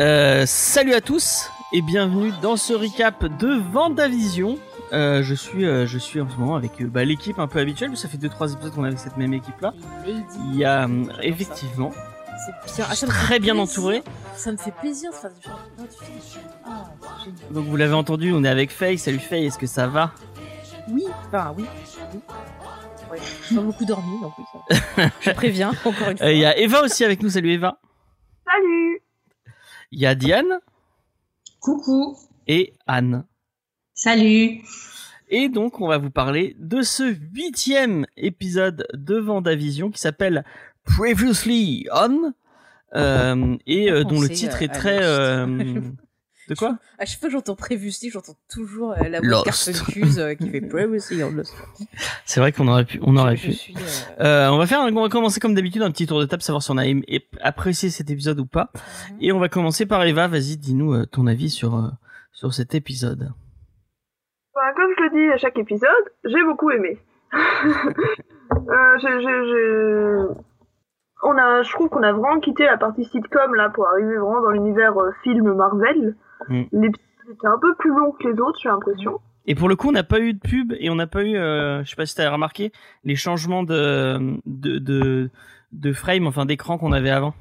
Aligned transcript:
Euh, 0.00 0.44
salut 0.46 0.94
à 0.94 1.02
tous 1.02 1.50
et 1.74 1.82
bienvenue 1.82 2.32
dans 2.40 2.56
ce 2.56 2.72
recap 2.72 3.22
de 3.38 3.60
Vendavision. 3.70 4.58
Euh, 4.94 5.22
je 5.22 5.34
suis, 5.34 5.66
euh, 5.66 5.86
je 5.86 5.98
suis 5.98 6.22
en 6.22 6.28
ce 6.30 6.36
moment 6.36 6.56
avec 6.56 6.80
euh, 6.80 6.86
bah, 6.86 7.04
l'équipe 7.04 7.38
un 7.38 7.46
peu 7.46 7.58
habituelle. 7.58 7.94
Ça 7.98 8.08
fait 8.08 8.16
deux 8.16 8.30
trois 8.30 8.50
épisodes 8.50 8.72
qu'on 8.72 8.84
est 8.84 8.88
avec 8.88 8.98
cette 8.98 9.18
même 9.18 9.34
équipe 9.34 9.60
là. 9.60 9.74
Il 10.06 10.56
y 10.56 10.64
a 10.64 10.88
euh, 10.88 11.04
effectivement 11.20 11.90
C'est 12.66 12.76
bien. 12.76 12.86
Ah, 12.90 13.06
très 13.06 13.38
bien 13.40 13.58
entouré. 13.58 14.02
Ça 14.36 14.50
me 14.52 14.56
fait 14.56 14.72
plaisir 14.72 15.10
de 15.10 15.16
faire 15.16 15.30
du 15.32 15.46
Ah. 16.64 16.86
Donc 17.50 17.66
vous 17.66 17.76
l'avez 17.76 17.92
entendu, 17.92 18.32
on 18.32 18.42
est 18.42 18.48
avec 18.48 18.70
Faye. 18.70 18.96
Salut 18.96 19.18
Faye, 19.18 19.46
est-ce 19.46 19.58
que 19.58 19.66
ça 19.66 19.86
va? 19.86 20.12
Oui, 20.88 21.04
enfin 21.26 21.54
oui. 21.58 21.66
oui. 22.14 22.20
Ouais, 23.12 23.18
j'ai 23.48 23.56
pas 23.56 23.62
beaucoup 23.62 23.84
dormi, 23.84 24.18
donc 24.22 24.32
oui, 24.38 24.44
ça. 24.96 25.10
Je 25.20 25.30
préviens, 25.32 25.72
encore 25.84 26.08
une 26.08 26.16
fois. 26.16 26.26
Euh, 26.26 26.32
Il 26.32 26.38
y 26.38 26.46
a 26.46 26.56
Eva 26.56 26.82
aussi 26.82 27.04
avec 27.04 27.22
nous. 27.22 27.28
Salut 27.28 27.52
Eva. 27.52 27.76
Salut 28.46 29.02
Il 29.92 29.98
y 30.00 30.06
a 30.06 30.14
Diane 30.14 30.60
Coucou. 31.60 32.16
et 32.46 32.72
Anne. 32.86 33.24
Salut. 33.94 34.62
Et 35.28 35.48
donc 35.48 35.80
on 35.80 35.88
va 35.88 35.98
vous 35.98 36.10
parler 36.10 36.56
de 36.58 36.82
ce 36.82 37.12
huitième 37.32 38.06
épisode 38.16 38.86
de 38.94 39.16
Vendavision 39.16 39.90
qui 39.90 40.00
s'appelle 40.00 40.44
Previously 40.84 41.86
On 41.92 42.32
euh, 42.94 43.56
et 43.66 43.90
euh, 43.90 44.04
dont 44.04 44.20
le 44.20 44.28
titre 44.28 44.58
euh, 44.60 44.64
est 44.64 44.68
très 44.68 45.02
euh, 45.02 45.46
de 46.50 46.54
quoi 46.54 46.76
À 46.98 47.04
chaque 47.06 47.18
fois 47.20 47.28
que 47.28 47.32
j'entends 47.32 47.54
Previously, 47.56 48.10
j'entends 48.10 48.34
toujours 48.50 48.92
euh, 48.92 49.08
la 49.08 49.20
voix 49.20 49.40
de. 49.40 49.44
Carpencuse 49.44 50.18
euh, 50.18 50.34
qui 50.34 50.50
fait 50.50 50.60
Previously 50.68 51.22
on 51.24 51.30
Lost. 51.30 51.54
C'est 52.26 52.40
vrai 52.40 52.52
qu'on 52.52 52.68
aurait 52.68 52.84
pu, 52.84 52.98
on 53.02 53.16
aurait 53.16 53.36
pu. 53.36 53.52
suis, 53.52 53.74
euh, 54.20 54.24
Euh, 54.24 54.48
on 54.50 54.58
va 54.58 54.66
faire, 54.66 54.80
un- 54.82 54.94
on 54.94 55.02
va 55.02 55.08
commencer 55.08 55.40
comme 55.40 55.54
d'habitude 55.54 55.82
un 55.82 55.90
petit 55.90 56.06
tour 56.06 56.20
de 56.20 56.26
table, 56.26 56.42
savoir 56.42 56.62
si 56.62 56.70
on 56.70 56.76
a 56.78 56.84
aimé- 56.86 57.04
et- 57.08 57.26
apprécié 57.42 57.88
cet 57.90 58.10
épisode 58.10 58.38
ou 58.40 58.46
pas. 58.46 58.70
Mhm. 58.74 59.16
Et 59.22 59.32
on 59.32 59.38
va 59.38 59.48
commencer 59.48 59.86
par 59.86 60.02
Eva. 60.04 60.26
Vas-y, 60.28 60.56
dis-nous 60.58 60.92
euh, 60.94 61.06
ton 61.06 61.26
avis 61.26 61.48
sur 61.50 61.74
euh, 61.76 61.88
sur 62.32 62.52
cet 62.52 62.74
épisode. 62.74 63.32
Enfin, 64.54 64.72
Comme 64.76 64.92
je 64.98 65.02
le 65.04 65.10
dis 65.28 65.32
à 65.32 65.38
chaque 65.38 65.58
épisode, 65.58 65.88
j'ai 66.24 66.42
beaucoup 66.44 66.70
aimé. 66.70 66.98
euh, 68.52 70.26
On 71.22 71.36
a, 71.36 71.62
je 71.62 71.70
trouve 71.72 71.88
qu'on 71.90 72.02
a 72.02 72.12
vraiment 72.12 72.40
quitté 72.40 72.64
la 72.64 72.76
partie 72.78 73.04
sitcom 73.04 73.54
là 73.54 73.68
pour 73.70 73.86
arriver 73.86 74.16
vraiment 74.16 74.40
dans 74.40 74.50
l'univers 74.50 74.96
euh, 74.98 75.10
film 75.22 75.52
Marvel. 75.54 76.16
Mm. 76.48 76.62
L'épisode 76.72 77.00
était 77.32 77.46
un 77.46 77.58
peu 77.60 77.74
plus 77.76 77.90
long 77.90 78.12
que 78.12 78.28
les 78.28 78.40
autres, 78.40 78.58
j'ai 78.62 78.68
l'impression. 78.68 79.20
Et 79.46 79.54
pour 79.54 79.68
le 79.68 79.76
coup, 79.76 79.88
on 79.88 79.92
n'a 79.92 80.02
pas 80.04 80.20
eu 80.20 80.34
de 80.34 80.38
pub 80.38 80.72
et 80.78 80.90
on 80.90 80.94
n'a 80.94 81.06
pas 81.06 81.24
eu, 81.24 81.36
euh, 81.36 81.82
je 81.84 81.90
sais 81.90 81.96
pas 81.96 82.06
si 82.06 82.14
t'as 82.14 82.30
remarqué, 82.30 82.72
les 83.04 83.16
changements 83.16 83.62
de 83.62 84.38
de 84.46 84.78
de, 84.78 85.30
de 85.72 85.92
frame, 85.92 86.26
enfin 86.26 86.44
d'écran 86.46 86.76
qu'on 86.78 86.92
avait 86.92 87.10
avant. 87.10 87.34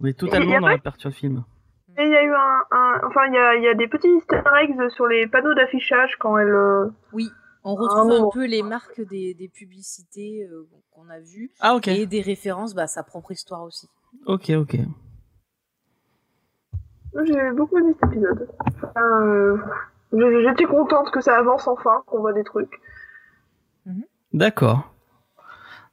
On 0.00 0.06
est 0.06 0.16
totalement 0.18 0.60
dans 0.60 0.66
pas- 0.66 0.72
la 0.72 0.78
perture 0.78 1.10
film. 1.12 1.44
Et 1.98 2.04
il 2.04 2.10
y 2.10 2.14
a 2.16 2.22
eu 2.22 2.30
un, 2.32 2.60
un- 2.70 3.00
enfin 3.08 3.26
il 3.26 3.34
y 3.34 3.38
a, 3.38 3.56
il 3.56 3.62
y 3.64 3.68
a 3.68 3.74
des 3.74 3.88
petits 3.88 4.06
easter 4.08 4.40
eggs 4.62 4.88
sur 4.90 5.08
les 5.08 5.26
panneaux 5.26 5.54
d'affichage 5.54 6.14
quand 6.20 6.38
elle. 6.38 6.46
euh, 6.48 6.86
Oui, 7.12 7.28
on 7.64 7.76
Ah, 7.76 7.80
retrouve 7.82 8.12
un 8.12 8.30
peu 8.32 8.46
les 8.46 8.62
marques 8.62 9.00
des, 9.00 9.34
des 9.34 9.48
publicités 9.48 10.46
euh, 10.48 10.68
qu'on 10.92 11.08
a 11.10 11.18
vues 11.18 11.50
Ah 11.58 11.74
ok, 11.74 11.88
et 11.88 12.06
des 12.06 12.20
références 12.20 12.72
bah, 12.76 12.82
à 12.82 12.86
sa 12.86 13.02
propre 13.02 13.32
histoire 13.32 13.64
aussi. 13.64 13.88
ok, 14.26 14.50
ok. 14.50 14.76
J'ai 17.26 17.50
beaucoup 17.56 17.78
aimé 17.78 17.92
cet 18.00 18.10
épisode. 18.12 18.48
Euh, 18.96 19.56
J'étais 20.12 20.64
contente 20.64 21.10
que 21.10 21.20
ça 21.20 21.36
avance 21.36 21.66
enfin, 21.68 22.02
qu'on 22.06 22.20
voit 22.20 22.32
des 22.32 22.44
trucs. 22.44 22.70
D'accord. 24.32 24.92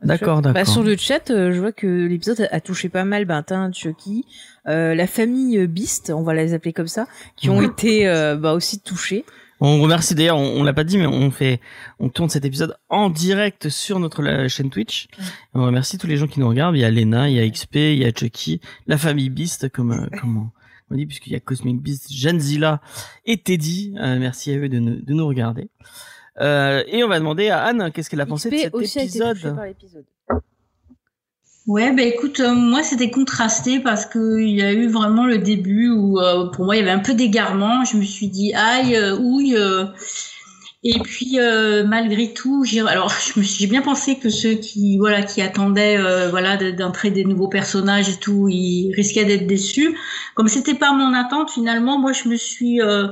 D'accord, 0.02 0.42
d'accord. 0.42 0.54
Bah, 0.54 0.66
sur 0.66 0.84
le 0.84 0.96
chat, 0.98 1.32
euh, 1.32 1.52
je 1.52 1.60
vois 1.60 1.72
que 1.72 1.88
l'épisode 1.88 2.48
a, 2.52 2.60
touché 2.60 2.90
pas 2.90 3.06
mal 3.06 3.26
Bentin, 3.26 3.72
Chucky, 3.72 4.26
euh, 4.68 4.94
la 4.94 5.08
famille 5.08 5.66
Beast, 5.68 6.12
on 6.14 6.22
va 6.22 6.34
les 6.34 6.54
appeler 6.54 6.74
comme 6.74 6.88
ça, 6.88 7.08
qui 7.38 7.50
ont 7.50 7.60
Mhm. 7.62 7.72
été 7.72 8.08
euh, 8.08 8.36
bah, 8.36 8.54
aussi 8.54 8.80
touchés. 8.82 9.26
On 9.62 9.82
remercie 9.82 10.14
d'ailleurs, 10.14 10.38
on, 10.38 10.60
on 10.60 10.64
l'a 10.64 10.74
pas 10.74 10.84
dit, 10.84 10.98
mais 10.98 11.08
on 11.08 11.32
fait, 11.32 11.60
on 12.00 12.10
tourne 12.10 12.30
cet 12.30 12.44
épisode 12.46 12.76
en 12.90 13.10
direct 13.10 13.70
sur 13.70 14.00
notre 14.00 14.22
la 14.22 14.48
chaîne 14.50 14.70
Twitch. 14.70 15.08
Et 15.18 15.22
on 15.56 15.64
remercie 15.66 15.98
tous 15.98 16.08
les 16.08 16.18
gens 16.18 16.28
qui 16.28 16.42
nous 16.42 16.50
regardent. 16.50 16.76
Il 16.76 16.82
y 16.82 16.86
a 16.86 16.92
Lena, 16.92 17.30
il 17.30 17.36
y 17.36 17.40
a 17.40 17.50
XP, 17.50 17.76
il 17.76 18.00
y 18.00 18.06
a 18.06 18.12
Chucky, 18.12 18.60
la 18.86 18.98
famille 18.98 19.30
Beast, 19.30 19.70
comme, 19.70 19.92
euh, 19.94 20.08
comme 20.22 20.50
on, 20.92 20.96
dit, 20.96 21.06
puisqu'il 21.06 21.34
y 21.34 21.36
a 21.36 21.40
Cosmic 21.40 21.82
Beast, 21.82 22.12
Janzilla 22.14 22.82
et 23.26 23.38
Teddy. 23.38 23.96
Euh, 24.00 24.20
merci 24.20 24.52
à 24.52 24.58
eux 24.58 24.70
de 24.70 24.80
nous, 24.80 25.02
de 25.02 25.14
nous 25.14 25.28
regarder. 25.28 25.70
Euh, 26.42 26.84
et 26.88 27.04
on 27.04 27.08
va 27.08 27.20
demander 27.20 27.50
à 27.50 27.64
Anne 27.64 27.92
qu'est-ce 27.94 28.10
qu'elle 28.10 28.22
a 28.22 28.26
pensé 28.26 28.50
de 28.50 28.58
cet 28.58 28.74
aussi 28.74 29.00
a 29.00 29.04
été 29.04 29.20
touché 29.20 29.32
épisode. 29.32 30.06
Ouais, 31.68 31.92
bah 31.96 32.04
écoute, 32.04 32.40
euh, 32.42 32.54
moi 32.54 32.84
c'était 32.84 33.10
contrasté 33.10 33.80
parce 33.80 34.06
que 34.06 34.40
il 34.40 34.52
y 34.52 34.62
a 34.62 34.72
eu 34.72 34.88
vraiment 34.88 35.26
le 35.26 35.40
début 35.40 35.90
où 35.90 36.20
euh, 36.20 36.52
pour 36.52 36.64
moi 36.66 36.76
il 36.76 36.80
y 36.80 36.82
avait 36.84 36.92
un 36.92 37.00
peu 37.00 37.16
d'égarement. 37.16 37.84
Je 37.86 37.98
me 37.98 38.04
suis 38.04 38.28
dit 38.28 38.54
aïe, 38.54 38.96
euh, 38.96 39.18
ouille. 39.18 39.56
euh. 39.58 39.86
Et 40.88 41.00
puis 41.00 41.40
euh, 41.40 41.84
malgré 41.86 42.34
tout, 42.34 42.64
j'ai 42.64 42.80
alors 42.82 43.12
j'ai 43.38 43.68
bien 43.68 43.82
pensé 43.82 44.18
que 44.20 44.30
ceux 44.30 44.54
qui 44.54 44.98
voilà 44.98 45.24
qui 45.24 45.42
attendaient 45.42 45.98
euh, 45.98 46.30
voilà 46.30 46.58
de- 46.58 46.72
d'entrer 46.72 47.10
des 47.12 47.26
nouveaux 47.26 47.48
personnages 47.50 48.08
et 48.10 48.18
tout, 48.18 48.48
ils 48.50 48.94
risquaient 48.96 49.26
d'être 49.26 49.48
déçus. 49.48 49.98
Comme 50.36 50.48
c'était 50.48 50.76
pas 50.76 50.94
mon 50.94 51.14
attente 51.14 51.50
finalement, 51.52 52.00
moi 52.00 52.14
je 52.14 52.30
me 52.30 52.36
suis 52.38 52.82
euh, 52.82 53.08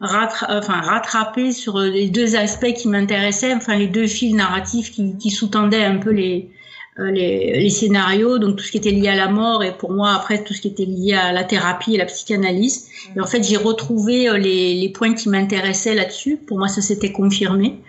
enfin 0.00 0.80
rattrapée 0.80 1.52
sur 1.52 1.80
les 1.80 2.08
deux 2.08 2.36
aspects 2.36 2.72
qui 2.72 2.88
m'intéressaient, 2.88 3.52
enfin 3.54 3.76
les 3.76 3.88
deux 3.88 4.06
fils 4.06 4.34
narratifs 4.34 4.92
qui, 4.92 5.16
qui 5.18 5.30
sous-tendaient 5.30 5.84
un 5.84 5.98
peu 5.98 6.10
les 6.10 6.50
les, 6.98 7.60
les 7.60 7.70
scénarios, 7.70 8.38
donc 8.38 8.56
tout 8.56 8.64
ce 8.64 8.72
qui 8.72 8.78
était 8.78 8.90
lié 8.90 9.08
à 9.08 9.16
la 9.16 9.28
mort 9.28 9.62
et 9.62 9.76
pour 9.76 9.92
moi 9.92 10.12
après 10.14 10.42
tout 10.42 10.52
ce 10.52 10.60
qui 10.60 10.68
était 10.68 10.84
lié 10.84 11.14
à 11.14 11.32
la 11.32 11.44
thérapie 11.44 11.94
et 11.94 11.98
la 11.98 12.06
psychanalyse. 12.06 12.88
Et 13.16 13.20
en 13.20 13.26
fait 13.26 13.42
j'ai 13.42 13.56
retrouvé 13.56 14.28
euh, 14.28 14.36
les, 14.36 14.74
les 14.74 14.88
points 14.88 15.14
qui 15.14 15.28
m'intéressaient 15.28 15.94
là-dessus. 15.94 16.36
Pour 16.36 16.58
moi 16.58 16.68
ça 16.68 16.80
s'était 16.82 17.12
confirmé. 17.12 17.80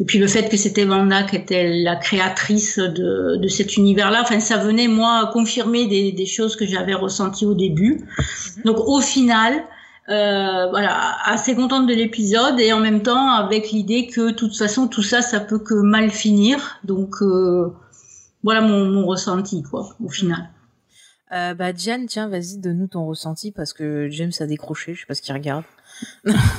Et 0.00 0.04
puis 0.04 0.18
le 0.18 0.26
fait 0.26 0.48
que 0.48 0.56
c'était 0.56 0.84
Vanda 0.84 1.22
qui 1.22 1.36
était 1.36 1.68
la 1.82 1.94
créatrice 1.94 2.78
de, 2.78 3.36
de 3.36 3.48
cet 3.48 3.76
univers-là, 3.76 4.22
enfin 4.22 4.40
ça 4.40 4.56
venait 4.56 4.88
moi 4.88 5.30
confirmer 5.32 5.86
des, 5.86 6.10
des 6.10 6.26
choses 6.26 6.56
que 6.56 6.66
j'avais 6.66 6.94
ressenties 6.94 7.46
au 7.46 7.54
début. 7.54 8.00
Donc 8.64 8.78
au 8.78 9.00
final, 9.00 9.62
euh, 10.08 10.66
voilà, 10.70 11.16
assez 11.24 11.54
contente 11.54 11.86
de 11.86 11.94
l'épisode 11.94 12.58
et 12.58 12.72
en 12.72 12.80
même 12.80 13.02
temps 13.02 13.30
avec 13.34 13.70
l'idée 13.70 14.08
que 14.08 14.30
de 14.30 14.34
toute 14.34 14.56
façon 14.56 14.88
tout 14.88 15.02
ça 15.02 15.22
ça 15.22 15.38
peut 15.38 15.60
que 15.60 15.74
mal 15.74 16.10
finir. 16.10 16.80
Donc 16.82 17.22
euh, 17.22 17.72
voilà 18.44 18.60
mon, 18.60 18.84
mon 18.86 19.04
ressenti 19.06 19.62
quoi 19.64 19.96
au 20.00 20.08
final. 20.08 20.50
Euh, 21.32 21.54
bah 21.54 21.72
Diane, 21.72 22.06
tiens, 22.06 22.28
vas-y, 22.28 22.58
donne-nous 22.58 22.86
ton 22.86 23.06
ressenti 23.06 23.50
parce 23.50 23.72
que 23.72 24.08
James 24.10 24.30
a 24.38 24.46
décroché, 24.46 24.94
je 24.94 25.00
sais 25.00 25.06
pas 25.06 25.14
ce 25.14 25.22
qu'il 25.22 25.34
regarde. 25.34 25.64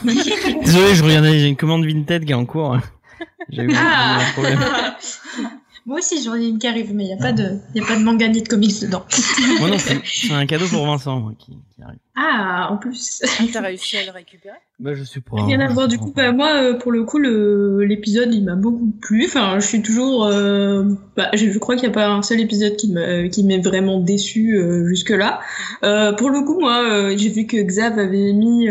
Désolé, 0.04 0.96
je 0.96 1.04
regardais, 1.04 1.40
j'ai 1.40 1.48
une 1.48 1.56
commande 1.56 1.86
Vinted 1.86 2.26
qui 2.26 2.32
est 2.32 2.36
en 2.36 2.46
cours. 2.46 2.78
J'ai 3.50 3.64
eu 3.64 3.74
Ah. 3.78 4.20
un 4.20 4.32
problème. 4.34 4.60
Moi 5.88 6.00
aussi, 6.00 6.24
j'en 6.24 6.34
ai 6.34 6.48
une 6.48 6.58
qui 6.58 6.66
arrive, 6.66 6.96
mais 6.96 7.04
il 7.04 7.08
n'y 7.08 7.14
a, 7.14 7.18
pas 7.18 7.32
de- 7.32 7.60
y 7.76 7.80
a 7.80 7.86
pas 7.86 7.96
de 7.96 8.04
manga 8.04 8.28
ni 8.28 8.42
de 8.42 8.48
comics 8.48 8.82
dedans. 8.82 9.06
Moi 9.60 9.70
non, 9.70 9.78
c'est 9.78 10.34
un 10.34 10.46
cadeau 10.48 10.66
pour 10.68 10.84
Vincent 10.86 11.20
moi, 11.20 11.34
qui, 11.38 11.52
qui 11.76 11.84
arrive. 11.84 12.00
Ah, 12.16 12.70
en 12.72 12.78
plus. 12.78 13.22
Ah, 13.24 13.44
T'as 13.54 13.62
réussi 13.62 13.96
à 13.98 14.06
le 14.06 14.12
récupérer? 14.12 14.56
Bah, 14.80 14.96
je 14.96 15.04
suis 15.04 15.22
pour. 15.22 15.46
Rien 15.46 15.60
à 15.60 15.68
voir. 15.68 15.88
Du 15.88 16.00
coup, 16.00 16.12
bah, 16.16 16.32
moi, 16.32 16.54
euh, 16.56 16.74
pour 16.74 16.92
le 16.92 17.04
coup, 17.04 17.20
le- 17.20 17.84
l'épisode, 17.84 18.34
il 18.34 18.44
m'a 18.46 18.56
beaucoup 18.56 18.92
plu. 19.00 19.26
Enfin, 19.28 19.60
je 19.60 19.68
suis 19.68 19.82
toujours. 19.84 20.26
euh, 20.26 20.86
bah, 21.16 21.30
je, 21.34 21.52
je 21.52 21.60
crois 21.60 21.76
qu'il 21.76 21.88
n'y 21.88 21.94
a 21.94 21.94
pas 21.94 22.08
un 22.08 22.24
seul 22.24 22.40
épisode 22.40 22.76
qui 22.78 22.92
m'a 22.92 23.28
qui 23.28 23.44
m'ait 23.44 23.60
vraiment 23.62 24.00
déçu 24.00 24.58
euh, 24.58 24.88
jusque-là. 24.88 25.40
Euh, 25.84 26.14
pour 26.14 26.32
le 26.32 26.42
coup, 26.42 26.60
moi, 26.60 26.82
euh, 26.84 27.16
j'ai 27.18 27.30
vu 27.30 27.46
que 27.46 27.58
Xav 27.58 28.00
avait 28.00 28.34
mis. 28.34 28.70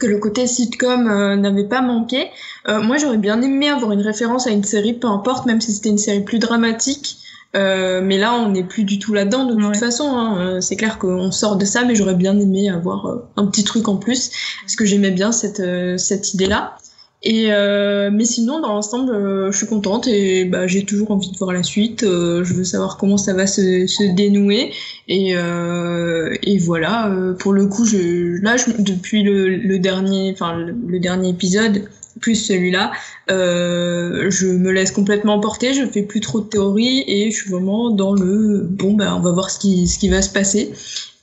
Que 0.00 0.06
le 0.06 0.18
côté 0.18 0.46
sitcom 0.46 1.06
euh, 1.08 1.36
n'avait 1.36 1.64
pas 1.68 1.82
manqué. 1.82 2.28
Euh, 2.68 2.82
moi, 2.82 2.96
j'aurais 2.96 3.18
bien 3.18 3.40
aimé 3.42 3.68
avoir 3.68 3.92
une 3.92 4.00
référence 4.00 4.46
à 4.46 4.50
une 4.50 4.64
série, 4.64 4.94
peu 4.94 5.06
importe, 5.08 5.46
même 5.46 5.60
si 5.60 5.72
c'était 5.72 5.90
une 5.90 5.98
série 5.98 6.24
plus 6.24 6.38
dramatique. 6.40 7.18
Euh, 7.56 8.00
mais 8.02 8.16
là, 8.16 8.32
on 8.34 8.50
n'est 8.50 8.62
plus 8.64 8.84
du 8.84 8.98
tout 8.98 9.12
là-dedans 9.12 9.44
de 9.44 9.54
toute 9.54 9.64
Ouais. 9.64 9.78
façon. 9.78 10.08
hein. 10.16 10.60
C'est 10.60 10.76
clair 10.76 10.98
qu'on 10.98 11.30
sort 11.32 11.56
de 11.56 11.64
ça, 11.64 11.84
mais 11.84 11.94
j'aurais 11.96 12.14
bien 12.14 12.38
aimé 12.38 12.70
avoir 12.70 13.06
un 13.36 13.46
petit 13.46 13.64
truc 13.64 13.88
en 13.88 13.96
plus, 13.96 14.30
parce 14.62 14.76
que 14.76 14.84
j'aimais 14.84 15.10
bien 15.10 15.32
cette, 15.32 15.62
cette 15.98 16.32
idée-là. 16.34 16.76
Et 17.22 17.52
euh, 17.52 18.10
mais 18.10 18.24
sinon, 18.24 18.60
dans 18.60 18.68
l'ensemble, 18.72 19.12
euh, 19.12 19.52
je 19.52 19.58
suis 19.58 19.66
contente 19.66 20.06
et 20.08 20.46
bah, 20.46 20.66
j'ai 20.66 20.84
toujours 20.84 21.10
envie 21.10 21.30
de 21.30 21.36
voir 21.36 21.52
la 21.52 21.62
suite. 21.62 22.02
Euh, 22.02 22.44
je 22.44 22.54
veux 22.54 22.64
savoir 22.64 22.96
comment 22.96 23.18
ça 23.18 23.34
va 23.34 23.46
se, 23.46 23.86
se 23.86 24.14
dénouer. 24.14 24.72
Et, 25.08 25.36
euh, 25.36 26.34
et 26.42 26.56
voilà. 26.58 27.10
euh, 27.10 27.34
pour 27.34 27.52
le 27.52 27.66
coup, 27.66 27.84
je, 27.84 28.40
là, 28.42 28.56
je- 28.56 28.70
depuis 28.82 29.22
le, 29.22 29.48
le 29.56 29.78
dernier, 29.78 30.30
enfin 30.32 30.56
le, 30.86 30.98
dernier 30.98 31.28
épisode, 31.30 31.88
plus 32.20 32.36
celui-là, 32.36 32.92
euh, 33.30 34.30
je 34.30 34.46
me 34.46 34.70
laisse 34.72 34.90
complètement 34.90 35.38
porter. 35.40 35.74
Je 35.74 35.84
fais 35.86 36.02
plus 36.02 36.20
trop 36.20 36.40
de 36.40 36.46
théories 36.48 37.04
et 37.06 37.30
je 37.30 37.36
suis 37.36 37.50
vraiment 37.50 37.90
dans 37.90 38.14
le 38.14 38.60
bon. 38.70 38.94
Bah, 38.94 39.14
on 39.14 39.20
va 39.20 39.32
voir 39.32 39.50
ce 39.50 39.58
qui 39.58 39.88
ce 39.88 39.98
qui 39.98 40.08
va 40.08 40.22
se 40.22 40.30
passer. 40.32 40.72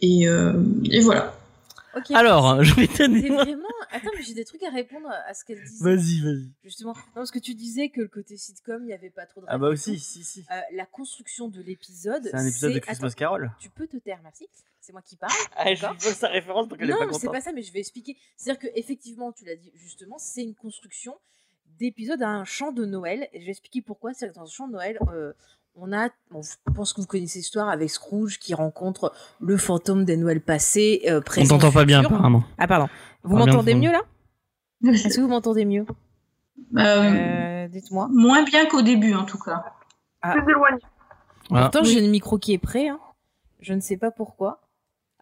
Et, 0.03 0.25
et 0.91 0.99
voilà. 1.01 1.36
Alors, 2.13 2.63
je 2.63 2.73
vais 2.75 2.87
donner. 2.87 3.29
vraiment. 3.29 3.67
Attends, 3.91 4.11
mais 4.15 4.23
j'ai 4.23 4.33
des 4.33 4.45
trucs 4.45 4.63
à 4.63 4.69
répondre 4.69 5.09
à 5.09 5.33
ce 5.33 5.45
qu'elle 5.45 5.63
disait. 5.63 5.83
Vas-y, 5.83 6.21
vas-y. 6.21 6.51
Justement, 6.63 6.93
non, 6.93 7.01
parce 7.15 7.31
que 7.31 7.39
tu 7.39 7.55
disais 7.55 7.89
que 7.89 8.01
le 8.01 8.07
côté 8.07 8.37
sitcom, 8.37 8.83
il 8.83 8.87
n'y 8.87 8.93
avait 8.93 9.09
pas 9.09 9.25
trop 9.25 9.41
de. 9.41 9.45
Ah 9.49 9.57
bah 9.57 9.69
aussi, 9.69 9.97
si, 9.99 10.23
si. 10.23 10.45
Euh, 10.51 10.59
la 10.73 10.85
construction 10.85 11.47
de 11.47 11.61
l'épisode. 11.61 12.23
C'est 12.23 12.35
un 12.35 12.45
épisode 12.45 12.73
de 12.73 12.79
Christmas 12.79 13.07
Attends, 13.07 13.17
Carol. 13.17 13.51
Tu 13.59 13.69
peux 13.69 13.87
te 13.87 13.97
taire, 13.97 14.19
merci. 14.23 14.47
C'est 14.79 14.93
moi 14.93 15.01
qui 15.01 15.15
parle. 15.17 15.33
Ah, 15.55 15.73
je 15.73 15.85
pose 15.85 16.13
sa 16.13 16.29
référence 16.29 16.69
donc 16.69 16.79
elle 16.81 16.89
est 16.89 16.93
non, 16.93 16.99
pas 16.99 17.07
mais 17.07 17.13
c'est 17.13 17.27
pas 17.27 17.41
ça, 17.41 17.51
mais 17.51 17.61
je 17.61 17.73
vais 17.73 17.79
expliquer. 17.79 18.15
C'est-à-dire 18.37 18.61
que 18.61 18.67
effectivement, 18.75 19.31
tu 19.31 19.43
l'as 19.43 19.55
dit 19.55 19.71
justement, 19.75 20.17
c'est 20.17 20.43
une 20.43 20.55
construction 20.55 21.17
d'épisode 21.77 22.21
à 22.21 22.29
un 22.29 22.45
chant 22.45 22.71
de 22.71 22.85
Noël. 22.85 23.27
Et 23.33 23.41
je 23.41 23.45
vais 23.45 23.51
expliquer 23.51 23.81
pourquoi. 23.81 24.13
C'est 24.13 24.29
que 24.29 24.33
dans 24.33 24.45
ce 24.45 24.55
chant 24.55 24.67
de 24.67 24.73
Noël, 24.73 24.97
euh, 25.11 25.33
on 25.79 25.93
a, 25.93 26.09
bon, 26.31 26.41
je 26.41 26.73
pense 26.73 26.93
que 26.93 27.01
vous 27.01 27.07
connaissez 27.07 27.39
l'histoire 27.39 27.69
avec 27.69 27.89
Scrooge 27.89 28.39
qui 28.39 28.53
rencontre 28.53 29.13
le 29.39 29.57
fantôme 29.57 30.05
des 30.05 30.17
Noëls 30.17 30.41
passés, 30.41 31.03
euh, 31.07 31.19
On 31.19 31.21
présent, 31.21 31.57
t'entend 31.57 31.71
pas 31.71 31.85
bien 31.85 32.03
apparemment. 32.03 32.43
Ah 32.57 32.67
pardon. 32.67 32.87
Vous 33.23 33.35
m'entendez 33.37 33.75
mieux 33.75 33.91
là? 33.91 34.01
Est-ce 34.85 35.15
que 35.17 35.21
vous 35.21 35.27
m'entendez 35.27 35.65
mieux? 35.65 35.85
Euh, 36.77 37.63
Euh, 37.63 37.67
Dites-moi. 37.67 38.07
Moins 38.11 38.43
bien 38.43 38.65
qu'au 38.65 38.81
début, 38.81 39.13
en 39.13 39.25
tout 39.25 39.37
cas. 39.39 39.63
Plus 40.21 40.51
éloigné. 40.51 40.77
Voilà. 41.49 41.69
Pourtant, 41.69 41.83
j'ai 41.85 42.01
le 42.01 42.07
micro 42.09 42.37
qui 42.37 42.53
est 42.53 42.57
prêt. 42.57 42.87
hein. 42.87 42.99
Je 43.59 43.73
ne 43.73 43.79
sais 43.79 43.97
pas 43.97 44.11
pourquoi. 44.11 44.61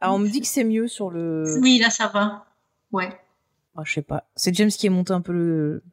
Alors, 0.02 0.16
on 0.16 0.20
me 0.20 0.28
dit 0.28 0.42
que 0.42 0.48
c'est 0.48 0.64
mieux 0.64 0.88
sur 0.88 1.10
le. 1.10 1.44
Oui, 1.62 1.80
là, 1.80 1.90
ça 1.90 2.08
va. 2.08 2.46
Ouais. 2.92 3.10
Ah, 3.78 3.82
je 3.84 3.94
sais 3.94 4.02
pas. 4.02 4.26
C'est 4.36 4.54
James 4.56 4.70
qui 4.70 4.88
est 4.88 4.90
monté 4.90 5.14
un 5.14 5.22
peu 5.22 5.34
le. 5.34 5.84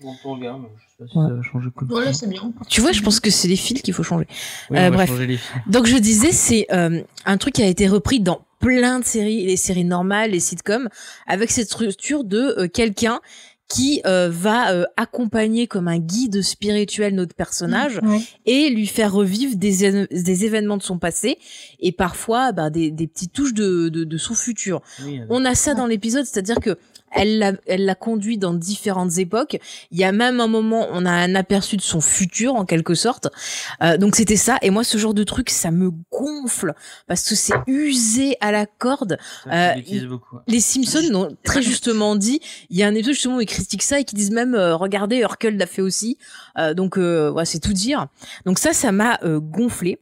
Je 0.00 0.06
m'entends 0.06 0.36
bien, 0.36 0.58
mais 0.58 0.68
je 0.76 0.82
sais 0.82 0.96
pas 0.98 1.06
si 1.10 1.18
Ouais. 1.18 1.28
ça 1.28 1.34
va 1.34 1.42
changer 1.42 1.68
quoi. 1.74 1.86
Voilà, 1.90 2.12
c'est 2.12 2.28
bien. 2.28 2.52
Tu 2.68 2.80
vois, 2.80 2.92
je 2.92 3.02
pense 3.02 3.18
que 3.20 3.30
c'est 3.30 3.48
les 3.48 3.56
fils 3.56 3.82
qu'il 3.82 3.94
faut 3.94 4.02
changer. 4.02 4.26
Oui, 4.70 4.78
Euh, 4.78 4.90
bref. 4.90 5.08
changer 5.08 5.26
les 5.26 5.36
films. 5.36 5.62
Donc, 5.66 5.86
je 5.86 5.96
disais, 5.96 6.32
c'est 6.32 6.66
euh, 6.72 7.02
un 7.24 7.36
truc 7.36 7.54
qui 7.54 7.62
a 7.62 7.66
été 7.66 7.88
repris 7.88 8.20
dans 8.20 8.42
plein 8.60 9.00
de 9.00 9.04
séries, 9.04 9.44
les 9.46 9.56
séries 9.56 9.84
normales, 9.84 10.30
les 10.32 10.40
sitcoms, 10.40 10.88
avec 11.26 11.50
cette 11.50 11.66
structure 11.66 12.24
de 12.24 12.38
euh, 12.58 12.68
quelqu'un 12.68 13.20
qui 13.68 14.00
euh, 14.06 14.30
va 14.32 14.72
euh, 14.72 14.84
accompagner 14.96 15.66
comme 15.66 15.88
un 15.88 15.98
guide 15.98 16.40
spirituel 16.42 17.14
notre 17.14 17.34
personnage 17.34 18.00
Ouais. 18.02 18.20
et 18.46 18.70
lui 18.70 18.86
faire 18.86 19.12
revivre 19.12 19.56
des, 19.56 19.84
événements 20.44 20.78
de 20.78 20.82
son 20.82 20.98
passé 20.98 21.36
et 21.78 21.92
parfois 21.92 22.52
bah, 22.52 22.70
des, 22.70 22.90
des 22.90 23.06
petites 23.06 23.32
touches 23.34 23.52
de, 23.52 23.90
de, 23.90 24.04
de 24.04 24.16
son 24.16 24.32
futur. 24.34 24.80
Oui, 25.04 25.18
avec- 25.18 25.26
On 25.30 25.44
a 25.44 25.54
ça 25.54 25.74
dans 25.74 25.86
l'épisode, 25.86 26.24
c'est-à-dire 26.24 26.60
que 26.60 26.78
elle 27.12 27.38
l'a, 27.38 27.52
elle 27.66 27.84
l'a 27.84 27.94
conduit 27.94 28.38
dans 28.38 28.54
différentes 28.54 29.18
époques. 29.18 29.58
Il 29.90 29.98
y 29.98 30.04
a 30.04 30.12
même 30.12 30.40
un 30.40 30.46
moment, 30.46 30.86
on 30.92 31.04
a 31.06 31.10
un 31.10 31.34
aperçu 31.34 31.76
de 31.76 31.82
son 31.82 32.00
futur 32.00 32.54
en 32.54 32.64
quelque 32.64 32.94
sorte. 32.94 33.28
Euh, 33.82 33.96
donc 33.96 34.16
c'était 34.16 34.36
ça. 34.36 34.58
Et 34.62 34.70
moi, 34.70 34.84
ce 34.84 34.98
genre 34.98 35.14
de 35.14 35.24
truc, 35.24 35.50
ça 35.50 35.70
me 35.70 35.90
gonfle 36.10 36.74
parce 37.06 37.28
que 37.28 37.34
c'est 37.34 37.54
usé 37.66 38.36
à 38.40 38.52
la 38.52 38.66
corde. 38.66 39.18
ça, 39.44 39.72
euh, 39.72 39.74
ouais. 39.76 40.18
Les 40.46 40.60
Simpsons 40.60 41.08
l'ont 41.10 41.36
très 41.42 41.62
justement 41.62 42.16
dit. 42.16 42.40
Il 42.70 42.76
y 42.76 42.82
a 42.82 42.86
un 42.86 42.94
épisode 42.94 43.14
justement 43.14 43.36
où 43.36 43.40
ils 43.40 43.46
critiquent 43.46 43.82
ça 43.82 44.00
et 44.00 44.04
qui 44.04 44.14
disent 44.14 44.30
même, 44.30 44.54
euh, 44.54 44.76
regardez, 44.76 45.18
Urkel 45.18 45.56
l'a 45.56 45.66
fait 45.66 45.82
aussi. 45.82 46.18
Euh, 46.58 46.74
donc 46.74 46.98
euh, 46.98 47.30
voilà, 47.30 47.44
c'est 47.44 47.60
tout 47.60 47.72
dire. 47.72 48.06
Donc 48.44 48.58
ça, 48.58 48.72
ça 48.72 48.92
m'a 48.92 49.18
euh, 49.24 49.40
gonflé. 49.40 49.98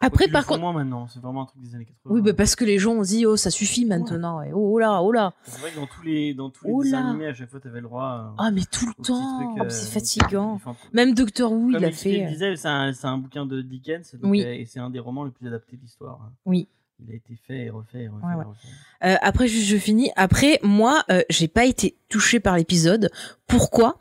Après, 0.00 0.28
par 0.28 0.46
contre, 0.46 0.60
moins 0.60 0.72
maintenant, 0.72 1.08
c'est 1.08 1.18
vraiment 1.20 1.42
un 1.42 1.46
truc 1.46 1.60
des 1.60 1.74
années 1.74 1.84
80. 1.84 2.14
oui, 2.14 2.22
bah 2.22 2.32
parce 2.32 2.54
que 2.54 2.64
les 2.64 2.78
gens 2.78 2.92
ont 2.92 3.02
dit, 3.02 3.26
oh, 3.26 3.36
ça 3.36 3.50
suffit 3.50 3.84
maintenant. 3.84 4.40
Et 4.42 4.52
oh, 4.52 4.74
oh 4.74 4.78
là, 4.78 5.02
oh 5.02 5.10
là. 5.10 5.32
C'est 5.42 5.60
vrai 5.60 5.70
que 5.72 5.76
dans 5.76 5.86
tous 5.86 6.02
les, 6.02 6.34
dans 6.34 6.50
tous 6.50 6.66
les 6.66 6.72
Oh 6.72 6.82
dessins 6.84 7.08
animés, 7.08 7.26
à 7.26 7.34
chaque 7.34 7.50
fois, 7.50 7.58
t'avais 7.58 7.80
le 7.80 7.88
droit. 7.88 8.28
euh, 8.30 8.34
Ah, 8.38 8.50
mais 8.52 8.62
tout 8.70 8.86
le 8.86 8.94
temps, 9.02 9.54
truc, 9.54 9.64
euh, 9.66 9.68
c'est 9.70 9.90
fatigant. 9.92 10.60
Même 10.92 11.14
Doctor 11.14 11.50
Who, 11.50 11.72
Comme 11.72 11.80
il 11.82 11.84
a 11.84 11.90
fait. 11.90 12.24
euh, 12.24 12.28
disait, 12.28 12.54
c'est 12.56 12.68
un, 12.68 12.92
un 13.02 13.18
bouquin 13.18 13.44
de 13.44 13.60
Dickens, 13.60 14.14
donc, 14.14 14.30
Oui. 14.30 14.40
et 14.42 14.66
c'est 14.66 14.78
un 14.78 14.90
des 14.90 15.00
romans 15.00 15.24
les 15.24 15.32
plus 15.32 15.48
adaptés 15.48 15.76
de 15.76 15.82
l'histoire. 15.82 16.20
Oui. 16.46 16.68
Il 17.00 17.12
a 17.12 17.16
été 17.16 17.38
fait 17.46 17.66
et 17.66 17.70
refait 17.70 18.02
et 18.04 18.08
refait. 18.08 18.26
Ouais, 18.26 18.34
ouais. 18.34 18.44
refait. 18.44 18.68
Euh, 19.04 19.16
après, 19.22 19.46
juste, 19.46 19.68
je 19.68 19.76
finis. 19.76 20.10
Après, 20.16 20.58
moi, 20.62 21.04
euh, 21.10 21.22
j'ai 21.30 21.46
pas 21.46 21.64
été 21.64 21.96
touchée 22.08 22.40
par 22.40 22.56
l'épisode. 22.56 23.10
Pourquoi? 23.46 23.98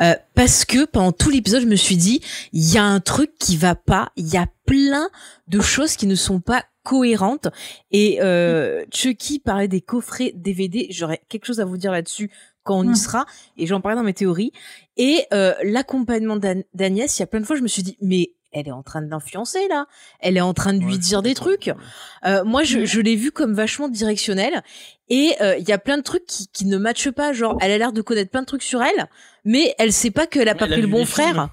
Euh, 0.00 0.14
Parce 0.34 0.64
que 0.64 0.84
pendant 0.84 1.10
tout 1.12 1.30
l'épisode, 1.30 1.62
je 1.62 1.66
me 1.66 1.74
suis 1.76 1.96
dit, 1.96 2.20
il 2.52 2.72
y 2.72 2.78
a 2.78 2.84
un 2.84 3.00
truc 3.00 3.32
qui 3.38 3.56
va 3.56 3.74
pas. 3.74 4.12
Il 4.16 4.28
y 4.32 4.36
a 4.36 4.46
plein 4.64 5.08
de 5.48 5.60
choses 5.60 5.96
qui 5.96 6.06
ne 6.06 6.14
sont 6.14 6.40
pas 6.40 6.64
cohérentes. 6.84 7.48
Et 7.90 8.18
euh, 8.22 8.84
Chucky 8.94 9.40
parlait 9.40 9.66
des 9.68 9.80
coffrets 9.80 10.30
DVD. 10.36 10.86
J'aurais 10.90 11.20
quelque 11.28 11.46
chose 11.46 11.58
à 11.60 11.64
vous 11.64 11.76
dire 11.76 11.90
là-dessus 11.90 12.30
quand 12.62 12.78
on 12.78 12.84
y 12.84 12.88
Mm. 12.90 12.94
sera. 12.94 13.26
Et 13.56 13.66
j'en 13.66 13.80
parlais 13.80 13.96
dans 13.96 14.04
mes 14.04 14.14
théories. 14.14 14.52
Et 14.96 15.24
euh, 15.34 15.52
l'accompagnement 15.64 16.36
d'Agnès, 16.36 17.18
il 17.18 17.22
y 17.22 17.24
a 17.24 17.26
plein 17.26 17.40
de 17.40 17.44
fois, 17.44 17.56
je 17.56 17.62
me 17.62 17.68
suis 17.68 17.82
dit, 17.82 17.96
mais 18.00 18.30
elle 18.58 18.68
est 18.68 18.72
en 18.72 18.82
train 18.82 19.02
de 19.02 19.08
l'influencer 19.10 19.68
là. 19.68 19.86
Elle 20.20 20.36
est 20.36 20.40
en 20.40 20.54
train 20.54 20.72
de 20.72 20.80
lui 20.80 20.92
Ouais, 20.94 20.98
dire 20.98 21.22
des 21.22 21.34
trucs. 21.34 21.70
Euh, 22.24 22.42
moi, 22.44 22.62
je, 22.64 22.84
je 22.84 23.00
l'ai 23.00 23.14
vu 23.16 23.30
comme 23.30 23.52
vachement 23.54 23.88
directionnel. 23.88 24.62
Et 25.08 25.34
euh, 25.40 25.56
il 25.58 25.68
y 25.68 25.72
a 25.72 25.78
plein 25.78 25.98
de 25.98 26.02
trucs 26.02 26.26
qui, 26.26 26.48
qui 26.52 26.64
ne 26.66 26.78
matchent 26.78 27.10
pas. 27.10 27.32
Genre, 27.32 27.56
elle 27.60 27.70
a 27.70 27.78
l'air 27.78 27.92
de 27.92 28.00
connaître 28.02 28.30
plein 28.30 28.40
de 28.42 28.46
trucs 28.46 28.62
sur 28.62 28.82
elle, 28.82 29.06
mais 29.44 29.74
elle 29.78 29.92
sait 29.92 30.10
pas 30.10 30.26
qu'elle 30.26 30.48
a 30.48 30.52
Ouais, 30.52 30.58
pas 30.58 30.64
elle 30.66 30.72
a 30.72 30.76
pris 30.76 30.82
le 30.82 30.88
bon 30.88 31.04
frère. 31.04 31.32
films. 31.34 31.48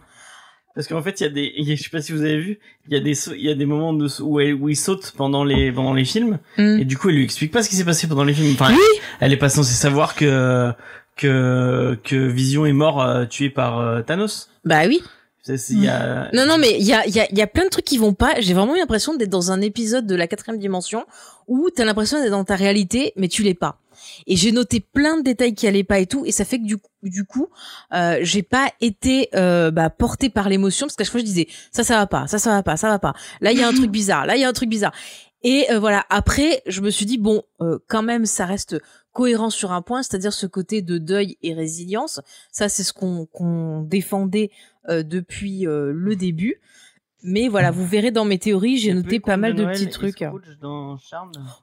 Parce 0.76 0.88
qu'en 0.88 1.04
fait, 1.04 1.20
il 1.22 1.24
y 1.24 1.28
a 1.28 1.30
des, 1.30 1.54
y 1.58 1.72
a- 1.72 1.76
je 1.76 1.84
sais 1.84 1.90
pas 1.92 2.02
si 2.02 2.14
vous 2.14 2.22
avez 2.22 2.40
vu, 2.40 2.60
il 2.88 2.94
y 2.94 2.98
a 2.98 3.00
des, 3.00 3.30
il 3.36 3.44
y 3.46 3.50
a 3.52 3.54
des 3.54 3.68
moments 3.68 3.94
de, 3.94 4.08
où, 4.24 4.40
elle, 4.40 4.56
où 4.56 4.70
il 4.70 4.76
saute 4.76 5.14
pendant 5.16 5.44
les, 5.44 5.72
pendant 5.72 5.94
les 5.94 6.04
films, 6.04 6.40
Hmm. 6.58 6.80
et 6.80 6.86
du 6.86 6.98
coup, 6.98 7.10
elle 7.10 7.16
lui 7.18 7.24
explique 7.24 7.52
pas 7.52 7.62
ce 7.62 7.70
qui 7.70 7.76
s'est 7.76 7.86
passé 7.86 8.08
pendant 8.08 8.24
les 8.24 8.34
films. 8.34 8.52
Enfin, 8.54 8.72
Oui. 8.74 8.80
elle 9.20 9.32
est 9.32 9.38
pas 9.38 9.50
censée 9.50 9.76
savoir 9.76 10.16
que, 10.16 10.72
que, 11.16 12.00
que 12.04 12.16
Vision 12.16 12.66
est 12.66 12.74
mort, 12.74 13.02
euh, 13.04 13.26
tué 13.26 13.50
par 13.52 13.80
euh, 13.80 14.02
Thanos. 14.02 14.50
Bah 14.66 14.88
oui. 14.88 15.04
Y 15.48 15.88
a, 15.88 16.30
Non, 16.34 16.46
non, 16.46 16.58
mais 16.58 16.78
il 16.80 16.86
y 16.86 16.94
a, 16.94 17.06
il 17.06 17.16
y, 17.16 17.20
a, 17.20 17.28
il 17.30 17.38
y 17.38 17.42
a 17.42 17.48
plein 17.48 17.66
de 17.66 17.70
trucs 17.70 17.86
qui 17.86 17.98
vont 17.98 18.14
pas. 18.14 18.40
J'ai 18.40 18.54
vraiment 18.54 18.76
eu 18.76 18.80
l'impression 18.80 19.16
d'être 19.16 19.30
dans 19.30 19.52
un 19.52 19.62
épisode 19.62 20.08
de 20.08 20.16
la 20.16 20.28
quatrième 20.28 20.60
dimension 20.60 21.06
où 21.48 21.70
t'as 21.70 21.86
l'impression 21.86 22.22
d'être 22.22 22.32
dans 22.32 22.46
ta 22.46 22.56
réalité, 22.56 23.14
mais 23.18 23.28
tu 23.28 23.44
l'es 23.44 23.54
pas. 23.54 23.80
Et 24.28 24.36
j'ai 24.36 24.52
noté 24.52 24.80
plein 24.80 25.18
de 25.18 25.24
détails 25.24 25.54
qui 25.54 25.68
allaient 25.68 25.84
pas 25.84 26.00
et 26.00 26.08
tout, 26.08 26.26
et 26.26 26.32
ça 26.32 26.46
fait 26.46 26.58
que 26.60 26.66
du 26.66 26.78
coup, 26.78 26.90
du 27.04 27.26
coup, 27.26 27.48
euh, 27.94 28.20
j'ai 28.22 28.44
pas 28.44 28.72
été 28.82 29.30
euh, 29.36 29.72
bah, 29.72 29.90
portée 29.90 30.30
par 30.30 30.50
l'émotion 30.50 30.88
parce 30.88 30.96
qu'à 30.96 31.04
chaque 31.04 31.12
fois 31.12 31.20
je 31.22 31.26
disais 31.26 31.48
ça, 31.72 31.84
ça 31.84 31.98
va 31.98 32.08
pas, 32.08 32.28
ça, 32.28 32.40
ça 32.40 32.52
va 32.52 32.64
pas, 32.64 32.78
ça 32.78 32.90
va 32.90 33.00
pas. 33.00 33.14
Là, 33.42 33.52
il 33.52 33.60
y 33.60 33.64
a 33.64 33.68
un 33.68 33.74
truc 33.74 33.92
bizarre, 33.92 34.26
là, 34.26 34.36
il 34.36 34.42
y 34.42 34.46
a 34.46 34.50
un 34.50 34.54
truc 34.54 34.70
bizarre. 34.70 34.94
Et 35.44 35.68
euh, 35.72 35.80
voilà. 35.80 36.06
Après, 36.10 36.62
je 36.66 36.82
me 36.82 36.90
suis 36.90 37.06
dit 37.06 37.18
bon, 37.18 37.44
euh, 37.62 37.80
quand 37.88 38.02
même, 38.02 38.26
ça 38.26 38.46
reste 38.46 38.78
cohérent 39.14 39.50
sur 39.50 39.72
un 39.72 39.82
point, 39.82 40.04
c'est-à-dire 40.04 40.34
ce 40.34 40.46
côté 40.46 40.82
de 40.82 40.98
deuil 40.98 41.38
et 41.42 41.54
résilience. 41.54 42.20
Ça, 42.52 42.68
c'est 42.68 42.84
ce 42.84 42.94
qu'on 42.94 43.82
défendait 43.82 44.52
euh, 44.90 45.04
depuis 45.04 45.66
euh, 45.68 45.92
le 45.94 46.16
début. 46.16 46.60
Mais 47.24 47.48
voilà, 47.48 47.72
vous 47.72 47.86
verrez 47.86 48.12
dans 48.12 48.26
mes 48.26 48.38
théories, 48.38 48.78
j'ai 48.78 48.94
noté 48.94 49.22
pas 49.22 49.38
mal 49.38 49.56
de 49.56 49.64
Noël 49.64 49.76
petits 49.76 49.86
et 49.86 49.90
trucs. 49.90 50.26
Dans. 50.62 50.98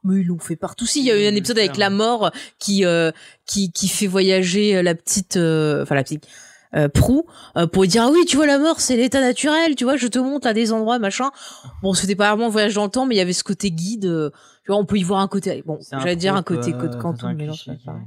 Mais 0.05 0.21
ils 0.21 0.27
l'ont 0.27 0.39
fait 0.39 0.57
partout. 0.57 0.87
Si, 0.87 1.01
il 1.01 1.07
y 1.07 1.11
a 1.11 1.23
eu 1.23 1.27
un 1.27 1.35
épisode 1.35 1.59
avec 1.59 1.77
la 1.77 1.91
mort 1.91 2.33
qui 2.59 2.87
euh, 2.87 3.13
qui 3.45 3.71
qui 3.71 3.89
fait 3.89 4.07
voyager 4.07 4.77
euh, 4.77 4.83
la 4.83 4.95
petite, 4.95 5.37
euh, 5.37 5.83
enfin 5.83 5.95
la 5.95 6.03
petite 6.03 6.27
euh, 6.75 6.89
Prou 6.89 7.27
euh, 7.57 7.67
pour 7.67 7.85
dire 7.87 8.05
ah 8.05 8.11
oui 8.13 8.25
tu 8.27 8.37
vois 8.37 8.47
la 8.47 8.59
mort 8.59 8.81
c'est 8.81 8.97
l'état 8.97 9.21
naturel 9.21 9.75
tu 9.75 9.85
vois 9.85 9.97
je 9.97 10.07
te 10.07 10.19
montre 10.19 10.47
à 10.47 10.53
des 10.55 10.73
endroits 10.73 10.99
machin 10.99 11.31
bon 11.83 11.95
c'était 11.95 12.15
pas 12.15 12.31
vraiment 12.31 12.47
un 12.47 12.51
voyage 12.51 12.75
dans 12.75 12.85
le 12.85 12.91
temps 12.91 13.07
mais 13.07 13.15
il 13.17 13.19
y 13.19 13.23
avait 13.23 13.33
ce 13.33 13.45
côté 13.45 13.71
guide 13.71 14.07
euh, 14.07 14.31
tu 14.65 14.71
vois 14.73 14.77
on 14.81 14.85
peut 14.85 14.97
y 14.99 15.03
voir 15.03 15.21
un 15.21 15.29
côté 15.29 15.63
bon 15.67 15.79
j'allais 15.91 16.17
dire 16.17 16.35
un 16.37 16.43
côté 16.43 16.73
euh, 16.75 16.79
Code 16.79 16.99
Quantum 17.01 17.35
mais 17.37 17.47
non 17.47 17.53
cliché 17.55 17.65
c'est 17.65 17.71
pas 17.73 17.77
qui 17.77 17.83
est- 17.83 17.87
pareil. 17.87 18.03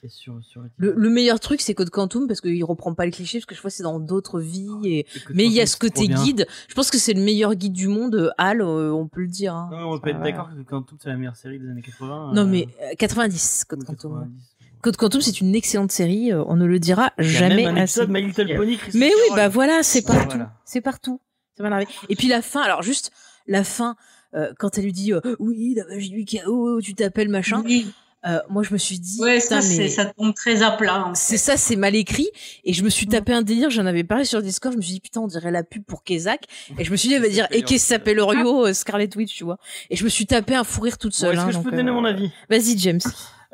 qui 0.00 0.06
est 0.06 0.10
sur- 0.10 0.38
sur 0.44 0.62
le, 0.76 0.92
le 0.96 1.10
meilleur 1.10 1.40
truc 1.40 1.60
c'est 1.60 1.74
Code 1.74 1.90
Quantum 1.90 2.28
parce 2.28 2.40
qu'il 2.40 2.62
reprend 2.64 2.94
pas 2.94 3.04
les 3.06 3.10
clichés 3.10 3.38
parce 3.38 3.46
que 3.46 3.54
je 3.56 3.60
vois 3.62 3.70
c'est 3.70 3.82
dans 3.82 3.98
d'autres 3.98 4.38
vies 4.38 4.68
et 4.84 4.98
Et 5.00 5.04
Code 5.26 5.34
mais 5.36 5.44
il 5.46 5.52
y 5.52 5.60
a 5.60 5.66
ce 5.66 5.76
côté 5.76 6.06
guide 6.06 6.46
je 6.68 6.74
pense 6.74 6.90
que 6.90 6.98
c'est 6.98 7.14
le 7.14 7.22
meilleur 7.22 7.54
guide 7.56 7.72
du 7.72 7.88
monde 7.88 8.14
euh, 8.14 8.30
Hal 8.38 8.60
euh, 8.60 8.92
on 8.92 9.08
peut 9.08 9.22
le 9.22 9.28
dire 9.28 9.54
hein. 9.54 9.70
Non, 9.72 9.92
on 9.92 9.98
peut 9.98 10.10
être 10.10 10.18
Ouais. 10.20 10.30
d'accord 10.32 10.50
que 10.56 10.62
Quantum 10.62 10.98
c'est 11.02 11.08
la 11.08 11.16
meilleure 11.16 11.36
série 11.36 11.58
des 11.58 11.68
années 11.68 11.82
80. 11.82 12.32
non 12.34 12.42
euh, 12.42 12.44
mais 12.44 12.68
euh, 12.82 12.94
90 12.98 13.64
Code 13.68 13.82
ou 13.82 13.86
Quantum 13.86 14.12
90. 14.12 14.53
Code 14.84 14.96
Quantum, 14.98 15.22
c'est 15.22 15.40
une 15.40 15.54
excellente 15.54 15.90
série, 15.92 16.30
euh, 16.30 16.44
on 16.46 16.56
ne 16.56 16.66
le 16.66 16.78
dira 16.78 17.12
jamais 17.18 17.64
même 17.64 17.76
un 17.78 17.80
assez. 17.80 18.00
épisode 18.00 18.10
My 18.10 18.20
Little 18.20 18.54
Pony. 18.54 18.76
Christophe 18.76 19.00
Mais 19.00 19.08
oui, 19.08 19.34
bah 19.34 19.48
voilà, 19.48 19.82
c'est 19.82 20.02
partout, 20.02 20.26
Voilà. 20.36 20.52
c'est 20.66 20.82
partout. 20.82 21.20
Ça 21.56 21.62
va 21.62 21.74
arriver. 21.74 21.90
Et 22.10 22.16
puis 22.16 22.28
la 22.28 22.42
fin, 22.42 22.60
alors 22.60 22.82
juste 22.82 23.10
la 23.46 23.64
fin, 23.64 23.96
euh, 24.34 24.52
quand 24.58 24.76
elle 24.76 24.84
lui 24.84 24.92
dit 24.92 25.14
euh, 25.14 25.20
oui, 25.38 25.72
la 25.74 25.86
magie 25.86 26.10
du 26.10 26.26
chaos, 26.26 26.82
tu 26.82 26.92
t'appelles 26.94 27.30
machin. 27.30 27.62
Oui. 27.64 27.86
euh, 28.26 28.40
moi, 28.50 28.62
je 28.62 28.74
me 28.74 28.78
suis 28.78 28.98
dit, 28.98 29.20
Ouais, 29.22 29.40
putain, 29.40 29.62
ça, 29.62 29.68
mais 29.78 29.88
ça 29.88 30.04
tombe 30.06 30.34
très 30.34 30.62
à 30.62 30.72
plat. 30.72 31.06
en 31.06 31.14
c'est 31.14 31.38
ça, 31.38 31.56
c'est 31.56 31.76
mal 31.76 31.94
écrit. 31.94 32.28
Et 32.64 32.74
je 32.74 32.84
me 32.84 32.90
suis 32.90 33.06
tapé 33.06 33.32
un 33.32 33.40
délire, 33.42 33.70
j'en 33.70 33.86
avais 33.86 34.04
parlé 34.04 34.26
sur 34.26 34.42
Discord, 34.42 34.72
je 34.74 34.76
me 34.78 34.82
suis 34.82 34.92
dit, 34.94 35.00
putain, 35.00 35.20
on 35.22 35.28
dirait 35.28 35.50
la 35.50 35.62
pub 35.62 35.82
pour 35.84 36.04
Kezak. 36.04 36.44
Et 36.78 36.84
je 36.84 36.90
me 36.90 36.96
suis 36.96 37.08
dit, 37.08 37.14
elle 37.14 37.22
va 37.22 37.28
dire, 37.28 37.46
et 37.52 37.62
qu'est-ce 37.62 37.84
qui 37.84 37.88
s'appelle 37.88 38.20
Orio, 38.20 38.70
Scarlet 38.74 39.08
Witch, 39.16 39.34
tu 39.34 39.44
vois. 39.44 39.56
Et 39.88 39.96
je 39.96 40.04
me 40.04 40.10
suis 40.10 40.26
tapé 40.26 40.54
un 40.54 40.64
fou 40.64 40.82
rire 40.82 40.98
toute 40.98 41.12
Bon, 41.12 41.16
seule. 41.18 41.32
Est-ce 41.36 41.40
hein, 41.40 41.46
que 41.46 41.52
je 41.52 41.56
donc, 41.56 41.64
peux 41.70 41.76
donner 41.76 41.90
euh, 41.90 41.94
mon 41.94 42.04
avis? 42.04 42.30
Vas-y, 42.50 42.76
James. 42.78 43.00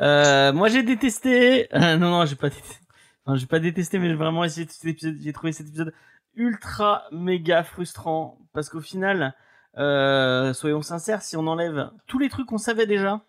Euh, 0.01 0.53
moi 0.53 0.69
j'ai 0.69 0.83
détesté. 0.83 1.69
Euh, 1.75 1.97
non 1.99 2.11
non 2.11 2.27
j'ai 2.27 2.37
pas 2.37 2.49
détesté. 2.49 2.81
Enfin, 3.27 3.37
j'ai 3.37 3.47
pas 3.47 3.61
détesté, 3.61 3.99
mais 3.99 4.09
j'ai 4.09 4.15
vraiment 4.15 4.45
essayé 4.45 4.67
cet 4.69 4.85
épisode. 4.85 5.17
J'ai 5.21 5.33
trouvé 5.33 5.53
cet 5.53 5.69
épisode 5.69 5.93
ultra 6.35 7.05
méga 7.13 7.63
frustrant 7.63 8.39
parce 8.53 8.69
qu'au 8.69 8.81
final, 8.81 9.35
euh, 9.79 10.53
soyons 10.53 10.83
sincères, 10.83 11.23
si 11.23 11.37
on 11.37 11.47
enlève 11.47 11.91
tous 12.07 12.19
les 12.19 12.29
trucs 12.29 12.47
qu'on 12.47 12.59
savait 12.59 12.87
déjà, 12.87 13.23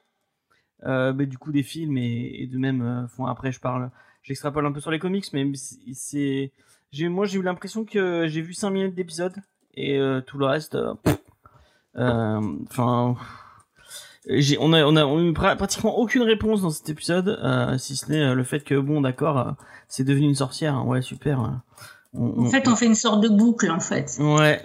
euh, 0.86 1.14
bah, 1.14 1.26
du 1.26 1.38
coup 1.38 1.52
des 1.52 1.64
films 1.64 1.98
et, 1.98 2.48
de 2.48 2.58
même, 2.58 2.82
euh, 2.82 3.26
après 3.28 3.52
je 3.52 3.60
parle, 3.60 3.92
j'extrapole 4.24 4.66
un 4.66 4.72
peu 4.72 4.80
sur 4.80 4.92
les 4.92 5.00
comics, 5.00 5.26
mais 5.34 5.46
c'est, 5.94 6.52
moi 7.04 7.26
j'ai 7.26 7.38
eu 7.38 7.44
l'impression 7.44 7.86
que 7.86 8.28
j'ai 8.28 8.42
vu 8.42 8.54
5 8.54 8.70
minutes 8.72 8.96
d'épisode 8.96 9.36
et 9.76 10.00
tout 10.26 10.38
le 10.38 10.46
reste, 10.46 10.78
enfin. 11.96 13.16
J'ai, 14.28 14.58
on 14.60 14.72
a, 14.74 14.84
on 14.84 14.96
a, 14.96 15.06
on 15.06 15.18
a 15.18 15.22
eu 15.22 15.32
pra- 15.32 15.56
pratiquement 15.56 15.98
aucune 15.98 16.22
réponse 16.24 16.62
dans 16.62 16.70
cet 16.70 16.90
épisode, 16.90 17.40
euh, 17.44 17.78
si 17.78 17.96
ce 17.96 18.12
n'est 18.12 18.22
euh, 18.22 18.34
le 18.36 18.44
fait 18.44 18.60
que 18.64 18.76
bon, 18.76 19.02
d'accord, 19.02 19.38
euh, 19.40 19.52
c'est 19.88 20.04
devenu 20.04 20.26
une 20.28 20.36
sorcière, 20.36 20.76
hein, 20.76 20.84
ouais, 20.86 21.02
super. 21.02 21.42
euh, 21.42 21.48
on- 22.14 22.46
En 22.46 22.50
fait, 22.50 22.68
on 22.68 22.76
fait 22.76 22.86
une 22.86 22.96
sorte 22.96 23.22
de 23.22 23.30
boucle, 23.30 23.72
en 23.72 23.80
fait. 23.80 24.18
Ouais. 24.20 24.62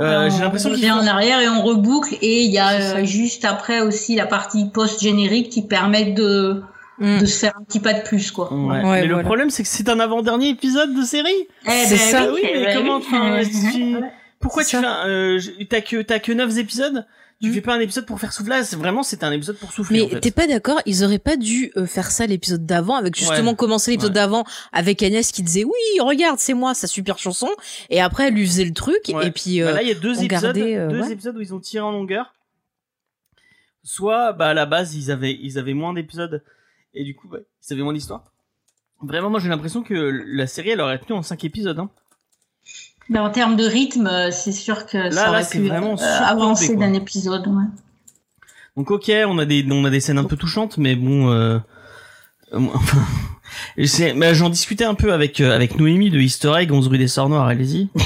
Euh, 0.00 0.28
j'ai 0.30 0.40
l'impression 0.40 0.70
en 0.72 1.06
arrière 1.06 1.40
et 1.40 1.48
on 1.48 1.62
reboucle 1.62 2.16
et 2.20 2.42
il 2.42 2.50
y 2.50 2.58
a 2.58 2.96
euh, 2.98 3.04
juste 3.04 3.44
après 3.44 3.80
aussi 3.80 4.16
la 4.16 4.26
partie 4.26 4.68
post-générique 4.70 5.50
qui 5.50 5.62
permet 5.66 6.06
de, 6.12 6.62
Mm. 6.98 7.20
de 7.20 7.26
se 7.26 7.38
faire 7.38 7.52
un 7.56 7.62
petit 7.62 7.78
pas 7.78 7.92
de 7.94 8.02
plus, 8.02 8.32
quoi. 8.32 8.52
Ouais. 8.52 8.82
Ouais, 8.84 9.00
mais 9.02 9.06
le 9.06 9.22
problème, 9.22 9.50
c'est 9.50 9.62
que 9.62 9.68
c'est 9.68 9.88
un 9.88 10.00
avant-dernier 10.00 10.48
épisode 10.48 10.92
de 10.96 11.02
série. 11.02 11.30
Eh 11.64 11.70
C'est 11.70 11.90
ben 11.94 11.98
ça. 12.26 12.32
Oui, 12.32 12.40
eh 12.42 12.58
mais 12.58 12.64
ben 12.64 12.76
comment 12.76 12.98
oui. 12.98 13.48
tu- 13.72 13.96
Pourquoi 14.40 14.64
C'est 14.64 14.70
tu 14.70 14.76
ça. 14.76 14.82
fais 14.82 14.88
un, 14.88 15.08
euh, 15.08 15.38
je- 15.38 15.62
t'as 15.64 15.80
que 15.80 16.02
t'as 16.02 16.18
que 16.18 16.32
9 16.32 16.58
épisodes 16.58 17.06
Tu 17.40 17.50
Mm. 17.50 17.52
fais 17.54 17.60
pas 17.60 17.74
un 17.76 17.80
épisode 17.80 18.04
pour 18.04 18.18
faire 18.18 18.32
souffler 18.32 18.50
Là, 18.56 18.64
c'est 18.64 18.74
vraiment 18.76 19.04
c'était 19.04 19.24
un 19.24 19.30
épisode 19.30 19.56
pour 19.58 19.70
souffler. 19.72 20.00
Mais 20.00 20.04
en 20.06 20.08
fait. 20.08 20.20
t'es 20.20 20.30
pas 20.32 20.48
d'accord 20.48 20.80
Ils 20.86 21.04
auraient 21.04 21.20
pas 21.20 21.36
dû 21.36 21.70
euh, 21.76 21.86
faire 21.86 22.10
ça 22.10 22.26
l'épisode 22.26 22.66
d'avant, 22.66 22.96
avec 22.96 23.14
justement 23.16 23.50
Ouais. 23.50 23.56
commencer 23.56 23.92
l'épisode 23.92 24.10
Ouais. 24.10 24.14
d'avant 24.14 24.44
avec 24.72 25.00
Agnès 25.04 25.30
qui 25.30 25.42
disait 25.44 25.62
oui, 25.64 26.00
regarde, 26.00 26.40
c'est 26.40 26.54
moi, 26.54 26.74
sa 26.74 26.88
super 26.88 27.16
chanson, 27.18 27.48
et 27.90 28.00
après 28.00 28.26
elle 28.28 28.34
lui 28.34 28.44
faisait 28.46 28.64
le 28.64 28.72
truc, 28.74 28.98
Ouais. 29.08 29.28
et 29.28 29.30
puis 29.30 29.60
Bah 29.60 29.68
euh, 29.68 29.72
là, 29.74 29.82
il 29.82 29.88
y 29.88 29.92
a 29.92 29.94
deux 29.94 30.20
épisodes, 30.22 30.28
gardait, 30.56 30.76
euh, 30.76 30.88
deux 30.88 31.10
épisodes 31.12 31.36
où 31.36 31.40
ils 31.40 31.54
ont 31.54 31.60
tiré 31.60 31.82
en 31.84 31.92
longueur. 31.92 32.34
Soit, 33.84 34.32
bah 34.32 34.48
à 34.48 34.54
la 34.54 34.66
base, 34.66 34.94
ils 34.96 35.10
avaient 35.10 35.32
ils 35.40 35.58
avaient 35.58 35.74
moins 35.74 35.92
d'épisodes 35.94 36.42
et 36.92 37.04
du 37.04 37.14
coup, 37.14 37.28
bah, 37.28 37.38
ils 37.68 37.72
avaient 37.72 37.82
moins 37.82 37.92
d'histoire. 37.94 38.24
Vraiment, 39.00 39.30
moi 39.30 39.38
j'ai 39.38 39.48
l'impression 39.48 39.82
que 39.84 39.94
la 39.94 40.46
série 40.48 40.70
elle 40.70 40.80
aurait 40.80 40.98
tenu 40.98 41.16
en 41.16 41.22
5 41.22 41.44
épisodes. 41.44 41.78
Hein. 41.78 41.88
Ben, 43.10 43.22
en 43.22 43.30
termes 43.30 43.56
de 43.56 43.64
rythme, 43.64 44.06
euh, 44.06 44.30
c'est 44.30 44.52
sûr 44.52 44.86
que 44.86 44.98
Là, 44.98 45.10
ça 45.10 45.22
là, 45.24 45.30
aurait 45.30 45.42
c'est 45.42 45.60
pu 45.60 45.68
vraiment 45.68 45.94
euh, 45.94 45.96
surpompé, 45.96 46.24
avancer 46.30 46.76
d'un 46.76 46.92
épisode. 46.92 47.46
Ouais. 47.46 47.64
Donc 48.76 48.90
ok, 48.90 49.10
on 49.26 49.38
a 49.38 49.44
des 49.44 49.66
on 49.70 49.84
a 49.84 49.90
des 49.90 50.00
scènes 50.00 50.18
un 50.18 50.24
peu 50.24 50.36
touchantes, 50.36 50.78
mais 50.78 50.94
bon, 50.94 51.30
euh, 51.30 51.58
euh, 52.52 52.58
enfin, 52.74 54.32
j'en 54.34 54.50
discutais 54.50 54.84
un 54.84 54.94
peu 54.94 55.12
avec 55.12 55.40
euh, 55.40 55.54
avec 55.54 55.78
Noémie 55.78 56.10
de 56.10 56.18
Easter 56.20 56.52
Egg 56.56 56.70
11 56.70 56.86
rue 56.88 56.98
des 56.98 57.08
Sorts 57.08 57.28
Noirs, 57.28 57.46
allez-y. 57.46 57.88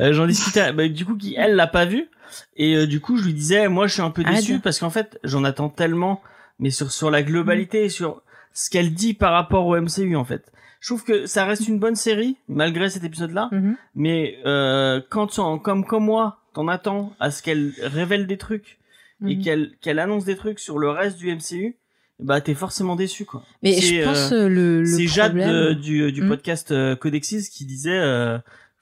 Euh, 0.00 0.12
j'en 0.12 0.26
discutais, 0.26 0.72
bah, 0.72 0.88
du 0.88 1.04
coup 1.04 1.16
qui 1.16 1.34
elle 1.36 1.54
l'a 1.54 1.68
pas 1.68 1.84
vu 1.84 2.08
et 2.56 2.74
euh, 2.74 2.86
du 2.86 3.00
coup 3.00 3.16
je 3.16 3.24
lui 3.24 3.32
disais 3.34 3.68
moi 3.68 3.86
je 3.86 3.92
suis 3.92 4.02
un 4.02 4.10
peu 4.10 4.22
Ah, 4.26 4.32
déçu 4.34 4.58
parce 4.58 4.80
qu'en 4.80 4.90
fait 4.90 5.20
j'en 5.22 5.44
attends 5.44 5.68
tellement, 5.68 6.20
mais 6.58 6.70
sur 6.70 6.90
sur 6.90 7.10
la 7.10 7.22
globalité 7.22 7.84
et 7.84 7.88
sur 7.88 8.22
ce 8.52 8.70
qu'elle 8.70 8.92
dit 8.92 9.14
par 9.14 9.32
rapport 9.32 9.66
au 9.66 9.80
MCU 9.80 10.16
en 10.16 10.24
fait. 10.24 10.50
Je 10.80 10.88
trouve 10.88 11.04
que 11.04 11.26
ça 11.26 11.44
reste 11.44 11.66
une 11.68 11.78
bonne 11.78 11.96
série 11.96 12.36
malgré 12.48 12.88
cet 12.90 13.04
épisode 13.04 13.32
là. 13.32 13.48
mhm. 13.52 13.76
Mais 13.94 14.38
euh, 14.46 15.00
quand 15.10 15.26
tu 15.28 15.40
en- 15.40 15.58
comme 15.58 15.84
comme 15.84 16.04
moi, 16.04 16.40
t'en 16.54 16.68
attends 16.68 17.12
à 17.20 17.30
ce 17.30 17.42
qu'elle 17.42 17.72
révèle 17.82 18.26
des 18.26 18.36
trucs 18.38 18.78
et 19.26 19.34
Mhm. 19.36 19.42
qu'elle 19.42 19.70
qu'elle 19.80 19.98
annonce 19.98 20.24
des 20.24 20.36
trucs 20.36 20.60
sur 20.60 20.78
le 20.78 20.90
reste 20.90 21.18
du 21.18 21.28
MCU, 21.30 21.76
bah 22.20 22.40
t'es 22.40 22.54
forcément 22.54 22.94
déçu 22.96 23.24
quoi. 23.24 23.42
mais 23.62 23.72
C'est, 23.80 24.00
je 24.00 24.04
pense 24.04 24.32
euh, 24.32 24.44
euh, 24.44 24.48
le, 24.48 24.80
le 24.80 24.86
c'est 24.86 25.06
Jade 25.06 25.36
euh, 25.38 25.74
du 25.74 26.12
du 26.12 26.22
Mhm. 26.22 26.28
podcast 26.28 26.72
Codexis 26.96 27.48
qui 27.50 27.64
disait 27.64 27.98
euh, 27.98 28.38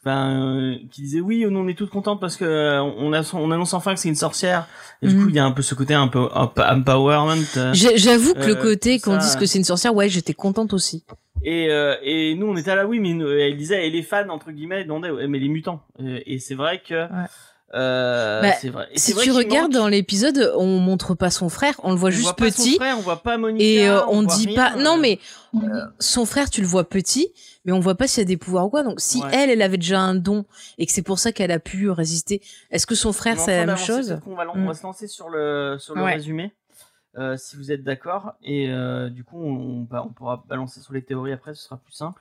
enfin 0.07 0.31
euh, 0.57 0.75
qui 0.93 1.03
disait 1.03 1.21
oui 1.21 1.45
nous 1.49 1.59
on 1.59 1.67
est 1.69 1.75
toutes 1.75 1.91
contentes 1.91 2.21
parce 2.21 2.37
que 2.37 2.45
euh, 2.45 2.81
on 2.83 3.13
a 3.13 3.23
on 3.35 3.51
annonce 3.51 3.75
enfin 3.75 3.93
que 3.95 4.01
c'est 4.01 4.09
une 4.09 4.15
sorcière 4.15 4.69
et 5.03 5.09
du 5.09 5.15
Mhm. 5.15 5.23
coup 5.25 5.29
il 5.31 5.35
y 5.35 5.39
a 5.39 5.45
un 5.45 5.51
peu 5.51 5.63
ce 5.63 5.75
côté 5.75 5.95
un 5.95 6.09
peu 6.09 6.29
empowerment 6.35 7.43
euh, 7.57 7.73
J'avoue 7.75 8.35
que 8.35 8.47
le 8.47 8.55
côté 8.55 9.01
qu'on 9.01 9.17
dise 9.17 9.37
que 9.37 9.47
c'est 9.47 9.59
une 9.59 9.65
sorcière, 9.65 9.95
ouais, 9.95 10.09
j'étais 10.09 10.35
contente 10.35 10.73
aussi. 10.73 11.05
Et, 11.43 11.69
euh, 11.71 11.95
et 12.03 12.35
nous, 12.35 12.47
on 12.47 12.57
était 12.57 12.75
là, 12.75 12.87
oui, 12.87 12.99
mais 12.99 13.13
nous- 13.13 13.29
elle 13.31 13.57
disait, 13.57 13.87
et 13.87 13.91
les 13.91 14.03
fans, 14.03 14.29
entre 14.31 14.51
guillemets, 14.51 14.85
demandaient, 14.85 15.11
ouais, 15.11 15.29
mais 15.29 15.39
les 15.39 15.49
mutants. 15.49 15.83
Euh, 16.01 16.19
et 16.27 16.39
c'est 16.39 16.55
vrai 16.55 16.83
que. 16.87 16.95
Euh, 17.77 18.41
Bah, 18.43 18.53
c'est 18.61 18.71
vrai. 18.71 18.89
Et 18.93 18.99
Si 18.99 19.13
vrai 19.13 19.25
tu 19.25 19.31
regardes 19.33 19.73
manque- 19.73 19.83
dans 19.83 19.89
l'épisode, 19.89 20.53
on 20.57 20.79
montre 20.79 21.15
pas 21.15 21.31
son 21.31 21.49
frère, 21.49 21.75
on 21.83 21.91
le 21.91 21.97
voit 21.97 22.09
on 22.09 22.13
juste 22.13 22.25
voit 22.25 22.37
pas 22.37 22.51
son 22.51 22.63
petit. 22.63 22.77
frère, 22.77 22.97
on 22.99 23.03
voit 23.03 23.23
pas 23.23 23.37
Monica. 23.37 23.65
Et 23.65 23.87
euh, 23.89 24.05
on, 24.07 24.23
voit 24.23 24.35
dit 24.37 24.47
rien, 24.47 24.55
pas. 24.57 24.77
Non, 24.77 24.97
euh, 24.97 25.01
mais 25.01 25.19
son 26.01 26.25
frère, 26.25 26.49
tu 26.51 26.61
le 26.63 26.67
vois 26.67 26.89
petit, 26.89 27.29
mais 27.65 27.73
on 27.73 27.81
voit 27.81 27.95
pas 27.95 28.07
s'il 28.09 28.23
y 28.23 28.27
a 28.27 28.27
des 28.27 28.37
pouvoirs 28.37 28.67
ou 28.67 28.71
quoi. 28.71 28.83
Donc, 28.83 29.01
si 29.01 29.21
Ouais. 29.23 29.29
elle, 29.33 29.51
elle 29.51 29.63
avait 29.63 29.77
déjà 29.77 30.01
un 30.01 30.15
don 30.15 30.45
et 30.79 30.87
que 30.87 30.93
c'est 30.93 31.03
pour 31.03 31.19
ça 31.19 31.33
qu'elle 31.33 31.51
a 31.53 31.59
pu 31.59 31.91
résister, 31.91 32.41
est-ce 32.71 32.87
que 32.87 32.95
son 32.95 33.13
frère, 33.13 33.39
c'est 33.39 33.59
la 33.59 33.67
même 33.67 33.77
chose 33.77 34.19
qu'on 34.25 34.35
va, 34.35 34.47
on 34.55 34.59
Mm. 34.59 34.67
va 34.69 34.75
se 34.75 34.83
lancer 34.83 35.07
sur 35.07 35.29
le, 35.29 35.77
sur 35.79 35.95
le 35.95 36.03
Ouais. 36.03 36.15
résumé. 36.15 36.53
Euh, 37.19 37.37
si 37.39 37.57
vous 37.57 37.73
êtes 37.73 37.83
d'accord. 37.83 38.35
Et 38.43 38.69
euh, 38.71 39.09
du 39.09 39.25
coup, 39.25 39.43
on, 39.43 39.81
bah, 39.91 40.03
on 40.07 40.13
pourra 40.13 40.45
balancer 40.49 40.81
sur 40.81 40.93
les 40.93 41.01
théories 41.03 41.33
après, 41.33 41.55
ce 41.55 41.63
sera 41.63 41.79
plus 41.79 41.95
simple. 41.95 42.21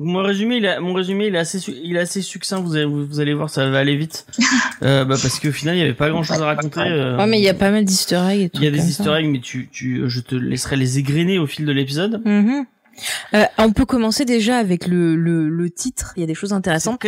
Mon 0.00 0.22
résumé, 0.22 0.56
il 0.58 0.64
est, 0.64 0.78
mon 0.80 0.92
résumé, 0.94 1.26
il 1.26 1.34
est 1.34 1.38
assez, 1.38 1.58
su- 1.58 1.74
il 1.82 1.96
est 1.96 2.00
assez 2.00 2.22
succinct. 2.22 2.60
Vous 2.60 2.76
allez, 2.76 2.84
vous, 2.84 3.04
vous 3.06 3.20
allez 3.20 3.34
voir, 3.34 3.50
ça 3.50 3.68
va 3.68 3.78
aller 3.78 3.96
vite. 3.96 4.26
euh, 4.82 5.04
bah, 5.04 5.16
parce 5.20 5.40
qu'au 5.40 5.50
final, 5.52 5.74
il 5.76 5.80
y 5.80 5.82
avait 5.82 5.92
pas 5.94 6.08
grand 6.08 6.22
chose 6.22 6.40
à 6.40 6.44
raconter. 6.46 6.80
euh, 6.80 7.16
Ouais, 7.16 7.26
mais 7.26 7.38
il 7.38 7.44
y 7.44 7.48
a 7.48 7.54
pas 7.54 7.70
mal 7.70 7.84
d'easter 7.84 8.20
eggs 8.30 8.40
et 8.42 8.48
tout. 8.50 8.62
Il 8.62 8.64
y 8.64 8.68
a 8.68 8.70
des 8.70 8.88
easter 8.88 9.12
eggs, 9.18 9.26
mais 9.28 9.40
tu, 9.40 9.68
tu, 9.72 10.02
je 10.08 10.20
te 10.20 10.34
laisserai 10.36 10.76
les 10.76 10.98
égrener 10.98 11.38
au 11.38 11.46
fil 11.46 11.66
de 11.66 11.72
l'épisode. 11.72 12.22
Mhm. 12.24 12.64
Euh, 13.34 13.44
on 13.58 13.72
peut 13.72 13.84
commencer 13.84 14.24
déjà 14.24 14.56
avec 14.58 14.86
le, 14.88 15.14
le, 15.14 15.48
le 15.48 15.70
titre. 15.70 16.12
Il 16.16 16.20
y 16.20 16.24
a 16.24 16.26
des 16.26 16.34
choses 16.34 16.52
intéressantes. 16.52 17.00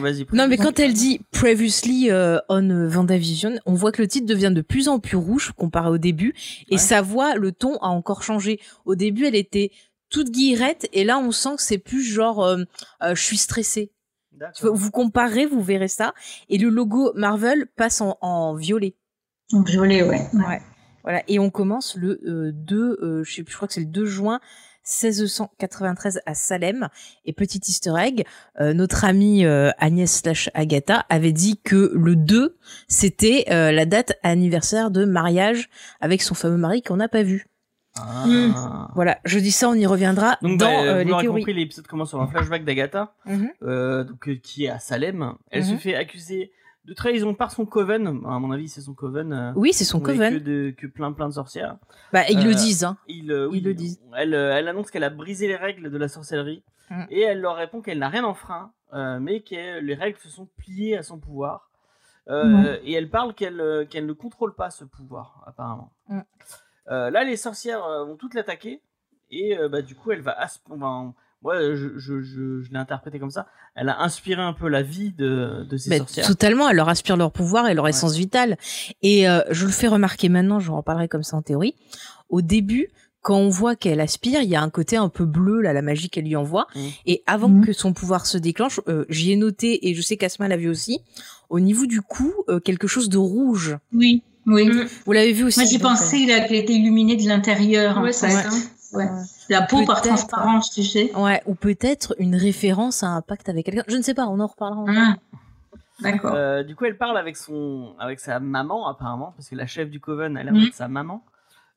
Vas-y. 0.00 0.24
Non, 0.32 0.48
mais 0.48 0.56
quand 0.56 0.78
elle 0.80 0.94
dit 0.94 1.20
previously 1.30 2.10
euh, 2.10 2.38
on 2.48 2.86
Vendavision, 2.88 3.52
on 3.66 3.74
voit 3.74 3.92
que 3.92 4.00
le 4.00 4.08
titre 4.08 4.26
devient 4.26 4.50
de 4.54 4.62
plus 4.62 4.88
en 4.88 4.98
plus 4.98 5.16
rouge 5.18 5.52
comparé 5.56 5.90
au 5.90 5.98
début, 5.98 6.32
et 6.70 6.74
Ouais. 6.74 6.78
sa 6.78 7.02
voix, 7.02 7.34
le 7.34 7.52
ton 7.52 7.76
a 7.82 7.88
encore 7.88 8.22
changé. 8.22 8.60
Au 8.86 8.94
début, 8.94 9.26
elle 9.26 9.34
était 9.36 9.70
toute 10.10 10.30
guillerette, 10.30 10.88
et 10.92 11.04
là, 11.04 11.18
on 11.18 11.32
sent 11.32 11.56
que 11.56 11.62
c'est 11.62 11.78
plus 11.78 12.02
genre 12.02 12.44
euh, 12.44 12.64
euh, 13.02 13.14
je 13.14 13.22
suis 13.22 13.38
stressée. 13.38 13.92
D'accord. 14.32 14.76
Vous 14.76 14.90
comparez, 14.90 15.46
vous 15.46 15.62
verrez 15.62 15.88
ça, 15.88 16.14
et 16.48 16.58
le 16.58 16.68
logo 16.68 17.12
Marvel 17.14 17.66
passe 17.76 18.00
en, 18.00 18.18
en 18.20 18.54
violet. 18.54 18.94
Donc, 19.50 19.68
violet, 19.68 20.02
ouais. 20.02 20.28
Ouais. 20.34 20.60
Voilà, 21.02 21.22
et 21.28 21.38
on 21.38 21.50
commence 21.50 21.96
le 21.96 22.20
euh, 22.26 22.50
2, 22.52 22.98
euh, 23.00 23.24
je 23.24 23.32
sais 23.32 23.42
plus, 23.44 23.52
je 23.52 23.56
crois 23.56 23.68
que 23.68 23.74
c'est 23.74 23.80
le 23.80 23.86
2 23.86 24.06
juin 24.06 24.40
1693 24.86 26.20
à 26.26 26.34
Salem. 26.34 26.88
Et 27.24 27.32
petit 27.32 27.60
easter 27.66 27.94
egg, 27.98 28.24
euh, 28.60 28.72
notre 28.72 29.04
amie 29.04 29.44
euh, 29.44 29.70
Agnès 29.78 30.12
slash 30.12 30.50
Agatha 30.54 31.04
avait 31.08 31.32
dit 31.32 31.60
que 31.62 31.92
le 31.94 32.16
2, 32.16 32.56
c'était 32.88 33.46
euh, 33.50 33.72
la 33.72 33.84
date 33.84 34.14
anniversaire 34.22 34.90
de 34.90 35.04
mariage 35.04 35.68
avec 36.00 36.22
son 36.22 36.34
fameux 36.34 36.56
mari 36.56 36.82
qu'on 36.82 36.96
n'a 36.96 37.08
pas 37.08 37.22
vu. 37.22 37.46
Ah. 37.98 38.88
Voilà, 38.94 39.18
je 39.24 39.38
dis 39.38 39.50
ça, 39.50 39.68
on 39.68 39.74
y 39.74 39.86
reviendra 39.86 40.36
Donc, 40.42 40.58
dans 40.58 40.66
bah, 40.66 40.82
euh, 40.82 40.92
vous 40.92 40.98
les 40.98 41.04
théories. 41.20 41.26
compris, 41.40 41.54
l'épisode 41.54 41.86
commence 41.86 42.10
sur 42.10 42.20
un 42.20 42.26
flashback 42.26 42.64
d'Agatha, 42.64 43.14
Mhm. 43.24 43.50
euh, 43.62 44.04
donc, 44.04 44.28
euh, 44.28 44.36
qui 44.36 44.64
est 44.64 44.68
à 44.70 44.78
Salem. 44.78 45.34
Elle 45.50 45.64
se 45.64 45.72
Mhm. 45.72 45.78
fait 45.78 45.94
accuser 45.94 46.52
de 46.84 46.94
trahison 46.94 47.34
par 47.34 47.50
son 47.50 47.66
coven. 47.66 48.06
À 48.26 48.38
mon 48.38 48.52
avis, 48.52 48.68
c'est 48.68 48.80
son 48.80 48.94
coven. 48.94 49.32
euh, 49.32 49.52
Oui, 49.56 49.72
c'est 49.72 49.84
son 49.84 50.00
coven. 50.00 50.34
Que, 50.34 50.38
de, 50.44 50.70
que 50.76 50.86
plein 50.86 51.12
plein 51.12 51.28
de 51.28 51.34
sorcières. 51.34 51.76
Bah, 52.12 52.22
ils 52.28 52.44
le 52.44 52.54
disent, 52.54 52.84
hein. 52.84 52.96
Ils, 53.08 53.32
euh, 53.32 53.48
oui, 53.48 53.58
Ils 53.58 53.64
le 53.64 53.74
disent. 53.74 54.00
Elle, 54.16 54.34
euh, 54.34 54.56
elle 54.56 54.68
annonce 54.68 54.90
qu'elle 54.90 55.04
a 55.04 55.10
brisé 55.10 55.48
les 55.48 55.56
règles 55.56 55.90
de 55.90 55.98
la 55.98 56.08
sorcellerie 56.08 56.62
Mm. 56.90 57.02
et 57.10 57.20
elle 57.22 57.40
leur 57.40 57.56
répond 57.56 57.80
qu'elle 57.82 57.98
n'a 57.98 58.08
rien 58.08 58.22
enfreint, 58.24 58.70
euh, 58.94 59.18
mais 59.18 59.40
que 59.40 59.80
les 59.80 59.94
règles 59.94 60.18
se 60.18 60.28
sont 60.28 60.46
pliées 60.58 60.96
à 60.96 61.02
son 61.02 61.18
pouvoir. 61.18 61.70
Euh, 62.28 62.76
Et 62.84 62.92
elle 62.92 63.08
parle 63.10 63.34
qu'elle 63.34 63.60
euh, 63.60 63.84
qu'elle 63.84 64.04
ne 64.06 64.12
contrôle 64.12 64.54
pas 64.54 64.70
ce 64.70 64.84
pouvoir, 64.84 65.42
apparemment. 65.46 65.90
Euh, 66.90 67.10
là, 67.10 67.24
les 67.24 67.36
sorcières 67.36 67.84
euh, 67.84 68.04
vont 68.04 68.16
toutes 68.16 68.34
l'attaquer 68.34 68.80
et 69.30 69.56
euh, 69.58 69.68
bah, 69.68 69.82
du 69.82 69.94
coup, 69.94 70.12
elle 70.12 70.20
va. 70.20 70.36
enfin, 70.70 71.14
moi, 71.42 71.60
je, 71.60 71.98
je, 71.98 72.22
je, 72.22 72.60
je 72.62 72.70
l'ai 72.70 72.78
interprété 72.78 73.18
comme 73.18 73.30
ça. 73.30 73.46
Elle 73.74 73.88
a 73.88 74.00
inspiré 74.02 74.40
un 74.40 74.52
peu 74.52 74.68
la 74.68 74.82
vie 74.82 75.12
de, 75.12 75.64
de 75.68 75.76
ces 75.76 75.90
Bah, 75.90 75.98
sorcières. 75.98 76.26
totalement, 76.26 76.68
elle 76.68 76.76
leur 76.76 76.88
aspire 76.88 77.16
leur 77.16 77.30
pouvoir 77.32 77.68
et 77.68 77.74
leur 77.74 77.84
Ouais. 77.84 77.90
essence 77.90 78.16
vitale. 78.16 78.56
Et 79.02 79.28
euh, 79.28 79.40
je 79.50 79.66
le 79.66 79.72
fais 79.72 79.88
remarquer 79.88 80.28
maintenant, 80.28 80.60
je 80.60 80.70
en 80.70 80.76
reparlerai 80.78 81.08
comme 81.08 81.22
ça 81.22 81.36
en 81.36 81.42
théorie. 81.42 81.74
Au 82.28 82.40
début, 82.40 82.88
quand 83.20 83.36
on 83.38 83.48
voit 83.48 83.74
qu'elle 83.76 84.00
aspire, 84.00 84.40
il 84.40 84.48
y 84.48 84.54
a 84.56 84.62
un 84.62 84.70
côté 84.70 84.96
un 84.96 85.08
peu 85.08 85.24
bleu, 85.24 85.60
là, 85.60 85.72
la 85.72 85.82
magie 85.82 86.08
qu'elle 86.08 86.24
lui 86.24 86.36
envoie. 86.36 86.66
Mhm. 86.76 86.90
Et 87.06 87.22
avant 87.26 87.48
Mhm. 87.48 87.66
que 87.66 87.72
son 87.72 87.92
pouvoir 87.92 88.24
se 88.26 88.38
déclenche, 88.38 88.80
euh, 88.88 89.04
j'y 89.08 89.32
ai 89.32 89.36
noté, 89.36 89.88
et 89.88 89.94
je 89.94 90.02
sais 90.02 90.16
qu'Asma 90.16 90.46
l'a 90.48 90.56
vu 90.56 90.68
aussi, 90.68 91.00
au 91.50 91.58
niveau 91.60 91.86
du 91.86 92.00
cou, 92.02 92.32
euh, 92.48 92.60
quelque 92.60 92.86
chose 92.86 93.08
de 93.08 93.18
rouge. 93.18 93.76
Oui, 93.92 94.22
oui. 94.46 94.68
Mm. 94.68 94.86
Vous 95.04 95.12
l'avez 95.12 95.32
vu 95.32 95.44
aussi 95.44 95.60
Moi, 95.60 95.68
j'ai 95.70 95.78
pensé 95.78 96.26
là, 96.26 96.40
qu'elle 96.40 96.56
était 96.56 96.72
illuminée 96.74 97.16
de 97.16 97.28
l'intérieur. 97.28 97.98
en 97.98 98.02
Ouais, 98.02 98.12
c'est 98.12 98.28
fait. 98.30 98.50
ça. 98.50 98.96
Ouais. 98.96 99.08
La 99.48 99.62
peau 99.62 99.84
par 99.84 100.00
transparence, 100.00 100.70
tu 100.72 100.82
sais. 100.82 101.10
euh, 101.14 101.20
Ouais, 101.22 101.42
ou 101.46 101.54
peut-être 101.54 102.14
une 102.18 102.36
référence 102.36 103.02
à 103.02 103.08
un 103.08 103.20
pacte 103.20 103.48
avec 103.48 103.66
quelqu'un. 103.66 103.82
Je 103.88 103.96
ne 103.96 104.02
sais 104.02 104.14
pas, 104.14 104.26
on 104.26 104.38
en 104.40 104.46
reparlera. 104.46 104.80
en 104.82 104.86
Ah. 104.88 105.16
D'accord. 106.00 106.32
Euh, 106.34 106.62
du 106.62 106.76
coup, 106.76 106.84
elle 106.84 106.96
parle 106.98 107.16
avec 107.16 107.36
son, 107.36 107.94
avec 107.98 108.20
sa 108.20 108.38
maman 108.38 108.86
apparemment, 108.88 109.32
parce 109.36 109.48
que 109.48 109.54
la 109.56 109.66
chef 109.66 109.88
du 109.90 109.98
coven, 109.98 110.36
elle 110.36 110.48
a 110.48 110.52
Mhm. 110.52 110.70
sa 110.72 110.88
maman. 110.88 111.22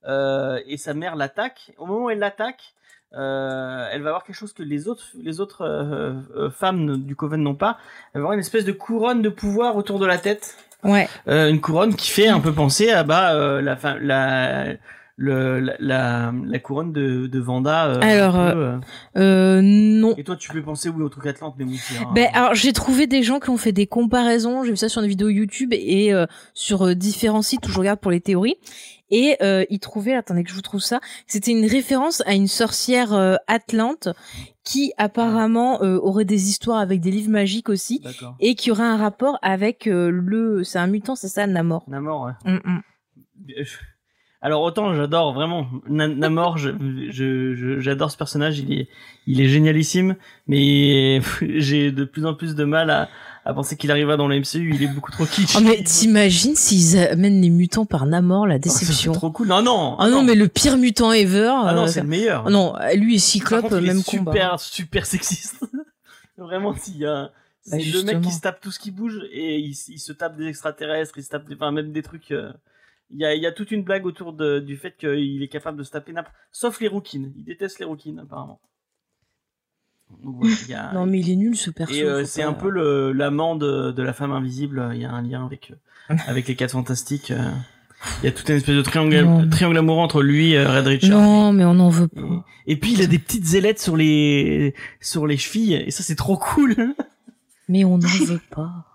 euh, 0.07 0.59
et 0.65 0.77
sa 0.77 0.93
mère 0.93 1.17
l'attaque. 1.17 1.73
Au 1.77 1.85
moment 1.85 2.05
où 2.05 2.09
elle 2.09 2.19
l'attaque, 2.19 2.73
euh, 3.17 3.88
elle 3.91 4.01
va 4.01 4.09
avoir 4.09 4.23
quelque 4.23 4.35
chose 4.38 4.53
que 4.53 4.63
les 4.63 4.88
autres, 4.88 5.03
les 5.21 5.41
autres 5.41 5.61
euh, 5.63 6.13
euh, 6.38 6.49
femmes 6.49 6.97
du 7.03 7.15
Coven 7.17 7.41
n'ont 7.43 7.53
pas. 7.55 7.77
Elle 8.13 8.21
va 8.21 8.25
avoir 8.25 8.33
une 8.33 8.39
espèce 8.39 8.63
de 8.63 8.71
couronne 8.71 9.21
de 9.21 9.27
pouvoir 9.29 9.75
autour 9.75 9.99
de 9.99 10.05
la 10.05 10.17
tête. 10.17 10.55
Ouais. 10.83 11.07
Euh, 11.27 11.50
une 11.50 11.59
couronne 11.59 11.95
qui 11.95 12.09
fait 12.09 12.27
un 12.27 12.39
peu 12.39 12.53
penser 12.53 12.89
à 12.91 13.03
bah 13.03 13.33
euh, 13.33 13.62
la, 13.62 13.75
fin- 13.75 13.98
la, 14.01 14.65
le, 15.21 15.59
la, 15.59 15.73
la, 15.79 16.33
la 16.45 16.59
couronne 16.59 16.93
de, 16.93 17.27
de 17.27 17.39
Vanda. 17.39 17.88
euh, 17.88 17.99
Alors, 18.01 18.33
peu, 18.33 18.39
euh. 18.59 18.79
Euh, 19.17 19.61
non. 19.61 20.15
Et 20.17 20.23
toi, 20.23 20.38
tu 20.38 20.49
peux 20.49 20.61
penser 20.63 20.88
oui 20.89 21.03
au 21.03 21.09
truc 21.09 21.25
Atlante, 21.27 21.55
mais 21.59 21.65
oui. 21.65 21.77
un- 21.99 22.13
Ben 22.13 22.29
alors 22.33 22.55
j'ai 22.55 22.71
trouvé 22.71 23.05
des 23.05 23.21
gens 23.21 23.39
qui 23.39 23.49
ont 23.49 23.57
fait 23.57 23.73
des 23.73 23.85
comparaisons, 23.85 24.63
j'ai 24.63 24.71
vu 24.71 24.77
ça 24.77 24.88
sur 24.88 25.01
une 25.01 25.09
vidéo 25.09 25.27
YouTube 25.29 25.73
et 25.73 26.13
sur 26.53 26.95
différents 26.95 27.41
sites 27.41 27.67
où 27.67 27.71
je 27.71 27.77
regarde 27.77 27.99
pour 27.99 28.11
les 28.11 28.21
théories 28.21 28.55
et 29.11 29.38
ils 29.69 29.79
trouvaient 29.79 30.13
attendez 30.15 30.43
que 30.43 30.49
je 30.51 30.55
vous 30.55 30.61
trouve 30.61 30.79
ça, 30.81 30.99
c'était 31.27 31.51
une 31.51 31.65
référence 31.65 32.21
à 32.25 32.33
une 32.33 32.47
sorcière 32.47 33.13
atlante 33.47 34.07
qui 34.63 34.93
apparemment 34.97 35.81
euh, 35.81 35.97
aurait 35.97 36.25
des 36.25 36.47
histoires 36.49 36.77
avec 36.79 37.01
des 37.01 37.09
livres 37.11 37.31
magiques 37.31 37.69
aussi 37.69 38.01
et 38.39 38.55
qui 38.55 38.71
aurait 38.71 38.83
un 38.83 38.97
rapport 38.97 39.38
avec 39.41 39.85
le 39.85 40.63
c'est 40.63 40.77
un 40.79 40.88
mutant, 40.88 41.15
c'est 41.15 41.27
ça 41.27 41.45
Namor. 41.47 41.83
Namor, 41.89 42.29
ouais. 42.45 42.51
Mm, 42.53 42.59
mm. 42.63 42.81
Alors 44.41 44.62
autant 44.62 44.96
j'adore 44.96 45.34
vraiment 45.34 45.67
Na- 45.89 46.08
Namor, 46.08 46.58
je- 46.58 46.69
je- 47.12 47.55
je- 47.55 47.79
j'adore 47.81 48.10
ce 48.10 48.15
personnage, 48.17 48.60
il 48.60 48.72
est, 48.72 48.88
il 49.27 49.41
est 49.41 49.48
génialissime, 49.50 50.15
mais 50.48 51.19
j'ai 51.41 51.91
de 51.91 52.05
plus 52.05 52.25
en 52.25 52.34
plus 52.34 52.55
de 52.55 52.63
mal 52.63 52.89
à, 52.89 53.10
à 53.43 53.53
penser 53.53 53.75
qu'il 53.75 53.91
arrivera 53.91 54.15
dans 54.15 54.27
le 54.29 54.38
MCU, 54.39 54.74
il 54.74 54.81
est 54.81 54.88
beaucoup 54.88 55.12
trop 55.12 55.25
kitsch. 55.25 55.55
Oh 55.58 55.62
mais 55.62 55.84
t'imagines 55.84 56.55
s'ils 56.55 56.98
amènent 56.98 57.41
les 57.41 57.50
mutants 57.50 57.86
par 57.86 58.05
Namor, 58.05 58.48
la 58.48 58.55
Oh, 58.55 58.60
ça 58.63 58.69
serait 58.69 58.86
déception. 58.86 59.12
trop 59.12 59.29
cool. 59.29 59.48
Non 59.48 59.62
non. 59.62 59.98
Ah 60.00 60.08
non 60.10 60.24
mais 60.24 60.36
le 60.36 60.48
pire 60.48 60.77
mutant 60.77 61.12
ever. 61.12 61.51
Ah 61.65 61.74
non, 61.74 61.84
euh, 61.84 61.88
c'est 61.88 62.01
le 62.01 62.08
meilleur. 62.08 62.46
Ah 62.48 62.50
non, 62.50 62.74
lui 62.96 63.15
et 63.15 63.19
Cyclope, 63.19 63.63
contre, 63.63 63.79
il 63.81 63.88
même 63.88 64.00
est 64.00 64.03
combat. 64.10 64.31
super 64.31 64.60
super 64.60 65.05
sexiste. 65.05 65.65
Vraiment, 66.38 66.74
s'il 66.75 66.98
y 66.98 67.05
a 67.05 67.31
c'est 67.62 67.77
Bah, 67.77 67.84
le 67.93 68.03
mec 68.03 68.22
qui 68.22 68.31
se 68.31 68.39
tape 68.39 68.62
tout 68.62 68.72
ce 68.72 68.79
qui 68.79 68.91
bouge 68.91 69.19
et 69.34 69.58
il, 69.60 69.75
il 69.89 70.00
se 70.00 70.13
tape 70.13 70.38
des 70.38 70.48
extraterrestres, 70.48 71.17
il 71.17 71.24
se 71.24 71.29
tape 71.29 71.46
des, 71.50 71.55
enfin 71.55 71.72
même 71.72 71.91
des 71.91 72.01
trucs. 72.03 72.31
euh, 72.31 72.51
Il 73.11 73.19
y, 73.19 73.25
a, 73.25 73.33
il 73.33 73.41
y 73.41 73.47
a 73.47 73.51
toute 73.51 73.71
une 73.71 73.83
blague 73.83 74.05
autour 74.05 74.33
de, 74.33 74.59
du 74.59 74.77
fait 74.77 74.95
qu'il 74.97 75.41
est 75.41 75.47
capable 75.47 75.77
de 75.77 75.83
se 75.83 75.89
taper 75.91 76.13
n'importe. 76.13 76.35
Sauf 76.51 76.79
les 76.79 76.87
rouquines. 76.87 77.33
Il 77.37 77.43
déteste 77.43 77.79
les 77.79 77.85
rouquines 77.85 78.19
apparemment. 78.19 78.59
Donc, 80.23 80.43
il 80.63 80.69
y 80.69 80.73
a- 80.73 80.91
Non 80.93 81.05
mais 81.05 81.19
il 81.19 81.29
est 81.31 81.35
nul 81.35 81.55
ce 81.57 81.71
perso. 81.71 81.93
et 81.93 82.03
euh, 82.03 82.25
c'est 82.25 82.43
pas- 82.43 82.49
un 82.49 82.53
peu 82.53 82.69
l'amant 83.11 83.55
de, 83.55 83.91
de 83.91 84.03
la 84.03 84.13
femme 84.13 84.31
invisible. 84.31 84.89
Il 84.93 85.01
y 85.01 85.05
a 85.05 85.11
un 85.11 85.21
lien 85.21 85.45
avec 85.45 85.73
avec 86.27 86.47
les 86.47 86.55
quatre 86.55 86.71
fantastiques. 86.71 87.31
euh. 87.31 87.49
Il 88.21 88.25
y 88.25 88.27
a 88.29 88.31
toute 88.31 88.47
une 88.47 88.55
espèce 88.55 88.75
de 88.77 88.81
triangle 88.81 89.19
Non. 89.23 89.49
triangle 89.49 89.77
amoureux 89.77 89.99
entre 90.01 90.21
lui, 90.21 90.55
euh, 90.55 90.69
Red 90.71 90.87
Richard. 90.87 91.19
Non 91.19 91.51
mais 91.51 91.65
on 91.65 91.73
n'en 91.73 91.89
veut 91.89 92.07
pas. 92.07 92.45
Et, 92.65 92.73
et 92.73 92.75
puis 92.77 92.93
il 92.93 93.01
a 93.01 93.07
des 93.07 93.19
petites 93.19 93.53
ailettes 93.55 93.79
sur 93.79 93.97
les 93.97 94.73
sur 95.01 95.27
les 95.27 95.35
chevilles 95.37 95.73
et 95.75 95.91
ça 95.91 96.01
c'est 96.03 96.15
trop 96.15 96.37
cool. 96.37 96.75
Mais 97.71 97.83
on 97.85 97.97
n'en 97.99 98.07
veut 98.25 98.41
pas. 98.49 98.88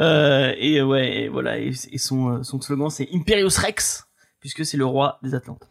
Euh, 0.00 0.52
et 0.58 0.82
ouais, 0.82 1.22
et 1.22 1.28
voilà, 1.28 1.58
et, 1.58 1.72
et 1.92 1.98
son 1.98 2.28
euh, 2.38 2.42
son 2.42 2.60
slogan 2.60 2.90
c'est 2.90 3.08
Imperius 3.12 3.56
Rex 3.58 4.06
puisque 4.40 4.66
c'est 4.66 4.76
le 4.76 4.84
roi 4.84 5.18
des 5.22 5.34
Atlantes. 5.34 5.62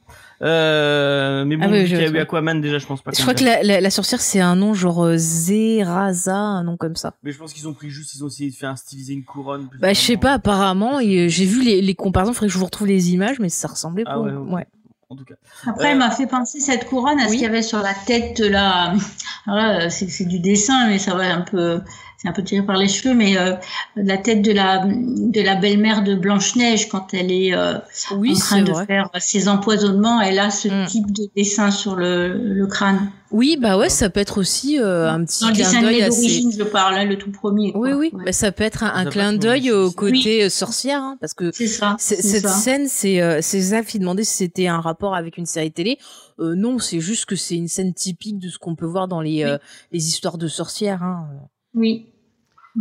Euh, 0.42 1.46
mais 1.46 1.56
bon, 1.58 1.66
Ah 1.68 1.72
oui, 1.72 1.86
qu'il 1.86 1.96
y 1.98 2.04
a 2.04 2.08
eu 2.10 2.18
Aquaman 2.18 2.60
déjà, 2.60 2.80
je 2.80 2.86
pense 2.88 3.02
pas. 3.04 3.12
Je 3.16 3.22
crois 3.22 3.36
que 3.36 3.44
la, 3.44 3.62
la, 3.64 3.80
la 3.82 3.90
sorcière 3.92 4.20
c'est 4.20 4.40
un 4.40 4.56
nom 4.56 4.74
genre 4.74 5.06
euh, 5.06 5.16
Zeraza, 5.18 6.36
un 6.36 6.64
nom 6.64 6.76
comme 6.78 6.96
ça. 6.96 7.14
Mais 7.24 7.32
je 7.32 7.38
pense 7.38 7.54
qu'ils 7.54 7.68
ont 7.68 7.74
pris 7.74 7.90
juste, 7.90 8.16
ils 8.16 8.24
ont 8.24 8.28
essayé 8.28 8.50
de 8.50 8.56
faire 8.56 8.78
styliser 8.78 9.14
une 9.14 9.24
couronne. 9.24 9.70
Bah 9.80 9.94
je 9.94 10.00
sais 10.00 10.18
pas, 10.18 10.34
apparemment, 10.34 10.98
euh, 11.00 11.28
j'ai 11.28 11.46
vu 11.46 11.64
les, 11.64 11.82
les 11.82 11.96
comparaisons, 11.96 12.34
faudrait 12.34 12.48
que 12.48 12.54
je 12.54 12.58
vous 12.58 12.66
retrouve 12.66 12.88
les 12.88 13.12
images, 13.12 13.40
mais 13.40 13.50
ça 13.50 13.68
ressemblait 13.68 14.04
Ah 14.08 14.14
pas. 14.16 14.20
ouais, 14.20 14.32
Ouais. 14.34 14.66
En 15.10 15.16
tout 15.16 15.26
cas. 15.26 15.36
Après, 15.68 15.90
Euh, 15.90 15.92
elle 15.92 15.98
m'a 16.00 16.10
fait 16.10 16.26
penser 16.26 16.60
cette 16.60 16.86
couronne 16.86 17.20
à 17.20 17.28
ce 17.28 17.34
qu'il 17.34 17.42
y 17.42 17.46
avait 17.46 17.62
sur 17.62 17.80
la 17.84 17.94
tête 17.94 18.42
de 18.42 18.48
la. 18.48 18.96
Alors 19.46 19.58
là, 19.58 19.90
c'est 19.92 20.10
c'est 20.10 20.26
du 20.26 20.40
dessin, 20.40 20.88
mais 20.88 20.98
ça 20.98 21.14
va 21.14 21.32
un 21.36 21.42
peu. 21.42 21.82
C'est 22.24 22.30
un 22.30 22.32
peu 22.32 22.42
tiré 22.42 22.66
par 22.66 22.78
les 22.78 22.88
cheveux, 22.88 23.14
mais 23.14 23.38
euh, 23.38 23.54
la 23.98 24.18
tête 24.18 24.42
de 24.42 24.54
la 24.54 24.86
de 24.88 25.42
la 25.42 25.56
belle-mère 25.56 26.04
de 26.06 26.16
Blanche 26.16 26.56
Neige 26.56 26.88
quand 26.88 27.14
elle 27.14 27.34
est 27.34 27.54
euh, 27.54 27.74
Oui, 28.16 28.32
en 28.32 28.40
train 28.40 28.58
c'est 28.60 28.64
de 28.64 28.72
vrai. 28.72 28.86
faire 28.86 29.10
ses 29.20 29.50
empoisonnements, 29.50 30.22
elle 30.22 30.40
a 30.40 30.50
ce 30.50 30.70
Mm. 30.70 30.86
type 30.88 31.12
de 31.12 31.24
dessin 31.36 31.70
sur 31.70 31.96
le, 31.98 32.34
le 32.38 32.66
crâne. 32.66 33.12
Oui, 33.30 33.58
bah 33.60 33.78
ouais, 33.78 33.90
ça 33.90 34.10
peut 34.10 34.22
être 34.22 34.38
aussi 34.38 34.80
euh, 34.80 35.10
un 35.12 35.26
petit 35.26 35.42
Dans 35.44 35.50
le 35.50 35.54
clin 35.56 35.64
dessin 35.66 35.82
d'œil 35.82 36.02
assez. 36.04 36.22
d'origine, 36.22 36.52
je 36.58 36.64
parle, 36.64 36.96
hein, 36.96 37.04
le 37.06 37.18
tout 37.18 37.32
premier. 37.32 37.74
quoi. 37.74 37.82
Oui, 37.82 37.92
oui, 37.94 38.10
Ouais. 38.14 38.26
bah, 38.26 38.32
ça 38.32 38.52
peut 38.54 38.64
être 38.64 38.84
un, 38.84 39.06
clin 39.06 39.34
d'œil 39.34 39.72
au 39.72 39.92
côté 39.92 40.50
sorcière, 40.50 41.02
hein, 41.02 41.18
parce 41.20 41.34
que 41.34 41.52
C'est 41.52 41.68
ça. 41.68 41.96
cette 42.00 42.22
ça. 42.24 42.48
scène, 42.48 42.88
c'est 42.88 43.22
euh, 43.22 43.42
Zaf 43.42 43.88
qui 43.88 44.00
demandait 44.00 44.24
si 44.24 44.36
c'était 44.36 44.68
un 44.68 44.80
rapport 44.80 45.14
avec 45.16 45.38
une 45.38 45.46
série 45.48 45.72
télé. 45.74 45.98
Euh, 46.40 46.56
non, 46.56 46.80
c'est 46.80 47.02
juste 47.02 47.26
que 47.26 47.36
c'est 47.36 47.56
une 47.56 47.68
scène 47.68 47.94
typique 47.94 48.40
de 48.40 48.48
ce 48.50 48.58
qu'on 48.60 48.76
peut 48.76 48.86
voir 48.86 49.08
dans 49.10 49.20
les, 49.20 49.44
Oui. 49.44 49.50
euh, 49.50 49.58
les 49.92 50.08
histoires 50.08 50.38
de 50.38 50.48
sorcières. 50.48 51.04
Hein. 51.04 51.28
Oui. 51.76 52.06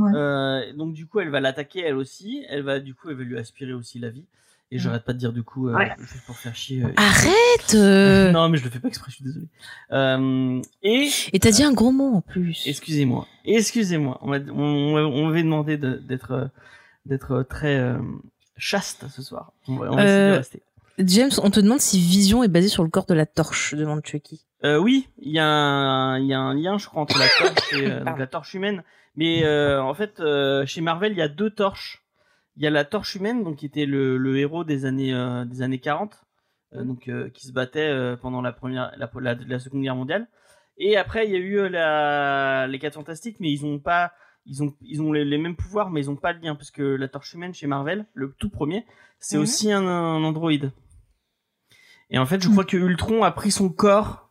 Euh, 0.01 0.73
donc 0.75 0.93
du 0.95 1.07
coup, 1.07 1.21
elle 1.21 1.31
va 1.31 1.41
l'attaquer 1.41 1.81
elle 1.81 1.97
aussi. 1.97 2.45
Elle 2.49 2.63
va 2.63 2.81
du 2.81 2.95
coup, 2.95 3.11
elle 3.11 3.17
va 3.17 3.25
lui 3.25 3.39
aspirer 3.39 3.73
aussi 3.73 3.99
la 3.99 4.09
vie. 4.11 4.25
Et 4.75 4.79
j'arrête 4.79 5.05
pas 5.05 5.13
de 5.13 5.19
dire 5.19 5.35
du 5.35 5.43
coup, 5.43 5.69
euh, 5.69 5.75
Ouais. 5.75 5.93
juste 5.99 6.25
pour 6.25 6.35
faire 6.37 6.55
chier. 6.57 6.83
euh, 6.83 6.89
Arrête 6.97 7.75
euh. 7.75 8.31
non, 8.33 8.49
mais 8.49 8.57
je 8.57 8.65
le 8.65 8.71
fais 8.71 8.79
pas 8.81 8.89
exprès, 8.89 9.11
je 9.11 9.17
suis 9.17 9.25
désolé. 9.25 9.47
Euh, 9.93 10.63
et 10.83 11.11
Et 11.35 11.39
t'as 11.39 11.51
dit 11.51 11.63
un 11.63 11.75
gros 11.75 11.93
mot 11.93 12.15
en 12.15 12.21
plus. 12.23 12.63
excusez-moi, 12.67 13.27
excusez-moi. 13.45 14.19
On 14.23 14.29
m'a- 14.29 14.39
on, 14.51 14.97
on 14.97 15.27
m'avait 15.27 15.43
demandé 15.43 15.77
de- 15.77 15.97
d'être 15.97 16.49
d'être 17.05 17.43
très 17.43 17.77
euh, 17.79 17.99
chaste 18.57 19.05
ce 19.09 19.21
soir. 19.23 19.53
On 19.69 19.77
va, 19.77 19.93
on 19.93 19.97
va 19.97 20.05
essayer 20.05 20.31
de 20.31 20.37
rester. 20.37 20.63
James, 21.07 21.31
on 21.43 21.51
te 21.51 21.61
demande 21.61 21.81
si 21.81 21.99
Vision 21.99 22.43
est 22.43 22.49
basée 22.49 22.69
sur 22.69 22.83
le 22.85 22.91
corps 22.91 23.07
de 23.07 23.15
la 23.15 23.27
torche, 23.27 23.75
demande 23.75 24.05
Chucky. 24.05 24.45
Euh, 24.65 24.79
oui, 24.79 25.09
il 25.19 25.33
y, 25.33 25.39
a 25.39 25.47
un- 25.47 26.19
il 26.19 26.27
y 26.27 26.35
a 26.35 26.39
un 26.41 26.55
lien, 26.55 26.79
je 26.79 26.87
crois, 26.87 27.03
entre 27.03 27.19
la 27.19 27.27
torche 27.39 27.73
et 27.75 27.87
euh, 27.91 28.01
donc 28.05 28.19
la 28.19 28.27
torche 28.27 28.55
humaine. 28.55 28.83
Mais 29.17 29.45
euh, 29.45 29.83
en 29.83 29.95
fait, 29.95 30.21
euh, 30.21 30.65
chez 30.67 30.81
Marvel, 30.81 31.13
il 31.13 31.19
y 31.19 31.23
a 31.23 31.29
deux 31.29 31.51
torches. 31.51 32.03
Il 32.57 32.63
y 32.63 32.67
a 32.67 32.71
la 32.71 32.85
torche 32.85 33.15
humaine, 33.15 33.45
donc 33.45 33.57
qui 33.57 33.67
était 33.67 33.87
le, 33.87 34.17
le 34.19 34.39
héros 34.39 34.65
des 34.65 34.85
années 34.85 35.13
euh, 35.15 35.45
des 35.45 35.63
années 35.63 35.79
40, 35.81 36.15
euh, 36.75 36.85
donc 36.85 37.09
euh, 37.09 37.29
qui 37.31 37.47
se 37.47 37.53
battait 37.53 37.81
euh, 37.89 38.17
pendant 38.17 38.41
la 38.43 38.53
première, 38.53 38.93
la, 38.97 39.11
la, 39.21 39.35
la 39.35 39.59
Seconde 39.59 39.83
Guerre 39.83 39.97
mondiale. 39.97 40.29
Et 40.79 40.97
après, 40.97 41.27
il 41.27 41.33
y 41.33 41.37
a 41.37 41.39
eu 41.39 41.69
la, 41.69 42.67
les 42.69 42.79
quatre 42.79 42.95
fantastiques, 42.95 43.37
mais 43.41 43.51
ils 43.51 43.65
ont 43.65 43.79
pas, 43.79 44.13
ils 44.47 44.63
ont, 44.63 44.75
ils 44.83 45.01
ont 45.03 45.13
les, 45.13 45.25
les 45.25 45.39
mêmes 45.39 45.57
pouvoirs, 45.57 45.91
mais 45.91 46.01
ils 46.01 46.11
ont 46.11 46.17
pas 46.17 46.35
de 46.35 46.43
lien 46.45 46.55
parce 46.55 46.71
que 46.71 46.83
la 46.83 47.09
torche 47.09 47.33
humaine 47.35 47.53
chez 47.55 47.67
Marvel, 47.67 48.07
le 48.15 48.35
tout 48.39 48.49
premier, 48.51 48.85
c'est 49.19 49.37
Mhm. 49.37 49.43
aussi 49.43 49.73
un, 49.73 49.87
un 49.87 50.23
androïde. 50.25 50.73
Et 52.13 52.19
en 52.19 52.27
fait, 52.27 52.41
je 52.43 52.49
crois 52.49 52.65
que 52.65 52.77
Ultron 52.77 53.25
a 53.25 53.33
pris 53.33 53.51
son 53.51 53.69
corps 53.69 54.31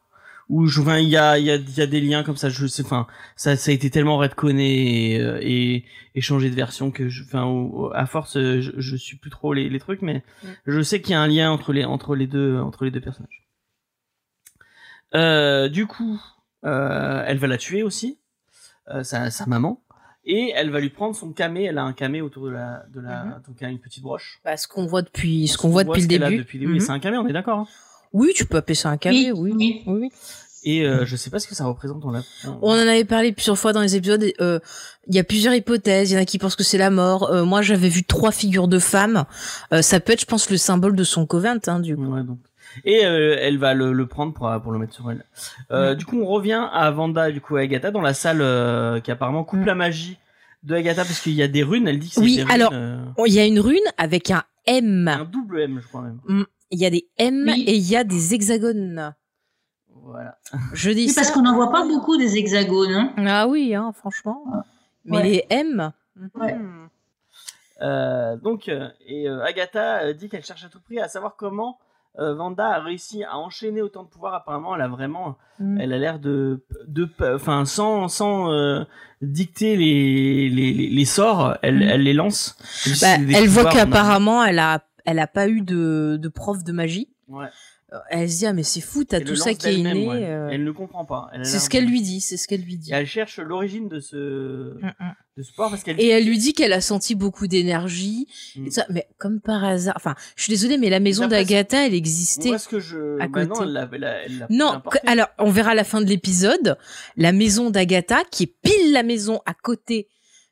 où 0.49 0.67
je, 0.67 0.81
il 0.99 1.09
y 1.09 1.17
a, 1.17 1.37
il 1.37 1.45
y 1.45 1.51
a, 1.51 1.55
y 1.55 1.81
a 1.81 1.87
des 1.87 2.01
liens 2.01 2.23
comme 2.23 2.35
ça. 2.37 2.49
Je 2.49 2.67
sais, 2.67 2.83
enfin, 2.83 3.07
ça, 3.35 3.55
ça 3.55 3.71
a 3.71 3.73
été 3.73 3.89
tellement 3.89 4.17
redconné 4.17 5.13
et, 5.13 5.19
euh, 5.19 5.39
et, 5.41 5.85
et 6.13 6.21
changé 6.21 6.49
de 6.49 6.55
version 6.55 6.91
que, 6.91 7.09
je, 7.09 7.23
enfin, 7.23 7.45
à 7.93 8.05
force, 8.05 8.37
je, 8.37 8.71
je 8.77 8.95
suis 8.95 9.17
plus 9.17 9.29
trop 9.29 9.53
les, 9.53 9.69
les 9.69 9.79
trucs, 9.79 10.01
mais 10.01 10.23
Mm. 10.43 10.47
je 10.67 10.81
sais 10.81 11.01
qu'il 11.01 11.11
y 11.11 11.15
a 11.15 11.21
un 11.21 11.27
lien 11.27 11.51
entre 11.51 11.73
les, 11.73 11.85
entre 11.85 12.15
les 12.15 12.27
deux, 12.27 12.59
entre 12.59 12.85
les 12.85 12.91
deux 12.91 13.01
personnages. 13.01 13.47
Euh, 15.15 15.67
du 15.69 15.87
coup, 15.87 16.21
euh, 16.65 17.23
elle 17.25 17.37
va 17.37 17.47
la 17.47 17.57
tuer 17.57 17.83
aussi, 17.83 18.19
euh, 18.89 19.03
sa, 19.03 19.31
sa 19.31 19.45
maman, 19.45 19.81
et 20.25 20.51
elle 20.55 20.69
va 20.69 20.79
lui 20.79 20.89
prendre 20.89 21.15
son 21.15 21.31
camé. 21.31 21.63
Elle 21.65 21.77
a 21.77 21.83
un 21.83 21.93
camé 21.93 22.21
autour 22.21 22.45
de 22.45 22.51
la, 22.51 22.83
de 22.93 22.99
la, 23.01 23.23
Mhm. 23.25 23.31
donc 23.47 23.55
elle 23.59 23.67
a 23.67 23.71
une 23.71 23.79
petite 23.79 24.03
broche. 24.03 24.39
Bah, 24.45 24.57
ce 24.57 24.67
qu'on 24.67 24.85
voit 24.85 25.01
depuis, 25.01 25.47
ce 25.47 25.57
qu'on 25.57 25.69
voit 25.69 25.83
depuis 25.83 26.01
le 26.01 26.07
début. 26.07 26.37
Depuis 26.37 26.57
le 26.59 26.65
début. 26.65 26.73
Mhm. 26.75 26.79
C'est 26.85 26.91
un 26.91 26.99
camé, 26.99 27.17
on 27.17 27.27
est 27.27 27.33
d'accord. 27.33 27.59
hein 27.59 27.67
Oui, 28.13 28.31
tu 28.35 28.45
peux 28.45 28.57
appeler 28.57 28.75
ça 28.75 28.89
un 28.89 28.97
camé, 28.97 29.31
oui. 29.31 29.51
oui. 29.55 29.83
oui. 29.87 29.93
oui. 30.01 30.09
Et 30.63 30.85
euh, 30.85 31.07
je 31.07 31.15
sais 31.15 31.31
pas 31.31 31.39
ce 31.39 31.47
que 31.47 31.55
ça 31.55 31.65
représente 31.65 32.01
dans 32.01 32.11
la. 32.11 32.21
On 32.61 32.69
en 32.69 32.73
avait 32.87 33.03
parlé 33.03 33.31
plusieurs 33.31 33.57
fois 33.57 33.73
dans 33.73 33.81
les 33.81 33.95
épisodes. 33.95 34.23
euh, 34.41 34.59
Il 35.07 35.15
y 35.15 35.17
a 35.17 35.23
plusieurs 35.23 35.55
hypothèses. 35.55 36.11
Il 36.11 36.13
y 36.13 36.17
en 36.17 36.21
a 36.21 36.25
qui 36.25 36.37
pensent 36.37 36.55
que 36.55 36.63
c'est 36.63 36.77
la 36.77 36.91
mort. 36.91 37.31
Euh, 37.31 37.43
moi, 37.45 37.63
j'avais 37.63 37.89
vu 37.89 38.03
trois 38.03 38.31
figures 38.31 38.67
de 38.67 38.77
femmes. 38.77 39.25
Euh, 39.73 39.81
ça 39.81 39.99
peut 39.99 40.13
être, 40.13 40.21
je 40.21 40.27
pense, 40.27 40.51
le 40.51 40.57
symbole 40.57 40.95
de 40.95 41.03
son 41.03 41.25
covent, 41.25 41.57
hein, 41.65 41.79
du 41.79 41.95
coup. 41.95 42.05
Ouais, 42.05 42.21
donc. 42.21 42.37
Et 42.85 43.05
euh, 43.05 43.35
elle 43.39 43.57
va 43.57 43.73
le, 43.73 43.91
le 43.93 44.05
prendre 44.05 44.33
pour, 44.33 44.49
pour 44.61 44.71
le 44.71 44.79
mettre 44.79 44.93
sur 44.93 45.09
elle. 45.11 45.25
Euh, 45.71 45.93
Mm. 45.93 45.95
Du 45.95 46.05
coup, 46.05 46.21
on 46.21 46.25
revient 46.25 46.67
à 46.71 46.89
Vanda 46.91 47.31
du 47.31 47.41
coup 47.41 47.55
à 47.57 47.61
Agatha 47.61 47.91
dans 47.91 48.01
la 48.01 48.13
salle 48.13 48.39
euh, 48.41 48.99
qui 48.99 49.11
apparemment 49.11 49.43
coupe 49.43 49.59
Mm. 49.61 49.65
la 49.65 49.75
magie 49.75 50.17
de 50.63 50.75
Agatha 50.75 51.03
parce 51.03 51.19
qu'il 51.21 51.33
y 51.33 51.41
a 51.43 51.47
des 51.47 51.63
runes. 51.63 51.87
Elle 51.87 51.99
dit 51.99 52.07
que 52.09 52.13
c'est 52.15 52.21
Oui, 52.21 52.35
des 52.37 52.43
runes, 52.43 52.51
alors, 52.51 52.73
Il 53.27 53.33
y 53.33 53.39
a 53.39 53.45
une 53.45 53.59
rune 53.59 53.77
avec 53.97 54.31
un 54.31 54.43
M. 54.67 55.07
un 55.07 55.25
double 55.25 55.61
M, 55.61 55.79
je 55.81 55.87
crois 55.87 56.01
même. 56.01 56.45
Il 56.69 56.79
y 56.79 56.85
a 56.85 56.89
des 56.89 57.07
M 57.17 57.43
Oui. 57.47 57.63
et 57.67 57.75
il 57.75 57.89
y 57.89 57.95
a 57.95 58.03
des 58.03 58.33
hexagones. 58.33 59.13
Voilà. 60.03 60.37
Je 60.73 60.91
dis 60.91 61.07
Oui, 61.07 61.13
parce 61.15 61.27
ça. 61.27 61.33
qu'on 61.33 61.41
n'en 61.41 61.55
voit 61.55 61.71
pas 61.71 61.83
beaucoup 61.85 62.17
des 62.17 62.37
hexagones. 62.37 62.91
Hein. 62.93 63.13
Ah 63.17 63.47
oui, 63.47 63.73
hein, 63.75 63.91
franchement. 63.93 64.43
Mais 65.05 65.17
Ouais. 65.17 65.23
les 65.23 65.45
M. 65.49 65.91
Ouais. 66.35 66.55
donc, 68.43 68.67
et 68.67 69.27
euh, 69.27 69.43
Agatha 69.43 70.13
dit 70.13 70.29
qu'elle 70.29 70.43
cherche 70.45 70.63
à 70.63 70.69
tout 70.69 70.79
prix 70.79 70.99
à 70.99 71.07
savoir 71.07 71.35
comment 71.35 71.77
euh, 72.19 72.33
Vanda 72.35 72.67
a 72.67 72.79
réussi 72.79 73.23
à 73.23 73.37
enchaîner 73.37 73.81
autant 73.81 74.03
de 74.03 74.09
pouvoir. 74.09 74.33
Apparemment, 74.33 74.75
elle 74.75 74.81
a 74.81 74.87
vraiment, 74.87 75.37
Mm. 75.59 75.79
elle 75.79 75.93
a 75.93 75.97
l'air 75.97 76.19
de, 76.19 76.63
de, 76.87 77.07
enfin, 77.35 77.65
sans, 77.65 78.07
sans 78.07 78.51
euh, 78.51 78.83
dicter 79.21 79.75
les, 79.77 80.49
les, 80.49 80.73
les, 80.73 80.89
les 80.89 81.05
sorts, 81.05 81.57
elle, 81.61 81.77
Mm. 81.79 81.81
elle 81.83 82.03
les 82.03 82.13
lance. 82.13 82.55
Bah, 83.01 83.15
elle 83.33 83.47
voit 83.47 83.65
qu'apparemment, 83.65 84.43
elle 84.43 84.59
a, 84.59 84.83
elle 85.05 85.19
a 85.19 85.27
pas 85.27 85.47
eu 85.47 85.61
de, 85.61 86.17
de 86.21 86.27
prof 86.29 86.63
de 86.63 86.71
magie. 86.71 87.09
Ouais. 87.27 87.47
Euh, 87.93 87.97
Elle 88.09 88.31
se 88.31 88.37
dit 88.39 88.45
ah 88.45 88.53
mais 88.53 88.63
c'est 88.63 88.79
fou, 88.81 89.03
t'as 89.03 89.19
tout 89.19 89.35
ça 89.35 89.53
qui 89.53 89.67
est 89.67 89.75
inné. 89.75 90.07
ouais. 90.07 90.23
euh, 90.25 90.47
Elle 90.49 90.63
ne 90.63 90.71
comprend 90.71 91.03
pas. 91.03 91.29
C'est 91.43 91.59
ce 91.59 91.69
qu'elle 91.69 91.85
lui 91.85 92.01
dit, 92.01 92.21
c'est 92.21 92.37
ce 92.37 92.47
qu'elle 92.47 92.61
lui 92.61 92.77
dit. 92.77 92.91
Et 92.91 92.93
elle 92.95 93.05
cherche 93.05 93.37
l'origine 93.39 93.89
de 93.89 93.99
ce 93.99 94.75
Mm, 94.81 94.85
mm. 94.99 95.13
de 95.37 95.43
ce 95.43 95.51
parce 95.55 95.83
qu'elle 95.83 95.99
Et 95.99 96.07
elle 96.07 96.25
lui 96.25 96.37
dit 96.37 96.53
qu'elle 96.53 96.71
a 96.71 96.79
senti 96.79 97.15
beaucoup 97.15 97.47
d'énergie. 97.47 98.27
Mm. 98.55 98.67
et 98.67 98.71
ça, 98.71 98.85
Mais 98.89 99.07
comme 99.17 99.41
par 99.41 99.63
hasard, 99.63 99.93
enfin, 99.97 100.15
je 100.37 100.43
suis 100.43 100.51
désolée, 100.51 100.77
mais 100.77 100.89
la 100.89 100.99
maison 101.01 101.27
d'Agatha, 101.27 101.85
elle 101.85 101.93
existait. 101.93 102.51
Que 102.69 102.79
je 102.79 103.19
à 103.19 103.27
bah 103.27 103.43
non, 103.45 103.55
côté. 103.55 103.63
elle 103.65 103.73
l'a- 103.73 104.23
elle 104.25 104.47
Non, 104.49 104.81
alors 105.05 105.27
on 105.39 105.49
verra 105.51 105.71
à 105.71 105.75
la 105.75 105.83
fin 105.83 105.99
de 106.01 106.05
l'épisode 106.07 106.77
la 107.17 107.33
maison 107.33 107.71
d'Agatha 107.71 108.23
qui 108.31 108.43
est 108.43 108.53
pile 108.63 108.93
la 108.93 109.03
maison 109.03 109.41
à 109.45 109.53
côté 109.53 110.07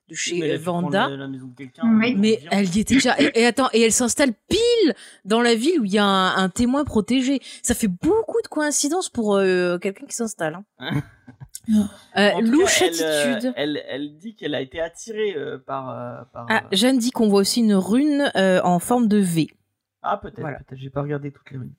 de 0.09 0.15
chez 0.15 0.39
Mais 0.39 0.51
euh, 0.51 0.57
Vanda. 0.57 1.07
La, 1.09 1.15
la 1.17 1.27
maison 1.27 1.47
de 1.47 1.55
quelqu'un. 1.55 1.83
Oui. 1.99 2.13
euh, 2.13 2.17
Mais 2.17 2.39
elle 2.51 2.75
y 2.75 2.79
était 2.79 2.95
déjà. 2.95 3.15
Et, 3.21 3.31
et 3.41 3.45
attends, 3.45 3.69
et 3.73 3.81
elle 3.81 3.91
s'installe 3.93 4.33
pile 4.49 4.93
dans 5.25 5.41
la 5.41 5.55
ville 5.55 5.79
où 5.79 5.85
il 5.85 5.91
y 5.91 5.97
a 5.99 6.05
un, 6.05 6.35
un 6.35 6.49
témoin 6.49 6.83
protégé. 6.83 7.39
Ça 7.63 7.73
fait 7.75 7.87
beaucoup 7.87 8.41
de 8.41 8.47
coïncidences 8.47 9.09
pour 9.09 9.35
euh, 9.35 9.77
quelqu'un 9.77 10.05
qui 10.05 10.15
s'installe. 10.15 10.59
Hein. 10.79 11.01
Euh, 12.17 12.31
En 12.31 12.39
tout 12.39 12.45
louche 12.47 12.79
cas, 12.79 12.85
elle, 12.87 13.03
euh, 13.03 13.33
attitude. 13.35 13.53
Elle, 13.55 13.83
elle 13.87 14.17
dit 14.17 14.33
qu'elle 14.33 14.55
a 14.55 14.61
été 14.61 14.81
attirée 14.81 15.35
euh, 15.37 15.59
par. 15.59 15.89
euh, 15.91 16.23
par 16.33 16.47
Ah, 16.49 16.63
euh, 16.63 16.67
Jeanne 16.71 16.97
dit 16.97 17.11
qu'on 17.11 17.27
voit 17.29 17.41
aussi 17.41 17.59
une 17.59 17.75
rune 17.75 18.31
euh, 18.35 18.59
en 18.63 18.79
forme 18.79 19.07
de 19.07 19.17
V. 19.17 19.49
Ah, 20.01 20.17
peut-être, 20.17 20.39
Voilà. 20.39 20.57
peut-être. 20.59 20.79
J'ai 20.79 20.89
pas 20.89 21.03
regardé 21.03 21.31
toutes 21.31 21.51
les 21.51 21.57
runes. 21.59 21.73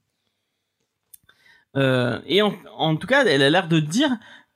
Euh, 1.77 2.21
et 2.27 2.43
en, 2.43 2.53
en 2.77 2.95
tout 2.97 3.09
cas, 3.09 3.25
elle 3.25 3.43
a 3.43 3.51
l'air 3.51 3.67
de 3.67 3.81
dire 3.81 4.11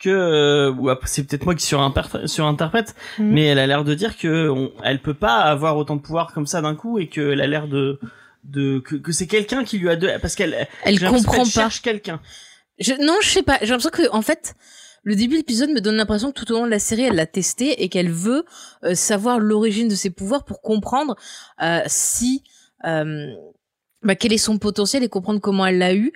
que, 0.05 0.11
euh, 0.11 0.95
c'est 1.05 1.25
peut-être 1.27 1.45
moi 1.45 1.55
qui 1.55 1.65
surinterprète, 1.65 2.95
Mhm. 3.19 3.27
mais 3.33 3.45
elle 3.47 3.59
a 3.59 3.67
l'air 3.67 3.85
de 3.85 3.95
dire 3.95 4.17
que 4.17 4.49
on, 4.49 4.73
elle 4.83 5.01
peut 5.01 5.15
pas 5.15 5.41
avoir 5.41 5.77
autant 5.77 5.97
de 5.97 6.01
pouvoir 6.03 6.33
comme 6.33 6.47
ça 6.47 6.61
d'un 6.63 6.75
coup 6.75 6.99
et 6.99 7.09
qu'elle 7.09 7.41
a 7.41 7.47
l'air 7.47 7.69
de, 7.69 7.99
de 8.45 8.79
que, 8.81 8.97
que 8.97 9.13
c'est 9.13 9.27
quelqu'un 9.27 9.65
qui 9.65 9.79
lui 9.79 9.89
a 9.91 9.97
de, 9.97 10.09
parce 10.21 10.35
qu'elle, 10.35 10.69
Elle 10.85 11.01
comprend 11.01 11.39
pas. 11.39 11.45
cherche 11.45 11.83
quelqu'un. 11.83 12.21
Je, 12.79 12.93
non, 13.05 13.15
je 13.23 13.29
sais 13.29 13.43
pas. 13.43 13.59
J'ai 13.63 13.69
l'impression 13.69 13.91
que, 13.91 14.11
en 14.11 14.23
fait, 14.23 14.55
le 15.03 15.15
début 15.17 15.35
de 15.35 15.39
l'épisode 15.39 15.71
me 15.71 15.81
donne 15.81 15.97
l'impression 15.97 16.33
que 16.33 16.41
tout 16.43 16.51
au 16.53 16.57
long 16.57 16.65
de 16.67 16.71
la 16.71 16.79
série, 16.79 17.03
elle 17.03 17.15
l'a 17.17 17.27
testé 17.27 17.83
et 17.83 17.89
qu'elle 17.89 18.11
veut 18.11 18.45
euh, 18.85 18.95
savoir 18.95 19.39
l'origine 19.39 19.89
de 19.89 19.95
ses 19.95 20.11
pouvoirs 20.11 20.45
pour 20.45 20.61
comprendre 20.63 21.15
euh, 21.63 21.81
si, 21.87 22.43
euh, 22.87 23.27
bah, 24.03 24.15
quel 24.17 24.33
est 24.33 24.39
son 24.39 24.59
potentiel 24.59 25.03
et 25.05 25.09
comprendre 25.09 25.41
comment 25.41 25.65
elle 25.67 25.79
l'a 25.79 25.95
eu. 25.95 26.13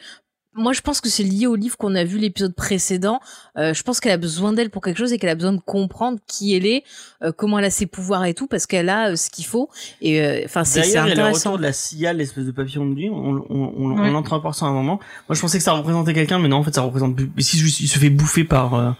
Moi, 0.54 0.72
je 0.72 0.80
pense 0.80 1.00
que 1.00 1.08
c'est 1.08 1.22
lié 1.22 1.46
au 1.46 1.54
livre 1.54 1.76
qu'on 1.76 1.94
a 1.94 2.02
vu 2.02 2.18
l'épisode 2.18 2.54
précédent. 2.54 3.20
Euh, 3.58 3.74
je 3.74 3.82
pense 3.84 4.00
qu'elle 4.00 4.10
a 4.12 4.16
besoin 4.16 4.52
d'elle 4.52 4.70
pour 4.70 4.82
quelque 4.82 4.96
chose 4.98 5.12
et 5.12 5.18
qu'elle 5.18 5.30
a 5.30 5.34
besoin 5.36 5.52
de 5.52 5.60
comprendre 5.60 6.18
qui 6.26 6.54
elle 6.56 6.66
est, 6.66 6.82
euh, 7.22 7.30
comment 7.30 7.58
elle 7.60 7.64
a 7.66 7.70
ses 7.70 7.86
pouvoirs 7.86 8.24
et 8.24 8.34
tout, 8.34 8.46
parce 8.48 8.66
qu'elle 8.66 8.88
a 8.88 9.10
euh, 9.10 9.16
ce 9.16 9.30
qu'il 9.30 9.44
faut. 9.44 9.68
Et 10.00 10.20
euh, 10.20 10.42
enfin, 10.46 10.64
c'est 10.64 10.82
c'est 10.82 10.94
D'ailleurs, 10.94 11.06
il 11.06 11.08
y 11.10 11.12
a 11.12 11.14
le 11.14 11.20
intéressant. 11.22 11.50
retour 11.50 11.58
de 11.58 11.62
la 11.62 11.72
cigale, 11.72 12.16
l'espèce 12.16 12.44
de 12.44 12.50
papillon 12.50 12.86
de 12.86 12.94
nuit. 12.94 13.08
On, 13.10 13.44
on, 13.48 13.72
on, 13.76 13.98
Ouais. 14.00 14.10
on 14.10 14.14
entre 14.16 14.38
par 14.40 14.54
ça 14.54 14.66
à 14.66 14.68
un 14.70 14.72
moment. 14.72 14.98
Moi, 15.28 15.36
je 15.36 15.40
pensais 15.40 15.58
que 15.58 15.64
ça 15.64 15.72
représentait 15.72 16.14
quelqu'un, 16.14 16.38
mais 16.40 16.48
non, 16.48 16.56
en 16.56 16.64
fait, 16.64 16.74
ça 16.74 16.82
représente. 16.82 17.16
Mais 17.36 17.42
si 17.42 17.58
il 17.58 17.88
se 17.88 17.98
fait 17.98 18.10
bouffer 18.10 18.42
par 18.44 18.74
euh, 18.74 18.90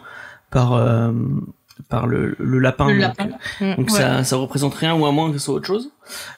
par 0.51 0.75
euh, 0.75 1.13
par 1.89 2.07
le, 2.07 2.35
le 2.39 2.59
lapin. 2.59 2.89
Le 2.89 2.95
donc, 2.95 3.01
lapin. 3.03 3.29
euh, 3.63 3.77
Donc 3.77 3.91
Ouais. 3.91 3.97
ça 3.99 4.25
ça 4.25 4.37
représente 4.37 4.75
rien 4.75 4.95
ou 4.95 5.07
à 5.07 5.13
moins 5.13 5.31
que 5.33 5.39
ce 5.39 5.45
soit 5.45 5.55
autre 5.55 5.67
chose. 5.67 5.91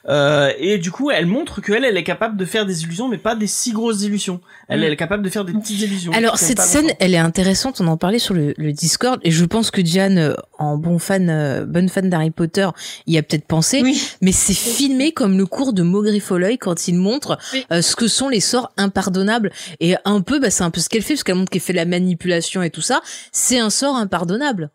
Euh, 0.09 0.51
et 0.59 0.77
du 0.79 0.91
coup, 0.91 1.11
elle 1.11 1.25
montre 1.27 1.61
qu'elle 1.61 1.85
elle 1.85 1.95
est 1.95 2.03
capable 2.03 2.35
de 2.35 2.43
faire 2.45 2.65
des 2.65 2.83
illusions, 2.83 3.07
mais 3.07 3.17
pas 3.17 3.35
des 3.35 3.47
si 3.47 3.71
grosses 3.71 4.01
illusions. 4.03 4.41
Elle, 4.67 4.79
Mm. 4.79 4.83
elle 4.83 4.93
est 4.93 4.97
capable 4.97 5.23
de 5.23 5.29
faire 5.29 5.45
des 5.45 5.53
petites 5.53 5.79
illusions. 5.81 6.11
Alors 6.11 6.37
cette 6.37 6.59
scène, 6.59 6.83
longtemps. 6.83 6.95
elle 6.99 7.13
est 7.13 7.17
intéressante. 7.19 7.79
On 7.81 7.87
en 7.87 7.95
parlait 7.97 8.19
sur 8.19 8.33
le, 8.33 8.53
le 8.57 8.73
Discord 8.73 9.19
et 9.23 9.31
je 9.31 9.45
pense 9.45 9.71
que 9.71 9.79
Diane, 9.81 10.17
euh, 10.17 10.33
en 10.59 10.77
bon 10.77 10.99
fan, 10.99 11.29
euh, 11.29 11.65
bonne 11.65 11.87
fan 11.89 12.09
d'Harry 12.09 12.31
Potter, 12.31 12.67
y 13.07 13.17
a 13.17 13.23
peut-être 13.23 13.45
pensé. 13.47 13.81
Oui. 13.81 14.01
Mais 14.21 14.31
c'est 14.33 14.53
filmé 14.53 15.13
comme 15.13 15.37
le 15.37 15.45
cours 15.45 15.71
de 15.73 15.83
Maugry 15.83 16.19
Folloy 16.19 16.57
quand 16.57 16.87
il 16.89 16.95
montre 16.95 17.37
Oui. 17.53 17.65
euh, 17.71 17.81
ce 17.81 17.95
que 17.95 18.07
sont 18.09 18.27
les 18.29 18.41
sorts 18.41 18.71
impardonnables. 18.77 19.51
Et 19.79 19.95
un 20.05 20.19
peu, 20.21 20.39
bah, 20.39 20.49
c'est 20.49 20.63
un 20.63 20.71
peu 20.71 20.81
ce 20.81 20.89
qu'elle 20.89 21.01
fait 21.01 21.13
parce 21.13 21.23
qu'elle 21.23 21.35
montre 21.35 21.49
qu'elle 21.51 21.61
fait 21.61 21.71
la 21.73 21.85
manipulation 21.85 22.61
et 22.61 22.69
tout 22.71 22.81
ça. 22.81 23.01
C'est 23.31 23.59
un 23.59 23.69
sort 23.69 23.95
impardonnable. 23.95 24.69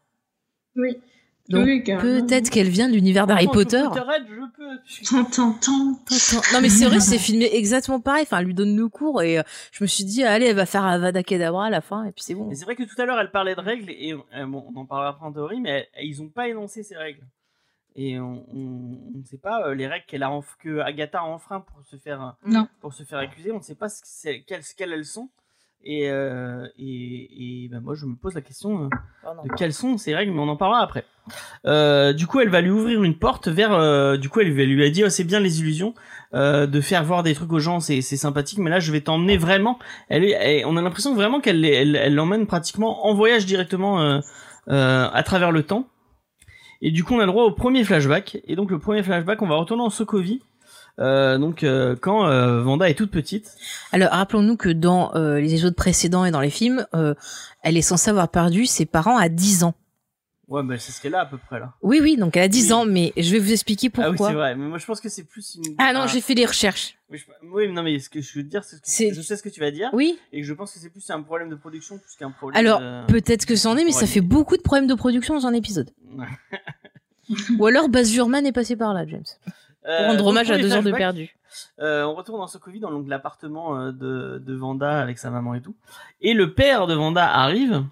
Oui. 0.77 0.99
Donc, 1.49 1.65
oui. 1.65 1.81
Peut-être 1.85 2.51
qu'elle 2.51 2.69
vient 2.69 2.89
de 2.89 2.95
l'univers 2.95 3.29
d'Harry 3.29 3.47
Potter. 3.47 3.81
Potterhead, 3.85 4.25
je 4.29 4.35
peux. 4.57 5.25
Tant, 5.33 5.53
tant, 5.53 5.53
tant. 6.05 6.41
Non 6.53 6.61
mais 6.61 6.69
c'est 6.69 6.87
vrai, 6.87 6.99
c'est 6.99 7.19
filmé 7.19 7.49
exactement 7.55 8.01
pareil. 8.01 8.23
Enfin, 8.25 8.39
elle 8.41 8.47
lui 8.47 8.55
donne 8.55 8.77
le 8.77 8.89
cours 8.89 9.23
et 9.23 9.39
euh, 9.39 9.43
je 9.71 9.85
me 9.85 9.87
suis 9.87 10.03
dit, 10.03 10.25
allez, 10.25 10.47
elle 10.47 10.57
va 10.57 10.67
faire 10.67 10.85
Avada 10.85 11.23
Kedavra 11.23 11.67
à 11.67 11.71
la 11.71 11.81
fin 11.81 12.03
et 12.05 12.11
puis 12.11 12.25
c'est 12.25 12.35
bon. 12.35 12.47
Mais 12.49 12.57
c'est 12.57 12.65
vrai 12.65 12.75
que 12.75 12.83
tout 12.83 13.01
à 13.01 13.05
l'heure, 13.05 13.21
elle 13.21 13.31
parlait 13.31 13.55
de 13.55 13.61
règles 13.61 13.91
et 13.91 14.13
euh, 14.13 14.47
bon, 14.47 14.67
on 14.75 14.81
en 14.81 14.87
parlera 14.87 15.11
après 15.11 15.25
en 15.27 15.33
théorie, 15.33 15.61
mais 15.61 15.89
elle- 15.95 16.07
ils 16.07 16.21
ont 16.21 16.29
pas 16.29 16.49
énoncé 16.49 16.83
ces 16.83 16.97
règles. 16.97 17.23
Et 17.95 18.19
on 18.19 18.45
ne 18.53 19.25
sait 19.25 19.39
pas 19.39 19.69
euh, 19.69 19.75
les 19.75 19.87
règles 19.87 20.05
qu'elle 20.07 20.25
a 20.25 20.29
enf- 20.31 20.57
que 20.59 20.81
Agatha 20.81 21.21
a 21.21 21.25
enfreint 21.25 21.61
pour 21.61 21.81
se 21.85 21.97
faire 21.97 22.35
Non. 22.45 22.67
pour 22.81 22.93
se 22.93 23.05
faire 23.05 23.21
accuser. 23.21 23.53
On 23.53 23.59
ne 23.59 23.63
sait 23.63 23.77
pas 23.77 23.89
ce 23.89 24.03
que 24.03 24.09
c'est- 24.11 24.43
quelles, 24.49 24.63
quelles 24.77 24.93
elles 24.93 25.05
sont. 25.07 25.31
Et 25.85 26.11
euh, 26.11 26.67
et, 26.79 27.65
et 27.65 27.69
ben 27.69 27.81
moi 27.81 27.95
je 27.95 28.07
me 28.07 28.17
pose 28.17 28.35
la 28.35 28.41
question 28.41 28.85
euh, 28.85 28.89
Oh 29.25 29.47
de 29.49 29.55
quelles 29.55 29.73
sont 29.73 29.99
ces 29.99 30.17
règles, 30.17 30.33
mais 30.33 30.41
on 30.41 30.49
en 30.49 30.57
parlera 30.57 30.81
après. 30.83 31.05
Euh, 31.65 32.13
du 32.13 32.27
coup, 32.27 32.41
elle 32.41 32.49
va 32.49 32.61
lui 32.61 32.71
ouvrir 32.71 33.03
une 33.05 33.17
porte 33.17 33.47
vers. 33.49 33.73
euh, 33.73 34.17
du 34.17 34.29
coup, 34.29 34.41
elle 34.41 34.49
lui 34.53 34.85
a 34.85 34.91
dit 34.91 35.05
oh, 35.05 35.09
c'est 35.09 35.23
bien 35.25 35.39
les 35.39 35.61
illusions, 35.61 35.95
euh, 36.35 36.67
de 36.67 36.81
faire 36.81 37.05
voir 37.05 37.23
des 37.23 37.35
trucs 37.35 37.53
aux 37.53 37.61
gens, 37.61 37.79
c'est 37.79 38.01
sympathique, 38.03 38.59
mais 38.59 38.71
là 38.71 38.81
je 38.81 38.91
vais 38.91 39.01
t'emmener 39.01 39.37
vraiment. 39.37 39.79
Elle, 40.09 40.25
elle- 40.25 40.67
on 40.67 40.77
a 40.77 40.83
l'impression 40.83 41.15
vraiment 41.15 41.41
qu'elle 41.41 41.65
elle 41.65 41.95
elle 41.95 42.15
l'emmène 42.17 42.47
pratiquement 42.47 43.07
en 43.07 43.15
voyage 43.15 43.47
directement 43.47 44.21
à 44.69 45.23
travers 45.25 45.53
le 45.53 45.63
temps. 45.63 45.87
Et 46.83 46.91
du 46.91 47.05
coup, 47.05 47.15
on 47.15 47.21
a 47.21 47.27
le 47.27 47.33
droit 47.33 47.45
au 47.45 47.53
premier 47.53 47.85
flashback. 47.85 48.39
Et 48.47 48.57
donc 48.57 48.71
le 48.73 48.79
premier 48.79 49.03
flashback, 49.03 49.41
on 49.41 49.47
va 49.47 49.55
retourner 49.57 49.83
en 49.85 49.91
Sokovie. 49.91 50.43
Euh, 50.99 51.37
donc 51.39 51.63
euh, 51.63 51.95
quand 52.01 52.27
euh, 52.27 52.63
Vanda 52.63 52.89
est 52.89 52.95
toute 52.95 53.11
petite. 53.11 53.55
Alors 53.93 54.11
rappelons-nous 54.13 54.57
que 54.57 54.71
dans 54.71 55.15
euh, 55.15 55.39
les 55.41 55.53
épisodes 55.53 55.75
précédents 55.77 56.25
et 56.25 56.31
dans 56.31 56.41
les 56.41 56.51
films, 56.51 56.87
euh, 56.95 57.15
elle 57.63 57.77
est 57.77 57.83
censée 57.83 58.09
avoir 58.11 58.29
perdu 58.31 58.65
ses 58.67 58.87
parents 58.87 59.19
à 59.19 59.29
10 59.29 59.65
ans. 59.65 59.75
Ouais, 60.49 60.63
bah 60.63 60.77
c'est 60.79 60.93
ce 60.93 61.01
qu'elle 61.03 61.17
a 61.17 61.21
à 61.23 61.27
peu 61.27 61.39
près 61.39 61.59
là. 61.59 61.73
Oui, 61.83 61.99
oui, 62.01 62.17
donc 62.17 62.37
elle 62.37 62.45
a 62.45 62.49
10 62.49 62.67
Oui. 62.69 62.73
ans, 62.73 62.85
mais 62.87 63.13
je 63.17 63.33
vais 63.33 63.41
vous 63.41 63.51
expliquer 63.51 63.91
Ah 63.97 64.03
oui, 64.03 64.07
pourquoi. 64.11 64.29
c'est 64.29 64.35
vrai. 64.35 64.55
Mais 64.55 64.65
moi, 64.69 64.79
je 64.79 64.87
pense 64.87 65.01
que 65.01 65.09
c'est 65.09 65.25
plus 65.25 65.57
une. 65.57 65.75
Ah 65.77 65.93
non, 65.93 66.07
j'ai 66.07 66.21
fait 66.21 66.37
des 66.37 66.47
recherches. 66.47 66.97
Oui, 67.11 67.19
je- 67.19 67.25
oui, 67.53 67.71
non, 67.73 67.83
mais 67.83 67.99
ce 67.99 68.09
que 68.09 68.21
je 68.23 68.39
veux 68.39 68.45
dire, 68.45 68.63
c'est 68.63 69.09
que 69.09 69.15
je 69.15 69.21
sais 69.23 69.37
ce 69.37 69.43
que 69.43 69.49
tu 69.49 69.59
vas 69.59 69.73
dire. 69.73 69.91
Oui, 69.93 70.17
Et 70.33 70.45
je 70.45 70.53
pense 70.55 70.73
que 70.73 70.79
c'est 70.79 70.89
plus 70.89 71.11
un 71.11 71.21
problème 71.23 71.49
de 71.51 71.57
production 71.57 71.99
plus 71.99 72.15
qu'un 72.17 72.31
problème. 72.31 72.59
alors 72.65 72.79
de- 72.81 73.07
peut-être 73.13 73.45
que 73.45 73.57
c'en 73.57 73.77
est, 73.77 73.85
mais 73.85 73.91
ça 73.91 74.07
fait 74.07 74.21
beaucoup 74.21 74.57
de 74.57 74.63
problèmes 74.63 74.87
de 74.87 74.95
production 74.95 75.35
dans 75.35 75.47
un 75.49 75.53
épisode. 75.53 75.91
Ou 77.59 77.67
alors 77.67 77.89
Baz 77.89 78.13
Luhrmann 78.15 78.47
est 78.47 78.53
passé 78.53 78.77
par 78.77 78.95
là, 78.95 79.05
James. 79.07 79.25
Pour 79.87 79.95
Euh, 79.95 80.09
rendre 80.09 80.27
hommage 80.27 80.51
à 80.51 80.59
deux 80.59 80.73
heures 80.73 80.83
de 80.83 80.91
perdu. 80.91 81.37
euh, 81.81 82.03
on 82.05 82.15
retourne 82.15 82.41
dans 82.41 82.47
Sokovie, 82.49 82.81
dans 82.81 82.91
l'appartement 83.07 83.79
euh, 83.81 83.93
de, 83.93 84.43
de 84.45 84.55
Vanda 84.55 85.01
avec 85.01 85.17
sa 85.19 85.31
maman 85.31 85.55
et 85.55 85.61
tout. 85.63 85.77
Et 86.21 86.35
le 86.35 86.53
père 86.55 86.87
de 86.89 86.95
Vanda 86.95 87.25
arrive. 87.25 87.85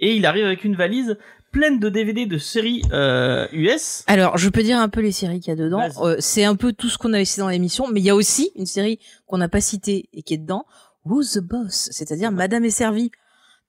Et 0.00 0.16
il 0.16 0.24
arrive 0.26 0.44
avec 0.46 0.64
une 0.64 0.74
valise 0.74 1.16
pleine 1.52 1.78
de 1.78 1.88
DVD 1.88 2.26
de 2.26 2.36
séries 2.38 2.82
euh, 2.92 3.46
US. 3.52 4.02
Alors, 4.08 4.36
je 4.38 4.48
peux 4.48 4.62
dire 4.62 4.78
un 4.78 4.88
peu 4.88 5.00
les 5.00 5.12
séries 5.12 5.38
qu'il 5.40 5.50
y 5.50 5.52
a 5.52 5.56
dedans. 5.62 5.80
Euh, 6.00 6.16
c'est 6.18 6.44
un 6.44 6.56
peu 6.56 6.72
tout 6.72 6.88
ce 6.88 6.98
qu'on 6.98 7.12
avait 7.12 7.24
cité 7.24 7.42
dans 7.42 7.48
l'émission, 7.48 7.86
mais 7.88 8.00
il 8.00 8.04
y 8.04 8.10
a 8.10 8.14
aussi 8.16 8.50
une 8.56 8.66
série 8.66 8.98
qu'on 9.26 9.38
n'a 9.38 9.48
pas 9.48 9.60
citée 9.60 10.08
et 10.12 10.22
qui 10.22 10.34
est 10.34 10.38
dedans, 10.38 10.66
Who's 11.04 11.32
the 11.34 11.40
Boss, 11.40 11.90
c'est-à-dire 11.92 12.32
Madame 12.32 12.64
est 12.64 12.70
servie. 12.70 13.12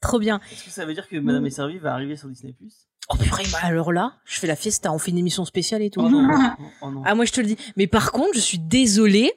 Trop 0.01 0.17
bien. 0.19 0.39
Est-ce 0.51 0.63
que 0.65 0.69
ça 0.71 0.85
veut 0.85 0.93
dire 0.93 1.07
que 1.07 1.17
Madame 1.17 1.45
est 1.45 1.49
servie 1.51 1.77
va 1.77 1.93
arriver 1.93 2.15
sur 2.15 2.27
Disney 2.29 2.53
Plus? 2.53 2.73
Oh 3.09 3.17
purée, 3.17 3.43
bah 3.51 3.59
alors 3.61 3.93
là, 3.93 4.13
je 4.25 4.39
fais 4.39 4.47
la 4.47 4.55
fiesta, 4.55 4.91
on 4.91 4.97
fait 4.97 5.11
une 5.11 5.19
émission 5.19 5.45
spéciale 5.45 5.83
et 5.83 5.91
tout. 5.91 6.01
Oh 6.03 6.09
non, 6.09 6.27
oh 6.81 6.89
non. 6.89 7.03
Ah 7.05 7.13
moi 7.13 7.25
je 7.25 7.31
te 7.31 7.39
le 7.39 7.45
dis. 7.45 7.57
Mais 7.77 7.85
par 7.85 8.11
contre, 8.11 8.31
je 8.33 8.39
suis 8.39 8.57
désolée, 8.57 9.31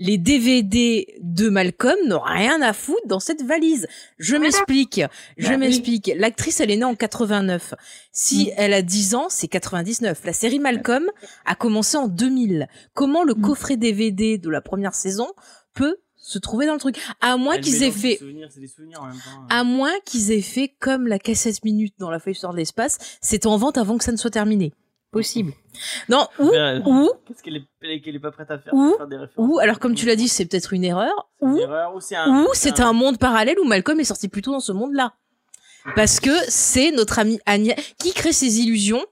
les 0.00 0.18
DVD 0.18 1.06
de 1.20 1.48
Malcolm 1.48 1.96
n'ont 2.08 2.18
rien 2.20 2.60
à 2.62 2.72
foutre 2.72 3.06
dans 3.06 3.20
cette 3.20 3.42
valise. 3.42 3.86
Je 4.18 4.34
m'explique. 4.36 5.00
Je 5.36 5.46
Bah 5.46 5.52
oui. 5.54 5.58
m'explique. 5.58 6.10
L'actrice, 6.16 6.58
elle 6.60 6.72
est 6.72 6.76
née 6.76 6.84
en 6.84 6.96
89. 6.96 7.74
Si 8.10 8.50
elle 8.56 8.72
a 8.72 8.82
10 8.82 9.14
ans, 9.14 9.26
c'est 9.28 9.46
99. 9.48 10.20
La 10.24 10.32
série 10.32 10.58
Malcolm 10.58 11.04
a 11.44 11.54
commencé 11.54 11.96
en 11.96 12.08
2000. 12.08 12.66
Comment 12.92 13.22
le 13.22 13.34
Mm. 13.34 13.40
coffret 13.42 13.76
DVD 13.76 14.36
de 14.38 14.50
la 14.50 14.60
première 14.60 14.94
saison 14.96 15.28
peut 15.74 15.96
se 16.22 16.38
trouver 16.38 16.66
dans 16.66 16.72
le 16.72 16.78
truc 16.78 16.98
À 17.20 17.36
moins 17.36 17.58
qu'ils 17.58 17.82
aient 17.82 17.90
fait 17.90 18.16
souvenirs, 18.16 18.48
C'est 18.50 18.60
des 18.60 18.68
souvenirs 18.68 19.02
en 19.02 19.06
même 19.08 19.16
temps. 19.16 19.46
à 19.50 19.64
moins 19.64 19.92
qu'ils 20.06 20.30
aient 20.32 20.40
fait 20.40 20.68
comme 20.80 21.06
la 21.06 21.18
cassette 21.18 21.62
minute 21.64 21.94
dans 21.98 22.10
la 22.10 22.18
feuille 22.20 22.34
de 22.40 22.56
l'espace, 22.56 23.18
c'est 23.20 23.44
en 23.44 23.56
vente 23.58 23.76
avant 23.76 23.98
que 23.98 24.04
ça 24.04 24.12
ne 24.12 24.16
soit 24.16 24.30
terminé. 24.30 24.72
Possible. 25.10 25.52
Non, 26.08 26.26
ou, 26.38 26.44
ou, 26.86 27.10
Qu'est-ce 27.26 27.42
qu'elle 27.42 27.56
est, 27.82 28.00
qu'elle 28.00 28.14
est 28.16 28.18
pas 28.20 28.30
prête 28.30 28.50
à 28.50 28.58
faire, 28.58 28.72
Ou- 28.72 28.94
faire 28.96 29.06
des 29.08 29.18
références 29.18 29.50
ou, 29.50 29.58
alors 29.58 29.78
comme 29.78 29.94
tu 29.94 30.06
l'as 30.06 30.16
dit, 30.16 30.26
c'est 30.28 30.46
peut-être 30.46 30.72
une 30.72 30.84
erreur, 30.84 31.28
ou, 31.40 31.58
c'est 32.00 32.16
un. 32.16 32.44
ou 32.44 32.48
c'est 32.54 32.80
un 32.80 32.94
monde 32.94 33.18
parallèle 33.18 33.58
où 33.60 33.64
Malcolm 33.64 34.00
est 34.00 34.04
sorti 34.04 34.28
plutôt 34.28 34.52
dans 34.52 34.60
ce 34.60 34.72
monde-là. 34.72 35.12
Parce 35.96 36.18
que 36.20 36.30
c'est 36.48 36.92
notre 36.92 37.18
ami 37.18 37.40
Agnès 37.44 37.76
qui 37.98 38.12
crée 38.14 38.32
ses 38.32 38.60
illusions, 38.60 39.04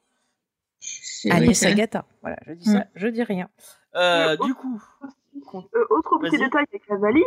Agnès 1.29 1.63
Agatha. 1.65 2.07
Voilà, 2.23 2.37
je 2.47 2.53
dis 2.55 2.65
ça, 2.65 2.87
je 2.95 3.09
dis 3.09 3.23
rien. 3.23 3.49
Euh, 3.97 4.37
du 4.45 4.55
coup, 4.55 4.81
Euh, 5.55 5.85
autre 5.91 6.19
petit 6.19 6.39
détail 6.39 6.65
avec 6.71 6.83
la 6.89 6.97
valise, 6.97 7.25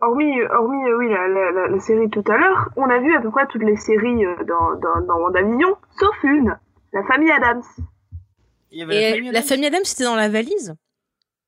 hormis, 0.00 0.42
hormis 0.42 0.88
euh, 0.88 0.98
oui, 0.98 1.08
la, 1.08 1.26
la, 1.28 1.50
la, 1.52 1.68
la 1.68 1.80
série 1.80 2.08
tout 2.10 2.22
à 2.28 2.36
l'heure, 2.36 2.68
on 2.76 2.88
a 2.88 2.98
vu 2.98 3.14
à 3.16 3.20
peu 3.20 3.30
près 3.30 3.46
toutes 3.46 3.62
les 3.62 3.76
séries 3.76 4.24
euh, 4.26 4.36
dans, 4.44 4.74
dans, 4.76 5.00
dans 5.06 5.18
WandaVision, 5.20 5.76
sauf 5.98 6.14
une, 6.22 6.56
la 6.92 7.02
famille 7.04 7.30
Adams. 7.32 7.62
il 8.70 8.78
y 8.78 8.82
avait 8.82 8.96
Et 8.96 9.02
la 9.10 9.16
famille. 9.16 9.30
la 9.32 9.38
Adams 9.38 9.48
famille 9.48 9.66
Adams, 9.66 9.84
c'était 9.84 10.04
dans 10.04 10.16
la 10.16 10.28
valise? 10.28 10.74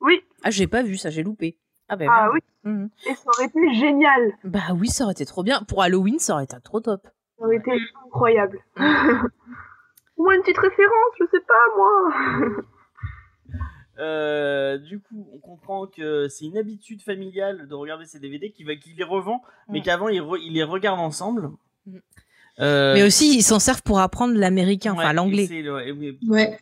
Oui, 0.00 0.24
Ah, 0.42 0.50
j'ai 0.50 0.66
pas 0.66 0.82
vu 0.82 0.96
ça, 0.96 1.10
j'ai 1.10 1.22
loupé. 1.22 1.58
Ah, 1.88 1.96
bah, 1.96 2.06
Ah 2.10 2.30
oui, 2.32 2.40
Mhm. 2.64 2.88
et 3.06 3.14
ça 3.14 3.28
aurait 3.28 3.46
été 3.46 3.74
génial. 3.74 4.32
Bah 4.44 4.72
oui, 4.74 4.88
ça 4.88 5.04
aurait 5.04 5.12
été 5.12 5.24
trop 5.26 5.42
bien. 5.42 5.60
Pour 5.68 5.82
Halloween, 5.82 6.18
ça 6.18 6.34
aurait 6.34 6.44
été 6.44 6.56
trop 6.64 6.80
top. 6.80 7.02
Ça 7.38 7.44
aurait 7.44 7.56
été 7.56 7.72
incroyable. 8.06 8.60
Ou 10.16 10.30
une 10.32 10.40
petite 10.42 10.58
référence, 10.58 11.12
je 11.20 11.24
sais 11.30 11.40
pas 11.40 11.54
moi. 11.76 12.12
Euh, 13.98 14.76
du 14.78 15.00
coup, 15.00 15.26
on 15.32 15.38
comprend 15.38 15.86
que 15.86 16.28
c'est 16.28 16.44
une 16.44 16.58
habitude 16.58 17.00
familiale 17.02 17.66
de 17.68 17.74
regarder 17.74 18.04
ces 18.04 18.18
DVD, 18.20 18.50
qu'il 18.50 18.66
va- 18.66 18.76
qu'il 18.76 18.96
les 18.96 19.04
revend, 19.04 19.42
mais 19.68 19.80
Mm. 19.80 19.82
qu'avant 19.82 20.08
il, 20.08 20.20
re- 20.20 20.40
il 20.42 20.52
les 20.52 20.62
regarde 20.62 21.00
ensemble. 21.00 21.50
Mm. 21.86 21.96
Euh, 22.60 22.94
Mais 22.94 23.02
aussi, 23.02 23.36
ils 23.36 23.42
s'en 23.42 23.58
servent 23.58 23.82
pour 23.82 24.00
apprendre 24.00 24.34
l'américain, 24.38 24.92
enfin 24.92 25.08
ouais, 25.08 25.14
l'anglais. 25.14 25.46
le- 25.50 25.86
et 25.86 25.92
oui, 25.92 26.18
Ouais. 26.28 26.58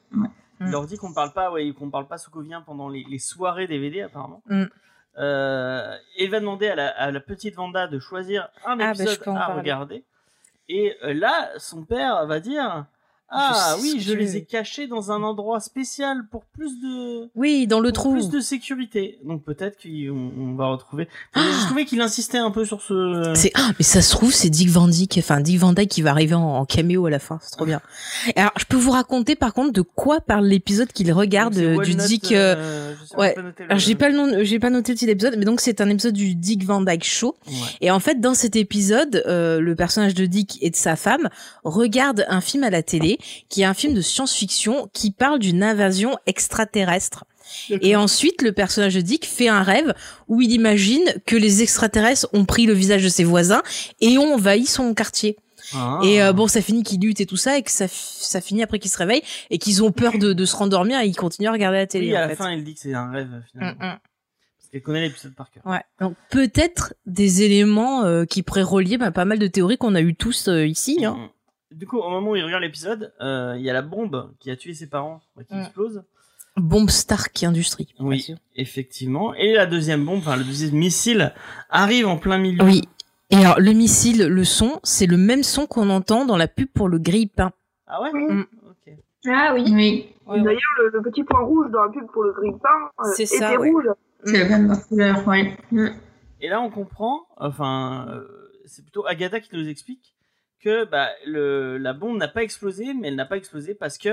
Il 0.61 0.71
leur 0.71 0.87
dit 0.87 0.97
qu'on 0.97 1.13
parle 1.13 1.33
pas, 1.33 1.51
ouais, 1.51 1.73
qu'on 1.73 1.91
parle 1.91 2.07
pas 2.07 2.17
sokovien 2.19 2.63
pendant 2.63 2.89
les, 2.89 3.05
les 3.11 3.19
soirées 3.19 3.67
DVD 3.67 4.03
apparemment. 4.03 4.43
Mm. 4.49 4.65
Euh, 5.19 5.97
et 6.17 6.25
il 6.25 6.31
va 6.31 6.41
demander 6.41 6.69
à 6.69 6.75
la, 6.75 6.89
à 6.89 7.11
la 7.11 7.21
petite 7.21 7.55
Vanda 7.57 7.87
de 7.87 7.99
choisir 7.99 8.49
un 8.65 8.73
Ah, 8.73 8.77
bah, 8.77 8.91
épisode 8.91 9.21
à 9.27 9.33
parler. 9.35 9.61
regarder. 9.61 10.05
Et 10.69 10.97
euh, 11.05 11.13
là, 11.15 11.51
son 11.59 11.85
père 11.85 12.27
va 12.27 12.41
dire 12.41 12.87
Ah 13.37 13.77
oui, 13.81 13.97
je 13.99 14.13
les 14.13 14.37
ai 14.37 14.45
cachés 14.45 14.87
dans 14.87 15.11
un 15.11 15.23
endroit 15.23 15.59
spécial 15.59 16.25
pour 16.31 16.45
plus 16.45 16.79
de 16.81 17.29
Oui, 17.35 17.67
dans 17.67 17.81
le 17.81 17.89
pour 17.91 18.03
trou. 18.05 18.13
plus 18.13 18.29
de 18.29 18.39
sécurité. 18.39 19.19
Donc 19.25 19.43
peut-être 19.43 19.77
qu'on 19.83 20.31
on 20.39 20.55
va 20.55 20.67
retrouver. 20.69 21.09
Ah 21.35 21.41
Je 21.61 21.65
trouvais 21.67 21.85
qu'il 21.85 22.01
insistait 22.01 22.39
un 22.39 22.51
peu 22.53 22.65
sur 22.65 22.81
ce. 22.81 23.33
C'est 23.35 23.51
ah, 23.57 23.71
mais 23.79 23.83
ça 23.85 24.03
se 24.03 24.11
trouve 24.13 24.33
c'est 24.33 24.51
Dick 24.51 24.69
Van 24.69 24.87
Dyke, 24.87 25.17
enfin 25.19 25.41
Dick 25.41 25.59
Van 25.59 25.73
Dyke 25.73 25.91
qui 25.91 26.03
va 26.03 26.11
arriver 26.11 26.35
en, 26.35 26.43
en 26.59 26.65
caméo 26.65 27.07
à 27.07 27.11
la 27.11 27.19
fin, 27.19 27.41
c'est 27.43 27.57
trop 27.57 27.65
bien. 27.67 27.81
Alors 28.37 28.53
je 28.57 28.67
peux 28.67 28.77
vous 28.77 28.93
raconter 28.93 29.35
par 29.35 29.53
contre 29.53 29.73
de 29.73 29.81
quoi 29.81 30.21
parle 30.21 30.47
l'épisode 30.47 30.93
qu'il 30.93 31.13
regarde 31.13 31.57
euh, 31.57 31.73
du 31.83 31.93
Walnut, 31.93 32.07
Dick. 32.07 32.31
euh, 32.33 32.55
euh, 32.57 32.95
je 33.01 33.05
sais 33.07 33.17
ouais. 33.17 33.35
le- 33.37 33.55
Alors 33.67 33.79
j'ai 33.79 33.95
pas 33.97 34.11
le 34.11 34.17
nom, 34.17 34.29
j'ai 34.43 34.59
pas 34.61 34.71
noté 34.71 34.93
le 34.93 34.99
titre 34.99 35.11
d'épisode, 35.11 35.35
mais 35.39 35.45
donc 35.45 35.61
c'est 35.61 35.81
un 35.81 35.89
épisode 35.89 36.15
du 36.15 36.35
Dick 36.37 36.65
Van 36.65 36.81
Dyke 36.83 37.05
Show. 37.05 37.35
Ouais. 37.49 37.53
Et 37.81 37.91
en 37.91 37.99
fait 38.01 38.21
dans 38.21 38.35
cet 38.35 38.55
épisode, 38.55 39.25
le 39.27 39.75
personnage 39.75 40.15
de 40.15 40.27
Dick 40.27 40.59
et 40.61 40.71
de 40.71 40.77
sa 40.77 40.95
femme 40.95 41.29
regardent 41.65 42.25
un 42.29 42.41
film 42.41 42.63
à 42.65 42.71
la 42.71 42.83
télé 42.83 43.14
qui 43.49 43.63
est 43.63 43.67
un 43.67 43.75
film 43.75 43.95
de 43.95 44.01
science-fiction 44.01 44.89
qui 44.93 45.11
parle 45.11 45.39
d'une 45.39 45.63
invasion 45.63 46.17
extraterrestre. 46.27 47.25
Et 47.71 47.95
ensuite, 47.95 48.43
le 48.43 48.53
personnage 48.53 48.95
de 48.95 49.01
Dick 49.01 49.27
fait 49.27 49.49
un 49.49 49.63
rêve 49.63 49.95
où 50.29 50.41
il 50.41 50.53
imagine 50.53 51.05
que 51.27 51.37
les 51.37 51.63
extraterrestres 51.63 52.27
ont 52.33 52.45
pris 52.45 52.67
le 52.67 52.73
visage 52.73 53.05
de 53.05 53.09
ses 53.09 53.25
voisins 53.25 53.63
et 54.01 54.19
ont 54.19 54.35
envahi 54.35 54.67
son 54.67 54.95
quartier. 54.95 55.37
Ah. 55.73 56.01
Et 56.03 56.23
euh, 56.23 56.33
bon, 56.33 56.47
ça 56.47 56.61
finit 56.61 56.83
qu'ils 56.83 57.01
luttent 57.01 57.21
et 57.21 57.27
tout 57.27 57.37
ça, 57.37 57.57
et 57.57 57.63
que 57.63 57.71
ça, 57.71 57.89
finit 58.41 58.63
après 58.63 58.79
qu'ils 58.79 58.91
se 58.91 58.99
réveillent 58.99 59.23
et 59.51 59.59
qu'ils 59.59 59.83
ont 59.83 59.93
peur 59.93 60.19
de, 60.19 60.33
de 60.33 60.45
se 60.45 60.57
rendormir 60.57 61.01
et 61.01 61.07
ils 61.07 61.17
continuent 61.17 61.49
à 61.49 61.53
regarder 61.53 61.79
la 61.79 61.87
télé. 61.87 62.09
oui, 62.09 62.17
en 62.17 62.19
à 62.19 62.21
la 62.23 62.29
fait. 62.31 62.37
fin, 62.37 62.53
il 62.53 62.65
dit 62.65 62.75
que 62.75 62.81
c'est 62.81 62.95
un 62.95 63.11
rêve 63.11 63.43
finalement. 63.51 63.73
Mm, 63.81 63.87
mm. 63.87 63.99
Parce 63.99 64.71
qu'elle 64.71 64.83
connaît 64.83 65.01
l'épisode 65.01 65.35
par 65.35 65.51
cœur. 65.51 65.65
Ouais. 65.67 65.83
Donc 66.01 66.17
peut-être 66.31 66.95
des 67.07 67.43
éléments 67.43 68.05
euh, 68.05 68.25
qui 68.25 68.43
pourraient 68.43 68.63
relier 68.63 68.99
bah, 68.99 69.11
pas 69.11 69.25
mal 69.25 69.39
de 69.39 69.47
théories 69.47 69.79
qu'on 69.79 69.95
a 69.95 70.01
eu 70.01 70.15
tous 70.15 70.49
euh, 70.49 70.67
ici. 70.67 71.05
Hein. 71.05 71.15
Mm. 71.15 71.29
Du 71.75 71.87
coup, 71.87 71.99
au 71.99 72.09
moment 72.09 72.31
où 72.31 72.37
il 72.37 72.45
regarde 72.45 72.63
l'épisode, 72.63 73.13
euh, 73.21 73.55
il 73.59 73.63
y 73.65 73.71
a 73.71 73.73
la 73.73 73.83
bombe 73.83 74.33
qui 74.41 74.51
a 74.51 74.57
tué 74.57 74.75
ses 74.75 74.89
parents 74.89 75.21
bah, 75.37 75.43
qui 75.45 75.55
Mm. 75.55 75.61
explose. 75.61 76.03
Bombe 76.57 76.89
Stark 76.91 77.43
Industries. 77.43 77.93
Oui, 77.99 78.17
bien 78.17 78.25
sûr. 78.25 78.37
effectivement. 78.55 79.35
Et 79.35 79.53
la 79.55 79.67
deuxième 79.67 80.05
bombe, 80.05 80.19
enfin 80.19 80.37
le 80.37 80.45
deuxième 80.45 80.75
missile, 80.75 81.33
arrive 81.69 82.07
en 82.07 82.17
plein 82.17 82.39
milieu. 82.39 82.63
Oui. 82.65 82.83
Et 83.31 83.37
alors 83.37 83.59
le 83.59 83.73
missile, 83.73 84.27
le 84.29 84.45
son, 84.45 84.79
c'est 84.85 85.07
le 85.07 85.17
même 85.17 85.43
son 85.43 85.67
qu'on 85.67 85.91
entend 85.91 86.25
dans 86.27 86.37
la 86.37 86.47
pub 86.47 86.69
pour 86.69 86.89
le 86.89 86.99
grille-pain. 86.99 87.51
Ah 87.89 88.01
ouais 88.03 88.11
Mm. 88.13 88.45
Ah 89.27 89.53
oui. 89.55 89.65
Oui. 89.73 90.07
D'ailleurs, 90.43 90.61
le, 90.79 90.91
le 90.91 91.03
petit 91.03 91.25
point 91.25 91.41
rouge 91.43 91.71
dans 91.73 91.83
la 91.85 91.91
pub 91.91 92.07
pour 92.13 92.23
le 92.23 92.33
grille-pain 92.33 92.69
euh, 93.01 93.13
C'est 93.17 93.25
était 93.25 93.39
ça, 93.39 93.59
ouais. 93.59 93.71
rouge. 93.71 93.89
C'est 94.25 94.49
la 94.49 94.59
même 94.59 94.79
couleur, 94.89 95.27
ouais. 95.29 95.57
Et 96.41 96.49
là, 96.49 96.61
on 96.61 96.71
comprend, 96.71 97.23
enfin, 97.37 98.07
euh, 98.11 98.23
c'est 98.67 98.83
plutôt 98.83 99.05
Agatha 99.07 99.41
qui 99.41 99.49
nous 99.57 99.69
explique 99.69 100.14
que 100.65 100.85
bah, 100.85 101.09
le, 101.27 101.77
la 101.79 101.93
bombe 101.93 102.17
n'a 102.17 102.29
pas 102.29 102.43
explosé, 102.43 102.95
mais 102.95 103.09
elle 103.09 103.17
n'a 103.17 103.27
pas 103.27 103.37
explosé 103.37 103.75
parce 103.75 103.99
que 103.99 104.09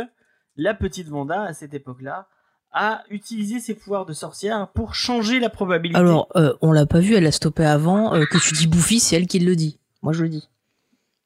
la 0.57 0.73
petite 0.73 1.07
Vanda, 1.07 1.43
à 1.43 1.53
cette 1.53 1.73
époque-là, 1.73 2.27
a 2.73 3.03
utilisé 3.09 3.59
ses 3.59 3.73
pouvoirs 3.75 4.05
de 4.05 4.13
sorcière 4.13 4.67
pour 4.73 4.93
changer 4.95 5.39
la 5.39 5.49
probabilité. 5.49 5.99
Alors, 5.99 6.27
euh, 6.35 6.53
on 6.61 6.71
l'a 6.71 6.85
pas 6.85 6.99
vu, 6.99 7.15
elle 7.15 7.25
a 7.27 7.31
stoppé 7.31 7.65
avant. 7.65 8.13
euh, 8.13 8.25
que 8.25 8.37
tu 8.37 8.53
dis 8.53 8.67
Bouffi, 8.67 8.99
c'est 8.99 9.15
elle 9.15 9.27
qui 9.27 9.39
le 9.39 9.55
dit. 9.55 9.79
Moi, 10.01 10.13
je 10.13 10.23
le 10.23 10.29
dis. 10.29 10.49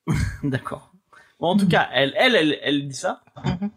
D'accord. 0.43 0.91
Bon, 1.39 1.47
en 1.49 1.57
tout 1.57 1.67
cas, 1.67 1.87
elle, 1.93 2.13
elle, 2.17 2.35
elle, 2.35 2.59
elle 2.63 2.87
dit 2.87 2.95
ça. 2.95 3.21
Mhm. 3.43 3.69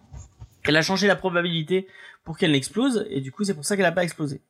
Elle 0.64 0.76
a 0.76 0.82
changé 0.82 1.06
la 1.06 1.16
probabilité 1.16 1.86
pour 2.24 2.36
qu'elle 2.38 2.52
n'explose, 2.52 3.06
et 3.10 3.20
du 3.20 3.32
coup, 3.32 3.44
c'est 3.44 3.54
pour 3.54 3.64
ça 3.64 3.74
qu'elle 3.76 3.84
n'a 3.86 3.92
pas 3.92 4.04
explosé. 4.04 4.40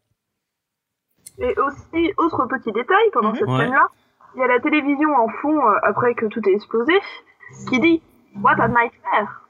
Et 1.38 1.54
aussi, 1.58 2.12
autre 2.18 2.46
petit 2.46 2.72
détail, 2.72 3.04
pendant 3.12 3.30
Mhm. 3.30 3.36
cette 3.38 3.48
Ouais. 3.48 3.70
Il 4.34 4.40
y 4.40 4.44
a 4.44 4.46
la 4.46 4.60
télévision 4.60 5.08
en 5.14 5.28
fond, 5.40 5.58
euh, 5.58 5.74
après 5.82 6.14
que 6.14 6.26
tout 6.26 6.40
ait 6.48 6.52
explosé, 6.52 6.94
qui 7.68 7.80
dit 7.80 8.02
«What 8.42 8.60
a 8.60 8.68
nightmare 8.68 9.48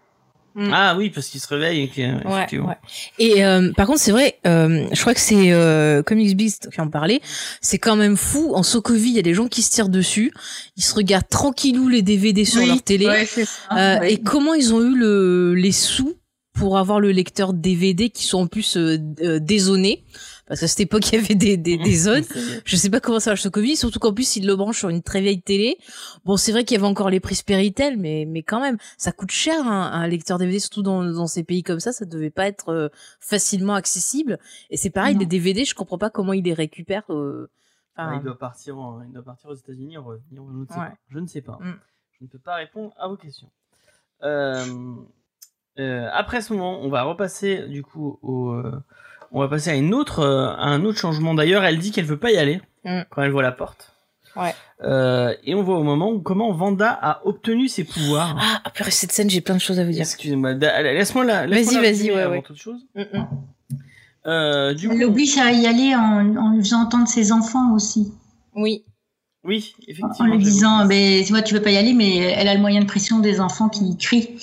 Mm. 0.58 0.70
Ah 0.72 0.96
oui, 0.98 1.10
parce 1.10 1.28
qu'il 1.28 1.40
se 1.40 1.46
réveille 1.46 1.82
et 1.82 1.88
que. 1.88 2.62
Et 3.18 3.44
euh, 3.44 3.72
par 3.74 3.86
contre, 3.86 4.00
c'est 4.00 4.10
vrai, 4.10 4.38
euh, 4.44 4.88
je 4.92 5.00
crois 5.00 5.14
que 5.14 5.20
c'est 5.20 5.52
euh, 5.52 6.02
Comics 6.02 6.36
Beast 6.36 6.70
qui 6.72 6.80
en 6.80 6.88
parlait. 6.88 7.20
C'est 7.60 7.78
quand 7.78 7.94
même 7.94 8.16
fou. 8.16 8.52
En 8.54 8.64
Sokovie, 8.64 9.10
il 9.10 9.14
y 9.16 9.20
a 9.20 9.22
des 9.22 9.34
gens 9.34 9.46
qui 9.46 9.62
se 9.62 9.70
tirent 9.70 9.88
dessus. 9.88 10.32
Ils 10.76 10.82
se 10.82 10.94
regardent 10.96 11.28
tranquillou 11.28 11.88
les 11.88 12.02
DVD 12.02 12.44
sur 12.44 12.62
Oui, 12.62 12.66
leur 12.66 12.82
télé. 12.82 13.06
Ouais, 13.06 13.24
c'est 13.24 13.44
ça. 13.44 13.60
Euh, 13.72 14.00
ouais. 14.00 14.14
Et 14.14 14.20
comment 14.20 14.54
ils 14.54 14.74
ont 14.74 14.80
eu 14.80 14.96
le, 14.96 15.54
les 15.54 15.72
sous 15.72 16.14
pour 16.54 16.76
avoir 16.76 16.98
le 16.98 17.12
lecteur 17.12 17.52
DVD 17.52 18.10
qui 18.10 18.24
sont 18.24 18.40
en 18.40 18.46
plus 18.48 18.76
euh, 18.76 18.98
euh, 19.22 19.38
dézonés 19.38 20.04
Parce 20.48 20.61
qu'à 20.61 20.66
cette 20.66 20.80
époque, 20.80 21.06
il 21.12 21.16
y 21.20 21.24
avait 21.24 21.34
des, 21.34 21.56
des, 21.56 21.76
des 21.76 21.94
zones. 21.96 22.24
Je 22.64 22.76
sais 22.76 22.88
pas 22.90 23.00
comment 23.00 23.20
ça 23.20 23.30
marche 23.30 23.42
Sokovie, 23.42 23.76
surtout 23.76 23.98
qu'en 23.98 24.12
plus, 24.14 24.37
ils 24.37 24.46
le 24.46 24.56
branchent 24.56 24.78
sur 24.78 24.88
une 24.88 25.02
très 25.02 25.20
vieille 25.20 25.42
télé. 25.42 25.76
Bon, 26.24 26.37
c'est 26.37 26.52
vrai 26.52 26.64
qu'il 26.64 26.76
y 26.76 26.78
avait 26.80 26.88
encore 26.88 27.11
les 27.11 27.20
prix 27.20 27.34
Speritel, 27.34 27.98
mais, 27.98 28.24
mais 28.26 28.42
quand 28.42 28.61
même, 28.61 28.78
ça 28.96 29.12
coûte 29.12 29.30
cher 29.30 29.66
un, 29.66 29.92
un 29.92 30.06
lecteur 30.08 30.38
DVD, 30.38 30.58
surtout 30.58 30.82
dans, 30.82 31.04
dans 31.04 31.26
ces 31.26 31.44
pays 31.44 31.62
comme 31.62 31.80
ça, 31.80 31.92
ça 31.92 32.04
devait 32.06 32.30
pas 32.30 32.46
être 32.46 32.70
euh, 32.70 32.88
facilement 33.20 33.74
accessible. 33.74 34.38
Et 34.70 34.76
c'est 34.76 34.90
pareil, 34.90 35.14
Non. 35.14 35.20
les 35.20 35.26
DVD, 35.26 35.64
je 35.64 35.74
comprends 35.74 35.98
pas 35.98 36.11
comment 36.11 36.32
ils 36.32 36.42
les 36.44 36.54
récupèrent. 36.54 37.12
euh, 37.12 37.50
enfin, 37.96 38.16
il 38.16 38.22
doit 38.24 38.38
partir, 38.38 38.78
en- 38.78 39.02
il 39.02 39.12
doit 39.12 39.22
partir 39.22 39.50
aux 39.50 39.54
États-Unis 39.54 39.98
revenir. 39.98 40.22
Je 40.32 40.38
ne 40.58 40.64
sais 40.66 40.72
Ouais. 40.74 40.87
pas. 40.87 40.94
Je 41.11 41.18
ne 41.18 41.26
sais 41.26 41.42
pas. 41.42 41.58
Mm. 41.61 41.78
Je 42.18 42.24
ne 42.24 42.28
peux 42.28 42.38
pas 42.38 42.54
répondre 42.54 42.92
à 42.98 43.06
vos 43.08 43.16
questions. 43.16 43.50
Euh, 44.22 44.64
euh, 45.78 46.08
après 46.12 46.40
ce 46.40 46.52
moment, 46.52 46.80
on 46.80 46.88
va 46.88 47.02
repasser 47.04 47.68
du 47.68 47.82
coup 47.82 48.18
au. 48.22 48.50
euh, 48.52 48.72
on 49.32 49.40
va 49.40 49.48
passer 49.48 49.70
à 49.70 49.74
une 49.74 49.94
autre, 49.94 50.20
euh, 50.20 50.48
à 50.48 50.64
un 50.68 50.84
autre 50.84 50.98
changement. 50.98 51.34
D'ailleurs, 51.34 51.64
elle 51.64 51.78
dit 51.78 51.90
qu'elle 51.92 52.04
veut 52.06 52.18
pas 52.18 52.30
y 52.30 52.36
aller 52.36 52.60
Mm. 52.84 53.00
quand 53.10 53.22
elle 53.22 53.30
voit 53.32 53.42
la 53.42 53.52
porte. 53.52 53.92
Ouais. 54.36 54.54
Euh, 54.84 55.34
et 55.42 55.54
on 55.56 55.62
voit 55.64 55.78
au 55.78 55.82
moment 55.82 56.10
où 56.12 56.20
comment 56.20 56.52
Vanda 56.52 56.90
a 57.02 57.26
obtenu 57.26 57.66
ses 57.66 57.82
pouvoirs. 57.82 58.36
Ah, 58.40 58.60
après 58.64 58.90
cette 58.92 59.10
scène, 59.10 59.28
j'ai 59.28 59.40
plein 59.40 59.56
de 59.56 59.60
choses 59.60 59.80
à 59.80 59.84
vous 59.84 59.90
dire. 59.90 60.02
Excusez-moi, 60.02 60.52
laisse-moi 60.54 61.24
la. 61.24 61.46
Vas-y, 61.48 61.74
vas-y, 61.74 62.10
ouais, 62.12 62.20
avant 62.20 62.32
ouais. 62.34 62.42
toute 62.42 62.56
chose. 62.56 62.86
Mm, 62.94 63.00
mm. 63.12 63.26
Euh, 64.26 64.74
du 64.74 64.86
Elle 64.86 64.92
coup, 64.92 64.98
l'oblige 64.98 65.38
à 65.38 65.50
y 65.52 65.66
aller 65.66 65.94
en, 65.94 66.36
en 66.36 66.52
lui 66.52 66.60
faisant 66.62 66.82
entendre 66.82 67.08
ses 67.08 67.32
enfants 67.32 67.74
aussi. 67.74 68.12
Oui. 68.54 68.84
oui, 69.44 69.74
effectivement. 69.88 70.32
En 70.32 70.36
lui 70.36 70.38
disant, 70.42 70.86
ben, 70.86 71.24
tu 71.24 71.32
vois, 71.32 71.42
tu 71.42 71.54
veux 71.54 71.62
pas 71.62 71.70
y 71.70 71.76
aller, 71.76 71.94
mais 71.94 72.16
elle 72.18 72.48
a 72.48 72.54
le 72.54 72.60
moyen 72.60 72.80
de 72.80 72.86
pression 72.86 73.18
des 73.20 73.40
enfants 73.40 73.68
qui 73.68 73.96
crient. 73.96 74.36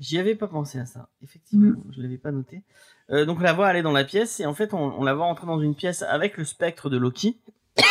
J'y 0.00 0.18
avais 0.18 0.34
pas 0.34 0.46
pensé 0.48 0.78
à 0.78 0.86
ça. 0.86 1.08
Effectivement, 1.22 1.70
Mm. 1.70 1.92
je 1.96 2.02
l'avais 2.02 2.18
pas 2.18 2.32
noté. 2.32 2.62
Euh, 3.10 3.24
donc 3.24 3.38
on 3.38 3.42
la 3.42 3.52
voit 3.54 3.66
aller 3.68 3.82
dans 3.82 3.92
la 3.92 4.04
pièce 4.04 4.38
et 4.40 4.46
en 4.46 4.52
fait 4.54 4.74
on, 4.74 4.98
on 4.98 5.02
la 5.02 5.14
voit 5.14 5.24
entrer 5.26 5.46
dans 5.46 5.60
une 5.60 5.74
pièce 5.74 6.02
avec 6.02 6.36
le 6.36 6.44
spectre 6.44 6.90
de 6.90 6.96
Loki. 6.98 7.38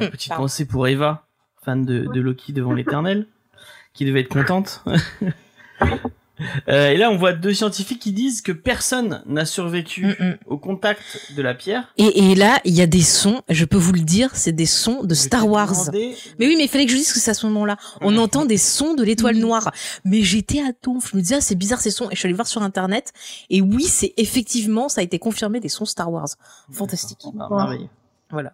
Euh, 0.00 0.08
petite 0.10 0.28
Pardon. 0.28 0.44
pensée 0.44 0.64
pour 0.64 0.86
Eva, 0.86 1.26
fan 1.64 1.84
de, 1.84 2.06
de 2.06 2.20
Loki 2.20 2.52
devant 2.52 2.72
l'éternel, 2.72 3.26
qui 3.92 4.04
devait 4.04 4.20
être 4.20 4.32
contente. 4.32 4.84
Euh, 6.68 6.90
et 6.90 6.96
là 6.96 7.10
on 7.10 7.16
voit 7.16 7.34
deux 7.34 7.52
scientifiques 7.54 8.00
qui 8.00 8.10
disent 8.12 8.40
que 8.42 8.52
personne 8.52 9.22
n'a 9.26 9.44
survécu 9.44 10.06
Mm, 10.06 10.24
mm. 10.24 10.38
au 10.46 10.58
contact 10.58 11.02
de 11.36 11.42
la 11.42 11.54
pierre. 11.54 11.92
Et, 11.98 12.30
et 12.32 12.34
là, 12.34 12.58
il 12.64 12.74
y 12.74 12.80
a 12.82 12.86
des 12.86 13.02
sons, 13.02 13.42
je 13.48 13.64
peux 13.64 13.76
vous 13.76 13.92
le 13.92 14.00
dire, 14.00 14.30
c'est 14.34 14.52
des 14.52 14.66
sons 14.66 15.04
de 15.04 15.14
Je 15.14 15.20
Star 15.20 15.46
Wars. 15.46 15.70
demandé- 15.72 16.16
Mais 16.38 16.46
oui, 16.46 16.54
mais 16.56 16.64
il 16.64 16.68
fallait 16.68 16.86
que 16.86 16.90
je 16.92 16.96
dise 16.96 17.12
que 17.12 17.18
c'est 17.20 17.30
à 17.30 17.34
ce 17.34 17.46
moment-là. 17.46 17.76
On 18.00 18.16
entend 18.16 18.44
des 18.46 18.56
sons 18.58 18.94
de 18.94 19.04
l'étoile 19.04 19.34
Oui. 19.36 19.40
noire. 19.42 19.70
Mais 20.04 20.22
j'étais 20.22 20.60
à 20.60 20.72
donf. 20.82 21.10
Je 21.12 21.16
me 21.16 21.22
disais, 21.22 21.36
ah, 21.36 21.40
c'est 21.40 21.54
bizarre 21.54 21.80
ces 21.80 21.90
sons. 21.90 22.08
Et 22.10 22.14
je 22.14 22.18
suis 22.18 22.26
allée 22.26 22.34
voir 22.34 22.48
sur 22.48 22.62
Internet. 22.62 23.12
Et 23.50 23.60
oui, 23.60 23.84
c'est 23.84 24.14
effectivement, 24.16 24.88
ça 24.88 25.00
a 25.02 25.04
été 25.04 25.18
confirmé 25.18 25.60
des 25.60 25.68
sons 25.68 25.84
Star 25.84 26.10
Wars. 26.10 26.28
Fantastique. 26.72 27.20
Ah, 27.38 27.46
merveilleux. 27.50 27.88
Voilà. 28.30 28.52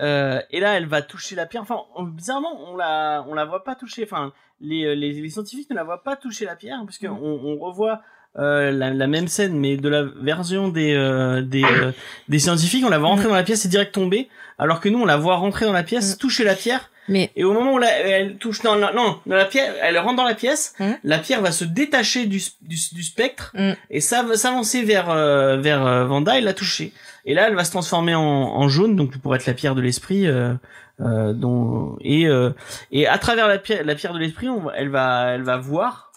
Euh, 0.00 0.40
et 0.50 0.60
là, 0.60 0.74
elle 0.76 0.86
va 0.86 1.02
toucher 1.02 1.36
la 1.36 1.46
pierre. 1.46 1.62
Enfin, 1.62 1.80
on- 1.96 2.02
bizarrement, 2.04 2.58
on 2.70 2.76
la, 2.76 3.24
on 3.28 3.34
la 3.34 3.44
voit 3.44 3.62
pas 3.64 3.74
toucher. 3.74 4.02
Enfin, 4.04 4.32
les, 4.60 4.84
euh, 4.84 4.94
les, 4.94 5.12
les 5.12 5.28
scientifiques 5.30 5.70
ne 5.70 5.76
la 5.76 5.84
voient 5.84 6.02
pas 6.02 6.16
toucher 6.16 6.44
la 6.46 6.56
pierre, 6.56 6.80
puisque 6.84 7.04
on, 7.08 7.40
on 7.44 7.58
revoit 7.58 8.00
euh, 8.36 8.72
la, 8.72 8.90
la 8.90 9.06
même 9.06 9.28
scène, 9.28 9.56
mais 9.58 9.76
de 9.76 9.88
la 9.88 10.02
version 10.02 10.68
des 10.68 10.94
euh, 10.94 11.42
des, 11.42 11.62
euh, 11.64 11.92
des 12.28 12.38
scientifiques. 12.40 12.84
On 12.84 12.90
la 12.90 12.98
voit 12.98 13.08
rentrer 13.08 13.28
dans 13.28 13.34
la 13.34 13.44
pièce 13.44 13.64
et 13.64 13.68
direct 13.68 13.92
tomber, 13.94 14.28
alors 14.58 14.80
que 14.80 14.88
nous, 14.88 15.00
on 15.00 15.04
la 15.06 15.16
voit 15.16 15.36
rentrer 15.36 15.64
dans 15.66 15.72
la 15.72 15.84
pièce, 15.84 16.14
Mm. 16.16 16.18
toucher 16.18 16.44
la 16.44 16.54
pierre. 16.56 16.90
Mais 17.06 17.30
Et 17.36 17.44
au 17.44 17.52
moment 17.52 17.74
où 17.74 17.78
la- 17.78 17.92
elle 18.00 18.38
touche, 18.38 18.62
non, 18.64 18.76
non, 18.76 18.88
non, 18.94 19.18
dans 19.26 19.36
la 19.36 19.44
pierre, 19.44 19.74
elle 19.82 19.98
rentre 19.98 20.16
dans 20.16 20.24
la 20.24 20.34
pièce, 20.34 20.74
Mm. 20.80 20.92
la 21.04 21.18
pierre 21.18 21.42
va 21.42 21.52
se 21.52 21.64
détacher 21.64 22.24
du, 22.26 22.40
du, 22.62 22.76
du 22.92 23.02
spectre 23.02 23.52
Mm. 23.54 23.72
et 23.90 24.00
ça 24.00 24.22
va 24.24 24.36
s'avancer 24.36 24.82
vers 24.82 25.10
euh, 25.10 25.58
vers 25.58 26.06
Vanda 26.06 26.36
et 26.38 26.40
la 26.40 26.54
toucher. 26.54 26.92
Et 27.26 27.34
là, 27.34 27.48
elle 27.48 27.54
va 27.54 27.64
se 27.64 27.70
transformer 27.70 28.14
en, 28.14 28.20
en 28.22 28.68
jaune, 28.68 28.96
donc 28.96 29.16
pour 29.18 29.34
être 29.34 29.46
la 29.46 29.54
pierre 29.54 29.74
de 29.74 29.80
l'esprit. 29.80 30.26
Euh, 30.26 30.54
euh, 31.00 31.32
dont 31.32 31.96
et 32.02 32.28
euh, 32.28 32.50
et 32.92 33.08
à 33.08 33.18
travers 33.18 33.48
la 33.48 33.58
pierre, 33.58 33.84
la 33.84 33.96
pierre 33.96 34.12
de 34.14 34.18
l'esprit, 34.20 34.46
elle 34.76 34.90
va 34.90 35.30
elle 35.32 35.42
va 35.42 35.56
voir 35.56 36.12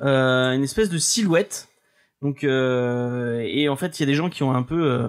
euh, 0.00 0.52
une 0.52 0.62
espèce 0.62 0.88
de 0.88 0.96
silhouette. 0.96 1.68
Donc 2.22 2.42
euh, 2.44 3.40
et 3.44 3.68
en 3.68 3.76
fait, 3.76 3.98
il 3.98 4.02
y 4.02 4.04
a 4.04 4.06
des 4.06 4.14
gens 4.14 4.30
qui 4.30 4.42
ont 4.42 4.52
un 4.54 4.62
peu 4.62 4.84
euh, 4.90 5.08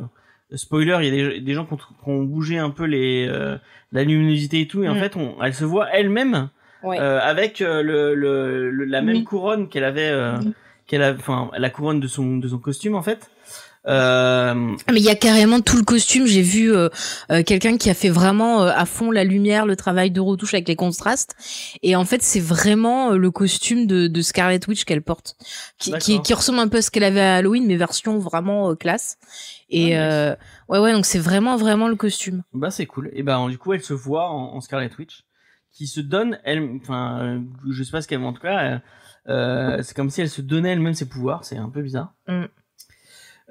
spoiler, 0.55 0.97
il 1.01 1.05
y 1.05 1.07
a 1.07 1.29
des, 1.29 1.39
des 1.39 1.53
gens 1.53 1.65
qui 1.65 1.73
ont, 1.73 1.77
qui 1.77 1.83
ont 2.09 2.23
bougé 2.23 2.57
un 2.57 2.69
peu 2.69 2.83
les 2.83 3.25
euh, 3.29 3.57
la 3.93 4.03
luminosité 4.03 4.59
et 4.61 4.67
tout, 4.67 4.83
et 4.83 4.89
en 4.89 4.95
Mm. 4.95 4.99
fait, 4.99 5.15
on, 5.15 5.41
elle 5.41 5.53
se 5.53 5.63
voit 5.65 5.89
elle-même 5.91 6.49
Ouais. 6.83 6.99
euh, 6.99 7.21
avec 7.21 7.59
le, 7.61 7.81
le, 8.13 8.69
le- 8.69 8.83
la 8.83 9.01
même 9.01 9.15
Oui. 9.17 9.23
couronne 9.23 9.69
qu'elle 9.69 9.85
avait, 9.85 10.09
euh, 10.09 10.37
Oui. 10.41 10.53
qu'elle 10.85 11.01
enfin 11.17 11.49
la 11.57 11.69
couronne 11.69 12.01
de 12.01 12.07
son 12.07 12.37
de 12.39 12.47
son 12.49 12.57
costume 12.57 12.95
en 12.95 13.01
fait. 13.03 13.31
Euh, 13.85 14.53
Mais 14.89 14.99
il 14.99 15.03
y 15.03 15.09
a 15.09 15.15
carrément 15.15 15.59
tout 15.59 15.75
le 15.77 15.83
costume. 15.83 16.25
J'ai 16.25 16.41
vu 16.41 16.73
euh, 16.73 16.89
euh, 17.31 17.43
quelqu'un 17.43 17.77
qui 17.77 17.89
a 17.89 17.93
fait 17.93 18.09
vraiment 18.09 18.63
euh, 18.63 18.71
à 18.73 18.85
fond 18.85 19.11
la 19.11 19.23
lumière, 19.23 19.65
le 19.65 19.75
travail 19.75 20.09
de 20.11 20.21
retouche 20.21 20.53
avec 20.53 20.67
les 20.67 20.75
contrastes. 20.75 21.35
Et 21.81 21.95
en 21.95 22.05
fait, 22.05 22.21
c'est 22.21 22.39
vraiment 22.39 23.11
euh, 23.11 23.17
le 23.17 23.31
costume 23.31 23.85
de, 23.85 24.07
de 24.07 24.21
Scarlet 24.21 24.59
Witch 24.67 24.85
qu'elle 24.85 25.01
porte, 25.01 25.35
qui, 25.79 25.91
qui, 25.99 26.33
ressemble 26.33 26.59
un 26.59 26.67
peu 26.67 26.77
à 26.77 26.81
ce 26.81 26.91
qu'elle 26.91 27.03
avait 27.03 27.19
à 27.21 27.35
Halloween, 27.35 27.65
mais 27.67 27.75
version 27.75 28.17
vraiment 28.19 28.73
classe. 28.75 29.17
Et 29.69 29.95
Ah, 29.97 29.99
nice. 29.99 29.99
euh, 29.99 30.35
ouais, 30.69 30.79
ouais, 30.79 30.93
donc 30.93 31.05
c'est 31.05 31.19
vraiment, 31.19 31.57
vraiment 31.57 31.87
le 31.87 31.95
costume. 31.95 32.43
bah 32.53 32.71
c'est 32.71 32.85
cool. 32.85 33.09
Et 33.13 33.23
ben 33.23 33.49
du 33.49 33.57
coup, 33.57 33.73
elle 33.73 33.83
se 33.83 33.93
voit 33.93 34.29
en, 34.29 34.55
en 34.55 34.61
Scarlet 34.61 34.89
Witch, 34.97 35.23
qui 35.73 35.87
se 35.87 35.99
donne 35.99 36.39
elle, 36.45 36.69
enfin, 36.81 37.43
je 37.69 37.83
sais 37.83 37.91
pas 37.91 38.01
ce 38.01 38.07
qu'elle, 38.07 38.23
en 38.23 38.31
tout 38.33 38.41
cas, 38.41 38.79
c'est 39.27 39.93
comme 39.95 40.09
si 40.09 40.21
elle 40.21 40.29
se 40.29 40.41
donnait 40.41 40.71
elle-même 40.71 40.93
ses 40.93 41.09
pouvoirs. 41.09 41.43
C'est 41.43 41.57
un 41.57 41.69
peu 41.69 41.81
bizarre. 41.81 42.13
Mm. 42.27 42.45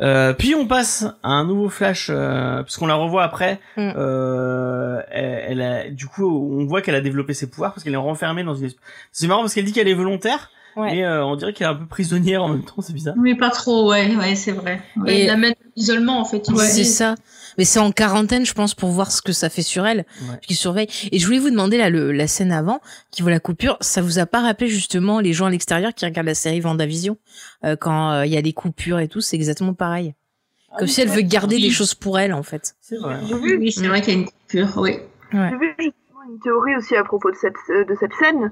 Euh, 0.03 0.33
puis 0.33 0.55
on 0.55 0.67
passe 0.67 1.05
à 1.23 1.29
un 1.31 1.45
nouveau 1.45 1.69
flash, 1.69 2.09
euh, 2.11 2.57
parce 2.63 2.77
qu'on 2.77 2.87
la 2.87 2.95
revoit 2.97 3.23
après. 3.23 3.61
Mm. 3.77 3.93
Euh, 3.97 5.01
elle, 5.11 5.45
elle 5.49 5.63
a, 5.63 5.89
du 5.91 6.07
coup, 6.07 6.27
on 6.27 6.65
voit 6.67 6.83
qu'elle 6.83 6.95
a 6.97 7.01
développé 7.01 7.35
ses 7.35 7.49
pouvoirs 7.49 7.73
parce 7.73 7.85
qu'elle 7.85 7.95
est 7.95 7.97
renfermée 7.97 8.43
dans 8.45 8.55
une. 8.55 8.71
C'est 9.13 9.27
marrant 9.29 9.41
parce 9.43 9.55
qu'elle 9.55 9.65
dit 9.65 9.73
qu'elle 9.73 9.89
est 9.89 9.95
volontaire, 9.95 10.51
Ouais. 10.77 10.91
mais 10.95 11.05
euh, 11.05 11.25
on 11.25 11.37
dirait 11.37 11.53
qu'elle 11.53 11.67
est 11.67 11.71
un 11.71 11.75
peu 11.75 11.87
prisonnière 11.87 12.43
en 12.43 12.49
même 12.49 12.65
temps. 12.65 12.81
C'est 12.81 12.93
bizarre. 12.95 13.15
Mais 13.19 13.35
pas 13.37 13.51
trop, 13.51 13.91
ouais, 13.91 14.17
ouais, 14.17 14.35
c'est 14.35 14.53
vrai. 14.53 14.81
Ouais. 14.97 15.15
Et- 15.15 15.23
Et 15.23 15.27
la 15.27 15.37
mettre 15.37 15.61
en 15.61 15.71
isolement, 15.81 16.21
en 16.21 16.25
fait. 16.25 16.49
Ouais. 16.49 16.65
C'est 16.67 16.85
ça. 16.85 17.15
Mais 17.59 17.65
c'est 17.65 17.79
en 17.79 17.93
quarantaine, 17.93 18.45
je 18.47 18.55
pense, 18.55 18.75
pour 18.75 18.91
voir 18.91 19.11
ce 19.13 19.23
que 19.23 19.33
ça 19.33 19.49
fait 19.49 19.63
sur 19.63 19.87
elle. 19.87 20.05
Ouais. 20.23 20.39
Qui 20.47 20.55
surveille. 20.55 20.89
Et 21.11 21.19
je 21.19 21.27
voulais 21.27 21.39
vous 21.39 21.51
demander 21.51 21.77
là, 21.79 21.91
le, 21.91 22.13
la 22.13 22.27
scène 22.27 22.53
avant, 22.53 22.81
qui 23.11 23.23
voit 23.23 23.31
la 23.31 23.41
coupure, 23.41 23.77
ça 23.81 24.03
vous 24.03 24.19
a 24.19 24.27
pas 24.27 24.41
rappelé 24.41 24.69
justement 24.69 25.21
les 25.21 25.33
gens 25.33 25.47
à 25.47 25.51
l'extérieur 25.51 25.93
qui 25.95 26.05
regardent 26.05 26.27
la 26.29 26.35
série 26.35 26.61
Vendavision 26.61 27.17
euh, 27.65 27.77
quand 27.77 28.13
euh, 28.13 28.27
il 28.27 28.33
y 28.33 28.37
a 28.37 28.43
des 28.43 28.53
coupures 28.53 28.99
et 29.01 29.09
tout, 29.09 29.21
c'est 29.21 29.37
exactement 29.37 29.75
pareil. 29.75 30.15
Comme 30.79 30.89
si 30.89 31.03
elle 31.03 31.09
veut 31.09 31.21
garder 31.21 31.57
Oui. 31.57 31.63
des 31.63 31.71
choses 31.71 31.95
pour 31.95 32.19
elle 32.19 32.33
en 32.33 32.43
fait. 32.43 32.75
C'est 32.81 32.97
vrai. 32.97 33.19
J'ai 33.29 33.35
vu, 33.35 33.59
Oui, 33.59 33.73
c'est 33.73 33.87
vrai 33.87 34.01
qu'il 34.01 34.15
y 34.15 34.17
a 34.17 34.21
une 34.21 34.27
coupure, 34.27 34.73
oui. 34.79 34.97
j'ai 35.33 35.39
vu 35.39 35.75
justement 35.79 36.23
une 36.33 36.41
théorie 36.43 36.77
aussi 36.77 36.97
à 36.97 37.05
propos 37.05 37.31
de 37.31 37.37
cette, 37.37 37.53
euh, 37.71 37.85
de 37.85 37.95
cette 38.01 38.13
scène, 38.19 38.51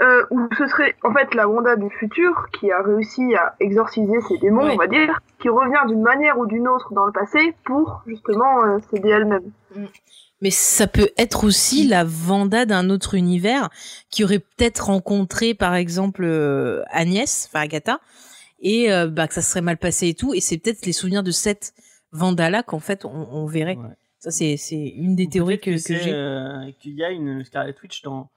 euh, 0.00 0.24
où 0.30 0.40
ce 0.58 0.66
serait 0.66 0.94
en 1.04 1.12
fait 1.12 1.34
la 1.34 1.48
Wanda 1.48 1.76
du 1.76 1.88
futur 1.90 2.46
qui 2.58 2.70
a 2.72 2.82
réussi 2.82 3.34
à 3.36 3.54
exorciser 3.60 4.20
ses 4.28 4.38
démons, 4.38 4.64
Ouais. 4.64 4.72
on 4.74 4.76
va 4.76 4.86
dire, 4.88 5.20
qui 5.40 5.48
revient 5.48 5.82
d'une 5.88 6.02
manière 6.02 6.38
ou 6.38 6.46
d'une 6.46 6.66
autre 6.68 6.92
dans 6.92 7.06
le 7.06 7.12
passé 7.12 7.54
pour 7.64 8.02
justement 8.06 8.64
euh, 8.64 8.78
s'aider 8.90 9.10
elle-même. 9.10 9.50
Mais 10.40 10.50
ça 10.50 10.86
peut 10.86 11.10
être 11.16 11.44
aussi 11.44 11.86
la 11.86 12.04
Vanda 12.04 12.66
d'un 12.66 12.90
autre 12.90 13.14
univers 13.14 13.70
qui 14.10 14.24
aurait 14.24 14.40
peut-être 14.40 14.86
rencontré 14.86 15.54
par 15.54 15.74
exemple 15.74 16.22
euh, 16.24 16.82
Agnès, 16.90 17.48
enfin 17.48 17.60
Agatha, 17.64 18.00
et 18.60 18.92
euh, 18.92 19.06
bah 19.08 19.28
que 19.28 19.34
ça 19.34 19.42
serait 19.42 19.62
mal 19.62 19.76
passé 19.78 20.08
et 20.08 20.14
tout. 20.14 20.34
Et 20.34 20.40
c'est 20.40 20.58
peut-être 20.58 20.84
les 20.86 20.92
souvenirs 20.92 21.22
de 21.22 21.30
cette 21.30 21.72
Vanda 22.12 22.50
là 22.50 22.62
qu'en 22.62 22.80
fait 22.80 23.04
on, 23.04 23.28
on 23.30 23.46
verrait. 23.46 23.76
Ouais. 23.76 23.94
Ça 24.18 24.30
c'est 24.30 24.56
une 24.96 25.14
des 25.16 25.28
théories 25.28 25.60
que, 25.60 25.70
que 25.72 25.76
c'est, 25.76 25.98
j'ai. 25.98 26.12
euh, 26.12 26.70
qu'il 26.80 26.94
y 26.94 27.04
a 27.04 27.10
une 27.10 27.44
Scarlet 27.44 27.74
Witch 27.82 28.02
dans, 28.02 28.30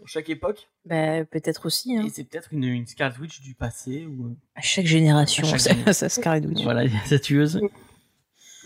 dans 0.00 0.06
chaque 0.06 0.28
époque, 0.30 0.68
Bah 0.86 1.24
peut-être 1.24 1.66
aussi. 1.66 1.96
Hein. 1.96 2.02
et 2.06 2.10
c'est 2.10 2.24
peut-être 2.24 2.48
une, 2.52 2.64
une 2.64 2.86
Scarlet 2.86 3.14
Witch 3.20 3.40
du 3.42 3.54
passé 3.54 4.06
ou 4.06 4.26
euh, 4.26 4.36
À 4.56 4.62
chaque 4.62 4.86
génération, 4.86 5.44
À 5.44 5.46
chaque 5.46 5.60
ça, 5.60 5.70
génération. 5.70 5.92
ça 5.92 6.08
Scarlet 6.08 6.46
Witch. 6.46 6.62
voilà, 6.64 6.84
il 6.84 6.92
y 6.92 6.96
a 6.96 7.00
sa 7.06 7.18
tueuse. 7.18 7.60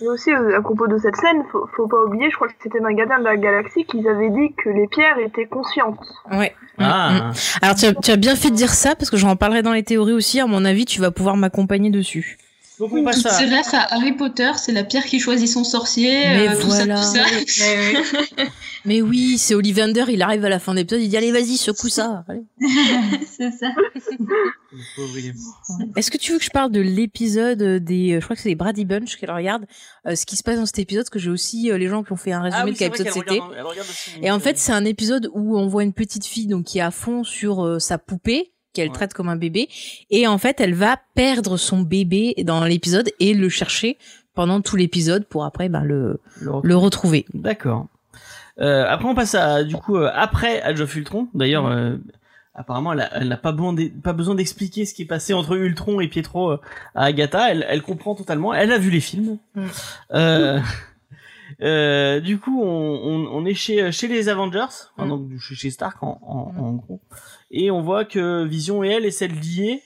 Et 0.02 0.08
aussi, 0.08 0.30
euh, 0.32 0.58
à 0.58 0.60
propos 0.60 0.88
de 0.88 0.98
cette 0.98 1.14
scène, 1.16 1.44
faut, 1.52 1.68
faut 1.76 1.86
pas 1.86 2.02
oublier, 2.04 2.28
je 2.30 2.34
crois 2.34 2.48
que 2.48 2.54
c'était 2.62 2.80
dans 2.80 2.90
Gardien 2.92 3.18
de 3.20 3.24
la 3.24 3.36
Galaxie 3.36 3.84
qu'ils 3.84 4.06
avaient 4.08 4.30
dit 4.30 4.52
que 4.62 4.68
les 4.68 4.88
pierres 4.88 5.18
étaient 5.18 5.46
conscientes. 5.46 6.00
Ouais. 6.32 6.52
Mm, 6.78 6.82
mm. 6.82 6.86
Ah, 6.86 7.32
Alors 7.62 7.76
tu 7.76 7.84
as, 7.86 7.94
tu 7.94 8.10
as 8.10 8.16
bien 8.16 8.34
fait 8.34 8.50
de 8.50 8.56
dire 8.56 8.70
ça 8.74 8.96
parce 8.96 9.08
que 9.10 9.16
j'en 9.16 9.36
parlerai 9.36 9.62
dans 9.62 9.72
les 9.72 9.84
théories 9.84 10.12
aussi. 10.12 10.40
À 10.40 10.46
mon 10.46 10.64
avis, 10.64 10.84
tu 10.84 11.00
vas 11.00 11.12
pouvoir 11.12 11.36
m'accompagner 11.36 11.90
dessus. 11.90 12.38
Donc 12.78 12.92
on 12.92 13.04
passe 13.04 13.16
Toutes 13.16 13.26
à. 13.26 13.38
ces 13.38 13.46
refs 13.46 13.74
à 13.74 13.94
Harry 13.94 14.12
Potter, 14.12 14.50
c'est 14.56 14.72
la 14.72 14.84
pierre 14.84 15.04
qui 15.04 15.20
choisit 15.20 15.48
son 15.48 15.64
sorcier, 15.64 16.10
Mais 16.10 16.48
euh, 16.48 16.60
tout 16.60 16.66
voilà. 16.68 17.02
ça, 17.02 17.24
tout 17.24 17.46
ça. 17.46 17.64
Mais 18.84 19.00
oui, 19.00 19.38
c'est 19.38 19.54
Ollivander, 19.54 20.04
il 20.08 20.20
arrive 20.22 20.44
à 20.44 20.48
la 20.48 20.58
fin 20.58 20.72
de 20.72 20.78
l'épisode, 20.78 21.00
il 21.00 21.08
dit 21.08 21.16
allez 21.16 21.32
vas-y, 21.32 21.56
secoue 21.56 21.88
ça. 21.88 22.24
C'est 23.36 23.50
ça. 23.52 23.68
Est-ce 25.96 26.10
que 26.10 26.18
tu 26.18 26.32
veux 26.32 26.38
que 26.38 26.44
je 26.44 26.50
parle 26.50 26.70
de 26.72 26.80
l'épisode 26.80 27.62
des, 27.62 28.14
euh, 28.14 28.20
je 28.20 28.24
crois 28.24 28.34
que 28.36 28.42
c'est 28.42 28.48
les 28.48 28.54
Brady 28.54 28.84
Bunch 28.84 29.16
qu'elle 29.16 29.30
regarde, 29.30 29.66
euh, 30.06 30.14
ce 30.16 30.26
qui 30.26 30.36
se 30.36 30.42
passe 30.42 30.58
dans 30.58 30.66
cet 30.66 30.80
épisode, 30.80 31.08
que 31.08 31.18
j'ai 31.18 31.30
aussi 31.30 31.70
euh, 31.70 31.78
les 31.78 31.88
gens 31.88 32.02
qui 32.02 32.12
ont 32.12 32.16
fait 32.16 32.32
un 32.32 32.42
résumé 32.42 32.60
Ah 32.60 32.64
oui, 32.66 32.72
de 32.72 32.78
quel 32.78 32.88
épisode 32.88 33.12
c'était. 33.12 33.40
Et 34.20 34.30
en 34.30 34.40
fait, 34.40 34.58
c'est 34.58 34.72
un 34.72 34.84
épisode 34.84 35.30
où 35.32 35.56
on 35.56 35.68
voit 35.68 35.84
une 35.84 35.92
petite 35.92 36.26
fille 36.26 36.46
donc 36.46 36.64
qui 36.64 36.78
est 36.78 36.82
à 36.82 36.90
fond 36.90 37.24
sur 37.24 37.64
euh, 37.64 37.78
sa 37.78 37.98
poupée 37.98 38.52
qu'elle 38.74 38.88
Ouais. 38.88 38.94
traite 38.94 39.14
comme 39.14 39.28
un 39.30 39.36
bébé 39.36 39.68
et 40.10 40.26
en 40.26 40.36
fait, 40.36 40.60
elle 40.60 40.74
va 40.74 40.98
perdre 41.14 41.56
son 41.56 41.80
bébé 41.80 42.34
dans 42.44 42.62
l'épisode 42.64 43.08
et 43.20 43.32
le 43.32 43.48
chercher 43.48 43.96
pendant 44.34 44.60
tout 44.60 44.76
l'épisode 44.76 45.24
pour 45.26 45.44
après 45.44 45.68
ben 45.70 45.82
le 45.84 46.20
Le 46.62 46.76
retrouver. 46.76 47.24
D'accord. 47.32 47.86
Euh, 48.60 48.84
après, 48.88 49.08
on 49.08 49.14
passe 49.14 49.34
à 49.34 49.64
du 49.64 49.74
coup 49.76 49.96
euh, 49.96 50.10
après 50.14 50.60
Age 50.62 50.80
of 50.80 50.94
Ultron. 50.96 51.28
D'ailleurs, 51.34 51.66
euh, 51.66 51.96
apparemment, 52.54 52.92
elle, 52.92 53.28
n'a 53.28 53.36
pas 53.36 53.50
besoin 53.52 53.72
d'e- 53.72 53.90
pas 54.02 54.12
besoin 54.12 54.34
d'expliquer 54.36 54.86
ce 54.86 54.94
qui 54.94 55.02
est 55.02 55.06
passé 55.06 55.34
entre 55.34 55.56
Ultron 55.56 56.00
et 56.00 56.06
Pietro 56.08 56.50
à 56.52 56.60
Agatha. 56.94 57.50
Elle, 57.50 57.64
elle 57.68 57.82
comprend 57.82 58.14
totalement. 58.14 58.54
Elle 58.54 58.70
a 58.72 58.78
vu 58.78 58.90
les 58.90 59.00
films. 59.00 59.38
Mm. 59.54 59.66
Du 61.60 62.38
coup, 62.38 62.62
on, 62.62 62.66
on, 62.68 63.26
on 63.32 63.44
est 63.46 63.54
chez 63.54 63.92
chez 63.92 64.08
les 64.08 64.28
Avengers, 64.28 64.60
enfin, 64.96 65.06
Mm. 65.06 65.08
donc 65.08 65.38
chez, 65.38 65.70
Stark 65.70 66.02
en, 66.02 66.18
en, 66.22 66.60
en 66.62 66.72
gros, 66.72 67.00
et 67.54 67.70
on 67.70 67.80
voit 67.80 68.04
que 68.04 68.44
Vision 68.44 68.84
et 68.84 68.88
elle 68.88 69.06
essaient 69.06 69.28
de 69.28 69.34
lier. 69.34 69.80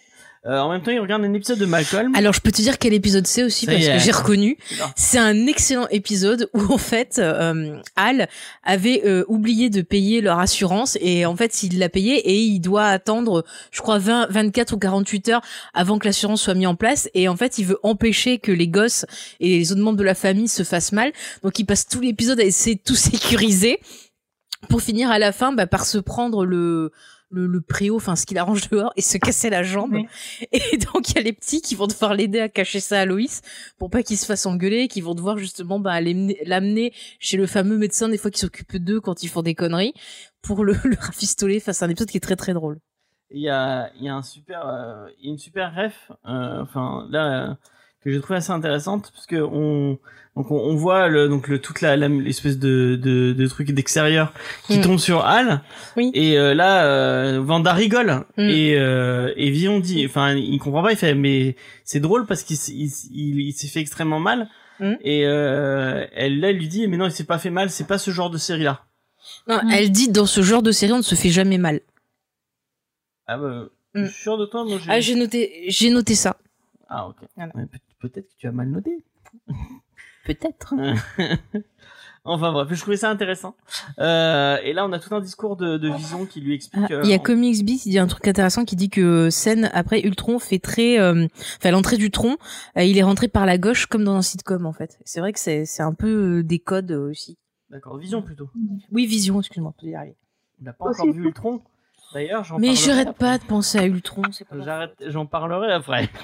Euh, 0.47 0.59
en 0.61 0.71
même 0.71 0.83
temps, 0.83 0.93
ils 0.93 1.01
regardent 1.01 1.25
un 1.25 1.35
épisode 1.35 1.59
de 1.59 1.67
Malcolm. 1.67 2.15
Alors, 2.15 2.33
je 2.33 2.41
peux 2.41 2.53
te 2.53 2.63
dire 2.63 2.79
quel 2.79 2.95
épisode 2.95 3.27
c'est 3.27 3.43
aussi 3.43 3.67
Ça 3.67 3.73
parce 3.73 3.87
que 3.87 3.99
j'ai 3.99 4.13
reconnu. 4.13 4.57
C'est 4.97 5.19
un 5.19 5.47
excellent 5.47 5.89
épisode 5.89 6.49
où 6.55 6.73
en 6.73 6.79
fait 6.79 7.19
euh, 7.19 7.77
Al 7.97 8.29
avait 8.63 9.03
euh, 9.05 9.25
oublié 9.29 9.69
de 9.69 9.83
payer 9.83 10.21
leur 10.21 10.39
assurance 10.39 10.97
et 11.01 11.27
en 11.27 11.37
fait 11.37 11.65
il 11.65 11.79
l'a 11.79 11.89
payé 11.89 12.17
et 12.17 12.39
il 12.39 12.61
doit 12.61 12.87
attendre 12.87 13.45
je 13.73 13.83
crois 13.83 13.99
20 13.99 14.29
24 14.31 14.75
ou 14.75 14.79
48 14.79 15.29
heures 15.29 15.43
avant 15.75 15.99
que 15.99 16.07
l'assurance 16.07 16.41
soit 16.43 16.55
mise 16.55 16.69
en 16.69 16.77
place 16.77 17.11
et 17.15 17.29
en 17.29 17.37
fait 17.37 17.59
il 17.59 17.67
veut 17.67 17.79
empêcher 17.83 18.39
que 18.39 18.53
les 18.53 18.69
gosses 18.69 19.07
et 19.41 19.59
les 19.59 19.73
autres 19.73 19.83
membres 19.83 19.99
de 19.99 20.05
la 20.05 20.15
famille 20.15 20.49
se 20.49 20.63
fassent 20.63 20.93
mal. 20.93 21.13
Donc 21.43 21.59
il 21.59 21.65
passe 21.65 21.87
tout 21.87 22.01
l'épisode 22.01 22.39
à 22.41 22.45
essayer 22.45 22.77
de 22.77 22.83
tout 22.83 22.95
sécuriser 22.95 23.81
pour 24.69 24.83
finir 24.83 25.11
à 25.11 25.19
la 25.19 25.33
fin 25.33 25.53
bah, 25.53 25.67
par 25.67 25.85
se 25.85 25.99
prendre 25.99 26.45
le 26.45 26.93
le, 27.31 27.47
le 27.47 27.61
préau, 27.61 27.97
enfin 27.97 28.17
ce 28.17 28.27
qu'il 28.27 28.39
arrange 28.39 28.69
dehors, 28.71 28.93
et 28.97 29.03
se 29.03 29.19
casser 29.19 29.51
la 29.51 29.63
jambe. 29.63 29.93
Oui. 29.93 30.07
Et 30.53 30.77
donc 30.79 31.11
il 31.11 31.17
y 31.17 31.19
a 31.19 31.23
les 31.23 31.33
petits 31.33 31.61
qui 31.61 31.75
vont 31.75 31.87
devoir 31.87 32.15
l'aider 32.15 32.41
à 32.41 32.49
cacher 32.49 32.81
ça 32.81 33.01
à 33.01 33.05
Loïs 33.05 33.43
pour 33.79 33.91
pas 33.91 34.03
qu'il 34.03 34.17
se 34.17 34.27
fasse 34.27 34.47
engueuler, 34.47 34.89
qui 34.89 35.01
vont 35.01 35.15
devoir 35.15 35.39
justement 35.39 35.81
bah, 35.81 36.01
l'amener 36.01 36.39
l'amener 36.45 36.93
chez 37.19 37.37
le 37.37 37.47
fameux 37.47 37.79
médecin 37.79 38.09
des 38.09 38.19
fois 38.19 38.31
qui 38.31 38.41
s'occupe 38.41 38.77
d'eux 38.77 39.01
quand 39.01 39.23
ils 39.23 39.29
font 39.29 39.43
des 39.43 39.55
conneries 39.55 39.95
pour 40.43 40.65
le, 40.65 40.75
le 40.85 40.97
rafistoler. 40.99 41.59
Enfin 41.59 41.73
c'est 41.73 41.85
un 41.85 41.91
épisode 41.91 42.09
qui 42.11 42.17
est 42.17 42.21
très 42.21 42.37
très 42.37 42.55
drôle. 42.55 42.79
il 43.31 43.41
y 43.43 43.49
a, 43.51 43.91
il 43.97 44.05
y 44.05 44.09
a 44.09 44.15
un 44.15 44.23
super, 44.23 44.67
euh, 44.67 45.07
une 45.23 45.39
super 45.39 45.75
ref, 45.75 46.11
euh, 46.27 46.63
enfin 46.63 47.07
là 47.11 47.51
euh, 47.51 47.55
que 48.01 48.11
j'ai 48.11 48.21
trouvé 48.21 48.39
assez 48.39 48.53
intéressante 48.53 49.11
parce 49.13 49.27
que 49.27 49.37
on, 49.37 49.99
donc 50.39 50.51
on, 50.51 50.57
on 50.57 50.75
voit 50.77 51.09
le, 51.09 51.29
donc 51.29 51.49
le 51.49 51.61
toute 51.61 51.81
la 51.83 51.97
l'espèce 51.97 52.59
de, 52.59 52.97
de 52.97 53.35
de 53.35 53.47
truc 53.49 53.71
d'extérieur 53.73 54.33
qui 54.67 54.79
Mm. 54.79 54.83
tombe 54.83 54.99
sur 54.99 55.25
Al. 55.27 55.61
Oui. 55.97 56.11
Et 56.15 56.39
euh, 56.39 56.55
là, 56.55 56.87
euh, 56.87 57.41
Vanda 57.43 57.73
rigole 57.75 58.25
Mm. 58.39 58.49
et 58.49 58.77
euh, 58.79 59.33
et 59.37 59.51
Vion 59.51 59.81
dit, 59.81 60.07
enfin 60.07 60.35
il 60.35 60.59
comprend 60.59 60.83
pas, 60.83 60.93
il 60.93 60.97
fait 60.97 61.15
mais 61.15 61.57
c'est 61.85 62.01
drôle 62.01 62.25
parce 62.25 62.43
qu'il 62.45 62.55
s- 62.57 62.69
il, 62.73 62.87
s- 62.87 63.09
il, 63.13 63.41
il 63.41 63.53
s'est 63.53 63.69
fait 63.69 63.81
extrêmement 63.81 64.21
mal. 64.21 64.49
Mm. 64.81 64.95
Et 65.03 65.27
euh, 65.27 66.07
elle 66.13 66.39
là 66.41 66.51
elle 66.51 66.57
lui 66.57 66.69
dit 66.69 66.87
mais 66.87 66.97
non 66.97 67.07
il 67.07 67.13
s'est 67.13 67.25
pas 67.25 67.39
fait 67.39 67.51
mal, 67.51 67.69
c'est 67.69 67.87
pas 67.89 67.99
ce 67.99 68.11
genre 68.13 68.31
de 68.31 68.39
série 68.39 68.63
là. 68.63 68.85
Non, 69.49 69.61
elle 69.73 69.91
dit 69.91 70.09
dans 70.09 70.25
ce 70.27 70.41
genre 70.43 70.63
de 70.63 70.71
série 70.73 70.93
on 70.93 70.99
ne 70.99 71.03
se 71.03 71.17
fait 71.17 71.31
jamais 71.31 71.59
mal. 71.59 71.81
Ah 73.27 73.37
bah, 73.39 73.65
je 73.95 74.05
suis 74.07 74.23
sûr 74.23 74.39
de 74.39 74.47
toi 74.47 74.65
moi 74.65 74.79
j'ai. 74.83 74.91
Ah 74.91 75.01
j'ai 75.01 75.17
noté 75.17 75.65
j'ai 75.67 75.91
noté 75.91 76.15
ça. 76.15 76.37
Ah 76.89 77.09
ok. 77.09 77.17
Voilà. 77.37 77.53
Peut-être 78.01 78.29
que 78.29 78.35
tu 78.39 78.47
as 78.47 78.53
mal 78.53 78.69
noté. 78.69 79.03
Peut-être. 80.29 80.75
Enfin 82.25 82.53
bref, 82.53 82.69
je 82.71 82.81
trouvais 82.81 82.99
ça 82.99 83.09
intéressant. 83.09 83.57
Euh, 83.99 84.59
et 84.63 84.75
là, 84.75 84.85
on 84.85 84.93
a 84.93 84.99
tout 84.99 85.15
un 85.15 85.21
discours 85.21 85.57
de, 85.57 85.79
de 85.79 85.89
Vision 85.91 86.27
qui 86.27 86.43
lui 86.43 86.55
explique. 86.55 86.85
Ah, 86.91 86.95
euh, 86.97 87.01
Il 87.05 87.09
y 87.09 87.15
a 87.15 87.19
Comics 87.19 87.65
Beat 87.65 87.81
qui 87.81 87.89
dit 87.91 87.99
un 87.99 88.07
truc 88.07 88.29
intéressant 88.29 88.67
qui 88.67 88.77
dit 88.77 88.91
que 88.91 89.31
scène 89.31 89.71
après 89.73 90.03
Ultron 90.03 90.39
fait 90.39 90.59
très, 90.59 90.99
euh, 91.01 91.27
enfin 91.57 91.71
l'entrée 91.71 91.97
du 91.97 92.11
tronc, 92.11 92.37
euh, 92.77 92.83
il 92.83 92.99
est 92.99 93.03
rentré 93.03 93.29
par 93.29 93.47
la 93.47 93.57
gauche 93.57 93.87
comme 93.87 94.05
dans 94.05 94.15
un 94.17 94.21
sitcom 94.21 94.67
en 94.67 94.75
fait. 94.75 94.99
C'est 95.07 95.21
vrai 95.21 95.33
que 95.33 95.39
c'est 95.39 95.65
c'est 95.65 95.83
un 95.83 95.95
peu 95.95 96.41
euh, 96.41 96.43
des 96.43 96.59
codes 96.59 96.91
euh, 96.91 97.11
aussi. 97.11 97.39
D'accord, 97.71 97.97
Vision 97.97 98.21
plutôt. 98.21 98.51
Oui, 98.93 99.07
Vision, 99.07 99.39
excuse-moi, 99.41 99.73
peut 99.81 99.87
y 99.87 99.95
arriver. 99.95 100.17
On 100.61 100.65
n'a 100.65 100.73
pas 100.75 100.87
Aussi. 100.87 101.01
encore 101.01 101.15
vu 101.15 101.25
Ultron. 101.25 101.63
D'ailleurs, 102.13 102.45
j'en 102.45 102.59
Mais 102.59 102.75
j'arrête 102.75 103.13
pas 103.17 103.39
de 103.39 103.45
penser 103.45 103.79
à 103.79 103.87
Ultron. 103.87 104.23
c'est 104.33 104.47
pas 104.47 104.61
J'arrête, 104.61 104.93
j'en 105.07 105.25
parlerai 105.25 105.73
après. 105.73 106.11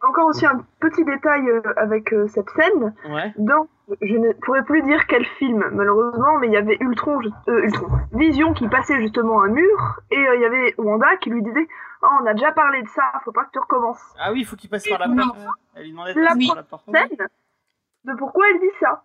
Encore 0.00 0.26
aussi 0.26 0.46
un 0.46 0.64
petit 0.80 1.04
détail 1.04 1.48
euh, 1.48 1.60
avec 1.76 2.12
euh, 2.12 2.28
cette 2.28 2.48
scène. 2.50 2.94
Ouais. 3.08 3.34
Dans, 3.36 3.66
je 4.00 4.14
ne 4.14 4.32
pourrais 4.32 4.62
plus 4.64 4.82
dire 4.82 5.06
quel 5.08 5.24
film, 5.38 5.64
malheureusement, 5.72 6.38
mais 6.38 6.46
il 6.46 6.52
y 6.52 6.56
avait 6.56 6.76
Ultron, 6.80 7.18
euh, 7.48 7.62
Ultron, 7.64 7.88
Vision 8.12 8.54
qui 8.54 8.68
passait 8.68 9.00
justement 9.00 9.42
un 9.42 9.48
mur, 9.48 10.00
et 10.12 10.18
euh, 10.18 10.36
il 10.36 10.40
y 10.42 10.44
avait 10.44 10.74
Wanda 10.78 11.16
qui 11.16 11.30
lui 11.30 11.42
disait 11.42 11.66
Oh, 12.02 12.08
on 12.22 12.26
a 12.26 12.34
déjà 12.34 12.52
parlé 12.52 12.82
de 12.82 12.88
ça, 12.88 13.02
faut 13.24 13.32
pas 13.32 13.44
que 13.44 13.50
tu 13.52 13.58
recommences. 13.58 14.00
Ah 14.18 14.32
oui, 14.32 14.40
il 14.40 14.44
faut 14.46 14.54
qu'il 14.54 14.70
passe 14.70 14.86
par 14.88 15.00
la 15.00 15.08
porte. 15.08 15.36
Elle 15.74 15.82
lui 15.84 15.90
demandait 15.90 16.14
de 16.14 16.20
La 16.20 16.34
passer 16.34 16.46
par 16.46 16.56
la 16.56 16.62
porte. 16.62 16.84
Scène 16.92 17.26
de 18.04 18.12
pourquoi 18.14 18.44
elle 18.50 18.60
dit 18.60 18.74
ça. 18.78 19.02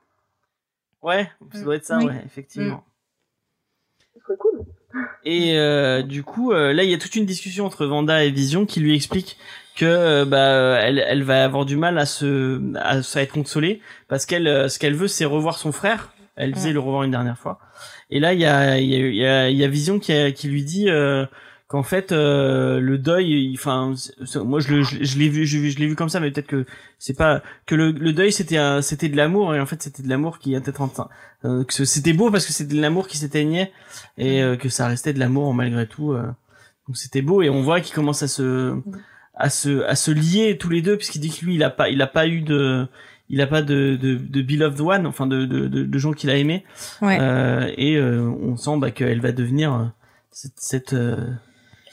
Ouais, 1.01 1.31
ça 1.53 1.61
doit 1.63 1.75
être 1.75 1.85
ça, 1.85 1.97
Oui. 1.97 2.05
ouais, 2.05 2.21
effectivement. 2.23 2.83
Ce 4.13 4.19
serait 4.19 4.37
cool. 4.37 4.61
Et 5.23 5.57
euh, 5.57 6.03
du 6.03 6.23
coup, 6.23 6.51
euh, 6.51 6.73
là, 6.73 6.83
il 6.83 6.91
y 6.91 6.93
a 6.93 6.97
toute 6.99 7.15
une 7.15 7.25
discussion 7.25 7.65
entre 7.65 7.85
Vanda 7.85 8.23
et 8.23 8.29
Vision 8.29 8.65
qui 8.65 8.79
lui 8.81 8.93
explique 8.95 9.39
que 9.75 9.85
euh, 9.85 10.25
bah 10.25 10.77
elle, 10.81 10.99
elle 10.99 11.23
va 11.23 11.43
avoir 11.43 11.65
du 11.65 11.77
mal 11.77 11.97
à 11.97 12.05
se 12.05 12.59
à, 12.77 12.97
à 12.97 13.21
être 13.21 13.33
consolée 13.33 13.81
parce 14.07 14.25
qu'elle 14.25 14.47
euh, 14.47 14.67
ce 14.67 14.79
qu'elle 14.79 14.95
veut 14.95 15.07
c'est 15.07 15.25
revoir 15.25 15.57
son 15.57 15.71
frère. 15.71 16.13
Elle 16.37 16.53
disait 16.53 16.71
le 16.73 16.79
revoir 16.79 17.03
une 17.03 17.11
dernière 17.11 17.37
fois. 17.37 17.59
Et 18.09 18.19
là, 18.19 18.33
il 18.33 18.39
y 18.39 18.45
a 18.45 18.79
il 18.79 18.87
y 18.89 18.95
a, 18.95 18.99
il 19.07 19.15
y 19.15 19.25
a, 19.25 19.49
il 19.49 19.57
y 19.57 19.63
a 19.63 19.67
Vision 19.67 19.99
qui, 19.99 20.11
a- 20.13 20.31
qui 20.31 20.47
lui 20.47 20.63
dit 20.63 20.89
euh, 20.89 21.25
qu'en 21.67 21.83
fait 21.83 22.11
euh, 22.11 22.79
le 22.79 22.97
deuil, 22.97 23.51
il- 23.51 23.55
enfin 23.55 23.93
moi 24.43 24.59
je 24.61 24.69
le 24.73 24.81
je, 24.83 25.03
je 25.03 25.19
l'ai 25.19 25.29
vu 25.29 25.45
je, 25.45 25.69
je 25.69 25.77
l'ai 25.77 25.87
vu 25.87 25.95
comme 25.95 26.09
ça, 26.09 26.19
mais 26.19 26.31
peut-être 26.31 26.47
que 26.47 26.65
c'est 26.99 27.15
pas 27.17 27.43
que 27.65 27.75
le, 27.75 27.91
le 27.91 28.13
deuil 28.13 28.31
c'était 28.31 28.57
c'était 28.81 29.09
de 29.09 29.17
l'amour 29.17 29.53
et 29.55 29.59
en 29.59 29.65
fait 29.65 29.81
c'était 29.83 30.03
de 30.03 30.09
l'amour 30.09 30.39
qui 30.39 30.55
était 30.55 30.79
en 30.81 30.87
train 30.87 31.09
euh, 31.45 31.63
que 31.65 31.73
c'était 31.85 32.13
beau 32.13 32.31
parce 32.31 32.45
que 32.45 32.53
c'était 32.53 32.75
de 32.75 32.81
l'amour 32.81 33.07
qui 33.07 33.17
s'éteignait 33.17 33.71
et 34.17 34.41
euh, 34.41 34.55
que 34.55 34.69
ça 34.69 34.87
restait 34.87 35.13
de 35.13 35.19
l'amour 35.19 35.53
malgré 35.53 35.85
tout. 35.85 36.13
euh. 36.13 36.23
donc 36.87 36.97
c'était 36.97 37.21
beau 37.21 37.41
et 37.41 37.49
on 37.49 37.61
voit 37.61 37.81
qu'ils 37.81 37.93
commencent 37.95 38.23
à 38.23 38.27
se 38.27 38.75
à 39.33 39.49
se 39.49 39.83
à 39.83 39.95
se 39.95 40.11
lier 40.11 40.57
tous 40.59 40.69
les 40.69 40.81
deux 40.81 40.97
puisqu'il 40.97 41.19
dit 41.19 41.29
que 41.29 41.45
lui 41.45 41.55
il 41.55 41.63
a 41.63 41.69
pas 41.69 41.89
il 41.89 42.01
a 42.01 42.07
pas 42.07 42.27
eu 42.27 42.41
de 42.41 42.85
il 43.29 43.39
a 43.41 43.47
pas 43.47 43.61
de 43.61 43.97
de, 44.01 44.15
de 44.15 44.41
beloved 44.41 44.81
one 44.81 45.07
enfin 45.07 45.25
de 45.27 45.45
de, 45.45 45.67
de, 45.67 45.83
de 45.83 45.97
gens 45.97 46.11
qu'il 46.11 46.29
a 46.29 46.35
aimé 46.35 46.65
Ouais. 47.01 47.17
euh, 47.19 47.71
et 47.77 47.95
euh, 47.95 48.21
on 48.41 48.57
sent 48.57 48.77
bah, 48.77 48.91
qu'elle 48.91 49.21
va 49.21 49.31
devenir 49.31 49.73
euh, 49.73 49.85
cette 50.31 50.53
cette, 50.59 50.93
euh, 50.93 51.15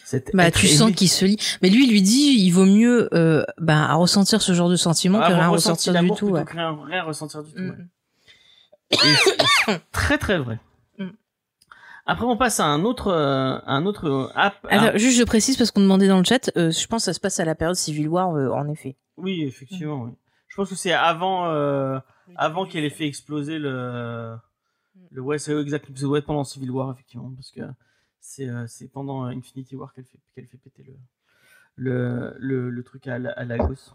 cette 0.05 0.30
Bah, 0.34 0.51
tu 0.51 0.66
sens 0.66 0.91
qu'il 0.93 1.09
se 1.09 1.24
lit. 1.26 1.36
Mais 1.62 1.68
lui, 1.70 1.84
il 1.86 1.91
lui 1.93 2.01
dit, 2.03 2.34
il 2.39 2.51
vaut 2.51 2.64
mieux 2.64 3.09
euh, 3.14 3.45
bah, 3.59 3.84
à 3.84 3.95
ressentir 3.95 4.41
ce 4.41 4.53
genre 4.55 4.70
de 4.70 4.76
sentiment 4.76 5.20
Ah, 5.22 5.28
que 5.28 5.34
rien 5.34 5.49
ressenti 5.49 5.91
ressentir 5.91 6.03
du 6.03 6.09
tout. 6.09 6.14
plutôt 6.14 6.30
ouais. 6.32 6.45
que 6.45 6.53
rien, 6.55 7.03
ressentir 7.03 7.43
du 7.45 7.53
tout. 7.53 7.61
ouais. 7.61 7.68
Mm. 7.68 7.89
Et 9.70 9.74
très 9.93 10.16
très 10.18 10.39
vrai. 10.39 10.59
Après, 12.11 12.24
on 12.24 12.36
passe 12.38 12.59
à 12.59 12.64
un 12.66 12.84
autre, 12.84 13.09
euh, 13.09 13.59
un 13.66 13.84
autre 13.86 14.06
euh, 14.09 14.32
app. 14.34 14.66
Ah, 14.70 14.96
juste 14.96 15.18
je 15.18 15.24
précise 15.24 15.56
parce 15.59 15.70
qu'on 15.70 15.82
demandait 15.82 16.09
dans 16.09 16.16
le 16.18 16.24
chat, 16.24 16.50
euh, 16.56 16.70
je 16.70 16.86
pense 16.86 17.02
que 17.02 17.04
ça 17.04 17.12
se 17.12 17.20
passe 17.20 17.38
à 17.38 17.44
la 17.44 17.54
période 17.54 17.76
Civil 17.76 18.09
War 18.09 18.34
euh, 18.34 18.48
en 18.50 18.66
effet. 18.68 18.96
oui, 19.18 19.42
effectivement. 19.44 20.04
Oui. 20.04 20.12
Je 20.48 20.56
pense 20.56 20.70
que 20.70 20.74
c'est 20.74 20.92
avant, 20.92 21.44
avant 22.36 22.66
qu'elle 22.66 22.84
ait 22.84 22.90
fait 22.90 23.06
exploser 23.06 23.59
le, 23.59 24.34
le 25.12 25.20
ouais, 25.20 25.38
c'est 25.38 25.52
exactement, 25.61 25.96
ça 25.96 26.02
doit 26.06 26.18
être 26.18 26.26
pendant 26.26 26.42
Civil 26.44 26.70
War 26.70 26.90
effectivement, 26.90 27.30
parce 27.36 27.50
que 27.52 27.61
c'est, 28.20 28.48
c'est 28.66 28.88
pendant 28.90 29.24
Infinity 29.24 29.76
War 29.76 29.92
qu'elle 29.92 30.04
fait, 30.06 30.18
qu'elle 30.34 30.46
fait 30.46 30.56
péter 30.56 30.84
le, 30.86 30.96
le, 31.76 32.34
le, 32.38 32.70
le 32.70 32.82
truc 32.82 33.06
à, 33.06 33.18
la- 33.18 33.30
à 33.32 33.44
Lagos. 33.44 33.92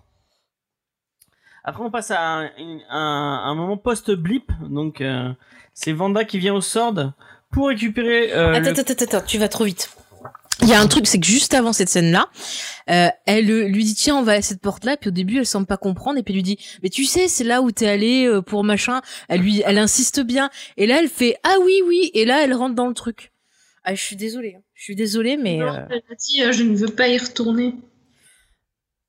Après, 1.66 1.84
on 1.84 1.92
passe 1.92 2.12
à 2.12 2.22
un, 2.22 2.56
une- 2.58 2.84
un, 2.90 3.42
un 3.46 3.56
moment 3.56 3.78
post-blip. 3.78 4.52
Donc, 4.70 5.02
euh, 5.02 5.34
c'est 5.74 5.94
Vanda 5.94 6.24
qui 6.26 6.38
vient 6.38 6.54
au 6.54 6.62
Sword 6.62 7.14
pour 7.54 7.68
récupérer. 7.68 8.34
Euh, 8.34 8.54
Attends, 8.54 8.72
le- 8.72 8.80
attends, 8.80 8.94
attends, 8.94 9.18
attends, 9.18 9.26
tu 9.26 9.38
vas 9.38 9.48
trop 9.48 9.64
vite. 9.66 9.90
Il 10.62 10.70
y 10.70 10.74
a 10.74 10.80
un 10.80 10.88
truc, 10.88 11.08
c'est 11.08 11.20
que 11.20 11.26
juste 11.26 11.54
avant 11.56 11.74
cette 11.74 11.90
scène-là, 11.90 12.30
euh, 12.90 13.08
elle 13.26 13.50
euh, 13.50 13.68
lui 13.68 13.84
dit 13.84 13.96
tiens 13.96 14.16
on 14.16 14.22
va 14.24 14.34
à 14.34 14.42
cette 14.42 14.62
porte-là, 14.62 14.98
puis 14.98 15.10
au 15.10 15.12
début 15.12 15.38
elle 15.40 15.46
semble 15.48 15.66
pas 15.66 15.78
comprendre, 15.78 16.20
et 16.20 16.24
puis 16.24 16.32
elle 16.34 16.38
lui 16.38 16.44
dit 16.44 16.58
mais 16.84 16.90
tu 16.90 17.06
sais 17.06 17.28
c'est 17.28 17.44
là 17.44 17.62
où 17.62 17.72
t'es 17.72 17.88
allé 17.88 18.30
pour 18.46 18.64
machin. 18.64 19.02
Elle 19.30 19.42
lui, 19.42 19.62
elle 19.66 19.78
insiste 19.80 20.22
bien, 20.22 20.50
et 20.78 20.86
là 20.86 21.00
elle 21.00 21.10
fait 21.10 21.38
ah 21.44 21.56
oui 21.64 21.82
oui, 21.86 22.12
et 22.14 22.24
là 22.26 22.44
elle 22.44 22.54
rentre 22.54 22.76
dans 22.76 22.88
le 22.88 22.94
truc. 22.94 23.32
Ah 23.84 23.96
je 23.96 24.02
suis 24.02 24.16
désolée, 24.16 24.54
hein. 24.58 24.62
je 24.76 24.84
suis 24.84 24.96
désolée 24.96 25.38
mais 25.38 25.62
euh, 25.62 25.66
elle 25.90 26.04
a 26.10 26.16
dit, 26.16 26.44
je 26.54 26.64
ne 26.64 26.76
veux 26.78 26.88
pas 26.88 27.08
y 27.10 27.18
retourner. 27.18 27.76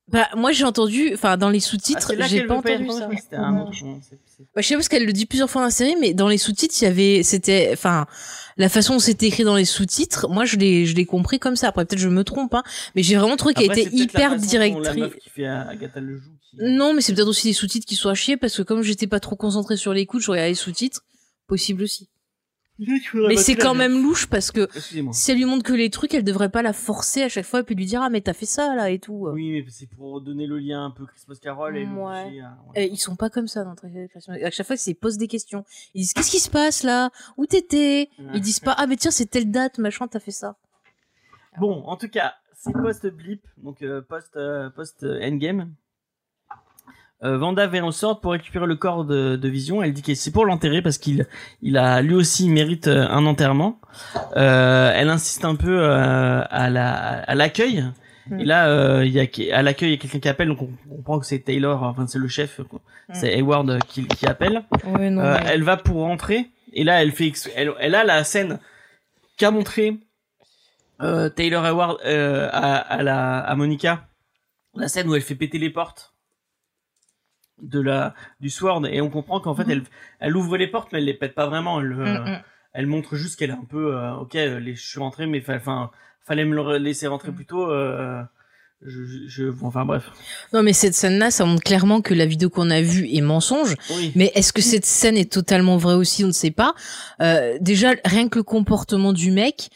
Bah 0.07 0.27
moi 0.35 0.51
j'ai 0.51 0.63
entendu, 0.65 1.11
enfin 1.13 1.35
dans 1.37 1.49
les 1.49 1.57
Ah, 1.57 1.61
sous-titres 1.61 2.13
là 2.13 2.27
j'ai 2.27 2.43
pas 2.43 2.55
entendu 2.57 2.85
ça. 2.99 3.09
C'était 3.21 3.35
un 3.37 3.51
c'est- 3.73 4.43
Bah, 4.53 4.61
je 4.61 4.67
sais 4.67 4.73
pas 4.75 4.79
parce 4.79 4.87
qu'elle 4.89 5.05
le 5.05 5.13
dit 5.13 5.25
plusieurs 5.25 5.49
fois 5.49 5.61
dans 5.61 5.65
la 5.67 5.71
série, 5.71 5.95
mais 5.99 6.13
dans 6.13 6.27
les 6.27 6.37
sous-titres, 6.37 6.75
il 6.81 6.83
y 6.83 6.87
avait, 6.87 7.23
c'était, 7.23 7.69
enfin, 7.73 8.05
la 8.57 8.69
façon 8.69 8.93
dont 8.93 8.99
c'était 8.99 9.27
écrit 9.27 9.43
dans 9.43 9.55
les 9.55 9.65
sous-titres, 9.65 10.27
moi 10.29 10.45
je 10.45 10.57
l'ai, 10.57 10.85
je 10.85 10.95
l'ai 10.95 11.05
compris 11.05 11.39
comme 11.39 11.55
ça. 11.55 11.69
Après 11.69 11.85
peut-être 11.85 11.99
je 11.99 12.09
me 12.09 12.23
trompe, 12.23 12.53
hein, 12.53 12.63
mais 12.95 13.01
j'ai 13.03 13.15
vraiment 13.15 13.35
trouvé 13.37 13.53
qu'elle 13.55 13.71
était 13.71 13.89
hyper 14.03 14.31
directrice. 14.47 14.93
Qui. 16.51 16.57
Non, 16.59 16.93
mais 16.93 17.01
c'est 17.01 17.13
peut-être 17.13 17.27
aussi 17.27 17.47
des 17.47 17.53
sous-titres 17.53 17.85
qui 17.87 17.95
sont 17.95 18.09
à 18.09 18.13
chier 18.13 18.37
parce 18.37 18.55
que 18.55 18.61
comme 18.61 18.81
j'étais 18.83 19.07
pas 19.07 19.19
trop 19.19 19.35
concentrée 19.35 19.75
sur 19.77 19.93
l'écoute, 19.93 20.21
je 20.21 20.31
regardais 20.31 20.49
les 20.49 20.55
sous-titres, 20.55 21.01
possible 21.47 21.83
aussi. 21.83 22.07
Mais 22.79 23.37
c'est 23.37 23.55
quand 23.55 23.73
même 23.73 24.01
louche 24.01 24.27
parce 24.27 24.51
que 24.51 24.67
si 25.11 25.31
elle 25.31 25.37
lui 25.37 25.45
montre 25.45 25.63
que 25.63 25.73
les 25.73 25.89
trucs, 25.89 26.13
elle 26.13 26.23
devrait 26.23 26.49
pas 26.49 26.61
la 26.61 26.73
forcer 26.73 27.23
à 27.23 27.29
chaque 27.29 27.45
fois 27.45 27.61
et 27.61 27.63
puis 27.63 27.75
lui 27.75 27.85
dire 27.85 28.01
ah 28.01 28.09
mais 28.09 28.21
t'as 28.21 28.33
fait 28.33 28.45
ça 28.45 28.75
là 28.75 28.89
et 28.89 28.99
tout. 28.99 29.27
Oui, 29.31 29.63
mais 29.63 29.65
c'est 29.69 29.87
pour 29.89 30.19
donner 30.21 30.45
le 30.45 30.59
lien 30.59 30.85
un 30.85 30.91
peu 30.91 31.05
Christmas 31.05 31.37
Carol 31.41 31.77
et 31.77 31.85
Ouais. 31.85 31.93
ouais. 31.93 32.41
Euh, 32.77 32.83
ils 32.83 32.97
sont 32.97 33.15
pas 33.15 33.29
comme 33.29 33.47
ça 33.47 33.63
dans 33.63 33.75
Christmas. 33.75 34.35
À 34.43 34.51
chaque 34.51 34.67
fois, 34.67 34.75
ils 34.85 34.95
posent 34.95 35.17
des 35.17 35.27
questions. 35.27 35.63
Ils 35.93 36.01
disent 36.01 36.13
qu'est-ce 36.13 36.31
qui 36.31 36.39
se 36.39 36.49
passe 36.49 36.83
là? 36.83 37.11
Où 37.37 37.45
t'étais? 37.45 38.09
Ils 38.33 38.41
disent 38.41 38.59
pas 38.59 38.75
ah 38.77 38.87
mais 38.87 38.97
tiens 38.97 39.11
c'est 39.11 39.27
telle 39.27 39.51
date 39.51 39.77
machin 39.77 40.07
t'as 40.07 40.19
fait 40.19 40.31
ça. 40.31 40.57
Bon, 41.57 41.83
en 41.85 41.95
tout 41.95 42.09
cas, 42.09 42.33
c'est 42.57 42.73
post-blip, 42.73 43.41
donc 43.57 43.81
euh, 43.81 44.01
post, 44.01 44.35
euh, 44.35 44.69
post-endgame. 44.69 45.71
Euh, 47.23 47.37
Vanda 47.37 47.65
vient 47.67 47.85
au 47.85 47.91
sort 47.91 48.19
pour 48.19 48.33
récupérer 48.33 48.67
le 48.67 48.75
corps 48.75 49.05
de, 49.05 49.35
de 49.35 49.49
Vision. 49.49 49.81
Elle 49.81 49.93
dit 49.93 50.01
que 50.01 50.13
c'est 50.15 50.31
pour 50.31 50.45
l'enterrer 50.45 50.81
parce 50.81 50.97
qu'il 50.97 51.25
il 51.61 51.77
a 51.77 52.01
lui 52.01 52.13
aussi 52.13 52.49
mérite 52.49 52.87
euh, 52.87 53.07
un 53.09 53.25
enterrement. 53.25 53.79
Euh, 54.35 54.91
elle 54.93 55.09
insiste 55.09 55.45
un 55.45 55.55
peu 55.55 55.79
euh, 55.81 56.41
à 56.49 56.69
la 56.69 56.91
à 57.21 57.35
l'accueil. 57.35 57.85
Mm. 58.27 58.39
Et 58.39 58.45
là, 58.45 58.67
euh, 58.69 59.05
il 59.05 59.11
y 59.13 59.19
a 59.19 59.57
à 59.57 59.61
l'accueil 59.61 59.89
il 59.89 59.91
y 59.93 59.95
a 59.95 59.97
quelqu'un 59.97 60.19
qui 60.19 60.27
appelle, 60.29 60.49
donc 60.49 60.61
on 60.61 60.95
comprend 60.97 61.19
que 61.19 61.25
c'est 61.25 61.39
Taylor, 61.39 61.83
enfin 61.83 62.05
c'est 62.07 62.19
le 62.19 62.27
chef, 62.27 62.59
c'est 63.13 63.33
Hayward 63.33 63.81
qui, 63.87 64.07
qui 64.07 64.25
appelle. 64.25 64.63
Ouais 64.85 65.09
non. 65.09 65.21
Euh, 65.21 65.37
mais- 65.39 65.49
elle 65.51 65.63
va 65.63 65.77
pour 65.77 65.97
rentrer 66.01 66.47
et 66.73 66.83
là 66.83 67.01
elle 67.01 67.11
fait 67.11 67.31
elle, 67.55 67.71
elle 67.79 67.95
a 67.95 68.03
la 68.03 68.23
scène 68.23 68.59
qu'a 69.37 69.51
montré 69.51 69.97
euh, 71.01 71.29
Taylor 71.29 71.63
Hayward 71.65 71.97
euh, 72.05 72.49
à, 72.51 72.75
à 72.77 73.03
la 73.03 73.39
à 73.39 73.55
Monica 73.55 74.07
la 74.75 74.87
scène 74.89 75.07
où 75.07 75.15
elle 75.15 75.21
fait 75.21 75.35
péter 75.35 75.59
les 75.59 75.69
portes 75.69 76.14
de 77.61 77.79
la 77.79 78.13
du 78.41 78.49
Sword 78.49 78.85
et 78.87 78.99
on 79.01 79.09
comprend 79.09 79.39
qu'en 79.39 79.55
fait 79.55 79.65
elle 79.69 79.83
elle 80.19 80.35
ouvre 80.35 80.57
les 80.57 80.67
portes 80.67 80.89
mais 80.91 80.99
elle 80.99 81.05
les 81.05 81.13
pète 81.13 81.35
pas 81.35 81.47
vraiment 81.47 81.79
elle 81.79 81.93
euh, 81.93 82.19
Mm, 82.19 82.29
mm. 82.31 82.41
elle 82.73 82.87
montre 82.87 83.15
juste 83.15 83.39
qu'elle 83.39 83.51
est 83.51 83.53
un 83.53 83.67
peu 83.69 83.95
euh, 83.95 84.13
ok 84.15 84.35
euh, 84.35 84.59
les, 84.59 84.75
je 84.75 84.85
suis 84.85 84.99
rentré 84.99 85.25
mais 85.25 85.41
enfin 85.47 85.89
fallait 86.25 86.43
me 86.45 86.55
le 86.55 86.77
laisser 86.77 87.07
rentrer 87.07 87.31
Mm. 87.31 87.35
plus 87.35 87.45
tôt 87.45 87.71
euh, 87.71 88.21
je, 88.85 89.03
je, 89.27 89.45
enfin 89.63 89.85
bref 89.85 90.11
Non 90.53 90.61
mais 90.61 90.73
cette 90.73 90.93
scène-là, 90.93 91.31
ça 91.31 91.45
montre 91.45 91.63
clairement 91.63 92.01
que 92.01 92.13
la 92.13 92.25
vidéo 92.25 92.49
qu'on 92.49 92.69
a 92.69 92.81
vue 92.81 93.07
est 93.09 93.21
mensonge. 93.21 93.73
oui 93.91 94.11
Mais 94.15 94.31
est-ce 94.35 94.51
que 94.53 94.61
cette 94.61 94.85
scène 94.85 95.15
est 95.17 95.31
totalement 95.31 95.77
vraie 95.77 95.95
aussi? 95.95 96.23
On 96.23 96.27
ne 96.27 96.33
sait 96.33 96.51
pas. 96.51 96.75
Déjà, 97.61 97.93
rien 98.03 98.27
que 98.29 98.37
le 98.37 98.43
comportement 98.43 99.13
du 99.13 99.31
mec, 99.31 99.69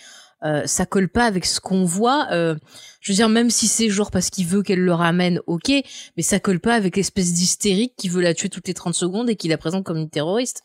euh, 0.44 0.66
ça 0.66 0.86
colle 0.86 1.10
pas 1.10 1.26
avec 1.26 1.46
ce 1.46 1.60
qu'on 1.60 1.84
voit. 1.86 2.28
Euh, 2.32 2.56
je 3.02 3.12
veux 3.12 3.16
dire, 3.16 3.30
même 3.30 3.50
si 3.50 3.68
c'est 3.68 3.90
genre 3.90 4.12
parce 4.12 4.30
qu'il 4.30 4.46
veut 4.48 4.64
qu'elle 4.64 4.84
le 4.84 4.94
ramène, 4.94 5.40
ok, 5.48 5.70
mais 6.18 6.24
ça 6.24 6.40
colle 6.40 6.60
pas 6.60 6.74
avec 6.76 6.96
l'espèce 6.98 7.34
d'hystérique 7.34 7.94
qui 7.98 8.10
veut 8.10 8.22
la 8.22 8.34
tuer 8.34 8.50
toutes 8.50 8.68
les 8.68 8.74
30 8.74 8.94
secondes 8.94 9.30
et 9.30 9.36
qui 9.36 9.48
la 9.48 9.58
présente 9.58 9.84
comme 9.86 9.98
une 9.98 10.10
terroriste. 10.10 10.64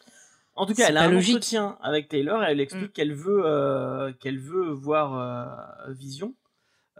En 0.56 0.66
tout 0.66 0.74
cas, 0.74 0.86
elle 0.88 0.96
a 0.98 1.02
un 1.02 1.10
logique. 1.10 1.34
entretien 1.36 1.76
avec 1.82 2.08
Taylor 2.08 2.44
et 2.44 2.52
elle 2.52 2.60
explique 2.60 2.90
Mm. 2.90 2.92
qu'elle 2.92 3.14
veut 3.14 3.42
euh, 3.44 4.12
qu'elle 4.20 4.38
veut 4.38 4.70
voir 4.70 5.66
Vision. 5.90 6.34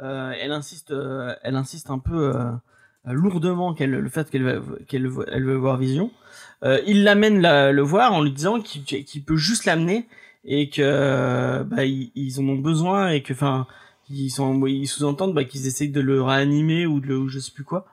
Elle 0.02 0.50
insiste, 0.50 0.92
elle 1.42 1.54
insiste 1.54 1.88
un 1.90 2.00
peu 2.00 2.32
lourdement 3.06 3.74
qu'elle 3.74 3.90
le 3.92 4.08
fait 4.08 4.28
qu'elle 4.30 4.42
veut- 4.44 5.26
elle 5.30 5.44
veut 5.44 5.54
voir 5.56 5.76
Vision. 5.76 6.10
Il 6.86 7.04
l'amène 7.04 7.40
la- 7.40 7.70
le 7.72 7.82
voir 7.82 8.12
en 8.12 8.22
lui 8.22 8.32
disant 8.32 8.60
qu'il 8.60 8.82
qu'il 8.84 9.22
peut 9.24 9.36
juste 9.36 9.66
l'amener 9.66 10.08
et 10.44 10.68
que 10.68 11.62
bah, 11.62 11.84
ils, 11.84 12.10
ils 12.14 12.40
en 12.40 12.48
ont 12.48 12.58
besoin 12.58 13.10
et 13.10 13.22
que 13.22 13.32
enfin 13.32 13.66
ils 14.10 14.30
sont 14.30 14.66
ils 14.66 14.86
sous-entendent 14.86 15.34
bah, 15.34 15.44
qu'ils 15.44 15.66
essayent 15.66 15.88
de 15.88 16.00
le 16.00 16.22
réanimer 16.22 16.86
ou 16.86 17.00
de 17.00 17.06
le 17.06 17.18
ou 17.18 17.28
je 17.28 17.38
sais 17.38 17.52
plus 17.52 17.64
quoi. 17.64 17.86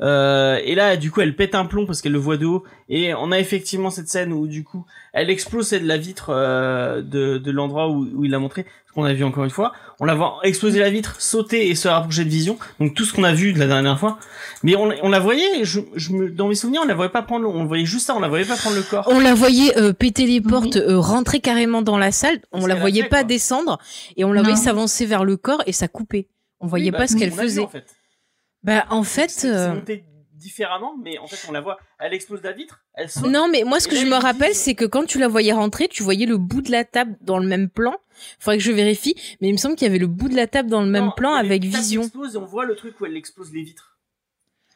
Euh, 0.00 0.60
et 0.64 0.74
là, 0.74 0.96
du 0.96 1.10
coup, 1.10 1.20
elle 1.20 1.34
pète 1.34 1.54
un 1.54 1.64
plomb 1.64 1.86
parce 1.86 2.00
qu'elle 2.00 2.12
le 2.12 2.18
voit 2.18 2.36
de 2.36 2.46
haut. 2.46 2.64
Et 2.88 3.14
on 3.14 3.32
a 3.32 3.38
effectivement 3.38 3.90
cette 3.90 4.08
scène 4.08 4.32
où, 4.32 4.46
du 4.46 4.64
coup, 4.64 4.86
elle 5.12 5.30
explose 5.30 5.70
de 5.70 5.86
la 5.86 5.96
vitre 5.96 6.30
euh, 6.30 7.02
de, 7.02 7.38
de 7.38 7.50
l'endroit 7.50 7.88
où, 7.88 8.08
où 8.14 8.24
il 8.24 8.30
l'a 8.30 8.38
montré, 8.38 8.66
qu'on 8.98 9.04
a 9.04 9.14
vu 9.14 9.24
encore 9.24 9.44
une 9.44 9.50
fois. 9.50 9.72
On 10.00 10.04
la 10.04 10.14
voit 10.14 10.38
exploser 10.42 10.78
la 10.80 10.90
vitre, 10.90 11.20
sauter 11.20 11.68
et 11.68 11.74
se 11.74 11.88
rapprocher 11.88 12.24
de 12.24 12.30
Vision. 12.30 12.58
Donc 12.80 12.94
tout 12.94 13.04
ce 13.04 13.12
qu'on 13.12 13.24
a 13.24 13.32
vu 13.32 13.52
de 13.52 13.58
la 13.58 13.66
dernière 13.66 13.98
fois. 13.98 14.18
Mais 14.62 14.76
on, 14.76 14.90
on 15.02 15.08
la 15.08 15.20
voyait, 15.20 15.64
je, 15.64 15.80
je 15.94 16.12
me, 16.12 16.28
dans 16.30 16.48
mes 16.48 16.54
souvenirs, 16.54 16.80
on 16.84 16.86
la 16.86 16.94
voyait 16.94 17.10
pas 17.10 17.22
prendre, 17.22 17.42
le- 17.44 17.48
on 17.50 17.62
le 17.62 17.68
voyait 17.68 17.84
juste 17.86 18.06
ça, 18.06 18.14
on 18.14 18.20
la 18.20 18.28
voyait 18.28 18.44
pas 18.44 18.56
prendre 18.56 18.76
le 18.76 18.82
corps. 18.82 19.04
On 19.10 19.20
la 19.20 19.34
voyait 19.34 19.76
euh, 19.78 19.92
péter 19.92 20.26
les 20.26 20.40
portes, 20.40 20.76
euh, 20.76 20.98
rentrer 20.98 21.40
carrément 21.40 21.82
dans 21.82 21.98
la 21.98 22.12
salle. 22.12 22.40
On 22.52 22.66
la 22.66 22.74
voyait 22.74 23.02
fait, 23.04 23.08
pas 23.08 23.16
quoi. 23.18 23.24
descendre 23.24 23.78
et 24.16 24.24
on 24.24 24.32
la 24.32 24.40
Non. 24.42 24.48
voyait 24.48 24.62
s'avancer 24.62 25.06
vers 25.06 25.24
le 25.24 25.36
corps 25.36 25.62
et 25.66 25.72
ça 25.72 25.88
coupait. 25.88 26.28
On 26.60 26.66
voyait 26.66 26.86
Oui, 26.86 26.90
bah, 26.92 26.98
pas 26.98 27.06
ce 27.06 27.16
qu'elle 27.16 27.30
vu, 27.30 27.36
faisait. 27.36 27.62
en 27.62 27.68
fait. 27.68 27.84
Bah 28.64 28.84
en 28.90 29.04
fait, 29.04 29.30
C'est- 29.30 29.48
c'est 29.48 29.54
euh, 29.54 29.74
monté 29.74 30.04
différemment, 30.38 30.96
mais 31.02 31.18
en 31.18 31.26
fait, 31.26 31.38
on 31.48 31.52
la 31.52 31.60
voit, 31.60 31.78
elle 31.98 32.14
explose 32.14 32.42
la 32.42 32.52
vitre, 32.52 32.80
elle 32.94 33.10
saute. 33.10 33.26
non 33.26 33.48
mais 33.48 33.64
moi 33.64 33.80
ce 33.80 33.88
que 33.88 33.96
je 33.96 34.06
me 34.06 34.16
rappelle 34.16 34.54
c'est 34.54 34.74
que 34.74 34.84
quand 34.84 35.04
tu 35.04 35.18
la 35.18 35.28
voyais 35.28 35.52
rentrer, 35.52 35.88
tu 35.88 36.02
voyais 36.02 36.26
le 36.26 36.38
bout 36.38 36.62
de 36.62 36.70
la 36.70 36.84
table 36.84 37.16
dans 37.20 37.38
le 37.38 37.46
même 37.46 37.68
plan. 37.68 37.94
Faudrait 38.40 38.58
que 38.58 38.64
je 38.64 38.72
vérifie, 38.72 39.14
mais 39.40 39.48
il 39.48 39.52
me 39.52 39.58
semble 39.58 39.76
qu'il 39.76 39.86
y 39.86 39.90
avait 39.90 39.98
le 39.98 40.08
bout 40.08 40.28
de 40.28 40.34
la 40.34 40.46
table 40.46 40.70
dans 40.70 40.82
le 40.82 40.88
même 40.88 41.12
plan 41.16 41.34
avec 41.34 41.64
Vision. 41.64 42.02
explose 42.02 42.34
et 42.34 42.38
on 42.38 42.44
voit 42.44 42.64
le 42.64 42.74
truc 42.74 43.00
où 43.00 43.06
elle 43.06 43.16
explose 43.16 43.52
les 43.52 43.62
vitres. 43.62 43.87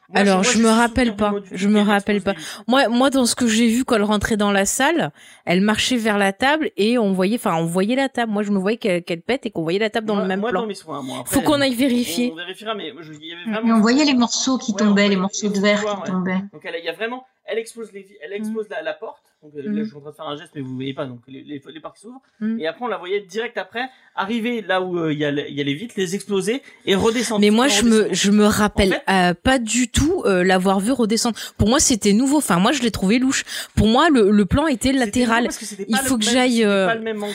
Moi, 0.09 0.19
Alors, 0.19 0.43
moi, 0.43 0.51
je 0.51 0.57
me 0.59 0.67
rappelle 0.69 1.15
pas. 1.15 1.33
Je 1.51 1.67
me 1.67 1.79
rappelle 1.81 2.21
pas. 2.21 2.33
Moi, 2.67 2.87
moi, 2.89 3.09
dans 3.09 3.25
ce 3.25 3.35
que 3.35 3.47
j'ai 3.47 3.67
vu 3.69 3.85
quand 3.85 3.95
elle 3.95 4.03
rentrait 4.03 4.37
dans 4.37 4.51
la 4.51 4.65
salle, 4.65 5.11
elle 5.45 5.61
marchait 5.61 5.95
vers 5.97 6.17
la 6.17 6.33
table 6.33 6.71
et 6.77 6.97
on 6.97 7.13
voyait, 7.13 7.37
enfin, 7.37 7.55
on 7.55 7.65
voyait 7.65 7.95
la 7.95 8.09
table. 8.09 8.31
Moi, 8.31 8.43
je 8.43 8.51
me 8.51 8.59
voyais 8.59 8.77
qu'elle 8.77 9.21
pète 9.21 9.45
et 9.45 9.49
qu'on 9.51 9.63
voyait 9.63 9.79
la 9.79 9.89
table 9.89 10.05
dans 10.05 10.15
Moi- 10.15 10.23
le 10.23 10.27
même 10.27 10.39
moi, 10.41 10.49
plan. 10.51 10.61
dans 10.61 10.67
mes 10.67 10.75
souvenirs, 10.75 11.03
moi, 11.03 11.17
après, 11.21 11.33
Faut 11.33 11.41
qu'on 11.41 11.61
aille 11.61 11.75
vérifier. 11.75 12.31
On 12.33 12.35
vérifiera, 12.35 12.75
mais 12.75 12.91
moi, 12.91 13.01
je- 13.01 13.13
il 13.13 13.25
y 13.25 13.31
avait 13.33 13.41
Et 13.41 13.51
vraiment. 13.53 13.75
on 13.77 13.81
voyait 13.81 14.05
les 14.05 14.13
morceaux 14.13 14.57
qui 14.57 14.73
Ouais, 14.73 14.77
tombaient, 14.79 14.91
voyait 14.91 15.09
les 15.09 15.15
morceaux 15.15 15.49
de 15.49 15.59
verre 15.59 15.79
qui 15.81 15.85
ouais. 16.01 16.07
tombaient. 16.07 16.41
Donc 16.51 16.61
elle, 16.65 16.75
il 16.79 16.85
y 16.85 16.89
a 16.89 16.93
vraiment, 16.93 17.25
elle 17.45 17.57
explose 17.57 17.91
les, 17.93 18.05
elle 18.23 18.33
explose 18.33 18.67
la, 18.69 18.81
la 18.81 18.93
porte. 18.93 19.23
Donc 19.43 19.51
là, 19.55 19.69
Mm. 19.69 19.77
je 19.79 19.83
suis 19.83 19.95
en 19.97 19.99
train 20.01 20.11
de 20.11 20.15
faire 20.15 20.27
un 20.27 20.37
geste, 20.37 20.51
mais 20.55 20.61
vous 20.61 20.73
voyez 20.75 20.93
pas. 20.93 21.05
Donc 21.05 21.19
les, 21.27 21.43
les, 21.43 21.61
les 21.73 21.79
portes 21.81 21.95
qui 21.97 22.01
s'ouvrent. 22.03 22.21
Mm. 22.39 22.59
Et 22.61 22.67
après, 22.67 22.85
on 22.85 22.87
la 22.87 22.97
voyait 22.97 23.19
direct 23.21 23.57
après 23.57 23.89
arriver 24.15 24.61
là 24.61 24.81
où 24.81 24.97
euh, 24.97 25.11
il 25.11 25.19
y 25.19 25.25
a, 25.25 25.31
y 25.31 25.63
les 25.63 25.73
vitres, 25.73 25.95
les 25.97 26.15
exploser 26.15 26.61
et 26.85 26.95
redescendre. 26.95 27.41
Mais 27.41 27.49
moi, 27.49 27.67
je 27.67 27.83
me, 27.83 28.13
je 28.13 28.31
me 28.31 28.45
rappelle 28.45 29.01
En 29.07 29.31
euh, 29.31 29.33
pas 29.33 29.59
du 29.59 29.89
tout 29.89 30.23
euh, 30.25 30.43
l'avoir 30.43 30.79
vu 30.79 30.91
redescendre. 30.91 31.35
Pour 31.57 31.67
moi, 31.67 31.79
c'était 31.79 32.13
nouveau. 32.13 32.37
Enfin, 32.37 32.57
moi, 32.59 32.71
je 32.71 32.81
l'ai 32.81 32.91
trouvé 32.91 33.19
louche. 33.19 33.43
Pour 33.75 33.87
moi, 33.87 34.09
le, 34.09 34.31
le 34.31 34.45
plan 34.45 34.67
était 34.67 34.93
latéral. 34.93 35.43
parce 35.45 35.57
que 35.57 35.65
Il 35.87 35.97
faut 35.97 36.17
que 36.17 36.23
j'aille, 36.23 36.63
euh. 36.63 36.93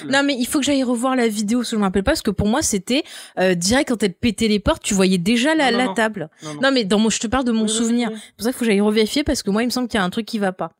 Non, 0.08 0.22
mais 0.24 0.34
il 0.38 0.46
faut 0.46 0.60
que 0.60 0.64
j'aille 0.64 0.82
revoir 0.84 1.14
la 1.16 1.28
vidéo, 1.28 1.60
que 1.60 1.66
je 1.66 1.76
me 1.76 1.82
rappelle 1.82 2.04
pas, 2.04 2.12
parce 2.12 2.22
que 2.22 2.30
pour 2.30 2.46
moi, 2.48 2.62
c'était 2.62 3.02
euh, 3.38 3.54
direct 3.54 3.90
quand 3.90 4.02
elle 4.02 4.14
pétait 4.14 4.48
les 4.48 4.60
portes, 4.60 4.82
tu 4.82 4.94
voyais 4.94 5.18
déjà 5.18 5.54
la, 5.54 5.70
Non, 5.70 5.78
la 5.78 5.84
non. 5.86 5.94
table. 5.94 6.30
Non, 6.42 6.54
non. 6.62 6.70
Mais 6.72 6.84
dans 6.84 6.98
mon, 6.98 7.10
je 7.10 7.18
te 7.20 7.26
parle 7.26 7.44
de 7.44 7.52
mon 7.52 7.68
souvenir. 7.68 8.08
C'est 8.14 8.34
pour 8.36 8.44
ça 8.44 8.50
qu'il 8.50 8.52
faut 8.54 8.58
que 8.60 8.64
j'aille 8.66 8.80
revérifier, 8.80 9.24
parce 9.24 9.42
que 9.42 9.50
moi, 9.50 9.62
il 9.62 9.66
me 9.66 9.70
semble 9.70 9.88
qu'il 9.88 9.98
y 9.98 10.00
a 10.00 10.04
un 10.04 10.10
truc 10.10 10.24
qui 10.26 10.38
va 10.38 10.52
pas. 10.52 10.72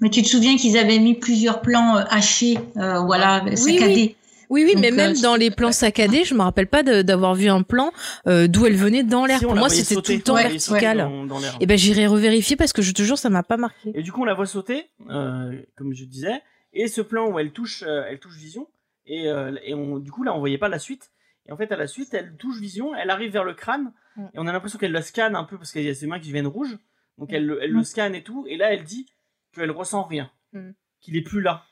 Mais 0.00 0.10
tu 0.10 0.22
te 0.22 0.28
souviens 0.28 0.56
qu'ils 0.56 0.76
avaient 0.76 0.98
mis 0.98 1.14
plusieurs 1.14 1.60
plans 1.62 1.96
euh, 1.96 2.02
hachés, 2.10 2.58
euh, 2.76 3.00
voilà, 3.00 3.42
saccadés. 3.56 4.16
Oui, 4.48 4.62
oui, 4.64 4.74
Donc, 4.74 4.82
mais 4.82 4.90
même 4.92 5.16
euh, 5.16 5.22
dans 5.22 5.34
les 5.34 5.50
plans 5.50 5.72
saccadés, 5.72 6.24
je 6.24 6.32
me 6.34 6.40
rappelle 6.42 6.68
pas 6.68 6.82
d'avoir 6.84 7.34
vu 7.34 7.48
un 7.48 7.62
plan 7.62 7.90
euh, 8.28 8.46
d'où 8.46 8.64
elle 8.66 8.76
venait 8.76 9.02
dans 9.02 9.26
l'air. 9.26 9.38
Si, 9.40 9.44
Pour 9.44 9.56
moi, 9.56 9.68
c'était 9.68 10.00
tout 10.00 10.12
le 10.12 10.20
temps 10.20 10.34
vertical. 10.36 10.98
dans-. 10.98 11.40
Et 11.60 11.66
ben, 11.66 11.76
j'irai 11.76 12.06
revérifier 12.06 12.54
parce 12.54 12.72
que 12.72 12.80
je 12.82 12.92
te 12.92 13.02
jure, 13.02 13.18
ça 13.18 13.28
m'a 13.30 13.42
pas 13.42 13.56
marqué. 13.56 13.90
Et 13.94 14.02
du 14.02 14.12
coup, 14.12 14.22
on 14.22 14.24
la 14.24 14.34
voit 14.34 14.46
sauter, 14.46 14.86
euh, 15.10 15.52
comme 15.76 15.92
je 15.94 16.04
disais, 16.04 16.40
et 16.72 16.86
ce 16.86 17.00
plan 17.00 17.28
où 17.28 17.38
elle 17.40 17.50
touche, 17.50 17.82
euh, 17.86 18.04
elle 18.08 18.20
touche 18.20 18.36
Vision, 18.36 18.68
et, 19.06 19.26
euh, 19.28 19.56
et 19.64 19.74
on, 19.74 19.98
du 19.98 20.12
coup 20.12 20.22
là, 20.22 20.32
on 20.34 20.38
voyait 20.38 20.58
pas 20.58 20.68
la 20.68 20.78
suite. 20.78 21.10
Et 21.48 21.52
en 21.52 21.56
fait, 21.56 21.72
à 21.72 21.76
la 21.76 21.86
suite, 21.88 22.12
elle 22.12 22.36
touche 22.38 22.60
Vision, 22.60 22.94
elle 22.94 23.10
arrive 23.10 23.32
vers 23.32 23.44
le 23.44 23.54
crâne, 23.54 23.92
Mm. 24.16 24.22
et 24.32 24.38
on 24.38 24.46
a 24.46 24.52
l'impression 24.52 24.78
qu'elle 24.78 24.92
la 24.92 25.02
scanne 25.02 25.34
un 25.34 25.44
peu 25.44 25.58
parce 25.58 25.72
qu'il 25.72 25.82
y 25.82 25.88
a 25.88 25.94
ses 25.94 26.06
mains 26.06 26.18
qui 26.20 26.28
deviennent 26.28 26.46
rouges. 26.46 26.78
Donc 27.18 27.32
elle, 27.32 27.44
le- 27.46 27.62
elle 27.62 27.72
Mm. 27.72 27.78
le 27.78 27.84
scanne 27.84 28.14
et 28.14 28.22
tout, 28.22 28.46
et 28.48 28.56
là, 28.56 28.72
elle 28.72 28.84
dit 28.84 29.06
qu'elle 29.56 29.70
ressent 29.70 30.04
rien, 30.04 30.30
Mm. 30.52 30.70
qu'il 31.00 31.16
est 31.16 31.22
plus 31.22 31.40
là. 31.40 31.64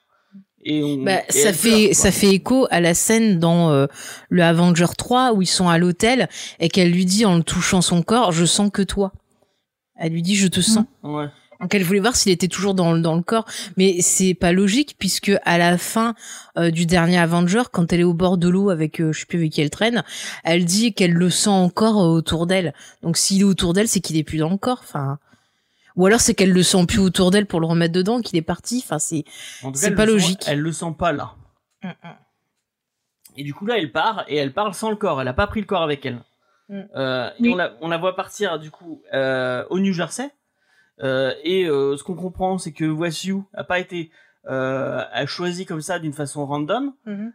Et 0.64 0.82
on, 0.82 0.96
Bah, 1.04 1.20
et 1.28 1.32
ça 1.32 1.52
fait 1.52 1.70
pleure, 1.86 1.94
ça 1.94 2.10
fait 2.10 2.30
écho 2.30 2.66
à 2.70 2.80
la 2.80 2.94
scène 2.94 3.38
dans 3.38 3.70
euh, 3.70 3.86
le 4.30 4.42
Avenger 4.42 4.86
3 4.96 5.32
où 5.34 5.42
ils 5.42 5.46
sont 5.46 5.68
à 5.68 5.78
l'hôtel 5.78 6.28
et 6.58 6.68
qu'elle 6.68 6.90
lui 6.90 7.04
dit 7.04 7.24
en 7.26 7.36
le 7.36 7.42
touchant 7.44 7.82
son 7.82 8.02
corps, 8.02 8.32
je 8.32 8.44
sens 8.44 8.70
que 8.72 8.82
toi. 8.82 9.12
Elle 9.96 10.12
lui 10.12 10.22
dit 10.22 10.34
je 10.34 10.48
te 10.48 10.60
sens. 10.60 10.86
Ouais. 11.04 11.26
Donc 11.60 11.72
elle 11.74 11.84
voulait 11.84 12.00
voir 12.00 12.16
s'il 12.16 12.32
était 12.32 12.48
toujours 12.48 12.74
dans, 12.74 12.92
le- 12.92 13.00
dans 13.00 13.14
le 13.14 13.22
corps, 13.22 13.44
mais 13.76 14.00
c'est 14.00 14.34
pas 14.34 14.50
logique 14.52 14.96
puisque 14.98 15.30
à 15.44 15.56
la 15.56 15.78
fin 15.78 16.14
euh, 16.58 16.70
du 16.72 16.84
dernier 16.84 17.18
Avenger, 17.18 17.62
quand 17.72 17.92
elle 17.92 18.00
est 18.00 18.04
au 18.04 18.12
bord 18.14 18.36
de 18.38 18.48
l'eau 18.48 18.70
avec 18.70 19.00
euh, 19.00 19.12
je 19.12 19.20
sais 19.20 19.26
plus 19.26 19.38
avec 19.38 19.52
qui 19.52 19.60
elle 19.60 19.70
traîne, 19.70 20.02
elle 20.42 20.64
dit 20.64 20.94
qu'elle 20.94 21.12
le 21.12 21.30
sent 21.30 21.48
encore 21.50 22.02
euh, 22.02 22.08
autour 22.08 22.46
d'elle. 22.46 22.74
Donc 23.02 23.16
s'il 23.16 23.42
est 23.42 23.44
autour 23.44 23.72
d'elle, 23.72 23.86
c'est 23.88 24.00
qu'il 24.00 24.16
est 24.16 24.24
plus 24.24 24.38
dans 24.38 24.50
le 24.50 24.56
corps. 24.56 24.80
Enfin, 24.82 25.18
ou 25.96 26.06
alors 26.06 26.20
c'est 26.20 26.34
qu'elle 26.34 26.52
le 26.52 26.62
sent 26.62 26.86
plus 26.86 26.98
autour 27.00 27.30
d'elle 27.30 27.46
pour 27.46 27.60
le 27.60 27.66
remettre 27.66 27.92
dedans, 27.94 28.20
qu'il 28.20 28.36
est 28.38 28.42
parti. 28.42 28.82
Enfin 28.84 28.98
c'est 28.98 29.24
En 29.62 29.70
tout 29.72 29.78
C'est 29.78 29.86
cas, 29.86 29.90
elle 29.90 29.94
pas 29.96 30.06
le 30.06 30.12
sent- 30.18 30.24
logique. 30.24 30.44
elle 30.46 30.60
le 30.60 30.72
sent 30.72 30.94
pas 30.98 31.12
là. 31.12 31.34
Et 33.36 33.42
du 33.44 33.52
coup 33.54 33.66
là, 33.66 33.78
elle 33.78 33.90
part 33.92 34.24
et 34.28 34.36
elle 34.36 34.52
part 34.52 34.74
sans 34.74 34.90
le 34.90 34.96
corps. 34.96 35.20
Elle 35.20 35.28
a 35.28 35.32
pas 35.34 35.46
pris 35.46 35.60
le 35.60 35.66
corps 35.66 35.82
avec 35.82 36.04
elle. 36.06 36.20
Mm. 36.68 36.80
Euh, 36.96 37.30
et 37.42 37.48
on 37.50 37.56
la, 37.56 37.74
on 37.80 37.88
la 37.88 37.98
voit 37.98 38.16
partir 38.16 38.58
du 38.58 38.70
coup 38.70 39.02
euh, 39.12 39.64
au 39.70 39.78
New 39.80 39.92
Jersey. 39.92 40.30
Euh, 41.02 41.34
et 41.42 41.64
euh, 41.64 41.96
ce 41.96 42.04
qu'on 42.04 42.14
comprend, 42.14 42.56
c'est 42.58 42.72
que 42.72 42.84
Wasu 42.84 43.42
a 43.54 43.64
pas 43.64 43.80
été 43.80 44.10
euh, 44.10 44.12
a 44.48 45.26
choisi 45.26 45.64
comme 45.66 45.80
ça 45.80 45.98
d'une 45.98 46.12
façon 46.12 46.44
random. 46.46 46.92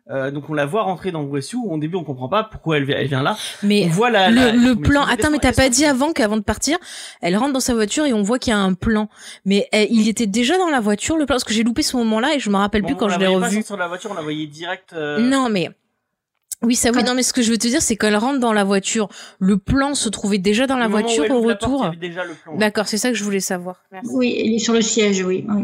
Euh, 0.10 0.32
donc 0.32 0.50
on 0.50 0.54
la 0.54 0.66
voit 0.66 0.84
rentrer 0.84 1.12
dans 1.12 1.24
Wasu. 1.24 1.58
Au 1.64 1.78
début, 1.78 1.96
on 1.96 2.04
comprend 2.04 2.30
pas 2.30 2.44
pourquoi 2.44 2.78
elle, 2.78 2.86
vi- 2.86 2.94
elle 2.94 3.08
vient 3.08 3.24
là. 3.24 3.36
Mais 3.64 3.86
on 3.86 3.90
voit 3.90 4.10
la, 4.12 4.30
le, 4.30 4.36
la- 4.36 4.52
le 4.52 4.76
plan. 4.76 5.04
Attends, 5.06 5.32
mais 5.32 5.40
t'as 5.40 5.54
pas 5.54 5.70
dit 5.70 5.86
avant 5.86 6.14
qu'avant 6.14 6.38
de 6.38 6.42
partir, 6.44 6.78
elle 7.22 7.36
rentre 7.38 7.54
dans 7.54 7.60
sa 7.60 7.74
voiture 7.74 8.06
et 8.06 8.14
on 8.14 8.22
voit 8.22 8.38
qu'il 8.40 8.52
y 8.52 8.56
a 8.56 8.60
un 8.60 8.74
plan. 8.74 9.10
Mais 9.46 9.68
euh, 9.74 9.86
il 9.90 10.08
était 10.08 10.28
déjà 10.28 10.58
dans 10.58 10.70
la 10.70 10.80
voiture 10.80 11.18
le 11.18 11.26
plan 11.26 11.36
parce 11.36 11.44
que 11.44 11.54
j'ai 11.54 11.64
loupé 11.64 11.82
ce 11.82 11.98
moment-là 11.98 12.36
et 12.36 12.40
je 12.40 12.50
me 12.50 12.58
rappelle 12.58 12.82
Bon, 12.82 12.88
plus 12.90 12.96
on 12.96 12.98
quand 12.98 13.10
je 13.10 13.20
l'ai 13.20 13.28
revu. 13.28 13.60
de 13.64 13.76
la 13.78 13.88
voiture, 13.88 14.12
on 14.12 14.16
la 14.16 14.22
voyait 14.22 14.48
direct. 14.48 14.94
euh, 14.94 15.20
Non, 15.20 15.50
mais 15.50 15.70
oui, 16.62 16.76
ça 16.76 16.92
oui. 16.94 17.04
Non, 17.04 17.14
mais 17.16 17.24
ce 17.24 17.32
que 17.32 17.42
je 17.42 17.52
veux 17.52 17.58
te 17.58 17.68
dire, 17.68 17.82
c'est 17.82 17.96
qu'elle 17.96 18.18
rentre 18.18 18.40
dans 18.40 18.52
la 18.54 18.66
voiture. 18.66 19.08
Le 19.40 19.58
plan 19.58 19.96
se 19.96 20.10
trouvait 20.10 20.40
déjà 20.40 20.68
dans 20.68 20.76
la 20.78 20.88
voiture 20.90 21.24
elle 21.26 21.32
au 21.32 21.42
retour. 21.42 21.90
le. 21.90 22.58
D'accord, 22.58 22.88
c'est 22.88 22.98
ça 22.98 23.10
que 23.10 23.16
je 23.16 23.24
voulais 23.24 23.40
savoir. 23.40 23.78
Merci. 23.94 24.10
Oui, 24.14 24.36
il 24.44 24.56
est 24.56 24.60
sur 24.60 24.74
le 24.74 24.82
siège, 24.82 25.24
oui. 25.24 25.46
oui. 25.48 25.64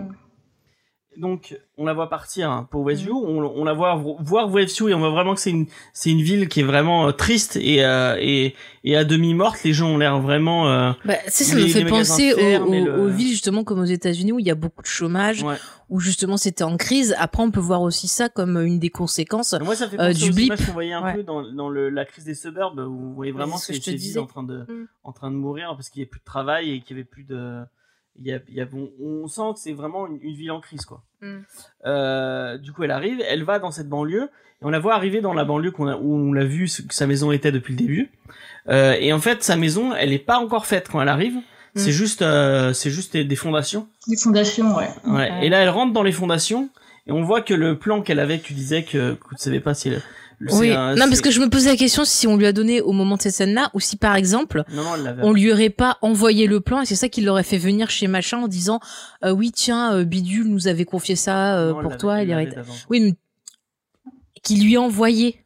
Donc 1.17 1.57
on 1.77 1.85
la 1.85 1.93
voit 1.93 2.09
partir 2.09 2.49
hein, 2.51 2.67
pour 2.71 2.81
Westview, 2.83 3.15
on, 3.15 3.43
on 3.43 3.63
la 3.63 3.73
voit 3.73 3.95
vo- 3.95 4.17
voir 4.19 4.49
Westview 4.49 4.89
et 4.89 4.93
on 4.93 4.99
voit 4.99 5.09
vraiment 5.09 5.33
que 5.33 5.39
c'est 5.41 5.49
une 5.51 5.67
c'est 5.93 6.09
une 6.11 6.21
ville 6.21 6.47
qui 6.47 6.59
est 6.61 6.63
vraiment 6.63 7.07
euh, 7.07 7.11
triste 7.11 7.55
et 7.57 7.83
euh, 7.85 8.15
et 8.19 8.55
et 8.83 8.95
à 8.95 9.03
demi 9.03 9.33
morte. 9.33 9.63
Les 9.63 9.73
gens 9.73 9.87
ont 9.89 9.97
l'air 9.97 10.19
vraiment 10.19 10.69
euh, 10.69 10.91
Bah, 11.05 11.15
sais, 11.27 11.43
ça 11.43 11.55
me 11.55 11.67
fait 11.67 11.85
penser 11.85 12.33
aux, 12.33 12.37
ferment 12.37 12.73
et 12.73 12.81
aux- 12.81 12.85
le- 12.85 12.99
aux 13.01 13.07
villes 13.09 13.29
justement 13.29 13.63
comme 13.63 13.79
aux 13.79 13.83
États-Unis 13.85 14.31
où 14.31 14.39
il 14.39 14.45
y 14.45 14.51
a 14.51 14.55
beaucoup 14.55 14.81
de 14.81 14.87
chômage, 14.87 15.43
ouais. 15.43 15.55
où 15.89 15.99
justement 15.99 16.37
c'était 16.37 16.63
en 16.63 16.77
crise. 16.77 17.15
Après, 17.17 17.43
on 17.43 17.51
peut 17.51 17.59
voir 17.59 17.81
aussi 17.81 18.07
ça 18.07 18.29
comme 18.29 18.57
une 18.57 18.79
des 18.79 18.89
conséquences. 18.89 19.53
Moi 19.61 19.75
ça 19.75 19.87
fait 19.89 19.99
Euh, 19.99 20.11
penser 20.11 20.25
du 20.25 20.31
blip. 20.31 20.55
qu'on 20.65 20.71
voyait 20.73 20.93
un 20.93 21.03
Ouais. 21.03 21.13
peu 21.15 21.23
dans 21.23 21.43
dans 21.51 21.69
le, 21.69 21.89
la 21.89 22.05
crise 22.05 22.25
des 22.25 22.35
suburbs 22.35 22.77
où 22.79 22.91
vous 22.97 23.13
voyez 23.13 23.31
vraiment 23.31 23.57
c'est 23.57 23.73
ce 23.73 23.79
que 23.79 23.85
je 23.85 23.91
te 23.91 23.95
disais. 23.97 24.19
en 24.19 24.25
train 24.27 24.43
de 24.43 24.59
Mm. 24.67 24.87
en 25.03 25.11
train 25.11 25.29
de 25.31 25.35
mourir 25.35 25.73
parce 25.75 25.89
qu'il 25.89 26.01
y 26.01 26.05
a 26.05 26.07
plus 26.07 26.19
de 26.19 26.25
travail 26.25 26.71
et 26.71 26.81
qu'il 26.81 26.95
y 26.95 26.99
avait 26.99 27.07
plus 27.09 27.23
de 27.23 27.61
y 28.23 28.31
a, 28.31 28.39
il 28.47 28.55
y 28.55 28.61
a 28.61 28.67
on, 28.73 28.89
on 28.99 29.27
sent 29.27 29.53
que 29.53 29.59
c'est 29.59 29.73
vraiment 29.73 30.07
une, 30.07 30.19
une 30.21 30.35
ville 30.35 30.51
en 30.51 30.61
crise 30.61 30.85
quoi. 30.85 31.03
Mm. 31.21 31.37
Euh, 31.85 32.57
du 32.57 32.71
coup 32.71 32.83
elle 32.83 32.91
arrive, 32.91 33.21
elle 33.27 33.43
va 33.43 33.59
dans 33.59 33.71
cette 33.71 33.89
banlieue 33.89 34.29
et 34.61 34.65
on 34.65 34.69
la 34.69 34.79
voit 34.79 34.95
arriver 34.95 35.21
dans 35.21 35.33
la 35.33 35.43
banlieue 35.43 35.71
qu'on 35.71 35.87
a, 35.87 35.97
où 35.97 36.15
on 36.15 36.33
l'a 36.33 36.45
vu 36.45 36.65
que 36.65 36.93
sa 36.93 37.07
maison 37.07 37.31
était 37.31 37.51
depuis 37.51 37.73
le 37.73 37.77
début. 37.77 38.11
Euh, 38.69 38.95
et 38.99 39.11
en 39.13 39.19
fait 39.19 39.43
sa 39.43 39.55
maison 39.55 39.93
elle 39.93 40.13
est 40.13 40.19
pas 40.19 40.37
encore 40.37 40.65
faite 40.65 40.89
quand 40.91 41.01
elle 41.01 41.09
arrive. 41.09 41.35
C'est 41.77 41.91
juste 41.91 42.21
euh, 42.21 42.71
c'est 42.71 42.89
juste 42.89 43.17
des 43.17 43.35
fondations. 43.35 43.89
Les 44.07 44.15
fondations, 44.15 44.77
ouais. 44.77 44.87
Ouais. 45.05 45.11
Ouais. 45.11 45.45
Et 45.45 45.49
là 45.49 45.59
elle 45.59 45.69
rentre 45.69 45.91
dans 45.91 46.03
les 46.03 46.13
fondations 46.13 46.69
et 47.07 47.11
on 47.11 47.21
voit 47.21 47.41
que 47.41 47.53
le 47.53 47.77
plan 47.77 48.01
qu'elle 48.01 48.19
avait, 48.19 48.39
tu 48.39 48.53
disais 48.53 48.83
que, 48.83 49.15
que 49.15 49.35
tu 49.35 49.43
savais 49.43 49.59
pas 49.59 49.73
si 49.73 49.89
elle, 49.89 50.01
Oui. 50.51 50.71
un- 50.71 50.95
non, 50.95 51.07
parce 51.07 51.21
que 51.21 51.31
je 51.31 51.39
me 51.39 51.49
posais 51.49 51.69
la 51.69 51.77
question 51.77 52.03
si 52.05 52.27
on 52.27 52.35
lui 52.37 52.45
a 52.45 52.51
donné 52.51 52.81
au 52.81 52.91
moment 52.91 53.15
de 53.17 53.21
cette 53.21 53.35
scène-là 53.35 53.71
ou 53.73 53.79
si 53.79 53.95
par 53.97 54.15
exemple 54.15 54.63
non 54.73 54.83
non 54.97 55.15
on 55.23 55.31
lui 55.33 55.51
aurait 55.51 55.69
pas 55.69 55.97
envoyé 56.01 56.45
le 56.47 56.59
plan 56.61 56.81
et 56.81 56.85
c'est 56.85 56.95
ça 56.95 57.07
qui 57.09 57.21
l'aurait 57.21 57.43
fait 57.43 57.57
venir 57.57 57.89
chez 57.89 58.07
machin 58.07 58.39
en 58.39 58.47
disant 58.47 58.79
euh, 59.23 59.31
oui 59.31 59.51
tiens 59.51 59.93
euh, 59.95 60.03
Bidule 60.03 60.47
nous 60.47 60.67
avait 60.67 60.85
confié 60.85 61.15
ça 61.15 61.57
euh, 61.57 61.71
Non, 61.73 61.81
pour 61.81 61.97
toi 61.97 62.21
il 62.21 62.55
oui 62.89 62.99
mais 63.01 63.13
qui 64.43 64.57
lui 64.59 64.75
a 64.75 64.81
envoyé 64.81 65.39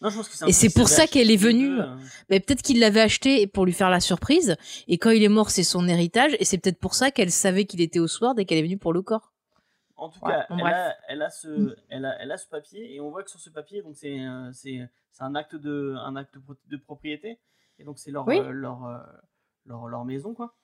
Non, 0.00 0.10
je 0.10 0.16
pense 0.16 0.28
que 0.28 0.48
Et 0.48 0.52
c'est 0.52 0.70
pour 0.70 0.88
ça 0.88 1.06
qu'elle 1.06 1.30
est 1.30 1.36
venue. 1.36 1.80
euh, 1.80 1.86
mais 2.30 2.38
peut-être 2.40 2.62
qu'il 2.62 2.78
l'avait 2.80 3.00
acheté 3.00 3.46
pour 3.46 3.64
lui 3.66 3.72
faire 3.72 3.90
la 3.90 4.00
surprise 4.00 4.56
et 4.88 4.98
quand 4.98 5.10
il 5.10 5.22
est 5.22 5.28
mort 5.28 5.50
c'est 5.50 5.64
son 5.64 5.88
héritage 5.88 6.32
et 6.38 6.44
c'est 6.44 6.58
peut-être 6.58 6.78
pour 6.78 6.94
ça 6.94 7.10
qu'elle 7.10 7.30
savait 7.30 7.64
qu'il 7.64 7.80
était 7.80 7.98
au 7.98 8.08
soir 8.08 8.34
dès 8.34 8.44
qu'elle 8.44 8.58
est 8.58 8.62
venue 8.62 8.78
pour 8.78 8.92
le 8.92 9.02
corps 9.02 9.31
En 10.02 10.08
tout 10.10 10.18
Ouais, 10.24 10.32
cas, 10.32 10.46
bon, 10.50 10.58
elle, 10.58 10.66
a, 10.74 10.96
elle, 11.08 11.22
a 11.22 11.30
ce, 11.30 11.76
elle, 11.88 12.04
a, 12.04 12.16
elle 12.20 12.32
a 12.32 12.36
ce 12.36 12.48
papier 12.48 12.94
et 12.94 13.00
on 13.00 13.10
voit 13.10 13.22
que 13.22 13.30
sur 13.30 13.40
ce 13.40 13.50
papier, 13.50 13.82
donc 13.82 13.94
c'est 13.96 14.18
euh, 14.20 14.50
c'est 14.52 14.80
c'est 15.12 15.22
un 15.24 15.34
acte 15.34 15.54
de 15.56 15.94
un 15.98 16.16
acte 16.16 16.34
de 16.34 16.40
pro- 16.40 16.56
de 16.68 16.76
propriété 16.76 17.38
et 17.78 17.84
donc 17.84 17.98
c'est 17.98 18.10
leur, 18.10 18.26
Oui. 18.26 18.38
euh, 18.40 18.50
leur, 18.50 18.84
euh, 18.84 18.98
leur 19.66 19.86
leur 19.88 20.04
maison 20.04 20.34
quoi. 20.34 20.54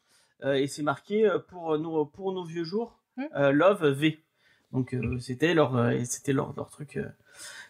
Euh, 0.45 0.55
et 0.55 0.67
c'est 0.67 0.83
marqué 0.83 1.29
pour 1.49 1.79
nos 1.79 2.05
pour 2.07 2.33
nos 2.33 2.45
vieux 2.45 2.65
jours, 2.65 2.99
euh, 3.37 3.53
Love 3.53 3.87
V. 3.87 4.19
Donc 4.73 4.95
c'était 5.21 5.55
leur 5.55 5.71
c'était 6.05 6.33
leur 6.35 6.53
leur 6.57 6.69
truc. 6.71 6.99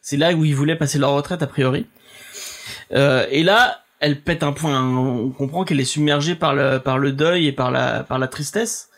c'est 0.00 0.16
là 0.16 0.32
où 0.32 0.44
ils 0.44 0.54
voulaient 0.56 0.76
passer 0.76 0.98
leur 0.98 1.12
retraite 1.12 1.42
a 1.42 1.46
priori. 1.46 1.86
Et 2.90 3.42
là, 3.44 3.84
elle 4.00 4.20
pète 4.22 4.42
un 4.42 4.52
point. 4.52 4.82
On 4.96 5.30
comprend 5.30 5.64
qu'elle 5.64 5.80
est 5.80 5.84
submergée 5.84 6.34
par 6.34 6.54
le 6.54 6.78
par 6.78 6.98
le 6.98 7.12
deuil 7.12 7.46
et 7.46 7.52
par 7.52 7.70
la 7.70 8.02
par 8.04 8.18
la 8.18 8.26
tristesse. 8.28 8.90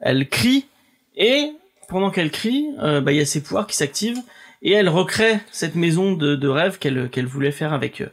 Elle 0.00 0.28
crie 0.28 0.68
et 1.16 1.52
pendant 1.88 2.10
qu'elle 2.10 2.30
crie, 2.30 2.66
euh, 2.80 3.00
bah 3.00 3.12
il 3.12 3.18
y 3.18 3.20
a 3.20 3.26
ses 3.26 3.42
pouvoirs 3.42 3.66
qui 3.66 3.76
s'activent 3.76 4.20
et 4.62 4.72
elle 4.72 4.88
recrée 4.88 5.40
cette 5.50 5.74
maison 5.74 6.12
de, 6.12 6.36
de 6.36 6.48
rêve 6.48 6.78
qu'elle 6.78 7.08
qu'elle 7.10 7.26
voulait 7.26 7.50
faire 7.52 7.72
avec 7.72 8.00
euh, 8.00 8.08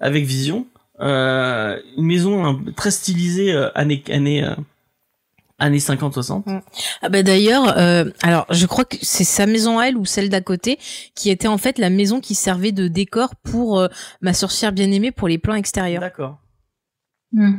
avec 0.00 0.24
Vision. 0.24 0.66
Euh, 1.00 1.80
une 1.96 2.04
maison 2.04 2.44
hein, 2.44 2.60
très 2.76 2.90
stylisée 2.90 3.52
euh, 3.54 3.70
années 3.74 4.02
années 4.10 4.44
euh, 4.44 4.54
années 5.58 5.78
50-60. 5.78 6.62
Ah 7.02 7.08
bah 7.08 7.22
d'ailleurs, 7.22 7.76
euh, 7.78 8.04
alors 8.22 8.46
je 8.50 8.66
crois 8.66 8.84
que 8.84 8.96
c'est 9.02 9.24
sa 9.24 9.46
maison 9.46 9.78
à 9.78 9.86
elle 9.88 9.96
ou 9.96 10.04
celle 10.06 10.28
d'à 10.30 10.40
côté 10.40 10.78
qui 11.14 11.30
était 11.30 11.48
en 11.48 11.58
fait 11.58 11.78
la 11.78 11.90
maison 11.90 12.20
qui 12.20 12.34
servait 12.34 12.72
de 12.72 12.88
décor 12.88 13.34
pour 13.36 13.78
euh, 13.78 13.88
ma 14.22 14.32
sorcière 14.32 14.72
bien 14.72 14.90
aimée 14.90 15.12
pour 15.12 15.28
les 15.28 15.38
plans 15.38 15.54
extérieurs. 15.54 16.00
D'accord. 16.00 16.38
Hmm. 17.32 17.58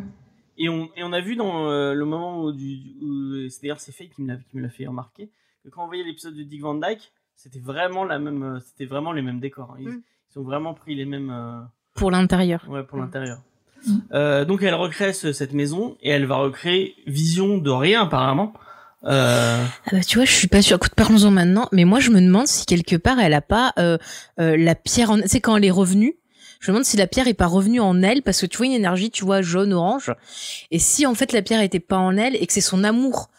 Et 0.58 0.68
on, 0.70 0.90
et 0.98 1.04
on 1.04 1.14
a 1.14 1.22
vu 1.22 1.36
dans 1.36 1.68
euh, 1.70 1.94
le 1.94 2.06
moment 2.06 2.42
où, 2.44 2.52
du, 2.52 2.80
où- 3.02 3.50
c'est 3.50 3.62
d'ailleurs 3.64 3.80
c'est 3.80 3.92
Faye 3.92 4.10
qui 4.10 4.22
me 4.22 4.28
l'a 4.34 4.36
qui 4.50 4.58
me 4.58 4.62
l'a 4.64 4.70
fait 4.70 4.86
remarquer 4.86 5.30
que 5.64 5.70
quand 5.70 5.84
on 5.84 5.88
voyait 5.88 6.04
l'épisode 6.04 6.36
de 6.36 6.44
Dick 6.44 6.62
Van 6.62 6.76
Dyke, 6.76 7.12
c'était 7.36 7.60
vraiment 7.60 8.04
la 8.04 8.20
même, 8.20 8.44
euh, 8.44 8.60
c'était 8.60 8.86
vraiment 8.86 9.12
les 9.12 9.22
mêmes 9.22 9.40
décors. 9.40 9.72
hein. 9.74 9.80
Ils, 9.80 9.90
Mm. 9.90 10.02
ils 10.36 10.40
ont 10.40 10.44
vraiment 10.44 10.74
pris 10.74 10.96
les 10.96 11.06
mêmes, 11.06 11.30
euh, 11.32 11.62
Pour 11.96 12.12
l'intérieur. 12.12 12.66
ouais, 12.70 12.84
pour 12.84 12.98
Mm. 12.98 13.02
l'intérieur. 13.02 13.42
Mm. 13.86 13.98
Euh, 14.14 14.46
donc 14.46 14.62
elle 14.64 14.76
recrée 14.76 15.14
ce- 15.14 15.34
cette 15.34 15.54
maison 15.54 15.98
et 16.02 16.10
elle 16.10 16.26
va 16.26 16.36
recréer 16.36 16.96
Vision 17.08 17.58
de 17.58 17.70
rien 17.72 18.04
apparemment. 18.04 18.54
Euh, 19.04 19.66
Ah 19.88 19.90
bah 19.92 20.04
tu 20.04 20.18
vois, 20.20 20.26
je 20.26 20.32
suis 20.32 20.48
pas 20.48 20.62
sûre. 20.62 20.78
Écoute, 20.78 20.94
parlons-en 20.96 21.32
maintenant. 21.32 21.68
Mais 21.72 21.86
moi, 21.86 22.00
je 22.00 22.12
me 22.12 22.22
demande 22.22 22.46
si 22.46 22.68
quelque 22.68 22.96
part 22.96 23.20
elle 23.20 23.34
a 23.34 23.42
pas 23.42 23.74
euh, 23.80 23.98
euh, 24.40 24.56
la 24.58 24.76
pierre. 24.76 25.10
En... 25.10 25.18
C'est 25.26 25.42
quand 25.42 25.58
elle 25.58 25.66
est 25.66 25.72
revenue. 25.72 26.16
Je 26.60 26.70
me 26.70 26.76
demande 26.76 26.86
si 26.86 26.98
la 26.98 27.08
pierre 27.08 27.28
est 27.28 27.34
pas 27.34 27.48
revenue 27.48 27.80
en 27.80 28.04
elle 28.04 28.22
parce 28.22 28.40
que 28.42 28.46
tu 28.46 28.58
vois 28.58 28.68
une 28.68 28.74
énergie, 28.74 29.10
tu 29.10 29.26
vois 29.26 29.42
jaune, 29.42 29.74
orange. 29.74 30.14
Et 30.70 30.78
si 30.78 31.08
en 31.08 31.16
fait 31.16 31.32
la 31.34 31.42
pierre 31.42 31.62
était 31.62 31.80
pas 31.80 31.98
en 31.98 32.16
elle 32.18 32.36
et 32.36 32.46
que 32.46 32.54
c'est 32.54 32.62
son 32.62 32.84
amour 32.84 33.32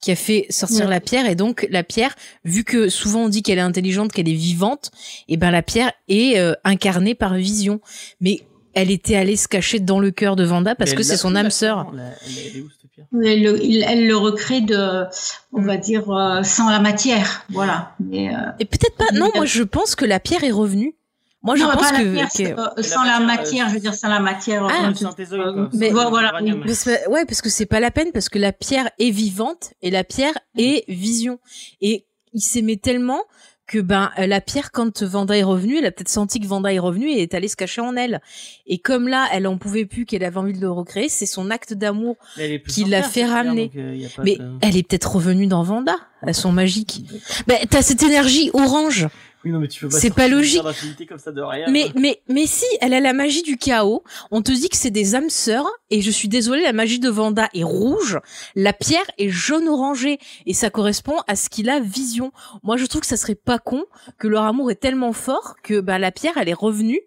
qui 0.00 0.10
a 0.10 0.16
fait 0.16 0.46
sortir 0.50 0.86
Ouais. 0.86 0.90
la 0.90 1.00
pierre 1.00 1.26
et 1.28 1.34
donc 1.34 1.66
la 1.70 1.82
pierre, 1.82 2.14
vu 2.44 2.64
que 2.64 2.88
souvent 2.88 3.24
on 3.24 3.28
dit 3.28 3.42
qu'elle 3.42 3.58
est 3.58 3.62
intelligente, 3.62 4.12
qu'elle 4.12 4.28
est 4.28 4.34
vivante, 4.34 4.90
et 5.28 5.36
ben 5.36 5.50
la 5.50 5.62
pierre 5.62 5.92
est 6.08 6.38
euh, 6.38 6.54
incarnée 6.64 7.14
par 7.14 7.34
Vision. 7.34 7.80
Mais 8.20 8.40
elle 8.72 8.90
était 8.90 9.16
allée 9.16 9.36
se 9.36 9.48
cacher 9.48 9.80
dans 9.80 9.98
le 10.00 10.10
cœur 10.10 10.36
de 10.36 10.44
Vanda 10.44 10.74
parce 10.74 10.92
mais 10.92 10.96
que 10.98 11.02
c'est 11.02 11.16
son 11.16 11.34
âme 11.34 11.50
sœur. 11.50 11.92
Elle, 11.92 12.00
elle 12.26 12.56
est 12.56 12.60
où 12.62 12.68
cette 12.70 12.90
pierre? 12.92 13.06
Elle, 13.22 14.06
le- 14.06 14.16
recrée 14.16 14.60
de, 14.60 15.04
on 15.52 15.60
va 15.62 15.76
dire, 15.76 16.08
euh, 16.10 16.42
sans 16.44 16.70
la 16.70 16.78
matière. 16.80 17.44
Voilà. 17.50 17.94
Mais, 17.98 18.28
euh, 18.34 18.38
Et 18.60 18.64
peut-être 18.64 18.96
pas. 18.96 19.06
Non, 19.12 19.26
Oui, 19.26 19.32
moi 19.36 19.44
je 19.44 19.62
pense 19.64 19.94
que 19.96 20.04
la 20.04 20.20
pierre 20.20 20.44
est 20.44 20.50
revenue. 20.52 20.94
Moi 21.42 21.56
je 21.56 21.62
non, 21.62 21.70
pense 21.72 21.90
pas 21.90 21.98
que, 21.98 22.04
euh, 22.52 22.82
sans 22.82 23.02
la 23.04 23.18
matière, 23.20 23.26
matière, 23.26 23.66
euh, 23.66 23.68
je 23.70 23.74
veux 23.74 23.80
dire 23.80 23.94
sans 23.94 24.08
la 24.08 24.20
matière. 24.20 24.66
Ah, 24.70 24.88
euh, 24.88 24.92
euh, 25.32 25.68
mais- 25.72 25.90
voilà, 25.90 26.32
pas- 26.84 27.08
ouais, 27.10 27.24
parce 27.24 27.40
que 27.40 27.48
c'est 27.48 27.64
pas 27.66 27.80
la 27.80 27.90
peine, 27.90 28.12
parce 28.12 28.28
que 28.28 28.38
la 28.38 28.52
pierre 28.52 28.90
est 28.98 29.10
vivante 29.10 29.72
et 29.80 29.90
la 29.90 30.04
pierre 30.04 30.34
est 30.58 30.84
vision. 30.88 31.38
Et 31.80 32.04
il 32.34 32.42
s'aimait 32.42 32.76
tellement 32.76 33.22
que 33.66 33.78
ben 33.78 34.10
la 34.18 34.40
pierre, 34.40 34.72
quand 34.72 35.02
Vanda 35.04 35.34
est 35.36 35.44
revenue, 35.44 35.78
elle 35.78 35.86
a 35.86 35.92
peut-être 35.92 36.08
senti 36.10 36.40
que 36.40 36.46
Vanda 36.46 36.72
est 36.74 36.78
revenue 36.80 37.08
et 37.08 37.22
est 37.22 37.34
allée 37.34 37.46
se 37.48 37.54
cacher 37.56 37.80
en 37.80 37.94
elle. 37.96 38.20
Et 38.66 38.78
comme 38.78 39.06
là, 39.08 39.26
elle 39.32 39.46
en 39.46 39.56
pouvait 39.58 39.86
plus, 39.86 40.04
qu'elle 40.06 40.24
avait 40.24 40.36
envie 40.38 40.52
de 40.52 40.60
le 40.60 40.70
recréer, 40.70 41.08
c'est 41.08 41.24
son 41.24 41.50
acte 41.50 41.72
d'amour. 41.72 42.16
Qui 42.74 42.84
l'a 42.90 43.02
fait 43.04 43.24
ramener. 43.24 43.70
euh, 43.76 44.06
Mais 44.24 44.36
de- 44.36 44.58
elle 44.60 44.76
est 44.76 44.82
peut-être 44.82 45.14
revenue 45.14 45.46
dans 45.46 45.62
Vanda. 45.62 45.94
Elles 46.26 46.34
sont 46.34 46.52
magiques. 46.52 47.04
Ben 47.46 47.58
t'as 47.70 47.80
cette 47.80 48.02
énergie 48.02 48.50
orange. 48.52 49.06
Oui, 49.44 49.52
non, 49.52 49.58
mais 49.58 49.68
tu 49.68 49.80
peux 49.80 49.88
pas 49.88 49.98
c'est 49.98 50.14
pas 50.14 50.28
logique. 50.28 50.62
comme 51.08 51.18
ça 51.18 51.32
de 51.32 51.40
rien. 51.40 51.66
Mais, 51.70 51.86
mais, 51.94 52.20
mais 52.28 52.46
si, 52.46 52.66
elle 52.82 52.92
a 52.92 53.00
la 53.00 53.12
magie 53.14 53.42
du 53.42 53.56
chaos. 53.56 54.02
On 54.30 54.42
te 54.42 54.52
dit 54.52 54.68
que 54.68 54.76
c'est 54.76 54.90
des 54.90 55.14
âmes 55.14 55.30
sœurs. 55.30 55.66
Et 55.90 56.02
je 56.02 56.10
suis 56.10 56.28
désolée, 56.28 56.62
la 56.62 56.72
magie 56.74 56.98
de 56.98 57.08
Vanda 57.08 57.48
est 57.54 57.64
rouge. 57.64 58.18
La 58.54 58.72
pierre 58.72 59.10
est 59.18 59.30
jaune 59.30 59.66
orangé. 59.68 60.18
Et 60.46 60.52
ça 60.52 60.68
correspond 60.68 61.16
à 61.26 61.36
ce 61.36 61.48
qu'il 61.48 61.70
a 61.70 61.80
vision. 61.80 62.32
Moi, 62.62 62.76
je 62.76 62.84
trouve 62.84 63.00
que 63.00 63.06
ça 63.06 63.16
serait 63.16 63.34
pas 63.34 63.58
con 63.58 63.84
que 64.18 64.28
leur 64.28 64.44
amour 64.44 64.70
est 64.70 64.74
tellement 64.80 65.12
fort 65.14 65.54
que, 65.62 65.80
bah, 65.80 65.98
la 65.98 66.12
pierre, 66.12 66.34
elle 66.36 66.48
est 66.48 66.54
revenue. 66.54 67.00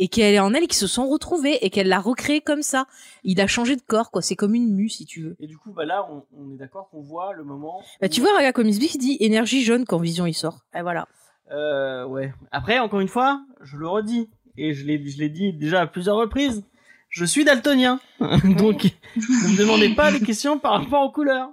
Et 0.00 0.06
qu'elle 0.06 0.32
est 0.34 0.38
en 0.38 0.54
elle 0.54 0.62
et 0.62 0.66
qu'ils 0.68 0.76
se 0.76 0.86
sont 0.86 1.08
retrouvés. 1.08 1.58
Et 1.64 1.70
qu'elle 1.70 1.88
l'a 1.88 1.98
recréé 2.00 2.40
comme 2.40 2.62
ça. 2.62 2.86
Il 3.24 3.40
a 3.40 3.46
changé 3.48 3.74
de 3.74 3.82
corps, 3.82 4.10
quoi. 4.12 4.22
C'est 4.22 4.36
comme 4.36 4.54
une 4.54 4.72
mue, 4.74 4.88
si 4.88 5.06
tu 5.06 5.22
veux. 5.22 5.36
Et 5.40 5.46
du 5.48 5.58
coup, 5.58 5.72
bah 5.72 5.84
là, 5.84 6.08
on, 6.10 6.22
on 6.40 6.54
est 6.54 6.56
d'accord 6.56 6.88
qu'on 6.90 7.00
voit 7.02 7.32
le 7.34 7.42
moment. 7.44 7.80
Bah, 8.00 8.06
où- 8.06 8.10
tu 8.10 8.20
vois, 8.20 8.30
regarde 8.36 8.54
comme 8.54 8.68
Isbik 8.68 8.96
dit 8.98 9.16
énergie 9.20 9.62
jaune 9.64 9.84
quand 9.84 9.98
vision 9.98 10.24
il 10.26 10.34
sort. 10.34 10.60
Et 10.76 10.82
voilà. 10.82 11.06
Euh, 11.52 12.04
ouais. 12.06 12.32
Après, 12.52 12.78
encore 12.78 13.00
une 13.00 13.08
fois, 13.08 13.42
je 13.62 13.76
le 13.76 13.88
redis 13.88 14.28
et 14.56 14.74
je 14.74 14.84
l'ai, 14.84 15.02
je 15.08 15.18
l'ai 15.18 15.28
dit 15.28 15.52
déjà 15.52 15.82
à 15.82 15.86
plusieurs 15.86 16.16
reprises. 16.16 16.64
Je 17.10 17.24
suis 17.24 17.44
daltonien, 17.44 18.00
donc 18.20 18.84
ne 19.16 19.52
me 19.52 19.56
demandez 19.58 19.94
pas 19.94 20.12
des 20.12 20.20
questions 20.20 20.58
par 20.58 20.72
rapport 20.82 21.02
aux 21.02 21.10
couleurs. 21.10 21.48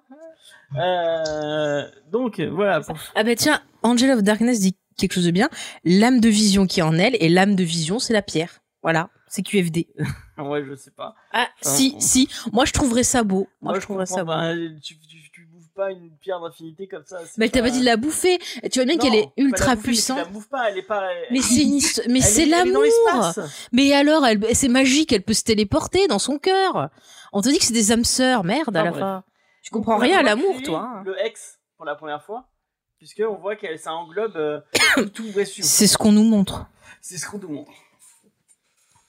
Euh, 0.78 1.84
donc 2.12 2.40
voilà. 2.42 2.82
pour- 2.82 2.98
Ah 3.16 3.24
bah 3.24 3.36
tiens, 3.36 3.62
Angel 3.84 4.12
of 4.12 4.24
Darkness 4.24 4.60
dit 4.60 4.76
quelque 4.98 5.14
chose 5.14 5.26
de 5.26 5.32
bien. 5.32 5.50
L'âme 5.84 6.20
de 6.20 6.28
vision 6.30 6.68
qui 6.68 6.80
est 6.80 6.84
en 6.84 6.98
elle 6.98 7.16
et 7.20 7.30
l'âme 7.30 7.56
de 7.56 7.64
vision 7.64 8.00
c'est 8.00 8.14
la 8.14 8.22
pierre. 8.22 8.60
Voilà, 8.84 9.10
c'est 9.28 9.44
QFD. 9.44 9.88
Ouais, 10.38 10.66
je 10.68 10.76
sais 10.76 10.92
pas. 10.92 11.16
Ah 11.32 11.48
si 11.62 11.94
on- 11.96 12.00
si, 12.02 12.30
moi 12.52 12.66
je 12.66 12.74
trouverais 12.74 13.04
ça 13.04 13.24
beau. 13.24 13.48
Moi, 13.62 13.76
je 13.76 13.80
trouverais 13.80 14.04
comprends 14.06 14.18
ça 14.36 14.54
beau. 14.54 14.70
Tu, 14.84 15.00
tu, 15.00 15.25
pas 15.76 15.92
une 15.92 16.10
pierre 16.18 16.40
d'infinité 16.40 16.88
comme 16.88 17.04
ça. 17.06 17.20
Mais 17.38 17.46
elle 17.46 17.52
t'a 17.52 17.62
pas 17.62 17.70
dit 17.70 17.82
de 17.82 17.86
la 17.86 17.98
bouffer. 17.98 18.40
Tu 18.72 18.80
vois 18.80 18.86
bien 18.86 18.98
qu'elle 18.98 19.16
est 19.16 19.30
ultra 19.38 19.76
mais 19.76 19.82
puissante. 19.82 20.18
la 20.18 20.26
bouffes 20.26 20.50
pas, 20.50 20.70
elle 20.70 20.78
est 20.78 20.84
pas. 20.84 21.12
elle- 21.12 21.28
Mais 21.32 21.42
c'est 21.42 21.62
une 21.64 21.80
mais 22.10 22.22
c'est 22.22 22.46
l'amour. 22.46 22.84
Mais 23.72 23.94
alors, 23.94 24.26
elle, 24.26 24.40
c'est 24.56 24.68
magique, 24.70 25.12
elle 25.14 25.24
peut 25.24 25.34
se 25.34 25.44
téléporter 25.44 26.08
dans 26.08 26.20
son 26.20 26.40
cœur. 26.40 26.90
On 27.34 27.42
te 27.42 27.50
dit 27.50 27.60
que 27.60 27.66
c'est 27.66 27.74
des 27.74 27.92
âmes 27.92 28.06
sœurs, 28.06 28.44
merde 28.44 28.76
à 28.76 28.82
Ah, 28.82 28.84
la 28.86 28.90
bref. 28.92 29.00
fin. 29.02 29.24
Tu 29.62 29.72
comprends 29.72 29.98
rien 29.98 30.20
à 30.20 30.24
l'amour, 30.24 30.62
toi. 30.64 30.80
hein. 31.00 31.04
Le 31.06 31.20
ex 31.26 31.60
pour 31.76 31.86
la 31.86 31.96
première 31.96 32.24
fois, 32.24 32.46
puisque 32.98 33.22
on 33.28 33.36
voit 33.36 33.56
que 33.56 33.76
ça 33.78 33.94
englobe 33.94 34.36
euh, 34.38 34.60
tout. 35.14 35.26
C'est 35.62 35.88
ce 35.88 35.98
qu'on 35.98 36.12
nous 36.12 36.24
montre. 36.24 36.68
C'est 37.02 37.18
ce 37.18 37.28
qu'on 37.30 37.40
nous 37.40 37.50
montre. 37.50 37.72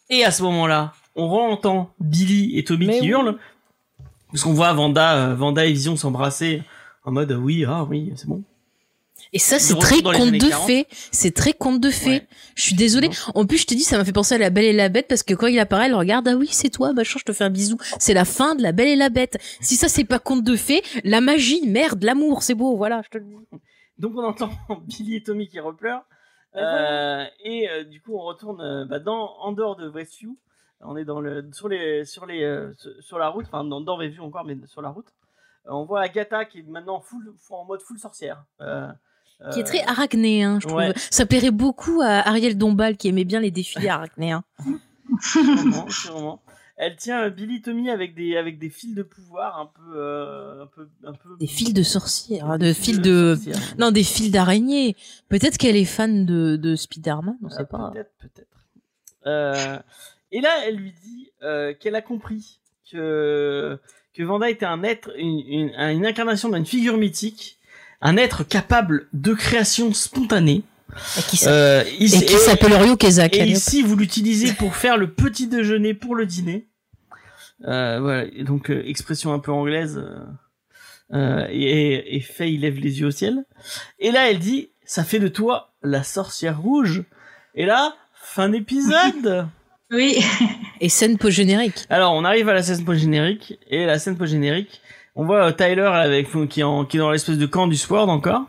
Et 0.08 0.24
à 0.24 0.30
ce 0.30 0.42
moment-là, 0.44 0.92
on 1.14 1.24
entend 1.28 1.90
Billy 2.00 2.58
et 2.58 2.64
Mais 2.76 2.94
qui 2.98 3.00
oui. 3.02 3.06
hurlent, 3.08 3.38
parce 4.30 4.42
qu'on 4.42 4.52
voit 4.52 4.72
Vanda, 4.72 5.30
euh, 5.30 5.34
Vanda 5.34 5.64
et 5.66 5.72
Vision 5.72 5.96
s'embrasser 5.96 6.62
en 7.04 7.12
mode 7.12 7.32
euh, 7.32 7.36
oui, 7.36 7.64
ah 7.66 7.84
oui, 7.84 8.12
c'est 8.16 8.26
bon. 8.26 8.42
Et 9.32 9.38
ça, 9.38 9.58
c'est 9.58 9.76
très 9.78 10.02
conte 10.02 10.32
de 10.32 10.48
40. 10.48 10.66
fées. 10.66 10.86
C'est 11.10 11.34
très 11.34 11.52
conte 11.52 11.80
de 11.80 11.90
fées. 11.90 12.08
Ouais. 12.08 12.26
Je 12.54 12.62
suis 12.62 12.74
désolée. 12.74 13.10
En 13.34 13.44
plus, 13.44 13.58
je 13.58 13.66
te 13.66 13.74
dis, 13.74 13.82
ça 13.82 13.98
m'a 13.98 14.04
fait 14.04 14.12
penser 14.12 14.34
à 14.34 14.38
La 14.38 14.50
Belle 14.50 14.64
et 14.64 14.72
la 14.72 14.88
Bête 14.88 15.08
parce 15.08 15.22
que 15.22 15.34
quand 15.34 15.46
il 15.46 15.58
apparaît, 15.58 15.86
elle 15.86 15.94
regarde, 15.94 16.28
ah 16.28 16.36
oui, 16.36 16.48
c'est 16.50 16.70
toi, 16.70 16.92
machin, 16.92 17.18
je 17.18 17.24
te 17.24 17.32
fais 17.32 17.44
un 17.44 17.50
bisou. 17.50 17.76
C'est 17.98 18.14
la 18.14 18.24
fin 18.24 18.54
de 18.54 18.62
La 18.62 18.72
Belle 18.72 18.88
et 18.88 18.96
la 18.96 19.08
Bête. 19.08 19.38
Si 19.60 19.76
ça, 19.76 19.88
c'est 19.88 20.04
pas 20.04 20.18
conte 20.18 20.44
de 20.44 20.56
fées, 20.56 20.82
la 21.04 21.20
magie, 21.20 21.66
merde, 21.66 22.02
l'amour, 22.02 22.42
c'est 22.42 22.54
beau, 22.54 22.76
voilà, 22.76 23.02
je 23.04 23.10
te 23.10 23.18
le 23.18 23.24
dis. 23.24 23.60
Donc 23.98 24.12
on 24.16 24.24
entend 24.24 24.50
Billy 24.86 25.16
et 25.16 25.22
Tommy 25.22 25.48
qui 25.48 25.60
repleurent. 25.60 26.04
Euh, 26.54 27.24
et 27.44 27.68
euh, 27.68 27.84
du 27.84 28.00
coup, 28.00 28.14
on 28.14 28.22
retourne 28.22 28.86
bah, 28.88 28.98
dans, 28.98 29.36
en 29.40 29.52
dehors 29.52 29.76
de 29.76 29.88
Westview. 29.88 30.36
On 30.82 30.96
est 30.96 31.04
dans 31.04 31.20
le, 31.20 31.48
sur, 31.52 31.68
les, 31.68 32.04
sur, 32.04 32.26
les, 32.26 32.42
euh, 32.44 32.72
sur- 33.00 33.18
la 33.18 33.28
route, 33.28 33.46
enfin 33.46 33.64
dans, 33.64 33.80
dans 33.80 33.98
Westview 33.98 34.22
encore, 34.24 34.44
mais 34.44 34.56
sur 34.66 34.82
la 34.82 34.90
route. 34.90 35.06
Euh, 35.66 35.70
on 35.72 35.84
voit 35.84 36.02
Agatha 36.02 36.44
qui 36.44 36.60
est 36.60 36.62
maintenant 36.62 37.00
full, 37.00 37.32
en 37.50 37.64
mode 37.64 37.80
full 37.82 37.98
sorcière. 37.98 38.44
Euh, 38.60 38.88
Qui 39.52 39.60
est 39.60 39.62
euh, 39.62 39.66
très 39.66 39.82
arachnéen, 39.84 40.60
je 40.60 40.68
trouve. 40.68 40.82
Ça 41.10 41.24
plairait 41.26 41.50
beaucoup 41.50 42.00
à 42.02 42.28
Ariel 42.28 42.56
Dombal 42.58 42.96
qui 42.96 43.08
aimait 43.08 43.24
bien 43.24 43.40
les 43.40 43.50
défilés 43.50 43.88
arachnéens. 43.88 44.44
sûrement, 45.20 45.88
sûrement. 45.88 46.42
Elle 46.78 46.94
tient 46.96 47.22
euh, 47.22 47.30
Billy 47.30 47.62
Tommy 47.62 47.88
avec 47.88 48.14
des, 48.14 48.36
avec 48.36 48.58
des 48.58 48.68
fils 48.68 48.94
de 48.94 49.02
pouvoir 49.02 49.58
un 49.58 49.66
peu. 49.66 49.96
euh, 49.96 50.62
un 50.64 50.66
peu, 50.66 50.88
un 51.06 51.12
peu 51.14 51.30
Des 51.40 51.46
fils 51.46 51.72
de 51.72 51.82
sorcière, 51.82 52.50
hein, 52.50 52.58
de 52.58 52.74
fils 52.74 53.00
de... 53.00 53.38
Non, 53.78 53.90
des 53.92 54.04
fils 54.04 54.30
d'araignée. 54.30 54.94
Peut-être 55.30 55.56
qu'elle 55.56 55.76
est 55.76 55.86
fan 55.86 56.26
de, 56.26 56.56
de 56.56 56.76
Spider-Man, 56.76 57.38
on 57.42 57.46
Ah, 57.46 57.50
sait 57.50 57.64
pas. 57.64 57.90
Peut-être, 57.92 58.12
peut-être. 58.18 58.48
Euh, 59.26 59.78
et 60.32 60.40
là, 60.40 60.50
elle 60.66 60.76
lui 60.76 60.92
dit 60.92 61.30
euh, 61.42 61.72
qu'elle 61.78 61.94
a 61.94 62.02
compris 62.02 62.60
que, 62.90 63.78
que 64.14 64.22
Vanda 64.22 64.48
était 64.50 64.66
un 64.66 64.82
être, 64.82 65.10
une, 65.18 65.40
une, 65.48 65.70
une 65.74 66.06
incarnation 66.06 66.48
d'une 66.48 66.66
figure 66.66 66.96
mythique, 66.96 67.58
un 68.00 68.16
être 68.16 68.44
capable 68.44 69.08
de 69.12 69.34
création 69.34 69.92
spontanée. 69.92 70.62
Et 71.18 71.22
qui 71.22 71.44
Euh, 71.46 71.82
s'appelle 72.38 72.74
Ryo 72.74 72.96
Kezak. 72.96 73.36
et 73.36 73.44
ici, 73.44 73.82
vous 73.82 73.96
l'utilisez 73.96 74.52
pour 74.52 74.76
faire 74.76 74.96
le 74.96 75.10
petit 75.12 75.46
déjeuner 75.46 75.94
pour 75.94 76.14
le 76.14 76.26
dîner. 76.26 76.68
Euh, 77.64 77.98
voilà, 78.00 78.26
donc 78.44 78.70
euh, 78.70 78.82
expression 78.86 79.32
un 79.32 79.38
peu 79.38 79.50
anglaise. 79.52 79.98
euh, 79.98 80.24
euh, 81.12 81.46
et, 81.50 82.16
et 82.16 82.20
Faye 82.20 82.56
lève 82.58 82.78
les 82.78 83.00
yeux 83.00 83.06
au 83.08 83.10
ciel. 83.10 83.44
Et 83.98 84.10
là, 84.10 84.30
elle 84.30 84.38
dit, 84.38 84.70
ça 84.84 85.04
fait 85.04 85.18
de 85.18 85.28
toi 85.28 85.72
la 85.82 86.02
sorcière 86.02 86.60
rouge. 86.60 87.02
Et 87.54 87.64
là, 87.66 87.94
fin 88.14 88.48
d'épisode. 88.48 89.48
Oui. 89.90 90.18
Et 90.80 90.88
scène 90.88 91.16
post-générique. 91.18 91.86
Alors, 91.90 92.14
on 92.14 92.24
arrive 92.24 92.48
à 92.48 92.54
la 92.54 92.62
scène 92.62 92.84
post-générique. 92.84 93.58
Et 93.70 93.86
la 93.86 93.98
scène 93.98 94.16
post-générique, 94.16 94.80
on 95.14 95.24
voit 95.24 95.48
euh, 95.48 95.52
Tyler 95.52 95.82
avec 95.82 96.28
qui 96.48 96.60
est, 96.60 96.64
en, 96.64 96.84
qui 96.84 96.96
est 96.96 97.00
dans 97.00 97.10
l'espèce 97.10 97.38
de 97.38 97.46
camp 97.46 97.66
du 97.66 97.76
Sword 97.76 98.08
encore. 98.08 98.42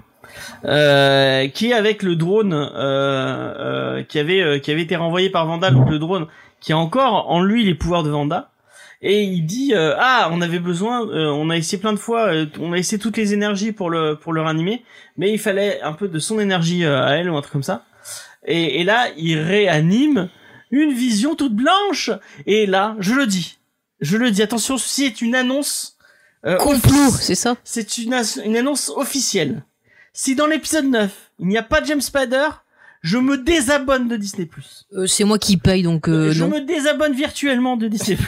Euh, 0.65 1.47
qui 1.47 1.71
est 1.71 1.73
avec 1.73 2.03
le 2.03 2.15
drone 2.15 2.53
euh, 2.53 2.69
euh, 2.75 4.03
qui 4.03 4.19
avait 4.19 4.41
euh, 4.41 4.59
qui 4.59 4.71
avait 4.71 4.81
été 4.81 4.95
renvoyé 4.95 5.29
par 5.29 5.47
Vandal 5.47 5.73
donc 5.73 5.89
le 5.89 5.97
drone 5.99 6.27
qui 6.59 6.73
a 6.73 6.77
encore 6.77 7.31
en 7.31 7.41
lui 7.41 7.63
les 7.63 7.73
pouvoirs 7.73 8.03
de 8.03 8.09
Vanda. 8.09 8.51
Et 9.01 9.23
il 9.23 9.43
dit 9.45 9.73
euh, 9.73 9.95
ah 9.97 10.29
on 10.31 10.41
avait 10.41 10.59
besoin, 10.59 11.07
euh, 11.07 11.31
on 11.31 11.49
a 11.49 11.57
essayé 11.57 11.79
plein 11.79 11.93
de 11.93 11.97
fois, 11.97 12.27
euh, 12.27 12.45
on 12.59 12.73
a 12.73 12.77
essayé 12.77 12.99
toutes 12.99 13.17
les 13.17 13.33
énergies 13.33 13.71
pour 13.71 13.89
le 13.89 14.15
pour 14.15 14.33
le 14.33 14.41
ranimer, 14.41 14.83
mais 15.17 15.31
il 15.31 15.39
fallait 15.39 15.81
un 15.81 15.93
peu 15.93 16.07
de 16.07 16.19
son 16.19 16.39
énergie 16.39 16.85
à 16.85 17.09
elle 17.11 17.29
ou 17.29 17.37
un 17.37 17.41
truc 17.41 17.53
comme 17.53 17.63
ça. 17.63 17.85
Et, 18.45 18.81
et 18.81 18.83
là 18.83 19.07
il 19.17 19.39
réanime 19.39 20.29
une 20.71 20.93
vision 20.93 21.35
toute 21.35 21.55
blanche. 21.55 22.11
Et 22.45 22.65
là 22.65 22.95
je 22.99 23.13
le 23.13 23.27
dis, 23.27 23.57
je 23.99 24.17
le 24.17 24.31
dis 24.31 24.41
attention 24.41 24.77
ceci 24.77 25.05
est 25.05 25.21
une 25.21 25.35
annonce 25.35 25.97
euh, 26.45 26.57
Complot, 26.57 27.11
c'est 27.19 27.35
ça? 27.35 27.57
C'est 27.63 27.97
une, 27.97 28.13
annonce 28.13 28.89
officielle. 28.89 29.65
Si 30.13 30.35
dans 30.35 30.47
l'épisode 30.47 30.85
9, 30.85 31.31
il 31.39 31.47
n'y 31.47 31.57
a 31.57 31.63
pas 31.63 31.83
James 31.83 32.01
Spader, 32.01 32.49
je 33.01 33.17
me 33.17 33.37
désabonne 33.37 34.07
de 34.07 34.17
Disney+. 34.17 34.49
Euh, 34.93 35.07
C'est 35.07 35.23
moi 35.23 35.39
qui 35.39 35.57
paye, 35.57 35.83
donc 35.83 36.07
euh, 36.07 36.31
je 36.31 36.43
non. 36.43 36.49
me 36.49 36.61
désabonne 36.61 37.13
virtuellement 37.13 37.77
de 37.77 37.87
Disney+. 37.87 38.17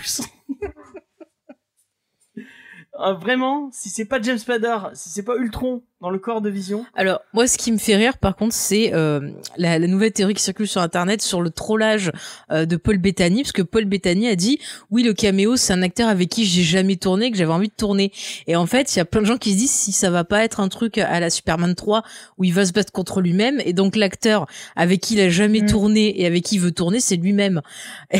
Ah, 3.02 3.14
vraiment, 3.14 3.70
si 3.72 3.90
c'est 3.90 4.04
pas 4.04 4.22
James 4.22 4.38
Spader, 4.38 4.78
si 4.94 5.08
c'est 5.08 5.24
pas 5.24 5.38
Ultron 5.38 5.82
dans 6.02 6.10
le 6.10 6.18
corps 6.20 6.40
de 6.42 6.50
Vision, 6.50 6.86
Alors, 6.96 7.20
moi, 7.34 7.46
ce 7.46 7.58
qui 7.58 7.72
me 7.74 7.78
fait 7.78 7.96
rire, 7.98 8.18
par 8.18 8.36
contre, 8.38 8.54
c'est 8.56 8.94
euh, 8.94 9.32
la, 9.58 9.78
la 9.80 9.88
nouvelle 9.88 10.14
théorie 10.14 10.34
qui 10.34 10.42
circule 10.42 10.68
sur 10.68 10.80
Internet 10.82 11.22
sur 11.22 11.42
le 11.42 11.50
trollage 11.50 12.12
euh, 12.52 12.66
de 12.66 12.78
Paul 12.78 12.98
Bettany, 12.98 13.42
parce 13.42 13.52
que 13.52 13.62
Paul 13.62 13.84
Bettany 13.84 14.28
a 14.30 14.36
dit, 14.36 14.60
oui, 14.92 15.04
le 15.04 15.14
caméo, 15.14 15.58
c'est 15.58 15.74
un 15.74 15.82
acteur 15.82 16.08
avec 16.08 16.30
qui 16.30 16.46
j'ai 16.46 16.64
jamais 16.64 16.96
tourné, 16.96 17.32
que 17.32 17.38
j'avais 17.38 17.52
envie 17.52 17.68
de 17.68 17.74
tourner. 17.74 18.14
Et 18.48 18.56
en 18.56 18.66
fait, 18.66 18.96
il 18.96 18.98
y 18.98 19.02
a 19.02 19.06
plein 19.06 19.22
de 19.22 19.26
gens 19.26 19.38
qui 19.38 19.52
se 19.54 19.58
disent 19.58 19.72
si 19.72 19.92
ça 19.92 20.10
va 20.10 20.24
pas 20.24 20.44
être 20.44 20.62
un 20.62 20.70
truc 20.70 20.98
à 20.98 21.20
la 21.20 21.30
Superman 21.30 21.76
3 21.76 22.04
où 22.38 22.46
il 22.46 22.54
va 22.54 22.66
se 22.66 22.72
battre 22.72 22.94
contre 22.94 23.20
lui-même, 23.20 23.62
et 23.66 23.74
donc 23.74 23.96
l'acteur 23.98 24.46
avec 24.78 25.02
qui 25.02 25.16
il 25.16 25.22
a 25.22 25.30
jamais 25.30 25.62
Mm. 25.62 25.66
tourné 25.66 26.22
et 26.22 26.26
avec 26.26 26.44
qui 26.46 26.56
il 26.56 26.62
veut 26.62 26.72
tourner, 26.72 27.02
c'est 27.02 27.18
lui-même. 27.18 27.62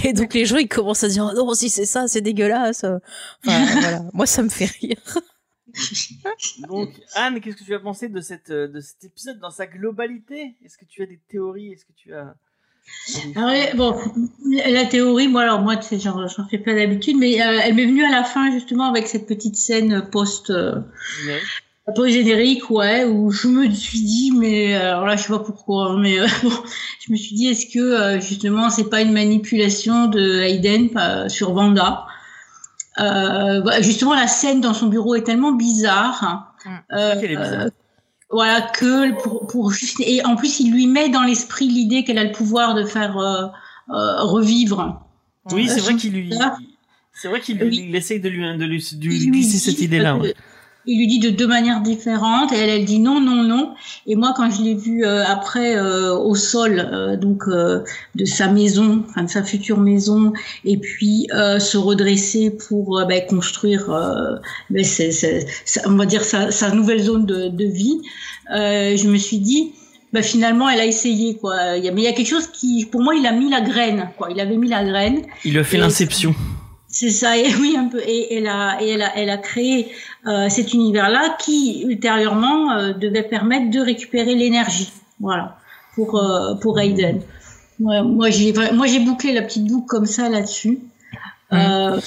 Et 0.04 0.12
donc 0.12 0.34
les 0.34 0.46
gens, 0.46 0.58
ils 0.58 0.68
commencent 0.68 1.04
à 1.06 1.08
dire, 1.08 1.32
oh 1.32 1.36
non, 1.36 1.54
si 1.54 1.70
c'est 1.70 1.86
ça, 1.86 2.08
c'est 2.10 2.22
dégueulasse. 2.22 2.84
Enfin, 2.84 3.66
voilà. 3.72 4.02
Moi, 4.14 4.26
ça 4.26 4.44
me 4.44 4.50
fait 4.50 4.66
rire. 4.82 4.98
donc 6.68 6.90
Anne, 7.16 7.40
qu'est-ce 7.42 7.58
que 7.58 7.64
tu 7.64 7.74
as 7.74 7.80
pensé 7.80 8.10
de 8.10 8.22
cette 8.22 8.50
euh, 8.50 8.68
de 8.68 8.80
cet 8.80 9.04
épisode 9.04 9.40
dans 9.40 9.52
sa 9.52 9.68
globalité? 9.68 10.56
Est-ce 10.64 10.78
que 10.78 10.86
tu 10.86 11.02
as 11.04 11.06
des 11.06 11.20
théories? 11.28 11.74
Est-ce 11.74 11.86
que 11.86 11.94
tu 11.96 12.14
as 12.14 12.36
Ah 13.36 13.54
bon, 13.76 13.96
la 14.46 14.86
théorie, 14.86 15.28
moi, 15.28 15.44
alors 15.44 15.62
moi, 15.62 15.78
tu 15.78 15.88
sais, 15.88 16.00
j'en 16.00 16.28
fais 16.50 16.58
pas 16.58 16.74
d'habitude, 16.74 17.18
mais 17.18 17.42
euh, 17.42 17.60
elle 17.64 17.76
m'est 17.76 17.86
venue 17.86 18.04
à 18.04 18.12
la 18.12 18.24
fin 18.24 18.52
justement 18.52 18.90
avec 18.90 19.08
cette 19.08 19.28
petite 19.28 19.56
scène 19.56 20.08
post 20.12 20.50
euh, 20.50 20.76
post 21.96 22.14
générique, 22.14 22.70
ouais, 22.70 23.06
où 23.06 23.32
je 23.32 23.48
me 23.48 23.70
suis 23.72 24.02
dit, 24.02 24.32
mais 24.32 24.76
alors 24.76 25.06
là, 25.06 25.16
je 25.16 25.24
sais 25.24 25.30
pas 25.30 25.40
pourquoi, 25.40 25.92
hein, 25.92 26.00
mais 26.00 26.20
euh, 26.20 26.28
bon, 26.44 26.52
je 27.00 27.12
me 27.12 27.18
suis 27.18 27.36
dit, 27.36 27.48
est-ce 27.48 27.68
que 27.68 28.20
justement, 28.20 28.70
c'est 28.70 28.90
pas 28.90 29.02
une 29.02 29.14
manipulation 29.14 30.08
de 30.08 30.42
Hayden 30.42 31.30
sur 31.30 31.54
Vanda 31.54 32.06
euh, 33.00 33.62
bah, 33.62 33.82
Justement, 33.82 34.14
la 34.14 34.28
scène 34.28 34.62
dans 34.62 34.74
son 34.74 34.88
bureau 34.88 35.16
est 35.16 35.24
tellement 35.24 35.52
bizarre. 35.54 36.24
hein, 36.24 36.46
Mm. 36.66 36.70
euh, 36.94 37.22
Qu'elle 37.22 37.32
est 37.32 37.38
bizarre. 37.38 37.62
euh, 37.62 37.70
voilà 38.32 38.62
que 38.62 39.12
pour, 39.24 39.48
pour 39.48 39.72
juste 39.72 40.02
et 40.02 40.24
en 40.26 40.36
plus 40.36 40.60
il 40.60 40.72
lui 40.74 40.88
met 40.88 41.08
dans 41.10 41.24
l'esprit 41.24 41.68
l'idée 41.70 42.04
qu'elle 42.04 42.18
a 42.18 42.24
le 42.26 42.32
pouvoir 42.34 42.76
de 42.76 42.84
faire 42.84 43.18
euh, 43.18 43.46
revivre. 44.24 45.02
Oui, 45.52 45.68
c'est 45.70 45.80
vrai 45.80 45.96
qu'il 45.96 46.14
lui 46.14 46.34
c'est 47.14 47.28
vrai 47.30 47.40
qu'il 47.42 47.62
Oui. 47.64 47.90
essaye 47.94 48.20
de 48.20 48.30
lui 48.30 48.42
de 48.42 48.66
lui, 48.66 48.86
de 48.94 49.06
lui 49.08 49.28
glisser 49.32 49.58
cette 49.58 49.80
idée-là. 49.82 50.18
ouais. 50.18 50.36
Il 50.92 50.98
lui 50.98 51.06
dit 51.06 51.20
de 51.20 51.30
deux 51.30 51.46
manières 51.46 51.82
différentes 51.82 52.52
et 52.52 52.58
elle, 52.58 52.70
elle 52.70 52.86
dit 52.86 52.98
non, 52.98 53.22
non, 53.22 53.44
non. 53.44 53.76
Et 54.08 54.16
moi, 54.16 54.34
quand 54.36 54.50
je 54.50 54.64
l'ai 54.64 54.74
vu 54.74 55.06
euh, 55.06 55.24
après 55.24 55.78
euh, 55.78 56.18
au 56.18 56.34
sol, 56.34 56.80
euh, 56.80 57.16
donc 57.16 57.44
de 57.48 58.26
sa 58.26 58.48
maison, 58.48 59.04
enfin 59.08 59.22
de 59.22 59.30
sa 59.30 59.44
future 59.44 59.80
maison, 59.80 60.34
et 60.66 60.78
puis 60.78 61.28
se 61.32 61.78
redresser 61.78 62.50
pour 62.50 63.06
ben, 63.08 63.22
construire, 63.28 63.86
ben, 64.72 64.84
on 65.86 65.96
va 65.96 66.06
dire 66.08 66.24
sa, 66.24 66.50
sa 66.50 66.72
nouvelle 66.72 67.04
zone 67.04 67.28
de, 67.28 67.50
de 67.50 67.66
vie, 67.66 68.02
je 68.50 69.08
me 69.08 69.18
suis 69.18 69.38
dit. 69.38 69.74
Bah 70.12 70.24
finalement, 70.24 70.68
elle 70.68 70.80
a 70.80 70.88
essayé 70.88 71.38
quoi. 71.38 71.78
Il 71.78 71.86
y 71.86 71.88
a, 71.88 71.92
mais 71.92 72.02
il 72.02 72.06
y 72.06 72.08
a 72.08 72.14
quelque 72.14 72.30
chose 72.30 72.48
qui, 72.48 72.88
pour 72.92 73.00
moi, 73.00 73.14
il 73.14 73.28
a 73.28 73.32
mis 73.32 73.48
la 73.48 73.62
graine 73.62 74.10
quoi. 74.18 74.30
Il 74.32 74.40
avait 74.40 74.58
mis 74.58 74.68
la 74.68 74.84
graine 74.84 75.22
Il 75.46 75.52
lui 75.52 75.60
a 75.60 75.64
fait 75.64 75.78
l'inception. 75.78 76.34
C'est 77.00 77.12
ça, 77.12 77.38
et 77.38 77.56
oui 77.62 77.76
un 77.78 77.86
peu. 77.86 78.02
Et 78.06 78.36
elle 78.36 78.48
a, 78.48 78.82
et 78.82 78.90
elle 78.90 79.02
a, 79.02 79.16
elle 79.16 79.30
a 79.30 79.38
créé 79.38 79.92
euh, 80.28 80.50
cet 80.50 80.74
univers-là 80.74 81.38
qui 81.40 81.84
ultérieurement 81.88 82.74
euh, 82.74 82.94
devait 82.94 83.24
permettre 83.24 83.72
de 83.72 83.80
récupérer 83.80 84.36
l'énergie, 84.36 84.92
voilà, 85.20 85.58
pour 85.96 86.18
euh, 86.18 86.56
pour 86.56 86.78
Aiden. 86.80 87.22
Ouais, 87.80 88.02
moi 88.04 88.30
j'ai, 88.30 88.52
vra- 88.52 88.74
moi 88.74 88.86
j'ai 88.88 89.00
bouclé 89.00 89.32
la 89.32 89.44
petite 89.44 89.66
boucle 89.66 89.88
comme 89.88 90.06
ça 90.06 90.28
là-dessus. 90.28 90.80
Euh, 91.54 92.00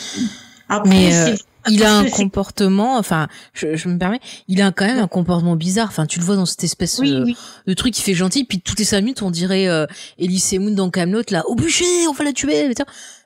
après, 0.68 0.90
Mais, 0.90 1.34
il 1.68 1.82
a 1.84 1.96
un 1.96 2.10
comportement, 2.10 2.98
enfin, 2.98 3.28
je, 3.54 3.76
je 3.76 3.88
me 3.88 3.98
permets, 3.98 4.20
il 4.48 4.60
a 4.60 4.72
quand 4.72 4.84
même 4.84 4.98
un 4.98 5.08
comportement 5.08 5.56
bizarre. 5.56 5.88
Enfin, 5.88 6.06
tu 6.06 6.18
le 6.18 6.24
vois 6.24 6.36
dans 6.36 6.46
cette 6.46 6.64
espèce 6.64 6.98
oui, 6.98 7.14
oui. 7.24 7.36
de 7.66 7.74
truc 7.74 7.94
qui 7.94 8.02
fait 8.02 8.14
gentil, 8.14 8.44
puis 8.44 8.60
toutes 8.60 8.78
les 8.78 8.84
cinq 8.84 9.00
minutes, 9.00 9.22
on 9.22 9.30
dirait 9.30 9.68
euh, 9.68 9.86
Elise 10.18 10.52
Moon 10.58 10.72
dans 10.72 10.90
Camelot, 10.90 11.22
là, 11.30 11.44
au 11.46 11.54
bûcher, 11.54 11.84
on 12.08 12.12
va 12.12 12.24
la 12.24 12.32
tuer. 12.32 12.68
putain. 12.68 12.84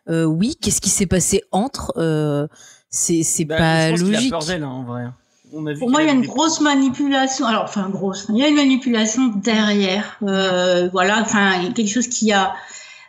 Euh, 0.09 0.25
oui, 0.25 0.57
qu'est-ce 0.61 0.81
qui 0.81 0.91
s'est 0.91 1.07
passé 1.07 1.43
entre 1.53 1.93
euh, 1.97 2.47
C'est 2.91 3.45
Bah, 3.45 3.57
pas 3.57 3.87
je 3.87 3.91
pense 3.93 4.01
qu'il 4.03 4.13
logique. 4.13 4.33
a 4.33 4.37
peur 4.39 4.47
d'elle 4.47 4.63
hein, 4.63 4.69
en 4.69 4.85
vrai. 4.85 5.05
On 5.53 5.65
a 5.67 5.73
vu 5.73 5.79
Pour 5.79 5.91
moi, 5.91 6.03
il 6.03 6.07
y 6.07 6.11
a 6.11 6.13
une 6.13 6.23
des- 6.23 6.27
grosse 6.27 6.61
manipulation. 6.61 7.47
Alors, 7.47 7.65
enfin, 7.65 7.89
grosse. 7.89 8.27
Il 8.31 8.37
y 8.37 8.43
a 8.43 8.49
une 8.49 8.57
manipulation 8.57 9.29
derrière. 9.37 10.19
Euh, 10.23 10.89
voilà, 10.93 11.21
enfin, 11.23 11.55
il 11.61 11.65
y 11.65 11.69
a 11.69 11.73
quelque 11.73 11.91
chose 11.93 12.09
qui 12.09 12.33
a. 12.33 12.55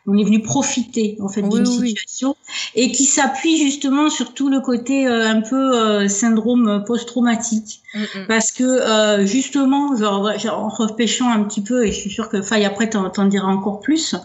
On 0.08 0.18
est 0.18 0.24
venu 0.24 0.42
profiter 0.42 1.18
en 1.22 1.28
fait 1.28 1.42
Oui, 1.42 1.50
d'une 1.62 1.68
oui, 1.68 1.90
situation 1.90 2.36
et 2.76 2.92
qui 2.92 3.04
s'appuie 3.06 3.58
justement 3.58 4.10
sur 4.10 4.34
tout 4.34 4.50
le 4.50 4.62
côté 4.62 5.06
euh, 5.08 5.28
un 5.30 5.42
peu 5.42 5.76
euh, 5.78 6.08
syndrome 6.08 6.84
post-traumatique. 6.86 7.82
Mm, 7.94 8.00
mm. 8.02 8.28
Parce 8.28 8.52
que 8.52 8.64
euh, 8.64 9.26
justement, 9.26 9.96
genre, 9.98 10.38
genre, 10.40 10.60
en 10.60 10.70
repêchant 10.70 11.30
un 11.30 11.44
petit 11.44 11.62
peu, 11.62 11.86
et 11.86 11.92
je 11.92 12.00
suis 12.00 12.10
sûre 12.10 12.30
que 12.30 12.42
Faye 12.42 12.66
après 12.66 12.90
t'en, 12.90 13.10
t'en 13.10 13.26
diras 13.26 13.48
encore 13.48 13.80
plus, 13.82 14.16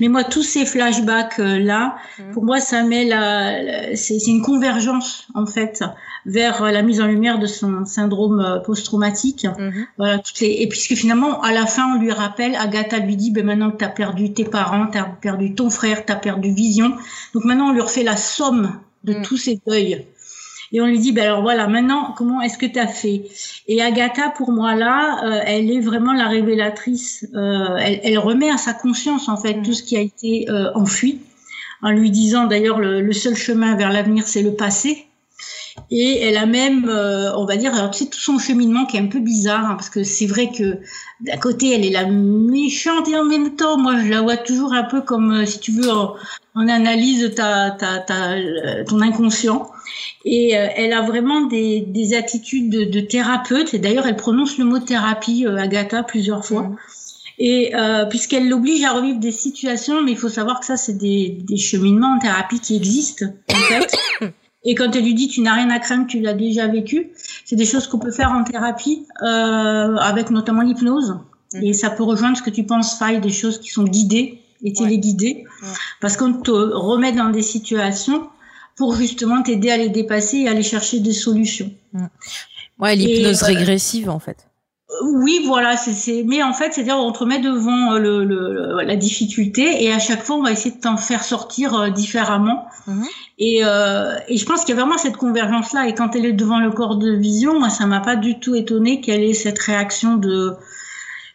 mais 0.00 0.08
moi 0.08 0.24
tous 0.24 0.42
ces 0.42 0.66
flashbacks 0.66 1.38
euh, 1.40 1.58
là, 1.58 1.96
Mhm. 2.18 2.32
pour 2.32 2.44
moi 2.44 2.60
ça 2.60 2.82
met 2.84 3.04
la, 3.04 3.60
la- 3.62 3.96
c'est, 3.96 4.18
une 4.26 4.42
convergence 4.42 5.26
en 5.34 5.46
fait 5.46 5.82
vers 6.26 6.62
euh, 6.62 6.70
la 6.70 6.82
mise 6.82 7.00
en 7.00 7.06
lumière 7.06 7.38
de 7.38 7.46
son 7.46 7.84
syndrome 7.84 8.40
euh, 8.40 8.58
post-traumatique. 8.60 9.46
Voilà, 9.98 10.18
toutes 10.18 10.40
les... 10.40 10.56
Et 10.60 10.68
puisque 10.68 10.94
finalement, 10.94 11.42
à 11.42 11.52
la 11.52 11.66
fin, 11.66 11.94
on 11.94 12.00
lui 12.00 12.10
rappelle, 12.12 12.54
Agatha 12.56 12.98
lui 12.98 13.16
dit, 13.16 13.30
ben 13.30 13.44
maintenant 13.44 13.70
que 13.70 13.76
tu 13.78 13.84
as 13.84 13.88
perdu 13.90 14.32
tes 14.32 14.44
parents, 14.44 14.86
perdu 15.28 15.54
ton 15.54 15.68
frère, 15.78 15.98
tu 16.06 16.12
as 16.12 16.16
perdu 16.28 16.48
Vision, 16.62 16.90
donc 17.32 17.42
maintenant 17.48 17.68
on 17.70 17.72
lui 17.72 17.80
refait 17.88 18.04
la 18.12 18.16
somme 18.16 18.64
de 19.08 19.12
Mm. 19.14 19.22
tous 19.26 19.38
ces 19.46 19.56
deuils. 19.66 19.96
Et 20.72 20.80
on 20.82 20.86
lui 20.86 20.98
dit, 20.98 21.12
ben 21.12 21.24
alors 21.28 21.42
voilà, 21.42 21.64
maintenant, 21.68 22.02
comment 22.18 22.40
est-ce 22.44 22.58
que 22.62 22.66
tu 22.74 22.78
as 22.80 22.88
fait? 23.02 23.18
Et 23.68 23.80
Agatha, 23.80 24.24
pour 24.38 24.50
moi, 24.58 24.74
là, 24.74 24.98
euh, 25.24 25.40
elle 25.52 25.70
est 25.70 25.80
vraiment 25.90 26.12
la 26.22 26.26
révélatrice. 26.36 27.26
Euh, 27.34 27.76
elle, 27.86 28.00
elle 28.02 28.18
remet 28.18 28.50
à 28.50 28.56
sa 28.66 28.72
conscience, 28.84 29.28
en 29.28 29.36
fait, 29.42 29.54
Mm. 29.58 29.62
tout 29.66 29.72
ce 29.78 29.82
qui 29.86 29.96
a 29.96 30.00
été 30.00 30.46
euh, 30.50 30.72
enfui, 30.82 31.20
en 31.82 31.90
lui 31.98 32.10
disant, 32.10 32.46
d'ailleurs, 32.46 32.80
le, 32.80 33.00
le 33.02 33.12
seul 33.12 33.36
chemin 33.36 33.76
vers 33.76 33.92
l'avenir, 33.92 34.26
c'est 34.26 34.42
le 34.42 34.54
passé. 34.64 34.90
Et 35.90 36.22
elle 36.22 36.36
a 36.36 36.46
même, 36.46 36.88
euh, 36.88 37.34
on 37.36 37.44
va 37.44 37.56
dire, 37.56 37.74
alors 37.74 37.94
sais, 37.94 38.06
tout 38.06 38.18
son 38.18 38.38
cheminement 38.38 38.86
qui 38.86 38.96
est 38.96 39.00
un 39.00 39.06
peu 39.06 39.18
bizarre, 39.18 39.64
hein, 39.64 39.74
parce 39.74 39.90
que 39.90 40.04
c'est 40.04 40.26
vrai 40.26 40.50
que 40.50 40.78
d'un 41.20 41.36
côté, 41.36 41.74
elle 41.74 41.84
est 41.84 41.90
la 41.90 42.06
méchante 42.06 43.08
et 43.08 43.16
en 43.16 43.24
même 43.24 43.56
temps, 43.56 43.76
moi, 43.76 43.98
je 43.98 44.08
la 44.08 44.22
vois 44.22 44.36
toujours 44.36 44.72
un 44.72 44.84
peu 44.84 45.00
comme, 45.00 45.32
euh, 45.32 45.46
si 45.46 45.58
tu 45.58 45.72
veux, 45.72 45.90
en, 45.90 46.14
en 46.54 46.68
analyse 46.68 47.34
ta, 47.34 47.72
ta, 47.72 47.98
ta, 47.98 48.32
euh, 48.32 48.84
ton 48.84 49.00
inconscient. 49.00 49.70
Et 50.24 50.56
euh, 50.56 50.68
elle 50.76 50.92
a 50.92 51.02
vraiment 51.02 51.42
des, 51.42 51.80
des 51.80 52.14
attitudes 52.14 52.70
de, 52.70 52.84
de 52.84 53.00
thérapeute. 53.00 53.74
Et 53.74 53.78
d'ailleurs, 53.78 54.06
elle 54.06 54.16
prononce 54.16 54.58
le 54.58 54.64
mot 54.64 54.78
thérapie, 54.78 55.46
Agatha, 55.46 56.02
plusieurs 56.02 56.44
fois. 56.44 56.62
Mhm. 56.62 56.76
Et 57.38 57.74
euh, 57.74 58.04
puisqu'elle 58.06 58.48
l'oblige 58.48 58.84
à 58.84 58.92
revivre 58.92 59.18
des 59.18 59.32
situations, 59.32 60.02
mais 60.02 60.12
il 60.12 60.18
faut 60.18 60.28
savoir 60.28 60.60
que 60.60 60.66
ça, 60.66 60.76
c'est 60.76 60.96
des, 60.96 61.30
des 61.30 61.56
cheminements 61.56 62.14
en 62.16 62.18
thérapie 62.18 62.60
qui 62.60 62.76
existent, 62.76 63.26
en 63.50 63.56
fait. 63.56 63.96
Et 64.64 64.74
quand 64.74 64.94
elle 64.96 65.04
lui 65.04 65.14
dit 65.14 65.28
tu 65.28 65.40
n'as 65.42 65.54
rien 65.54 65.70
à 65.70 65.78
craindre, 65.78 66.06
tu 66.06 66.20
l'as 66.20 66.32
déjà 66.34 66.66
vécu, 66.66 67.10
c'est 67.44 67.56
des 67.56 67.66
choses 67.66 67.86
qu'on 67.86 67.98
peut 67.98 68.10
faire 68.10 68.30
en 68.32 68.44
thérapie, 68.44 69.06
euh, 69.22 69.96
avec 69.96 70.30
notamment 70.30 70.62
l'hypnose. 70.62 71.18
Mhm. 71.52 71.62
Et 71.62 71.72
ça 71.72 71.90
peut 71.90 72.02
rejoindre 72.02 72.36
ce 72.36 72.42
que 72.42 72.50
tu 72.50 72.64
penses, 72.64 72.98
Faille, 72.98 73.20
des 73.20 73.30
choses 73.30 73.60
qui 73.60 73.68
sont 73.70 73.84
guidées 73.84 74.40
et 74.62 74.72
téléguidées, 74.72 75.44
Ouais. 75.62 75.68
parce 76.00 76.16
qu'on 76.16 76.32
te 76.32 76.50
remet 76.50 77.12
dans 77.12 77.28
des 77.30 77.42
situations 77.42 78.28
pour 78.76 78.94
justement 78.96 79.42
t'aider 79.42 79.70
à 79.70 79.76
les 79.76 79.90
dépasser 79.90 80.38
et 80.38 80.48
à 80.48 80.52
aller 80.52 80.62
chercher 80.62 81.00
des 81.00 81.12
solutions. 81.12 81.70
Ouais, 82.78 82.96
l'hypnose 82.96 83.42
euh, 83.42 83.46
régressive, 83.46 84.08
en 84.10 84.18
fait. 84.18 84.48
Oui, 85.02 85.42
voilà, 85.46 85.76
c'est, 85.76 86.24
mais 86.26 86.42
en 86.42 86.52
fait, 86.52 86.72
c'est-à-dire 86.72 86.96
on 86.96 87.10
te 87.12 87.18
remet 87.18 87.40
devant 87.40 87.94
euh, 87.94 87.98
le, 87.98 88.24
le, 88.24 88.52
le- 88.52 88.82
la 88.82 88.96
difficulté 88.96 89.82
et 89.84 89.92
à 89.92 89.98
chaque 89.98 90.22
fois 90.22 90.36
on 90.36 90.42
va 90.42 90.52
essayer 90.52 90.74
de 90.74 90.80
t'en 90.80 90.96
faire 90.96 91.24
sortir 91.24 91.74
euh, 91.74 91.90
différemment. 91.90 92.66
Mhm. 92.86 93.04
Et, 93.38 93.60
euh, 93.64 94.14
et 94.28 94.36
je 94.36 94.46
pense 94.46 94.64
qu'il 94.64 94.74
y 94.74 94.78
a 94.78 94.80
vraiment 94.80 94.98
cette 94.98 95.16
convergence-là. 95.16 95.88
Et 95.88 95.94
quand 95.94 96.14
elle 96.14 96.26
est 96.26 96.32
devant 96.32 96.60
le 96.60 96.70
corps 96.70 96.96
de 96.96 97.10
vision, 97.10 97.58
moi, 97.58 97.70
ça 97.70 97.86
m'a 97.86 98.00
pas 98.00 98.16
du 98.16 98.38
tout 98.38 98.54
étonné 98.54 99.00
qu'elle 99.00 99.22
ait 99.22 99.34
cette 99.34 99.58
réaction 99.58 100.16
de, 100.16 100.52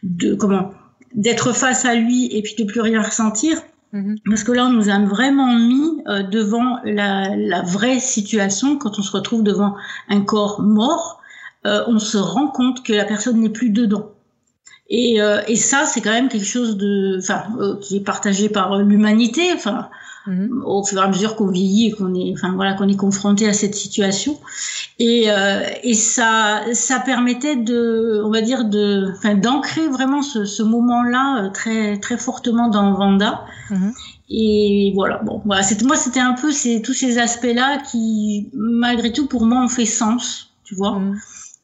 de 0.02 0.34
comment, 0.34 0.70
d'être 1.14 1.52
face 1.52 1.84
à 1.84 1.94
lui 1.94 2.26
et 2.34 2.42
puis 2.42 2.54
de 2.58 2.64
plus 2.64 2.80
rien 2.80 3.02
ressentir. 3.02 3.60
Mhm. 3.92 4.18
Parce 4.26 4.44
que 4.44 4.52
là, 4.52 4.66
on 4.66 4.70
nous 4.70 4.88
a 4.88 4.98
vraiment 5.00 5.52
mis 5.54 6.02
euh, 6.06 6.22
devant 6.22 6.78
la, 6.84 7.28
la, 7.36 7.62
vraie 7.62 7.98
situation. 7.98 8.76
Quand 8.78 8.98
on 8.98 9.02
se 9.02 9.12
retrouve 9.12 9.42
devant 9.42 9.74
un 10.08 10.20
corps 10.22 10.62
mort, 10.62 11.19
euh, 11.66 11.84
on 11.86 11.98
se 11.98 12.18
rend 12.18 12.48
compte 12.48 12.82
que 12.82 12.92
la 12.92 13.04
personne 13.04 13.40
n'est 13.40 13.50
plus 13.50 13.70
dedans. 13.70 14.10
Et, 14.88 15.20
euh, 15.22 15.40
et 15.46 15.56
ça, 15.56 15.84
c'est 15.86 16.00
quand 16.00 16.10
même 16.10 16.28
quelque 16.28 16.46
chose 16.46 16.76
de, 16.76 17.18
enfin, 17.18 17.44
euh, 17.60 17.76
qui 17.80 17.96
est 17.96 18.04
partagé 18.04 18.48
par 18.48 18.76
l'humanité. 18.78 19.42
Enfin, 19.54 19.88
Mhm. 20.26 20.62
au 20.66 20.84
fur 20.84 20.98
et 20.98 21.02
à 21.02 21.08
mesure 21.08 21.34
qu'on 21.34 21.46
vieillit 21.46 21.86
et 21.88 21.92
qu'on 21.92 22.14
est, 22.14 22.32
enfin 22.34 22.52
voilà, 22.54 22.74
qu'on 22.74 22.88
est 22.88 22.96
confronté 22.96 23.48
à 23.48 23.54
cette 23.54 23.74
situation. 23.74 24.38
Et, 24.98 25.30
euh, 25.30 25.62
et 25.82 25.94
ça, 25.94 26.60
ça 26.74 27.00
permettait 27.00 27.56
de, 27.56 28.20
on 28.24 28.30
va 28.30 28.42
dire 28.42 28.66
de, 28.66 29.12
enfin, 29.16 29.34
d'ancrer 29.34 29.88
vraiment 29.88 30.20
ce, 30.22 30.44
ce 30.44 30.62
moment-là 30.62 31.44
euh, 31.44 31.48
très, 31.48 31.98
très 31.98 32.18
fortement 32.18 32.68
dans 32.68 32.92
Vanda. 32.92 33.46
Mhm. 33.70 33.92
Et 34.28 34.92
voilà, 34.94 35.18
bon, 35.24 35.40
voilà, 35.46 35.62
c'était 35.62 35.86
moi, 35.86 35.96
c'était 35.96 36.20
un 36.20 36.34
peu 36.34 36.52
ces, 36.52 36.82
tous 36.82 36.92
ces 36.92 37.18
aspects-là 37.18 37.78
qui, 37.90 38.50
malgré 38.52 39.12
tout, 39.12 39.26
pour 39.26 39.46
moi, 39.46 39.64
ont 39.64 39.68
fait 39.68 39.86
sens, 39.86 40.52
tu 40.64 40.74
vois. 40.74 40.98
Mhm. 40.98 41.12
Euh, 41.14 41.16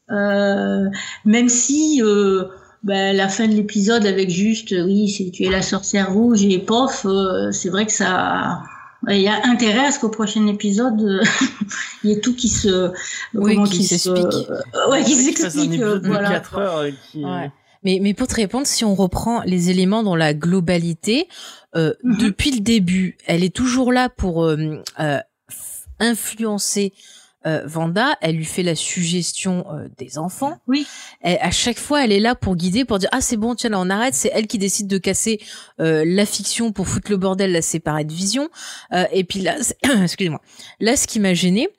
même 0.09 1.49
si 1.49 2.01
euh, 2.03 2.45
ben, 2.83 3.15
la 3.15 3.27
fin 3.27 3.47
de 3.47 3.53
l'épisode 3.53 4.05
avec 4.05 4.29
juste 4.29 4.71
euh, 4.71 4.85
oui 4.85 5.09
c'est 5.09 5.31
tu 5.31 5.43
es 5.45 5.49
la 5.49 5.61
sorcière 5.61 6.13
rouge 6.13 6.43
et 6.45 6.59
pof 6.59 7.05
euh, 7.05 7.51
c'est 7.51 7.69
vrai 7.69 7.85
que 7.85 7.91
ça 7.91 8.61
il 9.09 9.21
y 9.21 9.27
a 9.27 9.45
intérêt 9.45 9.85
à 9.87 9.91
ce 9.91 9.99
qu'au 9.99 10.09
prochain 10.09 10.47
épisode 10.47 11.01
euh, 11.01 11.23
il 12.03 12.09
y 12.09 12.13
ait 12.13 12.19
tout 12.19 12.35
qui 12.35 12.49
se 12.49 12.91
Oui, 13.33 13.55
comment 13.55 13.65
qui 13.65 13.77
qui 13.79 13.83
se 13.83 13.97
s'explique. 13.97 14.49
euh, 14.49 14.91
ouais 14.91 15.03
qui 15.03 15.15
s'explique 15.15 15.79
euh, 15.81 15.99
voilà 16.03 16.29
4 16.29 16.57
heures 16.57 16.77
euh, 16.77 16.91
qui. 17.11 17.23
Ouais. 17.23 17.51
Mais, 17.83 17.99
mais 18.01 18.13
pour 18.15 18.27
te 18.27 18.33
répondre, 18.35 18.65
si 18.65 18.83
on 18.83 18.95
reprend 18.95 19.43
les 19.43 19.69
éléments 19.69 20.01
dans 20.01 20.15
la 20.15 20.33
globalité, 20.33 21.27
euh, 21.75 21.93
Mhm. 22.03 22.17
depuis 22.17 22.51
le 22.51 22.59
début, 22.59 23.17
elle 23.27 23.43
est 23.43 23.55
toujours 23.55 23.93
là 23.93 24.09
pour 24.09 24.43
euh, 24.43 24.81
euh, 24.99 25.19
influencer 25.99 26.93
euh, 27.47 27.61
Vanda. 27.65 28.15
Elle 28.21 28.35
lui 28.35 28.45
fait 28.45 28.61
la 28.61 28.75
suggestion 28.75 29.65
euh, 29.71 29.87
des 29.97 30.17
enfants. 30.17 30.59
Oui. 30.67 30.85
Elle- 31.21 31.39
à 31.41 31.49
chaque 31.51 31.79
fois, 31.79 32.03
elle 32.03 32.11
est 32.11 32.19
là 32.19 32.35
pour 32.35 32.55
guider, 32.55 32.85
pour 32.85 32.99
dire 32.99 33.09
ah 33.11 33.21
c'est 33.21 33.37
bon, 33.37 33.55
tiens 33.55 33.69
là 33.71 33.79
on 33.79 33.89
arrête. 33.89 34.13
C'est 34.13 34.29
elle 34.33 34.45
qui 34.47 34.57
décide 34.57 34.87
de 34.87 34.97
casser 34.97 35.39
euh, 35.79 36.03
la 36.05 36.25
fiction 36.25 36.71
pour 36.71 36.87
foutre 36.87 37.09
le 37.09 37.17
bordel, 37.17 37.51
la 37.53 37.61
séparer 37.61 38.03
de 38.03 38.13
Vision. 38.13 38.49
Euh, 38.93 39.05
et 39.11 39.23
puis 39.23 39.39
là, 39.39 39.55
excusez-moi. 40.03 40.41
Là, 40.79 40.95
ce 40.97 41.07
qui 41.07 41.19
m'a 41.19 41.33
gêné, 41.33 41.69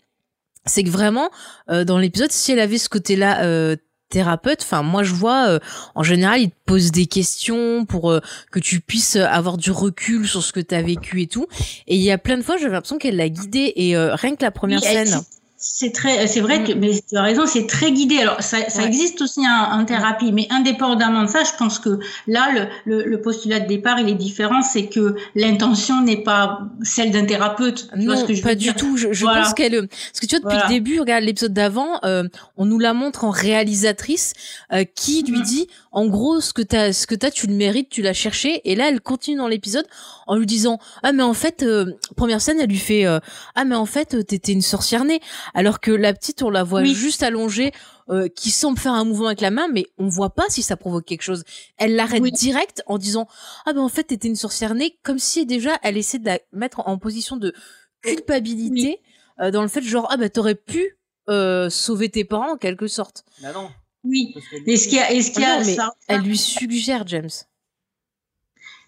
c'est 0.67 0.83
que 0.83 0.91
vraiment 0.91 1.31
euh, 1.71 1.85
dans 1.85 1.99
l'épisode, 1.99 2.33
si 2.33 2.53
elle 2.53 2.61
avait 2.61 2.79
ce 2.79 2.89
côté-là 2.89 3.43
euh, 3.45 3.77
thérapeute, 4.11 4.63
enfin 4.63 4.83
moi 4.83 5.03
je 5.03 5.13
vois 5.13 5.49
euh, 5.49 5.59
en 5.95 6.03
général 6.03 6.41
il 6.41 6.49
te 6.51 6.57
pose 6.65 6.93
des 6.93 7.05
questions 7.05 7.85
pour 7.85 8.11
euh, 8.11 8.21
que 8.51 8.59
tu 8.59 8.81
puisses 8.81 9.17
avoir 9.17 9.59
du 9.59 9.71
recul 9.71 10.27
sur 10.27 10.43
ce 10.43 10.51
que 10.53 10.61
tu 10.61 10.75
as 10.75 10.81
vécu 10.81 11.21
et 11.23 11.27
tout. 11.27 11.47
Et 11.87 11.97
il 11.97 12.01
y 12.03 12.11
a 12.11 12.17
plein 12.17 12.39
de 12.39 12.43
fois 12.43 12.57
j'avais 12.57 12.73
l'impression 12.73 12.97
qu'elle 12.97 13.17
l'a 13.17 13.29
guidé 13.29 13.71
et 13.77 13.97
euh, 13.97 14.15
rien 14.15 14.35
que 14.35 14.43
la 14.43 14.51
première 14.51 14.81
Oui, 14.83 14.87
scène. 14.89 15.21
C'est 15.61 15.93
très 15.93 16.27
c'est 16.29 16.41
vrai 16.41 16.63
que 16.65 16.73
mais 16.73 16.93
tu 17.09 17.17
as 17.17 17.23
raison 17.23 17.45
c'est 17.47 17.67
très 17.67 17.91
guidé 17.91 18.19
alors 18.21 18.41
ça, 18.43 18.71
ça 18.71 18.83
Ouais. 18.83 18.87
existe 18.87 19.21
aussi 19.23 19.41
en, 19.41 19.81
en 19.81 19.85
thérapie 19.85 20.31
mais 20.33 20.47
indépendamment 20.51 21.25
de 21.25 21.29
ça 21.29 21.43
je 21.45 21.51
pense 21.59 21.79
que 21.81 21.99
là 22.29 22.49
le, 22.53 22.69
le, 22.87 23.05
le 23.05 23.21
postulat 23.21 23.59
de 23.61 23.67
départ 23.67 23.99
il 23.99 24.09
est 24.09 24.15
différent 24.15 24.63
c'est 24.63 24.87
que 24.87 25.17
l'intention 25.35 26.01
n'est 26.03 26.23
pas 26.23 26.61
celle 26.83 27.11
d'un 27.11 27.25
thérapeute 27.27 27.89
tu 27.93 28.05
vois 28.05 28.15
Non, 28.15 28.21
ce 28.21 28.25
que 28.27 28.35
je 28.35 28.39
veux 28.39 28.49
pas 28.49 28.55
dire 28.55 28.75
du 28.75 28.79
tout. 28.81 28.97
Je, 28.97 29.13
je 29.13 29.25
Voilà. 29.25 29.43
pense 29.43 29.55
qu'elle, 29.55 29.75
euh, 29.75 29.87
parce 29.89 30.21
que 30.21 30.27
tu 30.27 30.37
vois 30.37 30.41
depuis 30.41 30.57
Voilà. 30.59 30.69
le 30.69 30.75
début, 30.75 31.01
regarde 31.01 31.25
l'épisode 31.25 31.53
d'avant, 31.53 31.99
euh, 32.05 32.25
on 32.57 32.65
nous 32.65 32.79
la 32.79 32.93
montre 32.95 33.25
en 33.25 33.31
réalisatrice 33.31 34.35
euh, 34.73 34.85
qui 34.95 35.23
lui 35.25 35.39
Mhm. 35.39 35.45
dit, 35.45 35.69
en 35.93 36.07
gros, 36.07 36.41
ce 36.41 36.53
que 36.53 36.63
t'as, 36.63 36.93
ce 36.93 37.07
que 37.07 37.15
t'as, 37.15 37.31
tu 37.31 37.47
le 37.47 37.55
mérites, 37.55 37.89
tu 37.89 38.03
l'as 38.03 38.13
cherché. 38.13 38.61
Et 38.71 38.77
là, 38.77 38.89
elle 38.89 39.01
continue 39.01 39.37
dans 39.37 39.49
l'épisode 39.49 39.87
en 40.29 40.37
lui 40.37 40.47
disant, 40.47 40.79
ah 41.03 41.11
mais 41.13 41.25
en 41.25 41.35
fait, 41.35 41.63
euh, 41.65 41.93
première 42.17 42.41
scène, 42.41 42.61
elle 42.61 42.69
lui 42.69 42.79
fait, 42.79 43.05
euh, 43.07 43.19
ah 43.57 43.65
mais 43.65 43.75
en 43.75 43.87
fait, 43.87 44.15
euh, 44.15 44.23
t'étais 44.23 44.53
une 44.53 44.63
sorcière 44.63 45.05
née, 45.05 45.21
alors 45.55 45.81
que 45.81 45.91
la 45.91 46.13
petite, 46.15 46.43
on 46.43 46.51
la 46.51 46.63
voit 46.63 46.83
Oui. 46.83 46.95
juste 46.95 47.23
allongée. 47.25 47.73
euh, 48.11 48.27
qui 48.27 48.51
semble 48.51 48.79
faire 48.79 48.95
un 48.95 49.05
mouvement 49.05 49.27
avec 49.27 49.43
la 49.43 49.51
main, 49.51 49.69
mais 49.71 49.85
on 49.99 50.09
voit 50.09 50.31
pas 50.35 50.45
si 50.49 50.63
ça 50.63 50.79
provoque 50.79 51.05
quelque 51.05 51.21
chose. 51.21 51.45
Elle 51.77 51.95
l'arrête 51.95 52.23
Oui. 52.23 52.33
direct 52.33 52.83
en 52.87 52.97
disant 52.97 53.29
ah 53.67 53.75
ben 53.75 53.83
en 53.83 53.91
fait 53.91 54.05
t'étais 54.05 54.29
une 54.29 54.35
sorcière 54.35 54.75
née, 54.75 54.99
comme 55.03 55.19
si 55.19 55.45
déjà 55.45 55.79
elle 55.83 55.99
essaie 55.99 56.19
de 56.19 56.25
la 56.25 56.39
mettre 56.55 56.81
en 56.89 56.97
position 56.97 57.37
de 57.37 57.53
culpabilité 58.01 59.01
euh, 59.41 59.51
dans 59.51 59.61
le 59.63 59.69
fait 59.69 59.83
genre 59.83 60.07
ah 60.11 60.17
ben 60.17 60.29
t'aurais 60.31 60.55
pu 60.55 60.97
euh, 61.29 61.69
sauver 61.69 62.09
tes 62.09 62.25
parents 62.25 62.53
en 62.53 62.57
quelque 62.57 62.87
sorte. 62.87 63.25
Bah 63.43 63.53
non. 63.53 63.69
oui 64.05 64.31
parce 64.33 64.47
qu'elle- 64.49 64.69
est-ce 64.75 64.89
qu'il 64.89 64.97
y 64.97 65.01
a 65.01 65.13
est-ce 65.13 65.31
qu'il 65.31 65.43
y 65.43 65.45
a 65.45 65.53
Ah 65.57 65.59
non, 65.61 65.67
mais 65.67 65.75
ça 65.75 65.93
Elle 66.09 66.21
lui 66.23 66.39
suggère 66.39 67.07
James. 67.07 67.29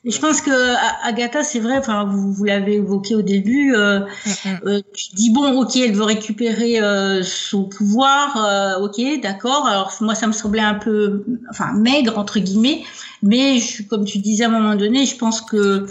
Et 0.05 0.11
je 0.11 0.19
pense 0.19 0.41
que 0.41 0.51
Agatha 1.07 1.43
c'est 1.45 1.59
vrai 1.61 1.77
enfin 1.77 2.05
vous, 2.05 2.33
vous 2.33 2.45
l'avez 2.45 2.77
évoqué 2.77 3.15
au 3.15 3.21
début 3.23 3.75
euh, 3.75 4.01
euh, 4.65 4.81
tu 4.95 5.15
dis 5.15 5.31
bon 5.31 5.61
ok 5.61 5.77
elle 5.77 5.93
veut 5.93 6.05
récupérer 6.05 6.81
euh, 6.81 7.23
son 7.23 7.65
pouvoir 7.65 8.37
euh, 8.43 8.83
ok 8.87 8.99
d'accord 9.23 9.67
alors 9.67 9.93
moi 10.01 10.15
ça 10.15 10.27
me 10.27 10.33
semblait 10.33 10.63
un 10.63 10.75
peu 10.75 11.25
enfin 11.51 11.75
maigre 11.75 12.17
entre 12.17 12.39
guillemets 12.41 12.83
mais 13.23 13.59
je, 13.59 13.83
comme 13.83 14.07
tu 14.07 14.19
disais 14.21 14.45
à 14.45 14.49
un 14.49 14.53
moment 14.53 14.75
donné 14.75 15.05
je 15.05 15.17
pense 15.17 15.43
que 15.43 15.85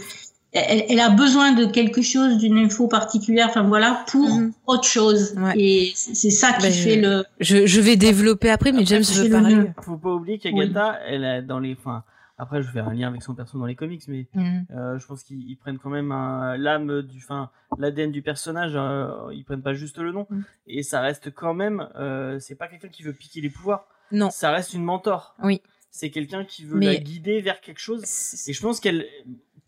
elle, 0.54 0.86
elle 0.90 1.00
a 1.00 1.10
besoin 1.12 1.52
de 1.52 1.66
quelque 1.66 2.02
chose 2.02 2.40
d'une 2.40 2.58
info 2.58 2.88
particulière 2.88 3.46
enfin 3.52 3.62
voilà 3.62 4.04
pour 4.08 4.28
Mhm. 4.28 4.52
autre 4.66 4.86
chose 4.88 5.36
Ouais. 5.38 5.54
et 5.56 5.92
c'est 5.94 6.32
ça 6.32 6.54
qui 6.54 6.64
Ben, 6.64 6.74
fait 6.74 6.96
je- 6.96 7.00
le 7.02 7.24
Je, 7.40 7.66
je 7.68 7.80
vais 7.80 7.96
développer 7.96 8.50
après, 8.50 8.72
mais 8.72 8.82
Après, 8.82 9.04
James 9.04 9.04
veut 9.04 9.24
le 9.26 9.30
parler. 9.30 9.72
Faut 9.86 9.98
pas 9.98 10.10
oublier 10.16 10.40
qu'Agatha, 10.40 10.98
elle 11.08 11.26
a 11.26 11.42
dans 11.44 11.60
les. 11.60 11.78
Enfin, 11.80 12.02
après, 12.40 12.62
je 12.64 12.68
vais 12.68 12.74
faire 12.74 12.88
un 12.88 12.94
lien 12.94 13.08
avec 13.10 13.22
son 13.22 13.36
perso 13.36 13.60
dans 13.60 13.66
les 13.66 13.76
comics, 13.76 14.02
mais 14.08 14.28
Mhm. 14.34 14.66
euh, 14.72 14.98
je 14.98 15.06
pense 15.06 15.22
qu'ils 15.24 15.48
ils 15.50 15.56
prennent 15.58 15.78
quand 15.78 15.90
même 15.92 16.10
l'âme 16.58 17.02
du. 17.04 17.18
Enfin, 17.20 17.52
l'ADN 17.78 18.12
du 18.12 18.22
personnage, 18.22 18.72
euh, 18.76 19.30
ils 19.34 19.44
prennent 19.46 19.62
pas 19.62 19.74
juste 19.74 19.98
le 20.00 20.12
nom. 20.12 20.26
Mm. 20.30 20.42
Et 20.68 20.82
ça 20.84 21.02
reste 21.02 21.32
quand 21.34 21.54
même. 21.54 21.88
euh, 21.96 22.40
c'est 22.40 22.56
pas 22.56 22.68
quelqu'un 22.68 22.88
qui 22.88 23.04
veut 23.04 23.14
piquer 23.14 23.42
les 23.42 23.50
pouvoirs. 23.50 23.88
Non. 24.12 24.30
Ça 24.32 24.52
reste 24.52 24.74
une 24.74 24.84
mentor. 24.84 25.36
Oui. 25.44 25.62
C'est 25.92 26.10
quelqu'un 26.12 26.46
qui 26.46 26.66
veut 26.66 26.78
Mais- 26.80 26.86
la 26.94 26.96
guider 26.98 27.42
vers 27.42 27.62
quelque 27.62 27.80
chose. 27.80 28.04
Et 28.48 28.54
je 28.54 28.62
pense 28.62 28.80
qu'elle, 28.80 29.06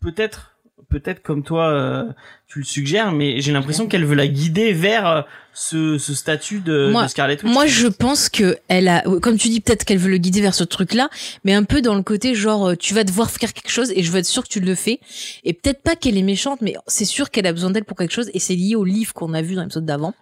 peut-être, 0.00 0.51
peut-être 0.88 1.22
comme 1.22 1.42
toi, 1.42 1.68
euh, 1.70 2.04
tu 2.46 2.58
le 2.60 2.64
suggères, 2.64 3.12
mais 3.12 3.40
j'ai 3.40 3.52
l'impression 3.52 3.86
qu'elle 3.86 4.04
veut 4.04 4.14
la 4.14 4.26
guider 4.28 4.72
vers 4.72 5.06
euh, 5.06 5.22
ce, 5.54 5.96
ce 5.98 6.14
statut 6.14 6.60
de, 6.60 6.90
Moi- 6.90 7.04
de 7.04 7.08
Scarlet 7.08 7.34
Witch. 7.42 7.52
Moi, 7.52 7.66
je 7.66 7.86
pense 7.86 8.28
que 8.28 8.56
elle 8.68 8.88
a, 8.88 9.02
comme 9.22 9.38
tu 9.38 9.48
dis, 9.48 9.60
peut-être 9.60 9.84
qu'elle 9.84 9.98
veut 9.98 10.10
le 10.10 10.18
guider 10.18 10.40
vers 10.40 10.54
ce 10.54 10.64
truc-là, 10.64 11.08
mais 11.44 11.54
un 11.54 11.64
peu 11.64 11.80
dans 11.82 11.94
le 11.94 12.02
côté 12.02 12.34
genre, 12.34 12.70
euh, 12.70 12.76
tu 12.76 12.92
vas 12.94 13.04
devoir 13.04 13.30
faire 13.30 13.52
quelque 13.52 13.70
chose 13.70 13.90
et 13.94 14.02
je 14.02 14.10
veux 14.12 14.18
être 14.18 14.26
sûr 14.26 14.42
que 14.42 14.48
tu 14.48 14.60
le 14.60 14.74
fais. 14.74 15.00
Et 15.44 15.52
peut-être 15.54 15.82
pas 15.82 15.96
qu'elle 15.96 16.18
est 16.18 16.22
méchante, 16.22 16.60
mais 16.60 16.74
c'est 16.86 17.04
sûr 17.06 17.30
qu'elle 17.30 17.46
a 17.46 17.52
besoin 17.52 17.70
d'elle 17.70 17.84
pour 17.84 17.96
quelque 17.96 18.12
chose 18.12 18.30
et 18.34 18.38
c'est 18.38 18.54
lié 18.54 18.74
au 18.76 18.84
livre 18.84 19.14
qu'on 19.14 19.32
a 19.34 19.42
vu 19.42 19.54
dans 19.54 19.62
l'épisode 19.62 19.86
d'avant. 19.86 20.14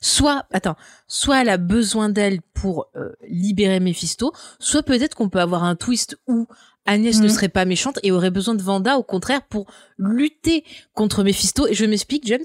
Soit, 0.00 0.44
attends, 0.52 0.76
soit 1.06 1.40
elle 1.42 1.48
a 1.48 1.56
besoin 1.58 2.08
d'elle 2.10 2.40
pour 2.54 2.86
euh, 2.96 3.10
libérer 3.28 3.80
Mephisto, 3.80 4.32
soit 4.58 4.82
peut-être 4.82 5.14
qu'on 5.14 5.28
peut 5.28 5.40
avoir 5.40 5.64
un 5.64 5.74
twist 5.76 6.18
où 6.26 6.46
Agnès 6.90 7.18
ne 7.20 7.24
Mhm. 7.24 7.28
serait 7.28 7.48
pas 7.50 7.64
méchante 7.66 7.98
et 8.02 8.10
aurait 8.12 8.30
besoin 8.30 8.54
de 8.54 8.62
Vanda 8.62 8.96
au 8.96 9.02
contraire 9.02 9.42
pour 9.42 9.66
lutter 9.98 10.64
contre 10.94 11.22
Mephisto. 11.22 11.66
Et 11.66 11.74
je 11.74 11.84
m'explique, 11.84 12.26
James. 12.26 12.40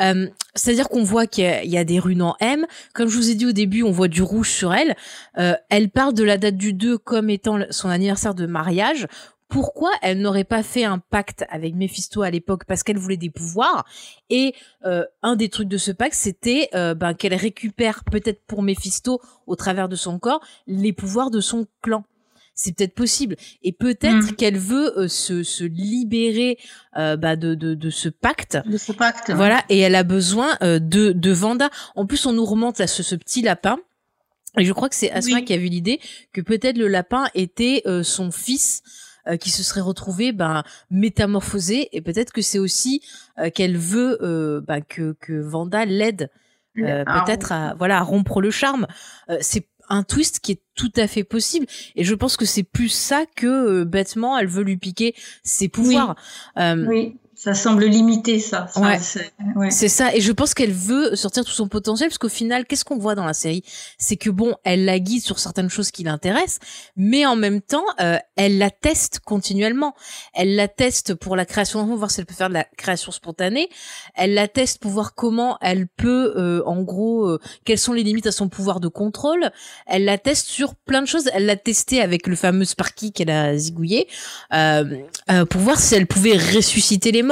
Euh, 0.00 0.28
C'est-à-dire 0.54 0.88
qu'on 0.88 1.02
voit 1.04 1.26
qu'il 1.26 1.44
y, 1.44 1.46
a- 1.46 1.62
il 1.64 1.70
y 1.70 1.76
a 1.78 1.84
des 1.84 1.98
runes 1.98 2.22
en 2.22 2.34
M. 2.40 2.66
Comme 2.94 3.08
je 3.08 3.16
vous 3.16 3.30
ai 3.30 3.34
dit 3.34 3.46
au 3.46 3.52
début, 3.52 3.82
on 3.82 3.90
voit 3.90 4.08
du 4.08 4.22
rouge 4.22 4.50
sur 4.50 4.72
elle. 4.74 4.96
Euh, 5.38 5.54
elle 5.70 5.90
parle 5.90 6.14
de 6.14 6.24
la 6.24 6.38
date 6.38 6.56
du 6.56 6.72
2 6.72 6.96
comme 6.98 7.30
étant 7.30 7.58
son 7.70 7.88
anniversaire 7.88 8.34
de 8.34 8.46
mariage. 8.46 9.06
Pourquoi 9.48 9.90
elle 10.00 10.18
n'aurait 10.22 10.44
pas 10.44 10.62
fait 10.62 10.84
un 10.84 10.98
pacte 10.98 11.44
avec 11.50 11.74
Mephisto 11.74 12.22
à 12.22 12.30
l'époque? 12.30 12.64
Parce 12.66 12.82
qu'elle 12.82 12.96
voulait 12.96 13.18
des 13.18 13.28
pouvoirs 13.28 13.84
et 14.30 14.54
euh, 14.86 15.04
un 15.22 15.36
des 15.36 15.50
trucs 15.50 15.68
de 15.68 15.76
ce 15.76 15.90
pacte 15.92 16.14
c'était 16.14 16.70
euh, 16.74 16.94
ben, 16.94 17.12
qu'elle 17.12 17.34
récupère 17.34 18.02
peut-être 18.04 18.40
pour 18.46 18.62
Mephisto 18.62 19.20
au 19.46 19.54
travers 19.54 19.90
de 19.90 19.96
son 19.96 20.18
corps 20.18 20.40
les 20.66 20.94
pouvoirs 20.94 21.30
de 21.30 21.40
son 21.40 21.66
clan 21.82 22.04
c'est 22.54 22.76
peut-être 22.76 22.94
possible 22.94 23.36
et 23.62 23.72
peut-être 23.72 24.26
Mhm. 24.30 24.36
qu'elle 24.36 24.58
veut 24.58 24.98
euh, 24.98 25.08
se, 25.08 25.42
se 25.42 25.64
libérer 25.64 26.58
euh, 26.98 27.16
bah, 27.16 27.36
de, 27.36 27.54
de, 27.54 27.74
de 27.74 27.90
ce 27.90 28.08
pacte 28.08 28.58
de 28.66 28.76
ce 28.76 28.92
pacte 28.92 29.28
ouais. 29.28 29.34
voilà, 29.34 29.64
et 29.68 29.78
elle 29.78 29.94
a 29.94 30.02
besoin 30.04 30.56
euh, 30.62 30.78
de, 30.78 31.12
de 31.12 31.30
Vanda. 31.32 31.70
En 31.96 32.06
plus, 32.06 32.26
on 32.26 32.32
nous 32.32 32.44
remonte 32.44 32.78
là 32.78 32.86
ce, 32.86 33.02
ce 33.02 33.14
petit 33.14 33.42
lapin. 33.42 33.78
Et 34.58 34.66
je 34.66 34.72
crois 34.74 34.90
que 34.90 34.94
c'est 34.94 35.10
Asma 35.10 35.36
Oui. 35.36 35.44
qui 35.46 35.54
a 35.54 35.56
vu 35.56 35.68
l'idée 35.68 35.98
que 36.34 36.42
peut-être 36.42 36.76
le 36.76 36.88
lapin 36.88 37.26
était 37.34 37.82
euh, 37.86 38.02
son 38.02 38.30
fils 38.30 38.82
euh, 39.26 39.36
qui 39.38 39.48
se 39.50 39.62
serait 39.62 39.80
retrouvé 39.80 40.32
ben, 40.32 40.62
métamorphosé. 40.90 41.88
Et 41.96 42.02
peut-être 42.02 42.32
que 42.32 42.42
c'est 42.42 42.58
aussi 42.58 43.00
euh, 43.38 43.48
qu'elle 43.50 43.78
veut 43.78 44.18
euh, 44.22 44.60
ben, 44.60 44.82
que, 44.82 45.16
que 45.20 45.32
Vanda 45.40 45.84
l'aide 45.86 46.28
peut-être 46.74 47.52
à, 47.52 47.74
voilà, 47.74 47.98
à 47.98 48.02
rompre 48.02 48.40
le 48.40 48.50
charme. 48.50 48.86
Euh, 49.28 49.36
c'est 49.42 49.68
un 49.92 50.02
twist 50.02 50.40
qui 50.40 50.52
est 50.52 50.62
tout 50.74 50.90
à 50.96 51.06
fait 51.06 51.22
possible. 51.22 51.66
Et 51.96 52.04
je 52.04 52.14
pense 52.14 52.36
que 52.36 52.46
c'est 52.46 52.62
plus 52.62 52.88
ça 52.88 53.24
que 53.36 53.46
euh, 53.46 53.84
bêtement 53.84 54.38
elle 54.38 54.48
veut 54.48 54.62
lui 54.62 54.78
piquer 54.78 55.14
ses 55.44 55.68
pouvoirs. 55.68 56.16
Euh, 56.56 56.86
oui 56.88 57.16
ça 57.42 57.54
semble 57.54 57.84
limité 57.86 58.38
ça. 58.38 58.68
ça 58.72 58.80
Ouais. 58.80 58.98
c'est- 59.00 59.32
ouais. 59.56 59.70
Ça, 59.72 60.14
et 60.14 60.20
je 60.20 60.30
pense 60.30 60.54
qu'elle 60.54 60.70
veut 60.72 61.16
sortir 61.16 61.44
tout 61.44 61.50
son 61.50 61.66
potentiel, 61.66 62.08
parce 62.08 62.18
qu'au 62.18 62.28
final, 62.28 62.66
qu'est-ce 62.66 62.84
qu'on 62.84 62.98
voit 62.98 63.16
dans 63.16 63.24
la 63.24 63.34
série? 63.34 63.64
C'est 63.98 64.14
que 64.16 64.30
bon, 64.30 64.54
elle 64.62 64.84
la 64.84 65.00
guide 65.00 65.22
sur 65.24 65.40
certaines 65.40 65.68
choses 65.68 65.90
qui 65.90 66.04
l'intéressent, 66.04 66.60
mais 66.94 67.26
en 67.26 67.34
même 67.34 67.60
temps, 67.60 67.84
euh, 68.00 68.16
elle 68.36 68.58
la 68.58 68.70
teste 68.70 69.18
continuellement. 69.24 69.92
Elle 70.34 70.54
la 70.54 70.68
teste 70.68 71.14
pour 71.14 71.34
la 71.34 71.44
création 71.44 71.80
d'enfants, 71.82 71.96
voir 71.96 72.12
si 72.12 72.20
elle 72.20 72.26
peut 72.26 72.34
faire 72.34 72.48
de 72.48 72.54
la 72.54 72.64
création 72.76 73.10
spontanée. 73.10 73.68
Elle 74.14 74.34
la 74.34 74.46
teste 74.46 74.80
pour 74.80 74.92
voir 74.92 75.16
comment 75.16 75.58
elle 75.60 75.88
peut, 75.88 76.34
euh, 76.36 76.62
en 76.64 76.80
gros, 76.82 77.26
euh, 77.26 77.40
quelles 77.64 77.78
sont 77.78 77.92
les 77.92 78.04
limites 78.04 78.28
à 78.28 78.32
son 78.32 78.48
pouvoir 78.48 78.78
de 78.78 78.86
contrôle. 78.86 79.50
Elle 79.88 80.04
la 80.04 80.16
teste 80.16 80.46
sur 80.46 80.76
plein 80.76 81.02
de 81.02 81.06
choses. 81.08 81.28
Elle 81.34 81.46
l'a 81.46 81.56
testé 81.56 82.00
avec 82.00 82.28
le 82.28 82.36
fameux 82.36 82.64
Sparky 82.64 83.10
qu'elle 83.10 83.30
a 83.30 83.56
zigouillé, 83.56 84.06
euh, 84.54 84.84
pour 85.50 85.60
voir 85.60 85.80
si 85.80 85.96
elle 85.96 86.06
pouvait 86.06 86.36
ressusciter 86.36 87.10
les 87.10 87.22
morts. 87.22 87.31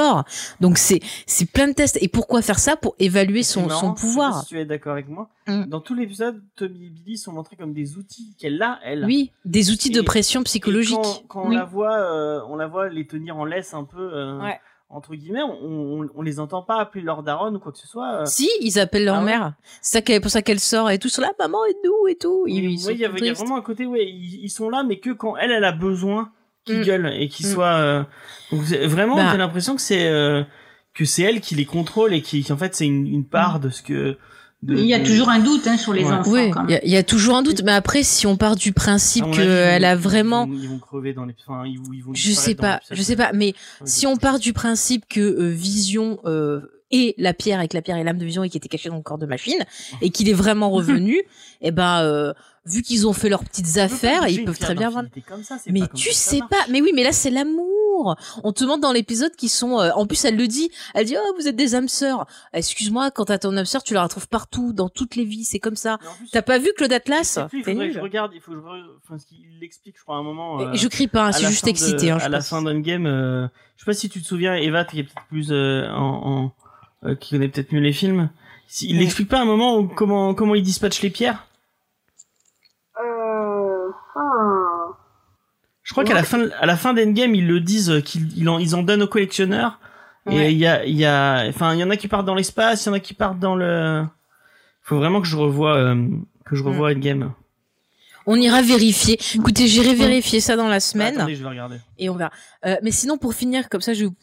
Donc 0.59 0.77
c'est 0.77 0.99
c'est 1.25 1.49
plein 1.51 1.67
de 1.67 1.73
tests. 1.73 1.97
Et 2.01 2.07
pourquoi 2.07 2.41
faire 2.41 2.59
ça? 2.59 2.75
Pour 2.75 2.95
évaluer 2.99 3.43
son, 3.43 3.67
marrant, 3.67 3.79
son 3.79 3.95
je 3.95 3.99
sais 4.01 4.01
pas 4.01 4.07
pouvoir. 4.07 4.41
si 4.43 4.47
tu 4.49 4.59
es 4.59 4.65
d'accord 4.65 4.93
avec 4.93 5.07
moi. 5.07 5.29
Mm. 5.47 5.65
Dans 5.65 5.79
tout 5.81 5.95
l'épisode, 5.95 6.41
Tommy 6.55 6.85
et 6.85 6.89
Billy 6.89 7.17
sont 7.17 7.31
montrés 7.33 7.55
comme 7.55 7.73
des 7.73 7.97
outils 7.97 8.35
qu'elle 8.39 8.61
a, 8.61 8.79
elle. 8.83 9.05
Oui, 9.05 9.31
des 9.45 9.71
outils 9.71 9.89
de 9.91 10.01
pression 10.01 10.43
psychologique. 10.43 10.95
Quand, 11.01 11.23
quand 11.27 11.41
Oui. 11.49 11.55
on 11.55 11.59
la 11.59 11.65
voit, 11.65 11.95
euh, 11.97 12.41
on 12.47 12.55
la 12.55 12.67
voit 12.67 12.89
les 12.89 13.05
tenir 13.07 13.37
en 13.37 13.45
laisse 13.45 13.73
un 13.73 13.83
peu, 13.83 13.99
euh, 14.13 14.39
Ouais. 14.41 14.59
entre 14.89 15.15
guillemets. 15.15 15.41
On, 15.43 16.01
on, 16.01 16.09
on 16.15 16.21
les 16.21 16.39
entend 16.39 16.61
pas 16.61 16.79
appeler 16.79 17.03
leur 17.03 17.23
daronne 17.23 17.55
ou 17.55 17.59
quoi 17.59 17.71
que 17.71 17.77
ce 17.79 17.87
soit. 17.87 18.21
euh. 18.21 18.25
Si, 18.25 18.49
ils 18.61 18.79
appellent 18.79 19.05
leur 19.05 19.15
Ah 19.15 19.19
ouais 19.19 19.25
mère. 19.25 19.53
C'est 19.81 20.05
ça 20.07 20.19
pour 20.19 20.31
ça 20.31 20.41
qu'elle 20.41 20.59
sort 20.59 20.89
et 20.91 20.99
tout. 20.99 21.09
Sur 21.09 21.21
la 21.21 21.31
maman 21.39 21.65
et 21.65 21.75
nous 21.83 22.07
et 22.07 22.15
tout. 22.15 22.45
Ils, 22.47 22.67
Oui, 22.67 22.75
il 22.91 22.97
y, 22.97 23.05
a- 23.05 23.09
y 23.09 23.31
vraiment 23.31 23.57
un 23.57 23.61
côté, 23.61 23.85
ouais, 23.85 24.05
ils, 24.07 24.43
ils 24.43 24.49
sont 24.49 24.69
là, 24.69 24.83
mais 24.83 24.99
que 24.99 25.09
quand 25.11 25.35
elle, 25.37 25.51
elle 25.51 25.65
a 25.65 25.71
besoin 25.71 26.31
qu'ils 26.71 26.79
Mm. 26.79 26.83
gueulent 26.85 27.13
et 27.17 27.27
qu'ils 27.29 27.47
Mm. 27.47 27.51
soient. 27.53 27.73
euh, 27.75 28.03
donc 28.51 28.61
vraiment, 28.63 29.15
Bah. 29.15 29.29
t'as 29.31 29.37
l'impression 29.37 29.75
que 29.75 29.81
c'est 29.81 30.07
euh, 30.07 30.43
que 30.93 31.05
c'est 31.05 31.21
elle 31.23 31.39
qui 31.41 31.55
les 31.55 31.65
contrôle 31.65 32.13
et 32.13 32.21
qui, 32.21 32.43
qui, 32.43 32.51
en 32.51 32.57
fait, 32.57 32.75
c'est 32.75 32.85
une, 32.85 33.07
une 33.07 33.23
part 33.25 33.59
de 33.59 33.69
ce 33.69 33.81
que. 33.81 34.17
de- 34.63 34.75
Il 34.75 34.85
y 34.85 34.93
a 34.93 34.99
de- 34.99 35.05
toujours 35.05 35.29
un 35.29 35.39
doute 35.39 35.65
hein, 35.65 35.75
sur 35.77 35.91
les 35.93 36.03
Ouais. 36.03 36.11
enfants. 36.11 36.29
Oui, 36.31 36.51
quand 36.51 36.65
il 36.67 36.71
y, 36.71 36.75
a- 36.75 36.83
il 36.85 36.91
y 36.91 36.97
a 36.97 37.01
toujours 37.03 37.35
un 37.37 37.41
doute. 37.41 37.63
Mais 37.63 37.71
après, 37.71 38.03
si 38.03 38.27
on 38.27 38.37
part 38.37 38.55
du 38.55 38.73
principe 38.73 39.25
qu'elle 39.31 39.83
a 39.85 39.93
ils 39.93 39.97
vraiment 39.97 40.45
vont- 40.45 40.53
Ils 40.53 40.69
vont 40.69 40.77
crever 40.79 41.13
dans 41.13 41.25
les. 41.25 41.33
Enfin, 41.47 41.63
ils, 41.65 41.77
vont- 41.79 41.93
ils 41.93 42.03
vont 42.03 42.13
Je 42.13 42.31
sais 42.31 42.53
pas, 42.55 42.79
je 42.91 43.01
sais 43.01 43.15
pas, 43.15 43.31
mais 43.33 43.47
Ouais, 43.47 43.53
si 43.85 44.05
on 44.05 44.17
part 44.17 44.37
du 44.37 44.53
principe 44.53 45.05
que 45.09 45.19
euh, 45.19 45.49
Vision 45.49 46.19
euh, 46.25 46.61
est 46.91 47.15
la 47.17 47.33
pierre 47.33 47.61
et 47.61 47.67
que 47.67 47.75
la 47.75 47.81
pierre 47.81 47.97
est 47.97 48.03
l'âme 48.03 48.17
de 48.17 48.25
Vision 48.25 48.43
et 48.43 48.49
qui 48.49 48.57
était 48.57 48.69
cachée 48.69 48.89
dans 48.89 48.97
le 48.97 49.01
corps 49.03 49.17
de 49.17 49.25
machine 49.25 49.59
et 50.01 50.09
qu'il 50.09 50.29
est 50.29 50.33
vraiment 50.33 50.69
revenu, 50.71 51.21
et 51.61 51.71
ben 51.71 52.01
euh, 52.03 52.33
vu 52.65 52.81
qu'ils 52.83 53.07
ont 53.07 53.13
fait 53.13 53.29
leurs 53.29 53.43
petites 53.43 53.77
affaires, 53.77 54.27
ils 54.27 54.45
peuvent 54.45 54.59
très 54.59 54.75
bien 54.75 54.89
vendre. 54.89 55.09
ça, 55.43 55.57
Mais 55.67 55.81
pas 55.81 55.87
tu 55.95 56.11
sais 56.11 56.39
pas, 56.49 56.57
mais 56.69 56.81
oui, 56.81 56.91
mais 56.93 57.03
là 57.03 57.11
c'est 57.11 57.31
l'amour. 57.31 58.15
On 58.43 58.51
te 58.51 58.63
montre 58.63 58.81
dans 58.81 58.91
l'épisode 58.91 59.35
qu'ils 59.35 59.49
sont. 59.49 59.79
euh, 59.79 59.91
en 59.95 60.07
plus, 60.07 60.25
elle 60.25 60.35
le 60.35 60.47
dit. 60.47 60.71
Elle 60.95 61.05
dit 61.05 61.15
oh 61.19 61.33
vous 61.39 61.47
êtes 61.47 61.55
des 61.55 61.75
âmes 61.75 61.87
sœurs. 61.87 62.25
Excuse-moi, 62.53 63.11
quand 63.11 63.25
t'as 63.25 63.37
ton 63.37 63.55
âme 63.57 63.65
sœur, 63.65 63.83
tu 63.83 63.93
la 63.93 64.01
retrouves 64.03 64.27
partout, 64.27 64.73
dans 64.73 64.89
toutes 64.89 65.15
les 65.15 65.23
vies. 65.25 65.43
C'est 65.43 65.59
comme 65.59 65.75
ça. 65.75 65.99
T'as 66.31 66.41
pas 66.41 66.57
vu 66.57 66.71
Claude 66.75 66.89
je 66.91 66.95
Atlas 66.95 67.39
plus, 67.49 67.59
il 67.59 67.63
faudrait 67.63 67.87
que 67.89 67.93
je 67.93 67.99
regarde, 67.99 68.31
il 68.33 68.41
faut 68.41 68.51
que 68.51 68.57
je 68.57 68.61
re... 68.63 68.75
enfin, 69.03 69.17
qu'il 69.27 69.37
l'explique, 69.59 69.97
je 69.97 70.03
crois, 70.03 70.15
à 70.15 70.19
un 70.19 70.23
moment. 70.23 70.61
euh, 70.61 70.73
Et 70.73 70.77
Je 70.77 70.87
crie 70.87 71.07
pas, 71.07 71.25
hein, 71.27 71.31
la 71.31 71.49
juste 71.49 71.65
de- 71.65 71.69
excité. 71.69 72.09
Hein, 72.11 72.17
je 72.19 72.25
à 72.25 72.29
la 72.29 72.41
fin 72.41 72.61
d'un 72.63 72.79
game, 72.79 73.05
euh, 73.05 73.47
je 73.77 73.81
sais 73.83 73.85
pas 73.85 73.93
si 73.93 74.09
tu 74.09 74.19
te 74.21 74.27
souviens, 74.27 74.55
Eva, 74.55 74.83
qui 74.85 74.99
est 74.99 75.03
peut-être 75.03 75.25
plus 75.29 75.51
euh, 75.51 75.87
en, 75.91 76.43
en 76.45 76.51
euh, 77.05 77.15
qui 77.15 77.31
connaît 77.31 77.47
peut-être 77.49 77.71
mieux 77.73 77.79
les 77.81 77.93
films. 77.93 78.29
Il 78.81 78.97
Ouais. 78.97 79.03
explique 79.03 79.27
pas 79.29 79.39
à 79.39 79.41
un 79.41 79.45
moment 79.45 79.77
où- 79.77 79.87
comment 79.87 80.33
comment 80.33 80.55
il 80.55 80.63
dispatche 80.63 81.01
les 81.01 81.09
pierres? 81.09 81.45
Euh... 83.03 83.89
ah. 84.15 84.97
Je 85.83 85.93
crois 85.93 86.03
qu'à 86.03 86.13
la 86.13 86.23
fin 86.23 86.47
à 86.59 86.65
la 86.65 86.77
fin 86.77 86.93
d'Endgame, 86.93 87.35
ils 87.35 87.47
le 87.47 87.59
disent 87.59 87.89
euh, 87.89 88.01
qu'ils 88.01 88.37
ils 88.37 88.47
en 88.47 88.59
ils 88.59 88.75
en 88.75 88.83
donnent 88.83 89.01
aux 89.03 89.07
collectionneurs. 89.07 89.79
Et 90.29 90.35
Ouais. 90.35 90.53
il 90.53 90.57
y 90.59 90.67
a 90.67 90.85
il 90.85 90.95
y 90.95 91.05
a 91.05 91.45
enfin 91.49 91.73
il 91.73 91.79
y 91.79 91.83
en 91.83 91.89
a 91.89 91.97
qui 91.97 92.07
partent 92.07 92.25
dans 92.27 92.35
l'espace, 92.35 92.85
il 92.85 92.89
y 92.89 92.91
en 92.91 92.95
a 92.95 92.99
qui 92.99 93.13
partent 93.13 93.39
dans 93.39 93.55
le. 93.55 94.05
Faut 94.83 94.97
vraiment 94.97 95.21
que 95.21 95.27
je 95.27 95.35
revoie 95.37 95.75
euh, 95.75 96.07
que 96.45 96.55
je 96.55 96.63
revoie 96.63 96.91
Endgame. 96.91 97.33
On 98.27 98.35
ira 98.35 98.61
vérifier. 98.61 99.19
Écoutez, 99.35 99.67
j'irai 99.67 99.95
vérifier 99.95 100.39
ça 100.39 100.55
dans 100.55 100.67
la 100.67 100.79
semaine. 100.79 101.15
Attendez, 101.17 101.35
je 101.35 101.43
vais 101.43 101.49
regarder. 101.49 101.77
et 101.97 102.09
on 102.09 102.15
verra. 102.15 102.31
Euh, 102.65 102.75
mais 102.83 102.91
sinon, 102.91 103.17
pour 103.17 103.33
finir, 103.33 103.67
comme 103.69 103.81
ça, 103.81 103.93
je, 103.93 104.05
vous, 104.05 104.13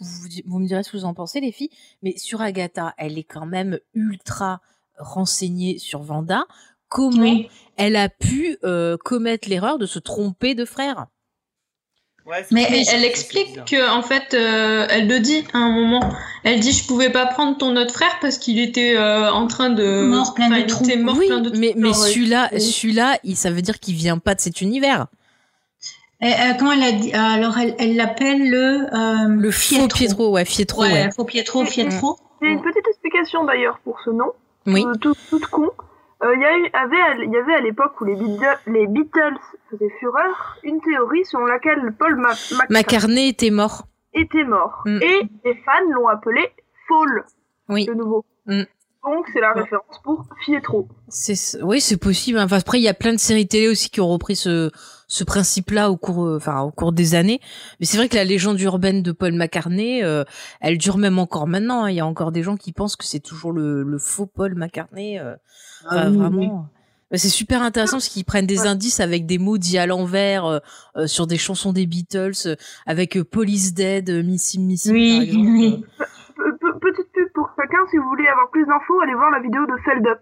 vous 0.47 0.59
me 0.61 0.67
direz 0.69 0.83
ce 0.83 0.93
que 0.93 0.97
vous 0.97 1.05
en 1.05 1.15
pensez, 1.15 1.41
les 1.41 1.53
filles. 1.53 1.71
Mais 2.03 2.17
sur 2.17 2.41
Agatha, 2.41 2.95
elle 2.97 3.19
est 3.19 3.25
quand 3.25 3.47
même 3.47 3.79
ultra 3.95 4.61
renseignée 4.99 5.79
sur 5.79 6.03
Vanda. 6.03 6.45
Comment 6.89 7.23
Oui. 7.23 7.49
elle 7.77 7.97
a 7.97 8.09
pu 8.09 8.57
euh, 8.65 8.97
commettre 9.05 9.49
l'erreur 9.49 9.79
de 9.79 9.87
se 9.87 9.99
tromper 9.99 10.55
de 10.55 10.65
frère? 10.65 11.07
Ouais, 12.29 12.45
Mais 12.51 12.85
elle 12.93 13.05
explique 13.05 13.65
que 13.65 13.91
en 13.91 14.03
fait, 14.03 14.35
euh, 14.35 14.87
elle 14.91 15.09
le 15.09 15.19
dit 15.19 15.45
à 15.55 15.59
un 15.59 15.71
moment. 15.71 16.01
Elle 16.45 16.61
dit 16.61 16.73
je 16.73 16.87
pouvais 16.87 17.09
pas 17.11 17.25
prendre 17.25 17.57
ton 17.57 17.75
autre 17.77 17.95
frère 17.95 18.19
parce 18.21 18.37
qu'il 18.37 18.59
était 18.59 18.97
euh, 18.97 19.33
en 19.33 19.47
train 19.47 19.71
de 19.71 20.03
Mort, 20.03 20.35
plein 20.35 20.49
de 20.49 20.53
enfin, 20.53 20.61
il 20.61 20.67
trous. 20.67 20.85
Oui, 20.85 21.27
plein 21.29 21.41
de 21.41 21.57
mais, 21.57 21.73
mais 21.75 21.89
euh, 21.89 21.93
celui-là, 21.95 22.51
oui. 22.53 22.61
celui-là, 22.61 23.19
il, 23.25 23.35
ça 23.35 23.51
veut 23.51 23.63
dire 23.63 23.81
qu'il 23.81 23.95
vient 23.95 24.19
pas 24.19 24.35
de 24.35 24.41
cet 24.41 24.61
univers. 24.61 25.07
Et, 26.21 26.27
euh, 26.27 26.55
comment 26.59 26.73
elle 26.73 26.83
a 26.83 26.93
dit 26.93 27.13
Alors, 27.15 27.57
elle 27.59 27.75
elle 27.79 27.97
l'appelle 27.97 28.51
le 28.51 28.87
euh, 28.93 29.29
Le 29.29 29.51
faux 29.51 29.89
Pietro, 29.89 30.31
ouais, 30.31 30.45
Pietro, 30.45 30.83
ouais. 30.83 30.93
Ouais, 30.93 31.11
faux 31.15 31.25
Pietro, 31.25 31.65
Pietro. 31.65 32.19
J'ai 32.43 32.49
une 32.49 32.61
petite 32.61 32.87
explication 32.89 33.45
d'ailleurs 33.45 33.79
pour 33.85 33.99
ce 34.05 34.11
nom. 34.11 34.33
Oui. 34.67 34.85
Euh, 34.85 34.95
tout, 35.01 35.15
toute 35.31 35.47
con. 35.47 35.71
Euh, 36.23 36.35
Il 36.35 36.41
y, 36.43 36.45
avait, 36.77 37.25
il 37.25 37.31
y 37.33 37.37
avait 37.37 37.55
à 37.55 37.61
l'époque 37.61 38.01
où 38.01 38.05
les 38.05 38.17
Beatles, 38.17 38.59
les 38.67 38.87
Beatles 38.89 39.39
faisaient 39.71 39.93
fureur 40.01 40.57
une 40.65 40.81
théorie 40.81 41.25
selon 41.25 41.45
laquelle 41.47 41.95
Paul 41.99 42.17
Ma- 42.17 42.35
McCartney 42.71 43.29
était 43.29 43.51
mort. 43.51 43.87
était 44.15 44.45
mort. 44.45 44.83
Mm. 44.85 44.99
Et 45.03 45.23
les 45.45 45.55
fans 45.65 45.89
l'ont 45.93 46.09
appelé 46.09 46.51
Fall 46.89 47.25
Oui. 47.69 47.87
de 47.87 47.95
nouveau. 47.95 48.25
Mm. 48.47 48.63
Donc 49.05 49.27
c'est 49.33 49.41
la 49.41 49.53
référence 49.53 50.01
pour 50.03 50.27
Pietro. 50.45 50.89
Oui, 51.63 51.81
c'est 51.81 51.97
possible. 52.01 52.39
Enfin, 52.41 52.59
après, 52.59 52.79
il 52.79 52.83
y 52.83 52.89
a 52.89 52.95
plein 52.95 53.13
de 53.13 53.19
séries 53.19 53.47
télé 53.47 53.69
aussi 53.69 53.89
qui 53.89 54.01
ont 54.01 54.09
repris 54.09 54.35
ce, 54.37 54.71
ce 55.09 55.25
principe-là 55.25 55.91
au 55.91 55.97
cours, 55.97 56.25
euh, 56.27 56.37
enfin, 56.37 56.61
au 56.61 56.71
cours 56.71 56.93
des 56.93 57.15
années. 57.15 57.41
Mais 57.81 57.87
c'est 57.87 57.97
vrai 57.97 58.09
que 58.09 58.15
la 58.15 58.25
légende 58.25 58.61
urbaine 58.61 59.03
de 59.03 59.11
Paul 59.11 59.33
McCartney, 59.33 60.05
euh, 60.05 60.23
elle 60.61 60.79
dure 60.79 60.99
même 60.99 61.19
encore 61.19 61.47
maintenant. 61.49 61.85
hein. 61.85 61.91
Il 61.91 61.97
y 61.97 62.01
a 62.01 62.07
encore 62.07 62.31
des 62.31 62.43
gens 62.43 62.57
qui 62.57 62.73
pensent 62.73 62.95
que 62.95 63.05
c'est 63.07 63.19
toujours 63.21 63.53
le, 63.53 63.83
le 63.83 63.99
faux 63.99 64.27
Paul 64.27 64.55
McCartney. 64.55 65.19
euh. 65.19 65.35
Ah 65.89 66.09
oui, 66.11 66.17
vraiment. 66.17 66.69
C'est 67.13 67.31
super 67.31 67.63
intéressant 67.63 67.97
parce 67.97 68.09
qu'ils 68.09 68.27
prennent 68.27 68.47
des 68.47 68.67
indices 68.67 69.01
avec 69.01 69.25
des 69.25 69.39
mots 69.39 69.57
dits 69.57 69.79
à 69.79 69.87
l'envers 69.87 70.45
euh, 70.45 70.59
euh, 70.97 71.07
sur 71.07 71.27
des 71.27 71.39
chansons 71.39 71.73
des 71.73 71.87
Beatles, 71.87 72.33
euh, 72.45 72.57
avec 72.85 73.17
euh, 73.17 73.25
Police 73.25 73.73
Dead, 73.73 74.11
euh, 74.11 74.23
Missy 74.23 74.59
Missy 74.59 74.93
Oui, 74.93 75.13
par 75.15 75.23
exemple. 75.23 75.47
oui. 75.49 75.85
Pe- 76.37 76.59
pe- 76.61 76.79
petite 76.81 77.11
pub 77.15 77.29
pour 77.33 77.49
chacun, 77.57 77.79
si 77.91 77.97
vous 77.97 78.07
voulez 78.11 78.27
avoir 78.29 78.51
plus 78.51 78.67
d'infos, 78.67 79.01
allez 79.01 79.15
voir 79.15 79.31
la 79.31 79.41
vidéo 79.41 79.65
de 79.65 79.73
Feld 79.87 80.07
Up. 80.07 80.21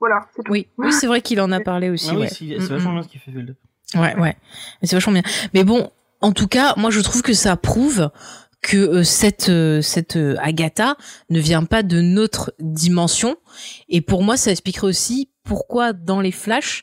Voilà, 0.00 0.20
c'est 0.34 0.42
tout. 0.44 0.50
Oui, 0.52 0.66
oui, 0.78 0.92
c'est 0.92 1.06
vrai 1.06 1.20
qu'il 1.20 1.42
en 1.42 1.52
a 1.52 1.60
parlé 1.60 1.90
aussi. 1.90 2.08
Ah 2.10 2.16
ouais. 2.18 2.28
c'est 2.28 2.44
Mm, 2.46 2.60
c'est 2.60 2.68
vachement 2.72 2.90
mm. 2.92 2.94
bien 2.94 3.02
ce 3.02 3.08
qu'il 3.08 3.20
fait. 3.20 3.30
Feld. 3.30 3.54
Ouais, 3.94 4.14
ouais. 4.16 4.36
Mais 4.80 4.88
c'est 4.88 4.96
vachement 4.96 5.12
bien. 5.12 5.22
Mais 5.52 5.64
bon, 5.64 5.90
en 6.20 6.32
tout 6.32 6.48
cas, 6.48 6.74
moi 6.76 6.90
je 6.90 7.00
trouve 7.00 7.22
que 7.22 7.34
ça 7.34 7.56
prouve 7.56 8.10
que 8.60 8.76
euh, 8.76 9.04
cette 9.04 9.50
euh, 9.50 9.82
cette 9.82 10.16
euh, 10.16 10.36
Agatha 10.40 10.96
ne 11.28 11.38
vient 11.38 11.64
pas 11.64 11.82
de 11.82 12.00
notre 12.00 12.54
dimension. 12.58 13.36
Et 13.88 14.00
pour 14.00 14.22
moi, 14.22 14.36
ça 14.36 14.50
expliquerait 14.50 14.86
aussi 14.86 15.28
pourquoi 15.44 15.92
dans 15.92 16.20
les 16.20 16.32
flashs, 16.32 16.82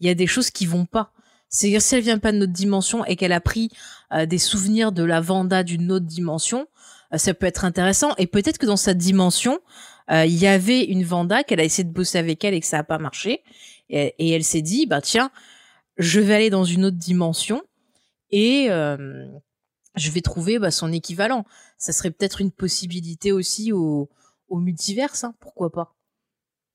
il 0.00 0.06
y 0.06 0.10
a 0.10 0.14
des 0.14 0.26
choses 0.26 0.50
qui 0.50 0.66
vont 0.66 0.86
pas. 0.86 1.12
C'est-à-dire 1.50 1.82
si 1.82 1.96
elle 1.96 2.02
vient 2.02 2.18
pas 2.18 2.32
de 2.32 2.38
notre 2.38 2.52
dimension 2.52 3.04
et 3.04 3.16
qu'elle 3.16 3.32
a 3.32 3.40
pris 3.40 3.70
euh, 4.12 4.24
des 4.24 4.38
souvenirs 4.38 4.92
de 4.92 5.02
la 5.02 5.20
Vanda 5.20 5.64
d'une 5.64 5.90
autre 5.90 6.06
dimension, 6.06 6.68
euh, 7.12 7.18
ça 7.18 7.34
peut 7.34 7.46
être 7.46 7.64
intéressant. 7.64 8.14
Et 8.18 8.28
peut-être 8.28 8.56
que 8.56 8.66
dans 8.66 8.76
cette 8.76 8.98
dimension, 8.98 9.58
euh, 10.12 10.24
il 10.24 10.36
y 10.36 10.46
avait 10.46 10.84
une 10.84 11.02
Vanda 11.04 11.42
qu'elle 11.42 11.60
a 11.60 11.64
essayé 11.64 11.84
de 11.84 11.92
bosser 11.92 12.18
avec 12.18 12.44
elle 12.44 12.54
et 12.54 12.60
que 12.60 12.66
ça 12.66 12.78
a 12.78 12.84
pas 12.84 12.98
marché. 12.98 13.42
Et, 13.88 14.14
et 14.18 14.30
elle 14.30 14.44
s'est 14.44 14.62
dit, 14.62 14.86
bah 14.86 15.00
tiens, 15.00 15.32
je 16.00 16.20
vais 16.20 16.34
aller 16.34 16.50
dans 16.50 16.64
une 16.64 16.84
autre 16.84 16.96
dimension 16.96 17.62
et 18.30 18.66
euh, 18.70 19.26
je 19.96 20.10
vais 20.10 20.20
trouver 20.20 20.58
bah, 20.58 20.70
son 20.70 20.92
équivalent. 20.92 21.44
Ça 21.78 21.92
serait 21.92 22.10
peut-être 22.10 22.40
une 22.40 22.50
possibilité 22.52 23.32
aussi 23.32 23.72
au, 23.72 24.08
au 24.48 24.58
multiverse, 24.58 25.24
hein, 25.24 25.34
pourquoi 25.40 25.70
pas. 25.70 25.94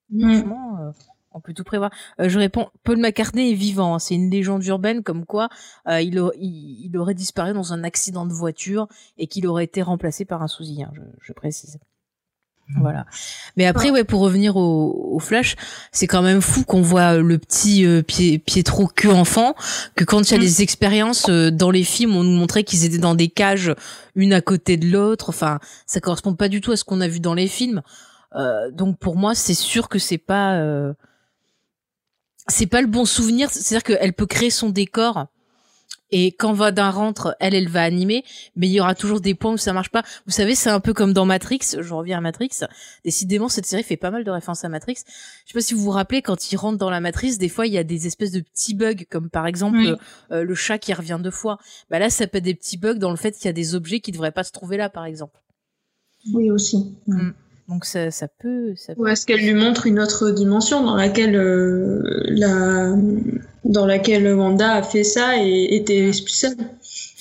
Mm. 0.10 0.22
Franchement, 0.34 0.78
euh, 0.82 0.92
on 1.32 1.42
peut 1.42 1.54
tout 1.54 1.64
prévoir. 1.64 1.92
Euh, 2.20 2.30
je 2.30 2.40
réponds, 2.40 2.70
Paul 2.84 2.98
McCartney 2.98 3.52
est 3.52 3.56
vivant. 3.56 3.96
hein. 3.96 4.00
C'est 4.00 4.16
une 4.16 4.30
légende 4.30 4.64
urbaine 4.66 5.04
comme 5.04 5.26
quoi 5.26 5.50
il, 5.88 6.20
au- 6.20 6.32
il, 6.40 6.86
il 6.86 6.98
aurait 6.98 7.14
disparu 7.16 7.54
dans 7.54 7.74
un 7.74 7.84
accident 7.84 8.26
de 8.26 8.34
voiture 8.34 8.88
et 9.18 9.28
qu'il 9.28 9.46
aurait 9.48 9.66
été 9.66 9.82
remplacé 9.82 10.24
par 10.26 10.42
un 10.42 10.48
sosie. 10.48 10.84
hein, 10.84 10.92
je, 10.94 11.02
je 11.22 11.34
précise. 11.34 11.78
Voilà. 12.80 13.06
Mais 13.58 13.66
après, 13.68 13.92
ouais, 13.92 14.04
pour 14.04 14.22
revenir 14.22 14.56
au, 14.58 15.12
au 15.14 15.20
Flash, 15.20 15.56
c'est 15.92 16.08
quand 16.08 16.24
même 16.24 16.42
fou 16.42 16.64
qu'on 16.64 16.82
voit 16.82 17.18
le 17.18 17.38
petit 17.38 17.86
euh, 17.86 18.02
Pie- 18.02 18.40
Pietro 18.40 18.88
que 18.88 19.08
enfant, 19.08 19.54
que 19.96 20.04
quand 20.04 20.22
il 20.30 20.32
y 20.32 20.36
a 20.36 20.38
Mm. 20.40 20.42
des 20.42 20.62
expériences 20.64 21.30
euh, 21.30 21.52
dans 21.52 21.70
les 21.70 21.84
films, 21.84 22.16
on 22.16 22.24
nous 22.24 22.36
montrait 22.38 22.64
qu'ils 22.64 22.84
étaient 22.84 22.98
dans 22.98 23.14
des 23.14 23.28
cages, 23.28 23.74
une 24.16 24.34
à 24.34 24.42
côté 24.42 24.78
de 24.78 24.88
l'autre. 24.88 25.30
Enfin, 25.30 25.60
ça 25.86 26.00
correspond 26.00 26.34
pas 26.34 26.48
du 26.50 26.60
tout 26.60 26.72
à 26.72 26.76
ce 26.78 26.84
qu'on 26.84 27.02
a 27.02 27.08
vu 27.08 27.20
dans 27.20 27.36
les 27.36 27.48
films. 27.48 27.84
Euh, 28.36 28.72
donc 28.72 28.98
pour 28.98 29.16
moi, 29.16 29.36
c'est 29.36 29.54
sûr 29.54 29.88
que 29.88 30.00
c'est 30.00 30.18
pas 30.18 30.56
euh, 30.56 30.92
c'est 32.48 32.68
pas 32.68 32.82
le 32.82 32.88
bon 32.88 33.06
souvenir. 33.06 33.50
C'est-à-dire 33.52 33.84
qu'elle 33.84 34.14
peut 34.14 34.26
créer 34.26 34.50
son 34.50 34.70
décor 34.70 35.28
Et 36.12 36.34
quand 36.34 36.54
Vanda 36.54 36.92
rentre, 36.92 37.36
elle, 37.40 37.56
elle 37.56 37.68
va 37.68 37.82
animer, 37.84 38.24
mais 38.56 38.68
il 38.68 38.72
y 38.72 38.80
aura 38.80 38.94
toujours 38.96 39.22
des 39.22 39.34
points 39.34 39.54
où 39.54 39.58
ça 39.58 39.74
marche 39.74 39.90
pas. 39.90 40.04
Vous 40.26 40.32
savez, 40.32 40.54
c'est 40.56 40.70
un 40.70 40.80
peu 40.80 40.94
comme 40.94 41.14
dans 41.14 41.26
Matrix. 41.26 41.60
Je 41.80 41.94
reviens 41.94 42.20
à 42.20 42.22
Matrix. 42.22 42.52
Décidément, 43.04 43.50
cette 43.50 43.66
série 43.66 43.84
fait 43.84 43.98
pas 43.98 44.12
mal 44.12 44.24
de 44.24 44.32
références 44.32 44.64
à 44.64 44.70
Matrix. 44.70 44.98
Je 45.46 45.52
sais 45.52 45.54
pas 45.54 45.62
si 45.62 45.74
vous 45.74 45.82
vous 45.82 45.92
rappelez, 45.92 46.22
quand 46.22 46.52
il 46.52 46.58
rentre 46.58 46.78
dans 46.78 46.90
la 46.90 47.00
matrice, 47.00 47.38
des 47.38 47.50
fois, 47.50 47.66
il 47.68 47.74
y 47.74 47.78
a 47.78 47.84
des 47.84 48.08
espèces 48.08 48.32
de 48.32 48.40
petits 48.42 48.76
bugs, 48.76 49.04
comme 49.10 49.30
par 49.30 49.48
exemple 49.48 49.78
Oui. 49.78 49.88
euh, 49.88 49.96
euh, 50.32 50.44
le 50.44 50.56
chat 50.56 50.78
qui 50.78 50.94
revient 50.94 51.20
deux 51.22 51.32
fois. 51.32 51.58
Bah 51.90 52.00
là, 52.00 52.10
ça 52.10 52.28
peut 52.28 52.38
être 52.38 52.44
des 52.44 52.56
petits 52.56 52.78
bugs 52.78 52.96
dans 52.96 53.12
le 53.12 53.18
fait 53.18 53.32
qu'il 53.32 53.46
y 53.46 53.50
a 53.50 53.54
des 53.54 53.74
objets 53.76 54.00
qui 54.00 54.12
devraient 54.12 54.32
pas 54.32 54.44
se 54.44 54.52
trouver 54.52 54.78
là, 54.78 54.90
par 54.90 55.06
exemple. 55.06 55.42
Oui, 56.34 56.50
aussi. 56.52 56.96
Mm. 57.08 57.32
Donc 57.68 57.86
ça, 57.86 58.12
ça 58.12 58.28
peut, 58.28 58.74
ça 58.76 58.94
peut. 58.94 59.02
Ou 59.02 59.08
est-ce 59.08 59.26
qu'elle 59.26 59.42
lui 59.42 59.54
montre 59.54 59.88
une 59.88 60.00
autre 60.00 60.30
dimension 60.32 60.84
dans 60.84 60.96
laquelle 60.96 61.36
euh, 61.36 62.02
la 62.28 62.94
dans 63.64 63.86
laquelle 63.88 64.32
Wanda 64.36 64.74
a 64.74 64.84
fait 64.84 65.04
ça 65.04 65.38
et 65.44 65.76
était 65.76 66.12
seule 66.14 66.56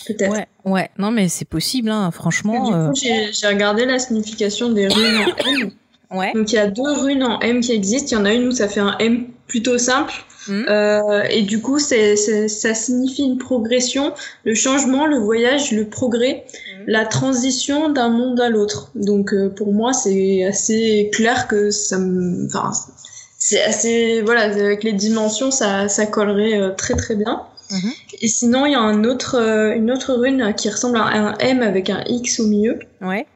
peut-être. 0.07 0.31
Ouais, 0.33 0.47
ouais. 0.67 0.91
Non, 0.99 1.11
mais 1.11 1.29
c'est 1.29 1.47
possible, 1.47 1.89
hein, 1.89 2.11
franchement. 2.11 2.75
euh, 2.75 2.93
j'ai 2.95 3.47
regardé 3.47 3.87
la 3.87 3.99
signification 3.99 4.71
des 4.71 4.89
runes 4.89 5.17
en 5.17 5.49
M. 5.49 5.71
Ouais. 6.11 6.33
Donc 6.35 6.53
il 6.53 6.57
y 6.57 6.59
a 6.59 6.69
deux 6.69 6.93
runes 7.01 7.23
en 7.23 7.41
M 7.41 7.61
qui 7.61 7.73
existent. 7.73 8.09
Il 8.11 8.15
y 8.15 8.17
en 8.21 8.25
a 8.27 8.35
une 8.35 8.49
où 8.49 8.53
ça 8.53 8.69
fait 8.69 8.81
un 8.81 8.97
M 8.99 9.27
plutôt 9.47 9.79
simple. 9.79 10.13
Mhm. 10.49 10.67
Euh, 10.69 11.23
et 11.31 11.43
du 11.43 11.61
coup, 11.61 11.79
c'est, 11.79 12.17
c'est- 12.17 12.49
ça 12.49 12.75
signifie 12.75 13.23
une 13.23 13.39
progression, 13.39 14.13
le 14.45 14.55
changement, 14.55 15.07
le 15.07 15.19
voyage, 15.19 15.73
le 15.73 15.87
progrès, 15.87 16.45
Mhm. 16.79 16.85
la 16.87 17.05
transition 17.07 17.89
d'un 17.91 18.09
monde 18.11 18.41
à 18.41 18.49
l'autre. 18.51 18.91
Donc 18.95 19.33
euh, 19.33 19.49
pour 19.49 19.73
moi, 19.73 19.93
c'est 19.93 20.45
assez 20.45 21.11
clair 21.13 21.49
que 21.49 21.71
ça 21.71 21.99
me... 21.99 22.47
Enfin, 22.47 22.73
c'est 23.39 23.63
assez... 23.63 24.21
Voilà, 24.23 24.43
avec 24.43 24.85
les 24.85 24.93
dimensions, 24.93 25.51
ça, 25.51 25.89
ça 25.89 26.07
collerait 26.07 26.59
euh, 26.61 26.71
très 26.71 26.95
très 26.95 27.15
bien. 27.15 27.43
Mhm. 27.71 27.91
Et 28.21 28.29
sinon, 28.29 28.67
il 28.67 28.73
y 28.73 28.75
a 28.75 28.81
un 28.81 29.05
autre, 29.05 29.37
une 29.77 29.91
autre 29.91 30.13
rune 30.15 30.53
qui 30.57 30.69
ressemble 30.69 30.99
à 30.99 31.05
un 31.05 31.35
M 31.39 31.63
avec 31.63 31.89
un 31.91 32.03
X 32.07 32.39
au 32.41 32.47
milieu 32.47 32.79
Ouais. 33.01 33.27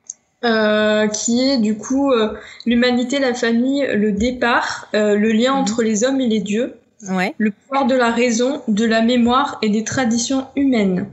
euh, 0.45 1.07
qui 1.09 1.41
est 1.49 1.57
du 1.59 1.77
coup 1.77 2.13
euh, 2.13 2.35
l'humanité, 2.67 3.19
la 3.19 3.33
famille, 3.35 3.87
le 3.93 4.13
départ, 4.13 4.89
euh, 4.95 5.17
le 5.17 5.33
lien 5.33 5.55
entre 5.55 5.83
les 5.83 6.05
hommes 6.05 6.21
et 6.21 6.29
les 6.29 6.41
dieux, 6.41 6.75
Le 7.01 7.51
pouvoir 7.51 7.86
de 7.86 7.94
la 7.94 8.11
raison, 8.11 8.62
de 8.68 8.84
la 8.84 9.03
mémoire 9.03 9.59
et 9.62 9.68
des 9.68 9.84
traditions 9.84 10.46
humaines. 10.57 11.07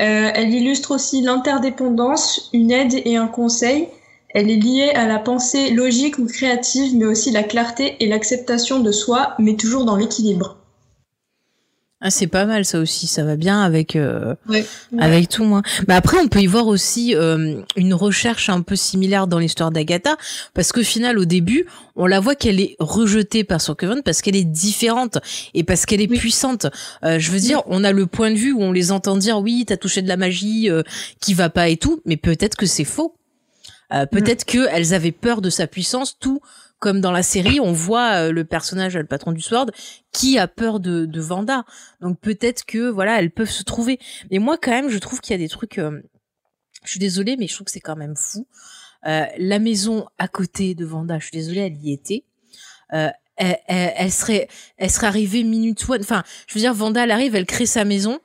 Euh, 0.00 0.30
elle 0.32 0.54
illustre 0.54 0.92
aussi 0.92 1.22
l'interdépendance, 1.22 2.50
une 2.52 2.70
aide 2.70 2.94
et 3.04 3.16
un 3.16 3.26
conseil. 3.26 3.88
Elle 4.30 4.50
est 4.50 4.56
liée 4.56 4.90
à 4.94 5.06
la 5.06 5.18
pensée 5.18 5.70
logique 5.70 6.18
ou 6.18 6.26
créative, 6.26 6.96
mais 6.96 7.06
aussi 7.06 7.30
la 7.30 7.42
clarté 7.42 7.96
et 8.00 8.06
l'acceptation 8.06 8.80
de 8.80 8.92
soi, 8.92 9.34
mais 9.38 9.56
toujours 9.56 9.84
dans 9.84 9.96
l'équilibre. 9.96 10.56
Ah, 12.00 12.10
c'est 12.10 12.28
pas 12.28 12.44
mal 12.44 12.64
ça 12.64 12.78
aussi, 12.78 13.08
ça 13.08 13.24
va 13.24 13.34
bien 13.34 13.60
avec 13.60 13.96
euh, 13.96 14.36
Ouais. 14.48 14.64
avec 15.00 15.28
tout 15.28 15.42
moi. 15.42 15.62
Mais 15.88 15.94
après 15.94 16.16
on 16.22 16.28
peut 16.28 16.40
y 16.40 16.46
voir 16.46 16.68
aussi 16.68 17.12
euh, 17.16 17.60
une 17.74 17.92
recherche 17.92 18.48
un 18.50 18.60
peu 18.62 18.76
similaire 18.76 19.26
dans 19.26 19.40
l'histoire 19.40 19.72
d'Agatha 19.72 20.16
parce 20.54 20.70
qu'au 20.70 20.84
final 20.84 21.18
au 21.18 21.24
début, 21.24 21.66
on 21.96 22.06
la 22.06 22.20
voit 22.20 22.36
qu'elle 22.36 22.60
est 22.60 22.76
rejetée 22.78 23.42
par 23.42 23.60
son 23.60 23.74
Coven 23.74 24.02
parce 24.04 24.22
qu'elle 24.22 24.36
est 24.36 24.44
différente 24.44 25.18
et 25.54 25.64
parce 25.64 25.86
qu'elle 25.86 26.00
est 26.00 26.08
Oui. 26.08 26.18
puissante. 26.18 26.66
Euh, 27.02 27.18
je 27.18 27.32
veux 27.32 27.40
dire, 27.40 27.62
on 27.66 27.82
a 27.82 27.90
le 27.90 28.06
point 28.06 28.30
de 28.30 28.36
vue 28.36 28.52
où 28.52 28.62
on 28.62 28.70
les 28.70 28.92
entend 28.92 29.16
dire 29.16 29.40
oui, 29.40 29.64
t'as 29.66 29.76
touché 29.76 30.00
de 30.00 30.08
la 30.08 30.16
magie 30.16 30.70
euh, 30.70 30.82
qui 31.20 31.34
va 31.34 31.50
pas 31.50 31.68
et 31.68 31.78
tout, 31.78 32.00
mais 32.04 32.16
peut-être 32.16 32.56
que 32.56 32.66
c'est 32.66 32.84
faux. 32.84 33.16
Euh, 33.92 34.06
peut-être 34.06 34.44
que 34.44 34.68
elles 34.70 34.94
avaient 34.94 35.10
peur 35.10 35.40
de 35.40 35.50
sa 35.50 35.66
puissance, 35.66 36.16
tout 36.20 36.40
comme 36.78 37.00
dans 37.00 37.12
la 37.12 37.22
série, 37.22 37.60
on 37.60 37.72
voit 37.72 38.12
euh, 38.12 38.32
le 38.32 38.44
personnage, 38.44 38.96
le 38.96 39.04
patron 39.04 39.32
du 39.32 39.40
Sword, 39.40 39.70
qui 40.12 40.38
a 40.38 40.46
peur 40.46 40.80
de, 40.80 41.06
de 41.06 41.20
Vanda. 41.20 41.64
Donc 42.00 42.20
peut-être 42.20 42.64
que 42.64 42.88
voilà, 42.88 43.18
elles 43.18 43.30
peuvent 43.30 43.50
se 43.50 43.64
trouver. 43.64 43.98
Mais 44.30 44.38
moi 44.38 44.58
quand 44.60 44.70
même, 44.70 44.88
je 44.88 44.98
trouve 44.98 45.20
qu'il 45.20 45.32
y 45.32 45.34
a 45.34 45.38
des 45.38 45.48
trucs. 45.48 45.78
euh, 45.78 46.02
je 46.84 46.90
suis 46.90 47.00
désolée, 47.00 47.36
mais 47.36 47.46
je 47.46 47.54
trouve 47.54 47.64
que 47.66 47.70
c'est 47.72 47.80
quand 47.80 47.96
même 47.96 48.16
fou. 48.16 48.46
Euh, 49.06 49.26
la 49.36 49.58
maison 49.58 50.06
à 50.18 50.28
côté 50.28 50.74
de 50.74 50.84
Vanda, 50.84 51.18
je 51.18 51.26
suis 51.26 51.36
désolée, 51.36 51.60
elle 51.60 51.76
y 51.76 51.92
était. 51.92 52.24
Euh, 52.92 53.10
elle, 53.36 54.10
serait, 54.10 54.48
elle 54.76 54.90
serait 54.90 55.06
arrivée 55.06 55.44
minute 55.44 55.88
one. 55.88 56.00
Enfin, 56.00 56.24
je 56.46 56.54
veux 56.54 56.60
dire, 56.60 56.74
Vanda, 56.74 57.04
elle 57.04 57.10
arrive, 57.10 57.36
elle 57.36 57.46
crée 57.46 57.66
sa 57.66 57.84
maison. 57.84 58.20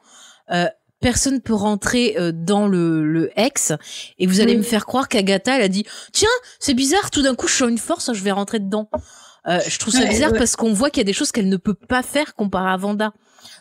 Personne 1.04 1.40
peut 1.42 1.54
rentrer 1.54 2.16
euh, 2.18 2.32
dans 2.34 2.68
le, 2.68 3.04
le 3.06 3.30
ex 3.40 3.74
et 4.18 4.26
vous 4.26 4.40
allez 4.42 4.54
Oui. 4.54 4.58
me 4.60 4.64
faire 4.64 4.86
croire 4.88 5.08
qu'Agatha 5.08 5.58
elle 5.58 5.64
a 5.64 5.68
dit 5.68 5.86
tiens 6.14 6.30
c'est 6.60 6.74
bizarre 6.74 7.12
tout 7.12 7.22
d'un 7.22 7.36
coup 7.36 7.48
je 7.48 7.54
sens 7.54 7.70
une 7.70 7.78
force 7.78 8.12
je 8.14 8.24
vais 8.24 8.32
rentrer 8.32 8.60
dedans 8.60 8.90
euh, 9.48 9.60
je 9.68 9.78
trouve 9.78 9.94
ça 9.94 10.06
bizarre 10.06 10.32
ouais. 10.32 10.38
parce 10.40 10.56
qu'on 10.56 10.74
voit 10.74 10.90
qu'il 10.90 11.02
y 11.02 11.06
a 11.06 11.10
des 11.12 11.14
choses 11.14 11.32
qu'elle 11.32 11.50
ne 11.50 11.58
peut 11.58 11.74
pas 11.74 12.02
faire 12.02 12.34
comparé 12.34 12.72
à 12.72 12.78
Vanda 12.78 13.12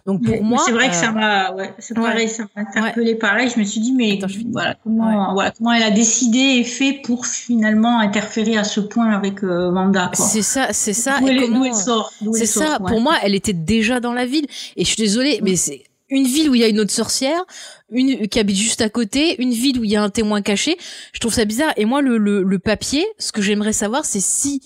donc 0.07 0.23
pour 0.25 0.35
Mais- 0.35 0.41
moi 0.41 0.63
c'est 0.65 0.73
vrai 0.73 0.89
que 0.89 0.95
euh, 0.95 1.01
ça 1.01 1.11
m'a, 1.13 1.53
ouais, 1.53 1.73
ouais. 1.77 1.95
pareil, 1.95 2.29
ça 2.29 2.45
m'a 2.57 2.63
interpellé 2.63 3.15
pareil. 3.15 3.51
Je 3.55 3.59
me 3.61 3.65
suis 3.65 3.81
dit, 3.81 3.93
mais 3.93 4.15
Attends, 4.19 4.27
je 4.29 4.39
finis. 4.39 4.51
voilà, 4.53 4.75
comment, 4.83 5.33
voilà, 5.35 5.53
comment 5.53 5.73
elle 5.73 5.83
a 5.85 5.91
décidé 5.93 6.39
et 6.39 6.65
fait 6.65 7.01
pour 7.05 7.25
finalement 7.27 8.01
interférer 8.01 8.57
à 8.57 8.65
ce 8.65 8.81
point 8.81 9.11
avec 9.11 9.45
euh, 9.45 9.71
quoi. 9.73 10.11
c'est 10.15 10.43
ça 10.43 10.69
c'est 10.73 10.93
ça 10.93 11.19
D'où 11.21 11.29
et 11.29 11.31
elle, 11.37 11.43
elle 11.67 11.75
sort, 11.75 12.13
d'où 12.21 12.33
C'est 12.33 12.47
ça. 12.47 12.79
Pour 12.85 13.01
moi, 13.01 13.15
elle 13.23 13.35
était 13.37 13.53
déjà 13.53 14.01
dans 14.01 14.13
la 14.13 14.27
ville. 14.27 14.47
Et 14.77 14.85
je 14.85 14.89
suis 14.89 15.03
désolée, 15.03 15.39
mais 15.43 15.55
c'est 15.57 15.83
une 16.15 16.27
ville 16.27 16.51
où 16.51 16.55
il 16.55 16.61
y 16.61 16.65
a 16.65 16.69
une 16.69 16.81
autre 16.81 16.91
sorcière, 16.93 17.43
une 17.91 18.29
qui 18.29 18.39
habite 18.39 18.57
juste 18.57 18.81
à 18.83 18.89
côté, 18.89 19.41
une 19.43 19.53
ville 19.53 19.79
où 19.81 19.85
il 19.85 19.91
y 19.91 19.97
a 19.97 20.03
un 20.03 20.11
témoin 20.11 20.43
caché. 20.43 20.77
Je 21.13 21.21
trouve 21.21 21.35
ça 21.35 21.45
bizarre. 21.45 21.73
Et 21.77 21.85
moi, 21.85 22.03
le, 22.03 22.19
le, 22.19 22.43
le 22.43 22.59
papier, 22.59 23.05
ce 23.19 23.33
que 23.33 23.43
j'aimerais 23.43 23.73
savoir, 23.73 24.05
c'est 24.05 24.21
si 24.21 24.61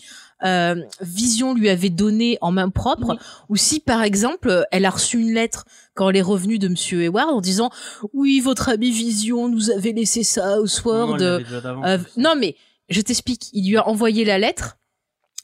euh, 0.44 0.74
Vision 1.00 1.54
lui 1.54 1.68
avait 1.70 1.88
donné 1.88 2.36
en 2.40 2.52
main 2.52 2.68
propre, 2.68 3.10
Oui. 3.10 3.16
ou 3.48 3.56
si, 3.56 3.80
par 3.80 4.02
exemple, 4.02 4.66
elle 4.70 4.84
a 4.84 4.90
reçu 4.90 5.18
une 5.18 5.32
lettre 5.32 5.64
quand 5.94 6.10
elle 6.10 6.16
est 6.16 6.22
revenue 6.22 6.58
de 6.58 6.68
Monsieur 6.68 7.00
Hayward 7.02 7.30
en 7.30 7.40
disant 7.40 7.70
oui, 8.12 8.40
votre 8.40 8.68
ami 8.68 8.90
Vision 8.90 9.48
nous 9.48 9.70
avait 9.70 9.92
laissé 9.92 10.24
ça 10.24 10.60
au 10.60 10.66
déjà 10.66 11.60
d'avant, 11.62 11.84
Euh, 11.84 11.98
non, 12.18 12.34
mais 12.38 12.54
je 12.90 13.00
t'explique. 13.00 13.48
Il 13.54 13.68
lui 13.70 13.76
a 13.78 13.88
envoyé 13.88 14.24
la 14.24 14.38
lettre. 14.38 14.76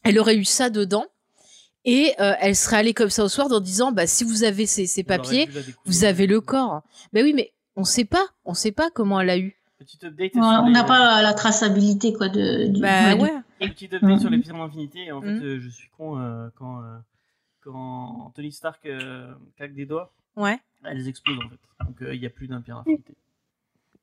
Elle 0.05 0.19
aurait 0.19 0.37
eu 0.37 0.45
ça 0.45 0.69
dedans. 0.69 1.07
Et 1.85 2.15
euh, 2.21 2.35
elle 2.41 2.55
serait 2.55 2.77
allée 2.77 2.95
comme 2.95 3.11
ça 3.11 3.25
au 3.25 3.29
soir 3.29 3.49
en 3.51 3.59
disant 3.61 3.91
bah 3.93 4.07
si 4.07 4.23
vous 4.25 4.45
avez 4.45 4.67
ces, 4.67 5.03
papiers, 5.03 5.49
vous 5.85 6.05
avez 6.05 6.27
le 6.27 6.41
corps. 6.41 6.83
Ben 7.13 7.25
oui, 7.25 7.33
mais 7.35 7.53
on 7.77 7.85
sait 7.85 8.05
pas, 8.05 8.25
on 8.45 8.55
sait 8.55 8.71
pas 8.73 8.91
comment 8.91 9.21
elle 9.21 9.31
a 9.31 9.39
eu. 9.39 9.57
Petit 9.79 9.99
update. 10.07 10.35
Ouais, 10.37 10.41
sur 10.43 10.63
on 10.63 10.67
les- 10.67 10.73
n'a 10.73 10.85
pas 10.85 11.23
la 11.23 11.35
traçabilité, 11.35 12.13
quoi, 12.13 12.29
de, 12.29 12.69
du, 12.69 12.81
Bah 12.81 13.09
ouais, 13.09 13.17
du- 13.17 13.23
ouais. 13.23 13.69
Petit 13.69 13.87
update 13.87 14.21
sur 14.21 14.31
Mhm. 14.31 14.37
l'épisode 14.37 14.57
d'Infinité. 14.59 15.11
En 15.11 15.21
fait, 15.21 15.33
Mhm. 15.33 15.43
euh, 15.43 15.61
je 15.61 15.69
suis 15.71 15.89
con 15.97 16.19
euh, 16.21 16.49
quand, 16.57 16.81
euh, 16.83 16.99
quand 17.63 18.33
Tony 18.37 18.53
Stark 18.53 18.85
euh, 18.87 19.33
claque 19.57 19.75
des 19.75 19.87
doigts, 19.87 20.13
Ouais. 20.37 20.61
elles 20.85 21.09
explosent 21.09 21.39
en 21.39 21.49
fait. 21.49 21.59
Donc 21.85 22.01
euh, 22.03 22.15
il 22.15 22.21
n'y 22.21 22.27
a 22.27 22.31
plus 22.31 22.47
d'un 22.47 22.61
pierre 22.61 22.79
infinité. 22.79 23.15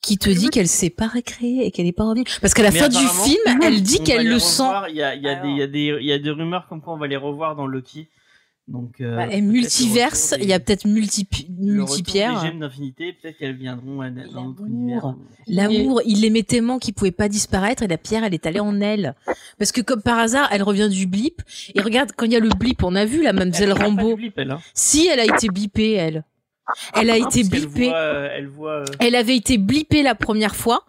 Qui 0.02 0.18
te 0.18 0.30
dit 0.30 0.50
qu'elle 0.50 0.68
s'est 0.70 0.90
pas 0.90 1.08
récréée 1.08 1.66
et 1.66 1.72
qu'elle 1.72 1.86
est 1.86 1.92
pas 1.92 2.06
revenue 2.06 2.24
Parce 2.42 2.54
qu'à 2.54 2.64
la 2.64 2.72
Mais 2.72 2.80
fin 2.80 2.88
du 2.90 2.96
film, 2.98 3.62
elle 3.64 3.82
dit 3.82 4.00
qu'elle 4.02 4.24
les 4.24 4.30
le 4.30 4.40
sent. 4.40 4.64
Il 4.90 4.96
y 4.96 5.04
a, 5.04 5.14
il 5.16 5.22
y, 5.22 5.28
a 5.28 5.32
Alors. 5.42 5.68
des- 5.68 5.98
y, 6.02 6.06
y 6.06 6.14
a 6.30 6.34
rumeurs 6.34 6.68
comme 6.70 6.82
quoi 6.82 6.94
on 6.94 6.98
va 6.98 7.08
les 7.08 7.18
revoir 7.18 7.56
dans 7.56 7.68
Loki. 7.68 8.08
Donc, 8.70 9.02
euh, 9.02 9.16
Bah, 9.18 9.28
et 9.32 9.42
multiverse, 9.42 10.36
il 10.40 10.46
y 10.48 10.54
a 10.54 10.60
peut-être 10.60 10.86
multi 10.86 11.28
le 11.60 11.82
retour 11.82 11.96
multipierre. 11.98 12.40
des 12.40 12.48
gemmes 12.50 12.60
d'infinité, 12.60 13.14
peut-être 13.14 13.36
qu'elles 13.40 13.56
viendront 13.58 13.96
dans 13.98 14.04
l'amour. 14.04 14.44
notre 14.44 14.66
univers. 14.68 15.16
L'amour, 15.48 16.02
il 16.06 16.22
l'aimait 16.22 16.44
tellement 16.44 16.78
qu'il 16.78 16.94
pouvait 16.94 17.10
pas 17.12 17.30
disparaître 17.30 17.82
et 17.82 17.88
la 17.88 17.98
pierre, 17.98 18.24
elle 18.24 18.36
est 18.36 18.46
allée 18.46 18.60
en 18.60 18.80
elle. 18.80 19.16
Parce 19.58 19.72
que 19.72 19.82
comme 19.82 20.04
par 20.04 20.20
hasard, 20.20 20.48
elle 20.52 20.62
revient 20.62 20.88
du 20.88 21.08
blip. 21.08 21.42
Et 21.74 21.82
regarde, 21.82 22.12
quand 22.16 22.26
il 22.28 22.32
y 22.32 22.36
a 22.36 22.40
le 22.40 22.50
blip, 22.50 22.84
on 22.84 22.96
a 22.96 23.06
vu 23.06 23.24
la 23.24 23.32
Elle 23.32 23.38
mademoiselle 23.38 23.74
Rambo. 23.74 24.10
du 24.10 24.16
blip, 24.16 24.34
elle, 24.38 24.52
hein. 24.52 24.60
Si, 24.76 25.08
elle 25.08 25.20
a 25.20 25.26
été 25.26 25.48
blippée, 25.50 25.94
elle. 25.94 26.24
Elle 26.96 27.10
a 27.10 27.20
Non, 27.20 27.28
été 27.30 27.44
blippée. 27.44 27.88
voit, 27.88 27.96
euh, 27.98 28.30
Elle 28.34 28.48
voit. 28.48 28.72
euh, 28.82 28.86
Elle 29.00 29.16
avait 29.16 29.36
été 29.36 29.58
blippée 29.58 30.04
la 30.04 30.16
première 30.16 30.56
fois. 30.56 30.86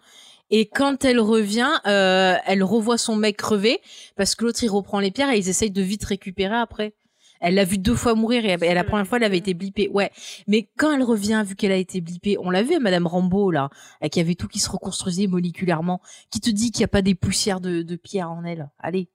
Et 0.53 0.65
quand 0.65 1.05
elle 1.05 1.19
revient, 1.21 1.69
euh, 1.87 2.35
elle 2.45 2.61
revoit 2.63 2.97
son 2.97 3.15
mec 3.15 3.37
crever 3.37 3.79
parce 4.17 4.35
que 4.35 4.43
l'autre 4.43 4.61
il 4.63 4.69
reprend 4.69 4.99
les 4.99 5.09
pierres 5.11 5.29
et 5.31 5.37
ils 5.37 5.47
essayent 5.47 5.71
de 5.71 5.81
vite 5.81 6.03
récupérer 6.03 6.55
après. 6.55 6.93
Elle 7.39 7.55
l'a 7.55 7.63
vu 7.63 7.77
deux 7.79 7.95
fois 7.95 8.13
mourir 8.15 8.45
et, 8.45 8.57
et 8.61 8.73
la 8.73 8.83
première 8.83 9.07
fois 9.07 9.17
elle 9.17 9.23
avait 9.23 9.37
été 9.37 9.53
blippée. 9.53 9.89
Ouais, 9.93 10.11
mais 10.47 10.67
quand 10.77 10.91
elle 10.91 11.01
revient, 11.03 11.41
vu 11.47 11.55
qu'elle 11.55 11.71
a 11.71 11.77
été 11.77 11.99
blippée, 12.01 12.37
on 12.37 12.49
l'a 12.51 12.61
vu 12.63 12.75
à 12.75 12.79
Madame 12.79 13.07
Rambo 13.07 13.49
là, 13.49 13.69
euh, 14.03 14.09
qui 14.09 14.19
avait 14.19 14.35
tout 14.35 14.47
qui 14.49 14.59
se 14.59 14.69
reconstruisait 14.69 15.25
moléculairement, 15.27 16.01
qui 16.29 16.39
te 16.41 16.49
dit 16.51 16.69
qu'il 16.71 16.81
n'y 16.81 16.85
a 16.85 16.89
pas 16.89 17.01
des 17.01 17.15
poussières 17.15 17.61
de, 17.61 17.81
de 17.81 17.95
pierre 17.95 18.29
en 18.29 18.43
elle. 18.43 18.69
Allez, 18.77 19.07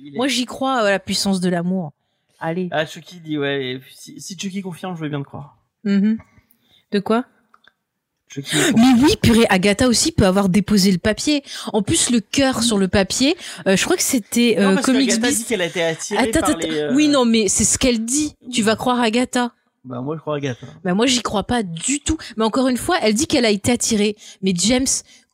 est- 0.00 0.16
moi 0.16 0.26
j'y 0.26 0.44
crois 0.46 0.80
à 0.80 0.90
la 0.90 0.98
puissance 0.98 1.40
de 1.40 1.48
l'amour. 1.48 1.92
Allez. 2.40 2.68
Ah, 2.72 2.84
Chucky 2.86 3.20
dit 3.20 3.38
ouais. 3.38 3.80
Si, 3.94 4.20
si 4.20 4.36
Chucky 4.36 4.60
confirme, 4.62 4.96
je 4.96 5.00
veux 5.00 5.08
bien 5.08 5.18
le 5.18 5.24
croire. 5.24 5.56
Mhm. 5.84 6.18
De 6.92 6.98
quoi. 7.00 7.24
Mais 8.36 8.92
oui, 9.02 9.14
purée, 9.22 9.44
Agatha 9.50 9.88
aussi 9.88 10.10
peut 10.10 10.24
avoir 10.24 10.48
déposé 10.48 10.90
le 10.90 10.96
papier. 10.98 11.42
En 11.74 11.82
plus, 11.82 12.08
le 12.10 12.20
cœur 12.20 12.62
sur 12.62 12.78
le 12.78 12.88
papier, 12.88 13.36
euh, 13.66 13.76
je 13.76 13.84
crois 13.84 13.96
que 13.96 14.02
c'était 14.02 14.56
euh, 14.58 14.68
non, 14.68 14.74
parce 14.76 14.86
Comics 14.86 15.20
Beast. 15.20 15.38
dit 15.38 15.44
qu'elle 15.44 15.60
a 15.60 15.66
été 15.66 15.82
attirée 15.82 16.18
Attends, 16.30 16.40
par 16.40 16.48
attends, 16.50 16.58
les. 16.60 16.78
euh, 16.78 16.94
oui, 16.94 17.08
non, 17.08 17.26
mais 17.26 17.48
c'est 17.48 17.64
ce 17.64 17.76
qu'elle 17.76 18.04
dit. 18.06 18.34
Tu 18.50 18.62
vas 18.62 18.74
croire 18.76 19.00
Agatha. 19.00 19.52
Bah 19.84 20.00
moi 20.00 20.14
je 20.16 20.20
crois 20.20 20.36
Agatha. 20.36 20.66
Bah 20.84 20.94
moi, 20.94 21.06
j'y 21.06 21.20
crois 21.22 21.42
pas 21.42 21.62
du 21.62 22.00
tout. 22.00 22.16
Mais 22.36 22.44
encore 22.44 22.68
une 22.68 22.76
fois, 22.76 22.96
elle 23.02 23.14
dit 23.14 23.26
qu'elle 23.26 23.44
a 23.44 23.50
été 23.50 23.70
attirée. 23.72 24.16
Mais 24.40 24.54
James, 24.56 24.86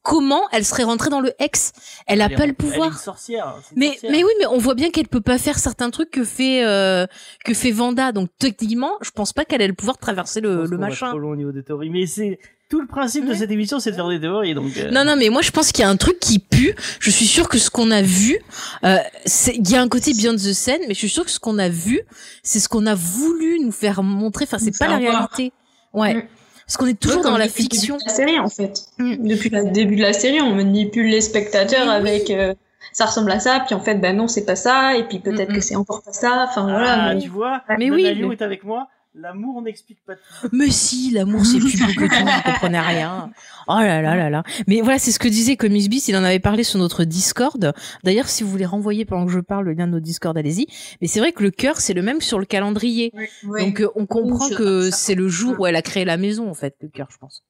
comment 0.09 0.41
elle 0.53 0.65
serait 0.65 0.85
rentrée 0.85 1.11
dans 1.11 1.21
le 1.21 1.33
ex 1.39 1.73
Elle 2.07 2.23
a 2.23 2.27
Elle 2.27 2.33
est- 2.33 2.37
pas 2.37 2.47
le 2.47 2.55
Elle 2.59 2.65
est 2.65 2.67
une 2.67 2.71
pouvoir. 2.73 2.99
sorcière. 2.99 3.55
une 3.73 3.79
Mais 3.79 3.91
sorcière. 3.91 4.13
mais 4.13 4.25
oui, 4.25 4.31
mais 4.41 4.47
on 4.47 4.57
voit 4.59 4.75
bien 4.75 4.91
qu'elle 4.91 5.07
peut 5.09 5.21
pas 5.21 5.37
faire 5.39 5.59
certains 5.59 5.91
trucs 5.91 6.11
que 6.11 6.25
fait 6.25 6.65
euh, 6.65 7.07
que 7.45 7.53
fait 7.53 7.71
Vanda. 7.71 8.13
Donc 8.13 8.31
techniquement, 8.39 8.93
je 9.03 9.11
pense 9.11 9.33
pas 9.35 9.45
qu'elle 9.45 9.61
ait 9.63 9.69
le 9.69 9.75
pouvoir 9.75 9.97
de 9.97 10.01
traverser 10.01 10.41
Je 10.43 10.49
le, 10.49 10.61
pense 10.63 10.71
le 10.71 10.77
va 10.79 10.87
machin. 10.89 11.09
trop 11.11 11.19
loin 11.19 11.33
au 11.33 11.37
niveau 11.37 11.53
des 11.53 11.63
théories. 11.63 11.91
Mais 11.91 12.07
c'est 12.07 12.39
tout 12.71 12.81
le 12.81 12.87
principe 12.87 13.27
de 13.27 13.33
cette 13.35 13.51
émission, 13.51 13.81
c'est 13.81 13.91
de 13.91 13.97
faire 13.97 14.09
des 14.09 14.21
théories. 14.21 14.55
Donc. 14.55 14.77
euh, 14.77 14.91
Non, 14.91 15.05
non, 15.05 15.17
mais 15.17 15.29
moi 15.31 15.43
je 15.43 15.51
pense 15.51 15.73
qu'il 15.73 15.83
y 15.83 15.87
a 15.87 15.91
un 15.91 15.97
truc 15.97 16.19
qui 16.21 16.39
pue. 16.39 16.75
Je 17.01 17.11
suis 17.11 17.27
sûre 17.27 17.49
que 17.49 17.59
ce 17.59 17.69
qu'on 17.71 17.91
a 17.91 18.03
vu, 18.03 18.39
euh, 18.85 18.97
c'est- 19.27 19.57
il 19.57 19.71
y 19.71 19.75
a 19.77 19.81
un 19.83 19.89
côté 19.89 20.13
beyond 20.15 20.35
the 20.35 20.53
scene, 20.53 20.81
mais 20.89 20.95
je 20.95 20.99
suis 20.99 21.09
sûre 21.09 21.25
que 21.25 21.31
ce 21.31 21.39
qu'on 21.41 21.59
a 21.59 21.69
vu, 21.69 22.01
c'est 22.43 22.61
ce 22.61 22.69
qu'on 22.69 22.87
a 22.87 22.95
voulu 22.95 23.59
nous 23.61 23.73
faire 23.73 24.03
montrer. 24.03 24.45
Enfin, 24.45 24.59
c'est 24.59 24.77
pas 24.79 24.87
la 24.89 24.99
voir. 24.99 25.29
réalité. 25.37 25.53
Ouais. 25.95 26.29
Mm. 26.69 26.71
Parce 26.71 26.77
qu'on 26.77 26.87
est 26.87 27.01
toujours 27.01 27.25
Ouais, 27.25 27.31
dans 27.31 27.39
la 27.39 27.47
depuis 27.47 27.63
le 27.63 27.69
début 27.69 27.75
fiction. 27.77 27.97
de 27.97 28.03
La 28.07 28.13
série, 28.15 28.39
en 28.39 28.49
fait. 28.49 28.81
Mm. 28.99 29.27
Depuis 29.27 29.49
le 29.51 29.65
début 29.71 29.97
de 29.97 30.03
la 30.03 30.13
série, 30.13 30.41
on 30.43 30.55
manipule 30.55 31.07
les 31.07 31.21
spectateurs 31.23 31.89
avec 31.89 32.31
euh, 32.31 32.55
ça 32.93 33.07
ressemble 33.07 33.31
à 33.31 33.41
ça, 33.41 33.63
puis 33.65 33.75
en 33.75 33.81
fait, 33.81 33.95
bah 33.97 34.13
non, 34.13 34.29
c'est 34.29 34.45
pas 34.45 34.57
ça, 34.57 34.97
et 34.97 35.05
puis 35.05 35.19
peut-être 35.19 35.49
Mm, 35.51 35.53
mm. 35.53 35.57
que 35.57 35.61
c'est 35.61 35.77
encore 35.77 36.03
pas 36.03 36.13
ça. 36.13 36.47
Enfin 36.49 36.63
voilà. 36.65 36.93
Ah, 37.05 37.15
mais- 37.15 37.21
tu 37.21 37.29
vois, 37.29 37.63
Mais 37.79 37.91
oui, 37.91 38.05
est 38.05 38.43
avec 38.43 38.65
moi. 38.65 38.87
L'amour 39.15 39.63
n'explique 39.63 40.05
pas 40.05 40.15
tout. 40.15 40.49
Mais 40.53 40.71
si, 40.71 41.11
l'amour 41.11 41.45
c'est 41.45 41.59
plus 41.59 41.79
beau 41.79 41.87
que 41.87 42.09
tout, 42.09 42.25
vous 42.25 42.43
comprenez 42.53 42.79
rien. 42.79 43.31
Oh 43.67 43.79
là 43.79 44.03
là 44.03 44.15
là 44.15 44.31
là. 44.31 44.43
Mais 44.67 44.81
voilà, 44.81 44.99
c'est 44.99 45.13
ce 45.13 45.19
que 45.19 45.29
disait 45.29 45.57
Comics 45.57 45.89
Beast, 45.89 46.09
il 46.09 46.17
en 46.17 46.25
avait 46.25 46.39
parlé 46.39 46.63
sur 46.63 46.79
notre 46.79 47.05
Discord. 47.05 47.73
D'ailleurs, 48.05 48.29
si 48.29 48.45
vous 48.45 48.51
voulez 48.51 48.67
renvoyer 48.67 49.05
pendant 49.05 49.27
que 49.27 49.33
je 49.33 49.41
parle 49.41 49.65
le 49.65 49.73
lien 49.73 49.87
de 49.87 49.93
notre 49.93 50.05
Discord, 50.05 50.37
allez-y. 50.37 50.67
Mais 51.01 51.09
c'est 51.09 51.21
vrai 51.21 51.33
que 51.33 51.43
le 51.43 51.51
cœur, 51.51 51.81
c'est 51.81 51.95
le 51.95 52.03
même 52.03 52.21
sur 52.21 52.39
le 52.39 52.45
calendrier. 52.45 53.13
Ouais. 53.45 53.65
Donc 53.65 53.81
euh, 53.81 53.91
on 53.97 54.07
comprend 54.07 54.49
que 54.51 54.91
c'est 54.91 55.15
le 55.15 55.29
jour 55.29 55.59
où 55.59 55.67
elle 55.67 55.77
a 55.77 55.83
créé 55.83 56.05
la 56.05 56.17
maison, 56.17 56.49
en 56.49 56.55
fait, 56.55 56.77
le 56.81 56.89
cœur, 56.89 57.09
je 57.11 57.19
pense. 57.19 57.45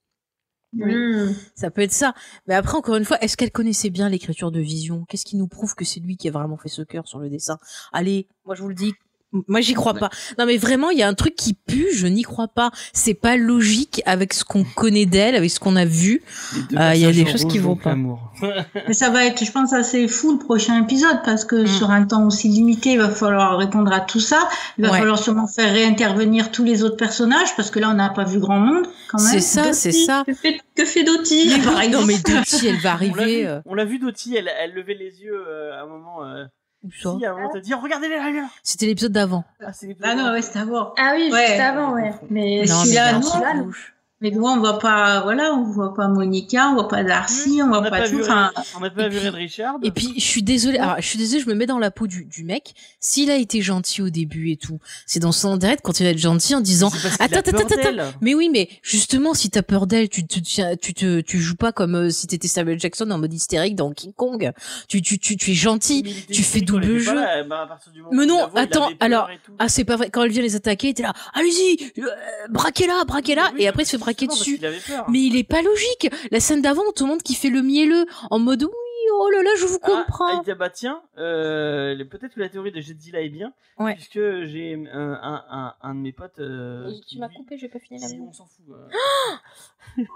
Oui. 0.74 0.94
Mm. 0.94 1.34
Ça 1.54 1.70
peut 1.70 1.82
être 1.82 1.92
ça. 1.92 2.14
Mais 2.46 2.54
après, 2.54 2.76
encore 2.76 2.96
une 2.96 3.04
fois, 3.04 3.18
est-ce 3.20 3.36
qu'elle 3.36 3.50
connaissait 3.50 3.90
bien 3.90 4.08
l'écriture 4.08 4.50
de 4.50 4.60
Vision? 4.60 5.04
Qu'est-ce 5.08 5.24
qui 5.24 5.36
nous 5.36 5.48
prouve 5.48 5.74
que 5.74 5.84
c'est 5.84 6.00
lui 6.00 6.16
qui 6.16 6.28
a 6.28 6.30
vraiment 6.30 6.56
fait 6.56 6.68
ce 6.68 6.82
cœur 6.82 7.06
sur 7.08 7.18
le 7.18 7.28
dessin? 7.28 7.58
Allez, 7.92 8.28
moi 8.44 8.54
je 8.54 8.62
vous 8.62 8.68
le 8.68 8.74
dis. 8.74 8.94
Moi 9.46 9.60
j'y 9.60 9.74
crois 9.74 9.94
pas. 9.94 10.08
Non 10.38 10.46
mais 10.46 10.56
vraiment, 10.56 10.90
il 10.90 10.98
y 10.98 11.02
a 11.02 11.08
un 11.08 11.14
truc 11.14 11.36
qui 11.36 11.52
pue, 11.54 11.88
je 11.94 12.06
n'y 12.06 12.22
crois 12.22 12.48
pas. 12.48 12.70
C'est 12.92 13.14
pas 13.14 13.36
logique 13.36 14.00
avec 14.06 14.32
ce 14.32 14.42
qu'on 14.44 14.64
connaît 14.64 15.04
d'elle, 15.06 15.34
avec 15.34 15.50
ce 15.50 15.60
qu'on 15.60 15.76
a 15.76 15.84
vu. 15.84 16.22
Ah, 16.76 16.94
il 16.96 17.02
y 17.02 17.04
a 17.04 17.12
des 17.12 17.26
choses 17.26 17.46
qui 17.46 17.58
vont 17.58 17.76
pas. 17.76 17.94
Mais 18.86 18.94
ça 18.94 19.10
va 19.10 19.24
être, 19.26 19.44
je 19.44 19.50
pense, 19.52 19.72
assez 19.72 20.06
fou 20.08 20.32
le 20.32 20.38
prochain 20.38 20.82
épisode 20.82 21.20
parce 21.24 21.44
que 21.44 21.56
Mm. 21.64 21.66
sur 21.66 21.90
un 21.90 22.04
temps 22.04 22.26
aussi 22.26 22.48
limité, 22.48 22.92
il 22.92 22.98
va 22.98 23.10
falloir 23.10 23.58
répondre 23.58 23.92
à 23.92 24.00
tout 24.00 24.20
ça. 24.20 24.48
Il 24.78 24.84
va 24.84 24.92
Ouais. 24.92 24.98
falloir 24.98 25.18
sûrement 25.18 25.46
faire 25.46 25.72
réintervenir 25.72 26.50
tous 26.50 26.64
les 26.64 26.82
autres 26.82 26.96
personnages 26.96 27.54
parce 27.56 27.70
que 27.70 27.80
là, 27.80 27.90
on 27.90 27.94
n'a 27.94 28.08
pas 28.10 28.24
vu 28.24 28.38
grand 28.38 28.60
monde 28.60 28.86
quand 29.10 29.18
même. 29.22 29.32
C'est 29.32 29.40
ça, 29.40 29.72
c'est 29.72 29.92
ça. 29.92 30.22
Que 30.26 30.32
fait, 30.34 30.60
que 30.74 31.64
par 31.64 31.88
Non 31.90 32.06
mais 32.06 32.18
Dottie, 32.18 32.66
elle 32.66 32.78
va 32.80 32.94
On 32.94 32.98
l'a 32.98 33.06
vu, 33.06 33.10
arriver. 33.20 33.46
euh, 33.46 33.60
on 33.66 33.74
l'a 33.74 33.84
vu 33.84 33.98
Dottie, 33.98 34.36
elle, 34.36 34.50
elle 34.60 34.72
levait 34.72 34.94
les 34.94 35.20
yeux 35.20 35.34
euh, 35.48 35.78
à 35.78 35.82
un 35.82 35.86
moment. 35.86 36.22
Ça 37.02 37.10
si, 37.18 37.26
un 37.26 37.34
moment, 37.34 37.50
t'as 37.52 37.60
dit 37.60 37.74
regardez 37.74 38.08
les 38.08 38.18
là. 38.18 38.48
C'était 38.62 38.86
l'épisode 38.86 39.12
d'avant. 39.12 39.44
Ah, 39.60 39.72
ah 40.02 40.14
non, 40.14 40.32
ouais, 40.32 40.42
à 40.56 40.64
voir. 40.64 40.94
Ah 40.96 41.12
oui, 41.16 41.30
Ouais. 41.32 41.46
juste 41.48 41.60
avant, 41.60 41.92
ouais. 41.92 42.14
Mais 42.30 42.64
Non, 42.68 42.84
si 42.84 42.96
mais 44.20 44.30
nous, 44.30 44.42
on 44.44 44.58
voit 44.58 44.78
pas, 44.78 45.20
voilà, 45.22 45.52
on 45.54 45.62
voit 45.64 45.94
pas 45.94 46.08
Monica, 46.08 46.68
on 46.70 46.74
voit 46.74 46.88
pas 46.88 47.04
Darcy, 47.04 47.60
on 47.62 47.66
On 47.66 47.68
voit 47.68 47.82
pas, 47.82 47.90
pas, 47.90 48.08
tout. 48.08 48.16
vu, 48.16 48.22
Enfin, 48.22 48.50
on 48.76 48.80
n'a 48.80 48.90
pas 48.90 49.08
vu 49.08 49.18
Red 49.18 49.34
Richard. 49.34 49.76
Et 49.82 49.90
puis, 49.90 50.12
je 50.16 50.20
suis 50.24 50.42
désolée. 50.42 50.78
Alors, 50.78 50.96
je 50.98 51.06
suis 51.06 51.18
désolée, 51.18 51.42
je 51.42 51.48
me 51.48 51.54
mets 51.54 51.66
dans 51.66 51.78
la 51.78 51.90
peau 51.90 52.06
du, 52.06 52.24
du 52.24 52.44
mec. 52.44 52.74
S'il 53.00 53.30
a 53.30 53.36
été 53.36 53.62
gentil 53.62 54.02
au 54.02 54.10
début 54.10 54.50
et 54.50 54.56
tout, 54.56 54.80
c'est 55.06 55.20
dans 55.20 55.32
son 55.32 55.52
intérêt 55.52 55.76
de 55.76 55.80
continuer 55.82 56.08
à 56.10 56.12
être 56.12 56.18
gentil 56.18 56.54
en 56.54 56.60
disant 56.60 56.90
Attends, 57.20 57.38
attends, 57.38 57.58
attends. 57.58 58.12
Mais 58.20 58.34
oui, 58.34 58.48
mais 58.52 58.68
justement, 58.82 59.34
si 59.34 59.50
t'as 59.50 59.62
peur 59.62 59.86
d'elle, 59.86 60.08
tu 60.08 60.26
te, 60.26 60.40
tiens- 60.40 60.76
tu 60.76 60.94
te, 60.94 61.20
tu 61.20 61.38
joues 61.38 61.56
pas 61.56 61.72
comme 61.72 61.94
euh, 61.94 62.10
si 62.10 62.26
t'étais 62.26 62.48
Samuel 62.48 62.80
Jackson 62.80 63.10
en 63.10 63.18
mode 63.18 63.32
hystérique 63.32 63.76
dans 63.76 63.92
King 63.92 64.12
Kong. 64.14 64.52
Tu, 64.88 65.00
tu, 65.02 65.18
tu, 65.18 65.36
tu 65.36 65.52
es 65.52 65.54
gentil. 65.54 66.02
Mais 66.04 66.10
il 66.10 66.26
tu 66.34 66.42
fais 66.42 66.60
quand 66.60 66.66
double 66.66 66.84
il 66.94 66.98
jeu. 67.00 67.14
là, 67.14 67.44
bah, 67.44 67.68
Mais 68.12 68.24
il 68.24 68.28
non, 68.28 68.48
il 68.54 68.58
attends, 68.58 68.88
alors. 69.00 69.28
Ah, 69.58 69.68
c'est 69.68 69.84
pas 69.84 69.96
vrai. 69.96 70.10
Quand 70.10 70.22
elle 70.24 70.30
vient 70.30 70.42
les 70.42 70.56
attaquer, 70.56 70.92
t'es 70.94 71.02
là, 71.02 71.12
allez-y, 71.34 71.92
euh, 72.00 72.06
braquez-la, 72.50 73.04
braquez-la. 73.06 73.50
Oui, 73.54 73.62
et 73.62 73.68
après, 73.68 73.82
il 73.82 73.86
se 73.86 73.92
fait 73.92 73.98
dessus. 74.14 74.60
Mais 75.08 75.20
il 75.22 75.36
est 75.36 75.44
pas 75.48 75.62
logique. 75.62 76.10
La 76.30 76.40
scène 76.40 76.62
d'avant, 76.62 76.82
on 76.88 76.92
te 76.92 77.04
montre 77.04 77.22
qu'il 77.22 77.36
fait 77.36 77.50
le 77.50 77.62
mielleux 77.62 78.06
en 78.30 78.38
mode 78.38 78.64
oui, 78.64 78.70
oh 79.20 79.30
là 79.30 79.42
là, 79.42 79.50
je 79.58 79.64
vous 79.66 79.78
Ah, 79.82 80.04
comprends. 80.06 80.40
il 80.40 80.44
dit, 80.44 80.50
ah 80.50 80.54
bah 80.54 80.70
tiens, 80.70 81.00
euh, 81.18 81.94
le- 81.94 82.06
peut-être 82.06 82.34
que 82.34 82.40
la 82.40 82.48
théorie 82.48 82.72
de 82.72 82.80
Jedzilla 82.80 83.20
est 83.20 83.28
bien, 83.30 83.52
Ouais. 83.78 83.94
puisque 83.94 84.20
j'ai 84.44 84.74
un, 84.92 85.12
un, 85.22 85.44
un, 85.50 85.74
un 85.82 85.94
de 85.94 86.00
mes 86.00 86.12
potes 86.12 86.38
euh, 86.40 86.90
qui 87.06 87.16
lui- 87.18 87.24
coupé, 87.36 87.56
j'ai 87.58 87.68
pas 87.68 87.78
fini 87.78 87.98
Si, 88.00 88.18
on 88.20 88.32
s'en 88.32 88.46
fout. 88.46 88.66
euh. 89.98 90.04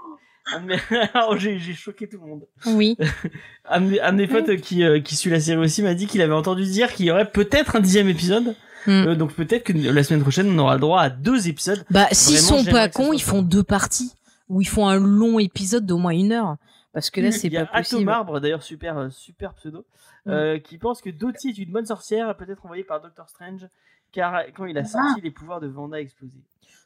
Alors, 1.13 1.37
j'ai 1.37 1.57
choqué 1.73 2.07
tout 2.07 2.19
le 2.21 2.27
monde. 2.27 2.47
Oui. 2.65 2.97
Un 3.65 3.79
de 3.81 4.11
mes, 4.17 4.27
potes 4.27 4.57
qui, 4.57 4.83
euh, 4.83 4.99
qui 4.99 5.15
suit 5.15 5.29
la 5.29 5.39
série 5.39 5.57
aussi 5.57 5.81
m'a 5.81 5.93
dit 5.93 6.05
qu'il 6.05 6.21
avait 6.21 6.33
entendu 6.33 6.63
dire 6.65 6.93
qu'il 6.93 7.05
y 7.05 7.11
aurait 7.11 7.29
peut-être 7.31 7.77
un 7.77 7.79
dixième 7.79 8.09
épisode. 8.09 8.55
Hmm. 8.85 9.07
Euh, 9.07 9.15
donc 9.15 9.33
peut-être 9.33 9.63
que 9.63 9.73
la 9.73 10.03
semaine 10.03 10.21
prochaine 10.21 10.49
on 10.49 10.57
aura 10.59 10.75
le 10.75 10.81
droit 10.81 11.01
à 11.01 11.09
deux 11.09 11.47
épisodes. 11.47 11.83
Bah, 11.89 12.07
s'ils 12.11 12.37
sont 12.37 12.63
pas 12.65 12.89
cons, 12.89 13.05
soit 13.05 13.15
ils 13.15 13.21
font 13.21 13.41
deux 13.41 13.63
parties. 13.63 14.13
Ou 14.49 14.61
ils 14.61 14.67
font 14.67 14.87
un 14.87 14.99
long 14.99 15.39
épisode 15.39 15.85
d'au 15.85 15.97
moins 15.97 16.11
une 16.11 16.33
heure. 16.33 16.57
Parce 16.91 17.09
que 17.09 17.21
là, 17.21 17.31
c'est 17.31 17.47
Il 17.47 17.53
y 17.53 17.57
a 17.57 17.65
pas 17.65 17.79
possible. 17.79 18.01
Atom 18.01 18.05
Marbre, 18.05 18.39
d'ailleurs 18.39 18.61
super 18.61 18.97
euh, 18.97 19.09
super 19.09 19.53
pseudo, 19.55 19.85
euh, 20.27 20.59
qui 20.59 20.77
pense 20.77 21.01
que 21.01 21.09
Dottie 21.09 21.49
est 21.49 21.57
une 21.57 21.71
bonne 21.71 21.85
sorcière, 21.87 22.35
peut-être 22.37 22.63
envoyée 22.65 22.83
par 22.83 23.01
Doctor 23.01 23.27
Strange, 23.29 23.67
car 24.11 24.43
quand 24.55 24.65
il 24.65 24.77
a 24.77 24.85
senti 24.85 25.21
les 25.21 25.31
pouvoirs 25.31 25.59
de 25.59 25.67
Vanda 25.67 25.99
exploser. 25.99 26.43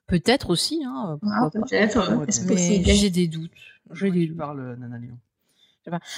Peut-être 0.07 0.49
aussi, 0.49 0.84
hein. 0.86 1.19
ah, 1.22 1.49
pas. 1.52 1.60
peut-être. 1.60 2.26
Possible 2.26 2.86
j'ai 2.86 3.10
des 3.10 3.28
doutes. 3.28 3.52
J'ai 3.91 4.11
des 4.11 4.22
tu 4.22 4.28
doutes. 4.28 4.38
parles, 4.38 4.60
euh, 4.61 4.76
Nana 4.78 4.98
Lyon 4.98 5.18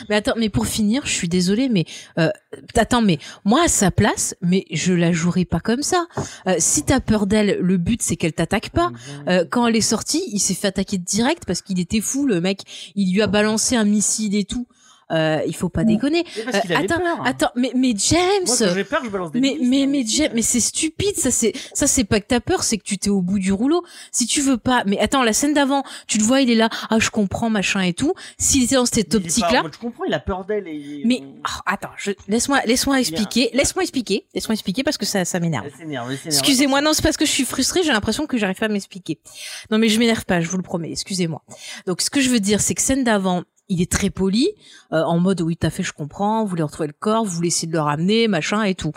Mais 0.10 0.16
attends, 0.16 0.34
mais 0.38 0.50
pour 0.50 0.68
finir, 0.68 1.04
je 1.06 1.12
suis 1.12 1.28
désolée, 1.28 1.70
mais 1.70 1.86
euh, 2.18 2.30
attends, 2.76 3.02
mais 3.02 3.20
moi 3.46 3.64
à 3.64 3.68
sa 3.68 3.92
place, 3.92 4.36
mais 4.42 4.66
je 4.72 4.94
la 4.94 5.12
jouerai 5.12 5.46
pas 5.46 5.60
comme 5.60 5.84
ça. 5.84 6.08
Euh, 6.48 6.56
si 6.60 6.84
t'as 6.84 7.00
peur 7.00 7.28
d'elle, 7.28 7.60
le 7.60 7.78
but 7.78 8.02
c'est 8.02 8.16
qu'elle 8.16 8.34
t'attaque 8.34 8.70
pas. 8.70 8.92
Euh, 9.28 9.46
quand 9.50 9.68
elle 9.68 9.76
est 9.76 9.82
sortie, 9.82 10.24
il 10.32 10.40
s'est 10.40 10.54
fait 10.54 10.68
attaquer 10.68 10.98
direct 10.98 11.44
parce 11.46 11.62
qu'il 11.62 11.80
était 11.80 12.02
fou, 12.02 12.26
le 12.26 12.42
mec. 12.42 12.62
Il 12.96 13.14
lui 13.14 13.22
a 13.22 13.28
balancé 13.28 13.76
un 13.76 13.86
missile 13.86 14.36
et 14.36 14.46
tout. 14.46 14.68
Euh, 15.12 15.42
il 15.48 15.56
faut 15.56 15.70
pas 15.70 15.84
déconner. 15.84 16.24
Mais 16.38 16.44
parce 16.44 16.58
Euh, 16.58 16.76
avait 16.76 16.86
attends, 16.86 17.00
peur. 17.00 17.22
Attends, 17.26 17.52
mais 17.56 17.72
mais 17.76 17.94
James, 17.98 18.20
Moi, 18.46 18.56
quand 18.60 18.74
j'ai 18.76 18.84
peur, 18.84 19.02
je 19.04 19.10
balance 19.10 19.32
des 19.32 19.40
mais 19.40 19.58
mais 19.62 19.84
hein. 19.84 19.88
mais 19.90 20.04
James, 20.06 20.32
mais 20.36 20.42
c'est 20.44 20.60
stupide, 20.60 21.16
ça 21.18 21.32
c'est 21.32 21.54
ça 21.74 21.88
c'est 21.88 22.04
pas 22.04 22.20
que 22.20 22.28
t'as 22.28 22.40
peur, 22.40 22.64
c'est 22.64 22.78
que 22.78 22.84
tu 22.84 22.98
t'es 23.00 23.10
au 23.10 23.22
bout 23.22 23.40
du 23.40 23.52
rouleau. 23.52 23.84
Si 24.12 24.28
tu 24.28 24.42
veux 24.42 24.58
pas, 24.58 24.84
mais 24.86 25.00
attends, 25.00 25.24
la 25.24 25.34
scène 25.34 25.54
d'avant, 25.54 25.84
tu 26.08 26.18
le 26.20 26.24
vois, 26.24 26.42
il 26.42 26.52
est 26.52 26.56
là, 26.56 26.70
ah 26.90 27.00
je 27.00 27.10
comprends 27.10 27.50
machin 27.50 27.82
et 27.82 27.94
tout. 27.94 28.14
S'il 28.38 28.64
était 28.64 28.76
dans 28.76 28.86
cette 28.86 28.98
Il 28.98 29.02
est 29.04 29.10
pas 29.10 29.18
en 29.18 29.20
optique 29.26 29.52
là, 29.52 29.62
mode, 29.64 29.74
Je 29.74 29.80
comprends, 29.80 30.04
il 30.06 30.14
a 30.14 30.20
peur 30.20 30.46
d'elle. 30.46 30.68
et- 30.68 31.02
mais 31.06 31.22
oh, 31.24 31.62
attends, 31.66 31.90
je, 31.98 32.12
laisse-moi 32.28 32.62
laisse-moi 32.66 33.00
expliquer, 33.00 33.50
laisse-moi 33.54 33.84
expliquer, 33.84 34.26
laisse-moi 34.36 34.54
expliquer 34.54 34.84
parce 34.84 34.98
que 34.98 35.06
ça 35.06 35.26
ça 35.26 35.40
m'énerve. 35.40 35.66
Excusez-moi, 36.26 36.82
non, 36.82 36.94
c'est 36.94 37.02
parce 37.02 37.18
que 37.18 37.26
je 37.26 37.32
suis 37.32 37.46
frustrée, 37.46 37.82
j'ai 37.84 37.92
l'impression 37.92 38.28
que 38.28 38.38
j'arrive 38.38 38.58
pas 38.58 38.66
à 38.68 38.70
m'expliquer. 38.70 39.20
Non, 39.72 39.78
mais 39.78 39.90
je 39.90 40.00
m'énerve 40.00 40.26
pas, 40.26 40.42
je 40.42 40.50
vous 40.50 40.58
le 40.58 40.64
promets, 40.64 40.92
excusez-moi. 40.92 41.42
Donc, 41.88 42.02
ce 42.02 42.10
que 42.10 42.22
je 42.22 42.30
veux 42.30 42.40
dire, 42.40 42.62
c'est 42.62 42.76
que 42.76 42.82
scène 42.82 43.04
d'avant, 43.04 43.44
il 43.70 43.82
est 43.82 43.92
très 43.92 44.10
poli, 44.10 44.50
euh, 44.92 45.04
en 45.04 45.20
mode 45.20 45.42
oui, 45.42 45.56
t'as 45.56 45.70
fait, 45.70 45.84
je 45.84 45.94
comprends, 45.94 46.44
vous 46.44 46.50
voulez 46.50 46.64
retrouver 46.64 46.88
le 46.88 46.94
corps, 47.00 47.24
vous 47.24 47.32
voulez 47.32 47.48
essayer 47.50 47.68
de 47.68 47.74
le 47.74 47.82
ramener, 47.82 48.28
machin 48.28 48.64
et 48.64 48.76
tout. 48.76 48.92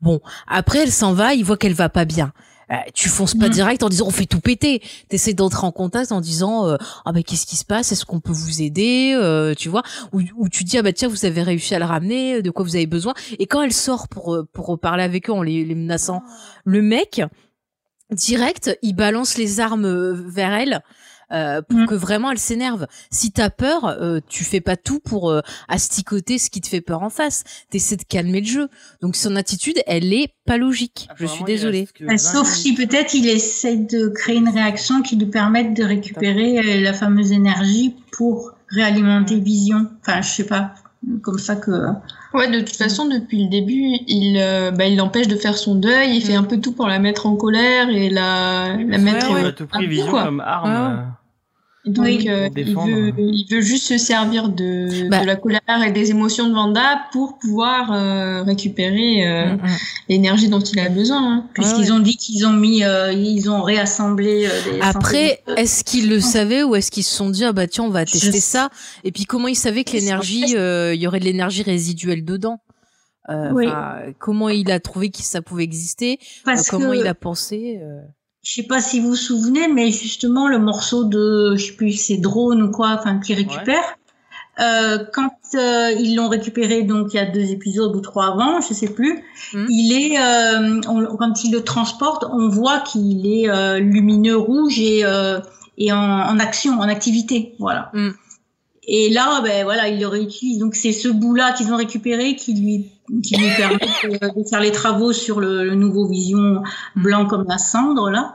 Bon, 0.00 0.20
après, 0.48 0.80
elle 0.80 0.92
s'en 0.92 1.12
va, 1.14 1.34
il 1.34 1.44
voit 1.44 1.56
qu'elle 1.56 1.74
va 1.74 1.88
pas 1.88 2.04
bien. 2.04 2.32
Euh, 2.72 2.74
tu 2.94 3.08
fonces 3.08 3.34
pas 3.36 3.46
Mhm. 3.46 3.52
direct 3.52 3.82
en 3.84 3.88
disant 3.88 4.06
on 4.08 4.10
fait 4.10 4.26
tout 4.26 4.40
péter. 4.40 4.82
T'essaies 5.08 5.34
d'entrer 5.34 5.64
en 5.64 5.70
contact 5.70 6.10
en 6.10 6.20
disant 6.20 6.66
euh, 6.66 6.76
ah 7.04 7.12
bah 7.12 7.22
qu'est-ce 7.22 7.46
qui 7.46 7.54
se 7.54 7.64
passe, 7.64 7.92
est-ce 7.92 8.04
qu'on 8.04 8.18
peut 8.18 8.32
vous 8.32 8.60
aider, 8.60 9.12
euh, 9.14 9.54
tu 9.54 9.68
vois, 9.68 9.84
ou, 10.12 10.22
ou 10.36 10.48
tu 10.48 10.64
dis 10.64 10.76
ah 10.76 10.82
bah 10.82 10.92
tiens 10.92 11.06
vous 11.06 11.24
avez 11.24 11.44
réussi 11.44 11.76
à 11.76 11.78
le 11.78 11.84
ramener, 11.84 12.42
de 12.42 12.50
quoi 12.50 12.64
vous 12.64 12.74
avez 12.74 12.88
besoin. 12.88 13.14
Et 13.38 13.46
quand 13.46 13.62
elle 13.62 13.72
sort 13.72 14.08
pour 14.08 14.34
euh, 14.34 14.48
pour 14.52 14.76
parler 14.80 15.04
avec 15.04 15.30
eux 15.30 15.32
en 15.32 15.42
les, 15.42 15.64
les 15.64 15.76
menaçant, 15.76 16.24
le 16.64 16.82
mec 16.82 17.22
direct 18.10 18.76
il 18.82 18.94
balance 18.94 19.36
les 19.38 19.60
armes 19.60 19.84
euh, 19.86 20.12
vers 20.26 20.52
elle 20.52 20.82
euh, 21.32 21.62
pour 21.62 21.78
Mm. 21.80 21.86
que 21.86 21.94
vraiment 21.94 22.30
elle 22.30 22.38
s'énerve. 22.38 22.86
Si 23.10 23.32
t'as 23.32 23.50
peur, 23.50 23.84
euh, 23.86 24.20
tu 24.28 24.44
fais 24.44 24.60
pas 24.60 24.76
tout 24.76 25.00
pour 25.00 25.30
euh, 25.30 25.40
asticoter 25.68 26.38
ce 26.38 26.50
qui 26.50 26.60
te 26.60 26.68
fait 26.68 26.80
peur 26.80 27.02
en 27.02 27.10
face. 27.10 27.44
T'essaies 27.70 27.96
de 27.96 28.04
calmer 28.04 28.40
le 28.40 28.46
jeu. 28.46 28.68
Donc 29.02 29.16
son 29.16 29.36
attitude, 29.36 29.76
elle 29.86 30.12
est 30.12 30.32
pas 30.44 30.56
logique. 30.56 31.08
Je 31.16 31.26
suis 31.26 31.44
désolée. 31.44 31.88
Euh, 32.02 32.06
20 32.08 32.18
Sauf 32.18 32.48
si 32.48 32.74
peut-être 32.74 33.14
il 33.14 33.28
essaie 33.28 33.76
de 33.76 34.08
créer 34.08 34.36
une 34.36 34.48
réaction 34.48 35.02
qui 35.02 35.16
lui 35.16 35.26
permette 35.26 35.74
de 35.74 35.84
récupérer 35.84 36.58
euh, 36.58 36.80
la 36.82 36.92
fameuse 36.92 37.32
énergie 37.32 37.96
pour 38.12 38.52
réalimenter 38.68 39.40
Vision. 39.40 39.88
Enfin, 40.00 40.20
je 40.22 40.28
sais 40.28 40.46
pas. 40.46 40.74
Comme 41.22 41.38
ça 41.38 41.54
que. 41.56 41.70
Ouais, 42.34 42.50
de 42.50 42.58
toute 42.60 42.74
façon, 42.76 43.06
depuis 43.08 43.44
le 43.44 43.48
début, 43.48 43.96
il, 44.08 44.38
euh, 44.40 44.70
bah, 44.72 44.86
il 44.86 44.96
l'empêche 44.96 45.28
de 45.28 45.36
faire 45.36 45.56
son 45.56 45.74
deuil, 45.76 46.16
il 46.16 46.20
fait 46.22 46.34
un 46.34 46.42
peu 46.42 46.58
tout 46.60 46.72
pour 46.72 46.88
la 46.88 46.98
mettre 46.98 47.26
en 47.26 47.36
colère 47.36 47.88
et 47.90 48.10
la, 48.10 48.76
la 48.76 48.98
mettre. 48.98 49.26
Il 49.30 49.34
ouais. 49.34 49.44
a 49.44 49.52
tout 49.52 49.66
pris 49.66 49.84
un 49.84 49.88
Vision 49.88 50.10
quoi. 50.10 50.24
comme 50.24 50.40
arme. 50.40 51.14
Donc, 51.86 52.04
Oui. 52.04 52.26
euh, 52.28 52.48
il, 52.56 52.74
veut, 52.74 53.12
il 53.18 53.46
veut 53.48 53.60
juste 53.60 53.86
se 53.86 53.96
servir 53.96 54.48
de, 54.48 55.08
Bah. 55.08 55.20
de 55.20 55.26
la 55.26 55.36
colère 55.36 55.60
et 55.86 55.92
des 55.92 56.10
émotions 56.10 56.48
de 56.48 56.52
Vanda 56.54 57.02
pour 57.12 57.38
pouvoir 57.38 57.92
euh, 57.92 58.42
récupérer 58.42 59.24
euh, 59.24 59.52
Mm, 59.52 59.62
mm. 59.62 59.76
l'énergie 60.08 60.48
dont 60.48 60.58
il 60.60 60.80
a 60.80 60.88
besoin. 60.88 61.22
hein. 61.22 61.46
Puisqu'ils 61.54 61.92
ont 61.92 62.00
dit 62.00 62.16
qu'ils 62.16 62.44
ont 62.44 62.52
mis, 62.52 62.82
euh, 62.82 63.12
ils 63.12 63.48
ont 63.48 63.62
réassemblé. 63.62 64.46
euh, 64.46 64.50
des 64.72 64.80
Après, 64.80 65.42
de- 65.46 65.54
est-ce 65.54 65.84
qu'ils 65.84 66.08
le 66.08 66.20
savaient 66.20 66.64
ou 66.64 66.74
est-ce 66.74 66.90
qu'ils 66.90 67.04
se 67.04 67.14
sont 67.14 67.30
dit 67.30 67.44
ah 67.44 67.52
bah 67.52 67.66
tiens 67.68 67.84
on 67.84 67.90
va 67.90 68.04
tester 68.04 68.40
ça 68.40 68.68
et 69.04 69.12
puis 69.12 69.24
comment 69.24 69.46
ils 69.48 69.54
savaient 69.54 69.84
que 69.84 69.92
l'énergie 69.92 70.56
euh, 70.56 70.92
il 70.94 71.00
y 71.00 71.06
aurait 71.06 71.20
de 71.20 71.24
l'énergie 71.24 71.62
résiduelle 71.62 72.24
dedans? 72.24 72.58
Euh, 73.28 73.50
Oui. 73.52 73.66
Comment 74.18 74.48
il 74.48 74.70
a 74.70 74.80
trouvé 74.80 75.10
que 75.10 75.18
ça 75.22 75.40
pouvait 75.42 75.64
exister? 75.64 76.18
Parce 76.44 76.62
Euh, 76.62 76.70
Comment 76.70 76.90
que, 76.90 76.96
il 76.96 77.06
a 77.06 77.14
pensé 77.14 77.78
euh, 77.82 78.00
je 78.46 78.54
sais 78.54 78.62
pas 78.62 78.80
si 78.80 79.00
vous 79.00 79.08
vous 79.08 79.16
souvenez, 79.16 79.66
mais 79.66 79.90
justement 79.90 80.46
le 80.46 80.60
morceau 80.60 81.02
de, 81.02 81.56
je 81.56 81.66
sais 81.66 81.72
plus, 81.72 81.92
c'est 81.92 82.18
drone 82.18 82.62
ou 82.62 82.70
quoi, 82.70 82.90
enfin 82.96 83.18
qui 83.18 83.34
récupère. 83.34 83.82
Euh, 84.60 84.98
quand 85.12 85.32
euh, 85.56 85.90
ils 85.98 86.14
l'ont 86.14 86.28
récupéré, 86.28 86.84
donc 86.84 87.12
il 87.12 87.16
y 87.16 87.18
a 87.18 87.26
deux 87.26 87.50
épisodes 87.50 87.94
ou 87.94 88.00
trois 88.00 88.28
avant, 88.28 88.60
je 88.60 88.72
sais 88.72 88.88
plus. 88.88 89.20
Mhm. 89.52 89.66
Il 89.68 89.92
est, 89.92 90.18
euh, 90.20 90.80
on- 90.88 91.16
quand 91.16 91.42
il 91.42 91.50
le 91.52 91.62
transporte, 91.64 92.24
on 92.30 92.48
voit 92.48 92.78
qu'il 92.80 93.26
est 93.26 93.50
euh, 93.50 93.80
lumineux 93.80 94.36
rouge 94.36 94.78
et 94.78 95.00
euh, 95.04 95.40
et 95.76 95.92
en, 95.92 95.98
en 95.98 96.38
action, 96.38 96.78
en 96.78 96.88
activité, 96.88 97.54
voilà. 97.58 97.90
Mhm. 97.94 98.14
Et 98.88 99.10
là, 99.10 99.40
ben 99.42 99.64
voilà, 99.64 99.88
il 99.88 99.98
le 99.98 100.06
réutilise. 100.06 100.58
Donc 100.58 100.76
c'est 100.76 100.92
ce 100.92 101.08
bout-là 101.08 101.52
qu'ils 101.52 101.72
ont 101.72 101.76
récupéré 101.76 102.36
qui 102.36 102.54
lui 102.54 102.86
qui 103.22 103.36
lui 103.36 103.48
permet 103.56 103.76
de, 104.04 104.40
de 104.42 104.48
faire 104.48 104.60
les 104.60 104.72
travaux 104.72 105.12
sur 105.12 105.40
le, 105.40 105.64
le 105.64 105.74
nouveau 105.74 106.06
Vision 106.08 106.62
blanc 106.94 107.26
comme 107.26 107.44
la 107.48 107.58
cendre 107.58 108.10
là. 108.10 108.34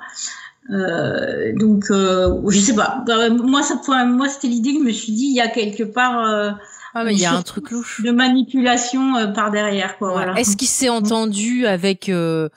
Euh, 0.70 1.52
donc 1.58 1.86
euh, 1.90 2.40
je 2.50 2.60
sais 2.60 2.76
pas. 2.76 3.04
Euh, 3.10 3.32
moi 3.32 3.64
ça, 3.64 3.76
moi 4.06 4.30
c'était 4.30 4.48
l'idée 4.48 4.74
que 4.74 4.80
je 4.80 4.84
me 4.86 4.92
suis 4.92 5.12
dit 5.14 5.26
il 5.26 5.36
y 5.36 5.42
a 5.42 5.48
quelque 5.48 5.84
part 5.84 6.20
euh, 6.24 6.52
Ah 6.94 7.04
mais 7.04 7.14
il 7.14 7.20
y 7.20 7.26
a 7.26 7.34
un 7.34 7.42
truc 7.42 7.72
louche. 7.72 8.02
de 8.04 8.12
manipulation 8.12 9.16
euh, 9.18 9.28
par 9.28 9.52
derrière 9.52 9.98
quoi. 9.98 10.10
Ouais. 10.10 10.14
Voilà. 10.14 10.40
Est-ce 10.40 10.56
qu'il 10.56 10.68
s'est 10.68 10.88
entendu 10.90 11.66
avec 11.66 12.10
euh, 12.10 12.48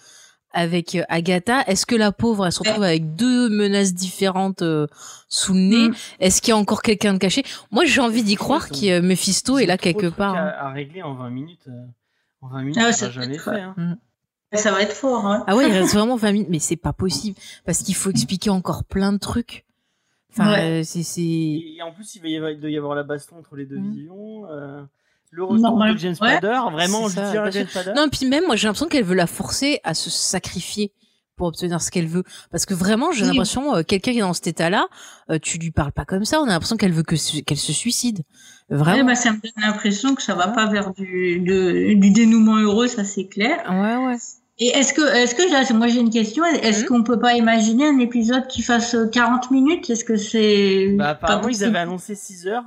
avec 0.52 0.98
Agatha? 1.08 1.62
Est-ce 1.66 1.86
que 1.86 1.96
la 1.96 2.12
pauvre 2.12 2.46
elle 2.46 2.52
se 2.52 2.60
retrouve 2.60 2.84
avec 2.84 3.16
deux 3.16 3.48
menaces 3.48 3.94
différentes 3.94 4.62
euh, 4.62 4.86
sous 5.28 5.54
le 5.54 5.60
nez? 5.60 5.88
Mm. 5.88 5.94
Est-ce 6.20 6.42
qu'il 6.42 6.50
y 6.50 6.52
a 6.52 6.58
encore 6.58 6.82
quelqu'un 6.82 7.14
de 7.14 7.18
caché? 7.18 7.42
Moi 7.72 7.84
j'ai 7.86 8.02
envie 8.02 8.22
d'y 8.22 8.36
croire 8.36 8.68
que 8.68 9.00
Mephisto 9.00 9.58
est 9.58 9.66
là 9.66 9.78
quelque 9.78 10.06
part. 10.06 10.36
À, 10.36 10.68
à 10.68 10.72
régler 10.72 11.02
en 11.02 11.14
20 11.14 11.30
minutes. 11.30 11.66
Euh, 12.44 12.46
En 12.46 12.50
20 12.50 12.60
minutes, 12.62 12.78
Ah 12.80 12.84
ouais, 12.86 12.92
ça 12.92 12.98
ça 12.98 13.06
va 13.06 13.12
peut 13.12 13.20
jamais 13.22 13.34
être, 13.36 13.44
fait. 13.44 13.60
Hein. 13.60 13.98
Ça 14.52 14.70
va 14.70 14.82
être 14.82 14.92
fort. 14.92 15.26
Hein. 15.26 15.44
Ah 15.48 15.56
ouais, 15.56 15.68
il 15.68 15.72
reste 15.72 15.94
vraiment 15.94 16.16
20 16.16 16.32
minutes, 16.32 16.48
mais 16.50 16.60
c'est 16.60 16.76
pas 16.76 16.92
possible 16.92 17.36
parce 17.64 17.82
qu'il 17.82 17.94
faut 17.96 18.10
expliquer 18.10 18.50
encore 18.50 18.84
plein 18.84 19.12
de 19.12 19.18
trucs. 19.18 19.64
Enfin, 20.30 20.50
Ouais. 20.52 20.80
euh, 20.80 20.82
c'est 20.84 21.00
Et, 21.20 21.76
et 21.76 21.82
en 21.82 21.92
plus, 21.92 22.14
il, 22.16 22.22
va 22.22 22.28
y 22.28 22.36
avoir, 22.36 22.50
il 22.52 22.60
doit 22.60 22.70
y 22.70 22.76
avoir 22.76 22.94
la 22.94 23.02
baston 23.02 23.36
entre 23.38 23.56
les 23.56 23.66
deux 23.66 23.78
Mhm. 23.78 23.92
visions. 23.92 24.46
euh, 24.50 24.82
le 25.30 25.42
retour 25.42 25.58
Normal. 25.62 25.94
de 25.94 25.98
James 25.98 26.14
Ouais. 26.20 26.36
Spader. 26.38 26.60
Vraiment, 26.70 27.08
je 27.08 27.14
ça, 27.14 27.30
dirais 27.32 27.50
James 27.50 27.66
Spader. 27.66 27.92
non, 27.96 28.08
puis 28.08 28.26
même 28.28 28.44
moi 28.46 28.54
j'ai 28.54 28.68
l'impression 28.68 28.86
qu'elle 28.86 29.04
veut 29.04 29.16
la 29.16 29.26
forcer 29.26 29.80
à 29.82 29.92
se 29.94 30.08
sacrifier 30.08 30.92
pour 31.36 31.46
obtenir 31.48 31.80
ce 31.82 31.90
qu'elle 31.90 32.06
veut 32.06 32.24
parce 32.50 32.66
que 32.66 32.74
vraiment 32.74 33.12
j'ai 33.12 33.22
Oui. 33.22 33.28
l'impression 33.28 33.76
euh, 33.76 33.82
quelqu'un 33.82 34.12
qui 34.12 34.18
est 34.18 34.22
dans 34.22 34.32
cet 34.34 34.46
état-là, 34.46 34.86
euh, 35.30 35.38
tu 35.40 35.58
lui 35.58 35.70
parles 35.70 35.92
pas 35.92 36.04
comme 36.04 36.24
ça, 36.24 36.40
on 36.40 36.44
a 36.44 36.48
l'impression 36.48 36.76
qu'elle 36.76 36.92
veut 36.92 37.02
que 37.02 37.14
qu'elle 37.42 37.58
se 37.58 37.72
suicide. 37.72 38.20
Ouais, 38.70 38.76
Vraiment. 38.78 39.04
bah, 39.04 39.14
ça 39.14 39.30
me 39.32 39.36
donne 39.36 39.52
l'impression 39.64 40.14
que 40.14 40.22
ça 40.22 40.34
va 40.34 40.48
pas 40.48 40.66
vers 40.66 40.92
du, 40.92 41.40
de, 41.40 41.94
du 41.94 42.10
dénouement 42.10 42.56
heureux, 42.56 42.86
ça 42.86 43.04
c'est 43.04 43.26
clair. 43.26 43.58
Ouais 43.68 44.06
ouais. 44.06 44.16
Et 44.60 44.68
est-ce 44.68 44.94
que, 44.94 45.02
est-ce 45.02 45.34
que 45.34 45.42
là, 45.50 45.64
moi 45.76 45.88
j'ai 45.88 45.98
une 45.98 46.10
question, 46.10 46.44
est-ce 46.44 46.82
Mhm. 46.82 46.86
qu'on 46.86 47.02
peut 47.02 47.18
pas 47.18 47.34
imaginer 47.34 47.88
un 47.88 47.98
épisode 47.98 48.46
qui 48.46 48.62
fasse 48.62 48.94
euh, 48.94 49.08
40 49.08 49.50
minutes? 49.50 49.90
Est-ce 49.90 50.04
que 50.04 50.16
c'est 50.16 50.94
Bah, 50.96 51.16
pas 51.16 51.26
apparemment, 51.26 51.48
ils 51.48 51.64
avaient 51.64 51.78
annoncé 51.78 52.14
6 52.14 52.46
heures. 52.46 52.64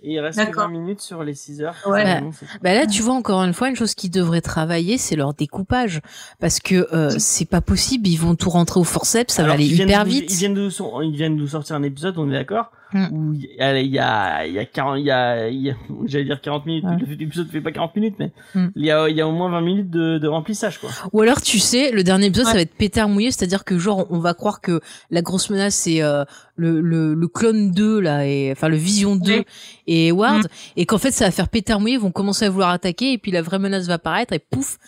Et 0.00 0.12
il 0.12 0.20
reste 0.20 0.38
que 0.38 0.44
D'accord. 0.44 0.68
20 0.68 0.78
minutes 0.78 1.00
sur 1.00 1.24
les 1.24 1.34
6 1.34 1.60
heures. 1.62 1.74
Ouais. 1.86 2.04
qu'ils 2.20 2.24
Bah. 2.30 2.30
Bah 2.62 2.74
là, 2.74 2.86
tu 2.86 3.02
vois 3.02 3.14
encore 3.14 3.42
une 3.42 3.52
fois 3.52 3.68
une 3.68 3.74
chose 3.74 3.94
qui 3.94 4.08
devrait 4.10 4.40
travailler, 4.40 4.96
c'est 4.96 5.16
leur 5.16 5.34
découpage, 5.34 6.00
parce 6.38 6.60
que 6.60 6.86
euh, 6.94 7.10
c'est 7.18 7.46
pas 7.48 7.60
possible, 7.60 8.06
ils 8.06 8.16
vont 8.16 8.36
tout 8.36 8.50
rentrer 8.50 8.78
au 8.78 8.84
forceps, 8.84 9.34
ça 9.34 9.42
Alors 9.42 9.54
va 9.56 9.60
aller 9.60 9.64
qu'ils 9.68 9.80
hyper 9.82 10.04
de- 10.04 10.10
vite. 10.10 10.30
Ils 10.32 10.36
viennent 10.36 10.54
de, 10.54 10.68
ils 11.02 11.16
viennent 11.16 11.34
de 11.36 11.40
nous 11.40 11.48
sortir 11.48 11.74
un 11.74 11.82
épisode, 11.82 12.16
on 12.16 12.28
est 12.30 12.34
d'accord 12.34 12.70
Mm. 12.92 13.06
Où 13.12 13.34
il 13.34 13.42
y 13.56 13.60
a, 13.60 13.78
il 13.80 13.90
y 13.90 13.98
a, 13.98 14.46
il 14.46 14.52
y 14.54 14.58
a 14.58 14.64
40, 14.64 14.98
il 14.98 15.04
y 15.04 15.10
a, 15.10 15.48
il 15.48 15.60
y 15.60 15.70
a- 15.70 15.76
j'allais 16.06 16.24
dire 16.24 16.40
40 16.40 16.64
minutes. 16.66 16.84
Ouais. 16.84 16.96
L'épisode 17.18 17.48
fait 17.50 17.60
pas 17.60 17.70
40 17.72 17.94
minutes, 17.96 18.14
mais 18.18 18.32
Mm. 18.54 18.66
il 18.76 18.84
y 18.86 18.90
a, 18.90 19.08
il 19.08 19.16
y 19.16 19.20
a 19.20 19.28
au 19.28 19.32
moins 19.32 19.50
20 19.50 19.60
minutes 19.60 19.90
de, 19.90 20.18
de 20.18 20.26
remplissage, 20.28 20.78
quoi. 20.78 20.90
Ou 21.12 21.20
alors, 21.20 21.42
tu 21.42 21.58
sais, 21.58 21.90
le 21.92 22.02
dernier 22.02 22.26
épisode, 22.26 22.46
ça 22.46 22.54
va 22.54 22.60
être 22.60 22.74
pétard 22.74 23.08
mouillé, 23.08 23.30
c'est-à-dire 23.30 23.64
que 23.64 23.78
genre, 23.78 24.06
on 24.10 24.18
va 24.20 24.32
croire 24.34 24.60
que 24.60 24.80
la 25.10 25.20
grosse 25.22 25.50
menace, 25.50 25.74
c'est 25.74 26.02
euh, 26.02 26.24
le, 26.56 26.80
le, 26.80 27.14
le 27.14 27.28
clone 27.28 27.72
2, 27.72 28.00
là, 28.00 28.26
et, 28.26 28.50
enfin, 28.52 28.68
le 28.68 28.76
Vision 28.76 29.16
2 29.16 29.32
Oui. 29.38 29.44
et 29.86 30.10
Ward, 30.12 30.44
Mm. 30.44 30.48
et 30.76 30.86
qu'en 30.86 30.98
fait, 30.98 31.10
ça 31.10 31.26
va 31.26 31.30
faire 31.30 31.48
pétard 31.48 31.80
mouillé, 31.80 31.94
ils 31.94 32.00
vont 32.00 32.10
commencer 32.10 32.44
à 32.46 32.50
vouloir 32.50 32.70
attaquer, 32.70 33.12
et 33.12 33.18
puis 33.18 33.30
la 33.32 33.42
vraie 33.42 33.58
menace 33.58 33.86
va 33.86 33.94
apparaître, 33.94 34.32
et 34.32 34.38
pouf, 34.38 34.78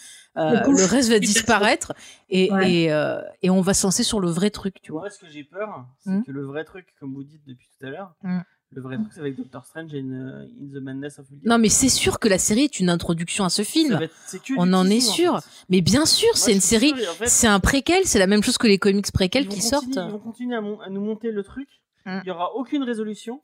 euh, 0.41 0.61
le 0.67 0.85
reste 0.85 1.11
va 1.11 1.19
disparaître, 1.19 1.93
et, 2.29 2.51
Ouais. 2.53 2.73
et, 2.73 2.93
euh, 2.93 3.21
et 3.43 3.51
on 3.51 3.61
va 3.61 3.75
se 3.75 3.87
lancer 3.87 4.03
sur 4.03 4.21
le 4.21 4.29
vrai 4.31 4.51
truc, 4.51 4.81
tu 4.83 4.93
vois. 4.93 5.03
Moi, 5.03 5.11
ce 5.11 5.19
que 5.19 5.29
j'ai 5.31 5.45
peur, 5.45 5.85
c'est 5.99 6.11
Mm. 6.11 6.25
que 6.25 6.31
le 6.33 6.45
vrai 6.45 6.65
truc, 6.65 6.87
comme 6.99 7.15
vous 7.15 7.25
dites 7.25 7.43
depuis 7.47 7.69
tout 7.79 7.87
à 7.87 7.91
l'heure, 7.91 8.15
Mm. 8.23 8.41
le 8.73 8.83
vrai 8.83 8.97
truc, 8.97 9.09
c'est 9.13 9.21
avec 9.21 9.37
Doctor 9.37 9.65
Strange 9.67 9.93
et 9.95 10.01
In, 10.01 10.13
In 10.13 10.47
the 10.73 10.81
Madness 10.83 11.19
of 11.19 11.27
Ultimate. 11.31 11.45
Non, 11.47 11.59
mais 11.59 11.69
c'est 11.69 11.89
sûr 11.89 12.19
que 12.19 12.29
la 12.29 12.39
série 12.39 12.63
est 12.65 12.81
une 12.81 12.89
introduction 12.89 13.45
à 13.45 13.51
ce 13.51 13.63
film. 13.63 13.99
être- 14.01 14.15
On 14.59 14.73
en 14.73 14.87
est 14.87 15.01
sûr. 15.01 15.41
fait. 15.41 15.49
Mais 15.71 15.81
bien 15.81 16.07
sûr, 16.07 16.37
c'est 16.37 16.53
une 16.53 16.61
série, 16.61 16.93
en 16.93 17.13
fait, 17.15 17.27
c'est 17.29 17.47
un 17.49 17.61
préquel, 17.61 18.05
c'est 18.05 18.19
la 18.21 18.27
même 18.29 18.43
chose 18.43 18.59
que 18.59 18.67
les 18.67 18.79
comics 18.79 19.11
préquels 19.13 19.49
qui 19.49 19.61
sortent. 19.61 19.87
Ils 19.89 20.01
vont 20.13 20.19
continuer 20.19 20.55
à, 20.57 20.61
mon- 20.61 20.81
à 20.81 20.89
nous 20.89 21.01
monter 21.01 21.31
le 21.33 21.43
truc. 21.43 21.69
Mm. 22.07 22.21
Il 22.25 22.29
y 22.29 22.31
aura 22.31 22.55
aucune 22.55 22.83
résolution. 22.83 23.43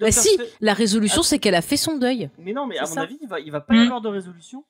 Bah 0.00 0.12
si, 0.12 0.28
Strange- 0.28 0.48
la 0.60 0.74
résolution, 0.74 1.22
c'est 1.24 1.40
qu'elle 1.40 1.56
a 1.56 1.60
fait 1.60 1.76
son 1.76 1.98
deuil. 1.98 2.30
Mais 2.38 2.52
non, 2.52 2.66
mais 2.68 2.78
à 2.78 2.82
mon 2.82 2.86
ça. 2.86 3.00
avis, 3.02 3.18
il 3.20 3.28
va, 3.28 3.40
il 3.40 3.50
va 3.50 3.60
pas 3.60 3.74
y 3.74 3.80
avoir 3.80 4.00
de 4.00 4.08
résolution. 4.08 4.64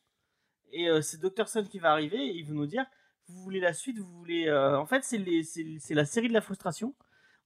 Et 0.73 0.89
euh, 0.89 1.01
c'est 1.03 1.20
Dr. 1.20 1.49
Stone 1.49 1.69
qui 1.69 1.78
va 1.78 1.90
arriver 1.93 2.19
et 2.19 2.36
il 2.36 2.44
va 2.47 2.53
nous 2.55 2.66
dire 2.66 2.85
vous 3.28 3.43
voulez 3.43 3.61
la 3.61 3.73
suite, 3.73 3.99
vous 3.99 4.19
voulez. 4.19 4.47
euh, 4.49 4.78
En 4.78 4.86
fait, 4.86 5.03
c'est 5.05 5.19
les- 5.19 5.44
c'est 5.44 5.65
c'est 5.81 5.94
la 5.94 6.05
série 6.05 6.28
de 6.28 6.35
la 6.35 6.40
frustration. 6.40 6.94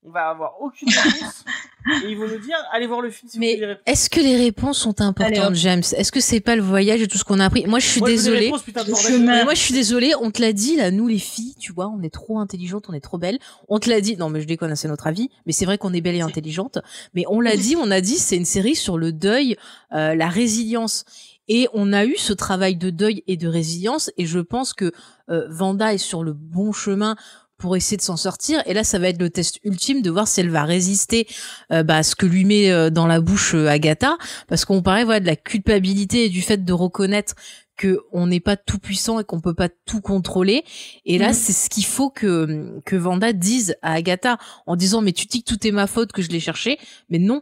On 0.03 0.11
va 0.11 0.29
avoir 0.29 0.61
aucune 0.61 0.87
réponse. 0.89 1.43
et 2.05 2.09
ils 2.09 2.15
vont 2.17 2.27
nous 2.27 2.37
dire 2.39 2.55
allez 2.71 2.85
voir 2.87 3.01
le 3.01 3.09
film 3.09 3.29
si 3.29 3.37
vous 3.37 3.43
voulez 3.43 3.57
les 3.57 3.67
Mais 3.67 3.77
est-ce 3.85 4.09
que 4.09 4.19
les 4.19 4.35
réponses 4.37 4.77
sont 4.77 5.01
importantes. 5.01 5.55
James? 5.55 5.81
Est-ce 5.95 6.11
que 6.11 6.19
c'est 6.19 6.39
pas 6.39 6.55
le 6.55 6.61
voyage 6.61 7.01
et 7.01 7.07
tout 7.07 7.17
ce 7.17 7.23
qu'on 7.23 7.39
a 7.39 7.45
appris? 7.45 7.65
Moi, 7.65 7.79
je 7.79 7.87
suis 7.87 7.99
Moi, 7.99 8.09
je 8.09 8.13
désolée. 8.15 8.45
réponses, 8.45 8.61
putain 8.63 8.83
moi, 9.43 9.53
je 9.53 9.59
suis 9.59 9.73
désolée. 9.73 10.13
On 10.21 10.29
te 10.31 10.39
l'a 10.41 10.53
dit, 10.53 10.75
là, 10.75 10.91
nous, 10.91 11.07
les 11.07 11.17
filles, 11.19 11.55
tu 11.59 11.73
vois, 11.73 11.87
on 11.87 12.01
est 12.03 12.13
trop 12.13 12.39
intelligentes, 12.39 12.85
on 12.89 12.93
est 12.93 13.01
trop 13.01 13.17
belles. 13.17 13.39
On 13.69 13.79
te 13.79 13.89
l'a 13.89 13.99
dit. 14.01 14.17
Non, 14.17 14.29
mais 14.29 14.39
je 14.41 14.47
déconne, 14.47 14.75
c'est 14.75 14.87
notre 14.87 15.07
avis. 15.07 15.29
Mais 15.45 15.51
c'est 15.51 15.65
vrai 15.65 15.77
qu'on 15.79 15.93
est 15.93 16.01
belles 16.01 16.15
et 16.15 16.21
intelligentes. 16.21 16.77
Mais 17.15 17.23
on 17.27 17.39
l'a 17.41 17.57
dit, 17.57 17.75
on 17.75 17.89
a 17.89 17.99
dit, 17.99 18.17
c'est 18.17 18.37
une 18.37 18.45
série 18.45 18.75
sur 18.75 18.97
le 18.97 19.11
deuil, 19.11 19.57
euh, 19.93 20.13
la 20.15 20.29
résilience. 20.29 21.05
Et 21.47 21.67
on 21.73 21.93
a 21.93 22.05
eu 22.05 22.15
ce 22.17 22.33
travail 22.33 22.75
de 22.75 22.89
deuil 22.89 23.23
et 23.27 23.37
de 23.37 23.47
résilience. 23.47 24.11
Et 24.17 24.25
je 24.25 24.39
pense 24.39 24.73
que 24.73 24.91
euh, 25.29 25.47
Vanda 25.49 25.93
est 25.93 25.97
sur 25.97 26.23
le 26.23 26.33
bon 26.33 26.71
chemin 26.71 27.15
pour 27.57 27.75
essayer 27.75 27.97
de 27.97 28.03
s'en 28.03 28.17
sortir. 28.17 28.61
Et 28.67 28.73
là, 28.75 28.83
ça 28.83 28.99
va 28.99 29.09
être 29.09 29.19
le 29.19 29.31
test 29.31 29.59
ultime 29.63 30.01
de 30.03 30.11
voir 30.11 30.27
si 30.27 30.41
elle 30.41 30.49
va 30.51 30.63
résister 30.63 31.27
euh, 31.71 31.81
bah, 31.83 31.97
à 31.97 32.03
ce 32.03 32.15
que 32.15 32.25
lui 32.27 32.45
met 32.45 32.69
euh, 32.71 32.89
dans 32.91 33.07
la 33.07 33.19
bouche 33.19 33.55
euh, 33.55 33.67
Agatha. 33.67 34.17
Parce 34.47 34.63
qu'on 34.63 34.83
parlait 34.83 35.03
voilà, 35.05 35.19
de 35.21 35.25
la 35.25 35.35
culpabilité 35.35 36.25
et 36.25 36.29
du 36.29 36.41
fait 36.43 36.63
de 36.63 36.73
reconnaître 36.73 37.33
que 37.75 37.99
on 38.11 38.27
n'est 38.27 38.39
pas 38.39 38.57
tout 38.57 38.79
puissant 38.79 39.19
et 39.19 39.23
qu'on 39.23 39.39
peut 39.39 39.53
pas 39.53 39.69
tout 39.85 40.01
contrôler. 40.01 40.63
Et 41.05 41.17
là, 41.17 41.29
Mhm. 41.29 41.33
c'est 41.33 41.53
ce 41.53 41.69
qu'il 41.69 41.85
faut 41.85 42.09
que 42.09 42.79
que 42.85 42.95
Vanda 42.95 43.33
dise 43.33 43.75
à 43.83 43.93
Agatha 43.93 44.37
en 44.65 44.75
disant 44.75 45.01
mais 45.01 45.11
tu 45.13 45.25
dis 45.27 45.43
que 45.43 45.53
tout 45.53 45.65
est 45.67 45.71
ma 45.71 45.85
faute 45.87 46.11
que 46.11 46.21
je 46.23 46.29
l'ai 46.29 46.39
cherché, 46.39 46.79
mais 47.09 47.19
non. 47.19 47.41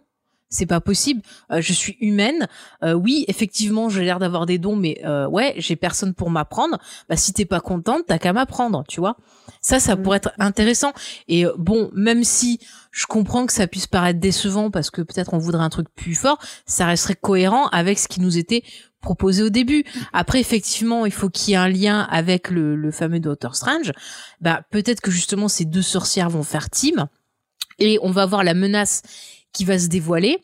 C'est 0.56 0.65
pas 0.65 0.80
possible. 0.82 1.22
Euh, 1.52 1.61
je 1.61 1.73
suis 1.73 1.98
humaine. 1.99 2.48
Euh, 2.84 2.94
oui, 2.94 3.26
effectivement, 3.27 3.90
j'ai 3.90 4.03
l'air 4.06 4.19
d'avoir 4.19 4.45
des 4.45 4.57
dons, 4.57 4.76
mais 4.76 5.02
euh, 5.06 5.27
ouais, 5.27 5.53
j'ai 5.57 5.76
personne 5.76 6.14
pour 6.14 6.30
m'apprendre. 6.30 6.77
Bah, 7.10 7.18
si 7.18 7.34
t'es 7.34 7.45
pas 7.45 7.60
contente, 7.60 8.03
t'as 8.07 8.18
qu'à 8.18 8.32
m'apprendre, 8.34 8.84
tu 8.88 8.99
vois. 9.02 9.18
Ça, 9.61 9.80
ça 9.80 9.95
Mhm. 9.95 10.03
pourrait 10.03 10.18
être 10.18 10.32
intéressant. 10.40 10.94
Et 11.27 11.45
euh, 11.45 11.53
bon, 11.57 11.90
même 11.94 12.23
si 12.23 12.60
je 12.91 13.06
comprends 13.06 13.45
que 13.45 13.53
ça 13.53 13.68
puisse 13.68 13.88
paraître 13.88 14.19
décevant 14.19 14.72
parce 14.72 14.90
que 14.90 15.02
peut-être 15.02 15.34
on 15.34 15.38
voudrait 15.38 15.64
un 15.64 15.69
truc 15.69 15.88
plus 15.95 16.15
fort, 16.15 16.38
ça 16.65 16.86
resterait 16.86 17.15
cohérent 17.15 17.68
avec 17.68 17.99
ce 17.99 18.07
qui 18.07 18.22
nous 18.22 18.38
était 18.38 18.64
proposé 19.02 19.44
au 19.44 19.49
début. 19.49 19.84
Après, 20.14 20.40
effectivement, 20.40 21.06
il 21.06 21.11
faut 21.11 21.30
qu'il 21.30 21.52
y 21.52 21.53
ait 21.53 21.57
un 21.57 21.68
lien 21.68 21.99
avec 22.10 22.49
le, 22.49 22.76
le 22.76 22.91
fameux 22.91 23.19
Doctor 23.19 23.56
Strange. 23.56 23.91
Bah, 24.41 24.61
peut-être 24.72 25.02
que 25.02 25.11
justement 25.11 25.48
ces 25.48 25.65
deux 25.65 25.82
sorcières 25.84 26.30
vont 26.30 26.44
faire 26.44 26.69
team 26.69 27.06
et 27.77 27.99
on 28.02 28.10
va 28.11 28.26
voir 28.26 28.44
la 28.44 28.53
menace 28.53 29.02
qui 29.56 29.65
va 29.65 29.80
se 29.80 29.88
dévoiler. 29.88 30.38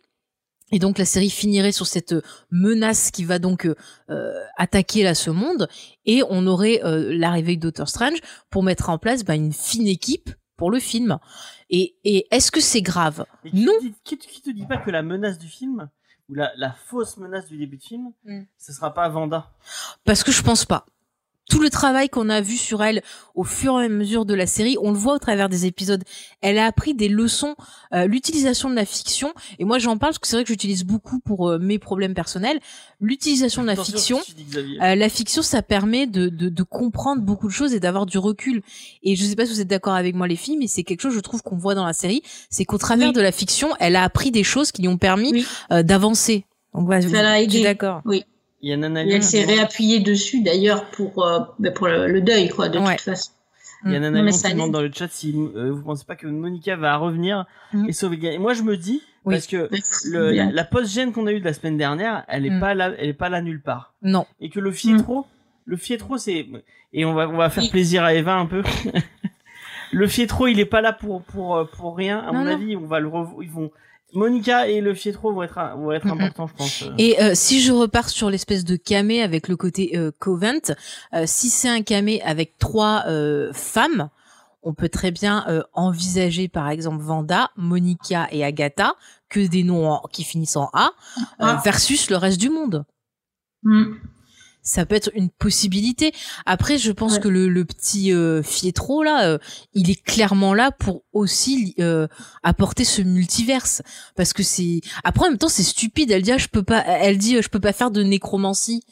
Et 0.74 0.80
donc 0.80 0.98
la 0.98 1.04
série 1.06 1.30
finirait 1.30 1.74
sur 1.74 1.86
cette 1.86 2.14
euh, 2.14 2.22
menace 2.50 3.12
qui 3.12 3.26
va 3.26 3.40
donc 3.40 3.66
euh, 3.66 3.76
euh, 4.10 4.32
attaquer 4.58 5.04
là 5.04 5.14
ce 5.16 5.30
monde 5.30 5.68
et 6.06 6.24
on 6.30 6.48
aurait 6.48 6.82
euh, 6.86 7.14
l'arrivée 7.14 7.58
de 7.58 7.62
Doctor 7.62 7.90
Strange 7.90 8.20
pour 8.50 8.64
mettre 8.64 8.90
en 8.90 8.98
place 8.98 9.26
bah, 9.26 9.36
une 9.36 9.52
fine 9.52 9.86
équipe 9.88 10.30
pour 10.56 10.72
le 10.72 10.80
film. 10.80 11.20
Et, 11.70 11.98
et 12.06 12.26
est-ce 12.32 12.52
que 12.52 12.62
c'est 12.62 12.82
grave? 12.82 13.26
Mais 13.44 13.52
qui, 13.52 13.66
Non. 13.66 13.74
te 13.80 13.84
dit- 13.86 13.94
qui, 14.06 14.18
te- 14.18 14.28
qui 14.28 14.42
te 14.42 14.50
dit 14.50 14.66
pas 14.66 14.78
que 14.78 14.92
la 14.92 15.02
menace 15.04 15.38
du 15.38 15.48
film, 15.50 15.90
ou 16.30 16.36
la, 16.36 16.54
la 16.56 16.72
fausse 16.72 17.18
menace 17.18 17.48
du 17.48 17.58
début 17.58 17.76
de 17.78 17.84
film, 17.84 18.14
Mm. 18.24 18.44
ce 18.58 18.72
sera 18.72 18.94
pas 18.94 19.10
Vanda? 19.10 19.52
Parce 20.06 20.24
que 20.24 20.32
je 20.32 20.42
pense 20.42 20.64
pas. 20.64 20.86
Tout 21.52 21.60
le 21.60 21.70
travail 21.70 22.08
qu'on 22.08 22.30
a 22.30 22.40
vu 22.40 22.56
sur 22.56 22.82
elle 22.82 23.02
au 23.36 23.44
fur 23.44 23.82
et 23.82 23.86
à 23.86 23.90
mesure 23.90 24.26
de 24.26 24.34
la 24.34 24.48
série, 24.48 24.78
on 24.82 24.92
le 24.92 24.98
voit 24.98 25.16
au 25.16 25.20
travers 25.20 25.50
des 25.50 25.66
épisodes. 25.66 26.02
Elle 26.42 26.58
a 26.58 26.66
appris 26.66 26.94
des 26.94 27.10
leçons, 27.10 27.56
euh, 27.94 28.06
l'utilisation 28.06 28.70
de 28.70 28.76
la 28.76 28.86
fiction. 28.86 29.34
Et 29.60 29.66
moi, 29.66 29.78
j'en 29.78 29.98
parle 29.98 30.12
parce 30.14 30.20
que 30.20 30.28
c'est 30.28 30.38
vrai 30.38 30.44
que 30.46 30.48
j'utilise 30.50 30.86
beaucoup 30.86 31.20
pour 31.20 31.50
euh, 31.50 31.60
mes 31.60 31.78
problèmes 31.78 32.14
personnels. 32.14 32.60
L'utilisation 33.02 33.64
de 33.64 33.68
la 33.68 33.74
Attention, 33.74 34.20
fiction. 34.20 34.36
dis. 34.38 34.80
Euh, 34.82 34.96
la 34.96 35.10
fiction, 35.10 35.42
ça 35.42 35.62
permet 35.62 36.08
de, 36.08 36.30
de, 36.30 36.48
de 36.48 36.64
comprendre 36.64 37.22
beaucoup 37.22 37.48
de 37.48 37.54
choses 37.54 37.74
et 37.74 37.82
d'avoir 37.82 38.06
du 38.06 38.18
recul. 38.18 38.62
Et 39.04 39.18
je 39.18 39.26
sais 39.26 39.36
pas 39.36 39.46
si 39.46 39.52
vous 39.52 39.60
êtes 39.62 39.68
d'accord 39.68 39.94
avec 39.96 40.16
moi, 40.16 40.28
les 40.30 40.38
filles, 40.38 40.58
mais 40.58 40.68
c'est 40.68 40.84
quelque 40.84 41.02
chose, 41.02 41.14
je 41.14 41.20
trouve, 41.20 41.42
qu'on 41.44 41.58
voit 41.58 41.76
dans 41.76 41.86
la 41.86 41.94
série. 41.94 42.22
C'est 42.50 42.64
qu'au 42.64 42.78
travers 42.78 43.10
Oui. 43.10 43.14
de 43.14 43.22
la 43.22 43.34
fiction, 43.34 43.70
elle 43.82 43.98
a 43.98 44.04
appris 44.04 44.32
des 44.32 44.44
choses 44.46 44.72
qui 44.72 44.84
lui 44.84 44.88
ont 44.88 44.98
permis 44.98 45.32
Oui. 45.34 45.46
euh, 45.74 45.84
d'avancer. 45.84 46.46
Donc 46.74 46.86
voilà, 46.86 47.02
Ça 47.02 47.22
l'a 47.22 47.44
je 47.44 47.50
suis 47.50 47.62
d'accord. 47.64 48.02
Il 48.62 48.70
y 48.70 48.74
a 48.74 48.78
Nana 48.78 49.02
Et 49.02 49.06
Lyon 49.06 49.16
elle 49.16 49.24
s'est 49.24 49.44
réappuyée 49.44 50.00
dessus 50.00 50.42
d'ailleurs 50.44 50.86
pour, 50.92 51.26
euh, 51.26 51.40
bah, 51.60 51.72
pour 51.72 51.88
le, 51.88 52.08
le 52.08 52.22
deuil, 52.22 52.50
quoi, 52.50 52.70
de 52.70 52.78
Ouais. 52.80 52.96
toute 52.96 53.06
façon. 53.06 53.32
Il 53.86 53.92
y 53.92 53.96
a 53.96 54.00
Mm. 54.00 54.04
Nana 54.04 54.22
Non, 54.22 54.32
qui 54.32 54.52
demande 54.54 54.72
dans 54.72 54.82
le 54.82 54.92
chat 54.94 55.08
si 55.10 55.34
euh, 55.56 55.72
vous 55.72 55.82
pensez 55.82 56.06
pas 56.06 56.16
que 56.16 56.28
Monica 56.28 56.76
va 56.76 56.96
revenir 56.98 57.46
Mm. 57.74 57.90
et 57.90 57.94
sauver 57.94 58.18
Gaël. 58.18 58.36
Et 58.36 58.38
moi 58.38 58.54
je 58.54 58.62
me 58.62 58.78
dis 58.78 59.02
Oui. 59.26 59.34
parce 59.36 59.48
que 59.48 59.70
le, 60.10 60.32
la, 60.32 60.52
la 60.52 60.64
post-gène 60.64 61.12
qu'on 61.12 61.26
a 61.26 61.32
eue 61.32 61.40
de 61.40 61.46
la 61.46 61.54
semaine 61.54 61.78
dernière, 61.78 62.24
elle 62.28 62.46
est 62.46 62.52
Mm. 62.52 62.60
pas 62.60 62.74
là, 62.76 62.92
elle 63.00 63.10
est 63.10 63.14
pas 63.14 63.30
là 63.30 63.42
nulle 63.42 63.62
part. 63.62 63.94
Non. 64.04 64.28
Et 64.40 64.50
que 64.50 64.60
le 64.60 64.72
fiétro, 64.72 65.26
le 65.66 65.78
fiétro 65.78 66.18
c'est 66.20 66.46
et 66.94 67.06
on 67.06 67.14
va 67.16 67.28
on 67.28 67.38
va 67.38 67.50
faire 67.50 67.64
Oui. 67.64 67.70
plaisir 67.72 68.04
à 68.04 68.14
Eva 68.14 68.36
un 68.36 68.46
peu. 68.46 68.62
le 69.92 70.08
fiétro, 70.08 70.48
il 70.48 70.60
est 70.60 70.66
pas 70.66 70.82
là 70.82 70.94
pour 70.94 71.24
pour 71.24 71.68
pour 71.76 71.98
rien 71.98 72.20
à 72.20 72.28
Non, 72.32 72.40
mon 72.40 72.46
non. 72.46 72.52
avis, 72.54 72.76
on 72.76 72.86
va 72.86 73.00
le 73.00 73.10
ils 73.42 73.50
vont 73.50 73.72
Monica 74.14 74.68
et 74.68 74.82
le 74.82 74.94
fiétro 74.94 75.32
vont 75.34 75.44
être 75.44 75.60
vont 75.78 75.92
être 75.92 76.06
Mhm. 76.06 76.12
importants 76.22 76.48
je 76.48 76.54
pense. 76.54 76.84
Et 76.98 77.22
euh, 77.22 77.32
si 77.36 77.62
je 77.62 77.72
repars 77.72 78.10
sur 78.10 78.30
l'espèce 78.30 78.64
de 78.66 78.76
camé 78.76 79.22
avec 79.22 79.48
le 79.48 79.56
côté 79.56 79.98
euh, 79.98 80.12
Covent, 80.20 80.74
euh, 81.14 81.24
si 81.28 81.50
c'est 81.50 81.70
un 81.70 81.82
camé 81.82 82.22
avec 82.24 82.58
trois 82.58 83.04
euh, 83.08 83.52
femmes, 83.54 84.10
on 84.64 84.74
peut 84.74 84.90
très 84.90 85.12
bien 85.12 85.44
euh, 85.48 85.64
envisager 85.74 86.48
par 86.48 86.70
exemple 86.70 87.02
Vanda, 87.02 87.50
Monica 87.56 88.28
et 88.32 88.44
Agatha, 88.44 88.96
que 89.30 89.40
des 89.48 89.64
noms 89.64 89.90
en- 89.90 90.02
qui 90.12 90.24
finissent 90.24 90.58
en 90.58 90.70
A, 90.74 90.88
euh, 91.18 91.22
Ah. 91.40 91.62
versus 91.64 92.10
le 92.10 92.18
reste 92.18 92.40
du 92.40 92.50
monde. 92.50 92.86
Mm. 93.64 93.94
Ça 94.64 94.86
peut 94.86 94.96
être 94.96 95.10
une 95.16 95.30
possibilité. 95.30 96.14
Après, 96.46 96.78
je 96.78 96.92
pense 96.92 97.14
Ouais. 97.16 97.20
que 97.20 97.28
le, 97.28 97.50
le 97.50 97.66
petit 97.66 98.14
euh, 98.14 98.44
Fietro 98.44 99.02
là, 99.04 99.26
euh, 99.28 99.38
il 99.74 99.90
est 99.90 100.02
clairement 100.02 100.54
là 100.54 100.72
pour 100.72 101.04
aussi 101.14 101.74
euh, 101.80 102.08
apporter 102.44 102.84
ce 102.84 103.02
multiverse, 103.02 103.82
parce 104.16 104.34
que 104.34 104.44
c'est. 104.44 104.82
Après, 105.04 105.26
en 105.26 105.30
même 105.30 105.38
temps, 105.40 105.50
c'est 105.50 105.64
stupide. 105.64 106.12
Elle 106.12 106.22
dit, 106.22 106.32
ah, 106.32 106.38
je 106.38 106.48
peux 106.48 106.64
pas. 106.64 106.84
Elle 106.86 107.18
dit, 107.18 107.38
euh, 107.38 107.42
je 107.42 107.50
peux 107.50 107.60
pas 107.60 107.74
faire 107.74 107.90
de 107.92 108.04
nécromancie 108.04 108.84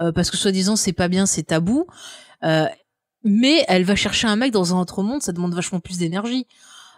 euh, 0.00 0.12
parce 0.12 0.30
que 0.30 0.36
soi-disant 0.36 0.76
c'est 0.76 0.92
pas 0.92 1.08
bien, 1.08 1.26
c'est 1.26 1.42
tabou. 1.44 1.86
Euh, 2.44 2.66
mais 3.24 3.64
elle 3.66 3.82
va 3.84 3.96
chercher 3.96 4.28
un 4.28 4.36
mec 4.36 4.52
dans 4.52 4.74
un 4.76 4.80
autre 4.80 5.02
monde, 5.02 5.22
ça 5.22 5.32
demande 5.32 5.54
vachement 5.54 5.80
plus 5.80 5.98
d'énergie. 5.98 6.46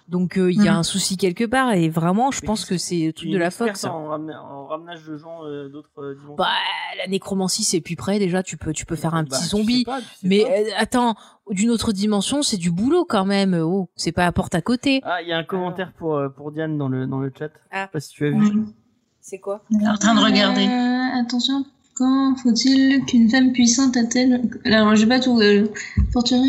Donc 0.08 0.38
euh, 0.38 0.50
il 0.50 0.62
y 0.64 0.68
a 0.68 0.72
Mhm. 0.72 0.78
un 0.78 0.82
souci 0.82 1.16
quelque 1.18 1.44
part 1.44 1.72
et 1.72 1.90
vraiment, 1.90 2.30
je 2.30 2.40
Mais 2.42 2.46
pense 2.46 2.64
que 2.64 2.78
c'est 2.78 2.96
le 2.96 3.12
Tu 3.12 3.12
truc 3.12 3.28
es 3.28 3.32
de 3.34 3.38
la 3.38 3.50
Fox. 3.50 3.84
en, 3.84 4.08
ramena- 4.08 4.40
en 4.42 4.66
ramenage 4.66 5.04
de 5.04 5.16
gens 5.18 5.44
euh, 5.44 5.68
d'autres 5.68 5.90
euh, 5.98 6.14
dimensions. 6.14 6.34
Bah, 6.36 6.48
la 6.96 7.06
nécromancie, 7.08 7.62
c'est 7.62 7.82
plus 7.82 7.94
près 7.94 8.18
déjà. 8.18 8.42
Tu 8.42 8.56
peux, 8.56 8.72
tu 8.72 8.86
peux 8.86 8.96
faire 8.96 9.14
un 9.14 9.22
Bah, 9.24 9.28
petit 9.36 9.42
tu 9.42 9.48
zombie. 9.50 9.78
sais 9.80 9.84
pas, 9.84 10.00
tu 10.00 10.06
sais 10.06 10.26
Mais 10.28 10.44
euh, 10.46 10.70
attends, 10.78 11.14
d'une 11.50 11.68
autre 11.68 11.92
dimension, 11.92 12.42
c'est 12.42 12.56
du 12.56 12.70
boulot 12.70 13.04
quand 13.06 13.26
même. 13.26 13.52
Oh, 13.54 13.90
c'est 13.96 14.12
pas 14.12 14.24
à 14.26 14.32
porte 14.32 14.54
à 14.54 14.62
côté. 14.62 15.02
Ah, 15.04 15.20
il 15.20 15.28
y 15.28 15.32
a 15.32 15.36
un 15.38 15.44
commentaire 15.44 15.92
pour, 15.92 16.16
euh, 16.16 16.30
pour 16.30 16.52
Diane 16.52 16.78
dans 16.78 16.88
le, 16.88 17.06
dans 17.06 17.18
le 17.20 17.30
chat. 17.38 17.50
Ah. 17.70 17.80
Je 17.80 17.82
sais 17.82 17.88
pas 17.92 18.00
si 18.00 18.08
tu 18.14 18.26
as 18.26 18.30
vu. 18.30 18.64
C'est 19.20 19.38
quoi? 19.40 19.62
Elle 19.70 19.82
est 19.84 19.88
en 19.90 19.96
train 19.98 20.14
de 20.14 20.20
regarder. 20.24 20.66
Euh, 20.66 21.20
attention, 21.20 21.66
quand 21.96 22.34
faut-il 22.42 23.04
qu'une 23.04 23.28
femme 23.28 23.52
puissante 23.52 23.94
atteigne 23.98 24.48
Alors, 24.64 24.96
j'ai 24.96 25.06
pas 25.06 25.20
tout. 25.20 25.38
Euh, 25.38 25.66
Fortuné, 26.14 26.48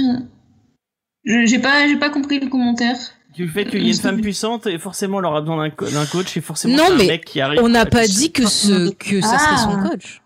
je- 1.26 1.46
j'ai 1.46 1.60
pas, 1.60 1.88
j'ai 1.90 1.98
pas 1.98 2.10
compris 2.10 2.40
le 2.40 2.48
commentaire. 2.48 2.96
Du 3.40 3.48
fait 3.48 3.64
qu'il 3.66 3.82
y 3.82 3.88
a 3.88 3.94
une 3.94 3.98
femme 3.98 4.20
puissante 4.20 4.68
et 4.68 4.78
forcément 4.78 5.20
elle 5.20 5.26
aura 5.26 5.40
besoin 5.40 5.64
d'un 5.64 5.70
co- 5.70 5.90
d'un 5.90 6.06
coach 6.06 6.36
et 6.36 6.42
forcément 6.42 6.76
Non, 6.76 6.92
un 6.92 6.96
mais 6.98 7.08
mec 7.08 7.24
qui 7.26 7.40
arrive. 7.40 7.62
On 7.64 7.70
n'a 7.70 7.86
pas 7.86 8.06
dit 8.06 8.34
que 8.34 8.46
ce 8.46 8.90
que 8.90 9.22
ça 9.22 9.40
serait 9.40 9.58
son 9.58 9.80
Ah. 9.82 9.90
coach. 9.90 10.22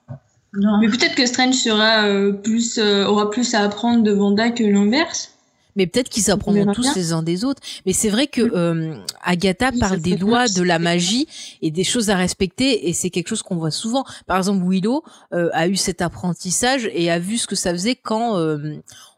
Non. 0.56 0.80
Mais 0.82 0.88
peut-être 0.88 1.14
que 1.14 1.26
Strange 1.28 1.54
sera 1.54 2.06
euh, 2.06 2.32
plus, 2.32 2.80
euh, 2.80 3.06
aura 3.06 3.30
plus 3.30 3.54
à 3.54 3.62
apprendre 3.62 4.02
de 4.04 4.12
Vanda 4.12 4.50
que 4.50 4.64
l'inverse. 4.64 5.30
Mais 5.76 5.86
peut-être 5.88 6.10
qu'ils 6.10 6.32
apprendront 6.32 6.72
tous 6.74 6.82
bien. 6.82 6.94
les 6.96 7.14
uns 7.14 7.22
des 7.24 7.46
autres. 7.46 7.62
Mais 7.86 7.94
c'est 7.94 8.10
vrai 8.10 8.26
que 8.28 8.42
euh, 8.42 8.96
Agatha 9.24 9.70
Oui, 9.74 9.80
parle 9.80 10.00
des 10.02 10.16
bien. 10.16 10.46
de 10.46 10.62
la 10.64 10.78
magie 10.80 11.28
et 11.62 11.70
des 11.72 11.84
choses 11.84 12.10
à 12.10 12.16
respecter, 12.16 12.88
et 12.90 12.94
c'est 12.94 13.10
quelque 13.12 13.28
chose 13.28 13.42
qu'on 13.44 13.56
voit 13.58 13.72
souvent. 13.72 14.06
Par 14.28 14.38
exemple, 14.38 14.64
Willow 14.68 15.04
euh, 15.34 15.50
a 15.54 15.68
eu 15.68 15.76
cet 15.76 16.02
apprentissage 16.02 16.90
et 16.94 17.12
a 17.12 17.18
vu 17.20 17.38
ce 17.38 17.46
que 17.48 17.56
ça 17.56 17.72
faisait 17.72 17.96
quand 17.96 18.38
euh, 18.38 18.58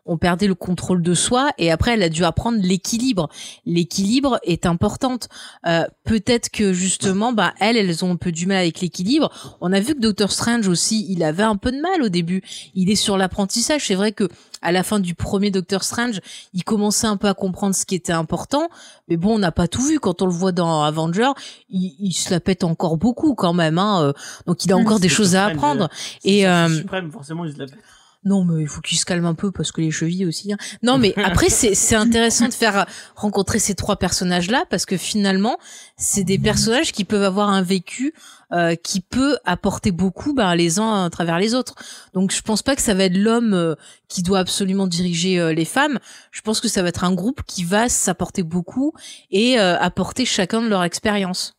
on 0.05 0.17
perdait 0.17 0.47
le 0.47 0.55
contrôle 0.55 1.01
de 1.01 1.13
soi, 1.13 1.51
et 1.57 1.71
après 1.71 1.93
elle 1.93 2.03
a 2.03 2.09
dû 2.09 2.23
apprendre 2.23 2.59
l'équilibre. 2.61 3.29
L'équilibre 3.65 4.39
est 4.43 4.65
importante. 4.65 5.29
Euh, 5.65 5.85
Peut-être 6.03 6.49
que 6.49 6.71
justement, 6.71 7.33
bah 7.33 7.53
elles, 7.59 7.77
elles 7.77 8.05
ont 8.05 8.11
un 8.11 8.15
peu 8.15 8.31
du 8.31 8.45
mal 8.45 8.57
avec 8.57 8.79
l'équilibre. 8.79 9.31
On 9.59 9.73
a 9.73 9.79
vu 9.79 9.95
que 9.95 9.99
Doctor 9.99 10.31
Strange 10.31 10.67
aussi, 10.67 11.07
il 11.09 11.23
avait 11.23 11.43
un 11.43 11.55
peu 11.55 11.71
de 11.71 11.81
mal 11.81 12.03
au 12.03 12.09
début. 12.09 12.43
Il 12.75 12.91
est 12.91 12.95
sur 12.95 13.17
l'apprentissage. 13.17 13.87
C'est 13.87 13.95
vrai 13.95 14.11
que 14.11 14.29
à 14.61 14.71
la 14.71 14.83
fin 14.83 14.99
du 14.99 15.15
premier 15.15 15.49
Doctor 15.49 15.83
Strange, 15.83 16.21
il 16.53 16.63
commençait 16.63 17.07
un 17.07 17.17
peu 17.17 17.27
à 17.27 17.33
comprendre 17.33 17.73
ce 17.73 17.85
qui 17.85 17.95
était 17.95 18.13
important, 18.13 18.69
mais 19.07 19.17
bon, 19.17 19.35
on 19.35 19.39
n'a 19.39 19.51
pas 19.51 19.67
tout 19.67 19.81
vu. 19.81 19.99
Quand 19.99 20.21
on 20.21 20.25
le 20.25 20.31
voit 20.31 20.51
dans 20.51 20.83
Avenger, 20.83 21.31
il, 21.69 21.95
il 21.99 22.13
se 22.13 22.29
la 22.31 22.39
pète 22.39 22.63
encore 22.63 22.97
beaucoup 22.97 23.33
quand 23.35 23.53
même, 23.53 23.77
hein. 23.79 24.03
euh, 24.03 24.13
Donc 24.45 24.65
il 24.65 24.71
a 24.71 24.77
encore 24.77 24.99
des 24.99 25.09
choses 25.09 25.35
à 25.35 25.45
apprendre. 25.45 25.89
C'est 26.21 26.29
Et, 26.29 26.47
euh, 26.47 26.69
suprême, 26.69 27.11
forcément, 27.11 27.45
il 27.45 27.53
se 27.53 27.59
la 27.59 27.65
pète. 27.65 27.79
Non, 28.25 28.43
mais 28.43 28.63
il 28.63 28.67
faut 28.67 28.81
qu'il 28.81 28.97
se 28.97 29.05
calme 29.05 29.25
un 29.25 29.35
peu 29.35 29.51
parce 29.51 29.71
que 29.71 29.81
les 29.81 29.91
chevilles 29.91 30.25
aussi. 30.25 30.51
hein. 30.51 30.57
Non, 30.81 30.97
mais 30.97 31.13
après 31.23 31.49
c'est 31.49 31.95
intéressant 31.95 32.47
de 32.47 32.53
faire 32.53 32.85
rencontrer 33.15 33.59
ces 33.59 33.75
trois 33.75 33.97
personnages-là 33.97 34.65
parce 34.69 34.85
que 34.85 34.97
finalement 34.97 35.57
c'est 35.95 36.23
des 36.23 36.39
personnages 36.39 36.91
qui 36.91 37.05
peuvent 37.05 37.23
avoir 37.23 37.49
un 37.49 37.61
vécu 37.61 38.13
euh, 38.51 38.75
qui 38.75 39.01
peut 39.01 39.37
apporter 39.43 39.91
beaucoup 39.91 40.33
ben, 40.33 40.53
les 40.55 40.79
uns 40.79 41.05
à 41.05 41.09
travers 41.09 41.39
les 41.39 41.55
autres. 41.55 41.75
Donc 42.13 42.31
je 42.31 42.41
pense 42.41 42.61
pas 42.61 42.75
que 42.75 42.81
ça 42.81 42.93
va 42.93 43.05
être 43.05 43.17
l'homme 43.17 43.53
euh, 43.53 43.75
qui 44.07 44.21
doit 44.21 44.39
absolument 44.39 44.87
diriger 44.87 45.39
euh, 45.39 45.51
les 45.51 45.65
femmes. 45.65 45.99
Je 46.31 46.41
pense 46.41 46.61
que 46.61 46.67
ça 46.67 46.83
va 46.83 46.89
être 46.89 47.03
un 47.03 47.13
groupe 47.13 47.41
qui 47.47 47.63
va 47.63 47.89
s'apporter 47.89 48.43
beaucoup 48.43 48.93
et 49.31 49.57
apporter 49.57 50.25
chacun 50.25 50.61
de 50.61 50.67
leur 50.67 50.83
expérience. 50.83 51.53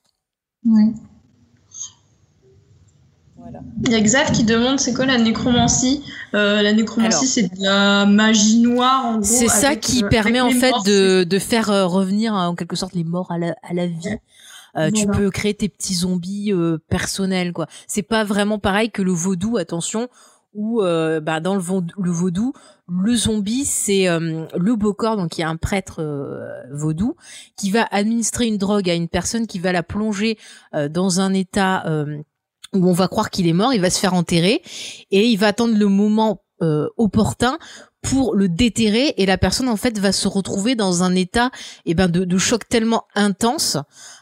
Ouais. 0.64 0.93
Il 3.85 3.93
y 3.93 3.94
a 3.94 4.01
Xav 4.01 4.32
qui 4.32 4.44
demande 4.44 4.78
c'est 4.81 4.94
quoi 4.94 5.06
la 5.06 5.18
nécromancie. 5.18 6.02
Euh, 6.35 6.62
la 6.62 6.73
nécromancie, 6.73 7.27
c'est 7.27 7.43
de 7.55 7.62
la 7.62 8.06
magie 8.06 8.59
noire 8.59 9.05
en 9.06 9.12
gros. 9.14 9.23
C'est 9.24 9.48
ça 9.48 9.68
avec, 9.68 9.81
qui 9.81 10.05
euh, 10.05 10.09
permet 10.09 10.40
en 10.40 10.51
fait 10.51 10.70
morts. 10.70 10.82
de, 10.85 11.24
de 11.24 11.39
faire 11.39 11.70
euh, 11.70 11.86
revenir 11.86 12.35
euh, 12.36 12.47
en 12.47 12.55
quelque 12.55 12.77
sorte 12.77 12.94
les 12.94 13.05
morts 13.05 13.31
à 13.31 13.39
la, 13.39 13.55
à 13.62 13.74
la 13.74 13.86
vie. 13.86 14.16
Euh, 14.77 14.90
Tu 14.90 15.05
Voilà. 15.05 15.20
peux 15.20 15.31
créer 15.31 15.55
tes 15.55 15.68
petits 15.68 15.94
zombies 15.94 16.52
euh, 16.52 16.78
personnels 16.89 17.52
quoi. 17.52 17.66
C'est 17.86 18.02
pas 18.02 18.24
vraiment 18.24 18.59
pareil 18.59 18.90
que 18.90 19.02
le 19.02 19.12
vaudou, 19.12 19.56
attention. 19.56 20.09
Où 20.59 20.81
euh, 20.81 21.20
bah, 21.20 21.39
dans 21.40 21.55
le, 21.55 21.60
vaud- 21.60 21.85
le 21.98 22.10
vaudou, 22.10 22.55
le 22.89 23.14
zombie 23.14 23.66
c'est 23.66 24.09
euh, 24.09 24.47
le 24.56 24.74
Bokor, 24.74 25.18
donc 25.18 25.36
il 25.36 25.43
y 25.43 25.44
a 25.44 25.51
un 25.51 25.56
prêtre 25.56 25.97
euh, 26.01 26.48
vaudou 26.73 27.14
qui 27.59 27.70
va 27.70 27.86
administrer 27.90 28.47
une 28.47 28.56
drogue 28.56 28.89
à 28.89 28.94
une 28.94 29.09
personne 29.09 29.47
qui 29.47 29.59
va 29.59 29.73
la 29.73 29.82
plonger 29.82 30.39
euh, 30.74 30.89
dans 30.89 31.20
un 31.20 31.35
état 31.35 31.85
euh, 31.86 32.23
où 32.77 32.89
on 32.89 32.93
va 32.93 33.09
croire 33.09 33.31
qu'il 33.31 33.47
est 33.47 33.53
mort, 33.53 33.73
il 33.73 33.81
va 33.81 33.90
se 33.90 33.98
faire 33.98 34.15
enterrer 34.15 34.62
et 35.11 35.27
il 35.27 35.36
va 35.36 35.48
attendre 35.48 35.77
le 35.77 35.86
moment 35.86 36.43
euh, 36.62 36.89
opportun 36.97 37.59
pour 38.03 38.36
le 38.36 38.48
déterrer 38.48 39.15
et 39.16 39.27
la 39.27 39.36
personne 39.36 39.69
en 39.69 39.77
fait 39.77 39.98
va 39.98 40.12
se 40.12 40.28
retrouver 40.28 40.77
dans 40.77 41.03
un 41.03 41.15
état 41.15 41.51
eh 41.86 41.94
ben 41.94 42.09
de, 42.09 42.39
choc 42.39 42.69
tellement 42.69 43.03
intense 43.16 43.78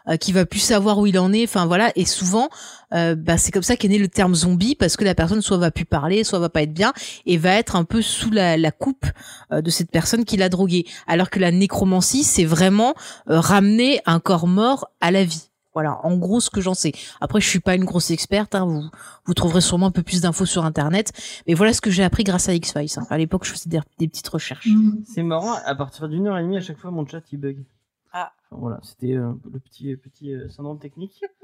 euh, 0.09 0.17
qu'il 0.17 0.33
va 0.33 0.47
plus 0.47 0.61
savoir 0.61 0.99
où 0.99 1.07
il 1.07 1.19
en 1.19 1.33
est. 1.35 1.45
Enfin 1.45 1.67
voilà. 1.67 1.93
Et 1.95 2.07
souvent 2.07 2.49
euh, 2.95 3.15
bah, 3.15 3.39
c'est 3.39 3.51
comme 3.51 3.63
ça 3.63 3.77
qu'est 3.77 3.89
né 3.89 3.99
le 3.99 4.09
terme 4.09 4.35
zombie 4.35 4.75
parce 4.75 4.97
que 4.97 5.05
la 5.05 5.15
personne 5.15 5.43
soit 5.43 5.59
va 5.59 5.71
plus 5.71 5.85
parler 5.85 6.23
soit 6.23 6.39
va 6.39 6.49
pas 6.49 6.63
être 6.63 6.73
bien 6.73 6.93
et 7.27 7.37
va 7.37 7.55
être 7.55 7.77
un 7.77 7.85
peu 7.85 8.03
sous 8.03 8.31
la, 8.31 8.57
la 8.57 8.71
coupe 8.71 9.07
euh, 9.53 9.61
de 9.61 9.71
cette 9.71 9.91
personne 9.91 10.25
qui 10.25 10.37
l'a 10.37 10.49
drogué 10.49 10.87
alors 11.07 11.29
que 11.29 11.41
la 11.41 11.51
nécromancie 11.51 12.25
c'est 12.25 12.45
vraiment 12.45 12.95
euh, 13.29 13.41
ramener 13.41 14.01
un 14.07 14.21
corps 14.21 14.47
mort 14.47 14.89
à 15.01 15.11
la 15.11 15.25
vie 15.25 15.51
voilà, 15.75 16.05
en 16.07 16.17
gros 16.17 16.41
ce 16.41 16.51
que 16.51 16.61
j'en 16.61 16.75
sais. 16.75 16.93
Après, 17.21 17.41
je 17.41 17.49
suis 17.49 17.61
pas 17.61 17.75
une 17.75 17.85
grosse 17.85 18.11
experte. 18.11 18.55
Hein, 18.55 18.65
vous 18.65 18.89
vous 19.27 19.35
trouverez 19.35 19.61
sûrement 19.61 19.87
un 19.87 19.91
peu 19.91 20.03
plus 20.03 20.21
d'infos 20.21 20.47
sur 20.47 20.65
internet. 20.65 21.13
Mais 21.47 21.55
voilà 21.55 21.73
ce 21.73 21.81
que 21.81 21.91
j'ai 21.91 22.05
appris 22.05 22.25
grâce 22.25 22.49
à 22.49 22.55
X 22.55 22.73
Files. 22.73 22.89
Hein. 22.97 23.07
À 23.11 23.19
l'époque, 23.19 23.45
je 23.45 23.53
faisais 23.53 23.69
des, 23.69 23.81
des 23.99 24.09
petites 24.09 24.29
recherches. 24.29 24.69
Mm. 24.69 25.03
C'est 25.05 25.23
marrant, 25.23 25.53
à 25.53 25.75
partir 25.75 26.09
d'une 26.09 26.27
heure 26.29 26.39
et 26.39 26.43
demie, 26.43 26.57
à 26.57 26.61
chaque 26.61 26.79
fois, 26.79 26.91
mon 26.91 27.07
chat 27.07 27.21
il 27.33 27.39
bug. 27.39 27.65
Ah. 28.13 28.33
Enfin, 28.51 28.61
voilà, 28.61 28.79
c'était 28.83 29.15
euh, 29.15 29.33
le 29.53 29.59
petit, 29.59 29.97
petit 29.97 30.33
euh, 30.33 30.49
syndrome 30.49 30.79
technique. 30.79 31.23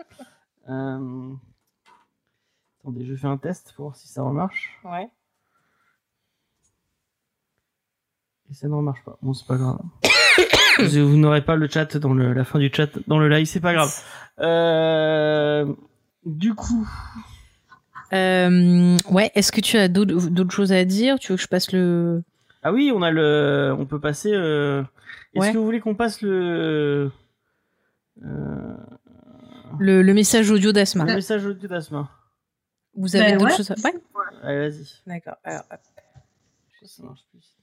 Euh, 0.68 1.34
Attendez, 2.80 3.04
je 3.04 3.14
fais 3.14 3.26
un 3.26 3.36
test 3.36 3.72
pour 3.74 3.86
voir 3.86 3.96
si 3.96 4.08
ça 4.08 4.22
remarche. 4.22 4.78
Ouais. 4.84 5.10
Et 8.50 8.54
ça 8.54 8.68
ne 8.68 8.74
remarche 8.74 9.04
pas. 9.04 9.18
Bon, 9.20 9.34
c'est 9.34 9.46
pas 9.46 9.56
grave. 9.56 9.80
vous 10.82 11.10
vous 11.10 11.16
n'aurez 11.16 11.42
pas 11.42 11.56
le 11.56 11.68
chat 11.68 11.96
dans 11.96 12.12
le, 12.14 12.32
la 12.32 12.44
fin 12.44 12.58
du 12.58 12.70
chat 12.74 12.88
dans 13.06 13.18
le 13.18 13.28
live, 13.28 13.46
c'est 13.46 13.60
pas 13.60 13.72
grave. 13.74 13.92
Euh, 14.40 15.66
du 16.24 16.54
coup, 16.54 16.88
Euh, 18.12 18.96
ouais, 19.10 19.30
est-ce 19.36 19.52
que 19.52 19.60
tu 19.60 19.76
as 19.76 19.88
d'autres 19.88 20.50
choses 20.52 20.72
à 20.72 20.84
dire? 20.84 21.18
Tu 21.18 21.30
veux 21.32 21.36
que 21.36 21.42
je 21.42 21.46
passe 21.48 21.70
le 21.72 22.22
Ah 22.62 22.72
oui, 22.72 22.90
on 22.94 23.02
a 23.02 23.10
le, 23.10 23.74
on 23.78 23.86
peut 23.86 24.00
passer. 24.00 24.32
euh, 24.34 24.82
Est-ce 25.34 25.44
Ouais. 25.46 25.52
que 25.52 25.58
vous 25.58 25.64
voulez 25.64 25.80
qu'on 25.80 25.94
passe 25.94 26.20
le, 26.22 27.10
euh, 28.24 28.74
le, 29.78 30.02
le 30.02 30.14
message 30.14 30.50
audio 30.50 30.72
d'Asma 30.72 31.04
le 31.04 31.14
message 31.14 31.46
audio 31.46 31.68
d'Asma 31.68 32.10
Vous 32.96 33.14
avez 33.14 33.26
Ben 33.32 33.38
d'autres 33.38 33.50
ouais. 33.52 33.56
choses 33.56 33.70
à... 33.70 33.74
Ouais. 33.84 33.94
Allez, 34.42 34.68
vas-y. 34.70 34.86
D'accord. 35.06 35.36
Alors, 35.44 35.62
hop. 35.70 35.80
Ça 36.84 37.02
marche 37.04 37.20
plus. 37.30 37.56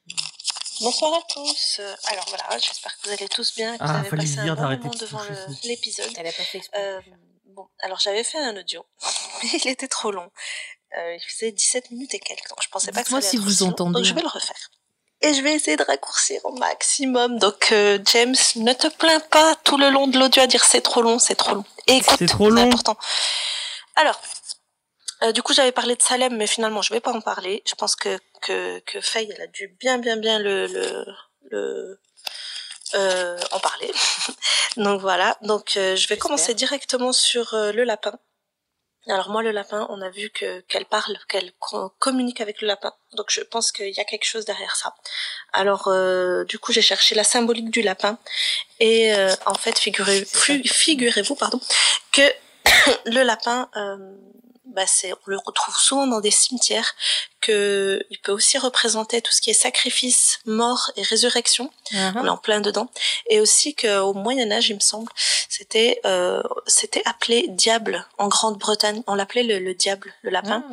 Bonsoir 0.82 1.14
à 1.14 1.22
tous. 1.34 1.78
Euh, 1.80 1.95
Alors 2.12 2.26
voilà, 2.30 2.58
j'espère 2.60 2.95
que 2.98 3.08
vous 3.08 3.14
allez 3.14 3.28
tous 3.30 3.54
bien 3.56 3.74
et 3.74 3.78
que 3.78 3.84
Ah, 3.84 3.88
vous 4.02 4.08
avez 4.08 4.10
passé 4.18 4.40
un 4.40 4.56
bon 4.56 4.62
moment 4.62 4.90
de 4.90 4.98
devant 4.99 5.22
l'épisode. 5.64 6.12
Elle 6.18 6.28
a 6.28 6.32
pas 6.32 6.44
fait 6.44 6.62
Euh, 6.76 7.02
bon, 7.45 7.68
alors 7.80 7.99
j'avais 7.99 8.24
fait 8.24 8.38
un 8.38 8.56
audio, 8.56 8.86
mais 9.44 9.49
il 9.64 9.68
était 9.70 9.88
trop 9.88 10.12
long. 10.12 10.30
Euh, 10.98 11.16
il 11.16 11.22
faisait 11.32 11.52
17 11.52 11.91
minutes 11.91 12.14
et 12.14 12.20
quelques, 12.20 12.48
donc 12.49 12.60
je 12.64 12.70
pensais 12.70 12.91
pas 12.91 13.04
que 13.04 13.10
ça 13.10 13.18
allait 13.18 13.28
si 13.28 13.36
être 13.38 13.41
vous 13.41 13.49
aussi 13.49 13.64
long, 13.64 13.70
entendez, 13.72 13.94
Donc 13.95 14.04
je 14.06 14.12
hein. 14.12 14.16
vais 14.16 14.22
le 14.22 14.28
refaire. 14.30 14.70
Et 15.22 15.34
je 15.34 15.41
vais 15.41 15.54
essayer 15.54 15.76
de 15.78 15.84
raccourcir 15.84 16.40
au 16.45 16.52
maximum. 16.54 17.40
Donc 17.40 17.72
euh, 17.72 17.98
James, 18.06 18.36
ne 18.58 18.74
te 18.74 18.88
plains 18.88 19.20
pas 19.20 19.56
tout 19.64 19.78
le 19.78 19.90
long 19.90 20.08
de 20.08 20.18
l'audio 20.20 20.44
à 20.44 20.48
dire 20.48 20.64
c'est 20.64 20.82
trop 20.82 21.02
long, 21.02 21.18
c'est 21.18 21.36
trop 21.36 21.56
long. 21.56 21.66
Et 21.88 21.98
écoute, 21.98 22.18
C'est 22.20 22.28
trop 22.28 22.49
long. 22.52 22.62
important. 22.68 22.95
Alors, 23.95 24.22
euh, 25.23 25.31
du 25.31 25.41
coup, 25.44 25.53
j'avais 25.53 25.72
parlé 25.72 25.95
de 25.95 26.02
Salem, 26.02 26.35
mais 26.38 26.48
finalement, 26.48 26.81
je 26.81 26.94
vais 26.94 26.99
pas 26.99 27.11
en 27.11 27.22
parler. 27.22 27.64
Je 27.68 27.76
pense 27.76 27.95
que 27.95 28.18
que 28.41 28.80
que 28.80 29.02
Faye, 29.02 29.30
elle 29.35 29.41
a 29.41 29.48
dû 29.48 29.68
bien, 29.80 29.98
bien, 29.98 30.18
bien 30.18 30.39
le 30.39 30.68
le, 30.68 31.06
le 31.52 31.99
euh, 32.95 33.39
en 33.52 33.60
parler. 33.60 33.91
Donc 34.77 35.02
voilà. 35.02 35.38
Donc 35.41 35.76
euh, 35.77 35.95
je 35.95 36.07
vais 36.07 36.18
commencer 36.18 36.53
directement 36.53 37.11
sur 37.14 37.49
le 37.53 37.84
lapin. 37.84 38.14
Alors 39.10 39.30
moi, 39.30 39.41
le 39.41 39.52
lapin, 39.52 39.88
on 39.89 40.02
a 40.02 40.10
vu 40.10 40.30
que 40.31 40.60
qu'elle 40.61 40.85
parle, 40.85 41.18
qu'elle 41.30 41.53
co- 41.60 41.89
communique 41.98 42.41
avec 42.41 42.61
le 42.61 42.68
lapin. 42.68 42.94
Donc 43.14 43.27
je 43.30 43.39
pense 43.41 43.72
qu'il 43.72 43.89
y 43.95 43.99
a 44.02 44.03
quelque 44.03 44.26
chose 44.26 44.44
derrière 44.45 44.76
ça. 44.76 44.94
Alors 45.53 45.88
euh, 45.88 46.44
du 46.44 46.60
coup, 46.60 46.73
j'ai 46.73 46.81
cherché 46.81 47.15
la 47.15 47.23
symbolique 47.23 47.69
du 47.72 47.81
lapin 47.81 48.18
et 48.81 49.14
euh, 49.15 49.34
en 49.45 49.53
fait, 49.56 49.80
figurez, 49.80 50.26
fi- 50.26 50.68
figurez-vous, 50.68 51.35
pardon, 51.35 51.60
que 52.11 52.22
le 53.06 53.23
lapin, 53.23 53.69
euh, 53.77 53.98
bah 54.76 54.84
on 55.11 55.15
le 55.26 55.38
retrouve 55.45 55.77
souvent 55.77 56.07
dans 56.07 56.19
des 56.19 56.31
cimetières, 56.31 56.95
que 57.41 58.02
il 58.10 58.19
peut 58.19 58.31
aussi 58.31 58.57
représenter 58.57 59.22
tout 59.22 59.31
ce 59.31 59.41
qui 59.41 59.49
est 59.49 59.53
sacrifice, 59.53 60.39
mort 60.45 60.91
et 60.95 61.03
résurrection. 61.03 61.72
On 61.94 62.26
est 62.26 62.30
en 62.30 62.38
plein 62.38 62.61
dedans. 62.61 62.89
Et 63.30 63.39
aussi 63.39 63.76
qu'au 63.76 64.14
Moyen 64.14 64.52
Âge, 64.52 64.69
il 64.69 64.76
me 64.76 64.80
semble, 64.80 65.11
c'était 65.49 65.99
euh, 66.06 66.44
c'était 66.65 67.03
appelé 67.06 67.45
diable 67.49 68.06
en 68.18 68.27
Grande-Bretagne. 68.27 69.03
On 69.07 69.15
l'appelait 69.15 69.44
le, 69.44 69.60
le 69.60 69.73
diable, 69.73 70.14
le 70.22 70.31
lapin, 70.31 70.64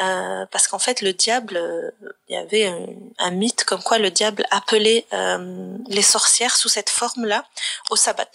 Euh, 0.00 0.44
parce 0.50 0.66
qu'en 0.66 0.80
fait, 0.80 1.02
le 1.02 1.12
diable, 1.12 1.56
euh, 1.56 1.90
il 2.28 2.34
y 2.34 2.36
avait 2.36 2.66
un, 2.66 2.86
un 3.18 3.30
mythe 3.30 3.62
comme 3.64 3.82
quoi 3.82 3.98
le 3.98 4.10
diable 4.10 4.44
appelait 4.50 5.06
euh, 5.12 5.76
les 5.88 6.02
sorcières 6.02 6.56
sous 6.56 6.68
cette 6.68 6.90
forme-là 6.90 7.44
au 7.90 7.96
sabbat. 7.96 8.30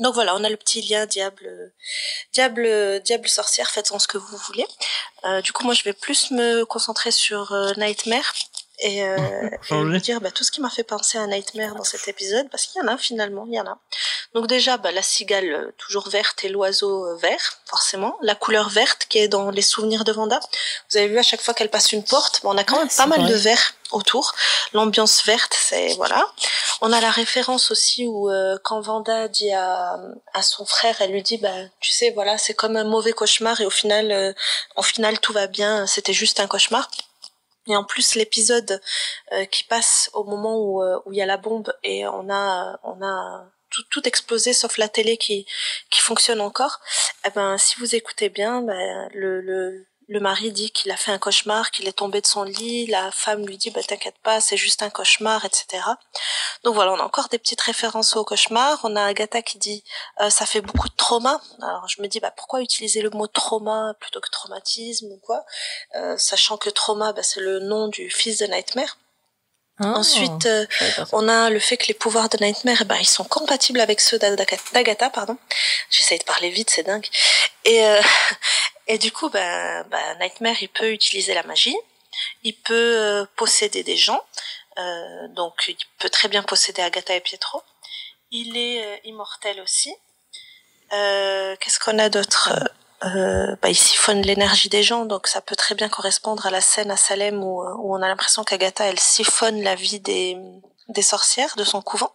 Donc 0.00 0.14
voilà, 0.14 0.34
on 0.36 0.44
a 0.44 0.50
le 0.50 0.56
petit 0.56 0.82
lien 0.82 1.06
diable, 1.06 1.72
diable, 2.32 3.00
diable 3.02 3.28
sorcière. 3.28 3.70
Faites-en 3.70 3.98
ce 3.98 4.08
que 4.08 4.18
vous 4.18 4.36
voulez. 4.36 4.66
Euh, 5.24 5.40
du 5.40 5.52
coup, 5.52 5.64
moi, 5.64 5.74
je 5.74 5.82
vais 5.84 5.92
plus 5.92 6.30
me 6.30 6.64
concentrer 6.64 7.10
sur 7.10 7.52
euh, 7.52 7.72
Nightmare 7.76 8.34
et, 8.78 9.04
euh, 9.04 9.50
et 9.70 10.00
dire 10.00 10.20
bah, 10.20 10.30
tout 10.30 10.44
ce 10.44 10.50
qui 10.50 10.60
m'a 10.60 10.70
fait 10.70 10.84
penser 10.84 11.18
à 11.18 11.26
Nightmare 11.26 11.74
dans 11.74 11.84
cet 11.84 12.08
épisode, 12.08 12.48
parce 12.50 12.66
qu'il 12.66 12.80
y 12.80 12.84
en 12.84 12.88
a 12.88 12.98
finalement, 12.98 13.46
il 13.48 13.54
y 13.54 13.60
en 13.60 13.66
a. 13.66 13.78
Donc 14.34 14.46
déjà, 14.46 14.76
bah, 14.76 14.92
la 14.92 15.02
cigale 15.02 15.50
euh, 15.50 15.72
toujours 15.78 16.08
verte 16.08 16.44
et 16.44 16.48
l'oiseau 16.48 17.06
euh, 17.06 17.16
vert, 17.16 17.60
forcément. 17.64 18.16
La 18.20 18.34
couleur 18.34 18.68
verte 18.68 19.06
qui 19.08 19.18
est 19.18 19.28
dans 19.28 19.50
les 19.50 19.62
souvenirs 19.62 20.04
de 20.04 20.12
Vanda. 20.12 20.40
Vous 20.90 20.98
avez 20.98 21.08
vu 21.08 21.18
à 21.18 21.22
chaque 21.22 21.40
fois 21.40 21.54
qu'elle 21.54 21.70
passe 21.70 21.92
une 21.92 22.04
porte, 22.04 22.40
bah, 22.42 22.50
on 22.52 22.58
a 22.58 22.64
quand 22.64 22.78
même 22.78 22.88
pas 22.88 23.06
mal 23.06 23.20
vrai. 23.20 23.30
de 23.30 23.34
vert 23.34 23.74
autour. 23.92 24.34
L'ambiance 24.72 25.24
verte, 25.24 25.56
c'est 25.58 25.94
voilà. 25.94 26.26
On 26.80 26.92
a 26.92 27.00
la 27.00 27.10
référence 27.10 27.70
aussi 27.70 28.06
où 28.06 28.30
euh, 28.30 28.58
quand 28.62 28.80
Vanda 28.80 29.28
dit 29.28 29.52
à, 29.52 29.98
à 30.34 30.42
son 30.42 30.66
frère, 30.66 30.96
elle 31.00 31.12
lui 31.12 31.22
dit 31.22 31.38
bah 31.38 31.54
tu 31.80 31.90
sais 31.90 32.10
voilà 32.10 32.36
c'est 32.38 32.54
comme 32.54 32.76
un 32.76 32.84
mauvais 32.84 33.12
cauchemar 33.12 33.60
et 33.60 33.66
au 33.66 33.70
final 33.70 34.12
euh, 34.12 34.32
au 34.76 34.82
final 34.82 35.18
tout 35.20 35.32
va 35.32 35.46
bien, 35.46 35.86
c'était 35.86 36.12
juste 36.12 36.40
un 36.40 36.46
cauchemar. 36.46 36.90
Et 37.66 37.76
en 37.76 37.84
plus 37.84 38.14
l'épisode 38.14 38.80
euh, 39.32 39.44
qui 39.46 39.64
passe 39.64 40.10
au 40.14 40.24
moment 40.24 40.56
où 40.58 40.82
euh, 40.82 41.00
où 41.04 41.12
il 41.12 41.18
y 41.18 41.22
a 41.22 41.26
la 41.26 41.36
bombe 41.36 41.72
et 41.82 42.06
on 42.06 42.30
a 42.30 42.78
on 42.84 43.02
a 43.02 43.50
tout, 43.70 43.82
tout 43.90 44.06
explosé 44.06 44.52
sauf 44.52 44.78
la 44.78 44.88
télé 44.88 45.16
qui 45.16 45.46
qui 45.90 46.00
fonctionne 46.00 46.40
encore. 46.40 46.80
Eh 47.26 47.30
ben 47.30 47.58
si 47.58 47.78
vous 47.78 47.94
écoutez 47.94 48.28
bien, 48.28 48.62
ben, 48.62 49.08
le 49.14 49.40
le 49.40 49.86
le 50.08 50.20
mari 50.20 50.52
dit 50.52 50.70
qu'il 50.70 50.90
a 50.92 50.96
fait 50.96 51.10
un 51.10 51.18
cauchemar, 51.18 51.72
qu'il 51.72 51.88
est 51.88 51.92
tombé 51.92 52.20
de 52.20 52.26
son 52.26 52.44
lit. 52.44 52.86
La 52.86 53.10
femme 53.10 53.44
lui 53.44 53.58
dit, 53.58 53.70
bah 53.70 53.82
t'inquiète 53.82 54.18
pas, 54.22 54.40
c'est 54.40 54.56
juste 54.56 54.82
un 54.82 54.90
cauchemar, 54.90 55.44
etc. 55.44 55.82
Donc 56.62 56.74
voilà, 56.74 56.92
on 56.92 56.98
a 57.00 57.02
encore 57.02 57.28
des 57.28 57.38
petites 57.38 57.60
références 57.60 58.14
au 58.14 58.24
cauchemar. 58.24 58.78
On 58.84 58.94
a 58.94 59.02
Agatha 59.04 59.42
qui 59.42 59.58
dit, 59.58 59.82
euh, 60.20 60.30
ça 60.30 60.46
fait 60.46 60.60
beaucoup 60.60 60.88
de 60.88 60.94
trauma. 60.94 61.40
Alors 61.60 61.88
je 61.88 62.00
me 62.00 62.06
dis, 62.06 62.20
bah 62.20 62.30
pourquoi 62.30 62.62
utiliser 62.62 63.02
le 63.02 63.10
mot 63.10 63.26
trauma 63.26 63.94
plutôt 63.98 64.20
que 64.20 64.30
traumatisme 64.30 65.06
ou 65.06 65.18
quoi, 65.18 65.44
Euh, 65.96 66.16
sachant 66.18 66.56
que 66.56 66.70
trauma, 66.70 67.12
bah, 67.12 67.22
c'est 67.24 67.40
le 67.40 67.58
nom 67.58 67.88
du 67.88 68.08
fils 68.10 68.38
de 68.38 68.46
Nightmare. 68.46 68.98
Ah, 69.78 69.92
Ensuite, 69.98 70.46
euh, 70.46 70.66
on 71.12 71.28
a 71.28 71.50
le 71.50 71.58
fait 71.58 71.76
que 71.76 71.86
les 71.88 71.94
pouvoirs 71.94 72.30
de 72.30 72.38
Nightmare, 72.42 72.78
eh 72.80 72.84
ben, 72.84 72.96
ils 72.96 73.08
sont 73.08 73.24
compatibles 73.24 73.80
avec 73.80 74.00
ceux 74.00 74.18
d'Agatha, 74.18 74.56
d'Agatha, 74.72 75.10
pardon. 75.10 75.36
J'essaye 75.90 76.18
de 76.18 76.24
parler 76.24 76.48
vite, 76.48 76.70
c'est 76.70 76.84
dingue. 76.84 77.06
Et, 77.64 77.84
euh, 77.84 78.00
et 78.86 78.98
du 78.98 79.12
coup, 79.12 79.30
ben, 79.30 79.84
ben, 79.90 80.18
Nightmare, 80.20 80.62
il 80.62 80.68
peut 80.68 80.92
utiliser 80.92 81.34
la 81.34 81.42
magie. 81.42 81.76
Il 82.44 82.54
peut 82.54 82.74
euh, 82.98 83.26
posséder 83.36 83.82
des 83.82 83.96
gens. 83.96 84.22
Euh, 84.78 85.28
donc, 85.28 85.64
il 85.68 85.76
peut 85.98 86.10
très 86.10 86.28
bien 86.28 86.42
posséder 86.42 86.82
Agatha 86.82 87.14
et 87.14 87.20
Pietro. 87.20 87.62
Il 88.30 88.56
est 88.56 88.84
euh, 88.84 88.96
immortel 89.04 89.60
aussi. 89.60 89.94
Euh, 90.92 91.56
Qu'est-ce 91.60 91.80
qu'on 91.80 91.98
a 91.98 92.08
d'autre? 92.08 92.52
Euh, 93.04 93.56
bah, 93.60 93.68
il 93.68 93.76
siphonne 93.76 94.22
l'énergie 94.22 94.70
des 94.70 94.82
gens, 94.82 95.04
donc 95.04 95.26
ça 95.26 95.42
peut 95.42 95.56
très 95.56 95.74
bien 95.74 95.90
correspondre 95.90 96.46
à 96.46 96.50
la 96.50 96.62
scène 96.62 96.90
à 96.90 96.96
Salem 96.96 97.44
où, 97.44 97.62
euh, 97.62 97.74
où 97.76 97.94
on 97.94 98.00
a 98.00 98.08
l'impression 98.08 98.42
qu'Agatha 98.42 98.86
elle 98.86 98.98
siphonne 98.98 99.62
la 99.62 99.74
vie 99.74 100.00
des, 100.00 100.38
des 100.88 101.02
sorcières 101.02 101.56
de 101.56 101.64
son 101.64 101.82
couvent. 101.82 102.14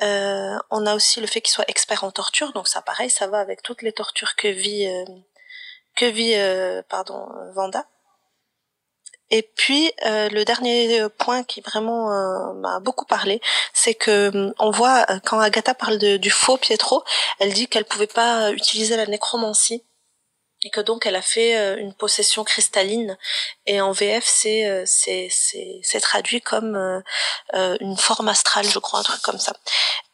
On 0.00 0.86
a 0.86 0.94
aussi 0.94 1.20
le 1.20 1.26
fait 1.26 1.42
qu'il 1.42 1.52
soit 1.52 1.68
expert 1.68 2.04
en 2.04 2.10
torture, 2.10 2.52
donc 2.54 2.68
ça 2.68 2.80
pareil, 2.80 3.10
ça 3.10 3.26
va 3.26 3.38
avec 3.38 3.62
toutes 3.62 3.82
les 3.82 3.92
tortures 3.92 4.34
que 4.34 4.48
vit 4.48 4.88
que 5.96 6.06
vit 6.06 6.34
euh, 6.34 6.82
pardon 6.88 7.28
Vanda. 7.54 7.86
Et 9.32 9.42
puis 9.56 9.90
euh, 10.04 10.28
le 10.28 10.44
dernier 10.44 11.00
euh, 11.00 11.08
point 11.08 11.42
qui 11.42 11.62
vraiment 11.62 12.12
euh, 12.12 12.52
m'a 12.52 12.80
beaucoup 12.80 13.06
parlé, 13.06 13.40
c'est 13.72 13.94
que 13.94 14.52
on 14.58 14.70
voit 14.70 15.06
quand 15.24 15.40
Agatha 15.40 15.72
parle 15.74 15.98
du 15.98 16.30
faux 16.30 16.58
Pietro, 16.58 17.02
elle 17.40 17.52
dit 17.54 17.66
qu'elle 17.66 17.86
pouvait 17.86 18.06
pas 18.06 18.52
utiliser 18.52 18.94
la 18.94 19.06
nécromancie 19.06 19.84
et 20.64 20.70
que 20.70 20.80
donc 20.80 21.06
elle 21.06 21.16
a 21.16 21.22
fait 21.22 21.56
euh, 21.56 21.76
une 21.76 21.92
possession 21.92 22.44
cristalline. 22.44 23.16
Et 23.66 23.80
en 23.80 23.92
VF 23.92 24.24
c'est 24.24 24.66
euh, 24.66 24.84
c'est 24.86 25.28
c'est 25.30 25.80
c'est 25.82 26.00
traduit 26.00 26.40
comme 26.40 26.76
euh, 26.76 27.76
une 27.80 27.96
forme 27.96 28.28
astrale 28.28 28.68
je 28.68 28.78
crois 28.78 29.00
un 29.00 29.02
truc 29.02 29.20
comme 29.22 29.38
ça. 29.38 29.54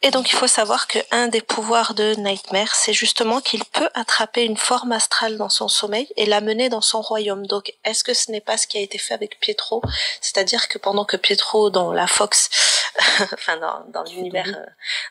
Et 0.01 0.11
donc 0.11 0.31
il 0.31 0.35
faut 0.35 0.47
savoir 0.47 0.87
que 0.87 0.99
un 1.11 1.27
des 1.27 1.41
pouvoirs 1.41 1.93
de 1.93 2.15
Nightmare 2.15 2.73
c'est 2.75 2.93
justement 2.93 3.41
qu'il 3.41 3.63
peut 3.65 3.89
attraper 3.93 4.43
une 4.43 4.57
forme 4.57 4.91
astrale 4.91 5.37
dans 5.37 5.49
son 5.49 5.67
sommeil 5.67 6.07
et 6.15 6.25
l'amener 6.25 6.69
dans 6.69 6.81
son 6.81 7.01
royaume. 7.01 7.45
Donc 7.45 7.73
est-ce 7.83 8.03
que 8.03 8.13
ce 8.13 8.31
n'est 8.31 8.41
pas 8.41 8.57
ce 8.57 8.65
qui 8.65 8.77
a 8.77 8.81
été 8.81 8.97
fait 8.97 9.13
avec 9.13 9.39
Pietro? 9.39 9.81
C'est-à-dire 10.21 10.67
que 10.67 10.77
pendant 10.77 11.05
que 11.05 11.17
Pietro 11.17 11.69
dans 11.69 11.93
la 11.93 12.07
Fox 12.07 12.49
enfin 13.33 13.57
dans 13.57 13.83
dans 13.89 14.03
l'univers 14.03 14.47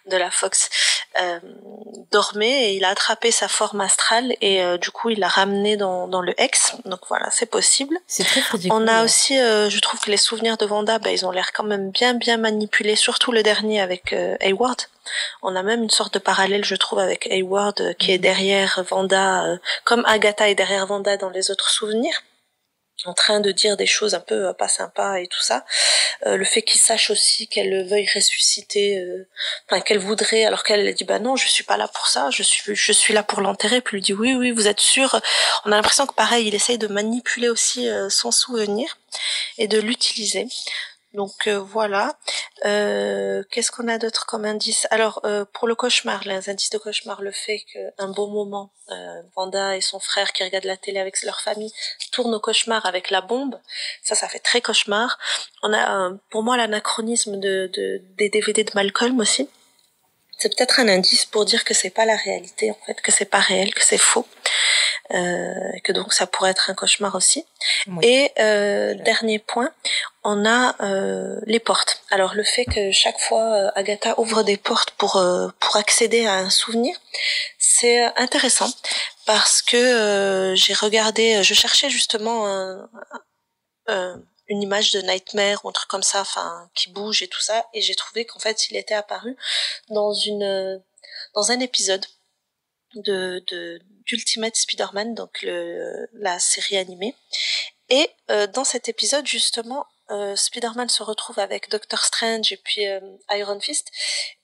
de 0.07 0.17
la 0.17 0.31
Fox 0.31 0.69
dormait 2.11 2.71
et 2.71 2.77
il 2.77 2.85
a 2.85 2.91
attrapé 2.91 3.31
sa 3.31 3.49
forme 3.49 3.81
astrale 3.81 4.35
et 4.41 4.63
euh, 4.63 4.79
du 4.79 4.91
coup 4.91 5.11
il 5.11 5.19
l'a 5.19 5.29
ramené 5.29 5.77
dans, 5.77 6.09
dans 6.09 6.23
le 6.23 6.35
Hex. 6.41 6.77
Donc 6.85 7.01
voilà, 7.09 7.29
c'est 7.31 7.47
possible. 7.47 7.99
C'est 8.07 8.25
très 8.25 8.41
On 8.71 8.87
a 8.87 8.87
Krueger. 8.87 9.05
aussi, 9.05 9.39
euh, 9.39 9.69
je 9.69 9.81
trouve 9.81 10.01
que 10.01 10.11
les 10.11 10.17
souvenirs 10.17 10.57
de 10.57 10.67
Vanda, 10.67 10.99
bah, 10.99 11.11
ils 11.11 11.27
ont 11.27 11.31
l'air 11.31 11.53
quand 11.53 11.65
même 11.65 11.91
bien 11.91 12.15
bien 12.15 12.37
manipulés, 12.37 12.97
surtout 12.97 13.33
le 13.33 13.43
dernier 13.43 13.81
avec 13.81 14.13
euh, 14.13 14.37
Hayward. 14.41 14.83
On 15.43 15.57
a 15.57 15.63
même 15.63 15.83
une 15.83 15.91
sorte 15.91 16.15
de 16.15 16.19
parallèle, 16.19 16.65
je 16.65 16.75
trouve, 16.75 16.99
avec 16.99 17.27
Hayward 17.31 17.81
euh, 17.81 17.93
qui 17.95 18.13
est 18.13 18.19
derrière 18.19 18.83
Vanda, 18.89 19.45
euh, 19.47 19.57
comme 19.85 20.05
Agatha 20.07 20.49
est 20.49 20.55
derrière 20.55 20.87
Vanda 20.87 21.17
dans 21.17 21.31
les 21.31 21.51
autres 21.51 21.71
souvenirs 21.71 22.23
en 23.05 23.15
train 23.15 23.41
de 23.41 23.53
dire 23.53 23.77
des 23.77 23.87
choses 23.87 24.15
un 24.15 24.21
peu 24.21 24.49
euh, 24.49 24.53
pas 24.53 24.69
sympas 24.69 25.17
et 25.17 25.29
tout 25.29 25.41
ça. 25.41 25.65
Euh, 26.27 26.37
le 26.37 26.45
fait 26.45 26.63
qu'il 26.63 26.81
sache 26.81 27.11
aussi 27.11 27.47
qu'elle 27.47 27.87
veuille 27.87 28.09
ressusciter, 28.13 28.99
euh, 28.99 29.29
enfin 29.67 29.81
qu'elle 29.81 29.99
voudrait, 29.99 30.45
alors 30.45 30.65
qu'elle 30.65 30.81
elle 30.81 30.95
dit 30.95 31.05
bah 31.05 31.21
non, 31.21 31.37
je 31.37 31.47
suis 31.47 31.65
pas 31.65 31.77
là 31.77 31.87
pour 31.89 32.09
ça, 32.09 32.31
je 32.31 32.43
suis 32.43 32.75
je 32.75 32.93
suis 32.93 33.15
là 33.15 33.23
pour 33.23 33.41
l'enterrer. 33.41 33.81
Puis 33.81 33.97
lui 33.97 34.03
dit 34.03 34.13
oui 34.13 34.35
oui, 34.35 34.51
vous 34.51 34.67
êtes 34.67 34.81
sûr. 34.81 35.21
On 35.65 35.73
a 35.73 35.77
l'impression 35.77 36.07
que 36.07 36.15
pareil, 36.15 36.49
il 36.49 36.55
essaye 36.55 36.79
de 36.79 36.89
manipuler 36.89 37.49
aussi 37.49 37.89
euh, 37.89 38.09
son 38.09 38.31
souvenir 38.33 38.99
et 39.59 39.69
de 39.69 39.79
l'utiliser. 39.79 40.49
Donc 41.19 41.49
euh, 41.49 41.59
voilà. 41.59 42.17
Euh, 42.65 43.43
Qu'est-ce 43.51 43.73
qu'on 43.73 43.89
a 43.89 43.99
d'autre 43.99 44.25
comme 44.25 44.45
indice? 44.45 44.87
Alors 44.93 45.21
euh, 45.25 45.45
pour 45.53 45.67
le 45.67 45.75
cauchemar, 45.75 46.23
les 46.25 46.49
indices 46.49 46.71
de 46.71 46.79
cauchemar, 46.79 47.23
le 47.23 47.33
fait 47.33 47.61
qu'un 47.73 48.09
beau 48.09 48.29
moment, 48.29 48.71
Vanda 49.35 49.77
et 49.77 49.81
son 49.81 49.99
frère 49.99 50.33
qui 50.33 50.45
regardent 50.45 50.65
la 50.65 50.77
télé 50.77 51.01
avec 51.01 51.21
leur 51.25 51.41
famille 51.41 51.73
tournent 52.13 52.35
au 52.35 52.41
cauchemar 52.41 52.87
avec 52.87 53.11
la 53.11 53.21
bombe, 53.21 53.61
ça, 54.05 54.15
ça 54.15 54.29
fait 54.29 54.39
très 54.39 54.61
cauchemar. 54.61 55.19
On 55.65 55.75
a 55.75 56.13
pour 56.31 56.45
moi 56.45 56.57
l'anachronisme 56.57 57.41
de, 57.41 57.69
de, 57.75 58.01
des 58.17 58.29
DVD 58.29 58.63
de 58.63 58.71
Malcolm 58.77 59.19
aussi. 59.19 59.51
C'est 60.39 60.57
peut-être 60.57 60.79
un 60.79 60.87
indice 60.87 61.27
pour 61.27 61.45
dire 61.45 61.65
que 61.65 61.75
c'est 61.75 61.91
pas 61.91 62.05
la 62.05 62.15
réalité 62.15 62.71
en 62.71 62.79
fait, 62.87 63.01
que 63.01 63.11
c'est 63.11 63.25
pas 63.25 63.41
réel, 63.41 63.75
que 63.75 63.83
c'est 63.83 63.99
faux, 63.99 64.27
euh, 65.13 65.55
que 65.85 65.93
donc 65.93 66.13
ça 66.13 66.27
pourrait 66.27 66.51
être 66.51 66.71
un 66.71 66.75
cauchemar 66.75 67.15
aussi. 67.15 67.47
Oui. 67.87 68.05
Et 68.07 68.33
euh, 68.39 68.95
dernier 68.95 69.39
point, 69.39 69.71
on 70.25 70.45
a 70.47 70.75
euh, 70.83 71.41
les 71.47 71.61
portes. 71.61 72.03
Alors 72.11 72.35
le 72.35 72.45
fait 72.45 72.65
que 72.65 72.93
chaque 72.93 73.19
fois 73.21 73.45
euh, 73.55 73.71
Agatha 73.75 74.19
ouvre 74.21 74.43
des 74.43 74.57
portes 74.57 74.91
pour 74.93 75.17
euh, 75.17 75.49
pour 75.61 75.77
accéder 75.77 76.27
à 76.27 76.35
un 76.35 76.51
souvenir, 76.51 76.97
c'est 77.59 78.05
intéressant 78.17 78.71
parce 79.27 79.63
que 79.63 79.77
euh, 79.77 80.55
j'ai 80.55 80.75
regardé, 80.75 81.43
je 81.43 81.55
cherchais 81.55 81.91
justement 81.91 82.47
un- 82.47 82.89
un- 83.87 84.21
une 84.49 84.63
image 84.63 84.93
de 84.93 85.01
Nightmare 85.03 85.63
ou 85.65 85.69
un 85.69 85.73
truc 85.73 85.89
comme 85.89 86.03
ça, 86.03 86.21
enfin 86.23 86.71
qui 86.75 86.91
bouge 86.91 87.23
et 87.23 87.29
tout 87.29 87.41
ça, 87.41 87.67
et 87.75 87.83
j'ai 87.83 87.95
trouvé 87.95 88.25
qu'en 88.25 88.39
fait 88.39 88.71
il 88.71 88.77
était 88.77 88.95
apparu 88.95 89.37
dans 89.91 90.13
une 90.15 90.83
dans 91.35 91.51
un 91.51 91.61
épisode 91.61 92.05
de 92.95 93.81
d'Ultimate 94.07 94.57
Spider-Man, 94.57 95.15
donc 95.15 95.43
le, 95.43 96.09
la 96.15 96.39
série 96.39 96.79
animée. 96.79 97.15
Et 97.91 98.11
euh, 98.31 98.47
dans 98.47 98.65
cet 98.65 98.89
épisode, 98.89 99.27
justement, 99.27 99.87
euh, 100.11 100.35
Spider-Man 100.37 100.89
se 100.89 101.03
retrouve 101.03 101.39
avec 101.39 101.71
Doctor 101.71 102.03
Strange 102.05 102.53
et 102.53 102.57
puis 102.57 102.87
euh, 102.87 103.01
Iron 103.31 103.61
Fist, 103.61 103.91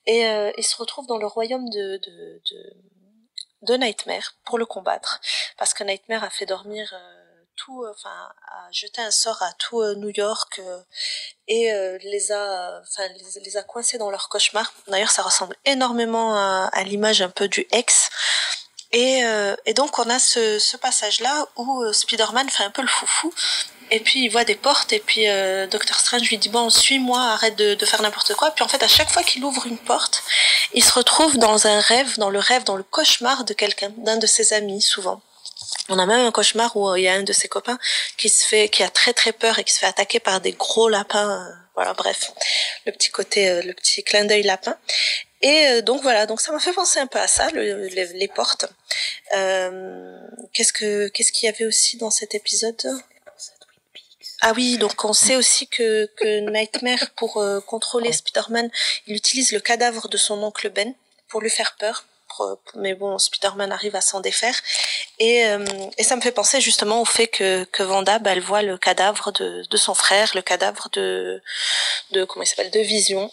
et 0.05 0.27
euh, 0.27 0.51
il 0.57 0.63
se 0.63 0.75
retrouve 0.77 1.07
dans 1.07 1.17
le 1.17 1.27
royaume 1.27 1.69
de, 1.69 1.97
de, 1.97 2.41
de, 2.51 2.73
de 3.63 3.73
Nightmare 3.75 4.35
pour 4.45 4.57
le 4.57 4.65
combattre, 4.65 5.19
parce 5.57 5.73
que 5.73 5.83
Nightmare 5.83 6.23
a 6.23 6.29
fait 6.29 6.45
dormir 6.45 6.93
euh, 6.93 7.24
tout, 7.55 7.83
euh, 7.83 7.91
enfin, 7.91 8.09
a 8.47 8.71
jeté 8.71 9.01
un 9.01 9.11
sort 9.11 9.41
à 9.41 9.51
tout 9.53 9.81
euh, 9.81 9.95
New 9.95 10.11
York 10.15 10.59
euh, 10.59 10.79
et 11.47 11.71
les 12.03 12.31
a, 12.31 12.81
enfin, 12.81 13.07
les, 13.43 13.57
a 13.57 13.63
coincés 13.63 13.97
dans 13.97 14.09
leur 14.09 14.29
cauchemar. 14.29 14.73
D'ailleurs, 14.87 15.11
ça 15.11 15.21
ressemble 15.21 15.55
énormément 15.65 16.35
à, 16.35 16.69
à 16.73 16.83
l'image 16.83 17.21
un 17.21 17.29
peu 17.29 17.47
du 17.47 17.67
ex. 17.71 18.09
Et, 18.91 19.23
et 19.65 19.73
donc 19.73 19.99
on 19.99 20.09
a 20.09 20.19
ce, 20.19 20.57
ce 20.57 20.77
passage-là 20.77 21.47
où 21.57 21.91
Spider-Man 21.91 22.49
fait 22.49 22.63
un 22.63 22.71
peu 22.71 22.81
le 22.81 22.87
foufou. 22.87 23.33
Et 23.91 23.99
puis 23.99 24.23
il 24.23 24.29
voit 24.29 24.45
des 24.45 24.55
portes 24.55 24.93
et 24.93 24.99
puis 24.99 25.29
euh, 25.29 25.67
Doctor 25.67 25.99
Strange 25.99 26.27
lui 26.29 26.37
dit 26.37 26.49
bon 26.49 26.69
suis-moi 26.69 27.21
arrête 27.21 27.55
de, 27.55 27.75
de 27.75 27.85
faire 27.85 28.01
n'importe 28.01 28.33
quoi. 28.33 28.51
Puis 28.51 28.63
en 28.63 28.67
fait 28.67 28.81
à 28.81 28.87
chaque 28.87 29.11
fois 29.11 29.23
qu'il 29.23 29.43
ouvre 29.43 29.67
une 29.67 29.77
porte, 29.77 30.23
il 30.73 30.83
se 30.83 30.93
retrouve 30.93 31.37
dans 31.37 31.67
un 31.67 31.79
rêve, 31.79 32.17
dans 32.17 32.29
le 32.29 32.39
rêve, 32.39 32.63
dans 32.63 32.75
le 32.75 32.83
cauchemar 32.83 33.43
de 33.43 33.53
quelqu'un, 33.53 33.91
d'un 33.97 34.17
de 34.17 34.25
ses 34.25 34.53
amis 34.53 34.81
souvent. 34.81 35.21
On 35.89 35.99
a 35.99 36.05
même 36.05 36.25
un 36.25 36.31
cauchemar 36.31 36.75
où 36.75 36.89
euh, 36.89 36.99
il 36.99 37.03
y 37.03 37.07
a 37.07 37.13
un 37.13 37.23
de 37.23 37.33
ses 37.33 37.47
copains 37.47 37.79
qui 38.17 38.29
se 38.29 38.45
fait, 38.45 38.69
qui 38.69 38.83
a 38.83 38.89
très 38.89 39.13
très 39.13 39.31
peur 39.31 39.57
et 39.59 39.63
qui 39.63 39.73
se 39.73 39.79
fait 39.79 39.85
attaquer 39.85 40.19
par 40.19 40.41
des 40.41 40.51
gros 40.53 40.89
lapins. 40.89 41.29
euh, 41.47 41.53
voilà, 41.75 41.93
bref, 41.93 42.31
le 42.85 42.91
petit 42.93 43.09
côté, 43.09 43.49
euh, 43.49 43.61
le 43.61 43.73
petit 43.73 44.03
clin 44.03 44.25
d'œil 44.25 44.43
lapin. 44.43 44.77
Et 45.41 45.81
donc 45.83 46.01
voilà, 46.01 46.25
donc 46.25 46.41
ça 46.41 46.51
m'a 46.51 46.59
fait 46.59 46.73
penser 46.73 46.99
un 46.99 47.07
peu 47.07 47.19
à 47.19 47.27
ça, 47.27 47.49
le- 47.51 47.87
les, 47.87 48.05
les 48.13 48.27
portes. 48.27 48.65
Euh, 49.35 50.17
qu'est-ce 50.53 50.73
que 50.73 51.07
qu'est-ce 51.09 51.31
qu'il 51.31 51.45
y 51.47 51.49
avait 51.49 51.65
aussi 51.65 51.97
dans 51.97 52.09
cet 52.09 52.33
épisode? 52.33 52.81
Ah 54.41 54.53
oui, 54.55 54.77
donc 54.77 55.03
on 55.05 55.13
sait 55.13 55.35
aussi 55.35 55.67
que, 55.67 56.05
que 56.17 56.39
Nightmare, 56.49 57.11
pour 57.15 57.37
euh, 57.37 57.59
contrôler 57.61 58.11
Spider-Man, 58.11 58.69
il 59.07 59.15
utilise 59.15 59.51
le 59.51 59.59
cadavre 59.59 60.07
de 60.07 60.17
son 60.17 60.41
oncle 60.43 60.69
Ben 60.69 60.93
pour 61.29 61.41
lui 61.41 61.49
faire 61.49 61.75
peur. 61.79 62.05
Pour- 62.35 62.57
Mais 62.75 62.93
bon, 62.95 63.17
Spider-Man 63.17 63.71
arrive 63.71 63.95
à 63.95 64.01
s'en 64.01 64.19
défaire. 64.19 64.55
Et, 65.19 65.45
euh, 65.45 65.65
et 65.97 66.03
ça 66.03 66.15
me 66.15 66.21
fait 66.21 66.31
penser 66.31 66.59
justement 66.59 67.01
au 67.01 67.05
fait 67.05 67.27
que, 67.27 67.63
que 67.65 67.83
Wanda, 67.83 68.19
bah, 68.19 68.31
elle 68.33 68.41
voit 68.41 68.61
le 68.61 68.77
cadavre 68.77 69.31
de, 69.31 69.63
de 69.69 69.77
son 69.77 69.93
frère, 69.93 70.31
le 70.35 70.41
cadavre 70.41 70.89
de, 70.91 71.41
de 72.11 72.25
comment 72.25 72.43
il 72.43 72.47
s'appelle, 72.47 72.71
de 72.71 72.79
Vision. 72.79 73.31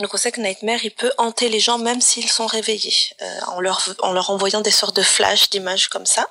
Donc 0.00 0.12
on 0.12 0.18
sait 0.18 0.30
que 0.30 0.40
Nightmare, 0.40 0.84
il 0.84 0.90
peut 0.90 1.12
hanter 1.16 1.48
les 1.48 1.60
gens 1.60 1.78
même 1.78 2.02
s'ils 2.02 2.30
sont 2.30 2.46
réveillés, 2.46 2.94
euh, 3.22 3.40
en, 3.46 3.60
leur, 3.60 3.82
en 4.00 4.12
leur 4.12 4.28
envoyant 4.28 4.60
des 4.60 4.70
sortes 4.70 4.96
de 4.96 5.02
flashs, 5.02 5.48
d'images 5.48 5.88
comme 5.88 6.04
ça. 6.04 6.28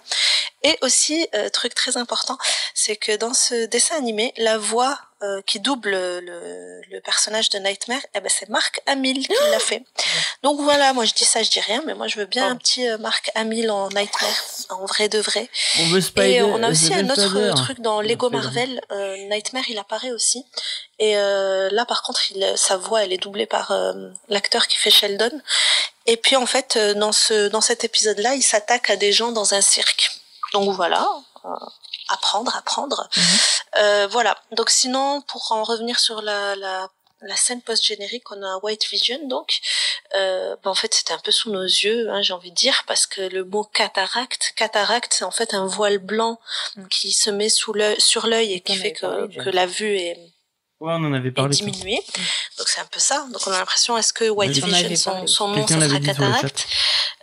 Et 0.65 0.77
aussi, 0.81 1.27
euh, 1.35 1.49
truc 1.49 1.75
très 1.75 1.95
important, 1.95 2.37
c'est 2.73 2.95
que 2.95 3.15
dans 3.15 3.33
ce 3.33 3.65
dessin 3.67 3.95
animé, 3.95 4.33
la 4.37 4.57
voix 4.57 4.99
euh, 5.21 5.41
qui 5.45 5.59
double 5.59 5.91
le, 5.91 6.81
le 6.91 6.99
personnage 7.01 7.49
de 7.49 7.59
Nightmare, 7.59 8.01
eh 8.15 8.19
ben 8.19 8.29
c'est 8.29 8.49
Marc 8.49 8.81
Hamill 8.85 9.27
qui 9.27 9.33
l'a 9.51 9.59
fait. 9.59 9.83
Donc 10.43 10.59
voilà, 10.59 10.91
moi 10.93 11.05
je 11.05 11.13
dis 11.13 11.23
ça, 11.23 11.41
je 11.43 11.49
dis 11.49 11.59
rien, 11.59 11.81
mais 11.85 11.93
moi 11.93 12.07
je 12.07 12.17
veux 12.17 12.25
bien 12.25 12.49
un 12.49 12.55
petit 12.55 12.87
euh, 12.87 12.97
Marc 12.97 13.31
Hamill 13.35 13.69
en 13.71 13.89
Nightmare, 13.89 14.43
en 14.69 14.85
vrai 14.85 15.07
de 15.07 15.19
vrai. 15.19 15.47
On 15.79 15.87
veut 15.87 16.01
Spider. 16.01 16.29
Et 16.29 16.41
on 16.41 16.61
a 16.63 16.69
aussi 16.69 16.93
un 16.93 17.09
autre 17.09 17.29
Spider. 17.29 17.53
truc 17.55 17.79
dans 17.81 18.01
Lego. 18.01 18.29
Marvel, 18.29 18.81
euh, 18.91 19.15
Nightmare, 19.29 19.69
il 19.69 19.77
apparaît 19.77 20.11
aussi. 20.11 20.45
Et 20.99 21.17
euh, 21.17 21.69
là, 21.71 21.85
par 21.85 22.03
contre, 22.03 22.31
il, 22.31 22.53
sa 22.55 22.77
voix, 22.77 23.03
elle 23.03 23.13
est 23.13 23.21
doublée 23.21 23.45
par 23.45 23.71
euh, 23.71 23.93
l'acteur 24.29 24.67
qui 24.67 24.77
fait 24.77 24.89
Sheldon. 24.91 25.31
Et 26.05 26.17
puis, 26.17 26.35
en 26.35 26.45
fait, 26.45 26.75
euh, 26.75 26.93
dans 26.93 27.11
ce 27.11 27.47
dans 27.49 27.61
cet 27.61 27.83
épisode-là, 27.83 28.35
il 28.35 28.43
s'attaque 28.43 28.89
à 28.89 28.95
des 28.95 29.11
gens 29.11 29.31
dans 29.31 29.53
un 29.53 29.61
cirque. 29.61 30.11
Donc 30.55 30.73
voilà, 30.73 31.05
euh, 31.43 31.49
apprendre, 32.07 32.55
apprendre. 32.55 33.09
Euh, 33.77 34.07
voilà. 34.09 34.37
Donc 34.51 34.69
sinon, 34.69 35.21
pour 35.21 35.51
en 35.51 35.63
revenir 35.63 35.99
sur 35.99 36.21
la 36.21 36.55
la, 36.55 36.89
la 37.21 37.35
scène 37.35 37.61
post-générique, 37.61 38.31
on 38.31 38.41
a 38.41 38.57
White 38.63 38.85
Vision, 38.89 39.27
donc. 39.27 39.59
Euh, 40.15 40.55
bah, 40.63 40.71
en 40.71 40.75
fait, 40.75 40.93
c'était 40.93 41.11
un 41.13 41.19
peu 41.19 41.31
sous 41.31 41.51
nos 41.51 41.63
yeux, 41.63 42.09
hein, 42.09 42.21
j'ai 42.21 42.31
envie 42.31 42.51
de 42.51 42.55
dire, 42.55 42.83
parce 42.87 43.05
que 43.05 43.21
le 43.21 43.43
mot 43.43 43.65
cataracte, 43.65 44.53
cataracte, 44.55 45.13
c'est 45.13 45.25
en 45.25 45.31
fait 45.31 45.53
un 45.53 45.65
voile 45.65 45.97
blanc 45.97 46.39
qui 46.89 47.11
se 47.11 47.29
met 47.29 47.49
sous 47.49 47.73
l'œil, 47.73 47.99
sur 47.99 48.27
l'œil 48.27 48.53
et 48.53 48.61
qui 48.61 48.77
fait 48.77 48.93
que 48.93 49.49
la 49.49 49.65
vue 49.65 49.97
est, 49.97 50.34
Ouais, 50.81 50.91
on 50.93 51.05
en 51.05 51.13
avait 51.13 51.31
parlé. 51.31 51.55
diminuée. 51.55 52.01
Donc 52.57 52.67
c'est 52.67 52.81
un 52.81 52.85
peu 52.85 52.99
ça. 52.99 53.25
Donc 53.31 53.41
on 53.47 53.51
a 53.51 53.59
l'impression, 53.59 53.97
est-ce 53.97 54.11
que 54.11 54.29
White 54.29 54.57
Vision, 54.63 54.95
son, 54.95 55.27
son 55.27 55.47
nom, 55.49 55.67
ça 55.67 55.79
sera 55.79 55.99
cataracte 55.99 56.67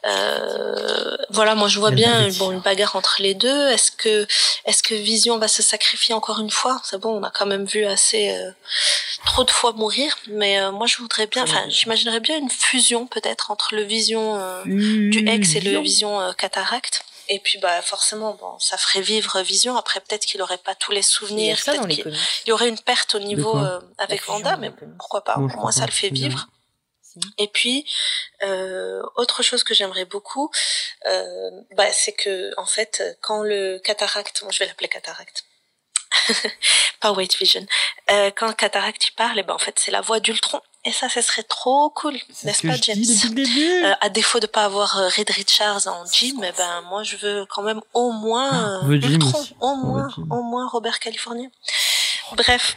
euh, 0.04 1.16
voilà, 1.30 1.54
moi 1.54 1.68
je 1.68 1.78
vois 1.78 1.92
bien 1.92 2.28
bon 2.38 2.50
une 2.50 2.58
bagarre 2.58 2.96
entre 2.96 3.16
les 3.20 3.34
deux. 3.34 3.68
Est-ce 3.68 3.92
que 3.92 4.26
est-ce 4.64 4.82
que 4.82 4.94
Vision 4.94 5.38
va 5.38 5.46
se 5.46 5.62
sacrifier 5.62 6.12
encore 6.12 6.40
une 6.40 6.50
fois? 6.50 6.80
C'est 6.84 6.98
bon, 6.98 7.20
on 7.20 7.22
a 7.22 7.30
quand 7.30 7.46
même 7.46 7.66
vu 7.66 7.84
assez 7.84 8.30
euh, 8.30 8.50
trop 9.24 9.44
de 9.44 9.50
fois 9.50 9.72
mourir, 9.72 10.16
mais 10.28 10.60
euh, 10.60 10.72
moi 10.72 10.86
je 10.86 10.96
voudrais 10.98 11.26
bien, 11.26 11.44
enfin 11.44 11.64
j'imaginerais 11.68 12.20
bien 12.20 12.38
une 12.38 12.50
fusion 12.50 13.06
peut-être 13.06 13.50
entre 13.50 13.74
le 13.74 13.82
Vision 13.82 14.38
euh, 14.40 14.62
du 14.64 15.24
ex 15.28 15.54
et 15.54 15.60
le 15.60 15.78
Vision 15.78 16.20
euh, 16.20 16.32
cataracte. 16.32 17.04
Et 17.34 17.38
puis 17.40 17.59
bah 17.59 17.80
forcément 17.80 18.34
bon 18.34 18.59
ça 18.59 18.76
ferait 18.76 19.00
vivre 19.00 19.40
Vision. 19.40 19.74
Après 19.78 20.00
peut-être 20.00 20.26
qu'il 20.26 20.42
aurait 20.42 20.59
pas 20.59 20.74
tous 20.74 20.92
les 20.92 20.98
Il 20.98 21.00
y 21.00 21.00
a 21.00 21.02
souvenirs, 21.02 21.59
ça 21.59 21.72
dans 21.74 21.78
peut-être 21.84 21.88
les 21.88 21.94
qu'il 21.94 22.04
comics. 22.04 22.20
il 22.44 22.48
y 22.50 22.52
aurait 22.52 22.68
une 22.68 22.78
perte 22.78 23.14
au 23.14 23.20
niveau 23.20 23.56
euh, 23.56 23.80
avec 23.96 24.22
Vanda, 24.26 24.56
mais 24.59 24.70
pourquoi 24.98 25.24
pas 25.24 25.36
Moi, 25.38 25.50
Au 25.56 25.60
moins 25.60 25.72
ça 25.72 25.86
le 25.86 25.92
fait 25.92 26.10
bien. 26.10 26.28
vivre. 26.28 26.46
Et 27.38 27.48
puis, 27.48 27.90
euh, 28.42 29.02
autre 29.16 29.42
chose 29.42 29.64
que 29.64 29.74
j'aimerais 29.74 30.04
beaucoup, 30.06 30.50
euh, 31.06 31.50
bah, 31.76 31.90
c'est 31.92 32.12
que 32.12 32.52
en 32.59 32.66
fait, 32.66 33.02
quand 33.22 33.42
le 33.42 33.78
cataracte, 33.78 34.42
moi 34.42 34.50
je 34.52 34.59
vais 34.59 34.66
l'appeler 34.66 34.88
cataracte, 34.88 35.44
pas 37.00 37.12
White 37.12 37.36
Vision, 37.38 37.66
euh, 38.10 38.30
quand 38.36 38.46
le 38.46 38.54
cataracte 38.54 39.09
il 39.09 39.12
parle, 39.12 39.38
et 39.38 39.42
ben 39.42 39.54
en 39.54 39.59
fait 39.59 39.78
c'est 39.78 39.90
la 39.90 40.00
voix 40.02 40.20
d'Ultron. 40.20 40.60
Et 40.84 40.90
ça, 40.92 41.09
ce 41.09 41.20
serait 41.20 41.44
trop 41.44 41.90
cool, 41.90 42.14
n'est-ce 42.42 42.66
pas, 42.66 42.74
James. 42.74 42.98
Euh, 43.38 43.92
À 44.00 44.09
défaut 44.09 44.40
de 44.40 44.46
pas 44.46 44.64
avoir 44.64 44.98
euh, 44.98 45.09
Reed 45.09 45.30
Richards 45.30 45.86
en 45.86 46.04
Jim, 46.12 46.40
eh 46.42 46.50
ben 46.59 46.82
moi 46.88 47.04
je 47.04 47.16
veux 47.16 47.46
quand 47.48 47.62
même 47.62 47.80
au 47.94 48.10
moins 48.10 48.82
euh, 48.84 48.90
Ultron, 48.90 49.44
au 49.60 49.76
moins, 49.76 50.09
au 50.30 50.42
moins 50.42 50.66
Robert 50.68 50.98
California. 50.98 51.48
Bref. 52.36 52.76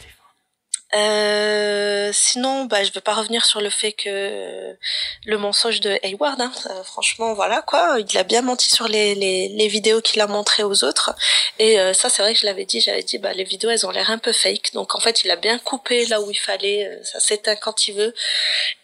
Euh, 0.94 2.12
sinon, 2.14 2.66
bah, 2.66 2.84
je 2.84 2.92
vais 2.92 3.02
pas 3.02 3.16
revenir 3.16 3.46
sur 3.46 3.60
le 3.60 3.70
fait 3.70 3.92
que 3.92 4.78
le 5.26 5.38
mensonge 5.38 5.82
de 5.82 5.98
Hayward, 6.04 6.40
hein, 6.40 6.52
franchement, 6.84 7.34
voilà 7.34 7.62
quoi, 7.64 7.98
il 8.00 8.18
a 8.18 8.24
bien 8.24 8.42
menti 8.44 8.70
sur 8.70 8.88
les, 8.88 9.16
les, 9.16 9.50
les 9.50 9.68
vidéos 9.68 10.00
qu'il 10.02 10.22
a 10.22 10.28
montrées 10.28 10.64
aux 10.64 10.84
autres. 10.84 11.14
Et 11.60 11.80
euh, 11.80 11.94
ça, 11.94 12.10
c'est 12.10 12.22
vrai 12.22 12.34
que 12.34 12.40
je 12.40 12.46
l'avais 12.46 12.66
dit, 12.66 12.82
j'avais 12.82 13.04
dit, 13.04 13.18
bah, 13.18 13.34
les 13.34 13.44
vidéos, 13.44 13.72
elles 13.72 13.86
ont 13.86 13.92
l'air 13.92 14.10
un 14.12 14.20
peu 14.20 14.32
fake. 14.32 14.74
Donc 14.74 14.96
en 14.96 15.00
fait, 15.00 15.24
il 15.24 15.32
a 15.32 15.36
bien 15.36 15.58
coupé 15.58 16.06
là 16.06 16.22
où 16.22 16.30
il 16.32 16.40
fallait, 16.40 16.86
euh, 16.86 17.04
ça 17.04 17.20
s'éteint 17.20 17.56
quand 17.56 17.88
il 17.88 17.96
veut. 17.96 18.14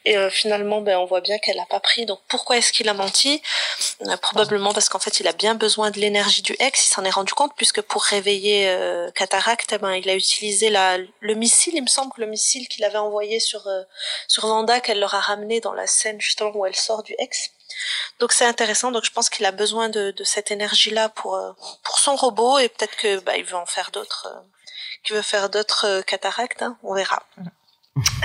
Et 0.04 0.18
euh, 0.18 0.30
finalement, 0.32 0.82
ben, 0.82 0.98
on 0.98 1.06
voit 1.06 1.22
bien 1.22 1.38
qu'elle 1.38 1.60
a 1.60 1.66
pas 1.66 1.80
pris. 1.80 2.06
Donc 2.06 2.20
pourquoi 2.28 2.58
est-ce 2.58 2.74
qu'il 2.74 2.90
a 2.90 2.94
menti? 2.94 3.42
Euh, 4.08 4.18
Probablement 4.18 4.74
parce 4.74 4.90
qu'en 4.90 5.00
fait, 5.00 5.20
il 5.20 5.28
a 5.28 5.34
bien 5.34 5.54
besoin 5.54 5.92
de 5.92 6.00
l'énergie 6.00 6.42
du 6.42 6.56
ex. 6.60 6.88
Il 6.88 6.94
s'en 6.94 7.04
est 7.04 7.12
rendu 7.12 7.34
compte 7.34 7.54
puisque 7.56 7.82
pour 7.82 8.04
réveiller 8.04 8.68
euh, 8.70 9.12
Cataract, 9.12 9.74
eh 9.74 9.78
ben, 9.78 9.94
il 9.94 10.10
a 10.10 10.16
utilisé 10.16 10.70
la, 10.70 10.98
le 10.98 11.34
missile. 11.36 11.74
Il 11.76 11.84
me 11.84 11.88
semble 11.88 12.12
que 12.14 12.22
le 12.22 12.28
missile 12.28 12.68
qu'il 12.68 12.84
avait 12.84 12.98
envoyé 12.98 13.40
sur 13.40 13.68
euh, 13.68 13.84
sur 14.28 14.48
Vanda, 14.48 14.80
qu'elle 14.80 15.00
leur 15.00 15.14
a 15.14 15.20
ramené 15.20 15.60
dans 15.60 15.74
la 15.74 15.86
scène 15.88 16.20
justement 16.20 16.52
où 16.56 16.66
elle 16.66 16.76
sort 16.76 17.04
du 17.04 17.14
ex. 17.20 17.52
Donc 18.20 18.32
c'est 18.32 18.46
intéressant. 18.46 18.92
Donc 18.92 19.06
je 19.06 19.12
pense 19.12 19.30
qu'il 19.30 19.46
a 19.46 19.52
besoin 19.52 19.90
de, 19.90 20.12
de 20.12 20.24
cette 20.24 20.50
énergie-là 20.52 21.10
pour 21.10 21.36
euh, 21.36 21.52
pour 21.84 22.00
son 22.00 22.16
robot 22.16 22.58
et 22.58 22.70
peut-être 22.70 22.96
que 22.96 23.20
bah 23.20 23.38
il 23.38 23.44
veut 23.44 23.56
en 23.56 23.66
faire 23.66 23.92
d'autres, 23.92 24.28
euh, 24.36 24.42
qu'il 25.04 25.16
veut 25.16 25.22
faire 25.22 25.50
d'autres 25.50 26.02
cataractes. 26.02 26.64
Hein, 26.64 26.78
on 26.84 26.96
verra. 26.96 27.24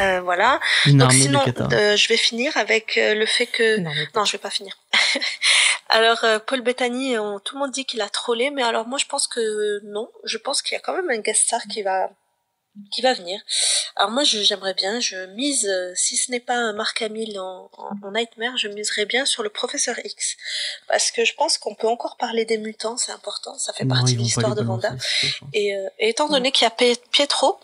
Euh, 0.01 0.21
voilà. 0.21 0.61
Une 0.87 0.99
Donc 0.99 1.13
sinon, 1.13 1.41
euh, 1.73 1.97
je 1.97 2.09
vais 2.09 2.17
finir 2.17 2.57
avec 2.57 2.97
euh, 2.97 3.15
le 3.15 3.27
fait 3.27 3.47
que 3.47 3.79
Non, 3.79 3.91
non, 4.15 4.25
je 4.25 4.33
vais 4.33 4.39
pas 4.39 4.51
finir. 4.51 4.77
alors, 5.89 6.23
euh, 6.25 6.39
Paul 6.39 6.61
Bettany, 6.61 7.19
on- 7.19 7.41
tout 7.41 7.55
le 7.57 7.61
monde 7.61 7.73
dit 7.73 7.85
qu'il 7.85 8.01
a 8.01 8.09
trollé, 8.09 8.51
mais 8.51 8.63
alors 8.63 8.87
moi 8.87 8.99
je 8.99 9.07
pense 9.07 9.27
que 9.27 9.81
non. 9.85 10.09
Je 10.25 10.39
pense 10.39 10.63
qu'il 10.63 10.75
y 10.75 10.79
a 10.79 10.81
quand 10.81 10.95
même 10.95 11.11
un 11.11 11.19
guest 11.19 11.45
star 11.47 11.61
qui 11.73 11.83
va 11.83 12.11
qui 12.93 13.01
va 13.01 13.15
venir. 13.15 13.41
Alors 13.97 14.11
moi, 14.11 14.23
j'aimerais 14.23 14.75
bien, 14.75 15.01
je 15.01 15.17
mise, 15.35 15.67
euh, 15.67 15.93
si 15.95 16.15
ce 16.19 16.31
n'est 16.31 16.41
pas 16.41 16.57
un 16.57 16.75
Mark 16.75 17.01
Hamill 17.01 17.39
en, 17.41 17.71
en, 17.73 17.91
en 18.07 18.13
Nightmare, 18.13 18.59
je 18.59 18.69
miserais 18.69 19.07
bien 19.07 19.25
sur 19.25 19.43
le 19.43 19.49
Professeur 19.49 19.97
X, 20.05 20.37
parce 20.87 21.11
que 21.11 21.25
je 21.25 21.33
pense 21.35 21.57
qu'on 21.57 21.75
peut 21.75 21.89
encore 21.89 22.19
parler 22.19 22.45
des 22.45 22.59
mutants, 22.59 22.99
c'est 22.99 23.13
important, 23.13 23.57
ça 23.59 23.73
fait 23.73 23.85
Non, 23.87 23.95
partie 23.95 24.15
de 24.15 24.21
l'histoire 24.21 24.55
de 24.55 24.63
sûr. 24.63 25.47
Et, 25.55 25.75
euh, 25.75 25.89
et 25.99 26.11
étant 26.11 26.29
donné 26.29 26.53
qu'il 26.53 26.67
y 26.67 26.69
a 26.69 26.95
Pietro, 27.13 27.59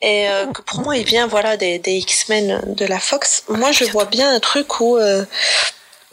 et 0.00 0.28
euh, 0.28 0.46
que 0.52 0.62
pour 0.62 0.80
moi 0.80 0.96
il 0.96 1.04
vient 1.04 1.26
voilà 1.26 1.56
des, 1.56 1.78
des 1.78 1.94
X-Men 1.94 2.74
de 2.74 2.84
la 2.86 3.00
Fox, 3.00 3.44
moi 3.48 3.72
je 3.72 3.84
vois 3.84 4.04
bien 4.04 4.34
un 4.34 4.40
truc 4.40 4.80
où 4.80 4.96
euh, 4.96 5.24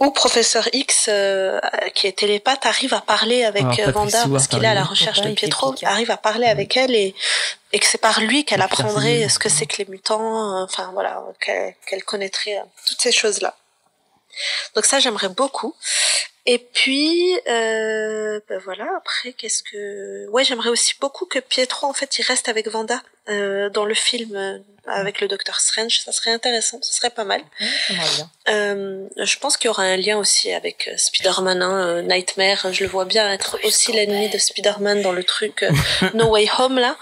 où 0.02 0.10
Professeur 0.10 0.68
X, 0.74 1.06
euh, 1.10 1.60
qui 1.94 2.08
est 2.08 2.18
télépathe, 2.18 2.66
arrive 2.66 2.96
à 2.96 3.02
parler 3.02 3.44
avec 3.44 3.62
Alors, 3.62 3.74
euh, 3.74 3.78
Patrick 3.78 3.96
Wanda 3.96 4.20
Stewart 4.20 4.32
parce 4.32 4.48
qu'il 4.48 4.64
est 4.64 4.68
à 4.68 4.74
la 4.74 4.84
recherche 4.84 5.22
de 5.22 5.32
Pietro, 5.34 5.76
arrive 5.84 6.10
à 6.10 6.18
parler 6.18 6.48
avec 6.48 6.76
elle 6.76 6.96
et 6.96 7.14
et 7.72 7.80
que 7.80 7.86
c'est 7.86 8.00
par 8.00 8.20
lui 8.20 8.44
qu'elle 8.44 8.64
apprendrait 8.64 9.30
ce 9.30 9.38
que 9.38 9.48
c'est 9.48 9.66
que 9.68 9.78
les 9.78 9.86
mutants, 9.86 10.60
euh, 10.60 10.64
enfin 10.64 10.90
voilà, 10.94 11.24
qu'elle 11.40 11.76
qu'elle 11.88 12.04
connaîtrait 12.04 12.58
euh, 12.58 12.64
toutes 12.88 13.02
ces 13.02 13.12
choses-là. 13.12 13.56
Donc 14.76 14.86
ça 14.86 15.00
j'aimerais 15.00 15.30
beaucoup. 15.30 15.76
Et 16.48 16.58
puis 16.58 17.38
euh, 17.48 18.40
ben 18.50 18.60
voilà 18.66 18.88
après 18.98 19.34
qu'est-ce 19.34 19.62
que 19.62 20.28
ouais 20.30 20.44
j'aimerais 20.44 20.70
aussi 20.70 20.96
beaucoup 21.00 21.26
que 21.28 21.38
Pietro 21.40 21.86
en 21.88 21.94
fait 21.94 22.18
il 22.18 22.24
reste 22.24 22.50
avec 22.50 22.68
Vanda 22.68 23.02
euh, 23.30 23.70
dans 23.70 23.86
le 23.86 23.94
film 23.94 24.36
euh, 24.36 24.58
avec 24.88 25.22
le 25.22 25.28
Docteur 25.28 25.60
Strange. 25.60 26.00
Ça 26.04 26.12
serait 26.12 26.32
intéressant 26.32 26.80
ce 26.82 26.94
serait 26.96 27.12
pas 27.12 27.26
mal. 27.26 27.42
Bien. 27.90 28.32
euh, 28.50 29.08
je 29.18 29.38
pense 29.38 29.56
qu'il 29.58 29.68
y 29.68 29.70
aura 29.70 29.84
un 29.84 29.98
lien 29.98 30.18
aussi 30.18 30.52
avec 30.52 30.88
euh, 30.88 30.98
Spider-Man 30.98 31.62
hein, 31.62 31.88
euh, 31.88 32.02
Nightmare. 32.02 32.74
Je 32.74 32.84
le 32.86 32.90
vois 32.90 33.06
bien 33.06 33.32
être 33.32 33.60
aussi 33.64 33.92
l'ennemi 33.92 34.30
de 34.30 34.40
Spider-Man 34.40 35.04
dans 35.04 35.12
le 35.12 35.24
truc 35.24 35.62
euh, 35.62 35.70
No 36.16 36.30
Way 36.30 36.50
Home 36.58 36.80
là. 36.80 36.98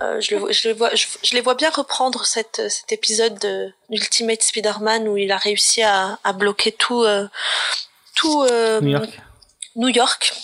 Euh, 0.00 0.20
je, 0.20 0.30
le, 0.34 0.40
vois- 0.40 0.52
je, 0.52 0.68
le 0.68 0.74
vois, 0.74 0.94
je, 0.94 1.06
je 1.24 1.34
les 1.34 1.40
vois 1.40 1.54
bien 1.56 1.70
reprendre 1.70 2.24
cette, 2.24 2.62
cet 2.70 2.92
épisode 2.92 3.38
de 3.40 3.70
Ultimate 3.90 4.42
Spider-Man 4.42 5.08
où 5.08 5.16
il 5.18 5.30
a 5.32 5.36
réussi 5.36 5.82
à, 5.82 6.18
à 6.24 6.32
bloquer 6.32 6.70
tout, 6.72 7.02
euh, 7.02 7.26
tout 8.18 8.42
euh, 8.42 8.80
New 8.80 8.90
York. 8.90 9.10
New 9.76 9.88
York. 9.88 10.34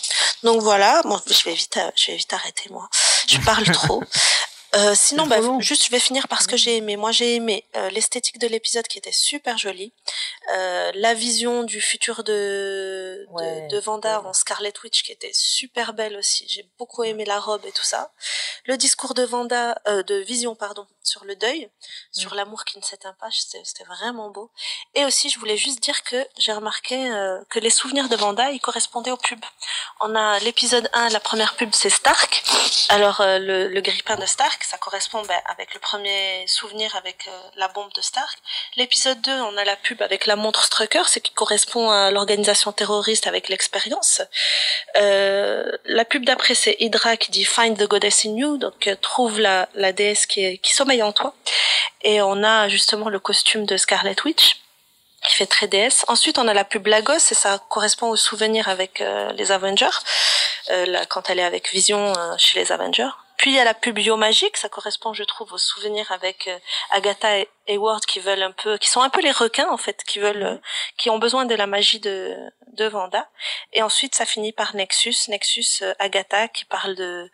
Donc 0.45 0.63
voilà, 0.63 1.03
bon, 1.05 1.21
je 1.27 1.45
vais 1.45 1.55
vite, 1.55 1.77
euh, 1.77 1.91
je 1.97 2.13
vais 2.13 2.17
vite 2.17 2.33
arrêter 2.33 2.71
moi. 2.71 2.89
Je 3.27 3.39
parle 3.39 3.65
trop. 3.65 4.03
Euh, 4.75 4.93
sinon, 4.97 5.27
bah, 5.27 5.37
juste, 5.61 5.85
je 5.85 5.91
vais 5.91 6.01
finir 6.01 6.27
par 6.27 6.43
ce 6.43 6.49
que 6.49 6.57
j'ai 6.57 6.79
aimé. 6.79 6.97
Moi, 6.97 7.13
j'ai 7.13 7.37
aimé 7.37 7.65
euh, 7.77 7.91
l'esthétique 7.91 8.41
de 8.41 8.49
l'épisode 8.49 8.87
qui 8.89 8.99
était 8.99 9.13
super 9.13 9.57
jolie, 9.57 9.93
euh, 10.53 10.91
la 10.97 11.15
vision 11.15 11.63
du 11.63 11.81
futur 11.81 12.25
de, 12.25 13.25
Ouais, 13.31 13.69
de, 13.69 13.77
de 13.77 13.79
Vanda 13.81 14.21
en 14.23 14.33
Scarlet 14.33 14.73
Witch 14.83 15.05
qui 15.05 15.13
était 15.13 15.31
super 15.33 15.93
belle 15.93 16.17
aussi. 16.17 16.47
J'ai 16.49 16.69
beaucoup 16.77 17.05
aimé 17.05 17.25
la 17.25 17.39
robe 17.39 17.65
et 17.67 17.73
tout 17.73 17.85
ça. 17.85 18.11
Le 18.67 18.77
discours 18.77 19.15
de 19.15 19.23
Vanda, 19.23 19.81
euh, 19.87 20.03
de 20.03 20.17
Vision, 20.17 20.57
pardon, 20.57 20.87
sur 21.05 21.25
le 21.25 21.37
deuil, 21.37 21.71
sur 22.13 22.35
l'amour 22.35 22.65
qui 22.65 22.79
ne 22.79 22.83
s'éteint 22.83 23.15
pas, 23.21 23.29
c'était 23.31 23.85
vraiment 23.85 24.31
beau. 24.31 24.51
Et 24.95 25.05
aussi, 25.05 25.31
je 25.31 25.39
voulais 25.39 25.57
juste 25.57 25.81
dire 25.81 26.03
que 26.03 26.27
j'ai 26.39 26.53
remarqué 26.53 27.11
euh, 27.11 27.41
que 27.51 27.59
les 27.59 27.71
souvenirs 27.71 28.09
de 28.09 28.17
Vanda, 28.17 28.51
ils 28.51 28.61
correspondaient 28.61 29.11
aux 29.11 29.17
pubs. 29.17 29.45
On 30.01 30.15
a 30.15 30.39
l'épisode 30.41 30.89
1, 30.93 31.11
la 31.11 31.21
première 31.21 31.55
pub, 31.57 31.71
c'est 31.73 31.91
Stark. 31.91 32.43
Alors, 32.89 33.21
euh, 33.21 33.39
le, 33.39 33.69
le 33.69 33.81
grippin 33.81 34.17
de 34.17 34.27
Stark, 34.27 34.63
ça 34.65 34.79
correspond 34.79 35.23
ben, 35.23 35.41
avec 35.47 35.75
le 35.75 35.81
premier 35.81 36.47
souvenir 36.47 36.95
avec 36.97 37.27
euh, 37.29 37.41
la 37.57 37.69
bombe 37.69 37.93
de 37.93 38.01
Stark. 38.01 38.39
L'épisode 38.77 39.21
2, 39.23 39.33
on 39.33 39.57
a 39.57 39.65
la 39.65 39.77
pub 39.77 40.03
avec 40.03 40.27
la 40.27 40.37
montre 40.37 40.65
Strucker, 40.65 41.09
ce 41.09 41.19
qui 41.19 41.33
correspond 41.33 41.91
à 41.91 42.11
l'organisation 42.11 42.73
terroriste 42.73 43.27
avec 43.27 43.49
l'expérience. 43.49 44.23
Euh, 44.97 45.71
la 45.85 46.05
pub 46.05 46.25
d'après, 46.25 46.55
c'est 46.55 46.77
Hydra 46.81 47.17
qui 47.17 47.31
dit 47.31 47.45
Find 47.45 47.79
the 47.79 47.89
goddess 47.89 48.25
in 48.25 48.37
you, 48.37 48.59
donc 48.59 48.89
trouve 49.01 49.41
la, 49.41 49.69
la 49.75 49.93
déesse 49.93 50.27
qui, 50.27 50.45
est, 50.45 50.59
qui 50.59 50.75
sommeille 50.75 50.94
en 51.03 51.13
toi. 51.13 51.35
Et 52.03 52.21
on 52.21 52.43
a 52.43 52.69
justement 52.69 53.09
le 53.09 53.19
costume 53.19 53.67
de 53.67 53.77
Scarlet 53.77 54.17
Witch 54.25 54.61
qui 55.25 55.35
fait 55.37 55.47
très 55.47 55.69
déesse. 55.69 56.05
Ensuite, 56.09 56.39
on 56.39 56.47
a 56.49 56.55
la 56.55 56.65
pub 56.65 56.87
Lagos 56.87 57.15
et 57.31 57.35
ça 57.35 57.59
correspond 57.71 58.11
au 58.11 58.17
souvenir 58.17 58.69
avec 58.69 59.01
euh, 59.01 59.33
les 59.33 59.53
Avengers, 59.53 59.87
euh, 60.71 60.87
là, 60.87 61.07
quand 61.07 61.31
elle 61.31 61.39
est 61.39 61.45
avec 61.45 61.73
Vision 61.73 62.13
euh, 62.17 62.35
chez 62.37 62.61
les 62.61 62.73
Avengers. 62.73 63.11
Puis 63.37 63.51
il 63.51 63.57
y 63.57 63.59
a 63.59 63.65
la 63.65 63.75
pub 63.75 63.97
Bio 63.97 64.17
Magique, 64.17 64.57
ça 64.57 64.69
correspond, 64.69 65.13
je 65.13 65.25
trouve, 65.25 65.53
au 65.53 65.59
souvenir 65.59 66.11
avec 66.13 66.47
euh, 66.49 66.59
Agatha 66.91 67.39
et 67.39 67.49
Hayward 67.67 68.05
qui 68.07 68.21
veulent 68.21 68.43
un 68.43 68.53
peu, 68.53 68.79
qui 68.79 68.89
sont 68.89 69.01
un 69.03 69.11
peu 69.11 69.21
les 69.21 69.31
requins 69.31 69.69
en 69.71 69.77
fait, 69.77 70.03
qui 70.05 70.19
veulent, 70.19 70.43
euh, 70.43 70.57
qui 70.99 71.11
ont 71.11 71.19
besoin 71.19 71.45
de 71.47 71.55
la 71.55 71.67
magie 71.67 72.01
de 72.01 72.37
de 72.75 72.87
Vanda. 72.87 73.29
Et 73.73 73.83
ensuite, 73.83 74.17
ça 74.17 74.27
finit 74.27 74.53
par 74.53 74.75
Nexus, 74.75 75.15
Nexus 75.29 75.83
euh, 75.83 75.95
Agatha 76.01 76.49
qui 76.49 76.65
parle 76.65 76.95
de 76.97 77.31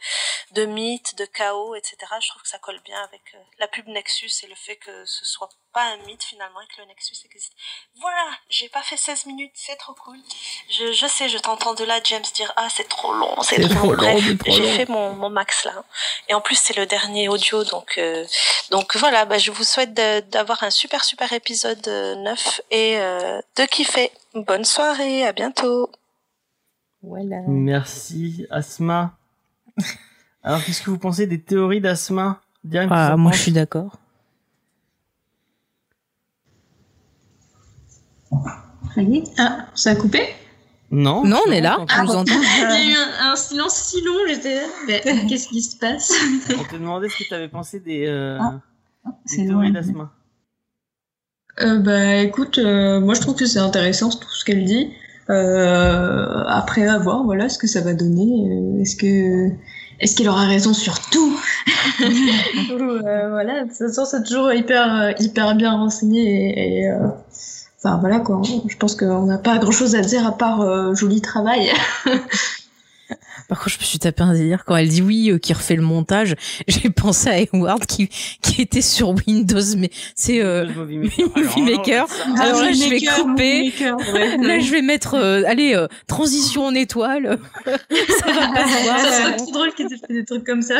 de 0.52 0.65
mythes, 0.66 1.16
de 1.16 1.24
chaos, 1.24 1.74
etc. 1.74 1.97
Je 2.20 2.28
trouve 2.28 2.43
que 2.43 2.48
ça 2.48 2.59
colle 2.59 2.81
bien 2.85 3.02
avec 3.05 3.23
euh, 3.35 3.39
la 3.59 3.69
pub 3.69 3.86
Nexus 3.89 4.31
et 4.43 4.47
le 4.48 4.55
fait 4.55 4.77
que 4.77 5.05
ce 5.07 5.24
soit 5.24 5.48
pas 5.73 5.82
un 5.85 5.97
mythe 5.98 6.24
finalement 6.24 6.61
et 6.61 6.66
que 6.66 6.81
le 6.81 6.86
Nexus 6.89 7.15
existe. 7.24 7.52
Voilà, 8.01 8.27
j'ai 8.48 8.69
pas 8.69 8.82
fait 8.82 8.97
16 8.97 9.27
minutes, 9.27 9.52
c'est 9.55 9.77
trop 9.77 9.94
cool. 9.94 10.19
Je, 10.69 10.93
je 10.93 11.07
sais, 11.07 11.28
je 11.28 11.39
t'entends 11.39 11.74
de 11.74 11.85
là, 11.85 12.01
James, 12.05 12.24
dire 12.35 12.52
ah 12.57 12.69
c'est 12.69 12.89
trop 12.89 13.12
long, 13.15 13.40
c'est 13.43 13.61
trop, 13.69 13.93
long. 13.93 14.02
Bref, 14.12 14.24
j'ai 14.47 14.73
fait 14.73 14.89
mon, 14.89 15.12
mon 15.15 15.31
max 15.31 15.65
là. 15.65 15.85
Et 16.28 16.35
en 16.35 16.40
plus 16.40 16.57
c'est 16.57 16.77
le 16.77 16.86
dernier 16.86 17.28
audio, 17.28 17.62
donc 17.65 17.98
euh, 17.98 18.27
donc 18.70 18.97
voilà, 18.97 19.24
bah, 19.24 19.39
je 19.39 19.51
vous 19.52 19.65
souhaite 19.65 19.94
de- 19.94 20.19
d'avoir 20.30 20.62
un 20.62 20.70
super 20.70 21.05
super 21.05 21.32
épisode 21.32 21.86
euh, 21.88 22.14
9 22.16 22.60
et 22.70 22.98
euh, 22.98 23.40
de 23.56 23.64
kiffer. 23.66 24.10
Bonne 24.34 24.64
soirée, 24.64 25.26
à 25.26 25.32
bientôt. 25.32 25.90
Voilà. 27.02 27.40
Merci, 27.47 28.47
Asma. 28.51 29.16
Alors, 30.42 30.62
qu'est-ce 30.64 30.82
que 30.82 30.90
vous 30.90 30.98
pensez 30.98 31.26
des 31.26 31.40
théories 31.40 31.80
d'Asma? 31.80 32.40
Ah, 32.90 33.16
moi, 33.16 33.32
je 33.32 33.38
suis 33.38 33.52
d'accord. 33.52 33.97
Ça 38.94 39.02
y 39.02 39.18
est 39.18 39.24
Ah, 39.38 39.66
ça 39.74 39.90
a 39.90 39.94
coupé? 39.97 40.34
Non 40.90 41.24
Non, 41.24 41.40
on 41.47 41.51
est 41.52 41.60
là. 41.60 41.78
Tu 41.88 42.01
nous 42.02 42.10
entends 42.16 42.32
Il 42.34 42.60
y 42.60 42.64
a 42.64 42.84
eu 42.84 42.94
un, 42.94 43.32
un 43.32 43.36
silence 43.36 43.74
si 43.76 44.02
long, 44.02 44.14
j'étais 44.26 44.56
là. 44.56 44.66
Qu'est-ce 45.28 45.48
qui 45.48 45.62
se 45.62 45.76
passe? 45.76 46.12
On 46.59 46.64
te 46.64 46.74
demandait 46.76 47.09
ce 47.09 47.18
que 47.18 47.24
tu 47.24 47.34
avais 47.34 47.48
pensé 47.48 47.78
des, 47.80 48.06
euh, 48.06 48.38
Ah, 48.40 48.55
des 48.55 48.59
C'est 49.27 49.44
loin. 49.44 49.70
d'Asma. 49.70 50.12
Euh, 51.60 51.78
bah 51.78 52.16
écoute, 52.16 52.59
euh, 52.59 53.01
moi 53.01 53.14
je 53.14 53.20
trouve 53.20 53.35
que 53.35 53.47
c'est 53.47 53.59
intéressant 53.59 54.09
tout 54.10 54.31
ce 54.31 54.44
qu'elle 54.44 54.64
dit. 54.64 54.90
Euh, 55.28 56.44
après 56.48 56.86
à 56.86 56.98
voir, 56.98 57.24
voilà 57.24 57.48
ce 57.48 57.59
que 57.59 57.66
ça 57.66 57.81
va 57.81 57.93
donner. 57.94 58.48
Euh, 58.51 58.81
est-ce 58.81 58.97
que 58.97 59.51
est-ce 60.01 60.16
qu'elle 60.16 60.28
aura 60.28 60.47
raison 60.47 60.72
sur 60.72 60.98
tout? 61.10 61.39
Euh, 62.70 63.28
Voilà, 63.31 63.64
de 63.64 63.68
toute 63.68 63.77
façon 63.77 64.05
c'est 64.05 64.22
toujours 64.22 64.52
hyper 64.52 65.14
hyper 65.20 65.55
bien 65.55 65.72
renseigné 65.72 66.20
et, 66.22 66.78
et, 66.82 66.90
euh, 66.90 67.09
enfin 67.78 67.98
voilà 67.98 68.20
quoi. 68.20 68.40
Je 68.66 68.77
pense 68.77 68.94
qu'on 68.97 69.27
n'a 69.27 69.39
pas 69.39 69.59
grand 69.59 69.70
chose 69.72 69.94
à 69.94 70.01
dire 70.01 70.27
à 70.27 70.32
part 70.36 70.60
euh, 70.62 70.94
joli 70.94 71.20
travail. 71.20 71.70
Par 73.51 73.59
contre, 73.59 73.68
je 73.70 73.78
me 73.81 73.85
suis 73.85 73.98
tapé 73.98 74.22
un 74.22 74.32
délire 74.32 74.64
quand 74.64 74.77
elle 74.77 74.89
dit 74.89 75.02
oui, 75.02 75.31
euh, 75.31 75.39
qui 75.39 75.52
refait 75.52 75.74
le 75.77 75.82
montage. 75.82 76.36
J'ai 76.68 76.89
pensé 76.89 77.28
à 77.28 77.39
Edward 77.39 77.85
qui, 77.85 78.09
qui 78.40 78.62
était 78.62 78.81
sur 78.81 79.10
Windows, 79.27 79.60
mais 79.77 79.90
c'est 80.14 80.43
euh, 80.43 80.66
Movie 80.74 80.98
Maker. 80.98 81.56
Maker. 81.59 82.06
Ah, 82.39 82.43
Alors 82.43 82.60
là, 82.62 82.68
Movie 82.68 82.82
je 82.85 82.89
vais 82.89 83.01
Maker, 83.01 83.16
couper. 83.24 83.72
Ouais. 84.14 84.36
Là, 84.39 84.59
je 84.60 84.70
vais 84.70 84.82
mettre, 84.82 85.14
euh, 85.14 85.43
allez, 85.47 85.74
euh, 85.74 85.89
transition 86.06 86.64
en 86.64 86.74
étoile. 86.74 87.39
ça 87.66 87.72
va 88.32 88.52
pas 88.55 88.66
se 88.66 88.85
voir. 88.85 88.98
ça 89.01 89.10
serait 89.10 89.22
vraiment. 89.22 89.36
trop 89.36 89.52
drôle 89.52 89.72
qu'ils 89.74 89.93
aient 89.93 89.97
fait 90.06 90.12
des 90.14 90.24
trucs 90.24 90.44
comme 90.47 90.62
ça. 90.62 90.78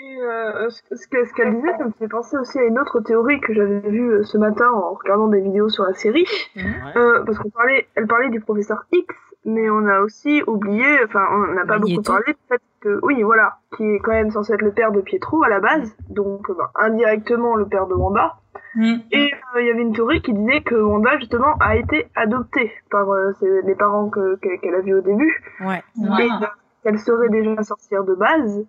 Et 0.00 0.16
euh, 0.22 0.70
ce 0.70 0.96
ce 0.96 1.06
que- 1.08 1.26
ce 1.26 1.34
qu'elle 1.34 1.56
disait, 1.56 1.76
ça 1.76 1.84
me 1.84 1.92
fait 1.98 2.06
penser 2.08 2.36
aussi 2.36 2.56
à 2.58 2.62
une 2.64 2.78
autre 2.78 3.00
théorie 3.00 3.40
que 3.40 3.52
j'avais 3.52 3.80
vue 3.80 4.10
euh, 4.12 4.22
ce 4.22 4.38
matin 4.38 4.66
en 4.72 4.94
regardant 4.94 5.26
des 5.26 5.40
vidéos 5.40 5.68
sur 5.68 5.82
la 5.84 5.94
série. 5.94 6.24
Ouais. 6.54 6.62
Euh, 6.96 7.24
parce 7.24 7.38
qu'on 7.38 7.50
parlait, 7.50 7.88
elle 7.96 8.06
parlait 8.06 8.30
du 8.30 8.40
professeur 8.40 8.84
X, 8.92 9.06
mais 9.48 9.68
on 9.70 9.86
a 9.86 10.00
aussi 10.00 10.42
oublié, 10.46 10.86
enfin, 11.04 11.24
on 11.32 11.54
n'a 11.54 11.64
pas 11.64 11.78
Magneto. 11.78 11.96
beaucoup 11.96 12.02
parlé 12.02 12.32
du 12.32 12.38
fait 12.48 12.60
que, 12.80 13.00
oui, 13.02 13.22
voilà, 13.22 13.56
qui 13.76 13.84
est 13.84 13.98
quand 13.98 14.12
même 14.12 14.30
censé 14.30 14.52
être 14.52 14.62
le 14.62 14.72
père 14.72 14.92
de 14.92 15.00
Pietro 15.00 15.42
à 15.42 15.48
la 15.48 15.58
base, 15.60 15.96
donc 16.10 16.48
euh, 16.50 16.54
ben, 16.54 16.68
indirectement 16.76 17.56
le 17.56 17.66
père 17.66 17.86
de 17.86 17.94
Wanda. 17.94 18.36
Mm. 18.74 18.96
Et 19.12 19.32
euh, 19.56 19.60
il 19.60 19.66
y 19.66 19.70
avait 19.70 19.82
une 19.82 19.92
théorie 19.94 20.22
qui 20.22 20.32
disait 20.32 20.60
que 20.60 20.74
Wanda 20.76 21.18
justement 21.18 21.54
a 21.60 21.76
été 21.76 22.06
adoptée 22.14 22.70
par 22.90 23.10
euh, 23.10 23.32
ses- 23.40 23.62
les 23.62 23.74
parents 23.74 24.08
que- 24.10 24.36
que- 24.36 24.60
qu'elle 24.60 24.74
a 24.74 24.80
vus 24.80 24.94
au 24.94 25.00
début, 25.00 25.42
Ouais. 25.60 25.82
Et 26.20 26.22
euh, 26.30 26.46
qu'elle 26.84 26.98
serait 26.98 27.28
déjà 27.30 27.62
sorcière 27.62 28.04
de 28.04 28.14
base, 28.14 28.64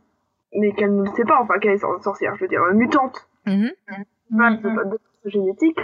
mais 0.56 0.72
qu'elle 0.74 0.96
ne 0.96 1.04
le 1.04 1.10
sait 1.16 1.26
pas, 1.26 1.38
enfin 1.42 1.60
qu'elle 1.60 1.74
est 1.74 1.78
sor- 1.80 2.02
sorcière, 2.04 2.36
je 2.38 2.42
veux 2.42 2.48
dire, 2.48 2.62
mutante 2.74 3.28
Mhm. 3.46 3.70
pas 4.38 4.50
Mm, 4.52 4.58
de, 4.62 4.76
pas 4.76 4.84
de 4.86 5.00
génétique 5.26 5.80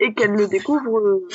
et 0.00 0.14
qu'elle 0.14 0.32
le 0.32 0.48
découvre 0.48 0.98
euh, 0.98 1.28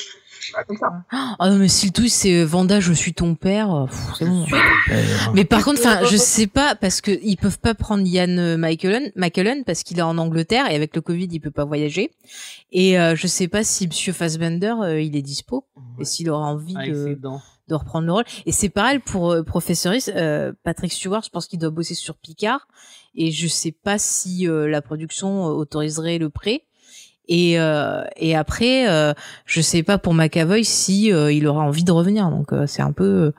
bah, 0.54 0.64
comme 0.68 0.78
ça. 0.78 0.92
Ah 1.12 1.50
non 1.50 1.58
mais 1.58 1.68
si 1.68 1.88
le 1.88 1.92
twist 1.92 2.18
c'est 2.22 2.42
euh, 2.42 2.46
Vanda 2.46 2.80
je 2.80 2.94
suis 2.94 3.14
ton 3.14 3.36
père, 3.36 3.74
euh, 3.74 3.86
pff, 3.86 3.98
c'est 4.18 4.26
bon. 4.26 4.46
Euh, 4.92 5.04
Mais 5.34 5.46
par 5.46 5.64
contre, 5.64 5.80
enfin, 5.80 6.04
je 6.06 6.18
sais 6.18 6.48
pas 6.48 6.76
parce 6.76 7.02
que 7.02 7.12
ils 7.24 7.38
peuvent 7.38 7.60
pas 7.60 7.74
prendre 7.74 8.06
Ian 8.06 8.38
euh, 8.38 8.58
McKellen, 8.58 9.12
McKellen 9.16 9.64
parce 9.64 9.84
qu'il 9.84 10.00
est 10.00 10.04
en 10.04 10.18
Angleterre 10.18 10.70
et 10.70 10.76
avec 10.76 10.96
le 10.96 11.02
Covid 11.02 11.28
il 11.32 11.40
peut 11.40 11.52
pas 11.52 11.66
voyager. 11.66 12.12
Et 12.72 13.00
euh, 13.00 13.16
je 13.16 13.28
sais 13.28 13.48
pas 13.48 13.64
si 13.64 13.88
Monsieur 13.88 14.14
Fassbender 14.14 14.74
euh, 14.82 15.02
il 15.02 15.16
est 15.16 15.22
dispo 15.22 15.66
et 16.00 16.06
s'il 16.06 16.30
aura 16.30 16.48
envie 16.48 16.74
ses 16.74 16.92
de, 16.92 17.20
de 17.68 17.76
reprendre 17.76 18.06
le 18.08 18.14
rôle. 18.14 18.26
Et 18.46 18.52
c'est 18.52 18.70
pareil 18.70 19.00
pour 19.00 19.32
euh, 19.32 19.44
Professeur 19.44 19.94
euh, 20.10 20.54
Patrick 20.64 20.92
Stewart, 20.92 21.24
je 21.24 21.30
pense 21.30 21.48
qu'il 21.48 21.60
doit 21.60 21.70
bosser 21.70 21.96
sur 21.96 22.16
Picard 22.16 22.68
et 23.16 23.32
je 23.32 23.48
sais 23.48 23.72
pas 23.72 23.98
si 23.98 24.48
euh, 24.48 24.68
la 24.68 24.82
production 24.82 25.48
euh, 25.48 25.52
autoriserait 25.54 26.18
le 26.18 26.30
prêt. 26.30 26.64
Et 27.28 27.60
euh, 27.60 28.04
et 28.18 28.36
après, 28.36 28.88
euh, 28.90 29.14
je 29.46 29.62
sais 29.62 29.82
pas 29.84 29.98
pour 29.98 30.14
McAvoy 30.14 30.64
si 30.64 31.12
euh, 31.12 31.32
il 31.32 31.48
aura 31.48 31.64
envie 31.64 31.84
de 31.84 31.92
revenir. 31.92 32.30
Donc 32.30 32.54
euh, 32.54 32.68
c'est 32.68 32.82
un 32.84 32.92
peu 32.92 33.32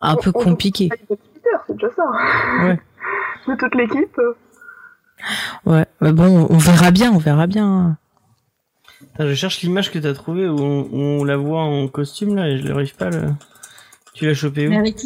un 0.00 0.16
peu 0.16 0.30
On- 0.34 0.40
on- 0.40 0.44
compliqué. 0.44 0.88
Avec 0.92 1.08
le 1.08 1.16
Twitter, 1.16 1.48
c'est 1.66 1.72
déjà 1.74 1.88
ça. 1.96 2.64
Ouais. 2.64 2.80
De 3.48 3.54
toute 3.56 3.74
l'équipe. 3.74 4.16
Ouais, 5.66 5.86
mais 6.00 6.12
bon, 6.12 6.46
on 6.50 6.56
verra 6.58 6.90
bien, 6.90 7.12
on 7.12 7.18
verra 7.18 7.46
bien. 7.46 7.96
Je 9.18 9.34
cherche 9.34 9.60
l'image 9.62 9.90
que 9.90 9.98
t'as 9.98 10.12
trouvée 10.14 10.48
où 10.48 10.58
on, 10.58 10.80
où 10.90 10.96
on 11.20 11.24
la 11.24 11.36
voit 11.36 11.62
en 11.62 11.86
costume 11.88 12.34
là 12.36 12.48
et 12.48 12.58
je 12.58 12.66
n'arrive 12.68 12.94
pas 12.96 13.10
le. 13.10 13.32
Tu 14.14 14.26
l'as 14.26 14.34
chopé 14.34 14.66
où 14.66 14.70
Mais 14.70 14.78
avec, 14.78 14.96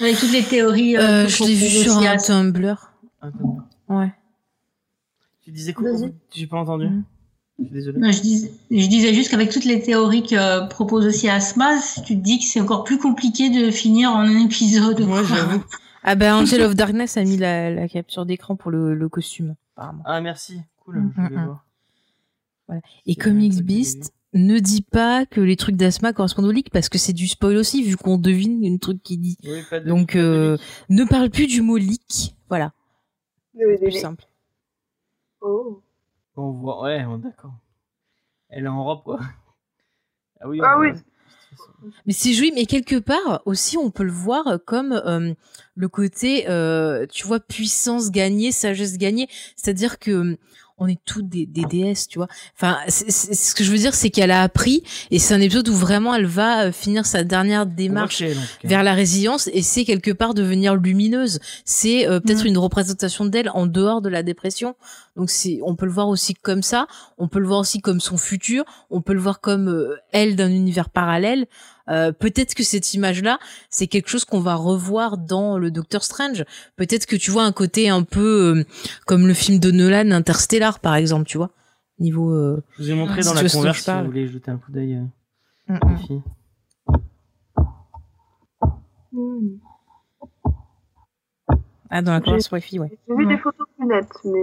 avec 0.00 0.16
toutes 0.18 0.32
les 0.32 0.42
théories. 0.42 0.96
Euh, 0.96 1.26
je 1.28 1.44
l'ai 1.44 1.54
vu 1.54 1.66
propose 1.66 1.82
sur 1.82 1.98
un 2.10 2.16
Tumblr. 2.16 2.90
Attends. 3.20 3.58
Ouais. 3.88 4.12
Tu 5.44 5.50
disais 5.50 5.72
quoi? 5.72 5.88
J'ai 6.32 6.46
pas 6.46 6.58
entendu. 6.58 6.86
Mhm. 6.88 7.02
Je 7.58 7.64
suis 7.64 7.72
désolé. 7.74 7.98
Non, 8.00 8.10
je, 8.10 8.20
dis- 8.22 8.50
je 8.70 8.86
disais 8.88 9.14
juste 9.14 9.30
qu'avec 9.30 9.50
toutes 9.50 9.64
les 9.64 9.80
théories 9.82 10.22
que 10.24 10.66
propose 10.68 11.06
aussi 11.06 11.28
Asma, 11.28 11.78
tu 12.06 12.16
te 12.16 12.20
dis 12.22 12.38
que 12.38 12.44
c'est 12.46 12.60
encore 12.60 12.84
plus 12.84 12.98
compliqué 12.98 13.50
de 13.50 13.70
finir 13.70 14.10
en 14.10 14.20
un 14.20 14.44
épisode. 14.44 15.00
Ouais, 15.00 15.24
j'avoue. 15.24 15.62
Ah 16.04 16.16
ben 16.16 16.34
Angel 16.34 16.60
of 16.62 16.74
Darkness 16.74 17.16
a 17.16 17.22
mis 17.22 17.36
la, 17.36 17.70
la 17.70 17.86
capture 17.86 18.26
d'écran 18.26 18.56
pour 18.56 18.72
le, 18.72 18.92
le 18.92 19.08
costume, 19.08 19.54
apparemment. 19.76 20.02
Ah 20.04 20.20
merci, 20.20 20.58
cool. 20.80 20.96
Mhm, 20.96 21.12
Je 21.16 21.22
voulais 21.22 21.36
mhm. 21.36 21.44
voir. 21.44 21.64
Voilà. 22.66 22.82
Et 23.06 23.14
Comics 23.14 23.62
Beast 23.62 24.12
ne 24.34 24.58
dit 24.58 24.82
pas 24.82 25.26
que 25.26 25.40
les 25.40 25.54
trucs 25.54 25.76
d'Asma 25.76 26.12
correspondent 26.12 26.46
au 26.46 26.50
leak 26.50 26.70
parce 26.70 26.88
que 26.88 26.98
c'est 26.98 27.12
du 27.12 27.28
spoil 27.28 27.56
aussi 27.56 27.84
vu 27.84 27.96
qu'on 27.96 28.18
devine 28.18 28.64
une 28.64 28.80
truc 28.80 29.00
qui 29.00 29.16
dit. 29.16 29.36
vu. 29.44 29.50
Oui, 29.52 29.58
pas 29.70 29.78
de- 29.78 29.88
Donc 29.88 30.14
pas 30.14 30.18
de 30.18 30.24
euh, 30.24 30.52
leak. 30.56 30.62
ne 30.88 31.04
parle 31.04 31.30
plus 31.30 31.46
du 31.46 31.62
mot 31.62 31.76
leak. 31.76 32.34
Voilà, 32.48 32.72
le- 33.54 33.76
plus 33.78 33.90
les- 33.90 34.00
simple. 34.00 34.24
Oh. 35.40 35.80
On 36.36 36.50
voit, 36.52 36.82
ouais, 36.82 37.04
on- 37.04 37.18
d'accord. 37.18 37.54
Elle 38.48 38.64
est 38.64 38.68
en 38.68 38.84
robe 38.84 39.02
quoi. 39.04 39.20
Ah 40.40 40.48
oui. 40.48 40.60
Ah 40.62 40.76
oui. 40.78 40.88
Mais 42.06 42.12
c'est 42.12 42.32
joli, 42.32 42.50
mais 42.52 42.66
quelque 42.66 42.98
part 42.98 43.42
aussi 43.44 43.76
on 43.78 43.90
peut 43.92 44.02
le 44.02 44.10
voir 44.10 44.58
comme 44.66 44.90
euh, 44.92 45.34
le 45.76 45.88
côté, 45.88 46.48
euh, 46.48 47.06
tu 47.06 47.26
vois, 47.26 47.38
puissance 47.38 48.10
gagnée, 48.10 48.50
sagesse 48.50 48.98
gagnée. 48.98 49.28
C'est-à-dire 49.56 49.98
que 50.00 50.10
euh, 50.10 50.38
on 50.78 50.86
est 50.88 50.98
toutes 51.04 51.28
des, 51.28 51.46
des 51.46 51.64
déesses, 51.64 52.08
tu 52.08 52.18
vois. 52.18 52.28
Enfin, 52.56 52.78
c'est- 52.88 53.10
c'est- 53.10 53.34
ce 53.34 53.54
que 53.54 53.62
je 53.64 53.70
veux 53.70 53.78
dire, 53.78 53.94
c'est 53.94 54.10
qu'elle 54.10 54.30
a 54.30 54.42
appris, 54.42 54.82
et 55.10 55.18
c'est 55.18 55.34
un 55.34 55.40
épisode 55.40 55.68
où 55.68 55.74
vraiment 55.74 56.14
elle 56.14 56.26
va 56.26 56.64
euh, 56.66 56.72
finir 56.72 57.06
sa 57.06 57.24
dernière 57.24 57.66
démarche 57.66 58.18
cas. 58.62 58.68
vers 58.68 58.82
la 58.82 58.94
résilience, 58.94 59.48
et 59.52 59.62
c'est 59.62 59.84
quelque 59.84 60.10
part 60.10 60.34
devenir 60.34 60.74
lumineuse. 60.76 61.38
C'est 61.64 62.08
euh, 62.08 62.20
peut-être 62.20 62.46
une 62.46 62.58
représentation 62.58 63.24
d'elle 63.24 63.50
en 63.54 63.66
dehors 63.66 64.00
de 64.02 64.08
la 64.08 64.22
dépression. 64.22 64.74
Donc 65.16 65.30
c'est, 65.30 65.60
on 65.62 65.76
peut 65.76 65.84
le 65.86 65.92
voir 65.92 66.08
aussi 66.08 66.32
comme 66.34 66.62
ça. 66.62 66.86
On 67.18 67.28
peut 67.28 67.38
le 67.38 67.46
voir 67.46 67.60
aussi 67.60 67.80
comme 67.80 68.00
son 68.00 68.16
futur. 68.16 68.64
On 68.90 69.02
peut 69.02 69.12
le 69.12 69.20
voir 69.20 69.40
comme 69.40 69.68
euh, 69.68 69.96
elle 70.12 70.36
d'un 70.36 70.50
univers 70.50 70.88
parallèle. 70.88 71.46
Euh, 71.88 72.12
peut-être 72.12 72.54
que 72.54 72.62
cette 72.62 72.94
image-là, 72.94 73.38
c'est 73.70 73.86
quelque 73.86 74.08
chose 74.08 74.24
qu'on 74.24 74.40
va 74.40 74.54
revoir 74.54 75.18
dans 75.18 75.58
le 75.58 75.70
Docteur 75.70 76.02
Strange. 76.04 76.44
Peut-être 76.76 77.06
que 77.06 77.16
tu 77.16 77.30
vois 77.30 77.44
un 77.44 77.52
côté 77.52 77.88
un 77.88 78.02
peu 78.04 78.56
euh, 78.58 78.64
comme 79.06 79.26
le 79.26 79.34
film 79.34 79.58
de 79.58 79.70
Nolan, 79.70 80.10
Interstellar, 80.12 80.78
par 80.80 80.94
exemple, 80.94 81.26
tu 81.26 81.38
vois. 81.38 81.50
Niveau. 81.98 82.30
euh, 82.32 82.62
Je 82.78 82.82
vous 82.84 82.90
ai 82.90 82.94
montré 82.94 83.22
dans 83.22 83.34
la 83.34 83.48
converse 83.48 83.82
si 83.84 83.90
vous 83.90 84.04
voulez 84.04 84.28
jeter 84.28 84.50
un 84.50 84.56
coup 84.58 84.72
d'œil. 84.72 84.96
euh, 85.70 85.72
mm, 85.74 85.78
mm. 86.08 86.22
Hmm. 89.12 89.58
Ah, 91.90 92.00
dans 92.00 92.12
la 92.12 92.20
converse 92.22 92.50
Wi-Fi, 92.50 92.78
ouais. 92.78 92.98
J'ai 93.06 93.14
vu 93.14 93.26
des 93.26 93.36
photos 93.36 93.66
plus 93.76 93.86
nettes, 93.86 94.08
mais. 94.24 94.40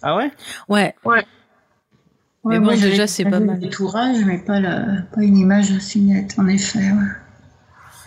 Ah 0.00 0.16
ouais? 0.16 0.30
Ouais. 0.68 0.94
Ouais, 1.04 1.24
Mais 2.44 2.58
moi, 2.58 2.74
bon, 2.74 2.80
déjà, 2.80 3.06
c'est 3.06 3.24
pas 3.24 3.38
mal. 3.40 3.60
Le 3.62 3.68
tourage, 3.68 4.24
mais 4.24 4.38
pas, 4.38 4.58
la, 4.60 5.02
pas 5.14 5.22
une 5.22 5.36
image 5.36 5.70
aussi 5.76 6.00
nette, 6.00 6.34
en 6.38 6.46
effet. 6.48 6.78
ouais. 6.80 7.12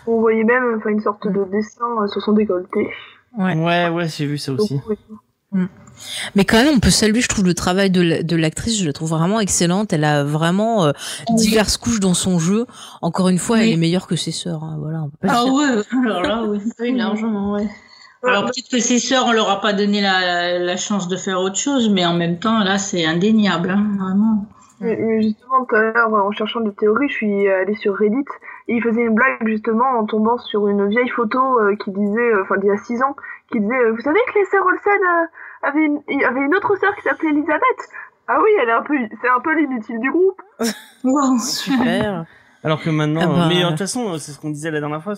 On 0.06 0.20
voyait 0.20 0.44
même 0.44 0.76
enfin, 0.78 0.90
une 0.90 1.00
sorte 1.00 1.26
de 1.26 1.44
dessin 1.50 1.84
euh, 2.02 2.06
sur 2.08 2.20
son 2.22 2.32
décolleté. 2.32 2.88
Ouais. 3.36 3.56
Ouais, 3.56 3.88
ouais, 3.88 4.08
j'ai 4.08 4.26
vu 4.26 4.38
ça 4.38 4.52
aussi. 4.52 4.78
Oui. 5.52 5.66
Mais 6.34 6.44
quand 6.44 6.58
même, 6.62 6.74
on 6.76 6.80
peut 6.80 6.90
saluer, 6.90 7.22
je 7.22 7.28
trouve, 7.28 7.44
le 7.46 7.54
travail 7.54 7.90
de 7.90 8.02
la- 8.02 8.22
de 8.22 8.36
l'actrice. 8.36 8.78
Je 8.78 8.84
la 8.86 8.92
trouve 8.92 9.08
vraiment 9.10 9.40
excellente. 9.40 9.92
Elle 9.94 10.04
a 10.04 10.22
vraiment 10.24 10.84
euh, 10.84 10.92
diverses 11.30 11.78
couches 11.78 12.00
dans 12.00 12.12
son 12.14 12.38
jeu. 12.38 12.66
Encore 13.00 13.28
une 13.30 13.38
fois, 13.38 13.62
elle 13.62 13.70
est 13.70 13.76
meilleure 13.76 14.06
que 14.06 14.16
ses 14.16 14.32
sœurs. 14.32 14.62
hein, 14.62 14.76
Voilà, 14.78 15.02
on 15.02 15.08
peut 15.08 15.16
pas 15.22 15.28
le 15.28 15.32
Ah 15.34 15.44
dire. 15.44 15.54
ouais, 15.54 15.82
alors 16.10 16.22
là, 16.22 16.44
oui, 16.44 16.58
oui, 16.80 16.92
largement, 16.94 17.52
ouais. 17.54 17.66
Alors 18.26 18.44
peut-être 18.44 18.68
que 18.70 18.78
ses 18.78 18.98
sœurs, 18.98 19.24
on 19.26 19.32
leur 19.32 19.50
a 19.50 19.60
pas 19.60 19.72
donné 19.72 20.00
la, 20.00 20.58
la 20.58 20.76
chance 20.76 21.08
de 21.08 21.16
faire 21.16 21.40
autre 21.40 21.56
chose, 21.56 21.90
mais 21.90 22.04
en 22.06 22.14
même 22.14 22.38
temps, 22.38 22.62
là, 22.64 22.78
c'est 22.78 23.04
indéniable, 23.04 23.70
hein, 23.70 23.84
vraiment. 23.98 24.46
Mais, 24.80 24.96
mais 25.00 25.22
justement, 25.22 25.64
tout 25.64 25.74
à 25.74 25.80
l'heure, 25.80 26.12
en 26.12 26.30
cherchant 26.32 26.60
des 26.60 26.72
théories, 26.74 27.08
je 27.08 27.14
suis 27.14 27.48
allée 27.48 27.74
sur 27.76 27.96
Reddit 27.96 28.24
et 28.68 28.74
il 28.74 28.82
faisait 28.82 29.02
une 29.02 29.14
blague 29.14 29.46
justement 29.46 29.88
en 29.98 30.04
tombant 30.04 30.36
sur 30.38 30.68
une 30.68 30.88
vieille 30.88 31.08
photo 31.08 31.38
euh, 31.60 31.74
qui 31.76 31.90
disait, 31.92 32.32
euh, 32.32 32.42
enfin 32.42 32.56
d'il 32.58 32.68
y 32.68 32.72
a 32.72 32.76
6 32.76 33.02
ans, 33.02 33.16
qui 33.50 33.60
disait 33.60 33.74
euh, 33.74 33.92
Vous 33.92 34.00
savez 34.02 34.18
que 34.32 34.38
les 34.38 34.44
sœurs 34.46 34.66
Olsen 34.66 34.92
euh, 34.92 35.68
avaient, 35.68 35.84
une, 35.84 36.24
avait 36.24 36.40
une 36.40 36.54
autre 36.54 36.76
sœur 36.76 36.94
qui 36.96 37.02
s'appelait 37.02 37.30
Elisabeth? 37.30 37.88
Ah 38.28 38.38
oui, 38.42 38.50
elle 38.60 38.68
est 38.68 38.72
un 38.72 38.82
peu, 38.82 38.94
c'est 39.22 39.28
un 39.28 39.40
peu 39.40 39.54
l'inutile 39.54 39.98
du 40.00 40.10
groupe. 40.10 40.42
Wow. 41.04 41.38
Super. 41.38 42.24
Alors 42.64 42.82
que 42.82 42.90
maintenant, 42.90 43.20
Ah 43.22 43.26
bah. 43.28 43.44
euh, 43.44 43.48
mais 43.48 43.62
de 43.62 43.68
toute 43.68 43.78
façon, 43.78 44.14
euh, 44.14 44.18
c'est 44.18 44.32
ce 44.32 44.40
qu'on 44.40 44.50
disait 44.50 44.72
la 44.72 44.80
dernière 44.80 45.02
fois. 45.02 45.14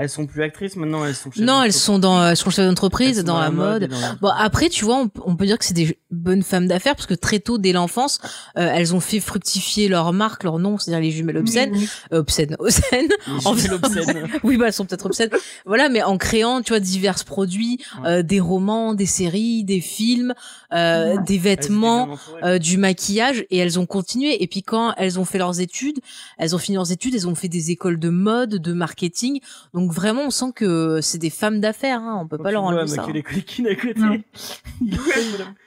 Elles 0.00 0.08
sont 0.08 0.26
plus 0.26 0.42
actrices 0.42 0.76
maintenant, 0.76 1.04
elles 1.04 1.14
sont. 1.14 1.30
chefs 1.30 1.44
non, 1.44 1.62
elles 1.62 1.70
d'entreprise. 1.72 1.76
sont 1.82 1.98
dans, 1.98 2.26
elles 2.28 2.36
sont 2.36 2.50
chefs 2.50 2.66
d'entreprise, 2.66 3.24
dans, 3.24 3.38
la 3.38 3.50
mode. 3.50 3.82
et 3.84 3.88
dans 3.88 4.00
la- 4.00 4.14
Bon, 4.14 4.28
après, 4.28 4.68
tu 4.70 4.84
vois, 4.84 5.06
on, 5.24 5.36
peut 5.36 5.46
dire 5.46 5.58
que 5.58 5.64
c'est 5.64 5.74
des 5.74 5.98
bonnes 6.10 6.42
femmes 6.42 6.66
d'affaires 6.66 6.96
parce 6.96 7.06
que 7.06 7.14
très 7.14 7.38
tôt, 7.38 7.58
dès 7.58 7.72
l'enfance, 7.72 8.18
euh, 8.56 8.68
elles 8.74 8.94
ont 8.94 9.00
fait 9.00 9.20
fructifier 9.20 9.88
leur 9.88 10.12
marque, 10.12 10.42
leur 10.44 10.58
nom, 10.58 10.78
c'est-à-dire 10.78 11.02
les 11.02 11.10
jumelles 11.10 11.36
obscènes, 11.36 11.74
euh, 12.12 12.18
obscènes, 12.20 12.56
En 13.44 13.54
oui, 14.44 14.56
bah, 14.56 14.66
elles 14.68 14.72
sont 14.72 14.84
peut-être 14.86 15.06
obscènes. 15.06 15.30
voilà, 15.66 15.88
mais 15.88 16.02
en 16.02 16.16
créant, 16.18 16.62
tu 16.62 16.70
vois, 16.72 16.80
divers 16.80 17.22
produits, 17.24 17.78
euh, 18.06 18.22
des 18.22 18.40
romans, 18.40 18.94
des 18.94 19.06
séries, 19.06 19.64
des 19.64 19.80
films, 19.80 20.34
euh, 20.72 21.14
Ouais. 21.16 21.22
des 21.26 21.38
vêtements, 21.38 22.16
euh, 22.44 22.58
du 22.58 22.76
maquillage, 22.76 23.44
et 23.50 23.58
elles 23.58 23.78
ont 23.78 23.86
continué. 23.86 24.42
Et 24.42 24.46
puis 24.46 24.62
quand 24.62 24.94
elles 24.96 25.18
ont 25.18 25.24
fait 25.24 25.38
leurs 25.38 25.60
études, 25.60 25.98
elles 26.38 26.54
ont 26.54 26.58
fini 26.58 26.76
leurs 26.76 26.92
études, 26.92 27.14
elles 27.14 27.28
ont 27.28 27.34
fait 27.34 27.48
des 27.48 27.70
écoles 27.70 27.98
de 27.98 28.08
mode, 28.08 28.56
de 28.56 28.72
marketing. 28.72 29.40
Donc 29.74 29.89
vraiment, 29.90 30.22
on 30.22 30.30
sent 30.30 30.52
que 30.54 31.00
c'est 31.02 31.18
des 31.18 31.30
femmes 31.30 31.60
d'affaires. 31.60 32.00
Hein. 32.00 32.18
On 32.22 32.26
peut 32.28 32.36
Quand 32.38 32.44
pas 32.44 32.52
leur 32.52 32.62
enlever 32.64 32.86
ça. 32.86 33.02
hein. 33.02 33.12
Culkin 33.22 33.64
à 33.66 33.74
côté. 33.74 34.24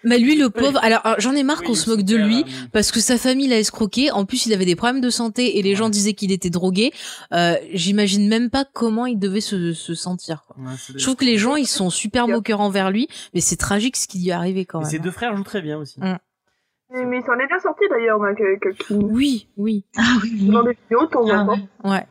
Mais 0.04 0.18
lui, 0.20 0.36
le 0.36 0.50
pauvre. 0.50 0.80
Alors, 0.84 1.02
alors, 1.06 1.20
j'en 1.20 1.34
ai 1.34 1.44
marre 1.44 1.60
Oui, 1.62 1.68
qu'on 1.68 1.76
se 1.76 1.90
moque 1.90 2.04
de 2.04 2.16
lui. 2.16 2.41
euh, 2.41 2.68
Parce 2.72 2.91
que 2.91 3.00
sa 3.00 3.18
famille 3.18 3.48
l'a 3.48 3.60
escroqué. 3.60 4.12
En 4.12 4.26
plus, 4.26 4.45
il 4.45 4.54
avait 4.54 4.66
des 4.66 4.76
problèmes 4.76 5.02
de 5.02 5.10
santé 5.10 5.58
et 5.58 5.62
les 5.62 5.70
Ouais. 5.72 5.76
gens 5.76 5.90
disaient 5.90 6.14
qu'il 6.14 6.32
était 6.32 6.50
drogué. 6.50 6.91
Euh, 7.34 7.56
J'imagine 7.74 8.28
même 8.28 8.50
pas 8.50 8.66
comment 8.66 9.06
il 9.06 9.18
devait 9.20 9.41
se, 9.41 9.74
se 9.74 9.94
sentir. 9.95 10.44
Quoi. 10.48 10.56
ouais, 10.60 10.72
Je 10.95 11.04
trouve 11.04 11.16
que 11.16 11.26
les 11.26 11.38
gens, 11.38 11.56
ils 11.56 11.68
sont 11.68 11.90
super 11.90 12.28
moqueurs 12.44 12.62
envers 12.62 12.91
lui, 12.91 13.08
mais 13.34 13.41
c'est 13.41 13.58
tragique 13.58 13.95
ce 13.98 14.08
qui 14.08 14.20
lui 14.20 14.30
est 14.30 14.34
arrivé 14.34 14.66
quand 14.66 14.80
Et 14.80 14.84
même. 14.84 14.91
ses 14.91 14.98
hein. 14.98 15.02
deux 15.04 15.12
frères 15.12 15.36
jouent 15.36 15.44
très 15.44 15.62
bien 15.62 15.78
aussi. 15.80 16.00
Mm. 16.00 16.18
Mais, 16.95 17.18
il 17.18 17.24
s'en 17.26 17.34
est 17.40 17.48
bien 17.48 17.60
sorti 17.60 17.86
d'ailleurs, 17.90 18.20
Culkin. 18.38 18.70
Oui, 18.91 19.48
oui, 19.58 19.84
Ah 19.98 20.18
oui, 20.22 20.48
Dans 20.48 20.62
des 20.62 20.78
vidéos, 20.84 21.06
de 21.08 21.10
temps 21.10 21.26
Ah 21.28 21.40
en 21.41 21.45
temps. 21.48 21.60
ouais. 21.86 22.06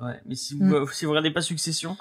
Ouais. 0.00 0.06
Ouais, 0.06 0.20
mais 0.26 0.34
si 0.34 0.56
Mm. 0.56 0.68
vous, 0.74 0.88
si 0.92 1.04
vous 1.04 1.10
regardez 1.12 1.30
pas 1.30 1.42
Succession, 1.42 1.96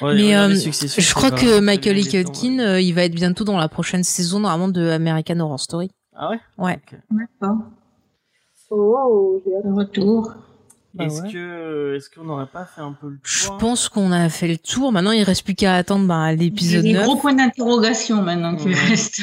Mais 0.00 0.34
euh, 0.36 0.54
Succession, 0.54 1.00
je 1.02 1.06
c'est 1.06 1.14
crois 1.14 1.30
que 1.30 1.40
c'est 1.46 1.60
Michael 1.60 2.06
Culkin, 2.06 2.58
ouais. 2.58 2.64
euh, 2.64 2.80
il 2.80 2.92
va 2.94 3.04
être 3.04 3.14
bientôt 3.14 3.44
dans 3.44 3.58
la 3.58 3.68
prochaine 3.68 4.04
saison 4.04 4.40
normalement 4.40 4.68
de 4.68 4.88
American 4.88 5.38
Horror 5.40 5.60
Story. 5.60 5.90
Ah 6.14 6.30
ouais? 6.30 6.40
Ouais. 6.58 6.80
D'accord. 7.10 7.56
Oh, 8.70 9.42
j'ai 9.44 9.54
hâte. 9.56 9.64
Le 9.64 9.74
retour. 9.74 10.34
Bah 10.94 11.04
Est-ce 11.04 11.22
ouais. 11.22 11.32
que 11.32 11.94
est-ce 11.96 12.10
qu'on 12.10 12.24
n'aurait 12.24 12.46
pas 12.46 12.66
fait 12.66 12.82
un 12.82 12.92
peu 12.92 13.08
le 13.08 13.18
Je 13.22 13.46
tour 13.46 13.56
pense 13.58 13.88
qu'on 13.88 14.12
a 14.12 14.28
fait 14.28 14.48
le 14.48 14.58
tour. 14.58 14.92
Maintenant, 14.92 15.12
il 15.12 15.22
reste 15.22 15.42
plus 15.44 15.54
qu'à 15.54 15.74
attendre 15.74 16.06
bah, 16.06 16.32
Il 16.32 16.36
y 16.38 16.40
a 16.40 16.44
l'épisode 16.44 16.82
des 16.82 16.92
9. 16.92 17.04
gros 17.04 17.16
points 17.16 17.32
d'interrogation 17.34 18.20
maintenant 18.22 18.56
qui 18.56 18.66
Ouais. 18.68 18.74
restent. 18.74 19.22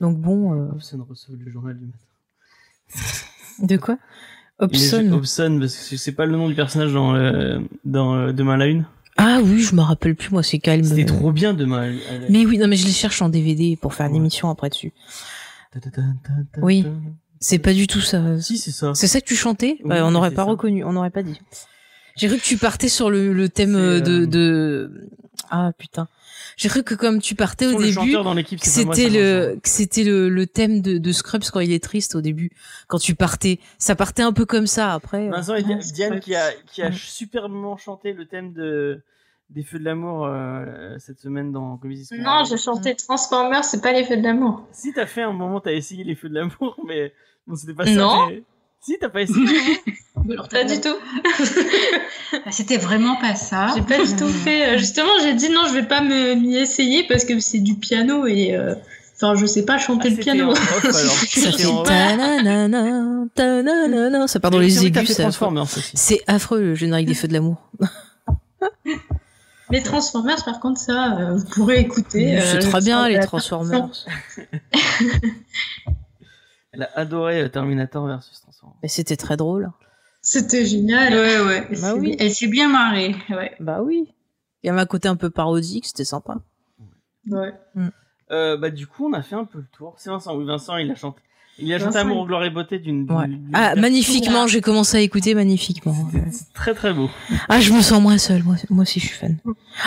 Donc 0.00 0.18
bon, 0.18 0.52
euh, 0.52 0.68
reçoit 0.74 1.34
le 1.42 1.50
journal 1.50 1.78
du 1.78 1.86
matin. 1.86 1.98
de 3.60 3.76
quoi? 3.78 3.96
Hobson. 4.58 5.10
Hobson, 5.12 5.58
parce 5.60 5.88
que 5.88 5.96
c'est 5.96 6.12
pas 6.12 6.24
le 6.26 6.32
nom 6.36 6.48
du 6.48 6.54
personnage 6.54 6.92
dans, 6.92 7.14
euh, 7.14 7.58
dans 7.84 8.14
euh, 8.14 8.32
Demain 8.32 8.54
à 8.54 8.56
la 8.56 8.66
Une. 8.66 8.86
Ah 9.18 9.40
oui, 9.42 9.60
je 9.60 9.74
me 9.74 9.80
rappelle 9.82 10.14
plus 10.14 10.30
moi, 10.30 10.42
c'est 10.42 10.58
calme. 10.58 10.84
C'était 10.84 11.04
trop 11.04 11.32
bien 11.32 11.54
Demain 11.54 11.78
à 11.78 11.86
la 11.86 11.92
Une. 11.92 11.98
Mais 12.30 12.44
oui, 12.46 12.58
non 12.58 12.68
mais 12.68 12.76
je 12.76 12.86
les 12.86 12.92
cherche 12.92 13.20
en 13.22 13.28
DVD 13.28 13.76
pour 13.80 13.94
faire 13.94 14.06
une 14.06 14.12
Ouais. 14.12 14.18
émission 14.18 14.48
après 14.50 14.68
dessus. 14.70 14.92
Ta, 15.72 15.80
ta, 15.80 15.90
ta, 15.90 16.02
ta, 16.02 16.32
ta, 16.52 16.60
Oui. 16.62 16.84
C'est 17.38 17.58
pas 17.58 17.74
du 17.74 17.86
tout 17.86 18.00
ça. 18.00 18.40
Si, 18.40 18.56
c'est 18.56 18.70
ça. 18.70 18.92
C'est 18.94 19.06
ça 19.06 19.20
que 19.20 19.26
tu 19.26 19.36
chantais? 19.36 19.76
Oui, 19.84 19.90
Ouais, 19.90 20.00
On 20.00 20.10
n'aurait 20.10 20.30
pas 20.30 20.44
ça. 20.44 20.50
reconnu, 20.50 20.84
on 20.84 20.92
n'aurait 20.92 21.10
pas 21.10 21.22
dit. 21.22 21.38
J'ai 22.16 22.28
cru 22.28 22.38
que 22.38 22.42
tu 22.44 22.56
partais 22.56 22.88
sur 22.88 23.10
le, 23.10 23.32
le 23.32 23.48
thème 23.48 23.76
euh, 23.76 24.00
de, 24.00 24.22
euh, 24.22 24.26
de... 24.26 25.08
Ah 25.50 25.70
putain. 25.76 26.08
J'ai 26.56 26.68
cru 26.70 26.82
que 26.82 26.94
comme 26.94 27.20
tu 27.20 27.34
partais 27.34 27.66
au 27.66 27.78
début, 27.78 27.92
c'était 28.62 29.10
le 29.10 29.56
que 29.62 29.68
c'était 29.68 30.04
le, 30.04 30.30
le 30.30 30.46
thème 30.46 30.80
de, 30.80 30.96
de 30.96 31.12
Scrubs 31.12 31.44
quand 31.52 31.60
il 31.60 31.70
est 31.72 31.82
triste 31.84 32.14
au 32.14 32.22
début. 32.22 32.50
Quand 32.88 32.98
tu 32.98 33.14
partais, 33.14 33.58
ça 33.78 33.94
partait 33.94 34.22
un 34.22 34.32
peu 34.32 34.46
comme 34.46 34.66
ça. 34.66 34.94
Après, 34.94 35.28
euh, 35.28 35.30
Vincent 35.30 35.54
et 35.54 35.62
Non, 35.62 35.78
Diane, 35.92 36.20
qui 36.20 36.34
a, 36.34 36.52
qui 36.72 36.80
a 36.82 36.86
Ouais. 36.86 36.92
superbement 36.96 37.76
chanté 37.76 38.14
le 38.14 38.24
thème 38.26 38.54
de, 38.54 39.02
des 39.50 39.62
Feux 39.64 39.78
de 39.78 39.84
l'amour 39.84 40.24
euh, 40.26 40.96
cette 40.98 41.20
semaine 41.20 41.52
dans 41.52 41.76
Comédie. 41.76 42.08
Non, 42.18 42.44
j'ai 42.48 42.56
chanté 42.56 42.94
Transformers, 42.96 43.64
c'est 43.64 43.82
pas 43.82 43.92
les 43.92 44.04
feux 44.04 44.16
de 44.16 44.22
l'amour. 44.22 44.66
Si 44.72 44.94
t'as 44.94 45.06
fait 45.06 45.22
un 45.22 45.32
moment, 45.32 45.60
t'as 45.60 45.72
essayé 45.72 46.04
les 46.04 46.14
Feux 46.14 46.30
de 46.30 46.34
l'amour, 46.34 46.78
mais 46.86 47.12
bon, 47.46 47.54
c'était 47.54 47.74
pas 47.74 47.84
ça. 47.84 47.92
Non. 47.92 48.28
mais- 48.28 48.42
Si, 48.86 48.96
t'as 49.00 49.08
pas 49.08 49.22
essayé. 49.22 49.46
Alors, 50.30 50.48
Pas 50.48 50.62
du 50.64 50.80
tout. 50.80 50.94
Bah, 52.32 52.50
C'était 52.52 52.76
vraiment 52.78 53.16
pas 53.16 53.34
ça. 53.34 53.68
J'ai 53.74 53.82
pas 53.82 53.98
du 54.04 54.14
tout 54.16 54.28
fait. 54.28 54.74
euh, 54.74 54.78
Justement, 54.78 55.10
j'ai 55.22 55.34
dit 55.34 55.48
non, 55.50 55.62
je 55.68 55.74
vais 55.74 55.86
pas 55.86 56.00
me 56.02 56.34
m'y 56.34 56.56
essayer 56.56 57.04
parce 57.06 57.24
que 57.24 57.38
c'est 57.40 57.58
du 57.60 57.74
piano 57.74 58.26
et. 58.26 58.54
euh, 58.54 58.74
Enfin, 59.18 59.34
je 59.34 59.46
sais 59.46 59.64
pas 59.64 59.78
chanter 59.78 60.08
Ah, 60.08 60.10
le 60.10 60.16
piano. 60.18 60.50
en 60.50 60.54
ça 64.26 64.40
part 64.40 64.50
dans 64.50 64.58
les 64.58 64.84
aigus. 64.86 65.06
c'est 65.06 65.12
affreux. 65.12 65.22
Transformers 65.22 65.62
aussi. 65.62 65.80
C'est 65.94 66.20
affreux 66.26 66.60
le 66.60 66.74
générique 66.74 67.06
des 67.08 67.14
feux 67.14 67.26
de 67.26 67.32
l'amour. 67.32 67.56
Les 69.70 69.82
Transformers, 69.82 70.44
par 70.44 70.60
contre, 70.60 70.78
ça, 70.78 71.16
euh, 71.18 71.34
vous 71.34 71.46
pourrez 71.46 71.80
écouter. 71.80 72.38
C'est 72.42 72.58
euh, 72.58 72.70
très 72.70 72.80
bien 72.82 73.08
les 73.08 73.18
Transformers. 73.20 73.88
Elle 76.76 76.82
a 76.84 76.90
adoré 76.94 77.40
euh, 77.42 77.48
Terminator 77.48 78.06
versus 78.06 78.40
Transformers. 78.40 78.76
Mais 78.82 78.88
c'était 78.88 79.16
très 79.16 79.36
drôle. 79.36 79.70
C'était 80.20 80.64
génial. 80.64 81.12
Ouais, 81.14 81.40
ouais. 81.40 81.60
Bah 81.70 81.76
C'est 81.76 81.92
oui. 81.92 82.06
bien- 82.08 82.16
Elle 82.20 82.34
s'est 82.34 82.48
bien 82.48 82.68
marrée. 82.68 83.14
Ouais. 83.30 83.54
Bah 83.60 83.80
oui. 83.82 84.12
Il 84.62 84.66
y 84.66 84.70
avait 84.70 84.80
un 84.80 84.86
côté 84.86 85.08
un 85.08 85.16
peu 85.16 85.30
parodique, 85.30 85.86
c'était 85.86 86.04
sympa. 86.04 86.36
Ouais. 87.30 87.52
Euh, 88.32 88.56
bah, 88.56 88.70
du 88.70 88.86
coup, 88.86 89.06
on 89.08 89.12
a 89.12 89.22
fait 89.22 89.36
un 89.36 89.44
peu 89.44 89.58
le 89.58 89.66
tour. 89.72 89.94
C'est 89.98 90.10
Vincent. 90.10 90.36
Oui, 90.36 90.44
Vincent, 90.44 90.76
il 90.76 90.90
a 90.90 90.94
chanté. 90.94 91.20
Il 91.58 91.72
a 91.72 91.78
chanté 91.78 91.96
Amour, 91.96 92.26
Gloire 92.26 92.44
et 92.44 92.50
Beauté 92.50 92.78
d'une. 92.78 93.10
Ouais. 93.10 93.26
Ah, 93.54 93.74
magnifiquement, 93.76 94.46
j'ai 94.46 94.60
commencé 94.60 94.98
à 94.98 95.00
écouter 95.00 95.34
magnifiquement. 95.34 95.96
C'est 96.30 96.52
très 96.52 96.74
très 96.74 96.92
beau. 96.92 97.08
Ah, 97.48 97.60
je 97.60 97.72
me 97.72 97.80
sens 97.80 98.00
moins 98.02 98.18
seule. 98.18 98.42
Moi, 98.42 98.56
moi 98.68 98.82
aussi, 98.82 99.00
je 99.00 99.06
suis 99.06 99.16
fan. 99.16 99.38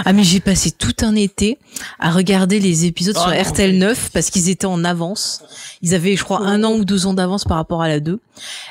Ah, 0.04 0.12
mais 0.14 0.24
j'ai 0.24 0.40
passé 0.40 0.72
tout 0.72 0.96
un 1.02 1.14
été 1.14 1.60
à 2.00 2.10
regarder 2.10 2.60
les 2.60 2.86
épisodes 2.86 3.16
Ah, 3.20 3.22
sur 3.22 3.30
non, 3.32 3.44
RTL 3.44 3.74
mais- 3.74 3.78
9 3.78 4.10
parce 4.12 4.32
qu'ils 4.32 4.50
étaient 4.50 4.66
en 4.66 4.84
avance. 4.84 5.44
Ils 5.84 5.94
avaient, 5.94 6.16
je 6.16 6.24
crois, 6.24 6.40
un 6.42 6.64
an 6.64 6.74
ou 6.74 6.86
deux 6.86 7.06
ans 7.06 7.14
d'avance 7.14 7.44
par 7.46 7.58
rapport 7.58 7.84
à 7.84 7.88
la 7.88 8.00
2. 8.00 8.20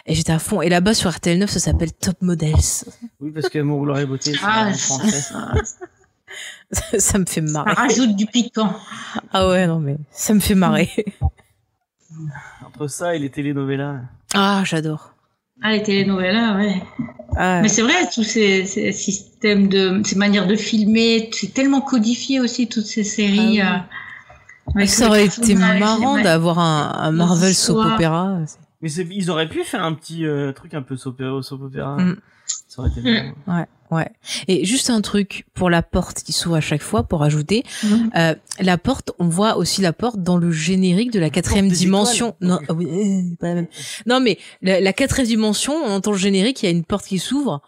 Et 0.07 0.15
j'étais 0.17 0.33
à 0.33 0.41
fond. 0.41 0.61
Et 0.61 0.69
là-bas, 0.69 0.95
sur 0.95 1.09
RTL 1.11 1.39
9, 1.39 1.49
ça 1.51 1.61
s'appelle 1.61 1.93
Top 1.93 2.17
Models. 2.21 2.55
Oui, 3.21 3.31
parce 3.31 3.49
que 3.49 3.61
Amour, 3.61 3.83
Gloire 3.85 4.01
et 4.01 4.07
Beauté, 4.07 4.33
c'est 4.33 4.41
Ah, 4.43 4.67
en 4.71 4.75
ça, 4.75 4.79
français. 4.99 5.21
ça, 6.73 6.99
ça 6.99 7.19
me 7.21 7.27
fait 7.27 7.47
ça 7.47 7.53
marrer. 7.53 7.73
rajoute 7.75 8.17
du 8.17 8.27
piquant. 8.27 8.75
Ah 9.33 9.47
ouais, 9.49 9.69
non, 9.69 9.79
mais 9.79 9.97
ça 10.11 10.35
me 10.35 10.41
fait 10.41 10.57
marrer. 10.57 10.91
Entre 12.79 12.89
ça 12.89 13.17
et 13.17 13.19
les 13.19 13.29
télénovelas. 13.29 13.97
Ah, 14.35 14.63
j'adore. 14.65 15.13
Ah, 15.61 15.73
les 15.73 15.83
télénovelas, 15.83 16.57
ouais. 16.57 16.81
Ah, 17.37 17.61
Mais 17.61 17.67
c'est 17.67 17.83
vrai, 17.83 18.09
tous 18.15 18.23
ces, 18.23 18.67
ces 18.67 18.93
systèmes 18.93 19.67
de, 19.67 20.01
ces 20.05 20.15
manières 20.15 20.47
de 20.47 20.55
filmer, 20.55 21.29
c'est 21.33 21.53
tellement 21.53 21.81
codifié 21.81 22.39
aussi, 22.39 22.69
toutes 22.69 22.87
ces 22.87 23.03
séries. 23.03 23.61
Ah 23.61 23.75
euh, 23.75 24.77
avec 24.77 24.89
ça 24.91 25.09
aurait 25.09 25.27
été 25.27 25.57
marrant 25.57 26.23
d'avoir 26.23 26.61
un, 26.61 26.93
un 26.95 27.11
Marvel 27.11 27.53
soap 27.53 27.85
opéra. 27.85 28.39
Mais 28.81 28.93
ils 28.93 29.29
auraient 29.29 29.49
pu 29.49 29.65
faire 29.65 29.83
un 29.83 29.95
petit 29.95 30.25
euh, 30.25 30.53
truc 30.53 30.75
un 30.75 30.83
peu 30.83 30.97
soap, 30.97 31.21
soap 31.43 31.63
opéra. 31.63 31.97
Mm. 31.97 32.17
Ça 32.79 32.83
aurait 32.83 32.91
été 32.93 33.01
bien. 33.01 33.35
Ouais, 33.49 33.67
ouais. 33.91 34.09
Et 34.47 34.65
juste 34.65 34.89
un 34.89 35.01
truc 35.01 35.47
pour 35.53 35.69
la 35.69 35.83
porte 35.83 36.23
qui 36.23 36.33
s'ouvre 36.33 36.55
à 36.55 36.61
chaque 36.61 36.81
fois, 36.83 37.03
pour 37.03 37.25
ajouter, 37.25 37.65
Mhm. 37.83 38.11
euh, 38.17 38.35
la 38.61 38.79
porte, 38.79 39.11
on 39.19 39.27
voit 39.27 39.57
aussi 39.57 39.81
la 39.83 39.93
porte 39.93 40.23
dans 40.23 40.37
le 40.37 40.53
générique 40.53 41.11
de 41.11 41.19
la 41.19 41.29
quatrième 41.31 41.69
dimension. 41.69 42.37
Non, 42.41 42.61
ah 42.69 42.73
oui, 42.75 42.87
euh, 42.87 43.37
pas 43.41 43.49
la 43.49 43.55
même. 43.57 43.67
Non, 44.07 44.21
mais 44.21 44.39
la, 44.63 44.81
la 44.81 44.93
quatrième 44.93 45.27
dimension, 45.27 45.73
on 45.75 45.91
entend 45.91 46.13
le 46.13 46.19
générique, 46.19 46.63
il 46.63 46.67
y 46.67 46.69
a 46.69 46.73
une 46.73 46.85
porte 46.85 47.07
qui 47.07 47.19
s'ouvre, 47.19 47.63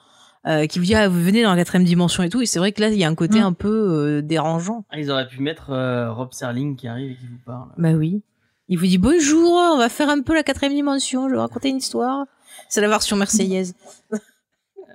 euh, 0.46 0.66
qui 0.66 0.78
vous 0.78 0.84
dit 0.84 0.94
ah 0.94 1.08
vous 1.08 1.20
venez 1.22 1.42
dans 1.42 1.50
la 1.50 1.56
quatrième 1.56 1.84
dimension 1.84 2.22
et 2.22 2.28
tout. 2.28 2.40
Et 2.40 2.46
c'est 2.46 2.60
vrai 2.60 2.70
que 2.70 2.80
là 2.80 2.88
il 2.90 2.96
y 2.98 3.02
a 3.04 3.08
un 3.08 3.14
côté 3.16 3.40
Mhm. 3.40 3.46
un 3.46 3.52
peu 3.52 3.68
euh, 3.68 4.22
dérangeant. 4.22 4.84
Ah, 4.90 5.00
ils 5.00 5.10
auraient 5.10 5.26
pu 5.26 5.42
mettre 5.42 5.70
euh, 5.70 6.12
Rob 6.12 6.28
Serling 6.32 6.76
qui 6.76 6.86
arrive 6.86 7.10
et 7.10 7.16
qui 7.16 7.26
vous 7.26 7.40
parle. 7.44 7.68
Bah 7.78 7.90
oui. 7.94 8.22
Il 8.68 8.78
vous 8.78 8.86
dit 8.86 8.98
bonjour, 8.98 9.50
on 9.74 9.78
va 9.78 9.88
faire 9.88 10.08
un 10.08 10.22
peu 10.22 10.32
la 10.34 10.44
quatrième 10.44 10.72
dimension, 10.74 11.28
je 11.28 11.34
vais 11.34 11.40
raconter 11.40 11.70
une 11.70 11.78
histoire. 11.78 12.26
C'est 12.68 12.80
la 12.80 12.86
version 12.88 13.16
marseillaise. 13.24 13.74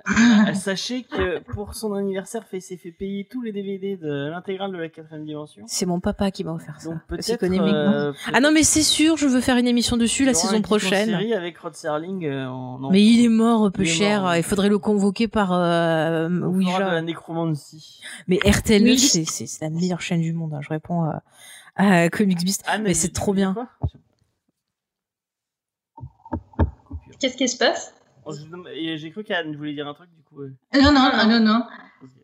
Euh, 0.08 0.54
Sachez 0.54 1.02
que 1.02 1.40
pour 1.40 1.74
son 1.74 1.92
anniversaire, 1.94 2.44
il 2.52 2.62
s'est 2.62 2.76
fait 2.76 2.92
payer 2.92 3.26
tous 3.28 3.42
les 3.42 3.50
DVD 3.52 3.96
de 3.96 4.28
l'intégrale 4.30 4.70
de 4.72 4.76
la 4.78 4.88
quatrième 4.88 5.24
dimension. 5.24 5.64
C'est 5.66 5.86
mon 5.86 5.98
papa 6.00 6.30
qui 6.30 6.44
m'a 6.44 6.52
offert 6.52 6.80
ça. 6.80 6.90
Donc 6.90 6.98
aussi 7.10 7.36
peut-être. 7.36 7.60
euh, 7.60 8.12
Ah 8.32 8.40
non 8.40 8.52
mais 8.52 8.62
c'est 8.62 8.82
sûr, 8.82 9.16
je 9.16 9.26
veux 9.26 9.40
faire 9.40 9.56
une 9.56 9.66
émission 9.66 9.96
dessus 9.96 10.24
la 10.24 10.34
saison 10.34 10.62
prochaine. 10.62 11.08
série 11.08 11.34
avec 11.34 11.58
Rod 11.58 11.74
Serling. 11.74 12.24
euh, 12.24 12.46
en- 12.48 12.90
Mais 12.90 13.02
il 13.04 13.24
est 13.24 13.28
mort 13.28 13.70
peu 13.72 13.82
Il 13.82 13.88
est 13.88 13.92
cher, 13.92 14.22
mort, 14.22 14.30
oui. 14.32 14.38
il 14.38 14.42
faudrait 14.44 14.68
le 14.68 14.78
convoquer 14.78 15.26
par 15.28 15.52
euh, 15.52 16.28
on 16.28 16.38
fera 16.40 16.48
Ouija. 16.50 16.78
de 16.90 16.94
la 16.94 17.02
nécromancie. 17.02 18.00
Mais 18.28 18.36
RTL9 18.38 18.82
Oui. 18.84 18.98
c'est 18.98 19.24
c'est 19.24 19.46
c'est 19.46 19.64
la 19.64 19.70
meilleure 19.70 20.00
chaîne 20.00 20.20
du 20.20 20.32
monde, 20.32 20.54
hein. 20.54 20.60
je 20.62 20.68
réponds 20.68 21.02
à, 21.02 21.22
à 21.74 22.08
Comics 22.10 22.44
Beast. 22.44 22.62
Ah, 22.68 22.78
Mais 22.78 22.94
c'est 22.94 23.12
trop 23.12 23.34
bien. 23.34 23.56
Qu'est-ce 27.18 27.36
qui 27.36 27.48
se 27.48 27.56
passe? 27.56 27.92
Oh, 28.26 28.32
J'ai 28.96 29.10
cru 29.10 29.24
qu'Anne 29.24 29.54
voulait 29.56 29.72
dire 29.74 29.86
un 29.86 29.94
truc 29.94 30.08
du 30.16 30.22
coup. 30.24 30.42
euh. 30.42 30.52
Non, 30.74 30.92
non, 30.92 31.10
non, 31.16 31.26
non, 31.28 31.40
non. 31.40 31.62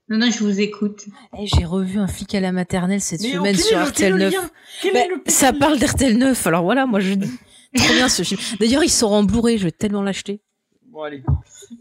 Non, 0.08 0.18
non, 0.18 0.30
je 0.30 0.40
vous 0.44 0.60
écoute. 0.60 1.04
Eh, 1.38 1.46
J'ai 1.46 1.64
revu 1.64 1.98
un 1.98 2.06
flic 2.08 2.34
à 2.34 2.40
la 2.40 2.52
maternelle 2.52 3.00
cette 3.00 3.22
Mais 3.22 3.32
semaine 3.32 3.56
sur 3.56 3.78
est 3.80 3.84
le- 3.86 3.90
quel 3.92 4.06
est 4.06 4.10
le 4.18 4.28
RTL9. 4.28 4.30
lien? 4.32 4.50
Quel 4.82 4.92
Bah, 4.92 5.00
est 5.00 5.08
le 5.08 5.14
ça 5.28 5.52
putain 5.52 5.52
de 5.52 5.58
parle 5.58 5.78
d'RTL9, 5.78 6.46
alors 6.48 6.62
voilà, 6.64 6.86
moi 6.86 7.00
je 7.00 7.14
dis. 7.14 7.30
Trop 7.76 7.94
bien 7.94 8.08
ce 8.10 8.22
film. 8.22 8.38
D'ailleurs, 8.60 8.84
il 8.84 8.90
sort 8.90 9.12
en 9.12 9.22
Blu-ray, 9.22 9.56
je 9.56 9.64
vais 9.64 9.70
tellement 9.70 10.02
l'acheter. 10.02 10.40
Bon 10.88 11.04
allez, 11.04 11.24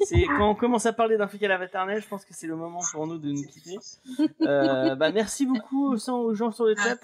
c'est 0.06 0.24
quand 0.24 0.50
on 0.52 0.56
commence 0.56 0.86
à 0.86 0.94
parler 0.94 1.18
d'un 1.18 1.28
flic 1.28 1.44
à 1.44 1.50
la 1.50 1.58
maternelle, 1.58 2.02
je 2.02 2.08
pense 2.08 2.24
que 2.24 2.34
c'est 2.34 2.48
le 2.48 2.56
moment 2.56 2.80
pour 2.94 3.06
nous 3.08 3.18
de 3.18 3.30
nous 3.30 3.44
quitter. 3.44 3.78
Euh, 4.42 4.96
bah 4.96 5.12
merci 5.12 5.46
beaucoup 5.46 5.88
aux 5.92 5.98
gens 5.98 6.52
sur 6.52 6.64
le 6.64 6.76
chat. 6.78 6.98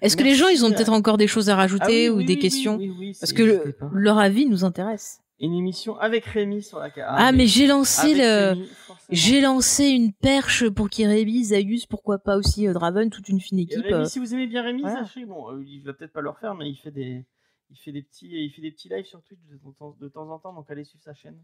Est-ce 0.00 0.16
que 0.16 0.24
les 0.24 0.34
gens, 0.34 0.48
ils 0.48 0.64
ont 0.64 0.72
peut-être 0.72 0.92
encore 0.92 1.18
des 1.18 1.28
choses 1.28 1.50
à 1.50 1.52
Ah 1.52 1.56
rajouter 1.58 2.08
oui, 2.10 2.14
ou 2.14 2.16
oui, 2.18 2.24
des 2.24 2.32
oui, 2.34 2.38
questions 2.40 2.76
oui, 2.78 2.88
oui, 2.88 2.96
oui, 2.98 3.16
Parce 3.20 3.32
que 3.32 3.44
le- 3.44 3.76
leur 3.92 4.18
avis 4.18 4.46
nous 4.46 4.64
intéresse. 4.64 5.20
Une 5.42 5.54
émission 5.54 5.98
avec 5.98 6.24
Rémi 6.24 6.62
sur 6.62 6.78
la 6.78 6.90
carte. 6.90 7.14
Ah, 7.18 7.32
mais 7.32 7.46
j'ai 7.46 7.66
lancé 7.66 8.14
le, 8.14 8.64
j'ai 9.10 9.40
lancé 9.40 9.88
une 9.88 10.12
perche 10.12 10.68
pour 10.68 10.88
qu'il 10.88 11.08
révise 11.08 11.48
Zayus, 11.48 11.86
pourquoi 11.88 12.18
pas 12.18 12.36
aussi 12.36 12.68
euh, 12.68 12.72
Draven, 12.72 13.10
toute 13.10 13.28
une 13.28 13.40
fine 13.40 13.58
équipe. 13.58 13.82
Rémi, 13.82 13.94
euh. 13.94 14.04
si 14.04 14.18
vous 14.18 14.32
aimez 14.32 14.46
bien 14.46 14.62
Rémi, 14.62 14.82
voilà. 14.82 15.04
sachez, 15.04 15.24
bon, 15.24 15.50
euh, 15.50 15.64
il 15.66 15.82
va 15.82 15.92
peut-être 15.92 16.12
pas 16.12 16.20
le 16.20 16.30
refaire, 16.30 16.54
mais 16.54 16.70
il 16.70 16.76
fait 16.76 16.92
des, 16.92 17.26
il 17.70 17.76
fait 17.76 17.92
des 17.92 18.02
petits, 18.02 18.28
il 18.28 18.50
fait 18.50 18.62
des 18.62 18.70
petits 18.70 18.88
lives 18.88 19.06
sur 19.06 19.22
Twitch 19.22 19.40
de 19.50 19.58
temps, 19.72 19.96
de 19.98 20.08
temps 20.08 20.30
en 20.30 20.38
temps, 20.38 20.52
donc 20.52 20.70
allez 20.70 20.84
suivre 20.84 21.02
sa 21.02 21.14
chaîne. 21.14 21.42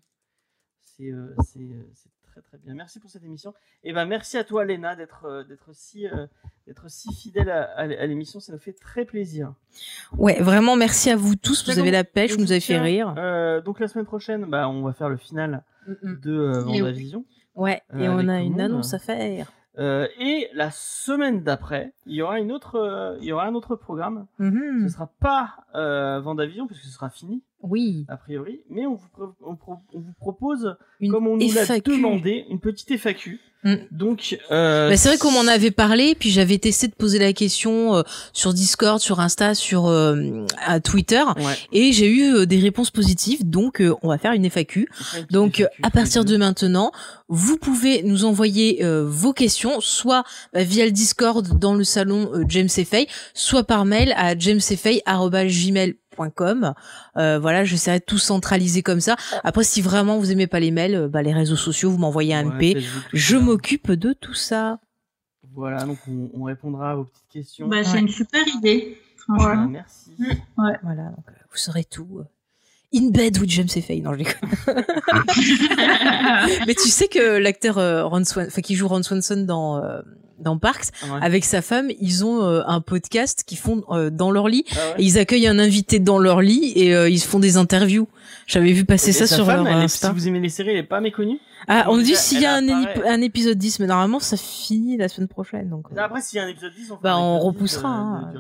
C'est, 0.81 1.11
euh, 1.11 1.35
c'est, 1.45 1.61
euh, 1.61 1.91
c'est 1.95 2.11
très 2.43 2.59
très 2.59 2.59
bien. 2.59 2.75
Merci 2.75 3.01
pour 3.01 3.11
cette 3.11 3.25
émission. 3.25 3.55
Et 3.85 3.93
ben 3.93 4.05
merci 4.07 4.37
à 4.39 4.45
toi, 4.45 4.65
Léna, 4.65 4.97
d'être, 4.97 5.25
euh, 5.27 5.45
d'être 5.45 5.71
si, 5.73 6.07
euh, 6.07 6.27
d'être 6.67 6.91
si 6.91 7.13
fidèle 7.15 7.51
à, 7.51 7.65
à 7.77 7.85
l- 7.85 7.99
à 7.99 8.07
l'émission. 8.07 8.41
Ça 8.41 8.53
nous 8.53 8.59
fait 8.59 8.73
très 8.73 9.05
plaisir. 9.05 9.53
Ouais, 10.17 10.41
vraiment 10.41 10.77
merci 10.77 11.11
à 11.11 11.17
vous 11.17 11.37
tous, 11.37 11.65
vous 11.69 11.79
avez 11.79 11.91
la 11.91 12.05
pêche, 12.05 12.33
vous 12.33 12.41
nous 12.41 12.53
avez 12.53 12.61
fait 12.61 12.79
rire. 12.79 13.15
euh, 13.19 13.61
donc 13.61 13.81
la 13.81 13.89
semaine 13.89 14.07
prochaine, 14.07 14.45
bah, 14.47 14.69
on 14.69 14.83
va 14.83 14.93
faire 14.93 15.09
le 15.09 15.17
final 15.17 15.63
de 16.03 16.33
euh, 16.33 16.63
Vendavision. 16.63 17.25
Ouais, 17.55 17.83
et 17.99 18.09
on 18.09 18.29
a 18.29 18.41
une 18.41 18.61
annonce 18.61 18.95
à 18.95 18.99
faire. 18.99 19.51
Euh, 19.79 20.09
et 20.19 20.49
la 20.55 20.71
semaine 20.73 21.43
d'après, 21.45 21.93
il 22.07 22.15
y 22.15 22.23
aura 22.23 22.41
une 22.41 22.51
autre, 22.51 22.75
euh, 22.77 23.17
il 23.21 23.27
y 23.27 23.33
aura 23.33 23.47
un 23.47 23.55
autre 23.55 23.77
programme. 23.77 24.27
Mhm. 24.39 24.81
Ce 24.83 24.93
sera 24.93 25.07
pas 25.21 25.55
euh, 25.77 26.19
Vendavision 26.21 26.67
puisque 26.67 26.83
ce 26.85 26.91
sera 26.91 27.11
fini 27.11 27.43
Oui, 27.63 28.07
a 28.09 28.17
priori, 28.17 28.61
mais 28.71 28.87
on 28.87 28.95
vous, 28.95 29.09
pro- 29.13 29.35
on 29.45 29.57
pro- 29.57 29.79
on 29.93 29.99
vous 29.99 30.13
propose, 30.21 30.77
une 31.01 31.11
comme 31.11 31.27
on 31.27 31.37
nous 31.37 31.53
l'a 31.53 31.67
demandé, 31.81 32.45
une 32.51 32.61
petite 32.61 32.97
FAQ. 32.97 33.41
Mm. 33.65 33.75
Donc, 33.91 34.39
euh, 34.53 34.89
Bah, 34.89 34.97
c'est 34.97 35.09
vrai 35.09 35.19
qu'on 35.19 35.33
m'en 35.33 35.49
avait 35.51 35.73
parlé, 35.73 36.15
puis 36.15 36.31
j'avais 36.31 36.59
testé 36.59 36.87
de 36.87 36.95
poser 36.95 37.19
la 37.19 37.33
question 37.33 37.97
euh, 37.97 38.03
sur 38.33 38.55
Discord, 38.55 39.01
sur 39.01 39.19
Insta, 39.19 39.57
sur 39.57 39.87
euh, 39.87 40.47
à 40.65 40.79
Twitter, 40.79 41.25
ouais, 41.39 41.57
et 41.73 41.91
j'ai 41.93 42.09
eu 42.09 42.33
euh, 42.33 42.47
des 42.47 42.61
réponses 42.61 42.93
positives, 42.93 43.45
donc 43.51 43.81
euh, 43.81 43.97
on 44.03 44.09
va 44.09 44.19
faire 44.19 44.33
une 44.33 44.45
FAQ. 44.49 44.89
une 45.17 45.27
Donc, 45.33 45.59
euh, 45.61 45.65
FAQ 45.65 45.81
à 45.83 45.91
partir 45.91 46.25
de 46.25 46.37
maintenant, 46.37 46.93
vous 47.27 47.57
pouvez 47.59 48.05
nous 48.05 48.25
envoyer 48.25 48.85
euh, 48.85 49.05
vos 49.05 49.33
questions, 49.33 49.81
soit 49.81 50.23
bah, 50.53 50.63
via 50.63 50.85
le 50.85 50.93
Discord 50.93 51.59
dans 51.59 51.75
le 51.75 51.83
salon 51.83 52.31
euh, 52.35 52.45
James 52.49 52.69
Fay, 52.69 53.09
soit 53.35 53.65
par 53.65 53.85
mail 53.85 54.15
à 54.17 54.39
Euh, 57.17 57.39
voilà, 57.39 57.65
j'essaierai 57.65 58.01
de 58.01 58.05
tout 58.05 58.19
centraliser 58.19 58.83
comme 58.83 59.01
ça. 59.01 59.17
Après, 59.45 59.65
si 59.65 59.81
vraiment 59.83 60.19
vous 60.19 60.31
aimez 60.33 60.47
pas 60.47 60.61
les 60.61 60.71
mails, 60.71 60.95
euh, 60.95 61.09
bah, 61.09 61.23
les 61.23 61.33
réseaux 61.33 61.57
sociaux, 61.57 61.91
vous 61.91 61.99
m'envoyez 61.99 62.35
un 62.35 62.45
MP. 62.45 62.75
Je 63.13 63.37
m'occupe 63.37 63.91
de 63.93 64.13
tout 64.13 64.35
ça. 64.35 64.79
Voilà, 65.55 65.85
donc 65.85 65.99
on, 66.09 66.31
on 66.35 66.45
répondra 66.45 66.93
à 66.93 66.95
vos 66.97 67.05
petites 67.05 67.29
questions. 67.31 67.69
Bah, 67.69 67.79
Ouais. 67.79 67.99
une 68.01 68.09
super 68.09 68.47
idée, 68.49 68.99
merci. 69.67 70.13
Voilà, 70.83 71.07
euh, 71.07 71.33
vous 71.51 71.57
saurez 71.57 71.85
tout. 71.85 72.21
In 72.95 73.11
Bed 73.11 73.39
with 73.39 73.51
James 73.51 73.69
et 73.77 73.81
Faye. 73.83 74.01
Non, 74.01 74.13
je 74.15 74.19
déconne. 74.19 74.49
Mais 76.67 76.75
tu 76.75 76.89
sais 76.89 77.09
que 77.09 77.37
l'acteur 77.39 77.79
euh, 77.79 78.05
Ron 78.07 78.25
Swan, 78.25 78.47
enfin 78.49 78.63
qui 78.63 78.75
joue 78.77 78.89
Ron 78.89 79.03
Swanson 79.03 79.45
dans 79.47 79.83
euh, 79.85 80.01
dans 80.39 80.57
Parks, 80.57 80.87
Ouais. 81.05 81.19
avec 81.21 81.45
sa 81.45 81.61
femme, 81.63 81.89
ils 82.01 82.25
ont 82.25 82.43
euh, 82.45 82.63
un 82.67 82.81
podcast 82.81 83.43
qu'ils 83.45 83.59
font 83.59 83.83
euh, 83.91 84.09
dans 84.09 84.31
leur 84.31 84.49
lit. 84.49 84.65
Ah 84.71 84.75
ouais. 84.77 84.95
Et 84.99 85.03
ils 85.05 85.19
accueillent 85.19 85.49
un 85.49 85.59
invité 85.59 85.99
dans 85.99 86.19
leur 86.19 86.41
lit 86.41 86.73
et 86.77 86.95
euh, 86.95 87.11
ils 87.11 87.21
font 87.21 87.41
des 87.41 87.57
interviews. 87.57 88.09
J'avais 88.47 88.73
vu 88.73 88.85
passer 88.85 89.11
Et 89.11 89.13
ça 89.13 89.27
sa 89.27 89.35
sur 89.37 89.47
femme, 89.47 89.65
leur 89.65 89.83
elle. 89.83 89.89
Si 89.91 90.07
vous 90.07 90.29
aimez 90.29 90.41
les 90.41 90.49
séries, 90.49 90.71
elle 90.71 90.77
est 90.77 90.83
pas 90.85 91.01
méconnue. 91.01 91.39
Ah, 91.67 91.87
on 91.89 91.97
nous 91.97 92.03
dit 92.05 92.15
s'il 92.17 92.41
y 92.41 92.47
a 92.47 92.55
un, 92.55 93.21
épisode 93.21 93.59
10, 93.59 93.81
mais 93.81 93.87
normalement 93.87 94.21
ça 94.21 94.37
finit 94.39 94.97
la 94.97 95.09
semaine 95.09 95.29
prochaine. 95.29 95.69
Donc, 95.69 95.87
euh. 95.93 96.01
Après, 96.01 96.23
s'il 96.23 96.39
y 96.39 96.41
a 96.41 96.45
un 96.45 96.49
épisode 96.49 96.73
10, 96.73 96.93
on, 96.93 96.99
Bah, 97.03 97.15
un 97.15 97.19
on 97.19 97.37
épisode 97.37 97.43
10 97.43 97.47
repoussera, 97.59 97.89
de- 97.89 97.95
hein. 97.95 98.33
de- 98.33 98.39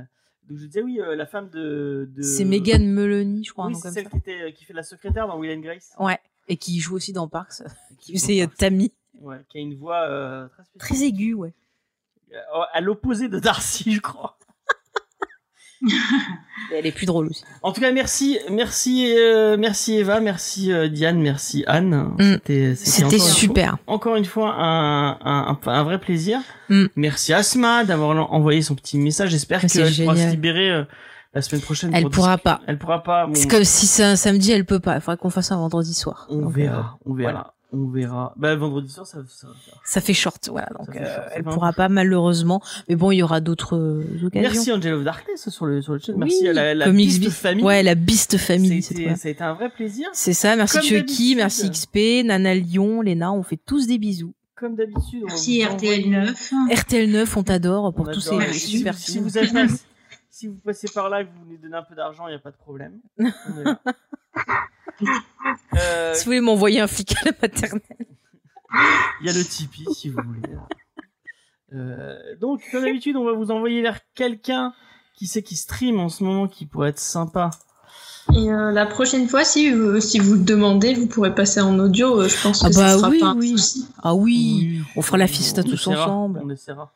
oui. 0.00 0.04
Donc 0.50 0.58
je 0.58 0.66
disais 0.66 0.82
oui, 0.82 1.00
euh, 1.00 1.14
la 1.14 1.26
femme 1.26 1.48
de. 1.48 2.10
de... 2.12 2.22
C'est 2.22 2.44
Megan 2.44 2.84
Melanie, 2.84 3.44
je 3.44 3.52
crois. 3.52 3.66
Oui, 3.66 3.76
c'est 3.76 3.92
celle 3.92 4.04
ça. 4.04 4.10
qui, 4.10 4.16
était, 4.16 4.42
euh, 4.42 4.50
qui 4.50 4.64
fait 4.64 4.72
la 4.72 4.82
secrétaire 4.82 5.28
dans 5.28 5.38
Will 5.38 5.56
and 5.56 5.60
Grace. 5.60 5.94
Ouais. 5.96 6.18
Et 6.48 6.56
qui 6.56 6.80
joue 6.80 6.96
aussi 6.96 7.12
dans 7.12 7.28
Parks. 7.28 7.62
Qui 8.00 8.18
C'est 8.18 8.48
Tammy. 8.58 8.92
Ouais, 9.20 9.36
qui 9.48 9.58
a 9.58 9.60
une 9.60 9.76
voix 9.76 10.08
euh, 10.08 10.48
très. 10.48 10.64
Très 10.78 11.02
aiguë, 11.04 11.34
ouais. 11.34 11.54
À 12.72 12.80
l'opposé 12.80 13.28
de 13.28 13.38
Darcy, 13.38 13.92
je 13.94 14.00
crois. 14.00 14.36
Elle 16.72 16.86
est 16.86 16.92
plus 16.92 17.06
drôle 17.06 17.28
aussi. 17.28 17.42
En 17.62 17.72
tout 17.72 17.80
cas, 17.80 17.90
merci, 17.90 18.38
merci, 18.50 19.12
euh, 19.16 19.56
merci 19.58 19.94
Eva, 19.98 20.20
merci 20.20 20.72
euh, 20.72 20.88
Diane, 20.88 21.20
merci 21.20 21.64
Anne. 21.66 22.12
Mm. 22.18 22.32
C'était, 22.34 22.74
C'était 22.76 23.04
encore 23.06 23.14
une 23.26 23.32
super. 23.34 23.70
fois- 23.70 23.78
encore 23.94 24.16
une 24.16 24.24
fois, 24.24 24.54
un, 24.56 25.10
un, 25.24 25.58
un, 25.64 25.68
un 25.70 25.82
vrai 25.82 25.98
plaisir. 25.98 26.38
Mm. 26.68 26.86
Merci 26.96 27.32
Asma 27.32 27.84
d'avoir 27.84 28.32
envoyé 28.32 28.62
son 28.62 28.74
petit 28.74 28.98
message. 28.98 29.30
J'espère 29.30 29.60
qu'elle 29.62 29.94
pourra 29.96 30.16
se 30.16 30.28
libérer 30.30 30.70
euh, 30.70 30.84
la 31.34 31.42
semaine 31.42 31.62
prochaine. 31.62 31.90
Elle 31.94 32.04
pour 32.04 32.12
pourra 32.12 32.38
pas. 32.38 32.60
Elle 32.66 32.78
pourra 32.78 33.02
pas. 33.02 33.26
bon, 33.26 33.34
C'est 33.34 33.48
comme 33.48 33.64
si 33.64 33.86
c'est 33.86 34.04
un 34.04 34.16
samedi, 34.16 34.52
elle 34.52 34.64
peut 34.66 34.80
pas. 34.80 34.96
Il 34.96 35.00
faudrait 35.00 35.16
qu'on 35.16 35.30
fasse 35.30 35.50
un 35.52 35.56
vendredi 35.56 35.94
soir. 35.94 36.26
on 36.30 36.42
Donc, 36.42 36.52
verra, 36.54 36.98
on 37.06 37.14
verra, 37.14 37.30
voilà. 37.32 37.54
On 37.72 37.88
verra. 37.88 38.32
Bah 38.36 38.54
vendredi 38.56 38.90
soir, 38.90 39.06
ça, 39.06 39.18
ça, 39.28 39.48
ça- 39.48 39.72
Ça 39.84 40.00
fait 40.00 40.14
short, 40.14 40.48
voilà. 40.50 40.68
Donc, 40.78 40.92
fait 40.92 41.00
euh, 41.02 41.14
short, 41.14 41.28
elle 41.34 41.46
un 41.48 41.50
pourra 41.52 41.72
pas 41.72 41.88
malheureusement. 41.88 42.60
Mais 42.88 42.96
bon, 42.96 43.10
il 43.10 43.16
y 43.18 43.22
aura 43.22 43.40
d'autres 43.40 43.76
euh, 43.76 44.04
occasions. 44.24 44.48
Merci 44.50 44.72
Angel 44.72 44.94
of 44.94 45.04
Darkness 45.04 45.48
sur 45.50 45.66
le 45.66 45.80
sur 45.82 45.92
le 45.92 45.98
chat. 45.98 46.12
Oui, 46.12 46.18
Merci 46.18 46.48
à 46.48 46.52
la, 46.52 46.74
la 46.74 46.90
Beast 46.90 47.20
Beast. 47.20 47.32
famille. 47.36 47.64
Ouais, 47.64 47.82
la 47.82 47.94
Beast 47.94 48.36
Family. 48.38 48.82
ça, 48.82 48.86
a 48.86 48.88
cette 48.88 48.98
été, 48.98 49.08
fois. 49.08 49.16
ça 49.16 49.28
a 49.28 49.30
été 49.30 49.42
un 49.44 49.54
vrai 49.54 49.70
plaisir. 49.70 50.08
C'est 50.12 50.32
ça. 50.32 50.56
Merci 50.56 50.80
Chucky, 50.82 51.34
merci 51.36 51.70
XP, 51.70 52.24
Nana 52.24 52.54
Lyon, 52.54 53.02
Léna. 53.02 53.32
On 53.32 53.42
fait 53.42 53.58
tous 53.64 53.86
des 53.86 53.98
bisous. 53.98 54.34
Comme 54.56 54.74
d'habitude. 54.76 55.22
Merci 55.26 55.62
vous 55.64 55.70
envoyer- 55.72 56.00
RTL 56.02 56.10
9. 56.10 56.52
RTL 56.72 57.10
9, 57.10 57.36
on 57.36 57.42
t'adore 57.44 57.84
On 57.84 57.92
pour 57.92 58.10
tous 58.10 58.28
adore. 58.28 58.42
ces 58.42 58.48
Et 58.50 58.52
si, 58.52 59.18
vous 59.18 59.38
avez 59.38 59.48
si 60.30 60.46
vous 60.48 60.56
passez 60.56 60.86
par 60.92 61.08
là 61.08 61.22
et 61.22 61.24
que 61.24 61.30
vous 61.30 61.44
voulez 61.46 61.56
donner 61.58 61.76
un 61.76 61.82
peu 61.82 61.94
d'argent, 61.94 62.26
il 62.26 62.30
n'y 62.32 62.36
a 62.36 62.40
pas 62.40 62.50
de 62.50 62.56
problème. 62.56 62.92
On 63.18 63.24
est 63.24 63.64
là. 63.64 63.80
Euh, 65.76 66.14
Si 66.14 66.20
vous 66.24 66.30
voulez 66.30 66.40
m'envoyer 66.40 66.80
un 66.80 66.86
flic 66.86 67.14
à 67.22 67.26
la 67.26 67.32
maternelle. 67.42 68.06
Il 69.20 69.26
y 69.26 69.30
a 69.30 69.32
le 69.32 69.42
Tipeee 69.44 69.86
si 69.94 70.08
vous 70.08 70.20
voulez. 70.24 70.42
Euh, 71.72 72.16
donc, 72.40 72.62
comme 72.72 72.84
d'habitude, 72.84 73.16
on 73.16 73.24
va 73.24 73.32
vous 73.32 73.50
envoyer 73.50 73.82
vers 73.82 73.98
quelqu'un 74.14 74.72
qui 75.16 75.26
sait 75.26 75.42
qui 75.42 75.56
stream 75.56 76.00
en 76.00 76.08
ce 76.08 76.24
moment 76.24 76.48
qui 76.48 76.66
pourrait 76.66 76.90
être 76.90 76.98
sympa. 76.98 77.50
Et 78.34 78.50
euh, 78.50 78.70
la 78.70 78.86
prochaine 78.86 79.26
fois, 79.28 79.44
si, 79.44 79.72
euh, 79.72 79.98
si 80.00 80.18
vous 80.18 80.34
le 80.34 80.40
demandez, 80.40 80.94
vous 80.94 81.06
pourrez 81.06 81.34
passer 81.34 81.60
en 81.60 81.78
audio. 81.78 82.20
euh, 82.20 82.28
je 82.28 82.40
pense 82.42 82.60
que 82.62 82.66
Ah 82.68 82.72
ça 82.72 82.80
bah 82.82 82.98
sera 82.98 83.08
oui, 83.08 83.18
pas. 83.20 83.34
Ah 84.02 84.14
oui. 84.14 84.80
on 84.96 85.02
fera 85.02 85.16
la 85.18 85.26
fiesta 85.26 85.62
tous 85.62 85.74
essaiera, 85.74 86.04
ensemble. 86.04 86.40
On 86.44 86.50
essaiera. 86.50 86.92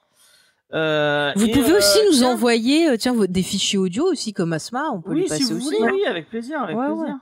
Euh, 0.72 1.32
Vous 1.36 1.48
pouvez 1.48 1.72
euh, 1.72 1.78
aussi 1.78 1.98
nous 2.10 2.18
tiens, 2.18 2.32
envoyer 2.32 2.88
euh, 2.90 2.96
tiens, 2.96 3.14
des 3.28 3.42
fichiers 3.42 3.78
audio 3.78 4.04
aussi 4.10 4.32
comme 4.32 4.52
Asma, 4.52 4.90
on 4.92 5.00
peut 5.00 5.12
Oui, 5.12 5.22
les 5.22 5.28
passer 5.28 5.44
si 5.44 5.52
vous 5.52 5.58
aussi. 5.68 5.76
voulez, 5.76 5.92
oui, 5.92 6.04
avec 6.06 6.28
plaisir, 6.28 6.62
avec 6.62 6.76
Ouais, 6.76 6.86
plaisir. 6.86 7.16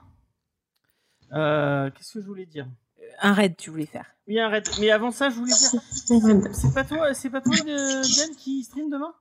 Euh, 1.34 1.90
Qu'est-ce 1.90 2.14
que 2.14 2.20
je 2.20 2.26
voulais 2.26 2.46
dire? 2.46 2.66
Un 3.20 3.32
raid, 3.32 3.56
tu 3.56 3.70
voulais 3.70 3.86
faire. 3.86 4.06
Oui, 4.28 4.38
arrête. 4.38 4.70
Mais 4.80 4.90
avant 4.90 5.10
ça, 5.10 5.30
je 5.30 5.34
voulais 5.36 5.52
dire, 5.52 5.80
C'est 6.52 6.74
pas 6.74 6.84
toi, 6.84 7.12
c'est 7.14 7.30
pas 7.30 7.40
toi, 7.40 7.54
euh, 7.66 8.02
Diane, 8.02 8.30
qui 8.38 8.62
stream 8.64 8.90
demain? 8.90 9.12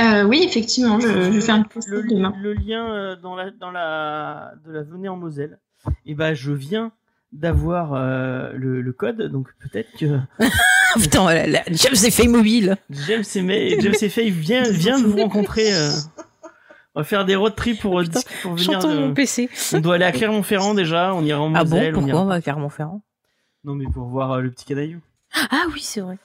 Euh, 0.00 0.24
oui, 0.24 0.42
effectivement, 0.44 0.98
je, 0.98 1.06
je 1.08 1.30
vais 1.30 1.40
faire 1.40 1.54
une 1.56 1.66
pause 1.66 1.86
le, 1.86 2.02
demain. 2.02 2.32
le 2.40 2.52
lien 2.54 3.16
dans 3.22 3.36
la 3.36 3.50
dans 3.52 3.70
la 3.70 4.54
de 4.66 4.72
la 4.72 4.82
venée 4.82 5.08
en 5.08 5.16
Moselle. 5.16 5.58
Et 6.04 6.14
ben, 6.14 6.34
je 6.34 6.50
viens 6.52 6.90
d'avoir 7.32 7.94
euh, 7.94 8.52
le, 8.54 8.80
le 8.80 8.92
code, 8.92 9.22
donc 9.22 9.48
peut-être 9.60 9.90
que 9.98 10.18
putain, 11.00 11.32
la, 11.32 11.46
la, 11.46 11.62
James 11.70 11.92
est 11.94 12.10
fait 12.10 12.26
mobile. 12.26 12.76
James 12.90 13.22
et 13.34 13.42
May- 13.42 13.80
James 13.80 13.94
et 14.00 14.08
Faye 14.08 14.30
vient 14.30 14.62
vient 14.68 14.98
de 15.00 15.04
vous 15.06 15.16
rencontrer. 15.18 15.72
On 16.94 17.00
va 17.00 17.04
faire 17.04 17.24
des 17.24 17.34
road 17.36 17.54
trips 17.56 17.80
pour, 17.80 17.98
euh, 18.00 18.04
Putain, 18.04 18.20
pour 18.42 18.52
venir. 18.54 18.64
Chantons 18.72 18.94
de- 18.94 18.98
mon 19.00 19.14
PC. 19.14 19.48
On 19.72 19.80
doit 19.80 19.96
aller 19.96 20.04
à 20.04 20.12
Clermont-Ferrand 20.12 20.74
déjà. 20.74 21.14
On 21.14 21.22
ira 21.24 21.40
en 21.40 21.54
Ah 21.54 21.64
bon, 21.64 21.76
on 21.76 21.92
pourquoi 21.92 22.08
ira- 22.10 22.22
on 22.22 22.24
va 22.26 22.34
à 22.34 22.40
Clermont-Ferrand? 22.40 23.00
Non, 23.64 23.74
mais 23.74 23.86
pour 23.92 24.06
voir 24.08 24.32
euh, 24.32 24.40
le 24.42 24.50
petit 24.50 24.64
canaillou. 24.66 25.00
Ah 25.50 25.64
oui, 25.72 25.80
c'est 25.82 26.00
vrai. 26.00 26.18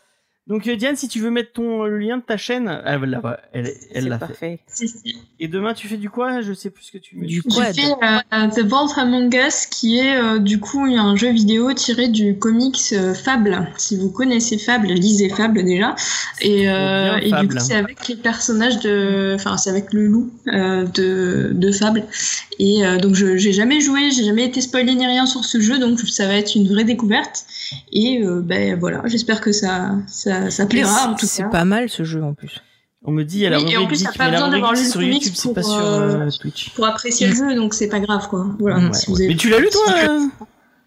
Donc 0.49 0.67
euh, 0.67 0.75
Diane, 0.75 0.95
si 0.95 1.07
tu 1.07 1.19
veux 1.19 1.29
mettre 1.29 1.53
ton 1.53 1.83
le 1.83 1.99
lien 1.99 2.17
de 2.17 2.23
ta 2.23 2.35
chaîne, 2.35 2.81
elle 2.85 3.01
l'a 3.01 3.39
elle, 3.53 3.71
elle 3.93 4.03
fait. 4.03 4.17
parfait. 4.17 4.59
Si, 4.67 4.87
si. 4.87 5.15
Et 5.39 5.47
demain, 5.47 5.75
tu 5.75 5.87
fais 5.87 5.97
du 5.97 6.09
quoi? 6.09 6.41
Je 6.41 6.53
sais 6.53 6.71
plus 6.71 6.85
ce 6.85 6.91
que 6.91 6.97
tu 6.97 7.15
mets. 7.17 7.27
Du 7.27 7.43
J'ai 7.47 7.55
quad. 7.55 7.75
fait 7.75 7.93
euh, 8.33 8.47
The 8.47 8.67
Vault 8.67 8.91
Among 8.97 9.31
Us, 9.35 9.67
qui 9.67 9.99
est 9.99 10.17
euh, 10.17 10.39
du 10.39 10.59
coup 10.59 10.83
un 10.85 11.15
jeu 11.15 11.29
vidéo 11.31 11.71
tiré 11.73 12.07
du 12.07 12.37
comics 12.39 12.79
euh, 12.93 13.13
Fable. 13.13 13.69
Si 13.77 13.95
vous 13.95 14.09
connaissez 14.11 14.57
Fable, 14.57 14.87
lisez 14.87 15.29
Fable 15.29 15.63
déjà. 15.63 15.95
Et, 16.41 16.67
euh, 16.67 17.19
bien, 17.19 17.39
et 17.39 17.41
du 17.41 17.47
coup, 17.49 17.59
c'est 17.59 17.75
avec 17.75 18.07
les 18.07 18.15
personnages 18.15 18.79
de, 18.79 19.33
enfin, 19.35 19.55
c'est 19.57 19.69
avec 19.69 19.93
le 19.93 20.07
loup 20.07 20.31
euh, 20.47 20.85
de, 20.87 21.51
de 21.53 21.71
Fable. 21.71 22.03
Et 22.57 22.83
euh, 22.85 22.97
donc, 22.97 23.13
je 23.15 23.37
j'ai 23.37 23.53
jamais 23.53 23.79
joué, 23.81 24.09
j'ai 24.11 24.23
jamais 24.25 24.45
été 24.45 24.61
spoilé 24.61 24.95
ni 24.95 25.05
rien 25.05 25.25
sur 25.25 25.45
ce 25.45 25.61
jeu, 25.61 25.77
donc 25.77 25.99
ça 25.99 26.27
va 26.27 26.33
être 26.33 26.55
une 26.55 26.67
vraie 26.67 26.83
découverte. 26.83 27.45
Et 27.93 28.21
euh, 28.23 28.41
ben 28.41 28.77
voilà, 28.79 29.03
j'espère 29.05 29.41
que 29.41 29.51
ça, 29.51 29.95
ça, 30.07 30.38
ça 30.49 30.65
plaira 30.65 31.07
en 31.09 31.15
tout 31.15 31.25
C'est 31.25 31.49
pas 31.49 31.65
mal 31.65 31.89
ce 31.89 32.03
jeu 32.03 32.23
en 32.23 32.33
plus. 32.33 32.61
On 33.05 33.11
me 33.11 33.23
dit, 33.23 33.37
il 33.37 33.41
y 33.43 33.45
a 33.47 33.49
la 33.49 33.59
Oui, 33.61 33.71
et 33.71 33.77
en 33.77 33.87
plus, 33.87 34.03
t'as 34.03 34.11
pas 34.11 34.29
besoin 34.29 34.49
d'avoir 34.49 34.73
lu 34.73 34.79
le 34.83 34.85
sur 34.89 34.99
comics 34.99 35.13
YouTube, 35.13 35.33
c'est 35.35 35.43
pour, 35.43 35.53
pas 35.53 35.63
sur 35.63 35.73
euh, 35.77 36.27
euh, 36.27 36.29
Twitch. 36.41 36.71
Pour 36.71 36.85
apprécier 36.85 37.27
le 37.27 37.35
jeu, 37.35 37.55
donc 37.55 37.73
c'est 37.73 37.87
pas 37.87 37.99
grave 38.01 38.27
quoi. 38.29 38.47
Voilà. 38.59 38.77
Mm, 38.79 38.93
si 38.93 39.07
Ouais, 39.09 39.13
vous 39.13 39.13
ouais. 39.19 39.25
avez- 39.25 39.33
Mais 39.33 39.37
tu 39.37 39.49
l'as 39.49 39.59
lu 39.59 39.69
toi, 39.71 39.83
euh, 40.09 40.19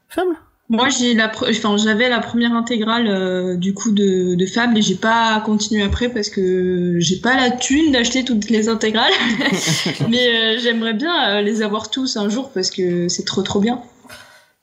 Fable? 0.08 0.34
Moi, 0.68 0.88
j'ai 0.88 1.14
la, 1.14 1.28
pre- 1.28 1.50
enfin, 1.50 1.76
j'avais 1.76 2.08
la 2.08 2.20
première 2.20 2.52
intégrale 2.54 3.06
euh, 3.06 3.56
du 3.56 3.74
coup 3.74 3.92
de, 3.92 4.34
de 4.36 4.46
Fable 4.46 4.76
et 4.78 4.82
j'ai 4.82 4.94
pas 4.94 5.40
continué 5.44 5.82
après 5.82 6.08
parce 6.10 6.28
que 6.30 6.96
j'ai 6.98 7.16
pas 7.16 7.34
la 7.36 7.50
thune 7.50 7.92
d'acheter 7.92 8.24
toutes 8.24 8.48
les 8.48 8.68
intégrales. 8.70 9.12
Mais 10.10 10.28
euh, 10.28 10.58
j'aimerais 10.62 10.94
bien 10.94 11.28
euh, 11.28 11.40
les 11.42 11.60
avoir 11.62 11.90
tous 11.90 12.16
un 12.16 12.28
jour 12.28 12.50
parce 12.52 12.70
que 12.70 13.08
c'est 13.08 13.24
trop 13.24 13.42
trop 13.42 13.60
bien. 13.60 13.80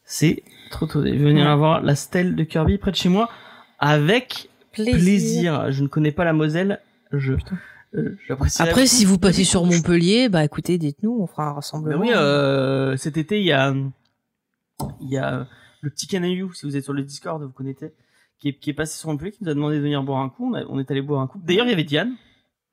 C'est 0.06 0.42
trop 0.72 0.86
tôt. 0.88 1.04
Je 1.04 1.10
vais 1.12 1.18
venir 1.18 1.46
Ouais. 1.46 1.52
avoir 1.52 1.82
la 1.82 1.96
stèle 1.96 2.36
de 2.36 2.44
Kirby 2.44 2.78
près 2.78 2.92
de 2.92 2.96
chez 2.96 3.10
moi 3.10 3.30
avec 3.80 4.49
plaisir. 4.86 5.72
Je 5.72 5.84
ne 5.84 5.88
connais 5.88 6.12
pas 6.12 6.24
la 6.26 6.34
Moselle. 6.34 6.80
Je 7.12 7.34
euh, 7.96 8.16
j'apprécie. 8.28 8.62
Après, 8.62 8.86
si 8.86 9.04
vous 9.06 9.18
passez 9.18 9.44
sur 9.44 9.66
Montpellier, 9.66 10.30
bah 10.30 10.44
écoutez, 10.44 10.78
dites-nous, 10.78 11.18
on 11.20 11.26
fera 11.28 11.50
un 11.50 11.54
rassemblement. 11.54 12.00
oui, 12.02 12.12
euh, 12.14 12.96
cet 12.98 13.18
été, 13.18 13.40
il 13.40 13.46
y 13.46 13.52
a, 13.52 13.74
il 15.02 15.10
y 15.10 15.18
a 15.18 15.48
le 15.82 15.90
petit 15.90 16.08
canaillou, 16.08 16.54
si 16.54 16.66
vous 16.66 16.76
êtes 16.78 16.84
sur 16.84 16.94
le 16.94 17.02
Discord, 17.04 17.42
vous 17.42 17.50
connaissez, 17.50 17.94
qui 18.40 18.50
est, 18.50 18.54
qui 18.54 18.70
est 18.70 18.74
passé 18.74 18.98
sur 19.00 19.10
Montpellier, 19.10 19.32
qui 19.32 19.44
nous 19.44 19.50
a 19.50 19.54
demandé 19.54 19.78
de 19.78 19.82
venir 19.82 20.04
boire 20.04 20.22
un 20.22 20.30
coup. 20.30 20.52
On, 20.52 20.54
a- 20.56 20.66
on 20.70 20.78
est 20.80 20.90
allé 20.92 21.02
boire 21.02 21.22
un 21.22 21.28
coup. 21.28 21.42
D'ailleurs, 21.44 21.66
il 21.66 21.70
y 21.70 21.74
avait 21.74 21.84
Diane, 21.84 22.14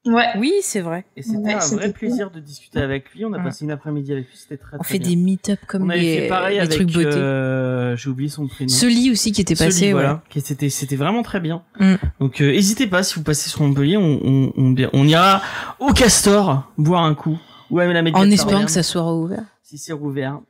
Ouais. 0.06 0.26
Oui, 0.38 0.52
c'est 0.62 0.80
vrai. 0.80 1.04
et 1.16 1.22
c'était 1.22 1.38
Ouais, 1.38 1.54
un 1.54 1.58
vrai 1.58 1.84
cool. 1.86 1.92
plaisir 1.92 2.30
de 2.30 2.40
discuter 2.40 2.78
avec 2.80 3.12
lui. 3.12 3.24
On 3.24 3.32
a 3.32 3.38
passé 3.40 3.64
une 3.64 3.70
après-midi 3.72 4.12
avec 4.12 4.28
lui, 4.28 4.36
c'était 4.36 4.56
très 4.56 4.76
On 4.76 4.80
très 4.80 4.92
fait 4.94 4.98
bien. 4.98 5.10
des 5.10 5.16
meet-up 5.16 5.58
comme 5.66 5.82
On 5.82 5.88
les, 5.88 6.20
fait 6.22 6.28
pareil 6.28 6.54
les 6.56 6.60
avec, 6.60 6.72
trucs 6.74 6.92
beauté. 6.92 7.06
euh, 7.06 7.96
j'ai 7.96 8.08
oublié 8.10 8.28
son 8.28 8.46
prénom. 8.46 8.68
Sully 8.68 9.10
aussi 9.10 9.32
qui 9.32 9.40
était 9.40 9.54
passé, 9.56 9.92
voilà, 9.92 10.22
c'était 10.36 10.68
c'était 10.70 10.96
vraiment 10.96 11.22
très 11.22 11.40
bien. 11.40 11.62
Mm. 11.80 11.94
Donc 12.20 12.40
euh, 12.40 12.52
n'hésitez 12.52 12.86
pas 12.86 13.02
si 13.02 13.16
vous 13.16 13.22
passez 13.24 13.48
sur 13.50 13.62
Montpellier, 13.62 13.96
on 13.96 14.20
on, 14.24 14.52
on, 14.56 14.74
on 14.92 15.06
ira 15.08 15.42
au 15.80 15.92
Castor 15.92 16.70
boire 16.78 17.02
un 17.04 17.14
coup 17.14 17.38
ou 17.70 17.78
à 17.80 17.84
la 17.86 18.00
En 18.12 18.30
espérant 18.30 18.64
que 18.64 18.70
ça 18.70 18.82
soit 18.84 19.12
ouvert. 19.12 19.42
si 19.62 19.76
c'est 19.78 19.92
rouvert. 19.92 20.40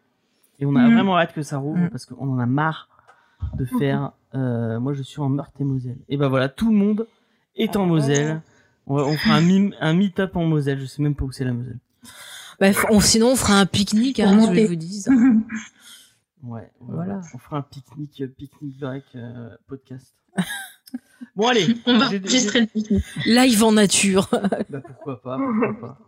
Et 0.59 0.67
on 0.67 0.75
a 0.77 0.87
Mm. 0.89 0.95
vraiment 0.95 1.19
hâte 1.19 1.33
que 1.35 1.43
ça 1.43 1.57
rouvre 1.59 1.79
Mm. 1.79 1.91
parce 1.91 2.05
qu'on 2.07 2.29
en 2.31 2.39
a 2.39 2.47
marre 2.47 2.89
de 3.59 3.65
faire. 3.79 4.13
euh, 4.35 4.79
moi 4.81 4.93
je 4.93 5.03
suis 5.03 5.21
en 5.21 5.31
Meurthe 5.31 5.55
et 5.61 5.65
Moselle. 5.65 5.97
Et 6.11 6.19
ben 6.19 6.29
voilà, 6.29 6.51
tout 6.51 6.71
le 6.71 6.77
monde 6.77 7.07
est 7.57 7.75
en 7.77 7.85
Ah. 7.85 7.87
Moselle. 7.87 8.41
On, 8.87 9.17
fera 9.17 9.35
un 9.35 9.41
mime 9.41 9.75
un 9.81 9.95
meet-up 9.95 10.37
en 10.37 10.45
Moselle. 10.45 10.81
Je 10.81 10.87
sais 10.87 11.03
même 11.03 11.15
pas 11.15 11.25
où 11.25 11.33
c'est 11.33 11.45
la 11.45 11.53
Moselle. 11.53 11.79
Bah, 12.61 12.69
on- 12.91 13.01
sinon, 13.01 13.33
on 13.33 13.37
fera 13.37 13.59
un 13.59 13.67
pique-nique, 13.67 14.21
hein, 14.21 14.39
je 14.55 14.67
vous 14.67 14.77
dis. 14.77 15.05
Ouais. 16.43 16.71
Voilà. 16.79 17.21
On 17.35 17.39
fera 17.39 17.57
un 17.57 17.63
pique-nique 17.63 18.21
euh, 18.21 18.29
pique-nique 18.29 18.79
break 18.79 19.05
euh, 19.17 19.49
podcast. 19.67 20.15
bon 21.35 21.49
allez. 21.49 21.67
On 21.87 21.99
va 21.99 22.07
enregistrer 22.07 22.61
le 22.61 22.67
pique-nique. 22.67 23.03
Live 23.27 23.65
en 23.65 23.73
nature. 23.73 24.29
Bah 24.71 24.81
pourquoi 24.81 25.21
pas, 25.23 25.39
pourquoi 25.39 25.81
pas. 25.81 25.99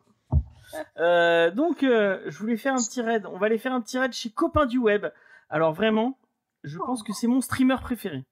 Euh, 0.98 1.50
donc, 1.50 1.82
euh, 1.82 2.20
je 2.26 2.38
voulais 2.38 2.56
faire 2.56 2.74
un 2.74 2.82
petit 2.82 3.00
raid. 3.00 3.26
On 3.26 3.38
va 3.38 3.46
aller 3.46 3.58
faire 3.58 3.72
un 3.72 3.80
petit 3.80 3.98
raid 3.98 4.12
chez 4.12 4.30
Copain 4.30 4.66
du 4.66 4.78
Web. 4.78 5.06
Alors 5.48 5.72
vraiment, 5.72 6.18
je 6.62 6.78
pense 6.78 7.02
que 7.02 7.12
c'est 7.12 7.26
mon 7.26 7.40
streamer 7.40 7.76
préféré. 7.80 8.24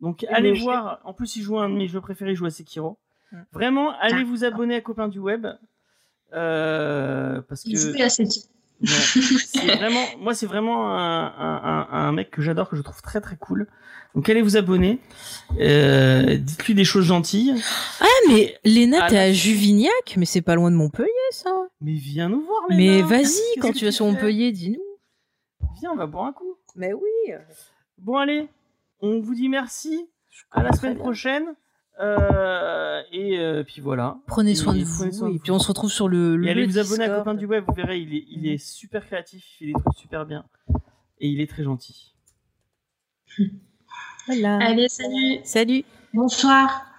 Donc 0.00 0.24
allez 0.30 0.54
voir. 0.54 1.00
En 1.04 1.14
plus, 1.14 1.36
il 1.36 1.42
joue 1.42 1.58
à 1.58 1.64
un 1.64 1.68
de 1.68 1.74
mes 1.74 1.86
jeux 1.86 2.00
préférés, 2.00 2.32
il 2.32 2.36
joue 2.36 2.46
à 2.46 2.50
Sekiro. 2.50 2.98
Mm. 3.34 3.44
Vraiment, 3.52 3.90
allez 4.00 4.24
vous 4.24 4.44
abonner 4.44 4.74
à 4.76 4.80
Copain 4.80 5.08
du 5.08 5.18
Web. 5.18 5.46
euh, 6.32 7.40
parce 7.48 7.62
que 7.64 7.70
Ouais. 8.82 9.76
vraiment, 9.76 10.04
moi, 10.18 10.34
c'est 10.34 10.46
vraiment 10.46 10.94
un, 10.96 11.26
un, 11.26 11.62
un, 11.64 11.88
un 12.08 12.12
mec 12.12 12.30
que 12.30 12.42
j'adore, 12.42 12.68
que 12.68 12.76
je 12.76 12.82
trouve 12.82 13.00
très 13.02 13.20
très 13.20 13.36
cool. 13.36 13.66
Donc, 14.14 14.28
allez 14.28 14.42
vous 14.42 14.56
abonner. 14.56 14.98
Euh, 15.60 16.36
dites-lui 16.36 16.74
des 16.74 16.84
choses 16.84 17.04
gentilles. 17.06 17.54
Ah, 18.00 18.04
mais 18.28 18.56
Léna, 18.64 18.98
Ah, 19.02 19.08
t'es 19.10 19.18
à 19.18 19.32
Juvignac, 19.32 20.14
mais 20.16 20.24
c'est 20.26 20.42
pas 20.42 20.54
loin 20.54 20.70
de 20.70 20.76
Montpellier, 20.76 21.08
ça. 21.30 21.50
Mais 21.80 21.94
viens 21.94 22.28
nous 22.28 22.40
voir, 22.42 22.62
Mais 22.68 22.76
Léna. 22.96 23.06
vas-y, 23.06 23.22
Qu'est-ce 23.22 23.60
quand 23.60 23.72
tu 23.72 23.84
vas 23.84 23.92
sur 23.92 24.06
Montpellier, 24.06 24.52
dis-nous. 24.52 24.82
Viens, 25.80 25.92
on 25.92 25.96
va 25.96 26.06
boire 26.06 26.26
un 26.26 26.32
coup. 26.32 26.56
Mais 26.76 26.92
oui. 26.92 27.32
Bon, 27.98 28.16
allez, 28.16 28.48
on 29.00 29.20
vous 29.20 29.34
dit 29.34 29.48
merci. 29.48 30.08
À 30.50 30.62
la 30.62 30.72
semaine 30.72 30.96
prochaine. 30.98 31.54
Euh, 32.00 33.02
et 33.12 33.38
euh, 33.38 33.62
puis 33.62 33.80
voilà. 33.80 34.18
Prenez 34.26 34.54
soin 34.54 34.74
Et 34.74 34.80
de 34.80 34.84
vous. 34.84 35.12
soin 35.12 35.30
de 35.30 35.36
Et 35.36 35.38
puis 35.38 35.52
on 35.52 35.58
se 35.58 35.68
retrouve 35.68 35.90
sur 35.90 36.08
le. 36.08 36.34
Et 36.34 36.38
le 36.38 36.48
allez 36.50 36.66
vous 36.66 36.78
abonner 36.78 37.04
à. 37.04 37.18
Copain 37.18 37.34
du 37.34 37.46
Web, 37.46 37.64
vous 37.66 37.74
verrez, 37.74 38.00
il 38.00 38.14
est, 38.14 38.24
il 38.28 38.46
est 38.48 38.58
super 38.58 39.06
créatif, 39.06 39.44
il 39.44 39.58
fait 39.58 39.72
des 39.72 39.72
trucs 39.72 39.96
super 39.96 40.26
bien. 40.26 40.44
Et 41.20 41.28
il 41.28 41.40
est 41.40 41.46
très 41.48 41.62
gentil. 41.62 42.14
Voilà. 44.26 44.58
Allez, 44.58 44.88
salut 44.88 45.38
Salut. 45.44 45.84
Bonsoir. 46.12 46.93